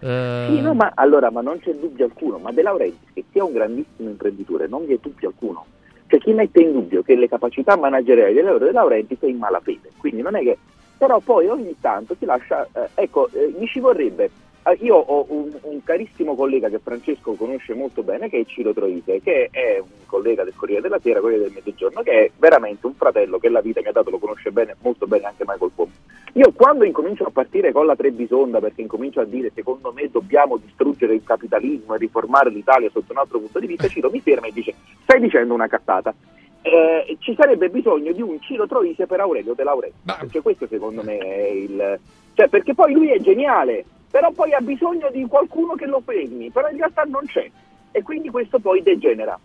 eh, 0.00 0.46
Sì, 0.48 0.60
no, 0.60 0.74
ma 0.74 0.92
allora, 0.94 1.30
ma 1.30 1.40
non 1.40 1.58
c'è 1.60 1.72
dubbio 1.74 2.06
alcuno, 2.06 2.38
ma 2.38 2.52
De 2.52 2.62
Laurentiis 2.62 3.10
che 3.12 3.24
sia 3.30 3.44
un 3.44 3.52
grandissimo 3.52 4.08
imprenditore, 4.08 4.66
non 4.66 4.86
vi 4.86 4.94
è 4.94 4.98
dubbio 5.00 5.28
alcuno. 5.28 5.64
Cioè 6.06 6.18
chi 6.18 6.32
mette 6.32 6.60
in 6.60 6.72
dubbio 6.72 7.02
che 7.02 7.14
le 7.14 7.28
capacità 7.28 7.76
manageriali 7.76 8.34
De 8.34 8.42
Laur- 8.42 8.64
De 8.64 8.72
Laurentiis 8.72 9.20
è 9.20 9.26
in 9.26 9.38
malafede, 9.38 9.90
quindi 9.98 10.22
non 10.22 10.34
è 10.36 10.42
che... 10.42 10.58
Però 10.98 11.18
poi 11.20 11.46
ogni 11.46 11.74
tanto 11.80 12.14
si 12.18 12.24
lascia... 12.24 12.66
eh, 12.74 12.88
ecco, 12.94 13.28
eh, 13.32 13.54
mi 13.56 13.66
ci 13.66 13.80
vorrebbe... 13.80 14.28
eh, 14.64 14.76
io 14.80 14.96
ho 14.96 15.24
un, 15.28 15.50
un 15.62 15.82
carissimo 15.82 16.34
collega 16.34 16.68
che 16.68 16.78
Francesco 16.78 17.32
conosce 17.34 17.74
molto 17.74 18.02
bene, 18.02 18.28
che 18.28 18.40
è 18.40 18.44
Ciro 18.44 18.74
Troise, 18.74 19.20
che 19.22 19.48
è 19.50 19.78
un 19.80 20.04
collega 20.06 20.44
del 20.44 20.52
Corriere 20.54 20.82
della 20.82 20.98
Sera, 21.00 21.20
Corriere 21.20 21.44
del 21.44 21.52
Mezzogiorno, 21.54 22.02
che 22.02 22.10
è 22.10 22.30
veramente 22.36 22.86
un 22.86 22.94
fratello 22.94 23.38
che 23.38 23.48
la 23.48 23.60
vita 23.62 23.80
mi 23.80 23.86
ha 23.86 23.92
dato 23.92 24.10
lo 24.10 24.18
conosce 24.18 24.50
bene, 24.50 24.76
molto 24.82 25.06
bene 25.06 25.24
anche 25.26 25.44
Michael 25.46 25.70
Cuomo. 25.74 25.92
Io 26.34 26.52
quando 26.52 26.84
incomincio 26.84 27.24
a 27.24 27.30
partire 27.30 27.72
con 27.72 27.86
la 27.86 27.96
Trebisonda, 27.96 28.60
perché 28.60 28.82
incomincio 28.82 29.20
a 29.20 29.24
dire 29.24 29.50
secondo 29.52 29.92
me 29.92 30.08
dobbiamo 30.10 30.56
distruggere 30.58 31.14
il 31.14 31.24
capitalismo 31.24 31.94
e 31.94 31.98
riformare 31.98 32.50
l'Italia 32.50 32.88
sotto 32.90 33.12
un 33.12 33.18
altro 33.18 33.40
punto 33.40 33.58
di 33.58 33.66
vista, 33.66 33.88
Ciro 33.88 34.10
mi 34.10 34.20
ferma 34.20 34.46
e 34.46 34.52
dice 34.52 34.74
stai 35.02 35.20
dicendo 35.20 35.54
una 35.54 35.66
cazzata. 35.66 36.14
Eh, 36.62 37.16
ci 37.20 37.34
sarebbe 37.34 37.70
bisogno 37.70 38.12
di 38.12 38.20
un 38.20 38.38
Ciro 38.40 38.66
Troise 38.66 39.06
per 39.06 39.20
Aurelio 39.20 39.54
De 39.54 39.64
Laurentiis, 39.64 40.02
perché 40.04 40.40
questo 40.40 40.66
secondo 40.66 41.02
me 41.02 41.18
è 41.18 41.48
il... 41.48 41.98
Cioè, 42.34 42.48
perché 42.48 42.74
poi 42.74 42.92
lui 42.92 43.10
è 43.10 43.18
geniale, 43.18 43.84
però 44.10 44.30
poi 44.30 44.52
ha 44.52 44.60
bisogno 44.60 45.10
di 45.10 45.24
qualcuno 45.26 45.74
che 45.74 45.86
lo 45.86 46.00
fermi, 46.04 46.50
però 46.50 46.68
in 46.68 46.76
realtà 46.76 47.02
non 47.04 47.24
c'è 47.26 47.50
e 47.92 48.02
quindi 48.02 48.28
questo 48.28 48.58
poi 48.58 48.82
degenera. 48.82 49.38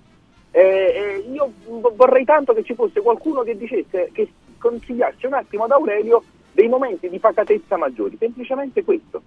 Eh, 0.51 0.61
eh, 0.61 1.31
io 1.31 1.51
vorrei 1.95 2.25
tanto 2.25 2.53
che 2.53 2.63
ci 2.63 2.75
fosse 2.75 3.01
qualcuno 3.01 3.41
che 3.41 3.57
dicesse, 3.57 4.09
che 4.11 4.29
consigliasse 4.57 5.27
un 5.27 5.33
attimo 5.33 5.63
ad 5.63 5.71
Aurelio 5.71 6.23
dei 6.55 6.69
momenti 6.69 7.09
di 7.09 7.19
pacatezza 7.19 7.77
maggiori, 7.77 8.15
semplicemente 8.17 8.83
questo. 8.83 9.21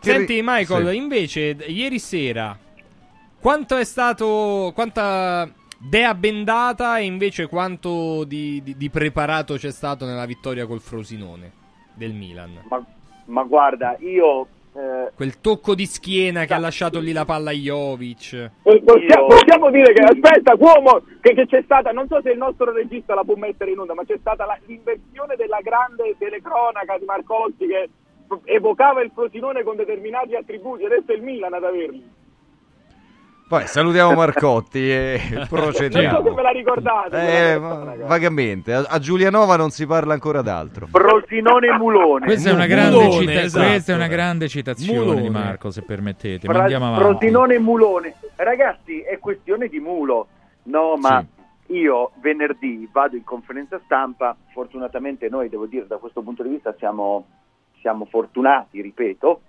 Senti, 0.00 0.40
Michael, 0.42 0.90
Sì. 0.90 0.96
invece, 0.96 1.56
ieri 1.66 1.98
sera, 1.98 2.56
quanto 3.40 3.76
è 3.76 3.84
stato. 3.84 4.70
quanta 4.74 5.52
dea 5.80 6.14
bendata 6.14 6.98
e 6.98 7.04
invece 7.04 7.46
quanto 7.46 8.24
di, 8.24 8.60
di- 8.64 8.76
di 8.76 8.90
preparato 8.90 9.54
c'è 9.54 9.70
stato 9.70 10.04
nella 10.06 10.24
vittoria 10.26 10.66
col 10.66 10.80
Frosinone 10.80 11.52
del 11.94 12.14
Milan? 12.14 12.62
Ma, 12.68 12.84
ma 13.26 13.42
guarda, 13.42 13.96
io... 14.00 14.46
eh, 14.74 15.10
Quel 15.14 15.40
tocco 15.40 15.74
di 15.74 15.86
schiena 15.86 16.44
che 16.44 16.54
ha 16.54 16.58
lasciato 16.58 16.98
lì 17.00 17.12
la 17.12 17.24
palla 17.24 17.50
a 17.50 17.54
Jovic. 17.54 18.32
Eh, 18.32 18.82
Possiamo, 18.82 19.26
possiamo 19.26 19.70
dire 19.70 19.92
che, 19.92 20.02
aspetta, 20.02 20.56
Cuomo, 20.56 21.02
che, 21.20 21.34
che 21.34 21.46
c'è 21.46 21.62
stata, 21.62 21.90
non 21.92 22.06
so 22.08 22.20
se 22.22 22.30
il 22.30 22.38
nostro 22.38 22.72
regista 22.72 23.14
la 23.14 23.24
può 23.24 23.34
mettere 23.34 23.72
in 23.72 23.78
onda, 23.78 23.94
ma 23.94 24.04
c'è 24.04 24.16
stata 24.18 24.44
la- 24.46 24.58
l'inversione 24.66 25.36
della 25.36 25.60
grande 25.62 26.14
telecronaca 26.18 26.96
di 26.98 27.04
Marcotti 27.04 27.66
che 27.66 27.88
evocava 28.44 29.00
il 29.02 29.10
Frosinone 29.14 29.62
con 29.62 29.76
determinati 29.76 30.34
attributi, 30.34 30.84
adesso 30.84 31.12
è 31.12 31.14
il 31.14 31.22
Milan 31.22 31.54
ad 31.54 31.64
averli. 31.64 32.04
Poi 33.48 33.66
salutiamo 33.66 34.12
Marcotti 34.12 34.90
e 34.90 35.20
Non 35.32 35.46
so 35.46 35.54
procediamo. 35.56 36.22
se 36.22 36.30
ve 36.34 36.42
la 36.42 36.50
ricordate. 36.50 37.16
Eh, 37.16 37.58
persona, 37.58 37.94
vagamente. 38.06 38.74
A, 38.74 38.84
a 38.86 38.98
Giulianova 38.98 39.56
non 39.56 39.70
si 39.70 39.86
parla 39.86 40.12
ancora 40.12 40.42
d'altro. 40.42 40.86
Frosinone 40.88 41.70
Mulone. 41.78 42.26
Questa 42.26 42.50
è 42.50 42.52
una 42.52 42.66
grande, 42.66 42.96
Mulone, 42.96 43.20
cita- 43.26 43.40
esatto. 43.40 43.66
questa 43.66 43.92
è 43.92 43.94
una 43.94 44.06
grande 44.06 44.48
citazione 44.48 44.98
Mulone. 44.98 45.22
di 45.22 45.30
Marco, 45.30 45.70
se 45.70 45.80
permettete. 45.82 46.46
Ma 46.46 46.52
Fra- 46.52 46.62
andiamo 46.64 46.86
avanti. 46.88 47.04
Frosinone 47.04 47.54
e 47.54 47.58
Mulone. 47.58 48.14
Ragazzi, 48.36 49.00
è 49.00 49.18
questione 49.18 49.68
di 49.68 49.80
mulo. 49.80 50.26
No, 50.64 50.96
ma 50.96 51.24
io 51.68 52.10
venerdì 52.20 52.86
vado 52.92 53.16
in 53.16 53.24
conferenza 53.24 53.80
stampa. 53.86 54.36
Fortunatamente 54.52 55.28
noi, 55.30 55.48
devo 55.48 55.64
dire, 55.64 55.86
da 55.86 55.96
questo 55.96 56.20
punto 56.20 56.42
di 56.42 56.50
vista 56.50 56.74
siamo, 56.78 57.24
siamo 57.80 58.04
fortunati, 58.04 58.82
ripeto. 58.82 59.40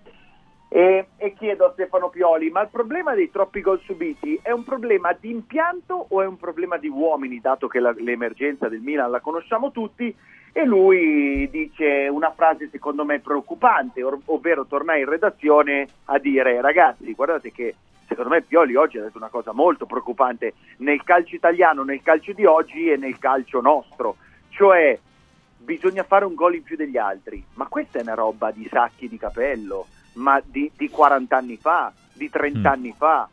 E, 0.72 1.08
e 1.18 1.34
chiedo 1.34 1.66
a 1.66 1.72
Stefano 1.72 2.10
Pioli, 2.10 2.52
ma 2.52 2.62
il 2.62 2.70
problema 2.70 3.16
dei 3.16 3.32
troppi 3.32 3.60
gol 3.60 3.82
subiti 3.86 4.40
è 4.42 4.52
un 4.52 4.64
problema 4.64 5.18
di 5.20 5.32
impianto 5.32 6.06
o 6.10 6.22
è 6.22 6.28
un 6.28 6.38
problema 6.38 6.78
di 6.78 6.88
uomini, 6.88 7.40
dato 7.40 7.68
che 7.68 7.80
la- 7.80 7.96
l'emergenza 7.98 8.70
del 8.70 8.80
Milan 8.82 9.10
la 9.10 9.20
conosciamo 9.20 9.72
tutti? 9.72 10.16
E 10.52 10.66
lui 10.66 11.50
dice 11.50 12.08
una 12.08 12.32
frase 12.32 12.70
secondo 12.70 13.04
me 13.04 13.20
preoccupante, 13.20 14.04
or- 14.04 14.20
ovvero 14.26 14.66
torna 14.66 14.96
in 14.96 15.10
redazione 15.10 15.88
a 16.06 16.20
dire 16.20 16.62
ragazzi 16.62 17.14
guardate 17.14 17.52
che 17.52 17.76
secondo 18.08 18.30
me 18.30 18.42
Pioli 18.42 18.76
oggi 18.76 18.98
ha 18.98 19.04
detto 19.04 19.18
una 19.18 19.30
cosa 19.30 19.52
molto 19.52 19.88
preoccupante 19.88 20.54
nel 20.78 21.04
calcio 21.04 21.36
italiano, 21.36 21.84
nel 21.84 22.02
calcio 22.04 22.34
di 22.34 22.46
oggi 22.46 22.92
e 22.92 22.98
nel 22.98 23.18
calcio 23.18 23.60
nostro, 23.62 24.18
cioè 24.50 24.98
bisogna 25.58 26.04
fare 26.04 26.26
un 26.26 26.36
gol 26.36 26.56
in 26.56 26.64
più 26.64 26.76
degli 26.76 26.98
altri, 26.98 27.44
ma 27.56 27.66
questa 27.68 28.00
è 28.00 28.02
una 28.04 28.16
roba 28.16 28.52
di 28.52 28.68
sacchi 28.72 29.08
di 29.08 29.18
capello, 29.18 29.86
ma 30.20 30.42
di, 30.46 30.72
di 30.76 30.90
40 30.90 31.36
anni 31.36 31.58
fa, 31.58 31.92
di 32.14 32.30
30 32.30 32.72
anni 32.72 32.94
fa. 32.96 33.28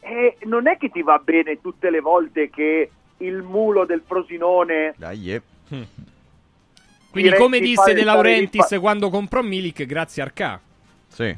E 0.00 0.36
non 0.44 0.66
è 0.66 0.76
che 0.76 0.90
ti 0.90 1.02
va 1.02 1.18
bene 1.18 1.60
tutte 1.60 1.88
le 1.90 2.00
volte 2.00 2.50
che 2.50 2.90
il 3.18 3.42
mulo 3.42 3.84
del 3.84 4.02
Frosinone 4.04 4.94
Dai, 4.96 5.32
eh. 5.32 5.42
Quindi, 5.68 7.28
Direi 7.28 7.38
come 7.38 7.60
di 7.60 7.66
disse 7.68 7.92
De 7.92 8.04
Laurentiis 8.04 8.68
fa- 8.68 8.80
quando 8.80 9.10
comprò 9.10 9.42
Milik, 9.42 9.84
grazie 9.84 10.22
a 10.22 10.24
Arca. 10.24 10.60
Sì. 11.08 11.36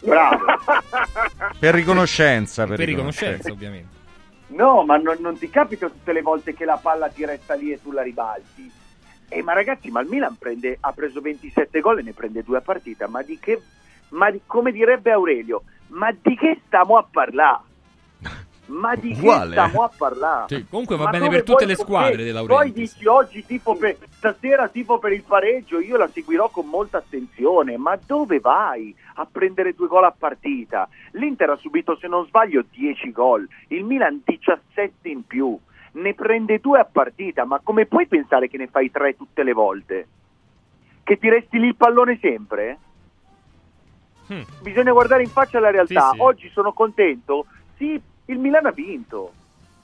Bravo. 0.00 0.44
Per 1.58 1.74
riconoscenza. 1.74 2.66
Per, 2.66 2.76
Per 2.76 2.86
riconoscenza, 2.86 3.50
ovviamente. 3.52 3.96
No, 4.48 4.84
ma 4.84 4.96
non, 4.96 5.16
non 5.20 5.38
ti 5.38 5.48
capita 5.50 5.88
tutte 5.88 6.12
le 6.12 6.22
volte 6.22 6.52
che 6.52 6.64
la 6.64 6.78
palla 6.78 7.08
ti 7.08 7.24
resta 7.24 7.54
lì 7.54 7.70
e 7.72 7.80
tu 7.80 7.92
la 7.92 8.02
ribalti. 8.02 8.70
Eh, 9.28 9.42
ma 9.42 9.52
ragazzi, 9.52 9.90
ma 9.90 10.00
il 10.00 10.08
Milan 10.08 10.36
prende- 10.36 10.78
ha 10.80 10.92
preso 10.92 11.20
27 11.20 11.80
gol 11.80 11.98
e 11.98 12.02
ne 12.02 12.12
prende 12.12 12.42
due 12.42 12.58
a 12.58 12.62
partita. 12.62 13.06
Ma 13.06 13.22
di 13.22 13.38
che, 13.38 13.60
ma 14.10 14.30
di- 14.30 14.40
come 14.46 14.72
direbbe 14.72 15.10
Aurelio, 15.10 15.62
ma 15.88 16.10
di 16.12 16.36
che 16.36 16.60
stiamo 16.66 16.96
a 16.96 17.06
parlare? 17.10 17.66
Ma 18.68 18.94
di 18.94 19.12
Uguale, 19.12 19.54
che 19.54 19.62
stiamo 19.62 19.82
eh. 19.82 19.84
a 19.84 19.90
parlare? 19.96 20.44
Sì, 20.48 20.66
comunque 20.68 20.96
va 20.96 21.04
Ma 21.04 21.10
bene 21.10 21.28
per 21.30 21.42
tutte 21.42 21.64
le 21.64 21.74
squadre 21.74 22.30
ok, 22.30 22.40
De 22.40 22.46
Poi 22.46 22.72
dici 22.72 23.06
oggi 23.06 23.44
tipo 23.46 23.74
per, 23.74 23.96
stasera 24.10 24.68
tipo 24.68 24.98
per 24.98 25.12
il 25.12 25.22
pareggio, 25.22 25.80
io 25.80 25.96
la 25.96 26.08
seguirò 26.08 26.50
con 26.50 26.66
molta 26.66 26.98
attenzione, 26.98 27.78
ma 27.78 27.98
dove 28.04 28.40
vai 28.40 28.94
a 29.14 29.26
prendere 29.30 29.72
due 29.72 29.86
gol 29.86 30.04
a 30.04 30.14
partita? 30.16 30.86
L'Inter 31.12 31.50
ha 31.50 31.56
subito, 31.56 31.96
se 31.96 32.08
non 32.08 32.26
sbaglio, 32.26 32.62
10 32.70 33.10
gol, 33.10 33.48
il 33.68 33.84
Milan 33.84 34.20
17 34.22 35.08
in 35.08 35.26
più, 35.26 35.58
ne 35.92 36.14
prende 36.14 36.58
due 36.58 36.78
a 36.78 36.84
partita, 36.84 37.46
ma 37.46 37.60
come 37.62 37.86
puoi 37.86 38.06
pensare 38.06 38.48
che 38.48 38.58
ne 38.58 38.66
fai 38.66 38.90
tre 38.90 39.16
tutte 39.16 39.42
le 39.42 39.52
volte? 39.54 40.08
Che 41.02 41.18
ti 41.18 41.30
resti 41.30 41.58
lì 41.58 41.68
il 41.68 41.76
pallone 41.76 42.18
sempre? 42.20 42.78
Bisogna 44.62 44.92
guardare 44.92 45.22
in 45.22 45.28
faccia 45.30 45.58
la 45.60 45.70
realtà. 45.70 46.10
Sì, 46.10 46.16
sì. 46.16 46.20
Oggi 46.22 46.50
sono 46.52 46.72
contento, 46.72 47.46
sì, 47.76 48.00
il 48.26 48.38
Milan 48.38 48.66
ha 48.66 48.72
vinto. 48.72 49.32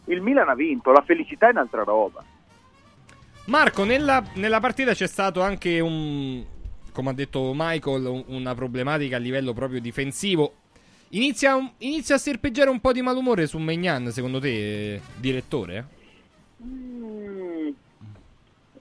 Il 0.06 0.20
Milan 0.20 0.48
ha 0.48 0.54
vinto, 0.54 0.92
la 0.92 1.02
felicità 1.02 1.48
è 1.48 1.50
un'altra 1.50 1.82
roba. 1.82 2.22
Marco, 3.46 3.84
nella, 3.84 4.22
nella 4.34 4.60
partita 4.60 4.92
c'è 4.92 5.06
stato 5.06 5.40
anche 5.42 5.80
un, 5.80 6.44
come 6.92 7.10
ha 7.10 7.14
detto 7.14 7.52
Michael, 7.54 8.04
un- 8.06 8.24
una 8.28 8.54
problematica 8.54 9.16
a 9.16 9.18
livello 9.18 9.52
proprio 9.52 9.80
difensivo. 9.80 10.52
Inizia, 11.10 11.56
inizia 11.78 12.16
a 12.16 12.18
serpeggiare 12.18 12.70
un 12.70 12.80
po' 12.80 12.92
di 12.92 13.00
malumore 13.02 13.46
su 13.46 13.58
Megnan, 13.58 14.10
secondo 14.10 14.40
te, 14.40 15.00
direttore? 15.16 15.86
Mm. 16.62 17.68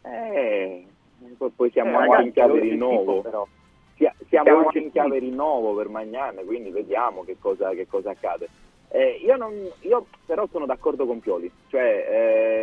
Eh, 0.02 0.86
poi- 1.56 1.72
siamo 1.72 1.92
Eh, 1.92 1.96
anche 1.96 2.08
ragazzi, 2.10 2.28
in 2.28 2.34
chiave 2.34 2.54
il 2.56 2.62
rinnovo. 2.72 2.98
tipo, 3.00 3.22
però. 3.22 3.48
Sia- 3.96 4.16
siamo 4.28 4.66
oggi 4.66 4.82
in 4.82 4.92
chiave 4.92 5.20
rinnovo 5.20 5.74
per 5.76 5.88
Magnan, 5.90 6.42
quindi 6.46 6.72
vediamo 6.72 7.24
che 7.24 7.38
cosa, 7.40 7.70
che 7.72 7.88
cosa 7.88 8.12
accade. 8.12 8.50
Eh, 8.90 9.20
io, 9.26 9.36
non- 9.38 9.72
io 9.82 10.06
però 10.26 10.46
sono 10.52 10.68
d'accordo 10.68 11.08
con 11.08 11.20
Pioli, 11.20 11.52
cioè 11.70 11.82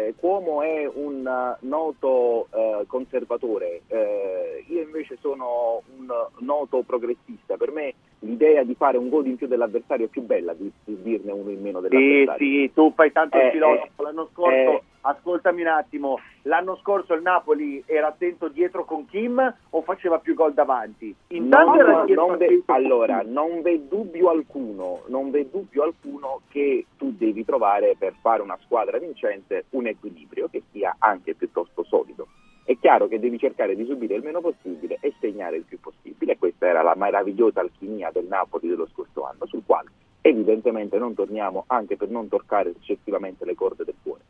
eh, 0.08 0.14
Cuomo 0.16 0.62
è 0.62 0.88
un 0.92 1.56
noto 1.60 2.46
eh, 2.54 2.84
conservatore, 2.86 3.82
eh, 3.88 4.64
io 4.68 4.80
invece 4.80 5.16
sono 5.20 5.82
un 5.98 6.06
noto 6.38 6.82
progressista, 6.86 7.56
per 7.56 7.72
me 7.72 7.94
l'idea 8.20 8.62
di 8.62 8.74
fare 8.76 8.96
un 8.96 9.08
gol 9.08 9.26
in 9.26 9.36
più 9.36 9.48
dell'avversario 9.48 10.06
è 10.06 10.08
più 10.08 10.22
bella 10.22 10.52
di, 10.52 10.70
di 10.84 11.02
dirne 11.02 11.32
uno 11.32 11.50
in 11.50 11.60
meno 11.62 11.80
Sì, 11.82 11.88
dell'avversario. 11.88 12.46
sì, 12.46 12.70
tu 12.74 12.92
fai 12.94 13.10
tanto 13.10 13.36
il 13.36 13.42
Eh, 13.46 13.50
filosofo. 13.50 13.84
eh, 13.86 14.02
l'anno 14.02 14.28
scorso. 14.32 14.82
Ascoltami 15.02 15.62
un 15.62 15.68
attimo, 15.68 16.18
l'anno 16.42 16.76
scorso 16.76 17.14
il 17.14 17.22
Napoli 17.22 17.82
era 17.86 18.08
attento 18.08 18.48
dietro 18.48 18.84
con 18.84 19.06
Kim 19.06 19.54
o 19.70 19.82
faceva 19.82 20.18
più 20.18 20.34
gol 20.34 20.52
davanti? 20.52 21.14
Intanto 21.28 21.70
Non- 21.70 21.78
era 21.80 22.04
dietro 22.04 22.26
non 22.26 22.36
ve- 22.36 22.62
allora, 22.66 23.22
non 23.24 23.62
v'è 23.62 23.78
dubbio 23.80 24.30
alcuno, 24.30 25.02
non 25.06 25.30
v'è 25.30 25.46
dubbio 25.46 25.82
alcuno 25.82 26.42
che 26.48 26.86
tu 26.96 27.12
devi 27.16 27.44
trovare 27.44 27.94
per 27.98 28.14
fare 28.20 28.42
una 28.42 28.58
squadra 28.62 28.98
vincente 28.98 29.66
un 29.70 29.86
equilibrio 29.86 30.48
che 30.48 30.62
sia 30.72 30.96
anche 30.98 31.34
piuttosto 31.34 31.82
solido. 31.84 32.26
È 32.64 32.76
chiaro 32.78 33.08
che 33.08 33.18
devi 33.18 33.38
cercare 33.38 33.74
di 33.74 33.84
subire 33.84 34.14
il 34.14 34.22
meno 34.22 34.40
possibile 34.40 34.98
e 35.00 35.12
segnare 35.18 35.56
il 35.56 35.64
più 35.64 35.80
possibile. 35.80 36.38
Questa 36.38 36.66
era 36.66 36.82
la 36.82 36.94
meravigliosa 36.94 37.60
alchimia 37.60 38.10
del 38.12 38.26
Napoli 38.26 38.68
dello 38.68 38.86
scorso 38.92 39.24
anno, 39.24 39.46
sul 39.46 39.62
quale 39.66 39.88
evidentemente 40.20 40.98
non 40.98 41.14
torniamo 41.14 41.64
anche 41.68 41.96
per 41.96 42.10
non 42.10 42.28
toccare 42.28 42.70
eccessivamente 42.70 43.44
le 43.44 43.54
corde 43.54 43.84
del 43.84 43.94
cuore. 44.02 44.20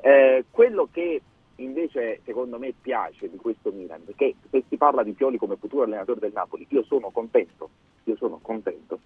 Eh, 0.00 0.44
quello 0.50 0.88
che 0.90 1.20
invece 1.56 2.20
secondo 2.24 2.58
me 2.58 2.72
piace 2.80 3.28
di 3.28 3.36
questo 3.36 3.72
Milan, 3.72 4.04
perché 4.04 4.34
se 4.50 4.62
si 4.68 4.76
parla 4.76 5.02
di 5.02 5.12
Pioli 5.12 5.38
come 5.38 5.56
futuro 5.56 5.82
allenatore 5.82 6.20
del 6.20 6.32
Napoli, 6.32 6.66
io 6.68 6.82
sono 6.84 7.10
contento, 7.10 7.70
io 8.04 8.16
sono 8.16 8.38
contento, 8.40 9.00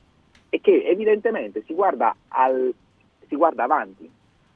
è 0.48 0.60
che 0.60 0.84
evidentemente 0.84 1.62
si 1.64 1.74
guarda, 1.74 2.14
al, 2.28 2.74
si 3.26 3.36
guarda 3.36 3.64
avanti, 3.64 4.10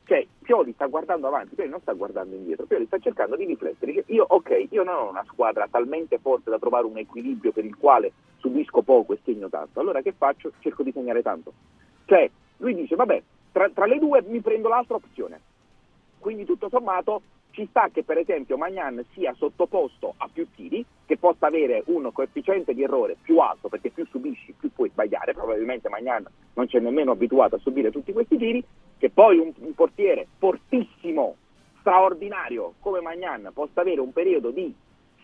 cioè 0.05 0.26
Pioli 0.42 0.73
sta 0.74 0.86
guardando 0.86 1.26
avanti, 1.26 1.55
Pioli 1.55 1.70
non 1.70 1.81
sta 1.81 1.94
guardando 1.94 2.36
indietro, 2.36 2.66
Pioli 2.66 2.86
sta 2.86 2.98
cercando 2.98 3.34
di 3.34 3.47
riflettere, 3.47 4.05
io 4.06 4.26
ok, 4.28 4.66
io 4.70 4.82
non 4.82 4.94
ho 4.94 5.08
una 5.08 5.24
squadra 5.26 5.66
talmente 5.70 6.18
forte 6.18 6.50
da 6.50 6.58
trovare 6.58 6.84
un 6.84 6.98
equilibrio 6.98 7.52
per 7.52 7.65
il 7.65 7.76
quale 7.76 8.12
subisco 8.36 8.82
poco 8.82 9.15
e 9.15 9.18
segno 9.24 9.48
tanto, 9.48 9.81
allora 9.81 10.02
che 10.02 10.12
faccio? 10.12 10.52
Cerco 10.60 10.82
di 10.82 10.92
segnare 10.92 11.23
tanto. 11.23 11.52
Cioè 12.05 12.31
lui 12.58 12.74
dice, 12.74 12.94
vabbè, 12.94 13.23
tra, 13.52 13.70
tra 13.70 13.86
le 13.86 13.98
due 13.98 14.23
mi 14.23 14.40
prendo 14.40 14.68
l'altra 14.68 14.97
opzione. 14.97 15.40
Quindi 16.18 16.44
tutto 16.44 16.68
sommato 16.68 17.22
ci 17.50 17.66
sta 17.70 17.88
che 17.90 18.04
per 18.04 18.18
esempio 18.18 18.58
Magnan 18.58 19.02
sia 19.14 19.34
sottoposto 19.34 20.14
a 20.18 20.28
più 20.30 20.46
tiri, 20.54 20.84
che 21.06 21.16
possa 21.16 21.46
avere 21.46 21.82
un 21.86 22.10
coefficiente 22.12 22.74
di 22.74 22.82
errore 22.82 23.16
più 23.22 23.38
alto, 23.38 23.68
perché 23.68 23.90
più 23.90 24.06
subisci 24.06 24.52
più 24.58 24.70
puoi 24.72 24.90
sbagliare, 24.90 25.32
probabilmente 25.32 25.88
Magnan 25.88 26.26
non 26.54 26.66
c'è 26.66 26.80
nemmeno 26.80 27.12
abituato 27.12 27.56
a 27.56 27.58
subire 27.58 27.90
tutti 27.90 28.12
questi 28.12 28.36
tiri, 28.36 28.62
che 28.98 29.08
poi 29.08 29.38
un, 29.38 29.52
un 29.58 29.74
portiere 29.74 30.26
fortissimo, 30.38 31.36
straordinario 31.80 32.74
come 32.80 33.00
Magnan 33.00 33.50
possa 33.54 33.80
avere 33.80 34.00
un 34.00 34.12
periodo 34.12 34.50
di 34.50 34.74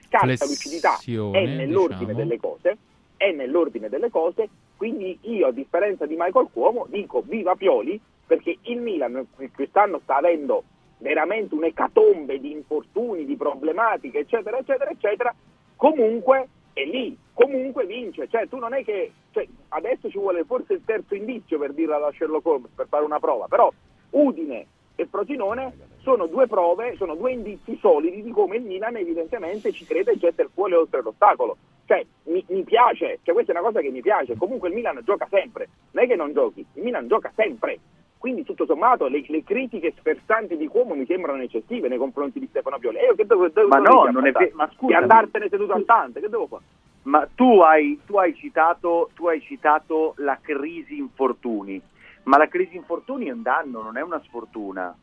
scarsa 0.06 0.46
lucidità. 0.46 0.98
È 0.98 1.44
nell'ordine 1.44 2.12
diciamo. 2.12 2.18
delle 2.18 2.38
cose, 2.38 2.76
è 3.16 3.30
nell'ordine 3.32 3.88
delle 3.88 4.10
cose, 4.10 4.48
quindi 4.76 5.18
io 5.22 5.48
a 5.48 5.52
differenza 5.52 6.06
di 6.06 6.16
Michael 6.16 6.48
Cuomo 6.52 6.86
dico 6.88 7.22
viva 7.26 7.54
Pioli 7.56 8.00
perché 8.26 8.56
il 8.62 8.80
Milan 8.80 9.26
quest'anno 9.54 10.00
sta 10.02 10.16
avendo 10.16 10.64
veramente 11.02 11.54
un'ecatombe 11.54 12.40
di 12.40 12.52
infortuni, 12.52 13.26
di 13.26 13.36
problematiche, 13.36 14.20
eccetera, 14.20 14.58
eccetera, 14.58 14.90
eccetera, 14.90 15.34
comunque 15.76 16.48
è 16.72 16.84
lì, 16.84 17.18
comunque 17.34 17.84
vince, 17.84 18.28
cioè 18.28 18.48
tu 18.48 18.56
non 18.58 18.72
è 18.72 18.82
che 18.84 19.12
cioè, 19.32 19.46
adesso 19.70 20.08
ci 20.08 20.18
vuole 20.18 20.44
forse 20.44 20.74
il 20.74 20.82
terzo 20.84 21.14
indizio 21.14 21.58
per 21.58 21.72
dirla 21.72 21.98
da 21.98 22.12
Sherlock 22.16 22.46
Holmes, 22.46 22.70
per 22.74 22.86
fare 22.88 23.04
una 23.04 23.18
prova, 23.18 23.46
però 23.48 23.70
Udine 24.10 24.66
e 24.94 25.06
Frosinone 25.06 25.90
sono 26.02 26.26
due 26.26 26.46
prove, 26.46 26.94
sono 26.96 27.14
due 27.14 27.32
indizi 27.32 27.76
solidi 27.80 28.22
di 28.22 28.30
come 28.30 28.56
il 28.56 28.62
Milan 28.62 28.96
evidentemente 28.96 29.72
ci 29.72 29.84
crede 29.84 30.12
e 30.12 30.18
getta 30.18 30.42
il 30.42 30.50
cuore 30.54 30.76
oltre 30.76 31.02
l'ostacolo. 31.02 31.56
Cioè, 31.84 32.04
mi, 32.24 32.44
mi 32.48 32.62
piace, 32.62 33.18
cioè 33.22 33.34
questa 33.34 33.52
è 33.52 33.56
una 33.56 33.66
cosa 33.66 33.80
che 33.80 33.90
mi 33.90 34.00
piace, 34.00 34.36
comunque 34.36 34.68
il 34.68 34.74
Milan 34.74 35.00
gioca 35.04 35.26
sempre, 35.28 35.68
non 35.90 36.04
è 36.04 36.06
che 36.06 36.14
non 36.14 36.32
giochi, 36.32 36.64
il 36.74 36.82
Milan 36.82 37.08
gioca 37.08 37.32
sempre. 37.34 37.78
Quindi 38.22 38.44
tutto 38.44 38.66
sommato 38.66 39.08
le, 39.08 39.24
le 39.26 39.42
critiche 39.42 39.94
sferzanti 39.98 40.56
di 40.56 40.68
Cuomo 40.68 40.94
mi 40.94 41.04
sembrano 41.06 41.42
eccessive 41.42 41.88
nei 41.88 41.98
confronti 41.98 42.38
di 42.38 42.46
Stefano 42.46 42.78
Pioli. 42.78 42.98
E 42.98 43.06
io 43.06 43.14
che 43.16 43.26
devo, 43.26 43.48
devo 43.48 43.66
Ma 43.66 43.78
no, 43.78 44.04
non 44.12 44.24
è 44.24 44.28
aspetta, 44.28 44.38
ve- 44.38 44.52
ma 44.54 44.66
Di 44.66 44.74
scusami. 44.76 45.02
andartene 45.02 45.48
seduto 45.48 45.72
al 45.72 45.84
tante, 45.84 46.20
che 46.20 46.28
devo 46.28 46.46
fare? 46.46 46.62
Ma 47.02 47.28
tu 47.34 47.58
hai, 47.62 47.98
tu 48.06 48.18
hai 48.18 48.32
citato, 48.36 49.10
tu 49.16 49.26
hai 49.26 49.40
citato 49.40 50.14
la 50.18 50.38
crisi 50.40 50.96
infortuni, 50.96 51.82
ma 52.22 52.38
la 52.38 52.46
crisi 52.46 52.76
infortuni 52.76 53.26
è 53.26 53.32
un 53.32 53.42
danno, 53.42 53.82
non 53.82 53.96
è 53.96 54.02
una 54.02 54.20
sfortuna 54.20 54.96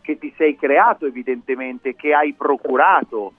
che 0.00 0.18
ti 0.18 0.34
sei 0.36 0.56
creato 0.56 1.06
evidentemente, 1.06 1.94
che 1.94 2.14
hai 2.14 2.32
procurato, 2.32 3.34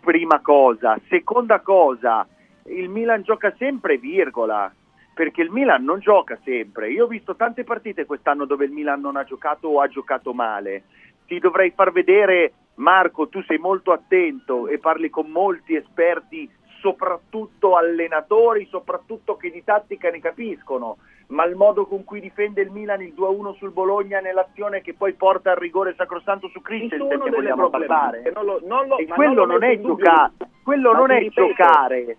prima 0.00 0.40
cosa. 0.40 0.98
Seconda 1.10 1.60
cosa, 1.60 2.26
il 2.68 2.88
Milan 2.88 3.20
gioca 3.20 3.52
sempre, 3.58 3.98
virgola, 3.98 4.72
perché 5.16 5.40
il 5.40 5.50
Milan 5.50 5.82
non 5.82 5.98
gioca 5.98 6.38
sempre. 6.44 6.90
Io 6.90 7.04
ho 7.04 7.08
visto 7.08 7.36
tante 7.36 7.64
partite 7.64 8.04
quest'anno 8.04 8.44
dove 8.44 8.66
il 8.66 8.70
Milan 8.70 9.00
non 9.00 9.16
ha 9.16 9.24
giocato 9.24 9.66
o 9.68 9.80
ha 9.80 9.88
giocato 9.88 10.34
male. 10.34 10.82
Ti 11.26 11.38
dovrei 11.38 11.70
far 11.74 11.90
vedere, 11.90 12.52
Marco, 12.74 13.26
tu 13.30 13.42
sei 13.44 13.56
molto 13.56 13.92
attento 13.92 14.68
e 14.68 14.78
parli 14.78 15.08
con 15.08 15.30
molti 15.30 15.74
esperti, 15.74 16.46
soprattutto 16.80 17.76
allenatori, 17.76 18.66
soprattutto 18.66 19.38
che 19.38 19.50
di 19.50 19.64
tattica 19.64 20.10
ne 20.10 20.20
capiscono, 20.20 20.98
ma 21.28 21.44
il 21.46 21.56
modo 21.56 21.86
con 21.86 22.04
cui 22.04 22.20
difende 22.20 22.60
il 22.60 22.70
Milan 22.70 23.00
il 23.00 23.14
2-1 23.16 23.54
sul 23.54 23.70
Bologna 23.70 24.20
nell'azione 24.20 24.82
che 24.82 24.92
poi 24.92 25.14
porta 25.14 25.52
al 25.52 25.56
rigore 25.56 25.94
sacrosanto 25.96 26.48
su 26.48 26.60
Christensen 26.60 27.08
che 27.22 27.30
vogliamo 27.30 27.70
parlare. 27.70 28.32
non 28.34 28.44
lo- 28.44 28.60
non 28.64 28.86
lo- 28.86 28.98
e 28.98 29.06
quello 29.06 29.46
non 29.46 29.62
è 29.64 29.80
giocare, 29.80 30.32
quello 30.62 30.92
non 30.92 31.10
è 31.10 31.26
giocare, 31.28 32.16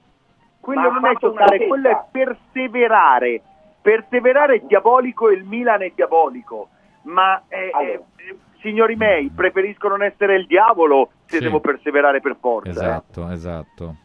quello 0.73 0.91
non 0.91 1.05
è 1.05 1.15
scelta. 1.17 1.65
quello 1.65 1.89
è 1.89 1.97
perseverare, 2.11 3.41
perseverare 3.81 4.55
è 4.55 4.59
diabolico 4.65 5.29
e 5.29 5.35
il 5.35 5.45
Milan 5.45 5.81
è 5.81 5.91
diabolico, 5.95 6.67
ma 7.03 7.41
eh, 7.47 7.71
eh, 7.81 8.01
signori 8.59 8.95
miei, 8.97 9.29
preferisco 9.33 9.87
non 9.87 10.03
essere 10.03 10.35
il 10.35 10.45
diavolo 10.45 11.11
se 11.25 11.37
Sì. 11.37 11.43
devo 11.43 11.61
perseverare 11.61 12.19
per 12.19 12.35
forza. 12.39 12.69
Esatto, 12.69 13.29
esatto. 13.29 13.95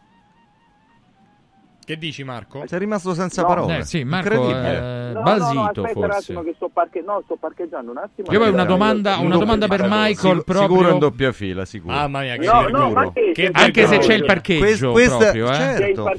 Che 1.92 1.98
dici 1.98 2.24
Marco? 2.24 2.62
Sei 2.66 2.78
rimasto 2.78 3.12
senza 3.12 3.42
No. 3.42 3.48
parole. 3.48 3.78
Eh, 3.80 3.84
sì, 3.84 4.02
Marco, 4.02 4.32
Incredibile. 4.32 4.76
eh, 5.10 5.12
No, 5.12 5.20
basito 5.20 5.52
no, 5.52 5.60
aspetta 5.66 5.80
un 5.82 5.92
forse. 5.92 6.16
attimo 6.18 6.42
che 6.42 6.52
sto, 6.56 6.70
parche- 6.72 7.02
no, 7.06 7.20
sto 7.26 7.36
parcheggiando 7.38 7.90
un 7.90 7.96
attimo. 7.98 8.32
Io 8.32 8.38
poi 8.38 8.48
una 8.48 8.62
Eh, 8.62 8.66
domanda, 8.66 9.18
una 9.18 9.36
domanda 9.36 9.68
per 9.68 9.82
Michael 9.82 10.16
Sicuro- 10.16 10.42
proprio. 10.42 10.68
Sicuro 10.68 10.88
in 10.92 10.98
doppia 10.98 11.32
fila, 11.32 11.64
sicuro. 11.66 11.92
Mamma 11.94 12.20
mia, 12.20 12.36
che 12.36 12.46
No, 12.46 12.68
no, 12.68 12.90
ma 12.92 13.12
che- 13.12 13.32
Che 13.34 13.50
Anche 13.52 13.86
se 13.86 13.98
c'è 13.98 14.14
il 14.14 14.24
parcheggio 14.24 14.58
Quest- 14.60 14.90
questa- 14.90 15.16
proprio, 15.18 15.50
eh. 15.50 15.54
certo. 15.54 16.10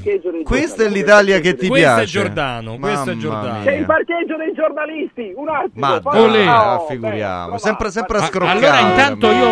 Questa 0.43 0.83
è 0.83 0.89
l'Italia 0.89 1.39
che 1.39 1.55
ti 1.55 1.67
Questo 1.67 1.87
è 1.89 1.93
piace. 1.95 2.05
Giordano, 2.05 2.77
questo 2.77 3.09
è 3.09 3.15
Giordano. 3.17 3.63
C'è 3.63 3.71
il 3.73 3.85
parcheggio 3.85 4.37
dei 4.37 4.53
giornalisti, 4.53 5.33
un 5.35 5.49
attimo. 5.49 5.71
Ma 5.73 5.95
ah, 5.95 6.73
No, 6.75 6.85
figuriamo, 6.87 7.57
sempre, 7.57 7.89
sempre 7.89 8.17
a 8.19 8.21
Ah, 8.21 8.25
scroccare. 8.27 8.51
allora 8.59 8.79
intanto 8.79 9.25
io 9.31 9.45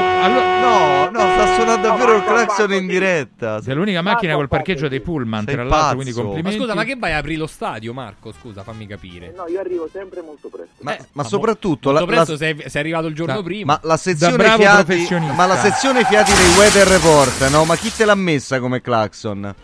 No, 0.62 1.10
no, 1.10 1.20
sta 1.20 1.46
suonando 1.56 1.88
davvero 1.88 2.16
il 2.16 2.24
clacson 2.24 2.74
in 2.74 2.86
diretta. 2.88 3.60
Sei 3.62 3.74
l'unica 3.74 4.02
macchina 4.04 4.36
col 4.36 4.48
parcheggio 4.48 4.88
dei 4.88 5.02
pullman, 5.02 5.46
tra 5.46 5.64
l'altro, 5.64 5.78
pazzo. 5.78 5.96
Quindi 6.12 6.32
Ma 6.32 6.38
Ma 6.38 6.42
complimenti. 6.44 6.60
scusa, 6.60 6.74
ma 6.76 6.84
che 6.84 6.96
vai 7.00 7.12
a 7.14 7.18
aprire 7.18 7.38
lo 7.40 7.48
stadio, 7.48 7.94
Marco? 7.94 8.32
Scusa, 8.32 8.64
fammi 8.64 8.88
capire. 8.88 9.34
No, 9.36 9.48
io 9.48 9.60
arrivo 9.60 9.88
sempre 9.92 10.22
molto 10.22 10.50
presto. 10.50 10.76
Ma, 10.82 10.96
Eh, 10.98 11.06
ma 11.14 11.24
soprattutto 11.24 11.92
molto 11.92 12.06
la, 12.06 12.12
presto 12.12 12.32
la- 12.34 12.38
sei, 12.38 12.64
sei 12.70 12.82
arrivato 12.82 13.08
il 13.08 13.16
giorno 13.16 13.36
Da- 13.36 13.44
prima. 13.44 13.74
ma 13.74 13.80
la 13.88 13.98
sezione 13.98 14.36
bravo 14.38 14.62
fiati, 14.62 14.86
professionista. 14.86 15.34
ma 15.36 15.46
la 15.46 15.58
sezione 15.58 16.04
fiati 16.06 16.32
dei 16.34 16.58
weather 16.58 16.88
report, 16.88 17.50
no? 17.50 17.66
Ma 17.66 17.76
chi 17.76 17.92
te 17.94 18.06
l'ha 18.06 18.16
messa 18.16 18.60
come 18.60 18.82
clacson? 18.82 19.56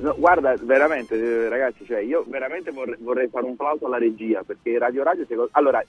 No, 0.00 0.14
guarda, 0.16 0.54
veramente, 0.62 1.16
eh, 1.16 1.48
ragazzi, 1.48 1.84
cioè, 1.84 1.98
io 1.98 2.24
veramente 2.28 2.70
vorrei, 2.70 2.94
vorrei 3.00 3.28
fare 3.28 3.46
un 3.46 3.56
plauso 3.56 3.86
alla 3.86 3.98
regia 3.98 4.42
perché 4.46 4.78
Radio 4.78 5.02
Radio. 5.02 5.24
secondo- 5.26 5.50
Allora, 5.54 5.84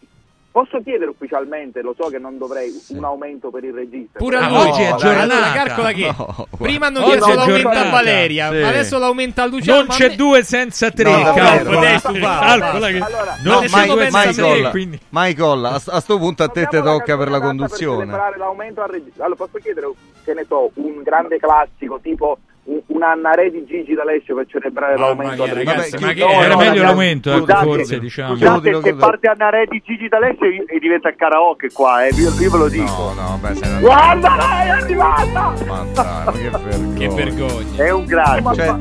posso 0.52 0.82
chiedere 0.82 1.10
ufficialmente, 1.12 1.82
lo 1.82 1.94
so 1.98 2.10
che 2.10 2.18
non 2.18 2.38
dovrei, 2.38 2.72
un 2.90 3.04
aumento 3.04 3.50
per 3.50 3.64
il 3.64 3.74
regista. 3.74 4.18
Pure 4.20 4.38
a 4.38 4.46
Ah, 4.46 4.50
lui. 4.50 4.58
oggi 4.70 4.82
è 4.82 4.86
Allora, 4.88 4.98
giornata. 4.98 5.52
calcola 5.54 5.92
che 5.92 6.06
No, 6.18 6.48
prima 6.58 6.92
chiesto 6.92 7.32
è 7.32 7.36
l'aumento 7.36 7.70
a. 7.70 7.90
Valeria, 7.90 8.50
Sì. 8.50 8.56
adesso 8.58 8.98
l'aumenta 8.98 9.44
a 9.44 9.46
Luciano. 9.46 9.78
Non 9.80 9.88
c'è 9.88 10.08
me- 10.10 10.16
due 10.16 10.44
senza 10.44 10.92
tre, 10.92 11.12
No, 11.12 11.34
calcola. 11.34 11.80
che 11.88 12.98
Allora, 13.00 13.38
non 13.44 13.54
No, 13.54 13.60
c'è 13.60 13.66
Michael, 13.68 13.88
due 13.90 14.02
senza 14.10 14.28
Michael, 14.28 14.62
tre, 14.62 14.70
quindi 14.72 15.00
Michael, 15.10 15.66
a, 15.66 15.82
a 15.86 16.00
sto 16.00 16.18
punto 16.18 16.44
a 16.44 16.48
te 16.50 16.66
te 16.66 16.82
tocca 16.82 17.18
per 17.18 17.30
la 17.30 17.40
conduzione. 17.40 18.06
Per 18.06 18.36
l'aumento 18.38 18.82
al 18.82 18.90
regista. 18.90 19.24
Allora, 19.26 19.46
posso 19.46 19.58
chiedere, 19.62 19.88
che 20.24 20.34
ne 20.34 20.46
so, 20.48 20.72
un 20.76 21.02
grande 21.04 21.38
classico 21.38 22.00
tipo 22.02 22.38
un- 22.64 22.82
una 22.88 23.34
re 23.34 23.50
di 23.52 23.66
Gigi 23.66 23.94
D'Alessio 23.94 24.36
per 24.36 24.46
celebrare 24.48 24.96
Mamma 24.96 25.08
l'aumento 25.24 25.44
al 25.44 25.50
ragazzi, 25.50 25.98
ma 25.98 26.14
che- 26.14 26.20
No, 26.20 26.30
era 26.30 26.38
no, 26.40 26.44
meglio 26.44 26.58
ragazzi, 26.58 26.80
l'aumento, 26.80 27.30
ecco, 27.32 27.40
scusate, 27.40 27.66
forse 27.66 28.00
diciamo. 28.00 28.36
Scusate, 28.36 28.82
se 28.82 28.94
parte 28.96 29.28
Anna 29.28 29.50
Re 29.50 29.66
di 29.70 29.82
Gigi 29.86 30.08
D'Alessio 30.08 30.46
io- 30.46 30.66
e 30.68 30.80
diventa 30.80 31.14
karaoke 31.16 31.72
qua, 31.72 32.06
eh, 32.06 32.10
io, 32.14 32.30
io 32.40 32.52
ve 32.52 32.58
lo 32.58 32.68
dico. 32.68 33.14
No, 33.16 33.22
no, 33.22 33.40
beh, 33.42 33.56
sei 33.56 33.70
una... 33.70 33.80
Guarda, 33.80 34.36
lei 34.36 34.68
è 34.68 34.70
arrivata! 34.70 35.54
Ma 35.68 35.86
dai, 35.94 36.26
ma 36.26 36.32
che 36.32 36.50
vergogna. 36.50 36.94
Che 36.98 37.08
vergogna. 37.08 37.84
È 37.84 37.90
un 37.92 38.06
grande. 38.06 38.54
Cioè, 38.56 38.76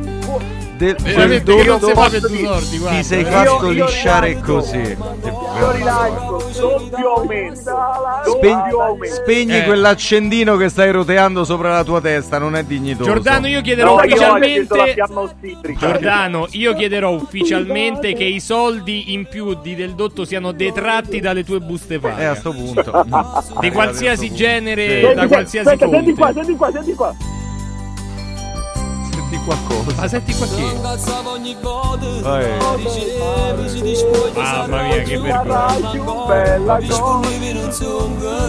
del, 0.78 0.96
Veramente 1.02 1.54
che 1.56 1.64
non 1.64 1.80
fa 1.80 2.08
per 2.08 2.20
due 2.20 2.38
sordi, 2.38 2.78
guarda. 2.78 2.96
ti 2.96 3.04
sei 3.04 3.20
Eh. 3.20 3.24
fatto 3.26 3.68
lisciare 3.68 4.40
così. 4.40 4.96
Io 5.58 5.70
rilascio, 5.72 6.42
doppio 6.60 7.14
aumento. 7.16 7.60
Spegni, 8.24 8.54
Doppio 8.54 8.82
aumento. 8.82 9.14
spegni 9.16 9.56
Eh. 9.58 9.64
quell'accendino 9.64 10.56
che 10.56 10.68
stai 10.68 10.90
roteando 10.92 11.44
sopra 11.44 11.70
la 11.70 11.84
tua 11.84 12.00
testa, 12.00 12.38
non 12.38 12.54
è 12.56 12.62
dignitoso. 12.62 13.10
Giordano, 13.10 13.46
io 13.48 13.60
chiederò 13.60 13.96
No, 13.96 14.02
ufficialmente. 14.02 14.94
Giordano, 15.78 16.46
io 16.52 16.74
chiederò 16.74 17.10
ufficialmente 17.10 18.14
che 18.14 18.24
i 18.24 18.40
soldi 18.40 19.12
in 19.12 19.26
più 19.28 19.54
di 19.60 19.74
Del 19.74 19.94
Dotto 19.94 20.24
siano 20.24 20.52
detratti 20.52 21.20
dalle 21.20 21.44
tue 21.44 21.58
buste 21.60 21.94
Eh, 21.94 21.96
a 21.96 22.00
paga. 22.00 22.34
sto 22.36 22.52
punto. 22.52 23.04
Di 23.60 23.70
qualsiasi 23.70 24.32
genere, 24.34 25.00
Senti, 25.00 25.14
da 25.14 25.26
qualsiasi 25.26 25.68
aspetta, 25.68 25.90
senti 25.90 26.14
qua, 26.14 26.26
fonte. 26.26 26.44
senti 26.44 26.56
qua, 26.56 26.70
senti 26.72 26.94
qua. 26.94 27.14
Senti 29.48 29.66
qualcosa. 29.66 30.00
Ma 30.00 30.08
senti 30.08 30.34
qua 30.34 30.46
che? 30.46 30.62
Eh. 32.28 32.56
Mamma 34.34 34.82
mia, 34.82 35.02
che 35.02 35.18
vergogna. 35.18 35.76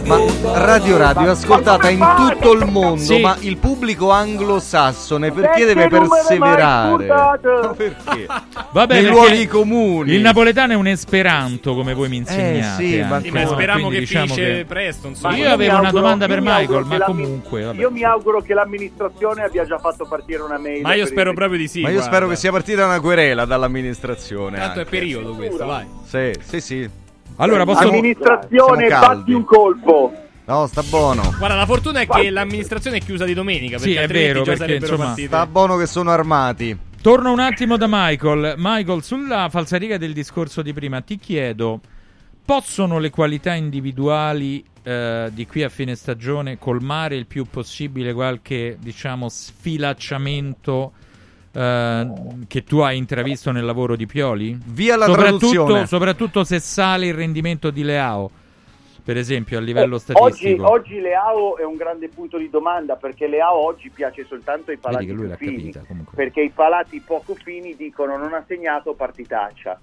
Ma 0.05 0.19
Radio 0.53 0.97
Radio 0.97 1.21
è 1.27 1.29
ascoltata 1.29 1.89
in 1.89 2.05
tutto 2.17 2.51
il 2.53 2.65
mondo, 2.65 2.97
Sì. 3.01 3.19
ma 3.21 3.35
il 3.39 3.57
pubblico 3.57 4.11
anglosassone 4.11 5.31
perché 5.31 5.65
deve 5.65 5.87
perseverare? 5.87 7.05
Ma 7.07 7.37
perché? 7.75 8.25
Vabbè, 8.71 8.93
Nei 8.93 9.03
perché 9.03 9.09
luoghi 9.09 9.47
comuni. 9.47 10.13
Il 10.13 10.21
napoletano 10.21 10.73
è 10.73 10.75
un 10.75 10.87
esperanto, 10.87 11.75
come 11.75 11.93
voi 11.93 12.09
mi 12.09 12.17
insegnate. 12.17 12.83
sì, 12.83 12.99
ma 13.01 13.15
anche, 13.15 13.27
Sì, 13.29 13.33
ma 13.33 13.41
no? 13.43 13.47
speriamo 13.49 13.79
Quindi 13.87 13.95
che 13.95 14.01
diciamo 14.01 14.25
finisce 14.33 14.55
che- 14.57 14.65
presto. 14.65 15.07
Insomma. 15.07 15.33
Ma 15.33 15.37
Io 15.39 15.45
mi 15.45 15.51
avevo 15.51 15.79
una 15.79 15.91
domanda 15.91 16.25
io 16.25 16.31
per 16.33 16.41
Michael, 16.41 16.83
ma 16.85 16.99
comunque, 16.99 17.63
vabbè. 17.63 17.79
Io 17.79 17.91
mi 17.91 18.03
auguro 18.03 18.41
che 18.41 18.53
l'amministrazione 18.53 19.43
abbia 19.43 19.65
già 19.65 19.77
fatto 19.77 20.05
partire 20.05 20.41
una 20.41 20.57
mail. 20.57 20.81
Ma 20.81 20.89
io 20.93 21.03
per 21.03 21.11
spero 21.11 21.34
proprio 21.34 21.58
di 21.58 21.68
sì. 21.68 21.82
Ma 21.82 21.90
io 21.90 21.95
guarda. 21.95 22.11
spero 22.11 22.30
che 22.30 22.35
sia 22.35 22.51
partita 22.51 22.85
una 22.85 23.00
querela 23.00 23.45
dall'amministrazione. 23.45 24.58
Tanto 24.58 24.80
è 24.80 24.84
anche. 24.84 24.90
periodo 24.90 25.34
questo, 25.35 25.66
vai. 25.66 25.85
Sì, 26.06 26.32
sì, 26.42 26.61
sì. 26.61 26.90
Allora, 27.38 27.64
posso... 27.64 27.88
Amministrazione, 27.88 28.90
fatti 28.90 29.32
un 29.32 29.43
colpo. 29.45 30.14
No, 30.45 30.66
sta 30.66 30.82
buono. 30.82 31.22
Guarda, 31.38 31.56
la 31.56 31.66
fortuna 31.66 32.00
è 32.01 32.08
che 32.08 32.30
l'amministrazione 32.30 32.98
è 32.98 33.00
chiusa 33.00 33.24
di 33.24 33.34
domenica. 33.34 33.77
Sì, 33.77 33.93
Perché 33.93 34.00
è 34.00 34.03
altrimenti 34.03 34.34
vero, 34.34 34.43
già 34.43 34.58
perché, 34.58 34.76
insomma, 34.76 35.06
partite. 35.06 35.27
Sta 35.27 35.45
buono 35.45 35.77
che 35.77 35.85
sono 35.85 36.09
armati. 36.09 36.77
Torno 37.01 37.32
un 37.32 37.40
attimo 37.40 37.77
da 37.77 37.85
Michael. 37.88 38.56
Michael, 38.58 39.03
sulla 39.03 39.48
falsariga 39.50 39.98
del 39.98 40.11
discorso 40.11 40.61
di 40.61 40.74
prima, 40.74 41.01
ti 41.01 41.18
chiedo: 41.18 41.80
possono 42.49 42.97
le 42.97 43.11
qualità 43.11 43.53
individuali 43.53 44.65
eh, 44.81 45.29
di 45.31 45.45
qui 45.45 45.61
a 45.61 45.69
fine 45.69 45.93
stagione 45.93 46.57
colmare 46.57 47.15
il 47.15 47.27
più 47.27 47.45
possibile 47.45 48.11
qualche, 48.11 48.75
diciamo, 48.79 49.29
sfilacciamento 49.29 50.91
eh, 51.51 52.07
che 52.47 52.63
tu 52.63 52.79
hai 52.79 52.97
intravisto 52.97 53.51
nel 53.51 53.63
lavoro 53.65 53.95
di 53.95 54.07
Pioli? 54.07 54.57
Via 54.65 54.95
la 54.95 55.05
soprattutto, 55.05 55.37
traduzione. 55.37 55.85
soprattutto 55.85 56.43
se 56.43 56.57
sale 56.57 57.05
il 57.05 57.13
rendimento 57.13 57.69
di 57.69 57.83
Leao, 57.83 58.31
per 59.03 59.15
esempio, 59.15 59.59
a 59.59 59.61
livello 59.61 59.97
Eh, 59.97 60.13
Oggi, 60.13 60.35
statistico. 60.35 60.71
oggi 60.71 60.99
Leao 60.99 61.55
è 61.55 61.63
un 61.63 61.75
grande 61.75 62.09
punto 62.09 62.39
di 62.39 62.49
domanda 62.49 62.95
perché 62.95 63.27
Leao 63.27 63.63
oggi 63.63 63.91
piace 63.91 64.25
soltanto 64.27 64.71
ai 64.71 64.77
palati 64.77 65.05
più 65.05 65.35
fini, 65.35 65.69
capita 65.69 65.83
perché 66.15 66.41
i 66.41 66.49
palati 66.49 66.99
poco 66.99 67.35
fini 67.35 67.75
dicono 67.75 68.17
non 68.17 68.33
ha 68.33 68.43
segnato 68.47 68.95
partitaccia. 68.95 69.79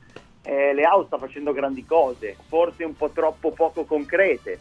Eh, 0.49 0.73
Leao 0.75 1.05
sta 1.07 1.18
facendo 1.18 1.52
grandi 1.52 1.84
cose, 1.84 2.36
forse 2.47 2.84
un 2.84 2.94
po' 2.94 3.10
troppo 3.10 3.50
poco 3.50 3.84
concrete. 3.84 4.60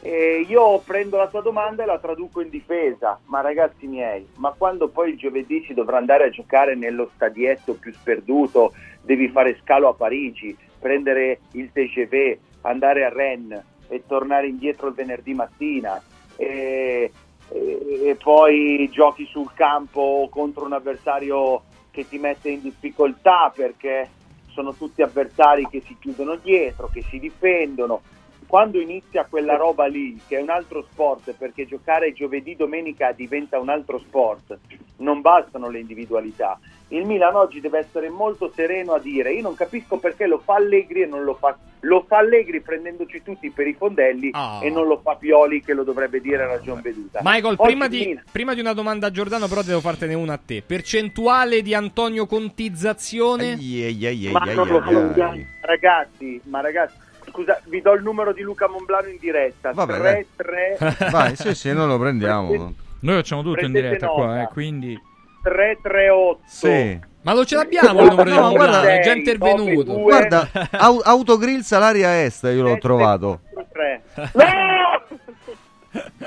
Eh, 0.00 0.46
io 0.48 0.78
prendo 0.86 1.16
la 1.16 1.26
tua 1.26 1.40
domanda 1.40 1.82
e 1.82 1.86
la 1.86 1.98
traduco 1.98 2.40
in 2.40 2.50
difesa, 2.50 3.18
ma 3.24 3.40
ragazzi 3.40 3.88
miei, 3.88 4.24
ma 4.36 4.54
quando 4.56 4.86
poi 4.86 5.10
il 5.10 5.16
giovedì 5.16 5.64
si 5.66 5.74
dovrà 5.74 5.96
andare 5.96 6.26
a 6.26 6.30
giocare 6.30 6.76
nello 6.76 7.10
stadietto 7.16 7.74
più 7.74 7.92
sperduto, 7.92 8.74
devi 9.00 9.28
fare 9.28 9.58
scalo 9.60 9.88
a 9.88 9.94
Parigi, 9.94 10.56
prendere 10.78 11.40
il 11.52 11.72
TGV, 11.72 12.38
andare 12.60 13.04
a 13.04 13.08
Rennes 13.08 13.64
e 13.88 14.04
tornare 14.06 14.46
indietro 14.46 14.86
il 14.86 14.94
venerdì 14.94 15.34
mattina 15.34 16.00
e, 16.36 17.10
e- 17.48 18.00
e 18.04 18.16
poi 18.22 18.88
giochi 18.92 19.26
sul 19.26 19.52
campo 19.52 20.28
contro 20.30 20.64
un 20.64 20.74
avversario 20.74 21.64
che 21.90 22.06
ti 22.06 22.18
mette 22.18 22.50
in 22.50 22.60
difficoltà 22.60 23.52
perché 23.52 24.10
sono 24.58 24.74
tutti 24.74 25.02
avversari 25.02 25.68
che 25.68 25.84
si 25.86 25.96
chiudono 26.00 26.34
dietro, 26.34 26.90
che 26.92 27.04
si 27.08 27.20
difendono. 27.20 28.02
Quando 28.48 28.80
inizia 28.80 29.26
quella 29.28 29.56
roba 29.56 29.84
lì, 29.84 30.18
che 30.26 30.38
è 30.38 30.40
un 30.40 30.48
altro 30.48 30.82
sport, 30.90 31.34
perché 31.36 31.66
giocare 31.66 32.14
giovedì 32.14 32.56
domenica 32.56 33.12
diventa 33.12 33.58
un 33.58 33.68
altro 33.68 33.98
sport, 33.98 34.58
non 34.96 35.20
bastano 35.20 35.68
le 35.68 35.80
individualità. 35.80 36.58
Il 36.88 37.04
Milan 37.04 37.34
oggi 37.34 37.60
deve 37.60 37.80
essere 37.80 38.08
molto 38.08 38.50
sereno 38.54 38.94
a 38.94 38.98
dire 38.98 39.34
io 39.34 39.42
non 39.42 39.54
capisco 39.54 39.98
perché 39.98 40.26
lo 40.26 40.38
fa 40.38 40.54
Allegri 40.54 41.02
e 41.02 41.06
non 41.06 41.22
lo 41.22 41.34
fa 41.34 41.54
lo 41.80 42.04
fa 42.08 42.16
Allegri 42.18 42.62
prendendoci 42.62 43.22
tutti 43.22 43.50
per 43.50 43.66
i 43.66 43.74
fondelli 43.74 44.30
Ah. 44.32 44.60
e 44.62 44.70
non 44.70 44.86
lo 44.86 44.98
fa 44.98 45.14
Pioli 45.16 45.62
che 45.62 45.74
lo 45.74 45.84
dovrebbe 45.84 46.18
dire 46.20 46.44
a 46.44 46.46
ragion 46.46 46.80
veduta. 46.80 47.20
Michael, 47.22 47.56
prima 47.56 47.86
di, 47.88 48.18
prima 48.32 48.54
di 48.54 48.60
una 48.60 48.72
domanda 48.72 49.08
a 49.08 49.10
Giordano, 49.10 49.46
però 49.46 49.62
devo 49.62 49.80
fartene 49.80 50.14
una 50.14 50.32
a 50.32 50.40
te. 50.42 50.62
Percentuale 50.66 51.60
di 51.60 51.74
Antonio 51.74 52.24
Contizzazione? 52.26 53.52
Ai, 53.52 53.84
ai, 53.84 54.06
ai, 54.06 54.32
ma 54.32 54.40
ai, 54.40 54.54
non 54.54 54.66
lo 54.66 54.78
ai, 54.78 54.94
ai. 55.20 55.40
so, 55.42 55.66
ragazzi, 55.66 56.40
ma 56.44 56.60
ragazzi, 56.62 56.96
scusa, 57.30 57.60
vi 57.66 57.80
do 57.80 57.92
il 57.94 58.02
numero 58.02 58.32
di 58.32 58.42
Luca 58.42 58.68
Monblano 58.68 59.08
in 59.08 59.16
diretta. 59.20 59.72
Vabbè, 59.72 60.26
3 60.36 60.76
3 60.76 61.08
Vai, 61.10 61.36
sì, 61.36 61.54
sì, 61.54 61.72
noi 61.72 61.86
lo 61.88 61.98
prendiamo. 61.98 62.74
Noi 63.00 63.14
facciamo 63.16 63.42
tutto 63.42 63.64
in 63.64 63.72
Prendete 63.72 63.86
diretta 63.86 64.06
qua, 64.08 64.26
nota. 64.26 64.42
eh, 64.42 64.48
quindi 64.52 65.00
338 65.42 66.40
Sì. 66.46 66.98
Ma 67.22 67.32
non 67.34 67.44
ce 67.44 67.56
l'abbiamo 67.56 68.00
il 68.00 68.08
numero 68.10 68.30
di 68.30 68.36
No, 68.36 68.40
Monblano, 68.42 68.70
guarda- 68.70 68.92
è 68.94 69.00
già 69.00 69.12
intervenuto. 69.12 70.00
Guarda, 70.00 70.48
au- 70.72 71.00
autogrill 71.04 71.60
salaria 71.60 72.22
est, 72.24 72.44
io 72.44 72.62
l'ho 72.62 72.78
trovato. 72.78 73.40
3. 73.72 74.02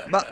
Ma 0.08 0.24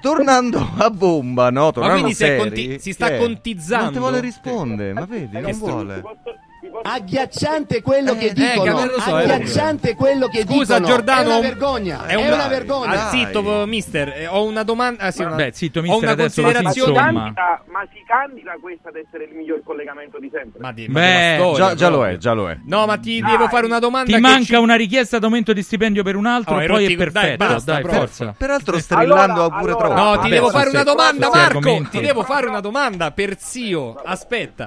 tornando 0.00 0.58
a 0.78 0.90
bomba, 0.90 1.50
no? 1.50 1.70
Tornando 1.72 1.98
quindi 2.00 2.14
si 2.14 2.24
è 2.24 2.26
seri, 2.26 2.38
conti- 2.38 2.78
si 2.78 2.92
sta 2.92 3.16
contizzando? 3.16 3.84
Non 3.84 3.92
ti 3.92 3.98
vuole 3.98 4.20
rispondere, 4.20 4.92
ma 4.92 5.04
vedi, 5.04 5.40
non 5.40 5.52
vuole. 5.52 6.00
Posso 6.00 6.34
Agghiacciante 6.82 7.82
quello 7.82 8.14
che 8.16 8.26
Eh, 8.26 8.32
dicono. 8.32 8.84
eh, 8.84 9.00
so, 9.00 9.18
è 9.18 9.22
agghiacciante 9.30 9.94
quello 9.94 10.26
che 10.28 10.42
Scusa 10.42 10.74
dicono. 10.78 10.86
Giordano, 10.86 11.20
È 11.20 11.24
una 11.26 11.34
un- 11.36 11.40
vergogna. 11.42 12.06
È, 12.06 12.10
È, 12.12 12.14
un- 12.16 12.32
una 12.32 12.46
vergogna. 12.48 13.06
Ah, 13.06 13.10
zitto, 13.10 13.66
mister. 13.66 14.08
eh, 14.08 14.26
Ho 14.26 14.44
una 14.44 14.62
domanda. 14.62 15.04
Ah, 15.04 15.10
sì, 15.10 15.22
una... 15.22 15.34
Beh, 15.34 15.50
zitto, 15.52 15.78
ho 15.78 15.82
mister, 15.82 16.02
una 16.02 16.10
adesso 16.12 16.40
la 16.40 16.46
considerazione. 16.52 16.90
insomma. 16.90 17.20
Candida- 17.22 17.62
ma 17.70 17.80
si 17.92 18.02
candida 18.06 18.56
questo 18.60 18.88
ad 18.88 18.96
essere 18.96 19.24
il 19.24 19.34
miglior 19.34 19.62
collegamento 19.64 20.18
di 20.18 20.30
sempre. 20.32 20.60
Ma 20.60 20.72
di, 20.72 20.86
Beh, 20.88 21.34
storia, 21.38 21.56
Già, 21.68 21.74
già 21.74 21.88
lo 21.88 22.06
è, 22.06 22.16
già 22.16 22.32
lo 22.32 22.50
è. 22.50 22.58
No, 22.64 22.86
ma 22.86 22.96
ti 22.98 23.20
devo 23.22 23.48
fare 23.48 23.66
una 23.66 23.78
domanda. 23.78 24.06
Ti 24.06 24.12
che 24.14 24.20
manca 24.20 24.44
ci- 24.44 24.54
una 24.54 24.74
richiesta 24.74 25.18
d'aumento 25.18 25.52
di 25.52 25.62
stipendio 25.62 26.02
per 26.02 26.16
un 26.16 26.26
altro, 26.26 26.54
Oh, 26.56 26.64
poi 26.66 26.84
è 26.84 26.86
dai, 26.88 26.96
perfetto. 26.96 27.36
Dai, 27.36 27.48
basta, 27.48 27.74
proprio. 27.78 27.98
forza. 28.00 28.34
Peraltro 28.36 28.78
strillando 28.78 29.42
Allora, 29.44 29.58
pure 29.58 29.72
allora- 29.72 29.94
troppo. 29.94 30.02
No, 30.02 30.18
ti 30.20 30.28
devo 30.30 30.50
fare 30.50 30.68
una 30.70 30.82
domanda, 30.82 31.28
Marco. 31.32 31.86
Ti 31.90 32.00
devo 32.00 32.22
fare 32.22 32.46
una 32.46 32.60
domanda 32.60 33.10
per 33.12 33.36
zio. 33.38 33.94
Aspetta, 34.04 34.66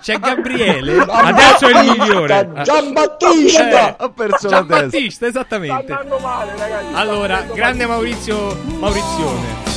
c'è 0.00 0.18
Gabriele. 0.20 0.98
Adesso 1.40 1.66
è 1.66 1.80
il 1.82 1.90
migliore. 1.98 2.50
Giambattista! 2.62 3.96
Ho 4.00 4.10
perso 4.10 4.48
la 4.48 4.58
testa. 4.58 4.76
Giambattista, 4.76 5.26
esattamente. 5.26 5.92
andando 5.92 6.18
male, 6.18 6.52
ragazzi. 6.56 6.84
Allora, 6.94 7.44
grande 7.52 7.86
Maurizio 7.86 8.56
Maurizione. 8.78 9.68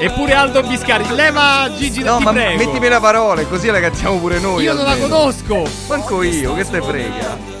Eppure 0.00 0.34
Aldo 0.34 0.62
Biscari. 0.62 1.04
Leva 1.14 1.70
Gigi, 1.76 2.02
No, 2.02 2.18
ma 2.20 2.32
prego. 2.32 2.64
mettimi 2.64 2.88
le 2.88 2.98
parole, 3.00 3.46
così 3.48 3.68
la 3.70 3.80
cantiamo 3.80 4.18
pure 4.18 4.38
noi. 4.38 4.64
Io 4.64 4.74
non 4.74 4.84
la 4.84 4.92
almeno. 4.92 5.16
conosco. 5.16 5.64
Manco 5.88 6.22
io, 6.22 6.54
che 6.54 6.64
te 6.68 6.82
frega? 6.82 7.54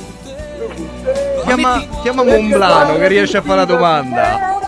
Ma 1.36 1.42
Chiama, 1.44 1.76
metti- 1.76 1.88
chiama 2.02 2.24
Monblano 2.24 2.96
che 2.96 3.08
riesce 3.08 3.36
a 3.38 3.42
fare 3.42 3.56
la 3.58 3.64
domanda. 3.64 4.58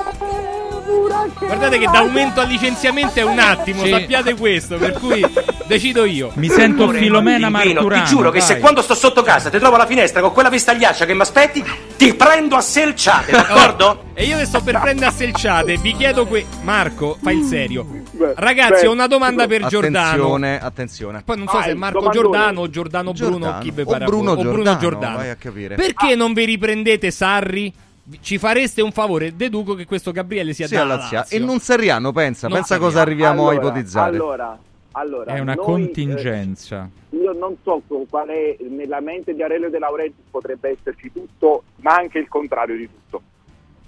Guardate 1.38 1.78
che 1.78 1.86
da 1.86 1.98
aumento 1.98 2.40
a 2.40 2.44
licenziamento 2.44 3.18
è 3.18 3.22
un 3.22 3.38
attimo, 3.38 3.82
Sì. 3.84 3.90
sappiate 3.90 4.34
questo, 4.36 4.76
per 4.76 4.92
cui 4.92 5.24
decido 5.66 6.05
io. 6.05 6.30
Mi 6.34 6.48
sento 6.48 6.84
Amore, 6.84 6.98
Filomena 6.98 7.48
Marturano. 7.48 8.02
Ti 8.05 8.08
giuro 8.10 8.30
che 8.30 8.40
se 8.40 8.52
vai. 8.55 8.60
quando 8.62 8.82
sto 8.82 8.94
sotto 8.94 9.22
casa 9.22 9.50
ti 9.50 9.58
trovo 9.58 9.74
alla 9.76 9.86
finestra 9.86 10.20
con 10.20 10.32
quella 10.32 10.48
vestagliaccia 10.48 11.05
che 11.05 11.14
mi 11.14 11.20
aspetti, 11.20 11.64
ti 11.97 12.14
prendo 12.14 12.56
a 12.56 12.60
selciate, 12.60 13.32
d'accordo? 13.32 14.05
E 14.14 14.24
io 14.24 14.36
che 14.38 14.47
sto 14.47 14.60
per 14.60 14.78
prendere 14.80 15.06
a 15.06 15.10
selciate, 15.12 15.76
vi 15.76 15.94
chiedo 15.94 16.26
que... 16.26 16.44
Marco, 16.62 17.16
fai 17.22 17.38
il 17.38 17.44
serio. 17.44 17.84
Beh, 18.10 18.32
Ragazzi, 18.36 18.82
beh, 18.82 18.88
ho 18.88 18.92
una 18.92 19.06
domanda 19.06 19.47
per 19.47 19.66
Giordano. 19.66 20.06
Attenzione, 20.08 20.60
attenzione. 20.60 21.22
Poi 21.24 21.36
non 21.36 21.47
so 21.47 21.55
Vai, 21.55 21.62
se 21.64 21.70
è 21.70 21.74
Marco 21.74 21.98
domandone. 22.00 22.22
Giordano 22.28 22.60
o 22.60 22.68
Giordano 22.70 23.12
Bruno 23.12 23.30
Giordano. 23.38 23.58
chi 23.62 23.70
vi 23.70 23.80
O 23.82 23.84
pare 23.84 24.05
a 24.05 24.06
Bruno 24.06 24.34
voi. 24.34 24.44
o 24.44 24.48
Bruno 24.48 24.56
Giordano, 24.56 24.78
Giordano. 24.80 25.16
vai 25.16 25.30
a 25.30 25.34
capire. 25.36 25.74
Perché 25.76 26.14
non 26.16 26.32
vi 26.32 26.44
riprendete 26.44 27.10
Sarri? 27.10 27.72
Ci 28.20 28.38
fareste 28.38 28.80
un 28.82 28.92
favore? 28.92 29.36
Deduco 29.36 29.74
che 29.74 29.84
questo 29.84 30.12
Gabriele 30.12 30.52
sia 30.54 30.66
Sì, 30.66 30.74
da 30.74 30.84
Lazio. 30.84 31.24
E 31.28 31.38
non 31.38 31.58
Sarriano, 31.60 32.12
pensa, 32.12 32.48
Non 32.48 32.56
pensa 32.58 32.78
cosa 32.78 33.00
arriviamo 33.02 33.48
a 33.48 33.50
Allora, 33.50 33.66
ipotizzare. 33.68 34.16
Allora, 34.16 34.58
allora, 34.92 35.34
È 35.34 35.38
una 35.38 35.54
noi, 35.54 35.64
contingenza. 35.64 36.88
eh, 37.10 37.16
io 37.16 37.32
non 37.32 37.56
so 37.62 37.82
con 37.86 38.06
quale 38.08 38.56
nella 38.68 39.00
mente 39.00 39.34
di 39.34 39.42
Aurelio 39.42 39.68
De 39.70 39.78
Laurentiis 39.78 40.24
potrebbe 40.30 40.70
esserci 40.70 41.12
tutto, 41.12 41.64
ma 41.76 41.94
anche 41.96 42.18
il 42.18 42.28
contrario 42.28 42.76
di 42.76 42.88
tutto. 42.88 43.22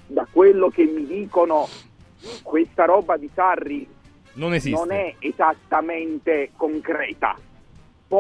Da 0.07 0.27
quello 0.31 0.69
che 0.69 0.85
mi 0.85 1.07
dicono, 1.07 1.67
questa 2.43 2.85
roba 2.85 3.17
di 3.17 3.31
Sarri 3.35 3.87
Non 4.35 4.53
esiste. 4.55 4.79
non 4.79 4.93
è 4.93 5.15
esattamente 5.19 6.51
concreta. 6.57 7.37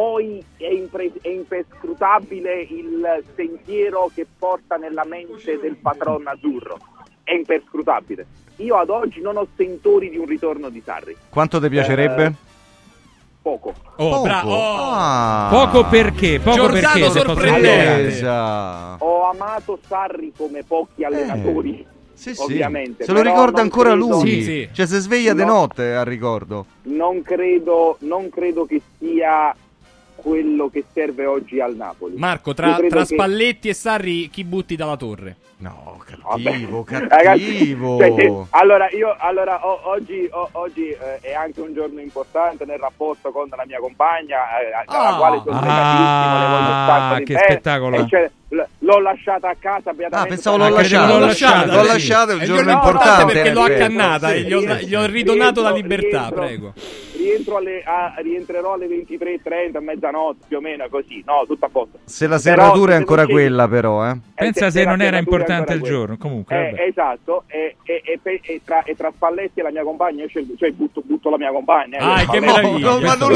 Poi 0.00 0.40
è, 0.56 0.66
impre- 0.68 1.10
è 1.20 1.28
imperscrutabile 1.30 2.60
il 2.60 3.24
sentiero 3.34 4.08
che 4.14 4.24
porta 4.38 4.76
nella 4.76 5.04
mente 5.04 5.58
del 5.60 5.74
patron 5.82 6.28
azzurro. 6.28 6.78
È 7.24 7.32
imperscrutabile. 7.32 8.24
Io 8.58 8.76
ad 8.76 8.88
oggi 8.88 9.20
non 9.20 9.36
ho 9.36 9.48
sentori 9.56 10.08
di 10.08 10.16
un 10.16 10.26
ritorno 10.26 10.68
di 10.68 10.80
Sarri. 10.84 11.16
Quanto 11.28 11.60
ti 11.60 11.68
piacerebbe? 11.68 12.24
Eh, 12.26 12.32
poco. 13.42 13.74
Oh, 13.96 14.10
Poco. 14.10 14.22
bravo. 14.22 14.54
Oh. 14.54 14.90
Ah. 14.92 15.48
Poco 15.50 15.84
perché? 15.88 16.38
Poco 16.38 16.56
Giordano 16.56 16.92
perché? 16.92 17.10
sorprendente. 17.10 18.26
Ho 18.28 19.28
amato 19.28 19.76
Sarri 19.88 20.32
come 20.36 20.62
pochi 20.62 21.02
allenatori. 21.02 21.80
Eh. 21.80 21.86
Sì, 22.14 22.32
sì. 22.36 22.42
Ovviamente, 22.42 23.02
Se 23.02 23.12
lo 23.12 23.22
ricorda 23.22 23.60
ancora 23.60 23.90
credo- 23.90 24.06
lui. 24.20 24.28
Sì, 24.28 24.42
sì. 24.42 24.68
Cioè, 24.72 24.86
se 24.86 25.00
sveglia 25.00 25.32
di 25.34 25.42
No. 25.44 25.52
notte 25.52 25.94
al 25.96 26.04
ricordo. 26.04 26.66
Non 26.82 27.22
credo, 27.22 27.96
non 28.02 28.28
credo 28.28 28.66
che 28.66 28.80
sia 28.98 29.52
quello 30.22 30.68
che 30.68 30.84
serve 30.92 31.26
oggi 31.26 31.60
al 31.60 31.74
Napoli. 31.76 32.16
Marco, 32.16 32.54
tra, 32.54 32.74
tra 32.76 33.00
che- 33.00 33.04
Spalletti 33.14 33.68
e 33.68 33.74
Sarri, 33.74 34.28
chi 34.30 34.44
butti 34.44 34.76
dalla 34.76 34.96
torre? 34.96 35.36
No, 35.58 36.00
Vabbè. 36.22 36.42
cattivo, 36.50 36.86
Ragazzi, 36.88 37.22
cattivo. 37.22 37.98
cioè, 38.16 38.32
allora 38.50 38.88
io 38.90 39.14
allora 39.18 39.66
o- 39.66 39.80
oggi, 39.90 40.26
o- 40.30 40.48
oggi 40.52 40.88
eh, 40.88 41.18
è 41.20 41.34
anche 41.34 41.60
un 41.60 41.74
giorno 41.74 42.00
importante 42.00 42.64
nel 42.64 42.78
rapporto 42.78 43.30
con 43.30 43.46
la 43.54 43.64
mia 43.66 43.78
compagna 43.78 44.38
eh, 44.58 44.72
alla 44.86 45.08
Ah. 45.14 45.16
quale 45.18 45.42
sono 45.44 45.60
legatissimo, 45.60 46.38
le 46.38 46.46
voglio 46.46 46.70
un 46.70 46.86
sacco 46.86 47.14
Ah, 47.14 47.18
che 47.18 47.24
bene, 47.34 47.44
spettacolo. 47.44 48.06
cioè, 48.06 48.30
l'ho 48.90 49.00
lasciata 49.00 49.48
a 49.48 49.56
casa 49.58 49.92
Ah, 50.10 50.26
pensavo 50.26 50.56
l'ho 50.56 50.64
Ah, 50.64 50.70
lasciato. 50.70 51.12
l'ho 51.12 51.18
lasciata, 51.26 51.66
L'ho 51.74 51.82
sì. 51.82 51.88
lasciato, 51.88 52.30
è 52.30 52.34
un 52.34 52.40
il 52.40 52.46
giorno 52.46 52.70
importante 52.72 53.32
perché 53.32 53.50
l'ho 53.52 53.66
eh. 53.66 53.74
accannata 53.74 54.32
e 54.32 54.40
gli 54.42 54.52
ho, 54.52 54.60
gli 54.60 54.94
ho 54.94 55.06
ridonato 55.06 55.62
la 55.62 55.70
libertà, 55.70 56.18
rientro- 56.28 56.40
prego. 56.44 56.72
rientro 57.16 57.56
alle, 57.58 57.82
a- 57.84 58.14
rientrerò 58.18 58.72
alle 58.74 58.86
23.30 58.86 59.76
a 59.76 59.80
mezzanotte 59.80 60.44
più 60.48 60.56
o 60.56 60.60
meno 60.60 60.86
così 60.90 61.22
no 61.26 61.44
tutto 61.46 61.66
a 61.66 61.68
posto 61.68 61.98
Se 62.04 62.26
la 62.26 62.38
Però, 62.40 62.56
serratura 62.56 62.90
è 62.92 62.94
se 62.94 62.98
ancora 63.00 63.22
scegliere- 63.24 63.42
quella, 63.48 63.68
però, 63.68 64.08
eh. 64.10 64.18
Pensa 64.34 64.66
Eh, 64.66 64.70
se 64.70 64.84
la 64.84 64.90
non 64.90 65.02
era 65.02 65.18
importante 65.18 65.72
il 65.74 65.80
quella. 65.80 65.94
giorno. 65.94 66.16
Comunque, 66.16 66.70
Eh, 66.70 66.86
esatto, 66.88 67.44
e, 67.46 67.76
e- 67.84 68.02
e 68.42 68.60
tra, 68.64 68.82
e 68.84 68.96
tra 68.96 69.12
Spalletti 69.14 69.60
e 69.60 69.62
la 69.62 69.70
mia 69.70 69.82
compagna, 69.82 70.22
io 70.22 70.28
scelgo- 70.28 70.54
cioè 70.58 70.70
butto, 70.72 71.02
butto 71.04 71.28
la 71.30 71.36
mia 71.36 71.50
compagna. 71.52 71.98
eh, 71.98 72.22
Ah, 72.22 72.26
che 72.30 72.40
meraviglia. 72.40 72.98
Ma, 73.00 73.14
non 73.14 73.30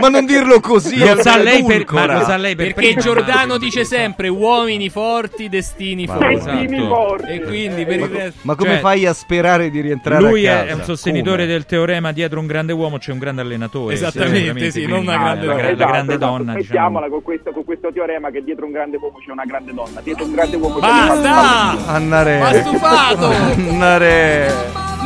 ma 0.00 0.08
non 0.08 0.24
dirlo 0.24 0.58
così. 0.60 0.98
Lo 0.98 1.16
sa 1.20 1.36
lei 1.36 2.54
Perché 2.56 2.94
Giordano 2.96 3.58
dice 3.58 3.84
sempre 3.84 4.28
uomini 4.28 4.87
forti, 4.90 5.48
destini 5.48 6.06
Ma 6.06 6.14
forti. 6.14 6.34
Destini 6.34 6.76
Esatto. 6.76 6.94
forti. 6.94 7.32
E 7.32 7.42
quindi 7.42 7.84
per 7.86 8.00
il 8.00 8.06
resto... 8.08 8.38
Ma 8.42 8.54
come 8.54 8.70
Cioè, 8.70 8.78
fai 8.80 9.06
a 9.06 9.12
sperare 9.12 9.70
di 9.70 9.80
rientrare 9.80 10.22
Lui 10.22 10.46
a 10.46 10.52
è, 10.52 10.56
casa? 10.60 10.70
è 10.70 10.74
un 10.74 10.82
sostenitore 10.84 11.42
Come? 11.42 11.46
del 11.52 11.66
teorema 11.66 12.12
dietro 12.12 12.40
un 12.40 12.46
grande 12.46 12.72
uomo 12.72 12.98
c'è 12.98 13.12
un 13.12 13.18
grande 13.18 13.40
allenatore. 13.42 13.94
Esattamente, 13.94 14.70
sì, 14.70 14.84
quindi 14.84 14.92
non 14.92 15.00
una 15.02 15.16
grande 15.16 15.46
la, 15.46 15.52
donna. 15.52 15.54
gra- 15.54 15.62
la 15.62 15.72
Esatto, 15.72 15.90
grande 15.90 16.14
esatto. 16.14 16.30
donna. 16.30 16.52
Mettiamola 16.52 17.06
Diciamo. 17.06 17.08
con, 17.10 17.22
questo, 17.22 17.50
con 17.52 17.64
questo 17.64 17.92
teorema 17.92 18.30
che 18.30 18.44
dietro 18.44 18.64
un 18.66 18.72
grande 18.72 18.96
uomo 18.96 19.18
c'è 19.24 19.30
una 19.30 19.44
grande 19.44 19.72
donna. 19.74 20.00
Dietro 20.00 20.24
un 20.24 20.32
grande 20.32 20.56
uomo 20.56 20.74
c'è 20.74 20.80
Basta! 20.80 21.86
Annare. 21.92 22.38
Ma 22.38 22.52
stufato! 22.52 23.26
Annare. 23.70 24.52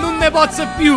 Non 0.01 0.17
ne 0.19 0.31
posso 0.31 0.67
più! 0.77 0.95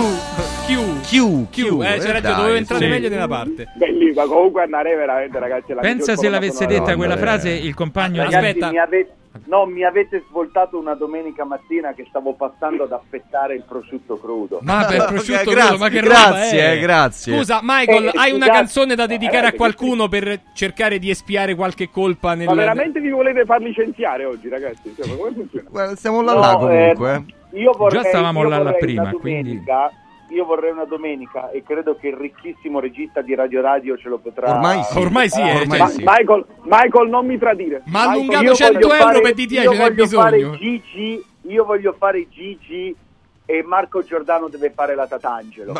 Chiù! 0.66 1.00
Chiù, 1.02 1.48
Chiù, 1.52 1.82
eh, 1.84 1.98
c'è 2.00 2.12
ragione, 2.12 2.36
dovevo 2.36 2.56
entrare 2.56 2.86
sì. 2.86 2.90
meglio 2.90 3.10
nella 3.10 3.28
parte. 3.28 3.68
Bellissima, 3.76 4.26
comunque 4.26 4.64
andare 4.64 4.96
veramente 4.96 5.38
ragazzi. 5.40 5.72
è 5.72 5.76
la 5.76 5.82
Pensa 5.82 6.16
se 6.16 6.28
l'avesse 6.30 6.66
detta 6.66 6.92
No, 6.92 6.98
quella 6.98 7.18
frase 7.18 7.52
il 7.52 7.74
compagno 7.76 8.14
di 8.26 8.32
Ragazzi, 8.34 8.46
Aspetta. 8.48 8.70
mi 8.72 8.78
avete, 8.80 9.14
no, 9.46 9.66
mi 9.68 9.84
avete 9.84 10.24
svoltato 10.28 10.80
una 10.80 10.96
domenica 10.96 11.46
mattina 11.46 11.94
che 11.94 12.06
stavo 12.10 12.34
passando 12.34 12.84
ad 12.86 12.92
affettare 12.94 13.54
il 13.54 13.64
prosciutto 13.68 14.18
crudo. 14.18 14.58
Ma 14.64 14.86
per 14.86 15.06
prosciutto 15.10 15.52
grazie, 15.52 15.56
crudo, 15.68 15.78
ma 15.78 15.90
che 15.90 16.00
grazie, 16.00 16.58
roba 16.60 16.72
è? 16.72 16.76
eh, 16.76 16.80
grazie. 16.80 17.38
Scusa, 17.38 17.60
Michael, 17.62 18.06
Eh, 18.08 18.12
hai 18.16 18.32
una 18.32 18.48
canzone 18.48 18.96
da 18.96 19.06
dedicare 19.06 19.46
a 19.48 19.50
Eh, 19.50 19.56
qualcuno 19.56 20.08
per 20.08 20.42
cercare 20.56 20.98
di 20.98 21.12
espiare 21.12 21.54
qualche 21.54 21.92
colpa 21.92 22.34
nel... 22.34 22.48
Ma 22.48 22.56
veramente 22.56 23.00
vi 23.00 23.10
volete 23.12 23.46
far 23.46 23.62
licenziare 23.62 24.26
oggi, 24.26 24.50
ragazzi? 24.50 24.94
Cioè, 24.98 25.08
ma 25.10 25.16
come 25.16 25.32
funziona? 25.32 25.70
Guarda, 25.70 25.96
stiamo 25.96 26.22
là 26.24 26.34
No, 26.34 26.40
là 26.40 26.56
comunque. 26.56 27.24
eh, 27.52 27.60
io 27.60 27.72
vorrei, 27.78 28.02
Già 28.02 28.08
stavamo 28.10 28.42
io 28.42 28.50
là 28.50 28.58
là 28.58 28.72
prima, 28.74 29.10
domenica, 29.12 29.92
Io 30.30 30.44
vorrei 30.44 30.72
una 30.72 30.86
domenica 30.86 31.52
e 31.52 31.62
credo 31.64 31.96
che 31.96 32.08
il 32.08 32.16
ricchissimo 32.16 32.80
regista 32.80 33.22
di 33.22 33.36
Radio 33.36 33.62
Radio 33.62 33.96
ce 33.98 34.10
lo 34.10 34.18
potrà. 34.18 34.54
Ormai 34.56 34.84
sì. 34.84 34.98
Ormai 34.98 35.30
sì, 35.30 35.40
eh, 35.42 35.60
Ormai 35.62 35.78
cioè- 35.78 35.88
sì. 35.90 36.04
Michael, 36.04 36.46
Michael, 36.64 37.10
non 37.10 37.26
mi 37.28 37.38
tradire. 37.38 37.84
Ma 37.86 38.10
allungato 38.10 38.44
io 38.44 38.54
100 38.56 38.74
voglio 38.74 38.94
euro 38.94 39.04
fare- 39.06 39.22
per 39.22 39.34
DTE, 39.36 39.54
io 39.54 39.62
ce 39.62 39.70
n'è 39.70 39.78
voglio 39.84 40.04
bisogno. 40.04 40.22
fare 40.24 40.52
Gigi, 40.58 41.26
io 41.44 41.64
voglio 41.66 41.96
fare 41.98 42.28
Gigi 42.30 42.96
e 43.46 43.64
Marco 43.64 44.04
Giordano 44.04 44.48
deve 44.48 44.72
fare 44.76 44.96
la 44.96 45.06
Tatangelo. 45.08 45.74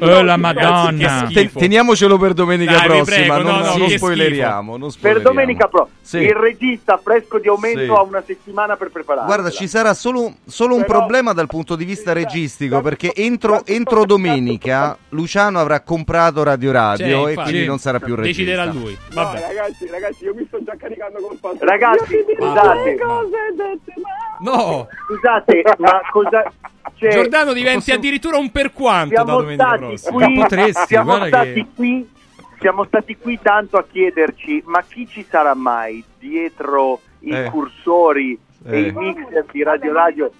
Oh, 0.00 0.22
la 0.22 0.36
Madonna. 0.36 1.28
Te- 1.32 1.50
teniamocelo 1.52 2.18
per 2.18 2.32
domenica 2.32 2.72
Dai, 2.78 2.86
prossima, 2.86 3.34
prego, 3.34 3.50
non, 3.50 3.60
no, 3.60 3.66
no, 3.66 3.76
non 3.76 3.88
spoileriamo. 3.88 4.70
Non 4.76 4.80
Per 4.88 4.90
spoileriamo. 4.90 5.28
domenica 5.28 5.68
pro. 5.68 5.88
Sì. 6.00 6.18
Il 6.18 6.34
regista 6.34 6.96
fresco 6.98 7.38
di 7.38 7.48
aumento 7.48 7.80
Sì. 7.80 7.90
ha 7.90 8.02
una 8.02 8.22
settimana 8.26 8.76
per 8.76 8.90
prepararla. 8.90 9.26
Guarda, 9.26 9.50
ci 9.50 9.68
sarà 9.68 9.94
solo, 9.94 10.34
solo 10.46 10.74
un 10.74 10.82
Però- 10.84 10.98
problema 10.98 11.32
dal 11.32 11.46
punto 11.46 11.76
di 11.76 11.84
vista 11.84 12.12
registico, 12.12 12.80
perché 12.80 13.12
entro, 13.14 13.64
entro 13.64 14.04
domenica 14.04 14.96
Luciano 15.10 15.60
avrà 15.60 15.80
comprato 15.80 16.42
Radio 16.42 16.72
Radio 16.72 17.06
Cioè, 17.06 17.26
e 17.26 17.28
infatti, 17.30 17.50
quindi 17.50 17.66
non 17.66 17.78
sarà 17.78 18.00
più 18.00 18.14
regista. 18.14 18.42
Deciderà 18.42 18.64
lui. 18.64 18.96
No, 19.12 19.22
Vabbè. 19.22 19.40
ragazzi, 19.40 19.86
ragazzi, 19.88 20.24
io 20.24 20.34
mi 20.34 20.44
sto 20.46 20.58
già 20.64 20.74
caricando 20.76 21.18
col 21.20 21.36
padre. 21.40 21.66
Ragazzi, 21.66 22.16
scusate. 22.36 22.98
cose 22.98 23.36
dette, 23.56 23.92
ma- 24.02 24.22
No, 24.40 24.88
Scusate, 25.06 25.62
ma 25.78 26.00
cosa... 26.10 26.42
cioè, 27.10 27.20
Giordano 27.22 27.52
diventi 27.52 27.78
posso- 27.86 27.92
addirittura 27.94 28.38
un 28.38 28.50
per 28.50 28.72
quanto 28.72 29.14
da 29.14 29.24
siamo 29.24 29.38
domenica 29.40 29.64
stati 29.66 29.78
prossima. 29.84 30.24
qui, 30.26 30.34
Potresti, 30.34 30.86
siamo 30.86 31.24
stati 31.26 31.52
che- 31.52 31.66
qui 31.74 32.08
siamo 32.60 32.84
stati 32.84 33.16
qui 33.18 33.38
tanto 33.42 33.76
a 33.76 33.84
chiederci 33.90 34.62
ma 34.66 34.82
chi 34.88 35.06
ci 35.06 35.26
sarà 35.28 35.54
mai 35.54 36.02
dietro 36.18 37.00
i 37.20 37.30
Eh. 37.30 37.50
cursori 37.50 38.38
e 38.66 38.78
Eh. 38.78 38.80
i 38.88 38.92
mixer 38.92 39.44
di 39.50 39.62
Radio 39.62 39.92
Radio 39.92 40.30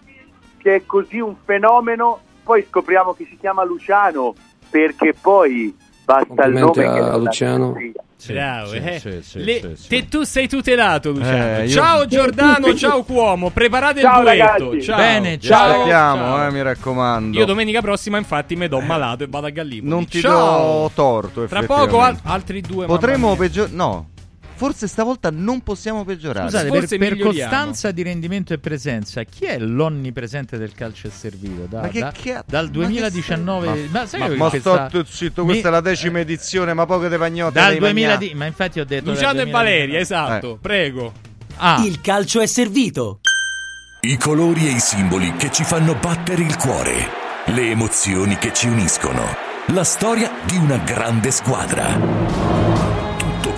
che 0.59 0.75
è 0.77 0.87
così 0.87 1.19
un 1.21 1.35
fenomeno 1.45 2.21
poi 2.43 2.65
scopriamo 2.69 3.13
che 3.15 3.27
si 3.29 3.37
chiama 3.39 3.65
Luciano 3.65 4.35
perché 4.71 5.15
poi 5.21 5.77
Basta 6.05 6.45
il 6.45 6.53
nome 6.53 6.61
Complimenti 6.65 6.99
che 6.99 7.05
a 7.05 7.57
non 7.57 7.93
poesia. 8.27 8.35
Bravo, 8.35 8.69
sì, 8.71 8.77
eh. 8.77 8.99
sì, 9.01 9.23
sì, 9.23 9.45
Le- 9.45 9.61
sì, 9.61 9.83
sì. 9.83 9.89
Te 9.89 10.09
tu 10.09 10.23
sei 10.23 10.49
tutelato, 10.49 11.11
Luciano. 11.11 11.57
Eh, 11.59 11.65
io- 11.67 11.69
Ciao 11.71 12.07
Giordano, 12.07 12.75
ciao 12.75 13.03
Cuomo. 13.03 13.51
Preparate 13.51 14.01
Ciao, 14.01 14.19
il 14.19 14.23
duetto. 14.25 14.43
ragazzi. 14.71 14.83
Ciao. 14.83 14.97
Bene, 14.97 15.39
Ci 15.39 15.47
ciao. 15.49 15.71
aspettiamo, 15.73 16.23
ciao. 16.25 16.47
eh, 16.47 16.51
mi 16.51 16.63
raccomando. 16.63 17.39
Io 17.39 17.45
domenica 17.45 17.81
prossima, 17.81 18.19
infatti, 18.19 18.57
mi 18.57 18.69
do 18.69 18.81
malato 18.81 19.25
e 19.25 19.27
vado 19.29 19.47
a 19.47 19.51
Gallipoli. 19.51 19.89
non 19.91 20.07
ti 20.07 20.21
Ciao. 20.21 20.83
do 20.83 20.91
torto, 20.95 21.45
Tra 21.47 21.63
poco 21.63 22.01
al- 22.01 22.19
altri 22.25 22.61
due. 22.61 22.87
Potremmo 22.87 23.35
peggiorare. 23.37 23.75
No, 23.75 24.09
forse 24.55 24.87
stavolta 24.87 25.31
non 25.33 25.61
possiamo 25.63 26.05
peggiorare. 26.05 26.47
Scusate, 26.49 26.69
per, 26.71 26.79
Forse 26.81 26.99
per 26.99 27.13
miglioriamo. 27.13 27.51
costanza 27.51 27.91
di 27.91 28.03
rendimento 28.03 28.53
e 28.55 28.59
presenza, 28.59 29.23
chi 29.25 29.45
è 29.47 29.59
l'onnipresente 29.59 30.57
del 30.59 30.73
calcio 30.75 31.09
è 31.09 31.11
servito? 31.11 31.67
Da- 31.69 31.81
Ma 31.83 31.89
che 31.89 32.01
da- 32.01 32.13
cazzo- 32.13 32.45
dal 32.47 32.69
2019, 32.71 33.89
ma, 33.91 34.07
sai 34.07 34.21
ma, 34.21 34.29
che 34.29 34.37
ma 34.37 34.49
questa- 34.49 34.89
sto 34.89 35.05
zitto, 35.05 35.45
questa 35.45 35.69
mi- 35.69 35.75
è 35.75 35.77
la 35.77 35.81
decima 35.81 36.21
edizione, 36.21 36.73
ma 36.75 36.87
poche 36.87 37.09
de 37.09 37.19
pagnotte. 37.19 37.59
dal 37.59 37.71
dei 37.71 37.79
2000 37.79 38.07
magnà. 38.15 38.19
di- 38.19 38.35
ma 38.35 38.47
infatti 38.47 38.81
ho 38.81 38.85
detto 38.85 39.11
Luciano 39.11 39.41
e 39.41 39.51
Valeria, 39.51 39.87
2019. 39.99 40.01
esatto. 40.37 40.59
Prego. 40.61 41.13
Ah, 41.57 41.83
Il 41.87 42.01
calcio 42.01 42.41
è 42.41 42.47
servito. 42.47 43.21
I 44.01 44.17
colori 44.19 44.67
e 44.67 44.73
i 44.73 44.81
simboli 44.81 45.33
che 45.37 45.51
ci 45.51 45.65
fanno 45.65 45.95
battere 45.95 46.43
il 46.43 46.57
cuore, 46.57 47.09
le 47.47 47.71
emozioni 47.71 48.37
che 48.39 48.53
ci 48.53 48.67
uniscono, 48.69 49.25
la 49.69 49.85
storia 49.85 50.31
di 50.45 50.57
una 50.57 50.77
grande 50.79 51.31
squadra. 51.31 52.44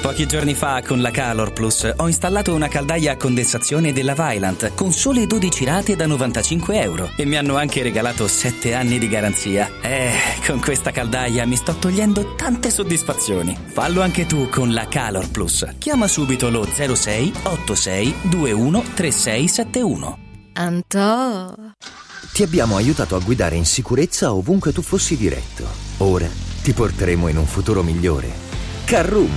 Pochi 0.00 0.26
giorni 0.26 0.54
fa 0.54 0.80
con 0.86 1.00
la 1.00 1.10
Calor 1.10 1.52
Plus 1.52 1.92
ho 1.96 2.06
installato 2.06 2.54
una 2.54 2.68
caldaia 2.68 3.12
a 3.12 3.16
condensazione 3.16 3.92
della 3.92 4.14
Vylant 4.14 4.72
con 4.74 4.92
sole 4.92 5.26
12 5.26 5.64
rate 5.64 5.96
da 5.96 6.06
95 6.06 6.80
euro 6.80 7.10
e 7.16 7.24
mi 7.24 7.36
hanno 7.36 7.56
anche 7.56 7.82
regalato 7.82 8.28
7 8.28 8.74
anni 8.74 8.98
di 8.98 9.08
garanzia. 9.08 9.68
Eh, 9.82 10.12
con 10.46 10.60
questa 10.60 10.92
caldaia 10.92 11.44
mi 11.46 11.56
sto 11.56 11.74
togliendo 11.74 12.36
tante 12.36 12.70
soddisfazioni. 12.70 13.56
Fallo 13.66 14.00
anche 14.00 14.24
tu 14.24 14.48
con 14.48 14.72
la 14.72 14.86
Calor 14.86 15.30
Plus. 15.30 15.66
Chiama 15.78 16.06
subito 16.06 16.48
lo 16.48 16.64
06 16.64 17.32
86 17.42 18.14
21 18.22 18.84
3671. 18.94 20.18
Antò. 20.54 21.54
Ti 22.32 22.42
abbiamo 22.44 22.76
aiutato 22.76 23.16
a 23.16 23.20
guidare 23.20 23.56
in 23.56 23.66
sicurezza 23.66 24.32
ovunque 24.32 24.72
tu 24.72 24.80
fossi 24.80 25.16
diretto. 25.16 25.66
Ora 25.98 26.28
ti 26.62 26.72
porteremo 26.72 27.26
in 27.26 27.36
un 27.36 27.46
futuro 27.46 27.82
migliore. 27.82 28.46
Carroom, 28.84 29.36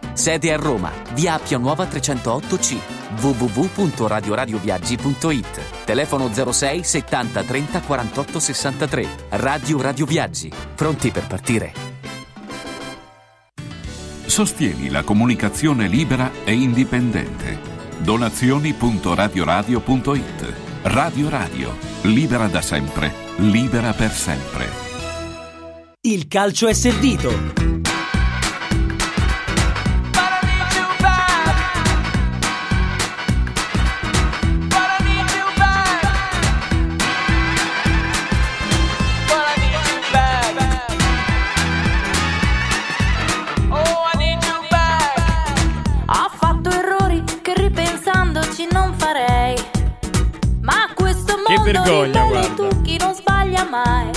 Sede 0.21 0.53
a 0.53 0.55
Roma, 0.55 0.93
via 1.13 1.33
Appia 1.33 1.57
Nuova 1.57 1.85
308C, 1.85 2.77
www.radioradioviaggi.it. 3.21 5.83
Telefono 5.83 6.31
06 6.31 6.83
70 6.83 7.43
30 7.43 7.81
48 7.81 8.39
63. 8.39 9.07
Radio 9.29 9.81
Radio 9.81 10.05
Viaggi. 10.05 10.51
Pronti 10.75 11.09
per 11.09 11.25
partire. 11.25 11.73
Sostieni 14.23 14.91
la 14.91 15.01
comunicazione 15.01 15.87
libera 15.87 16.29
e 16.43 16.53
indipendente. 16.53 17.57
Donazioni.radioradio.it 17.97 20.53
Radio 20.83 21.29
Radio, 21.29 21.75
libera 22.01 22.45
da 22.45 22.61
sempre, 22.61 23.11
libera 23.37 23.91
per 23.93 24.11
sempre. 24.11 24.69
Il 26.01 26.27
calcio 26.27 26.67
è 26.67 26.73
servito. 26.73 27.90
Vergogna, 51.63 52.23
guarda. 52.25 52.67
chi 52.83 52.97
non 52.97 53.13
sbaglia 53.13 53.67
mai. 53.69 54.09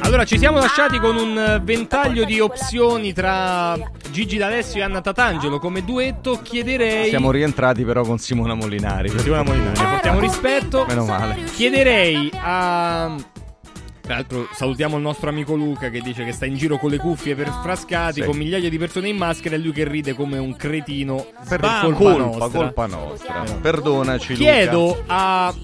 Allora, 0.00 0.24
ci 0.24 0.38
siamo 0.38 0.58
lasciati 0.58 0.98
con 0.98 1.16
un 1.16 1.36
eh, 1.38 1.60
ventaglio 1.62 2.24
di 2.24 2.38
opzioni 2.38 3.14
tra 3.14 3.74
Gigi 4.10 4.36
D'Alessio 4.36 4.80
e 4.80 4.84
Anna 4.84 5.00
Tatangelo 5.00 5.58
come 5.58 5.82
duetto. 5.82 6.40
Chiederei. 6.42 7.08
Siamo 7.08 7.30
rientrati 7.30 7.84
però 7.84 8.02
con 8.02 8.18
Simona 8.18 8.52
Molinari. 8.54 9.08
Simona 9.08 9.42
Molinari, 9.42 9.78
portiamo 9.80 10.20
rispetto. 10.20 10.84
Meno 10.86 11.04
male. 11.06 11.44
Chiederei 11.44 12.30
a. 12.34 13.14
Tra 14.02 14.16
l'altro 14.16 14.46
salutiamo 14.52 14.96
il 14.96 15.02
nostro 15.02 15.30
amico 15.30 15.54
Luca 15.54 15.88
che 15.88 16.00
dice 16.02 16.24
che 16.26 16.32
sta 16.32 16.44
in 16.44 16.56
giro 16.56 16.76
con 16.76 16.90
le 16.90 16.98
cuffie 16.98 17.34
per 17.34 17.50
frascati, 17.62 18.20
Sì. 18.20 18.26
con 18.26 18.36
migliaia 18.36 18.68
di 18.68 18.76
persone 18.76 19.08
in 19.08 19.16
maschera 19.16 19.54
e 19.54 19.58
lui 19.58 19.72
che 19.72 19.88
ride 19.88 20.12
come 20.12 20.36
un 20.36 20.54
cretino 20.56 21.24
per 21.48 21.60
colpa, 21.60 21.92
colpa, 21.94 22.18
nostra. 22.18 22.48
colpa 22.48 22.86
nostra. 22.86 23.44
Perdonaci, 23.62 24.34
Chiedo 24.34 24.88
Luca. 24.88 25.02
a 25.06 25.54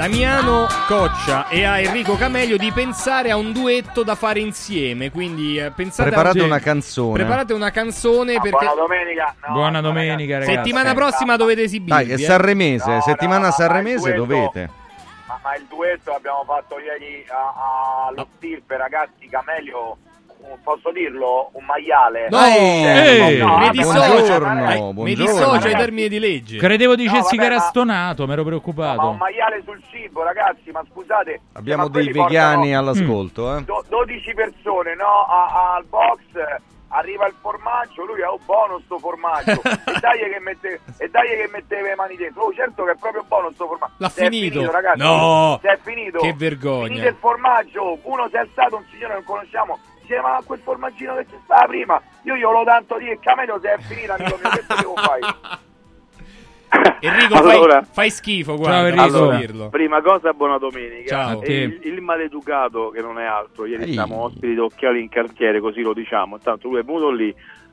Damiano 0.00 0.66
Coccia 0.86 1.48
e 1.48 1.62
a 1.66 1.78
Enrico 1.78 2.16
Camelio 2.16 2.56
di 2.56 2.72
pensare 2.72 3.30
a 3.30 3.36
un 3.36 3.52
duetto 3.52 4.02
da 4.02 4.14
fare 4.14 4.40
insieme. 4.40 5.10
Quindi 5.10 5.58
eh, 5.58 5.72
pensate 5.72 6.08
Preparate 6.08 6.40
a... 6.40 6.44
una 6.44 6.58
canzone. 6.58 7.12
Preparate 7.12 7.52
una 7.52 7.70
canzone 7.70 8.40
perché 8.40 8.48
Buona 8.64 8.72
domenica. 8.80 9.34
No, 9.46 9.52
Buona 9.52 9.80
domenica, 9.82 10.38
ragazzi. 10.38 10.54
settimana 10.56 10.94
prossima 10.94 11.36
dovete 11.36 11.64
esibirvi. 11.64 12.02
Dai, 12.06 12.10
è 12.12 12.14
eh. 12.14 12.24
Sanremese, 12.24 12.94
No, 12.94 13.00
settimana 13.02 13.46
no, 13.48 13.52
Sanremese 13.52 14.14
duetto- 14.14 14.24
dovete. 14.24 14.70
Ma, 15.26 15.38
ma 15.42 15.54
il 15.56 15.66
duetto 15.68 16.12
l'abbiamo 16.12 16.44
fatto 16.46 16.78
ieri 16.78 17.22
a- 17.28 18.06
allo 18.08 18.26
Stirpe, 18.38 18.78
ragazzi, 18.78 19.28
Camelio, 19.28 19.98
posso 20.62 20.90
dirlo, 20.92 21.50
un 21.52 21.64
maiale. 21.64 22.28
No, 22.30 22.44
Eh, 22.44 23.34
eh, 23.34 23.36
no, 23.38 23.58
mi 23.58 23.66
no, 23.66 23.70
dissocio, 23.72 24.12
buongiorno, 24.12 24.54
dai, 24.64 24.80
mi 24.82 24.92
buongiorno. 24.92 25.32
dissocio 25.32 25.66
ai 25.68 25.74
termini 25.76 26.08
di 26.08 26.18
legge. 26.18 26.58
Credevo 26.58 26.94
dicessi 26.94 27.36
vabbè, 27.36 27.48
che 27.48 27.54
era 27.54 27.56
ma- 27.56 27.68
stonato, 27.68 28.26
mi 28.26 28.32
ero 28.32 28.42
Ma 28.42 28.48
un 28.48 28.54
preoccupato. 28.60 29.12
maiale 29.12 29.62
sul 29.64 29.80
cibo, 29.90 30.22
ragazzi, 30.22 30.70
ma 30.70 30.82
scusate. 30.90 31.40
Abbiamo 31.52 31.82
ma 31.84 31.88
dei 31.88 32.10
vegani 32.12 32.70
portano 32.72 32.78
all'ascolto, 32.78 33.56
eh. 33.56 33.62
do- 33.64 33.84
12 33.88 34.34
persone, 34.34 34.94
no? 34.94 35.06
A- 35.28 35.74
al 35.76 35.84
box 35.84 36.18
eh, 36.34 36.60
arriva 36.92 37.26
il 37.26 37.34
formaggio, 37.40 38.04
lui 38.04 38.20
ha 38.22 38.32
un 38.32 38.40
buono 38.44 38.80
sto 38.84 38.98
formaggio. 38.98 39.52
e 39.62 39.98
dai 40.00 40.18
che 40.18 40.40
mette 40.40 40.80
e 40.98 41.08
dai 41.08 41.26
che 41.28 41.48
metteva 41.52 41.88
le 41.88 41.94
mani 41.94 42.16
dentro. 42.16 42.42
Oh, 42.42 42.52
certo 42.52 42.84
che 42.84 42.90
è 42.92 42.96
proprio 42.98 43.24
buono 43.28 43.50
sto 43.52 43.66
formaggio. 43.66 43.94
L'ha 43.98 44.08
Se 44.08 44.22
è 44.22 44.28
finito. 44.28 44.70
ragazzi. 44.70 44.98
No. 44.98 45.58
Se 45.62 45.68
è 45.68 45.78
finito. 45.82 46.18
Che 46.18 46.34
vergogna. 46.36 46.86
Finito 46.88 47.06
il 47.08 47.16
formaggio, 47.20 47.98
uno 48.02 48.28
si 48.28 48.34
è 48.34 48.38
alzato, 48.38 48.76
un 48.76 48.84
signore 48.90 49.08
che 49.08 49.14
non 49.14 49.24
conosciamo. 49.24 49.78
Dice, 50.10 50.20
ma 50.22 50.40
quel 50.44 50.58
formaggino 50.58 51.14
che 51.14 51.26
c'è 51.26 51.36
stava 51.44 51.66
prima, 51.66 52.02
io 52.22 52.34
glielo 52.34 52.64
tanto 52.64 52.98
dire, 52.98 53.16
Camelio 53.20 53.60
se 53.62 53.74
è 53.74 53.78
finita, 53.78 54.14
amico 54.14 54.38
mio, 54.42 54.50
che 54.50 54.64
devo 54.76 54.94
fare? 54.96 55.68
Enrico, 57.00 57.34
Allora- 57.34 57.82
fai, 57.82 57.92
fai 57.92 58.10
schifo, 58.10 58.56
Ciao, 58.56 58.58
guarda, 58.60 58.88
Enrico. 58.88 59.04
posso 59.04 59.30
Allora, 59.30 59.68
prima 59.68 60.02
cosa, 60.02 60.32
buona 60.32 60.58
domenica. 60.58 61.08
Ciao. 61.08 61.42
E 61.42 61.62
il, 61.62 61.80
il 61.84 62.00
maleducato, 62.00 62.90
che 62.90 63.00
non 63.00 63.20
è 63.20 63.24
altro, 63.24 63.66
ieri 63.66 63.84
Ehi. 63.84 63.92
siamo 63.92 64.22
ospiti 64.24 64.48
di 64.52 64.58
Occhiali 64.58 65.00
in 65.00 65.08
cartiere, 65.08 65.60
così 65.60 65.80
lo 65.80 65.92
diciamo. 65.92 66.38
Tanto 66.40 66.68
lui 66.68 66.80
è 66.80 66.82
venuto 66.82 67.10
lì, 67.10 67.32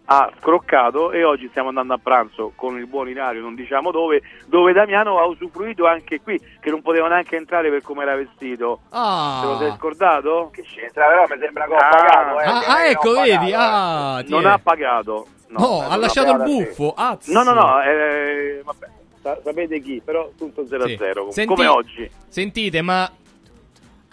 ha 0.10 0.32
scroccato 0.40 1.12
e 1.12 1.24
oggi 1.26 1.48
stiamo 1.50 1.68
andando 1.70 1.94
a 1.94 2.00
pranzo 2.02 2.54
con 2.56 2.78
il 2.78 2.88
buon 2.88 3.10
Ilario, 3.10 3.42
non 3.42 3.56
diciamo 3.56 3.92
dove, 3.92 4.22
dove 4.46 4.72
Damiano 4.72 5.20
ha 5.20 5.26
usufruito 5.26 5.86
anche 5.86 6.22
qui, 6.22 6.40
che 6.62 6.70
non 6.70 6.82
poteva 6.82 7.10
neanche 7.10 7.36
entrare 7.36 7.70
per 7.70 7.82
come 7.82 8.04
era 8.04 8.16
vestito. 8.16 8.80
Ah. 8.92 9.40
Te 9.42 9.48
lo 9.48 9.58
sei 9.58 9.74
scordato? 9.78 10.50
Che 10.54 10.62
c'entra, 10.64 11.08
però 11.08 11.26
mi 11.30 11.42
sembra 11.42 11.66
che 11.66 11.74
ho 11.74 11.78
Ah. 11.78 11.90
pagato, 11.90 12.40
eh. 12.40 12.46
Ah, 12.46 12.58
ah, 12.68 12.78
non 12.78 12.86
ecco, 12.86 13.10
ho 13.10 13.22
vedi? 13.22 13.36
pagato, 13.36 13.58
Ah, 14.18 14.24
ti 14.24 14.32
Non 14.32 14.46
ha 14.46 14.60
pagato. 14.60 15.28
No, 15.50 15.80
eh, 15.82 15.84
ha 15.86 15.90
non 15.90 16.00
lasciato 16.00 16.32
il 16.32 16.38
buffo. 16.44 16.94
azz. 16.96 17.28
No, 17.28 17.44
no, 17.44 17.52
no, 17.54 17.82
eh, 17.82 18.62
vabbè, 18.64 18.88
sa- 19.22 19.40
sapete 19.44 19.82
chi, 19.82 20.02
però 20.04 20.30
tutto 20.38 20.66
0 20.68 20.86
Sì. 20.88 20.94
a 20.94 20.98
0, 20.98 21.32
Senti- 21.32 21.54
come 21.54 21.68
oggi. 21.68 22.10
Sentite, 22.30 22.82
ma. 22.82 23.10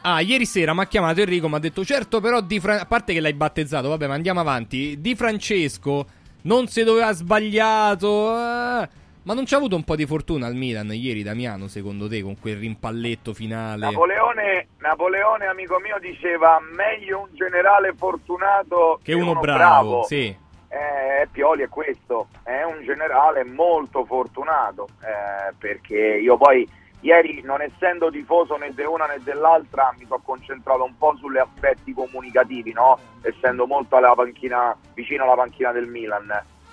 Ah, 0.07 0.21
ieri 0.21 0.45
sera 0.45 0.75
mi 0.75 0.81
ha 0.81 0.87
chiamato 0.87 1.21
Enrico, 1.21 1.49
mi 1.49 1.55
ha 1.55 1.59
detto 1.59 1.83
certo, 1.83 2.21
però 2.21 2.43
di 2.43 2.61
Fra- 2.61 2.81
a 2.81 2.85
parte 2.85 3.15
che 3.15 3.21
l'hai 3.21 3.33
battezzato, 3.33 3.89
vabbè, 3.89 4.07
ma 4.07 4.13
andiamo 4.13 4.39
avanti. 4.41 5.01
Di 5.01 5.15
Francesco 5.15 6.07
non 6.43 6.67
si 6.67 6.83
doveva 6.85 7.11
sbagliato, 7.13 8.33
eh, 8.37 8.89
ma 9.23 9.33
non 9.33 9.45
c'ha 9.47 9.57
avuto 9.57 9.77
un 9.77 9.83
po' 9.83 9.97
di 9.97 10.05
fortuna 10.05 10.47
al 10.47 10.57
Milan 10.57 10.93
ieri, 10.93 11.23
Damiano, 11.23 11.69
secondo 11.69 12.07
te, 12.07 12.21
con 12.21 12.39
quel 12.39 12.59
rimpalletto 12.59 13.33
finale? 13.33 13.87
Napoleone, 13.87 14.67
Napoleone, 14.77 15.47
amico 15.47 15.79
mio, 15.79 15.97
diceva 15.99 16.61
meglio 16.61 17.21
un 17.21 17.29
generale 17.33 17.95
fortunato 17.97 19.01
che 19.03 19.15
uno 19.15 19.41
bravo, 19.41 20.03
sì. 20.03 20.37
Eh, 20.69 21.29
Pioli 21.33 21.63
è 21.63 21.69
questo, 21.71 22.29
è 22.43 22.63
un 22.63 22.85
generale 22.85 23.43
molto 23.43 24.05
fortunato, 24.05 24.87
eh, 25.01 25.55
perché 25.57 25.97
io 26.23 26.37
poi 26.37 26.69
ieri 27.05 27.43
non 27.43 27.61
essendo 27.61 28.11
tifoso 28.11 28.57
né 28.57 28.73
di 28.75 28.83
una 28.83 29.05
né 29.05 29.21
dell'altra 29.23 29.95
mi 29.99 30.07
sono 30.07 30.23
concentrato 30.25 30.85
un 30.85 30.97
po' 30.97 31.15
sugli 31.17 31.37
aspetti 31.37 31.93
comunicativi, 31.93 32.73
no? 32.73 32.99
essendo 33.21 33.67
molto 33.67 33.97
alla 33.97 34.15
panchina, 34.15 34.77
vicino 34.95 35.25
alla 35.25 35.35
panchina 35.35 35.71
del 35.71 35.87
Milan. 35.87 36.31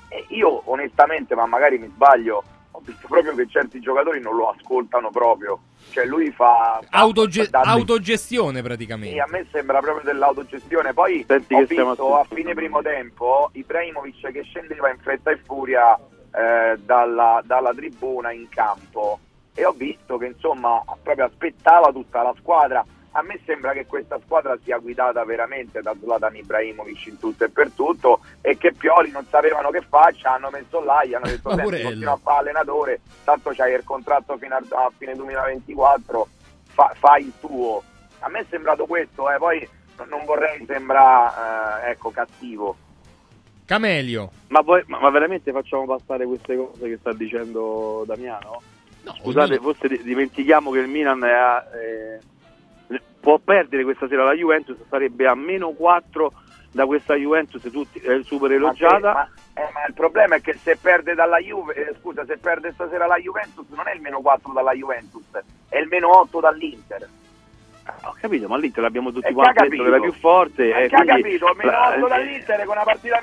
E 0.08 0.26
io 0.30 0.62
onestamente, 0.70 1.36
ma 1.36 1.46
magari 1.46 1.78
mi 1.78 1.88
sbaglio, 1.88 2.44
ho 2.72 2.80
visto 2.82 3.08
proprio 3.08 3.36
che 3.36 3.48
certi 3.50 3.82
giocatori 3.82 4.22
non 4.22 4.36
lo 4.36 4.50
ascoltano 4.50 5.10
proprio, 5.10 5.60
cioè 5.90 6.06
lui 6.06 6.32
fa... 6.32 6.80
Autoge- 6.90 7.46
fa- 7.46 7.62
autogestione 7.62 8.62
praticamente. 8.62 9.14
sì, 9.14 9.20
a 9.20 9.28
me 9.30 9.46
sembra 9.52 9.80
proprio 9.80 10.06
dell'autogestione. 10.06 10.94
Poi 10.94 11.26
Senti 11.28 11.54
ho 11.54 11.66
visto 11.66 12.18
a 12.18 12.26
fine 12.30 12.54
primo 12.54 12.82
tempo 12.82 13.50
Ibrahimovic 13.52 14.32
che 14.32 14.44
scendeva 14.44 14.90
in 14.90 14.98
fretta 15.00 15.32
e 15.32 15.38
furia 15.38 15.98
eh, 15.98 16.78
dalla, 16.78 17.42
dalla 17.46 17.74
tribuna 17.74 18.32
in 18.32 18.48
campo 18.48 19.20
e 19.54 19.66
ho 19.66 19.72
visto 19.72 20.18
che 20.18 20.28
insomma 20.28 20.82
proprio 21.02 21.26
aspettava 21.26 21.92
tutta 21.92 22.22
la 22.22 22.34
squadra. 22.40 22.86
A 23.14 23.22
me 23.24 23.42
sembra 23.46 23.74
che 23.74 23.86
questa 23.86 24.18
squadra 24.24 24.58
sia 24.64 24.78
guidata 24.78 25.26
veramente 25.26 25.82
da 25.82 25.94
Zlatan 26.00 26.38
Ibrahimovic 26.38 27.08
in 27.08 27.20
tutto 27.20 27.44
e 27.44 27.50
per 27.50 27.72
tutto 27.72 28.22
e 28.40 28.58
che 28.58 28.72
Pioli 28.72 29.12
non 29.12 29.26
sapevano 29.30 29.70
che 29.70 29.82
faccia, 29.82 30.32
hanno 30.32 30.50
messo 30.50 30.82
là, 30.82 31.04
gli 31.04 31.14
hanno 31.14 31.26
detto 31.26 31.50
senti 31.50 31.64
purello." 31.64 31.84
continua 31.84 32.14
a 32.14 32.20
fare 32.24 32.40
allenatore, 32.40 33.02
tanto 33.26 33.52
c'hai 33.54 33.74
il 33.74 33.84
contratto 33.84 34.38
fino 34.38 34.56
a, 34.56 34.62
a 34.70 34.92
fine 34.98 35.14
2024, 35.16 36.28
fa- 36.70 36.94
fai 36.96 37.26
il 37.26 37.34
tuo. 37.42 37.84
A 38.20 38.30
me 38.30 38.40
è 38.40 38.46
sembrato 38.50 38.86
questo, 38.86 39.30
eh, 39.30 39.38
poi 39.38 39.68
non 40.08 40.24
vorrei 40.24 40.64
sembrare 40.66 41.92
ecco, 41.92 42.12
cattivo. 42.12 42.78
Camelio. 43.66 44.32
Ma, 44.48 44.64
poi, 44.64 44.84
ma, 44.88 45.00
ma 45.00 45.10
veramente 45.10 45.52
facciamo 45.52 45.86
passare 45.86 46.26
queste 46.26 46.56
cose 46.56 46.88
che 46.88 46.98
sta 46.98 47.14
dicendo 47.14 48.04
Damiano? 48.06 48.62
Scusate, 49.04 49.58
forse 49.58 49.88
di- 49.88 50.04
dimentichiamo 50.04 50.72
che 50.72 50.80
il 50.80 50.88
Milan 50.88 51.24
è 51.24 51.32
a, 51.32 51.66
eh, 51.76 52.20
può 53.20 53.38
perdere 53.40 53.84
questa 53.84 54.08
sera 54.08 54.24
la 54.24 54.34
Juventus, 54.34 54.78
sarebbe 54.90 55.28
a 55.28 55.36
meno 55.36 55.72
4 55.72 56.34
da 56.72 56.86
questa 56.86 57.16
Juventus 57.16 57.62
tutti, 57.72 58.00
eh, 58.00 58.24
super 58.24 58.52
elogiata. 58.52 59.14
Ma, 59.14 59.30
eh, 59.62 59.70
ma 59.74 59.86
il 59.88 59.94
problema 59.94 60.36
è 60.36 60.42
che 60.42 60.54
se 60.54 60.78
perde 60.78 61.14
dalla 61.16 61.38
Juve, 61.40 61.74
eh, 61.74 61.96
scusa, 62.00 62.26
se 62.26 62.38
perde 62.38 62.72
stasera 62.74 63.08
la 63.08 63.18
Juventus 63.18 63.68
non 63.70 63.88
è 63.88 63.94
il 63.94 64.02
meno 64.02 64.22
4 64.22 64.54
dalla 64.54 64.74
Juventus, 64.74 65.26
è 65.68 65.78
il 65.78 65.88
meno 65.88 66.18
8 66.20 66.40
dall'Inter. 66.40 67.08
Ho 68.04 68.16
capito, 68.22 68.48
ma 68.48 68.58
l'Inter 68.58 68.84
l'abbiamo 68.84 69.12
tutti 69.12 69.26
E 69.26 69.30
che 69.30 69.34
quanti 69.34 69.58
ha 69.60 69.64
detto 69.64 69.84
che 69.84 69.90
capito? 69.90 69.96
era 69.96 70.02
più 70.12 70.20
forte. 70.20 70.70
Ma 70.70 70.78
eh, 70.78 70.88
che 70.88 70.96
ha 70.96 71.02
quindi- 71.04 71.22
capito? 71.22 71.54
Meno 71.58 71.88
8 71.88 72.06
eh, 72.06 72.10
dall'Inter 72.10 72.58
con 72.64 72.76
una 72.76 72.84
partita 72.84 73.22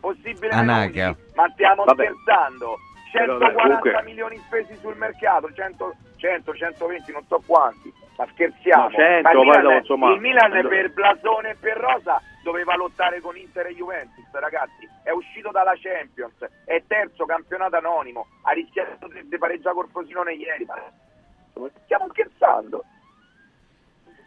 possibile 0.00 0.48
meno 0.54 0.72
Anaga. 0.72 1.06
11. 1.08 1.22
Ma 1.34 1.50
stiamo 1.52 1.84
Vabbè. 1.84 2.04
scherzando. 2.04 2.78
Però, 3.18 3.38
140 3.38 3.62
comunque- 3.62 4.02
milioni 4.04 4.36
spesi 4.38 4.74
sul 4.76 4.96
mercato, 4.96 5.52
100, 5.52 5.94
100, 6.16 6.54
120, 6.54 7.12
non 7.12 7.24
so 7.26 7.40
quanti. 7.46 7.92
ma 8.16 8.26
scherziamo. 8.30 8.84
No, 8.84 8.90
cento, 8.90 9.22
Ma 9.22 9.30
il, 9.30 9.36
poi 9.36 9.44
Milan, 9.46 9.62
dopo, 9.62 9.76
insomma, 9.76 10.12
il 10.12 10.20
Milan 10.20 10.50
quando- 10.50 10.68
per 10.68 10.92
blasone 10.92 11.50
e 11.50 11.54
per 11.56 11.76
rosa 11.76 12.20
doveva 12.44 12.76
lottare 12.76 13.20
con 13.20 13.36
Inter 13.36 13.66
e 13.66 13.74
Juventus, 13.74 14.24
ragazzi. 14.30 14.88
È 15.02 15.10
uscito 15.10 15.50
dalla 15.50 15.74
Champions, 15.76 16.34
è 16.64 16.80
terzo 16.86 17.24
campionato 17.26 17.74
anonimo, 17.76 18.26
ha 18.42 18.52
rischiato 18.52 19.08
di, 19.08 19.26
di 19.28 19.36
pareggiare 19.36 19.74
col 19.74 19.88
Frosinone 19.90 20.32
ieri. 20.34 20.64
Ma 20.64 21.68
stiamo 21.84 22.06
scherzando. 22.10 22.84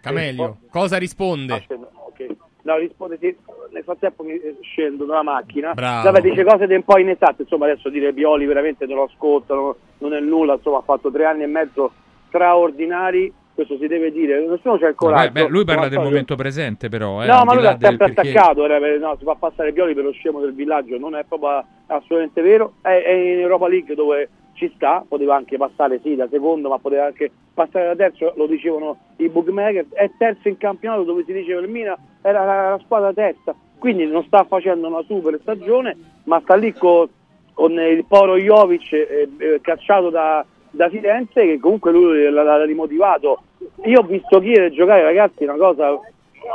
Camelio, 0.01 0.57
cosa 0.69 0.97
risponde? 0.97 1.53
Aspetta, 1.53 1.87
ok. 1.93 2.35
No, 2.67 2.75
risponde 2.75 3.17
sì. 3.21 3.33
Nel 3.71 3.83
frattempo 3.83 4.23
mi 4.23 4.33
eh, 4.33 4.57
scendo 4.59 5.05
dalla 5.05 5.23
macchina. 5.23 5.73
Bravo. 5.73 6.11
Vabbè, 6.11 6.19
dice 6.19 6.43
cose 6.43 6.65
un 6.65 6.83
po' 6.83 6.97
inesatte. 6.97 7.43
Insomma, 7.43 7.63
adesso 7.65 7.87
dire 7.87 8.11
Pioli 8.11 8.45
veramente 8.45 8.85
non 8.85 8.97
lo 8.97 9.03
ascoltano, 9.03 9.77
non 9.99 10.13
è 10.13 10.19
nulla. 10.19 10.55
Insomma, 10.55 10.79
ha 10.79 10.81
fatto 10.81 11.09
tre 11.09 11.23
anni 11.23 11.43
e 11.43 11.47
mezzo 11.47 11.93
straordinari. 12.27 13.31
Questo 13.53 13.77
si 13.77 13.87
deve 13.87 14.11
dire. 14.11 14.45
Nessuno 14.45 14.77
c'ha 14.77 14.89
il 14.89 14.95
coraggio. 14.95 15.31
Beh, 15.31 15.43
beh, 15.43 15.49
lui 15.49 15.63
parla 15.63 15.87
del 15.87 15.99
momento 15.99 16.35
presente, 16.35 16.89
però. 16.89 17.23
Eh, 17.23 17.27
No, 17.27 17.43
ma 17.45 17.53
lui 17.55 17.63
è 17.63 17.77
sempre 17.79 18.11
perché- 18.13 18.37
attaccato, 18.37 18.67
no, 18.99 19.15
si 19.17 19.23
fa 19.23 19.35
passare 19.35 19.71
Pioli 19.71 19.93
per 19.93 20.03
lo 20.03 20.11
scemo 20.11 20.41
del 20.41 20.53
villaggio, 20.53 20.97
non 20.99 21.15
è 21.15 21.23
proprio 21.23 21.65
assolutamente 21.87 22.41
vero, 22.41 22.73
è, 22.81 23.01
è 23.01 23.11
in 23.13 23.39
Europa 23.39 23.67
League 23.69 23.95
dove 23.95 24.29
ci 24.57 24.71
sta, 24.75 25.05
poteva 25.07 25.35
anche 25.35 25.55
passare 25.57 25.99
sì 26.01 26.15
da 26.15 26.27
secondo, 26.29 26.67
ma 26.67 26.79
poteva 26.79 27.05
anche 27.05 27.31
passare 27.53 27.85
da 27.85 27.95
terzo, 27.95 28.33
lo 28.35 28.47
dicevano 28.47 28.97
i 29.17 29.29
bookmaker, 29.29 29.85
è 29.93 30.09
terzo 30.17 30.47
in 30.47 30.57
campionato 30.57 31.03
dove 31.03 31.23
si 31.25 31.31
diceva 31.31 31.61
il 31.61 31.69
Mina 31.69 31.95
era 32.21 32.43
la, 32.43 32.79
squadra 32.83 33.13
terza, 33.13 33.55
quindi 33.77 34.05
non 34.05 34.23
sta 34.25 34.43
facendo 34.43 34.87
una 34.87 35.03
super 35.03 35.37
stagione, 35.41 35.95
ma 36.23 36.39
sta 36.41 36.55
lì 36.55 36.73
co- 36.73 37.07
con 37.53 37.71
il 37.73 38.03
Poro 38.05 38.35
Jovic 38.35 38.91
eh, 38.93 39.29
eh, 39.37 39.61
cacciato 39.61 40.09
da, 40.09 40.43
da 40.71 40.89
Firenze 40.89 41.45
che 41.45 41.59
comunque 41.59 41.91
lui 41.91 42.29
l'ha, 42.29 42.63
rimotivato. 42.65 43.43
Io 43.85 43.99
ho 43.99 44.03
visto 44.03 44.39
Chiere 44.39 44.71
giocare 44.71 45.03
ragazzi 45.03 45.43
una 45.43 45.55
cosa 45.55 45.99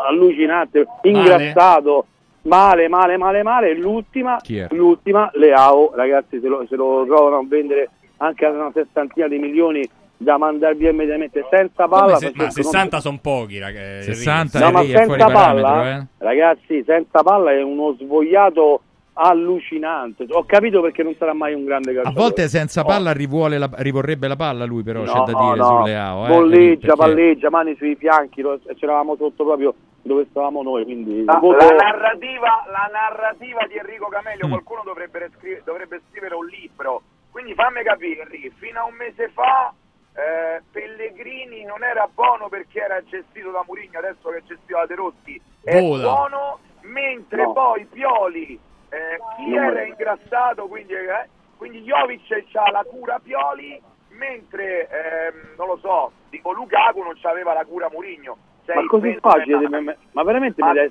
allucinante, 0.08 0.86
ingrassato, 1.02 2.06
male, 2.42 2.88
male, 2.88 3.16
male, 3.16 3.42
male. 3.42 3.70
E 3.70 3.74
L'ultima, 3.74 4.38
Chi 4.42 4.58
è? 4.58 4.66
l'ultima, 4.70 5.30
Leao, 5.34 5.92
ragazzi 5.94 6.40
se 6.40 6.48
lo, 6.48 6.64
se 6.68 6.76
lo 6.76 7.04
trovano 7.06 7.38
a 7.38 7.44
vendere 7.46 7.90
anche 8.18 8.44
a 8.46 8.50
una 8.50 8.70
sessantina 8.72 9.26
di 9.28 9.38
milioni 9.38 9.88
da 10.16 10.38
mandare 10.38 10.76
via 10.76 10.90
immediatamente 10.90 11.44
senza 11.50 11.88
palla. 11.88 12.16
Se- 12.16 12.26
ma 12.26 12.32
Francesco, 12.32 12.42
non- 12.42 12.50
60 12.70 13.00
sono 13.00 13.18
pochi, 13.20 13.58
ragazzi. 13.58 14.14
60 14.14 14.58
No, 14.60 14.70
ma 14.70 14.80
lì 14.82 14.92
è 14.92 15.04
fuori 15.04 15.20
senza 15.20 15.34
palla, 15.34 15.96
eh. 15.98 16.06
ragazzi, 16.18 16.84
senza 16.86 17.22
palla 17.24 17.50
è 17.50 17.60
uno 17.62 17.96
svogliato 17.98 18.82
allucinante. 19.14 20.24
Ho 20.30 20.44
capito 20.44 20.80
perché 20.80 21.02
non 21.02 21.14
sarà 21.18 21.34
mai 21.34 21.54
un 21.54 21.64
grande 21.64 21.90
A 21.90 21.94
calciatore. 21.94 22.22
volte 22.22 22.48
senza 22.48 22.84
palla 22.84 23.12
rivuole 23.12 23.58
la- 23.58 23.68
rivorrebbe 23.78 24.28
la 24.28 24.36
palla 24.36 24.64
lui, 24.64 24.82
però 24.82 25.02
c'è 25.02 25.12
No, 25.14 25.24
da 25.24 25.32
dire 25.32 25.56
no, 25.56 25.64
su 25.64 25.84
Leao. 25.86 26.24
Eh, 26.24 26.28
Bolleggia, 26.28 26.80
perché- 26.94 26.96
palleggia, 26.96 27.50
mani 27.50 27.74
sui 27.76 27.96
fianchi, 27.96 28.40
lo- 28.40 28.60
c'eravamo 28.76 29.16
sotto 29.16 29.44
proprio 29.44 29.74
dove 30.02 30.26
stavamo 30.30 30.62
noi, 30.62 30.84
quindi 30.84 31.24
La, 31.24 31.38
voto- 31.38 31.64
la 31.64 31.70
narrativa, 31.70 32.64
la 32.66 32.88
narrativa 32.92 33.66
di 33.66 33.76
Enrico 33.76 34.08
Camelio, 34.08 34.46
Mm. 34.46 34.50
qualcuno 34.50 34.82
dovrebbe, 34.84 35.30
scri- 35.36 35.62
dovrebbe 35.64 36.00
scrivere 36.10 36.34
un 36.34 36.46
libro. 36.46 37.02
Quindi 37.30 37.54
fammi 37.54 37.82
capire, 37.82 38.22
Enrico, 38.22 38.54
fino 38.58 38.80
a 38.80 38.84
un 38.84 38.94
mese 38.94 39.28
fa 39.30 39.72
eh, 40.14 40.60
Pellegrini 40.70 41.64
non 41.64 41.82
era 41.82 42.06
buono 42.12 42.48
perché 42.50 42.80
era 42.82 43.02
gestito 43.04 43.50
da 43.50 43.62
Murigno, 43.66 43.98
adesso 43.98 44.28
che 44.28 44.38
è 44.38 44.42
gestito 44.42 44.76
da 44.76 44.84
De 44.86 44.94
Rossi 44.94 45.40
è 45.64 45.80
Vola. 45.80 46.02
buono, 46.02 46.58
mentre 46.82 47.42
No. 47.44 47.52
poi 47.54 47.84
Pioli, 47.86 48.60
eh, 48.90 49.18
chi 49.36 49.48
Non 49.48 49.64
era 49.64 49.84
ingrassato, 49.84 50.66
quindi, 50.66 50.92
eh, 50.92 51.28
quindi 51.56 51.80
Jovic 51.82 52.44
ha 52.52 52.70
la 52.70 52.84
cura 52.84 53.18
Pioli, 53.22 53.80
mentre, 54.10 54.88
ehm, 54.88 55.54
non 55.56 55.68
lo 55.68 55.78
so, 55.78 56.12
dico 56.28 56.52
Lukaku 56.52 57.02
non 57.02 57.14
c'aveva 57.18 57.54
la 57.54 57.64
cura 57.64 57.88
Murigno. 57.90 58.36
Sei 58.64 58.76
ma 58.76 58.86
così 58.86 59.16
facile, 59.20 59.68
ma- 59.68 60.22
veramente 60.22 60.60
Ma 60.62 60.68
mi 60.68 60.74
dai 60.74 60.88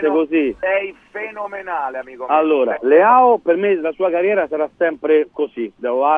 feno- 0.00 0.12
così? 0.14 0.56
Sei 0.60 0.96
fenomenale, 1.10 1.98
amico 1.98 2.26
mio. 2.28 2.34
Allora, 2.36 2.78
Leao 2.82 3.38
per 3.38 3.56
me 3.56 3.74
la 3.74 3.90
sua 3.92 4.08
carriera 4.10 4.46
sarà 4.46 4.68
sempre 4.76 5.28
così, 5.32 5.70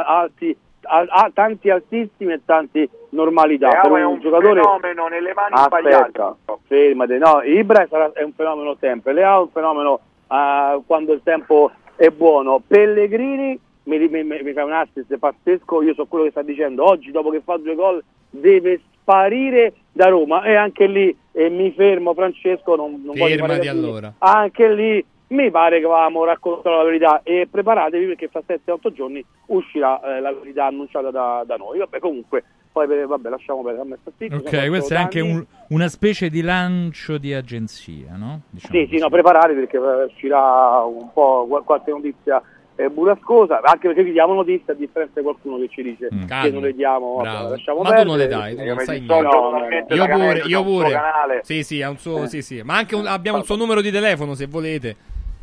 alti, 0.06 0.54
a- 0.82 1.06
a- 1.08 1.30
tanti 1.32 1.70
altissimi 1.70 2.34
e 2.34 2.40
tanti 2.44 2.88
normalità. 3.10 3.68
Leao 3.68 3.88
Per 3.90 3.92
è 4.00 4.04
un 4.04 4.20
giocatore 4.20 4.60
fenomeno 4.60 5.06
nelle 5.08 5.32
mani. 5.32 5.54
Aspetta, 5.54 6.36
fermate, 6.66 7.18
no, 7.18 7.40
Ibra 7.44 7.86
sarà, 7.88 8.12
è 8.12 8.22
un 8.22 8.32
fenomeno 8.32 8.76
sempre, 8.78 9.14
Leao 9.14 9.38
è 9.40 9.42
un 9.44 9.50
fenomeno 9.50 10.00
ah, 10.28 10.78
quando 10.86 11.12
il 11.14 11.22
tempo 11.24 11.70
è 11.96 12.08
buono. 12.10 12.62
Pellegrini 12.66 13.58
mi, 13.84 13.98
mi- 14.08 14.22
mi- 14.22 14.42
mi 14.42 14.52
fa 14.52 14.64
un 14.64 14.72
assist 14.72 15.16
pazzesco, 15.16 15.82
io 15.82 15.94
so 15.94 16.04
quello 16.06 16.24
che 16.24 16.30
sta 16.30 16.42
dicendo, 16.42 16.84
oggi 16.84 17.10
dopo 17.10 17.30
che 17.30 17.40
fa 17.42 17.56
due 17.56 17.74
gol 17.74 18.02
deve 18.28 18.80
sparire 19.00 19.72
da 19.92 20.08
Roma 20.08 20.42
e 20.44 20.54
anche 20.54 20.86
lì 20.86 21.14
eh, 21.32 21.48
mi 21.48 21.72
fermo 21.72 22.14
Francesco, 22.14 22.76
non, 22.76 23.02
non 23.04 23.16
voglio 23.16 23.36
fare 23.44 23.68
allora. 23.68 24.12
Anche 24.18 24.72
lì 24.72 25.04
mi 25.28 25.50
pare 25.50 25.78
che 25.78 25.84
avevamo 25.84 26.24
raccontato 26.24 26.76
la 26.76 26.82
verità 26.82 27.20
e 27.22 27.46
preparatevi 27.50 28.06
perché 28.06 28.28
fra 28.28 28.42
7-8 28.46 28.92
giorni 28.92 29.24
uscirà 29.46 30.00
eh, 30.16 30.20
la 30.20 30.32
verità 30.32 30.66
annunciata 30.66 31.10
da, 31.10 31.44
da 31.46 31.56
noi. 31.56 31.78
Vabbè, 31.78 32.00
comunque, 32.00 32.42
poi 32.72 32.86
per- 32.88 33.06
vabbè, 33.06 33.28
lasciamo 33.28 33.62
perdere 33.62 33.82
a 33.82 33.88
me 33.88 34.36
Ok, 34.36 34.68
questo 34.68 34.94
è 34.94 34.96
anche 34.96 35.20
un- 35.20 35.44
una 35.68 35.88
specie 35.88 36.30
di 36.30 36.42
lancio 36.42 37.16
di 37.18 37.32
agenzia, 37.32 38.16
no? 38.16 38.40
Diciamo 38.50 38.74
Sì, 38.76 38.88
sì, 38.92 38.98
no, 38.98 39.08
preparati 39.08 39.54
perché 39.54 39.76
eh, 39.76 40.04
uscirà 40.04 40.80
un 40.84 41.12
po' 41.12 41.46
qual- 41.48 41.62
qualche 41.64 41.90
notizia 41.92 42.42
eh, 42.76 42.88
burrascosa, 42.88 43.60
anche 43.62 43.88
perché 43.88 44.02
vi 44.02 44.12
diamo 44.12 44.32
notizie 44.34 44.72
a 44.72 44.76
differenza 44.76 45.20
di 45.20 45.22
qualcuno 45.24 45.58
che 45.58 45.68
ci 45.68 45.82
dice 45.82 46.08
che 46.08 46.24
Calmo. 46.26 46.52
non 46.54 46.62
le 46.62 46.74
diamo, 46.74 47.14
vabbè, 47.16 47.50
lasciamo 47.50 47.78
Ma 47.82 47.84
tu 47.84 47.90
perdere. 47.94 48.08
non 48.08 48.18
le 48.18 48.26
dai, 48.26 48.54
tu 48.56 48.62
Io 48.62 48.74
non 48.74 48.84
sai 48.84 49.00
niente. 49.00 49.28
totalmente 49.28 49.94
Io 49.94 50.06
pure, 50.06 50.38
io 50.46 50.62
pure. 50.64 50.90
canale. 50.90 51.40
Sì, 51.44 51.62
sì, 51.62 51.82
ha 51.82 51.90
un 51.90 51.98
suo, 51.98 52.26
sì, 52.26 52.40
sì. 52.42 52.62
Ma 52.64 52.76
anche 52.76 52.94
un- 52.94 53.06
abbiamo 53.06 53.38
un 53.38 53.44
suo 53.44 53.56
numero 53.56 53.80
di 53.80 53.90
telefono 53.90 54.34
se 54.34 54.46
volete. 54.46 54.96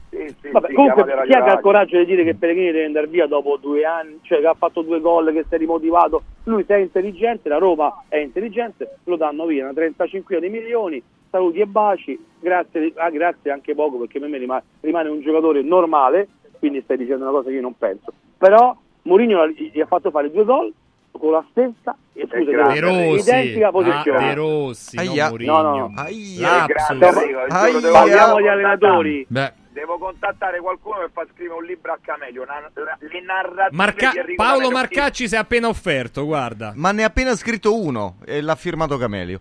Sì, 0.09 0.33
sì, 0.41 0.49
Vabbè, 0.49 0.67
sì, 0.69 0.73
comunque, 0.73 1.03
chi 1.27 1.33
ha 1.33 1.53
il 1.53 1.59
coraggio 1.61 1.97
di 1.99 2.06
dire 2.06 2.23
che 2.23 2.33
Pellegrini 2.33 2.72
deve 2.72 2.85
andare 2.85 3.07
via 3.07 3.27
dopo 3.27 3.57
due 3.57 3.83
anni, 3.83 4.17
cioè 4.23 4.39
che 4.39 4.47
ha 4.47 4.56
fatto 4.57 4.81
due 4.81 4.99
gol, 4.99 5.31
che 5.31 5.45
si 5.47 5.53
è 5.53 5.57
rimotivato? 5.57 6.23
Lui 6.45 6.64
se 6.65 6.75
è 6.75 6.80
intelligente, 6.80 7.49
la 7.49 7.57
Roma 7.57 8.03
è 8.07 8.17
intelligente, 8.17 8.97
lo 9.03 9.15
danno 9.17 9.45
via, 9.45 9.65
una 9.65 9.73
35 9.73 10.39
di 10.39 10.49
milioni, 10.49 11.03
saluti 11.30 11.59
e 11.59 11.65
baci, 11.67 12.17
grazie, 12.39 12.93
ah, 12.95 13.09
grazie 13.09 13.51
anche 13.51 13.75
poco 13.75 13.97
perché 13.97 14.19
per 14.19 14.30
me 14.30 14.38
rimane, 14.38 14.64
rimane 14.80 15.09
un 15.09 15.19
giocatore 15.22 15.61
normale, 15.61 16.27
quindi 16.59 16.81
stai 16.83 16.97
dicendo 16.97 17.23
una 17.23 17.31
cosa 17.33 17.49
che 17.49 17.55
io 17.55 17.61
non 17.61 17.77
penso. 17.77 18.11
Però 18.37 18.75
Mourinho 19.03 19.47
gli 19.47 19.79
ha 19.79 19.85
fatto 19.85 20.09
fare 20.11 20.31
due 20.31 20.43
gol 20.43 20.73
con 21.11 21.31
la 21.31 21.43
stessa 21.51 21.95
e 22.13 22.27
scusa, 22.29 22.67
De 22.73 22.79
Rossi. 22.79 23.29
identica 23.29 23.71
posizione. 23.71 24.17
Ah, 24.17 24.27
De 24.27 24.33
Rossi, 24.35 24.95
non 24.97 25.07
Aia. 25.07 25.29
Mourinho. 25.29 25.51
No, 25.53 25.61
no, 25.61 25.77
no. 25.77 25.93
Aia, 25.95 26.65
devo- 26.97 27.91
Parliamo 27.91 28.37
di 28.37 28.47
allenatori. 28.47 29.25
Beh, 29.27 29.65
Devo 29.77 29.99
contattare 29.99 30.59
qualcuno 30.59 30.97
per 31.01 31.11
far 31.13 31.27
scrivere 31.35 31.59
un 31.59 31.63
libro 31.65 31.91
a 31.91 31.99
Camelio, 32.01 32.41
una- 32.41 32.67
le 32.99 33.21
narrative 33.21 33.75
Marca- 33.75 34.11
Paolo 34.35 34.53
Camelio. 34.53 34.69
Marcacci 34.71 35.27
si 35.27 35.35
è 35.35 35.37
appena 35.37 35.67
offerto, 35.67 36.25
guarda. 36.25 36.71
Ma 36.75 36.91
ne 36.91 37.03
ha 37.03 37.05
appena 37.07 37.35
scritto 37.35 37.79
uno 37.79 38.15
e 38.25 38.41
l'ha 38.41 38.55
firmato 38.55 38.97
Camelio. 38.97 39.39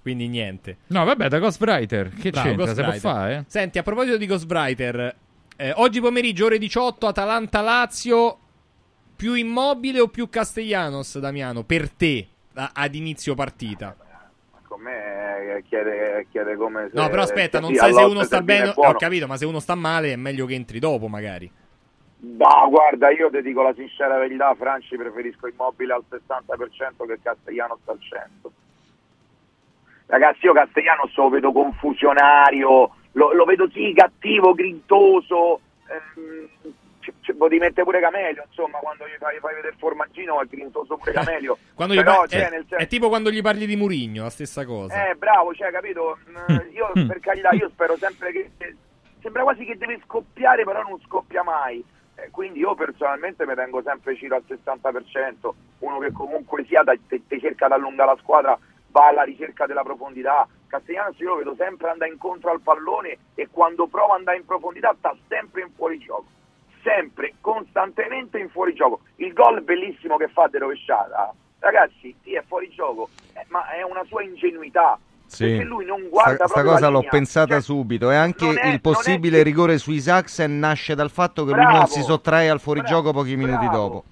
Quindi 0.00 0.28
niente. 0.28 0.76
no, 0.88 1.04
vabbè, 1.04 1.28
da 1.28 1.38
Ghostwriter, 1.40 2.10
che 2.10 2.30
Bravo, 2.30 2.48
c'entra? 2.48 2.66
Si 2.68 2.72
può 2.74 2.84
Ghostwriter. 2.84 3.00
fare, 3.00 3.34
eh? 3.34 3.44
Senti, 3.48 3.78
a 3.78 3.82
proposito 3.82 4.16
di 4.16 4.26
Ghostwriter, 4.26 5.14
eh, 5.56 5.72
oggi 5.76 6.00
pomeriggio 6.00 6.46
ore 6.46 6.58
18 6.58 7.06
Atalanta-Lazio, 7.06 8.38
più 9.16 9.34
Immobile 9.34 10.00
o 10.00 10.08
più 10.08 10.28
Castellanos, 10.28 11.18
Damiano, 11.18 11.62
per 11.64 11.90
te, 11.90 12.26
a- 12.54 12.70
ad 12.74 12.94
inizio 12.94 13.34
partita? 13.34 13.96
Con 14.66 14.80
me 14.80 15.56
eh, 15.56 15.62
chiede, 15.62 16.26
chiede 16.30 16.56
come 16.56 16.88
se... 16.92 16.98
No, 16.98 17.08
però 17.08 17.22
aspetta, 17.22 17.60
non 17.60 17.74
sai 17.74 17.92
se 17.92 18.02
uno 18.02 18.22
sta 18.24 18.40
bene, 18.42 18.72
ho 18.74 18.94
capito, 18.94 19.26
ma 19.26 19.36
se 19.36 19.44
uno 19.44 19.60
sta 19.60 19.74
male 19.74 20.12
è 20.12 20.16
meglio 20.16 20.46
che 20.46 20.54
entri 20.54 20.78
dopo 20.78 21.08
magari. 21.08 21.50
No, 22.24 22.68
guarda, 22.70 23.10
io 23.10 23.30
ti 23.30 23.42
dico 23.42 23.62
la 23.62 23.74
sincera 23.74 24.16
verità, 24.16 24.54
Franci 24.54 24.96
preferisco 24.96 25.48
Immobile 25.48 25.92
al 25.92 26.04
60% 26.08 27.06
che 27.06 27.18
Castellanos 27.22 27.80
al 27.86 27.98
100%. 27.98 28.50
Ragazzi, 30.12 30.44
io 30.44 30.52
Castellanos 30.52 31.16
lo 31.16 31.30
vedo 31.30 31.52
confusionario, 31.52 32.94
lo, 33.12 33.32
lo 33.32 33.44
vedo 33.46 33.66
sì 33.70 33.94
cattivo, 33.94 34.52
grintoso, 34.52 35.60
ehm, 35.88 36.74
ci, 37.00 37.10
ci, 37.22 37.32
può 37.32 37.48
mette 37.48 37.82
pure 37.82 37.98
Camelio, 37.98 38.44
insomma, 38.46 38.76
quando 38.76 39.06
gli 39.06 39.16
fai, 39.18 39.38
fai 39.38 39.54
vedere 39.54 39.72
il 39.72 39.78
formaggino 39.78 40.42
è 40.42 40.44
grintoso 40.44 40.98
pure 40.98 41.12
Camelio. 41.12 41.56
Quando 41.72 41.94
gli 41.94 42.02
Però, 42.02 42.18
par- 42.18 42.28
cioè, 42.28 42.46
è, 42.46 42.50
nel 42.50 42.66
è 42.68 42.86
tipo 42.88 43.08
quando 43.08 43.30
gli 43.30 43.40
parli 43.40 43.64
di 43.64 43.74
Murigno, 43.74 44.24
la 44.24 44.28
stessa 44.28 44.66
cosa. 44.66 45.08
eh, 45.08 45.14
bravo, 45.14 45.54
cioè, 45.54 45.70
capito? 45.70 46.18
Mm, 46.28 46.58
Io, 46.76 46.90
per 47.06 47.18
carità, 47.20 47.48
io 47.52 47.70
spero 47.70 47.96
sempre 47.96 48.32
che... 48.32 48.50
Sembra 49.22 49.44
quasi 49.44 49.64
che 49.64 49.78
deve 49.78 49.98
scoppiare, 50.04 50.64
però 50.64 50.82
non 50.82 51.00
scoppia 51.06 51.42
mai. 51.42 51.82
Eh, 52.16 52.28
quindi 52.30 52.58
io 52.58 52.74
personalmente 52.74 53.46
mi 53.46 53.54
tengo 53.54 53.80
sempre 53.80 54.14
Ciro 54.16 54.34
al 54.34 54.44
60%, 54.46 55.50
uno 55.78 55.98
che 56.00 56.12
comunque 56.12 56.66
sia, 56.66 56.82
da- 56.82 56.98
te, 57.08 57.22
te 57.26 57.40
cerca 57.40 57.68
di 57.68 57.72
allungare 57.72 58.10
la 58.10 58.20
squadra, 58.20 58.58
va 58.92 59.08
alla 59.08 59.22
ricerca 59.24 59.66
della 59.66 59.82
profondità. 59.82 60.46
Castellanos 60.68 61.18
io 61.18 61.30
lo 61.30 61.36
vedo 61.36 61.54
sempre 61.58 61.90
andare 61.90 62.10
incontro 62.12 62.50
al 62.52 62.60
pallone 62.60 63.18
e 63.34 63.48
quando 63.50 63.88
prova 63.88 64.12
ad 64.12 64.18
andare 64.20 64.36
in 64.38 64.44
profondità 64.44 64.94
sta 64.98 65.16
sempre 65.28 65.62
in 65.62 65.70
fuorigioco. 65.74 66.26
Sempre, 66.82 67.34
costantemente 67.40 68.38
in 68.38 68.48
fuorigioco. 68.50 69.00
Il 69.16 69.32
gol 69.32 69.62
bellissimo 69.62 70.16
che 70.16 70.28
fa 70.28 70.46
di 70.48 70.58
rovesciata 70.58 71.34
ragazzi, 71.60 72.12
sì, 72.24 72.34
è 72.34 72.42
fuori 72.48 72.68
gioco, 72.70 73.08
eh, 73.34 73.44
ma 73.50 73.70
è 73.70 73.82
una 73.82 74.02
sua 74.06 74.22
ingenuità. 74.24 74.98
Sì. 75.26 75.44
Perché 75.46 75.62
lui 75.62 75.84
non 75.84 76.08
guarda 76.08 76.34
Sta, 76.34 76.46
sta 76.46 76.54
proprio 76.54 76.72
cosa 76.72 76.88
l'ho 76.88 76.96
linea. 76.96 77.10
pensata 77.10 77.52
Cioè, 77.54 77.60
subito 77.62 78.10
e 78.10 78.16
anche 78.16 78.52
è- 78.52 78.66
il 78.66 78.80
possibile 78.80 79.36
che- 79.38 79.42
rigore 79.44 79.78
sui 79.78 80.00
Saxen 80.00 80.58
nasce 80.58 80.96
dal 80.96 81.10
fatto 81.10 81.44
che 81.44 81.52
lui 81.52 81.60
Bravo. 81.62 81.76
non 81.78 81.86
si 81.86 82.02
sottrae 82.02 82.50
al 82.50 82.58
fuorigioco 82.60 83.12
Bravo. 83.12 83.18
pochi 83.20 83.36
minuti 83.36 83.64
Bravo. 83.66 83.76
dopo. 83.78 84.04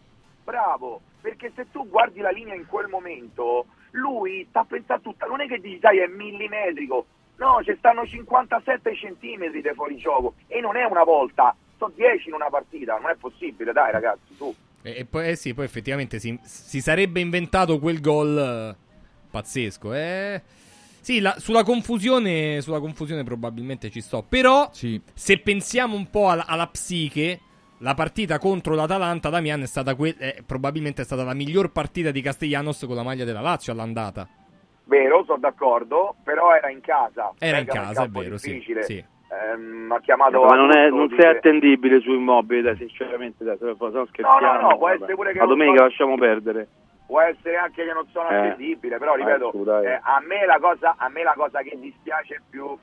Bravo, 0.44 1.00
perché 1.20 1.50
se 1.56 1.66
tu 1.72 1.88
guardi 1.88 2.20
la 2.20 2.30
linea 2.30 2.54
in 2.54 2.66
quel 2.68 2.86
momento, 2.86 3.66
lui 3.92 4.46
sta 4.48 4.64
pensando 4.64 5.02
tutta, 5.02 5.26
non 5.26 5.40
è 5.40 5.46
che 5.46 5.60
dici 5.60 5.78
dai 5.78 5.98
è 5.98 6.06
millimetrico, 6.06 7.06
no, 7.36 7.60
ci 7.64 7.74
stanno 7.78 8.06
57 8.06 8.94
centimetri 8.96 9.62
di 9.62 9.70
fuorigioco 9.74 10.34
e 10.46 10.60
non 10.60 10.76
è 10.76 10.84
una 10.84 11.04
volta, 11.04 11.54
sono 11.76 11.92
10 11.94 12.28
in 12.28 12.34
una 12.34 12.48
partita, 12.48 12.96
non 12.98 13.10
è 13.10 13.16
possibile, 13.16 13.72
dai 13.72 13.92
ragazzi, 13.92 14.34
su. 14.34 14.54
E, 14.82 14.98
e 14.98 15.04
poi, 15.04 15.28
eh 15.28 15.36
sì, 15.36 15.54
poi 15.54 15.64
effettivamente 15.64 16.18
si, 16.18 16.38
si 16.42 16.80
sarebbe 16.80 17.20
inventato 17.20 17.78
quel 17.78 18.00
gol 18.00 18.38
eh, 18.38 18.76
pazzesco. 19.30 19.94
Eh. 19.94 20.42
Sì, 21.00 21.20
la- 21.20 21.36
sulla, 21.38 21.64
confusione, 21.64 22.60
sulla 22.60 22.78
confusione 22.78 23.24
probabilmente 23.24 23.90
ci 23.90 24.00
sto. 24.00 24.22
Però, 24.22 24.70
se 24.72 25.38
pensiamo 25.38 25.96
un 25.96 26.08
po' 26.10 26.28
alla, 26.28 26.46
alla 26.46 26.66
psiche, 26.66 27.40
la 27.80 27.94
partita 27.94 28.38
contro 28.38 28.74
l'Atalanta, 28.74 29.28
Damian, 29.30 29.62
è 29.62 29.66
stata 29.66 29.94
que- 29.94 30.14
eh, 30.18 30.42
probabilmente 30.46 31.02
è 31.02 31.04
stata 31.04 31.24
la 31.24 31.34
miglior 31.34 31.70
partita 31.72 32.10
di 32.10 32.20
Castellanos 32.20 32.84
con 32.86 32.94
la 32.96 33.02
maglia 33.02 33.24
della 33.24 33.40
Lazio 33.40 33.72
all'andata. 33.72 34.28
Vero, 34.84 35.22
sono 35.24 35.38
d'accordo, 35.38 36.16
però 36.24 36.54
era 36.54 36.68
in 36.70 36.80
casa. 36.80 37.32
Era 37.38 37.58
in 37.58 37.66
casa, 37.66 38.04
è 38.04 38.08
vero, 38.08 38.36
sì, 38.38 38.52
difficile. 38.52 38.82
sì. 38.82 39.04
Ehm, 39.32 39.92
ha 39.92 40.00
chiamato 40.00 40.42
ma 40.42 40.56
non, 40.56 40.76
è, 40.76 40.88
non 40.90 41.08
sei 41.16 41.28
attendibile 41.36 42.00
su 42.00 42.10
immobili, 42.10 42.62
dai, 42.62 42.76
sinceramente, 42.76 43.44
dai, 43.44 43.56
se 43.58 43.74
se 43.78 43.86
no 43.88 44.06
scherziamo. 44.06 44.60
no, 44.60 44.76
può 44.76 44.88
vabbè. 44.88 44.94
essere 44.96 45.14
pure 45.14 45.32
che 45.32 45.38
La 45.38 45.46
domenica 45.46 45.78
so- 45.78 45.84
lasciamo 45.84 46.16
perdere. 46.16 46.68
può 47.06 47.20
essere 47.20 47.56
anche 47.56 47.84
che 47.84 47.92
non 47.92 48.06
sono 48.10 48.28
Eh. 48.28 48.34
attendibile, 48.36 48.98
però 48.98 49.14
Dai, 49.16 49.24
ripeto, 49.24 49.50
su, 49.52 49.62
dai. 49.62 49.84
eh, 49.86 50.00
a, 50.02 50.20
me 50.26 50.44
la 50.46 50.58
cosa, 50.60 50.94
a 50.98 51.08
me 51.08 51.22
la 51.22 51.34
cosa 51.36 51.60
che 51.62 51.78
dispiace 51.78 52.42
più, 52.50 52.76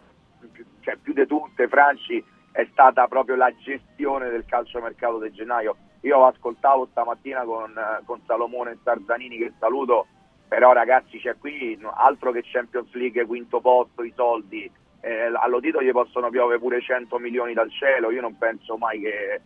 più- 0.53 0.66
cioè 0.80 0.95
più 0.95 1.11
di 1.11 1.27
tutte, 1.27 1.67
Franci, 1.67 2.24
è 2.58 2.68
stata 2.72 3.08
proprio 3.08 3.36
la 3.36 3.53
gestione 3.56 4.30
del 4.30 4.44
calciomercato 4.45 5.19
di 5.19 5.32
gennaio. 5.32 5.76
Io 6.02 6.26
ascoltavo 6.26 6.88
stamattina 6.90 7.44
con, 7.44 7.69
eh, 7.77 8.02
con 8.03 8.19
Salomone 8.26 8.80
Tarzanini 8.82 9.38
che 9.38 9.53
saluto, 9.60 10.08
però 10.48 10.72
ragazzi 10.74 11.19
c'è 11.19 11.38
qui 11.38 11.77
altro 11.94 12.32
che 12.32 12.42
Champions 12.44 12.92
League, 12.94 13.27
quinto 13.27 13.61
posto, 13.61 14.02
i 14.02 14.11
soldi, 14.16 14.68
eh, 15.02 15.32
allo 15.36 15.60
Tito 15.60 15.84
gli 15.84 15.92
possono 15.92 16.32
piovere 16.32 16.58
pure 16.58 16.82
100 16.82 17.19
milioni 17.19 17.53
dal 17.53 17.69
cielo, 17.69 18.10
io 18.10 18.22
non 18.22 18.40
penso 18.40 18.76
mai 18.76 19.02
che, 19.02 19.42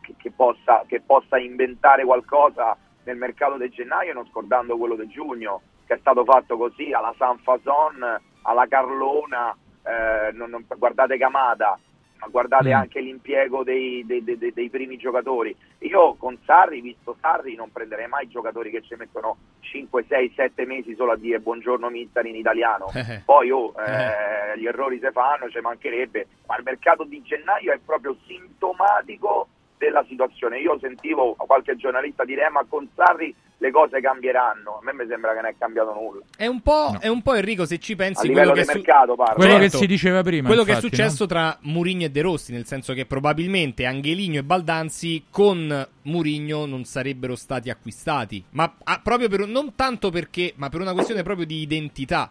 che- 0.00 0.14
che 0.16 0.30
possa, 0.30 0.84
che 0.86 1.02
possa 1.02 1.36
inventare 1.36 2.02
qualcosa 2.06 2.74
nel 3.04 3.18
mercato 3.18 3.58
di 3.58 3.68
gennaio 3.68 4.14
non 4.14 4.26
scordando 4.30 4.78
quello 4.78 4.94
di 4.96 5.06
giugno 5.08 5.60
che 5.86 5.92
è 5.94 5.98
stato 5.98 6.24
fatto 6.24 6.56
così 6.56 6.92
alla 6.92 7.14
San 7.18 7.36
Fason, 7.40 8.02
alla 8.40 8.66
Carlona 8.66 9.54
eh, 9.84 10.32
non- 10.32 10.48
non- 10.48 10.64
guardate 10.78 11.18
Camada 11.18 11.78
ma 12.24 12.30
guardate 12.30 12.70
Mm. 12.70 12.72
anche 12.74 13.00
l'impiego 13.00 13.62
dei, 13.62 14.04
dei- 14.06 14.24
dei- 14.24 14.52
dei- 14.52 14.70
primi 14.70 14.96
giocatori. 14.96 15.54
Io 15.80 16.14
con 16.14 16.38
Sarri, 16.44 16.80
visto 16.80 17.16
Sarri 17.20 17.54
non 17.54 17.70
prenderei 17.70 18.08
mai 18.08 18.28
giocatori 18.28 18.70
che 18.70 18.80
ci 18.82 18.94
mettono 18.96 19.36
5, 19.60 20.04
6, 20.08 20.32
7 20.34 20.64
mesi 20.64 20.94
solo 20.94 21.12
a 21.12 21.16
dire 21.16 21.38
buongiorno 21.40 21.88
mister 21.90 22.24
in 22.26 22.36
italiano. 22.36 22.86
Poi 23.24 23.50
oh, 23.50 23.74
eh, 23.78 24.58
gli 24.58 24.66
errori 24.66 24.98
si 25.02 25.08
fanno, 25.12 25.48
ci 25.50 25.60
mancherebbe, 25.60 26.26
ma 26.46 26.56
il 26.56 26.62
mercato 26.64 27.04
di 27.04 27.22
gennaio 27.22 27.72
è 27.72 27.78
proprio 27.84 28.16
sintomatico 28.26 29.48
della 29.84 30.04
situazione. 30.08 30.58
Io 30.58 30.78
sentivo 30.80 31.34
qualche 31.36 31.76
giornalista 31.76 32.24
dire 32.24 32.46
"Eh, 32.46 32.50
ma 32.50 32.64
con 32.68 32.88
Sarri 32.94 33.34
le 33.58 33.70
cose 33.70 34.00
cambieranno, 34.00 34.78
a 34.78 34.80
me 34.82 34.92
mi 34.92 35.06
sembra 35.08 35.30
che 35.32 35.40
non 35.40 35.46
è 35.46 35.54
cambiato 35.56 35.94
nulla. 35.94 36.22
È 36.36 36.46
un 36.46 36.60
po', 36.60 36.96
è 37.00 37.08
un 37.08 37.22
po' 37.22 37.34
Enrico, 37.34 37.64
se 37.64 37.78
ci 37.78 37.96
pensi, 37.96 38.26
A 38.26 38.28
livello 38.28 38.50
quello, 38.50 38.60
di 38.60 38.66
che, 38.66 38.72
su- 38.72 38.84
mercato 38.84 39.14
parlo. 39.14 39.34
Quello 39.36 39.54
che 39.54 39.60
Certo. 39.62 39.76
si 39.78 39.86
diceva 39.86 40.22
prima, 40.22 40.46
quello 40.48 40.64
che 40.64 40.72
è 40.72 40.74
infatti, 40.74 40.94
successo 40.94 41.26
tra 41.26 41.56
Murigno 41.62 42.04
e 42.06 42.10
De 42.10 42.20
Rossi, 42.20 42.52
nel 42.52 42.66
senso 42.66 42.92
che 42.92 43.06
probabilmente 43.06 43.86
Angeligno 43.86 44.40
e 44.40 44.42
Baldanzi 44.42 45.24
con 45.30 45.88
Murigno 46.02 46.66
non 46.66 46.84
sarebbero 46.84 47.36
stati 47.36 47.70
acquistati, 47.70 48.44
ma 48.50 48.74
ah, 48.84 49.00
proprio 49.02 49.28
per, 49.28 49.46
non 49.46 49.74
tanto 49.74 50.10
perché, 50.10 50.52
ma 50.56 50.68
per 50.68 50.80
una 50.80 50.92
questione 50.92 51.22
proprio 51.22 51.46
di 51.46 51.60
identità. 51.62 52.30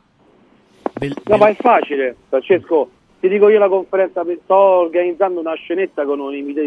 Del, 0.93 1.15
No, 1.25 1.37
ma 1.37 1.47
è 1.47 1.55
facile, 1.55 2.15
Francesco. 2.29 2.89
Ti 3.23 3.29
dico 3.29 3.47
io 3.47 3.57
la 3.57 3.69
conferenza, 3.69 4.21
sto 4.43 4.53
organizzando 4.53 5.39
una 5.39 5.53
scenetta 5.53 6.03
con 6.03 6.19
un 6.19 6.35
imita- 6.35 6.59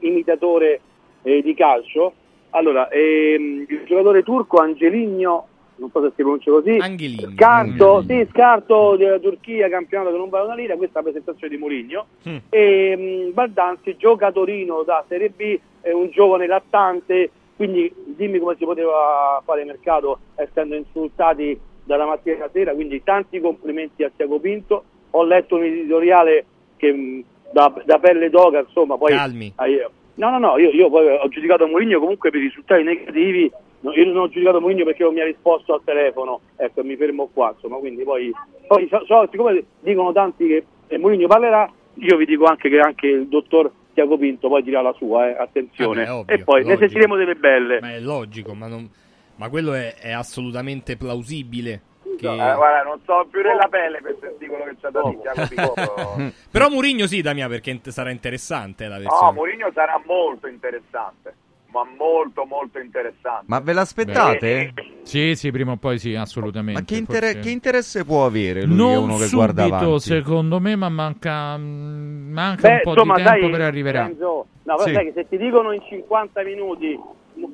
imitatore 0.00 0.80
eh, 1.22 1.40
di 1.40 1.54
calcio. 1.54 2.12
Allora, 2.50 2.88
ehm, 2.88 3.64
il 3.68 3.82
giocatore 3.84 4.24
turco 4.24 4.56
Angeligno, 4.56 5.46
non 5.76 5.88
so 5.92 6.02
se 6.02 6.08
si 6.08 6.22
pronuncia 6.22 6.50
così, 6.50 6.78
Angeligno. 6.80 7.30
Scarto, 7.36 8.02
sì, 8.08 8.26
Scarto 8.28 8.96
della 8.96 9.20
Turchia, 9.20 9.68
campionato 9.68 10.10
che 10.10 10.16
non 10.16 10.30
vale 10.30 10.46
una 10.46 10.56
lira, 10.56 10.74
questa 10.74 10.98
è 10.98 11.02
la 11.04 11.10
presentazione 11.10 11.54
di 11.54 11.60
Mourinho. 11.60 12.06
Mm. 12.28 12.36
E 12.48 12.96
mh, 12.96 13.32
Baldanzi, 13.32 13.96
giocatorino 13.96 14.82
da 14.82 15.04
Serie 15.06 15.30
B, 15.30 15.60
è 15.80 15.92
un 15.92 16.10
giovane 16.10 16.48
lattante, 16.48 17.30
quindi 17.54 17.88
dimmi 18.04 18.40
come 18.40 18.56
si 18.58 18.64
poteva 18.64 19.40
fare 19.44 19.64
mercato 19.64 20.18
essendo 20.34 20.74
insultati 20.74 21.56
dalla 21.84 22.06
mattina 22.06 22.34
alla 22.34 22.50
sera, 22.52 22.74
quindi 22.74 23.00
tanti 23.04 23.38
complimenti 23.38 24.02
a 24.02 24.10
Tiago 24.12 24.40
Pinto. 24.40 24.84
Ho 25.10 25.24
letto 25.24 25.56
un 25.56 25.64
editoriale 25.64 26.44
che 26.76 26.92
mh, 26.92 27.24
da, 27.52 27.72
da 27.84 27.98
pelle 27.98 28.30
d'oca, 28.30 28.60
insomma, 28.60 28.96
poi... 28.96 29.12
Calmi. 29.12 29.52
Ah, 29.56 29.66
io- 29.66 29.90
No, 30.14 30.28
no, 30.30 30.38
no, 30.38 30.58
io, 30.58 30.68
io 30.70 30.90
poi 30.90 31.06
ho 31.06 31.28
giudicato 31.28 31.66
Mourinho 31.66 31.98
comunque 31.98 32.30
per 32.30 32.40
i 32.40 32.44
risultati 32.44 32.82
negativi, 32.82 33.50
no, 33.80 33.92
io 33.94 34.04
non 34.06 34.16
ho 34.24 34.28
giudicato 34.28 34.60
Mourinho 34.60 34.84
perché 34.84 35.02
non 35.02 35.14
mi 35.14 35.20
ha 35.20 35.24
risposto 35.24 35.72
al 35.72 35.80
telefono, 35.82 36.40
ecco, 36.56 36.84
mi 36.84 36.94
fermo 36.96 37.30
qua, 37.32 37.52
insomma, 37.54 37.76
quindi 37.78 38.02
poi, 38.02 38.30
poi 38.66 38.86
so, 38.90 39.02
so- 39.06 39.26
siccome 39.30 39.64
dicono 39.80 40.12
tanti 40.12 40.46
che 40.46 40.64
eh, 40.88 40.98
Mourinho 40.98 41.26
parlerà, 41.26 41.72
io 41.94 42.16
vi 42.18 42.26
dico 42.26 42.44
anche 42.44 42.68
che 42.68 42.78
anche 42.80 43.06
il 43.06 43.28
dottor 43.28 43.70
Tiago 43.94 44.18
Pinto 44.18 44.48
poi 44.48 44.62
dirà 44.62 44.82
la 44.82 44.92
sua, 44.98 45.30
eh, 45.30 45.36
attenzione, 45.40 46.04
Vabbè, 46.04 46.12
ovvio, 46.18 46.34
e 46.34 46.38
poi 46.44 46.56
ne 46.58 46.62
logico. 46.64 46.80
sentiremo 46.80 47.16
delle 47.16 47.34
belle. 47.36 47.80
Ma 47.80 47.94
è 47.94 48.00
logico, 48.00 48.52
ma, 48.52 48.66
non- 48.66 48.90
ma 49.36 49.48
quello 49.48 49.72
è, 49.72 49.94
è 49.94 50.10
assolutamente 50.10 50.98
plausibile. 50.98 51.80
Che- 52.20 52.26
Eh, 52.28 52.54
guarda, 52.54 52.82
non 52.84 53.00
so 53.04 53.26
più 53.30 53.40
nella 53.42 53.66
pelle 53.68 54.00
per 54.00 54.16
sentire 54.20 54.50
quello 54.50 54.64
che 54.64 54.76
c'è 54.80 54.90
da 54.90 55.00
dire. 55.08 55.46
Pinto. 55.48 55.74
Però 56.50 56.68
Murigno 56.68 57.06
sì, 57.06 57.22
Damia, 57.22 57.48
perché 57.48 57.80
sarà 57.88 58.10
interessante 58.10 58.86
la 58.86 58.96
No, 58.96 59.02
versione. 59.02 59.32
Mourinho 59.32 59.70
sarà 59.72 60.00
molto 60.04 60.46
interessante, 60.46 61.34
ma 61.72 61.84
molto 61.96 62.44
molto 62.44 62.78
interessante. 62.78 63.44
Ma 63.46 63.60
ve 63.60 63.72
l'aspettate? 63.72 64.72
Sì, 65.02 65.34
sì, 65.34 65.50
prima 65.50 65.72
o 65.72 65.76
poi 65.76 65.98
sì, 65.98 66.14
assolutamente. 66.14 66.80
Ma 66.80 66.86
che, 66.86 66.96
inter- 66.96 67.22
forse- 67.24 67.40
che 67.40 67.50
interesse 67.50 68.04
può 68.04 68.24
avere 68.26 68.62
lui 68.64 68.76
Non 68.76 69.04
uno 69.04 69.16
che 69.16 69.28
guarda 69.30 69.62
subito, 69.62 69.84
avanti? 69.84 70.00
secondo 70.00 70.60
me, 70.60 70.76
ma 70.76 70.88
manca, 70.88 71.56
mm, 71.56 72.32
manca 72.32 72.68
Beh, 72.68 72.74
un 72.74 72.80
po' 72.82 72.90
insomma, 72.92 73.16
di 73.16 73.22
tempo 73.22 73.40
sai, 73.40 73.50
per 73.50 73.60
arriverà. 73.62 74.02
Renzo, 74.02 74.46
no, 74.62 74.74
però 74.76 74.86
Sì. 74.86 74.92
sai 74.92 75.04
che 75.06 75.12
se 75.14 75.28
ti 75.28 75.36
dicono 75.38 75.72
in 75.72 75.80
50 75.88 76.42
minuti, 76.42 77.00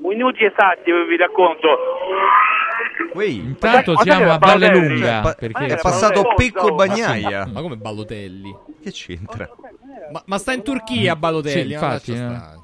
minuti 0.00 0.44
esatti, 0.44 0.90
vi 0.92 1.16
racconto. 1.16 1.68
Intanto 3.22 3.92
Ma 3.92 4.02
siamo 4.02 4.30
a 4.30 4.38
Valle 4.38 4.68
Lunga. 4.70 5.22
Cioè, 5.22 5.34
perché 5.36 5.66
è 5.66 5.78
passato 5.80 6.32
Pecco 6.34 6.74
Bagnaia. 6.74 7.46
Ma 7.46 7.60
come 7.60 7.76
Balotelli? 7.76 8.54
Che 8.82 8.90
c'entra? 8.90 9.48
Ma, 10.12 10.22
ma 10.26 10.38
sta 10.38 10.52
in 10.52 10.62
Turchia 10.62 11.16
Balotelli? 11.16 11.74
Sì, 11.74 11.78
ma 11.78 11.92
infatti, 11.92 12.12
eh. 12.12 12.54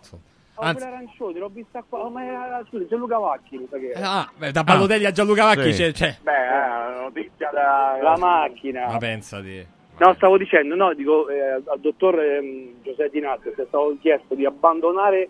Anzi- 0.55 0.85
arancione, 0.85 1.39
l'ho 1.41 1.49
vista 1.49 1.83
qua, 1.89 2.09
ma 2.09 2.25
era, 2.25 2.65
scusi, 2.69 2.87
Gianluca 2.87 3.19
Vacchi, 3.19 3.59
mi 3.59 3.67
sa 3.69 3.79
che. 3.79 3.93
Ah, 3.97 4.31
beh, 4.37 4.53
da 4.53 4.63
Balotelli 4.63 5.07
a 5.07 5.11
Gianluca 5.11 5.45
Vacchi 5.45 5.73
Sì. 5.73 5.83
c'è, 5.83 5.93
c'è. 5.93 6.17
Beh, 6.23 6.33
è 6.33 6.49
una 6.49 7.01
notizia 7.01 7.51
da... 7.53 7.99
La 8.01 8.17
macchina. 8.17 8.87
Ma 8.87 8.99
pensati. 8.99 9.67
No, 9.99 10.15
stavo 10.15 10.37
dicendo, 10.37 10.77
no, 10.77 10.95
dico 10.95 11.29
eh, 11.29 11.63
al 11.67 11.81
dottor 11.81 12.21
ehm, 12.21 12.83
Giuseppe 12.83 13.11
Di 13.11 13.21
Nazio 13.21 13.51
è 13.51 13.55
stato 13.55 13.97
chiesto 14.01 14.35
di 14.35 14.47
abbandonare 14.47 15.29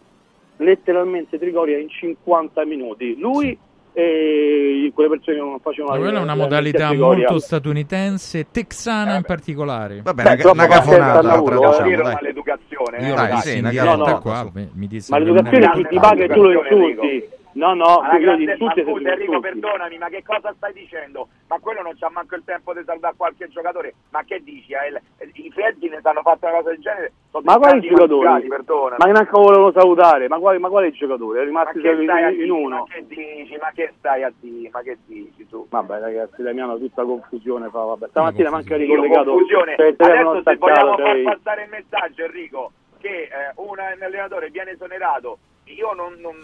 letteralmente 0.56 1.38
Trigoria 1.38 1.78
in 1.78 1.88
50 1.88 2.64
minuti. 2.64 3.16
Lui 3.18 3.58
e 3.94 4.90
quelle 4.94 5.10
persone 5.10 5.36
che 5.36 5.42
non 5.42 5.60
facevano 5.60 5.94
la 5.94 6.00
quella 6.00 6.18
è 6.18 6.22
una 6.22 6.34
modalità 6.34 6.94
molto 6.94 7.38
statunitense, 7.38 8.46
texana 8.50 9.16
in 9.16 9.22
particolare. 9.22 10.00
Vabbè, 10.02 10.22
Beh, 10.22 10.42
una, 10.44 10.52
una 10.52 10.66
cafonata 10.66 11.22
lavoro, 11.22 11.84
eh. 11.84 11.96
dai. 11.96 12.12
Maleducazione, 12.14 13.06
Io 13.06 13.12
eh, 13.12 13.16
dai, 13.16 13.36
sì, 13.40 13.58
una 13.58 13.70
No, 13.84 13.96
no. 13.96 14.18
qua 14.20 14.50
mi 14.54 14.88
Ma 15.08 15.18
l'educazione 15.18 15.66
non 15.66 15.74
chi 15.74 15.82
è- 15.82 15.88
ti 15.88 15.98
paga 15.98 16.24
e 16.24 16.28
tu 16.28 16.42
lo 16.42 16.52
insulti. 16.52 17.28
No, 17.54 17.74
no, 17.74 17.98
Alla 18.00 18.14
io 18.14 18.18
gli 18.18 18.22
grande- 18.22 18.50
insulti 18.52 18.82
ma 18.82 18.90
scusa 18.92 19.08
Enrico, 19.12 19.32
insulti. 19.34 19.58
perdonami, 19.60 19.98
ma 19.98 20.08
che 20.08 20.22
cosa 20.24 20.54
stai 20.56 20.72
dicendo? 20.72 21.28
Ma 21.48 21.58
quello 21.58 21.82
non 21.82 21.92
c'ha 21.98 22.08
manco 22.10 22.34
il 22.34 22.42
tempo 22.44 22.72
di 22.72 22.82
salutare 22.84 23.14
qualche 23.16 23.48
giocatore. 23.48 23.94
Ma 24.10 24.22
che 24.24 24.42
dici? 24.42 24.72
Eh, 24.72 24.88
il- 24.88 25.30
I 25.46 25.50
Freddi 25.50 25.88
ne 25.88 26.00
hanno 26.02 26.22
fatto 26.22 26.46
una 26.46 26.56
cosa 26.56 26.70
del 26.70 26.80
genere. 26.80 27.12
Sono 27.30 27.44
Ma 27.44 27.58
quali 27.58 27.80
giocatori? 27.80 28.26
Ma 28.48 29.04
che 29.04 29.12
neanche 29.12 29.30
volevano 29.32 29.72
salutare, 29.72 30.28
ma 30.28 30.38
quali, 30.38 30.58
ma 30.58 30.68
quali 30.68 30.92
giocatori? 30.92 31.38
È 31.38 31.42
Ma 31.42 31.46
rimasti 31.48 31.80
che 31.80 31.90
in, 31.90 32.40
in 32.42 32.50
uno. 32.50 32.76
Ma 32.76 32.84
che 32.88 33.06
dici? 33.06 33.56
Ma 33.60 33.70
che 33.74 33.92
stai 33.98 34.22
a 34.22 34.32
dire? 34.40 34.70
Ma 34.72 34.80
che 34.80 34.98
dici 35.06 35.46
tu? 35.48 35.66
Vabbè 35.68 36.00
ragazzi, 36.00 36.42
Damiano 36.42 36.78
tutta 36.78 37.04
confusione 37.04 37.68
fa, 37.68 37.80
vabbè. 37.80 38.08
Stamattina 38.08 38.50
manca 38.50 38.76
ricollegato 38.76 39.30
confusione. 39.32 39.74
Adesso 39.74 40.42
se 40.42 40.56
vogliamo 40.56 40.96
far 40.96 41.22
passare 41.22 41.62
il 41.64 41.68
messaggio 41.70 42.24
Enrico 42.24 42.72
che 42.98 43.08
eh, 43.24 43.28
un 43.56 43.78
allenatore 43.78 44.48
viene 44.50 44.70
esonerato 44.70 45.38
io 45.64 45.92
non, 45.92 46.14
non- 46.20 46.36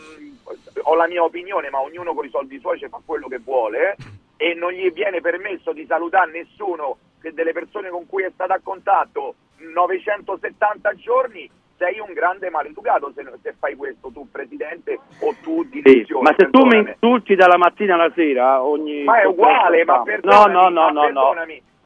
ho 0.82 0.94
la 0.94 1.06
mia 1.06 1.22
opinione, 1.22 1.70
ma 1.70 1.80
ognuno 1.80 2.14
con 2.14 2.24
i 2.24 2.30
soldi 2.30 2.58
suoi 2.60 2.78
ci 2.78 2.88
fa 2.88 3.00
quello 3.04 3.28
che 3.28 3.38
vuole 3.38 3.96
e 4.36 4.54
non 4.54 4.72
gli 4.72 4.90
viene 4.92 5.20
permesso 5.20 5.72
di 5.72 5.84
salutare 5.86 6.30
nessuno 6.30 6.98
che 7.20 7.32
delle 7.34 7.52
persone 7.52 7.88
con 7.90 8.06
cui 8.06 8.22
è 8.22 8.30
stato 8.32 8.52
a 8.52 8.60
contatto 8.62 9.34
970 9.58 10.94
giorni. 10.94 11.50
Sei 11.78 12.00
un 12.00 12.12
grande 12.12 12.50
maleducato 12.50 13.12
se, 13.14 13.24
se 13.40 13.54
fai 13.56 13.76
questo 13.76 14.10
tu 14.10 14.28
presidente 14.32 14.98
o 15.20 15.32
tu 15.40 15.62
Sì, 15.62 15.80
direzione. 15.80 16.22
ma 16.28 16.34
se 16.36 16.50
tu 16.50 16.64
mi 16.64 16.78
insulti 16.78 17.36
dalla 17.36 17.56
mattina 17.56 17.94
alla 17.94 18.10
sera 18.16 18.64
ogni 18.64 19.04
Ma 19.04 19.20
è 19.20 19.24
uguale, 19.26 19.84
ma 19.84 19.98
no 19.98 20.02
perdonami, 20.02 20.52
no 20.52 20.68
no 20.70 20.70
ma 20.70 20.90
no 20.90 21.08
no 21.08 21.34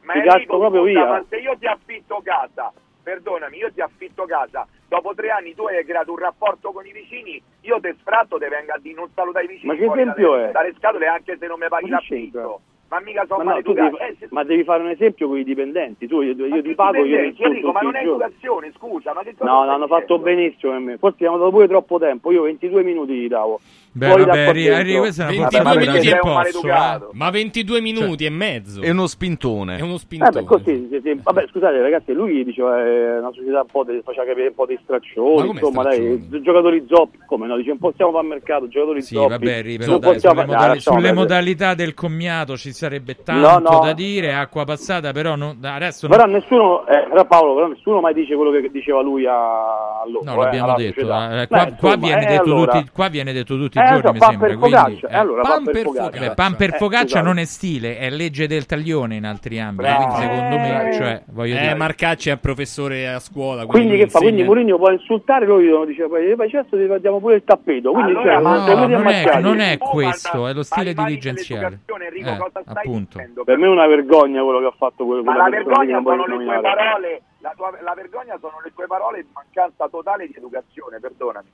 ma 0.01 0.13
ti 0.13 0.21
casco 0.21 0.57
proprio 0.57 0.81
via 0.81 1.05
Ma 1.05 1.23
se 1.29 1.37
io 1.37 1.55
ti 1.59 1.67
affitto 1.67 2.21
casa, 2.23 2.73
perdonami, 3.03 3.57
io 3.57 3.71
ti 3.71 3.81
affitto 3.81 4.25
casa, 4.25 4.65
dopo 4.87 5.13
tre 5.13 5.29
anni 5.29 5.53
tu 5.53 5.65
hai 5.65 5.83
creato 5.85 6.11
un 6.11 6.17
rapporto 6.17 6.71
con 6.71 6.85
i 6.85 6.91
vicini, 6.91 7.41
io 7.61 7.79
te 7.79 7.95
sfratto, 7.99 8.37
te 8.37 8.47
venga 8.47 8.75
a 8.75 8.79
dire 8.79 8.95
non 8.95 9.09
salutare 9.13 9.45
i 9.45 9.47
vicini 9.49 9.73
Ma 9.73 9.77
che 9.77 9.85
esempio 9.85 10.35
è? 10.37 10.51
dalle 10.51 10.73
scatole 10.77 11.07
anche 11.07 11.37
se 11.37 11.47
non 11.47 11.59
mi 11.59 11.67
paghi 11.67 11.89
l'affitto. 11.89 12.61
Ma 12.89 12.99
mica 12.99 13.25
sono 13.27 13.43
ma, 13.43 13.53
no, 13.55 13.61
devi, 13.73 13.79
Eh, 13.97 14.15
se- 14.19 14.27
ma 14.29 14.43
devi 14.43 14.63
fare 14.63 14.83
un 14.83 14.89
esempio 14.89 15.27
con 15.27 15.37
i 15.39 15.43
dipendenti 15.43 16.05
tu 16.07 16.21
io, 16.21 16.33
io 16.45 16.61
ti 16.61 16.75
pago 16.75 17.03
io 17.03 17.33
ti 17.33 17.41
Enrico, 17.43 17.71
ma 17.71 17.79
non 17.81 17.95
è 17.95 18.03
giorni. 18.03 18.23
educazione, 18.23 18.71
scusa, 18.77 19.13
ma 19.13 19.23
che 19.23 19.33
cosa 19.35 19.49
No, 19.51 19.63
no, 19.65 19.71
hanno 19.71 19.87
fatto 19.87 20.19
benissimo 20.19 20.73
per 20.73 20.81
me. 20.81 20.97
Forse 20.97 21.15
abbiamo 21.15 21.37
dato 21.39 21.49
pure 21.49 21.67
troppo 21.67 21.97
tempo. 21.97 22.31
Io 22.31 22.43
22 22.43 22.83
minuti 22.83 23.13
gli 23.13 23.27
davo. 23.27 23.59
Beh, 23.95 24.07
vabbè, 24.09 24.51
Ri- 24.51 24.63
dentro. 24.63 24.83
Ri- 24.83 24.97
questa 24.97 25.27
è 25.27 25.35
una 25.35 25.47
22 25.49 25.61
portata 25.63 25.79
minuti 25.79 26.07
e 26.09 26.17
posso, 26.19 26.33
maleducato. 26.33 27.09
Ma 27.13 27.29
22 27.29 27.81
minuti 27.81 28.25
e 28.25 28.29
mezzo. 28.29 28.81
È 28.81 28.89
uno 28.89 29.07
spintone. 29.07 29.77
È 29.77 29.81
uno 29.81 29.93
Eh 29.95 29.97
spintone. 29.99 30.31
beh, 30.41 30.43
così, 30.45 30.87
sì, 30.91 30.99
sì. 31.03 31.19
Vabbè, 31.23 31.47
scusate 31.49 31.81
ragazzi, 31.81 32.11
lui 32.13 32.43
diceva 32.43 32.79
è 32.79 33.17
una 33.19 33.31
società 33.33 33.61
un 33.61 33.67
po' 33.71 33.83
di, 33.83 34.01
faceva 34.03 34.25
capire 34.25 34.47
un 34.47 34.53
po' 34.55 34.65
di 34.67 34.79
straccioni, 34.83 35.49
insomma, 35.49 35.81
straccioni? 35.81 36.27
dai, 36.29 36.41
giocatori 36.41 36.85
zoppi, 36.87 37.19
come 37.25 37.47
no, 37.47 37.55
dice 37.55 37.69
non 37.69 37.77
possiamo 37.79 38.11
fare 38.11 38.27
mercato, 38.27 38.67
giocatori 38.67 39.01
Sì, 39.01 39.15
zoppi. 39.15 39.29
vabbè, 39.29 39.61
Ri, 39.63 39.77
però 39.77 39.91
non 39.91 39.99
dai, 39.99 40.13
possiamo 40.13 40.41
sulle, 40.43 40.79
perdere. 40.95 41.13
modalità 41.13 41.73
del 41.75 41.93
commiato 41.93 42.57
ci 42.57 42.71
sarebbe 42.83 43.15
No, 43.17 43.23
tanto 43.23 43.71
no. 43.71 43.79
da 43.79 43.93
dire, 43.93 44.33
acqua 44.33 44.65
passata, 44.65 45.11
però 45.11 45.35
non- 45.35 45.57
adesso 45.61 46.07
non- 46.07 46.17
Però 46.17 46.29
nessuno, 46.29 46.85
eh, 46.87 47.05
però 47.09 47.25
Paolo, 47.25 47.53
però 47.55 47.67
nessuno 47.67 48.01
mai 48.01 48.13
dice 48.13 48.35
quello 48.35 48.51
che 48.51 48.69
diceva 48.69 49.01
lui 49.01 49.25
a, 49.25 49.33
a 49.33 50.03
loro. 50.05 50.23
No, 50.25 50.41
l'abbiamo 50.41 50.65
alla 50.73 50.75
detto. 50.77 50.99
eh, 51.01 51.05
qua, 51.05 51.27
Beh, 51.27 51.47
qua 51.47 51.63
insomma, 51.69 51.95
viene 51.95 52.23
eh, 52.23 52.27
detto 52.27 52.43
allora- 52.43 52.71
tutti, 52.73 52.89
qua 52.91 53.07
viene 53.07 53.33
detto 53.33 53.55
tutti 53.57 53.77
i 53.77 53.81
Eh, 53.81 53.85
giorni, 53.85 54.01
so, 54.03 54.11
mi 54.11 54.19
pan 54.19 54.29
sembra. 54.29 54.47
per 54.47 54.57
quindi, 54.57 54.75
focaccia, 54.77 55.07
eh. 55.07 55.13
eh, 55.13 55.17
allora, 55.17 55.41
Pan 55.41 55.63
per 55.63 55.81
focaccia. 55.83 56.19
Beh, 56.19 56.33
pan 56.33 56.55
per 56.55 56.69
Eh, 56.73 56.77
focaccia 56.77 57.03
scusate. 57.05 57.25
non 57.25 57.37
è 57.39 57.45
stile, 57.45 57.97
è 57.97 58.09
legge 58.09 58.47
del 58.47 58.65
taglione 58.65 59.15
in 59.15 59.25
altri 59.25 59.59
ambiti. 59.59 59.89
Bravo. 59.89 60.03
Quindi, 60.13 60.21
secondo 60.21 60.55
me, 60.57 60.89
Eh. 60.89 60.93
cioè, 60.93 61.21
voglio 61.31 61.55
Eh, 61.55 61.59
dire, 61.59 61.75
Marcacci 61.75 62.29
è 62.29 62.37
professore 62.37 63.07
a 63.07 63.19
scuola. 63.19 63.65
Quindi 63.65 63.97
che 63.97 64.07
fa? 64.09 64.19
Quindi 64.19 64.43
Mourinho 64.43 64.77
può 64.77 64.91
insultare, 64.91 65.45
dire 65.45 66.07
poi 66.07 66.35
poi 66.35 66.49
certo 66.49 66.75
ti 66.77 66.85
diamo 66.99 67.19
pure 67.19 67.35
il 67.35 67.43
tappeto. 67.45 67.91
Quindi 67.91 68.11
Allora, 68.11 68.33
cioè, 68.33 68.41
ma- 68.41 68.65
no, 68.65 68.87
non 68.87 69.07
è, 69.07 69.39
non 69.39 69.59
è 69.59 69.77
questo, 69.77 70.47
è 70.47 70.53
lo 70.53 70.63
stile 70.63 70.93
dirigenziale. 70.93 71.79
Enrico, 72.03 72.29
Eh, 72.29 72.37
cosa 72.37 72.62
stai 72.63 72.75
appunto. 72.85 73.17
dicendo? 73.17 73.43
Per 73.43 73.57
me 73.57 73.65
è 73.65 73.69
una 73.69 73.87
vergogna 73.87 74.43
quello 74.43 74.59
che 74.59 74.65
ha 74.65 74.73
fatto 74.77 75.05
quello 75.05 75.23
Ma 75.23 75.35
la 75.37 75.49
vergogna 75.49 76.01
sono 76.01 76.25
le 76.25 76.35
tue 76.45 76.59
parole, 76.61 77.21
la, 77.39 77.53
tua- 77.55 77.77
la 77.81 77.93
vergogna 77.93 78.37
sono 78.39 78.59
le 78.63 78.71
tue 78.73 78.87
parole 78.87 79.19
in 79.19 79.27
mancanza 79.33 79.87
totale 79.89 80.27
di 80.27 80.33
educazione, 80.35 80.99
perdonami. 80.99 81.51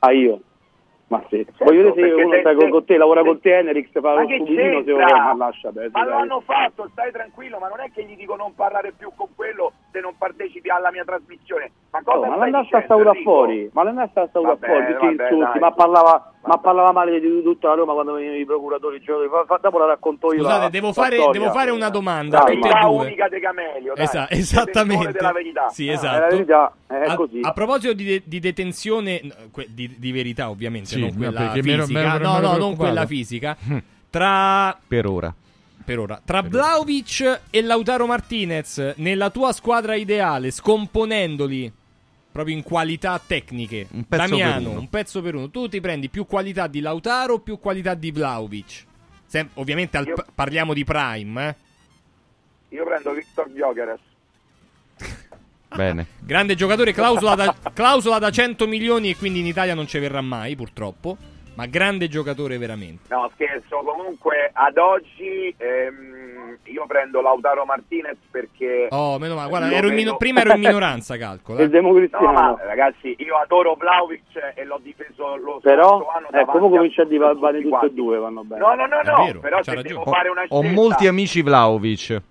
Ah, 0.00 0.12
io? 0.12 0.40
Ma 1.08 1.22
sì. 1.28 1.44
Certo, 1.44 1.64
Voglio 1.64 1.92
vedere 1.92 2.08
se 2.16 2.22
uno 2.22 2.32
se- 2.32 2.40
sta 2.40 2.54
con, 2.54 2.64
se- 2.64 2.70
con 2.70 2.84
te, 2.84 2.96
lavora 2.96 3.20
se- 3.20 3.26
con 3.26 3.40
te, 3.40 3.58
Enerix, 3.58 4.00
fa 4.00 4.14
lo 4.14 4.26
che 4.26 4.34
stupidino, 4.36 4.82
se 4.84 4.92
vuoi, 4.92 5.04
ma 5.04 5.34
lascia 5.36 5.68
perdere. 5.70 5.90
Ma 5.92 6.04
lo 6.04 6.10
dai. 6.10 6.20
hanno 6.22 6.40
fatto, 6.40 6.88
stai 6.92 7.12
tranquillo, 7.12 7.58
ma 7.58 7.68
non 7.68 7.80
è 7.80 7.90
che 7.92 8.04
gli 8.04 8.16
dico 8.16 8.36
non 8.36 8.54
parlare 8.54 8.92
più 8.92 9.10
con 9.14 9.28
quello 9.34 9.72
se 9.94 10.00
non 10.00 10.14
partecipi 10.18 10.68
alla 10.70 10.90
mia 10.90 11.04
trasmissione. 11.04 11.70
Ma 11.92 12.02
cosa 12.02 12.18
Oh, 12.18 12.20
ma 12.30 12.34
stai 12.34 12.50
l'andasse 12.50 12.76
a 12.76 12.84
Enrico? 12.96 13.22
fuori, 13.22 13.70
ma 13.72 13.82
l'andasse 13.84 14.18
a 14.18 14.28
Vabbè, 14.32 14.66
fuori, 14.66 14.84
tutti 14.92 15.06
vabbè, 15.06 15.22
insulti, 15.22 15.50
dai. 15.52 15.60
ma 15.60 15.70
parlava, 15.72 16.32
ma 16.42 16.58
parlava 16.58 16.90
male 16.92 17.20
di 17.20 17.42
tutta 17.44 17.68
la 17.68 17.74
Roma 17.74 17.92
quando 17.92 18.12
venivano 18.14 18.38
i 18.40 18.44
procuratori, 18.44 19.00
giocatori, 19.00 19.28
fa- 19.28 19.44
fa- 19.46 19.58
dopo 19.62 19.78
la 19.78 19.86
racconto 19.86 20.32
io. 20.34 20.40
Scusate, 20.42 20.60
la- 20.62 20.68
devo 20.68 20.86
la 20.88 20.92
fare, 20.92 21.16
devo 21.30 21.50
fare 21.52 21.70
una 21.70 21.88
domanda 21.90 22.40
a 22.40 22.44
Dai, 22.44 22.54
tutte 22.56 22.68
La 22.68 22.86
unica 22.88 23.28
de 23.28 23.38
Camelio, 23.38 23.92
dai. 23.94 24.04
Esa- 24.04 24.28
esattamente. 24.30 25.12
della 25.12 25.30
verità. 25.32 25.68
Sì, 25.68 25.88
esatto. 25.88 26.16
è 26.16 26.20
la 26.20 26.26
verità, 26.26 26.72
è 26.88 26.94
a, 27.06 27.14
così. 27.14 27.38
a 27.40 27.52
proposito 27.52 27.92
di, 27.92 28.04
de- 28.04 28.22
di 28.24 28.40
detenzione, 28.40 29.20
no, 29.22 29.32
di, 29.68 29.94
di 29.96 30.10
verità 30.12 30.50
ovviamente, 30.50 30.88
Sì, 30.88 30.98
non 31.00 31.10
no, 31.10 31.30
quella 31.30 31.50
fisica, 31.52 32.18
no, 32.18 32.40
no, 32.40 32.56
non 32.56 32.74
quella 32.76 33.06
fisica, 33.06 33.56
tra, 34.10 34.76
Per 34.86 35.06
ora. 35.06 35.32
Per 35.84 35.98
ora, 35.98 36.20
tra 36.24 36.42
Vlaovic 36.42 37.40
e 37.50 37.62
Lautaro 37.62 38.06
Martinez, 38.06 38.94
nella 38.96 39.30
tua 39.30 39.52
squadra 39.52 39.94
ideale, 39.94 40.50
scomponendoli 40.50 41.72
proprio 42.32 42.56
in 42.56 42.62
qualità 42.62 43.20
tecniche, 43.24 43.86
Un 43.92 44.04
pezzo 44.08 44.26
Damiano, 44.26 44.70
un 44.70 44.88
pezzo 44.88 45.22
per 45.22 45.34
uno, 45.36 45.50
tu 45.50 45.68
ti 45.68 45.80
prendi 45.80 46.08
più 46.08 46.26
qualità 46.26 46.66
di 46.66 46.80
Lautaro 46.80 47.34
o 47.34 47.38
più 47.40 47.58
qualità 47.60 47.94
di 47.94 48.10
Vlaovic? 48.10 48.84
Sem- 49.26 49.50
ovviamente 49.54 49.96
al- 49.96 50.06
Io- 50.06 50.24
parliamo 50.34 50.72
di 50.74 50.84
Prime, 50.84 51.48
eh? 51.48 51.54
Io 52.76 52.84
prendo 52.84 53.12
Victor 53.12 53.52
Giocheres. 53.54 54.00
Bene. 55.74 56.06
Grande 56.20 56.54
giocatore, 56.54 56.92
clausola 56.92 57.34
da, 57.34 57.54
clausola 57.72 58.18
da 58.18 58.30
100 58.30 58.66
milioni 58.66 59.10
e 59.10 59.16
quindi 59.16 59.40
in 59.40 59.46
Italia 59.46 59.74
non 59.74 59.86
ci 59.86 59.98
verrà 59.98 60.20
mai, 60.20 60.56
purtroppo. 60.56 61.16
Ma 61.54 61.66
grande 61.66 62.08
giocatore 62.08 62.58
veramente. 62.58 63.14
No, 63.14 63.30
scherzo, 63.34 63.78
comunque 63.84 64.50
ad 64.52 64.76
oggi 64.76 65.54
ehm, 65.56 66.58
io 66.64 66.84
prendo 66.86 67.20
Lautaro 67.20 67.64
Martinez 67.64 68.16
perché... 68.30 68.88
Oh, 68.90 69.18
meno 69.18 69.34
male. 69.36 69.48
Guarda, 69.48 69.70
ero 69.70 69.88
mino- 69.90 70.16
prima 70.16 70.40
ero 70.40 70.54
in 70.54 70.58
minoranza, 70.60 71.16
calcola. 71.16 71.62
Il 71.62 71.70
democristiano. 71.70 72.26
No, 72.26 72.32
ma 72.32 72.56
ragazzi, 72.64 73.14
io 73.18 73.36
adoro 73.36 73.74
Vlaovic 73.74 74.52
e 74.54 74.64
l'ho 74.64 74.80
difeso 74.82 75.36
lo 75.36 75.60
Però, 75.62 76.00
scorso 76.00 76.08
anno 76.10 76.26
ecco, 76.26 76.36
davanti 76.36 76.58
come 76.58 76.76
comincia 76.76 77.02
a 77.02 77.04
tutti 77.04 77.16
divagare 77.16 77.62
tutti 77.62 77.86
e 77.86 77.90
due, 77.92 78.18
vanno 78.18 78.42
bene. 78.42 78.60
No, 78.60 78.74
no, 78.74 78.86
no, 78.86 79.00
no, 79.02 79.24
vero, 79.24 79.40
però 79.40 79.62
se 79.62 79.74
ragione. 79.74 79.88
devo 80.00 80.10
fare 80.10 80.28
una 80.28 80.42
Ho 80.48 80.60
scelta... 80.60 80.80
molti 80.80 81.06
amici 81.06 81.42
Vlaovic. 81.42 82.22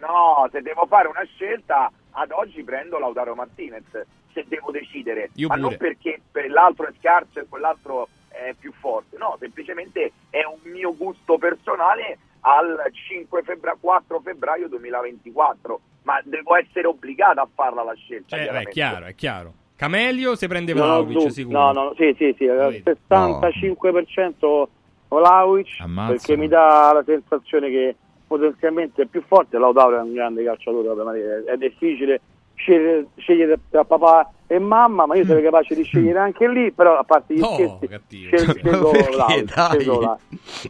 No, 0.00 0.48
se 0.50 0.62
devo 0.62 0.86
fare 0.86 1.08
una 1.08 1.24
scelta, 1.24 1.90
ad 2.10 2.30
oggi 2.32 2.62
prendo 2.64 2.98
Lautaro 2.98 3.34
Martinez, 3.34 3.84
se 4.32 4.44
devo 4.48 4.70
decidere. 4.72 5.30
Io 5.34 5.46
ma 5.48 5.54
pure. 5.54 5.68
non 5.68 5.76
perché 5.78 6.20
per 6.30 6.50
l'altro 6.50 6.88
è 6.88 6.92
scarso 6.98 7.38
e 7.38 7.46
quell'altro 7.48 8.08
è 8.34 8.54
più 8.58 8.72
forte, 8.72 9.16
no, 9.16 9.36
semplicemente 9.38 10.12
è 10.30 10.42
un 10.44 10.70
mio 10.70 10.96
gusto 10.96 11.38
personale 11.38 12.18
al 12.40 12.76
5 12.92 13.42
febbraio, 13.42 13.78
4 13.80 14.20
febbraio 14.20 14.68
2024, 14.68 15.80
ma 16.02 16.20
devo 16.24 16.56
essere 16.56 16.86
obbligata 16.86 17.40
a 17.42 17.48
farla 17.54 17.82
la 17.82 17.94
scelta. 17.94 18.36
Cioè, 18.36 18.48
è 18.48 18.64
chiaro, 18.68 19.06
è 19.06 19.14
chiaro. 19.14 19.52
Camelio 19.76 20.34
se 20.36 20.46
prende 20.46 20.72
Vlaovic, 20.72 21.16
dubbi. 21.16 21.30
sicuro. 21.30 21.58
No, 21.58 21.72
no, 21.72 21.94
sì, 21.96 22.14
sì, 22.16 22.34
sì, 22.36 22.46
al 22.46 22.70
Vedi. 22.70 22.82
75% 23.08 24.66
Vlaovic, 25.08 25.76
Ammazza. 25.80 26.12
perché 26.12 26.36
mi 26.36 26.48
dà 26.48 26.92
la 26.92 27.02
sensazione 27.04 27.70
che 27.70 27.96
potenzialmente 28.26 29.02
è 29.02 29.06
più 29.06 29.22
forte, 29.26 29.58
Lautaro 29.58 29.98
è 29.98 30.02
un 30.02 30.12
grande 30.12 30.44
calciatore, 30.44 31.44
è 31.46 31.56
difficile 31.56 32.20
scegliere, 32.64 33.06
scegliere 33.16 33.58
tra 33.70 33.84
papà 33.84 34.30
e 34.46 34.58
mamma, 34.58 35.06
ma 35.06 35.14
io 35.16 35.24
sarei 35.24 35.42
capace 35.42 35.74
di 35.74 35.82
scegliere 35.84 36.18
anche 36.18 36.48
lì, 36.48 36.72
però 36.72 36.96
a 36.98 37.04
parte 37.04 37.34
gli 37.34 37.38
No, 37.40 37.52
scherzi, 37.54 37.86
cattivo. 37.88 38.36
scelgo, 38.36 38.90
Perché, 38.90 39.46
scelgo 39.46 39.98
Vlahovic. 39.98 40.00
Ma 40.00 40.18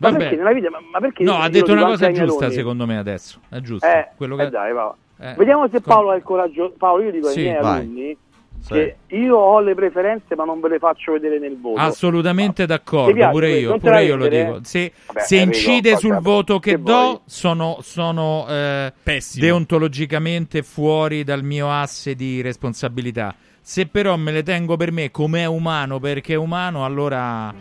Vabbè. 0.00 0.16
perché 0.18 0.36
nella 0.36 0.52
vita, 0.52 0.70
ma, 0.70 0.78
ma 0.90 1.00
perché 1.00 1.24
No, 1.24 1.36
ha 1.38 1.48
detto 1.48 1.72
una 1.72 1.84
cosa 1.86 2.10
giusta, 2.12 2.50
secondo 2.50 2.86
me, 2.86 2.98
adesso. 2.98 3.40
È 3.48 3.60
giusto. 3.60 3.86
Eh, 3.86 4.08
Quello 4.16 4.38
eh 4.38 4.44
che... 4.44 4.50
dai, 4.50 4.72
va. 4.72 4.94
Eh, 5.20 5.34
Vediamo 5.34 5.68
se 5.68 5.80
Paolo 5.80 6.12
è 6.12 6.16
il 6.16 6.22
coraggio. 6.22 6.72
Paolo, 6.76 7.04
io 7.04 7.10
dico 7.12 7.28
Sì, 7.28 7.38
ai 7.40 7.44
miei 7.46 7.62
vai. 7.62 7.80
alunni 7.80 8.16
Sì. 8.64 8.72
che 8.72 8.96
io 9.16 9.36
ho 9.36 9.60
le 9.60 9.74
preferenze, 9.74 10.34
ma 10.34 10.44
non 10.44 10.58
ve 10.60 10.70
le 10.70 10.78
faccio 10.78 11.12
vedere 11.12 11.38
nel 11.38 11.58
voto. 11.60 11.78
Assolutamente 11.80 12.62
Ti 12.62 12.68
d'accordo, 12.68 13.12
piace 13.12 13.30
pure 13.30 13.50
io, 13.50 13.78
pure 13.78 14.04
io 14.04 14.16
lo 14.16 14.26
dico. 14.26 14.60
Se, 14.62 14.90
Vabbè, 15.06 15.20
se 15.20 15.36
incide 15.36 15.90
fa 15.92 15.96
sul 15.98 16.18
voto 16.20 16.58
che, 16.58 16.70
Che 16.70 16.82
do, 16.82 16.92
vuoi? 16.92 17.20
sono, 17.26 17.78
sono 17.82 18.46
eh, 18.48 18.90
Pessimo. 19.02 19.44
deontologicamente 19.44 20.62
fuori 20.62 21.24
dal 21.24 21.42
mio 21.42 21.70
asse 21.70 22.14
di 22.14 22.40
responsabilità. 22.40 23.34
Se 23.60 23.86
però 23.86 24.16
me 24.16 24.32
le 24.32 24.42
tengo 24.42 24.76
per 24.76 24.92
me 24.92 25.10
come 25.10 25.42
è 25.42 25.46
umano, 25.46 25.98
perché 26.00 26.32
è 26.32 26.36
umano, 26.36 26.84
allora 26.86 27.52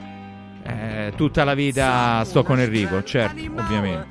eh, 0.64 1.11
tutta 1.17 1.43
la 1.43 1.53
vita 1.53 2.23
sto 2.23 2.43
con 2.43 2.59
Enrico, 2.59 3.03
certo, 3.03 3.41
ovviamente. 3.57 4.07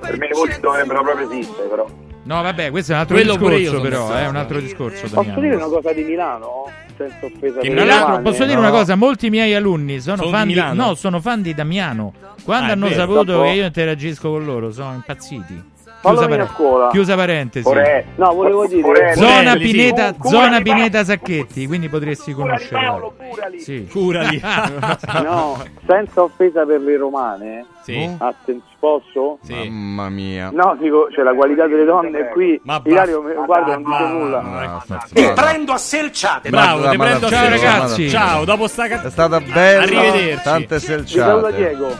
Per 0.00 0.18
me 0.18 0.26
i 0.26 0.32
voti 0.32 0.60
dovrebbero 0.60 1.02
proprio 1.02 1.30
esistere, 1.30 1.68
però. 1.68 1.86
No, 2.24 2.40
vabbè, 2.40 2.70
questo 2.70 2.92
è 2.92 2.94
un 2.94 3.00
altro 3.00 3.16
Quello 3.16 3.32
discorso, 3.36 3.80
però, 3.80 4.12
è 4.12 4.26
un 4.28 4.36
altro 4.36 4.60
discorso. 4.60 5.00
Posso 5.02 5.14
Damiano. 5.16 5.40
dire 5.40 5.54
una 5.56 5.64
cosa 5.66 5.92
di 5.92 6.02
Milano? 6.04 6.70
Senza 6.96 7.16
offesa 7.26 7.58
Che 7.60 7.66
per 7.68 7.70
Tra 7.70 7.80
le 7.80 7.84
l'altro, 7.84 8.06
umane? 8.10 8.22
posso 8.22 8.42
dire 8.44 8.54
No. 8.54 8.60
una 8.60 8.70
cosa: 8.70 8.94
molti 8.94 9.30
miei 9.30 9.54
alunni 9.54 10.00
sono, 10.00 10.16
Sono 10.18 10.30
fan 10.30 10.46
di 10.46 10.52
di, 10.54 10.60
Milano? 10.60 10.86
no, 10.86 10.94
sono 10.94 11.20
fan 11.20 11.42
di 11.42 11.54
Damiano. 11.54 12.12
Quando 12.44 12.68
Ah, 12.70 12.72
hanno 12.74 12.86
vero, 12.88 13.00
saputo 13.00 13.22
dopo- 13.24 13.42
che 13.44 13.50
io 13.50 13.64
interagisco 13.64 14.30
con 14.30 14.44
loro, 14.44 14.70
sono 14.70 14.92
impazziti. 14.94 15.62
Chiusa, 16.02 16.26
pare- 16.26 16.48
chiusa 16.90 17.14
parentesi. 17.14 17.68
Ore- 17.68 18.06
No, 18.16 18.34
volevo 18.34 18.66
dire... 18.66 18.88
Ore- 18.88 19.14
Zona. 19.14 19.54
Pineta, 19.56 20.12
Cu- 20.14 20.28
zona 20.28 20.46
curali, 20.46 20.62
Pineta 20.62 21.04
Sacchetti, 21.04 21.66
quindi 21.66 21.88
potresti 21.88 22.32
Curali, 22.32 22.50
conoscere. 22.58 22.86
Paolo, 22.86 23.14
curali. 23.30 23.60
Sì. 23.60 23.86
Curali. 23.90 24.40
No, 25.22 25.62
senza 25.86 26.22
offesa 26.22 26.64
per 26.66 26.80
le 26.80 26.96
romane, 26.96 27.66
Sì. 27.82 28.14
Atten- 28.18 28.60
posso? 28.78 29.38
Sì. 29.42 29.54
Mamma 29.54 30.08
mia. 30.08 30.50
No, 30.52 30.76
dico, 30.80 31.08
cioè 31.12 31.22
la 31.22 31.34
qualità 31.34 31.68
delle 31.68 31.84
donne 31.84 32.28
qui, 32.30 32.60
Ma 32.64 32.80
Ilario, 32.84 33.22
guarda, 33.46 33.76
non 33.78 33.84
dice 33.84 34.06
nulla. 34.12 34.38
Guarda. 34.40 35.32
prendo 35.40 35.72
a 35.72 35.78
selciate. 35.78 36.50
Bravo, 36.50 36.88
ti 36.88 36.96
prendo 36.96 37.26
a 37.26 37.30
ciao, 37.30 37.38
sedere, 37.44 37.62
ragazzi. 37.62 38.08
Ciao, 38.08 38.44
dopo 38.44 38.66
sta 38.66 38.86
È 38.86 39.08
stata 39.10 39.40
bella. 39.40 39.82
Arrivederci. 39.82 40.42
Tante 40.42 40.74
Vi 40.76 40.80
saluta 40.80 41.06
selciate. 41.06 41.54
Diego. 41.56 41.96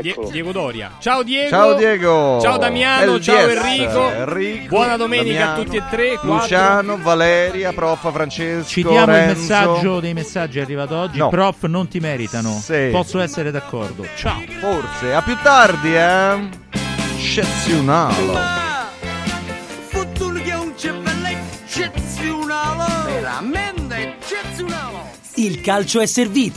Die- 0.00 0.10
Ecco. 0.10 0.28
Diego 0.30 0.52
Doria. 0.52 0.92
Ciao 1.00 1.22
Diego. 1.22 1.48
Ciao 1.48 1.74
Diego. 1.74 2.38
Ciao 2.40 2.58
Damiano, 2.58 3.20
ciao 3.20 3.46
LDS. 3.46 3.56
Enrico. 3.56 4.10
Enrico, 4.12 4.68
Buona 4.68 4.96
domenica 4.96 5.38
Damiano, 5.38 5.60
a 5.60 5.64
tutti 5.64 5.76
e 5.76 5.82
tre. 5.90 6.08
quattro. 6.18 6.34
Luciano, 6.34 6.98
Valeria, 7.02 7.72
Prof, 7.72 8.12
Francesco, 8.12 8.68
Ci 8.68 8.82
diamo 8.82 9.00
il 9.00 9.06
Renzo. 9.06 9.40
messaggio 9.40 10.00
dei 10.00 10.14
messaggi 10.14 10.60
arrivato 10.60 10.96
oggi. 10.96 11.18
No. 11.18 11.28
Prof, 11.28 11.64
non 11.64 11.88
ti 11.88 11.98
meritano. 11.98 12.58
Sì. 12.62 12.88
Posso 12.92 13.18
essere 13.20 13.50
d'accordo. 13.50 14.06
Ciao. 14.16 14.40
Forse, 14.60 15.12
a 15.12 15.22
più 15.22 15.36
tardi, 15.42 15.94
eh. 15.94 16.48
Eccezionale. 17.16 18.52
Veramente 23.06 24.16
eccezionale. 24.18 25.12
Il 25.36 25.60
calcio 25.60 26.00
è 26.00 26.06
servito. 26.06 26.52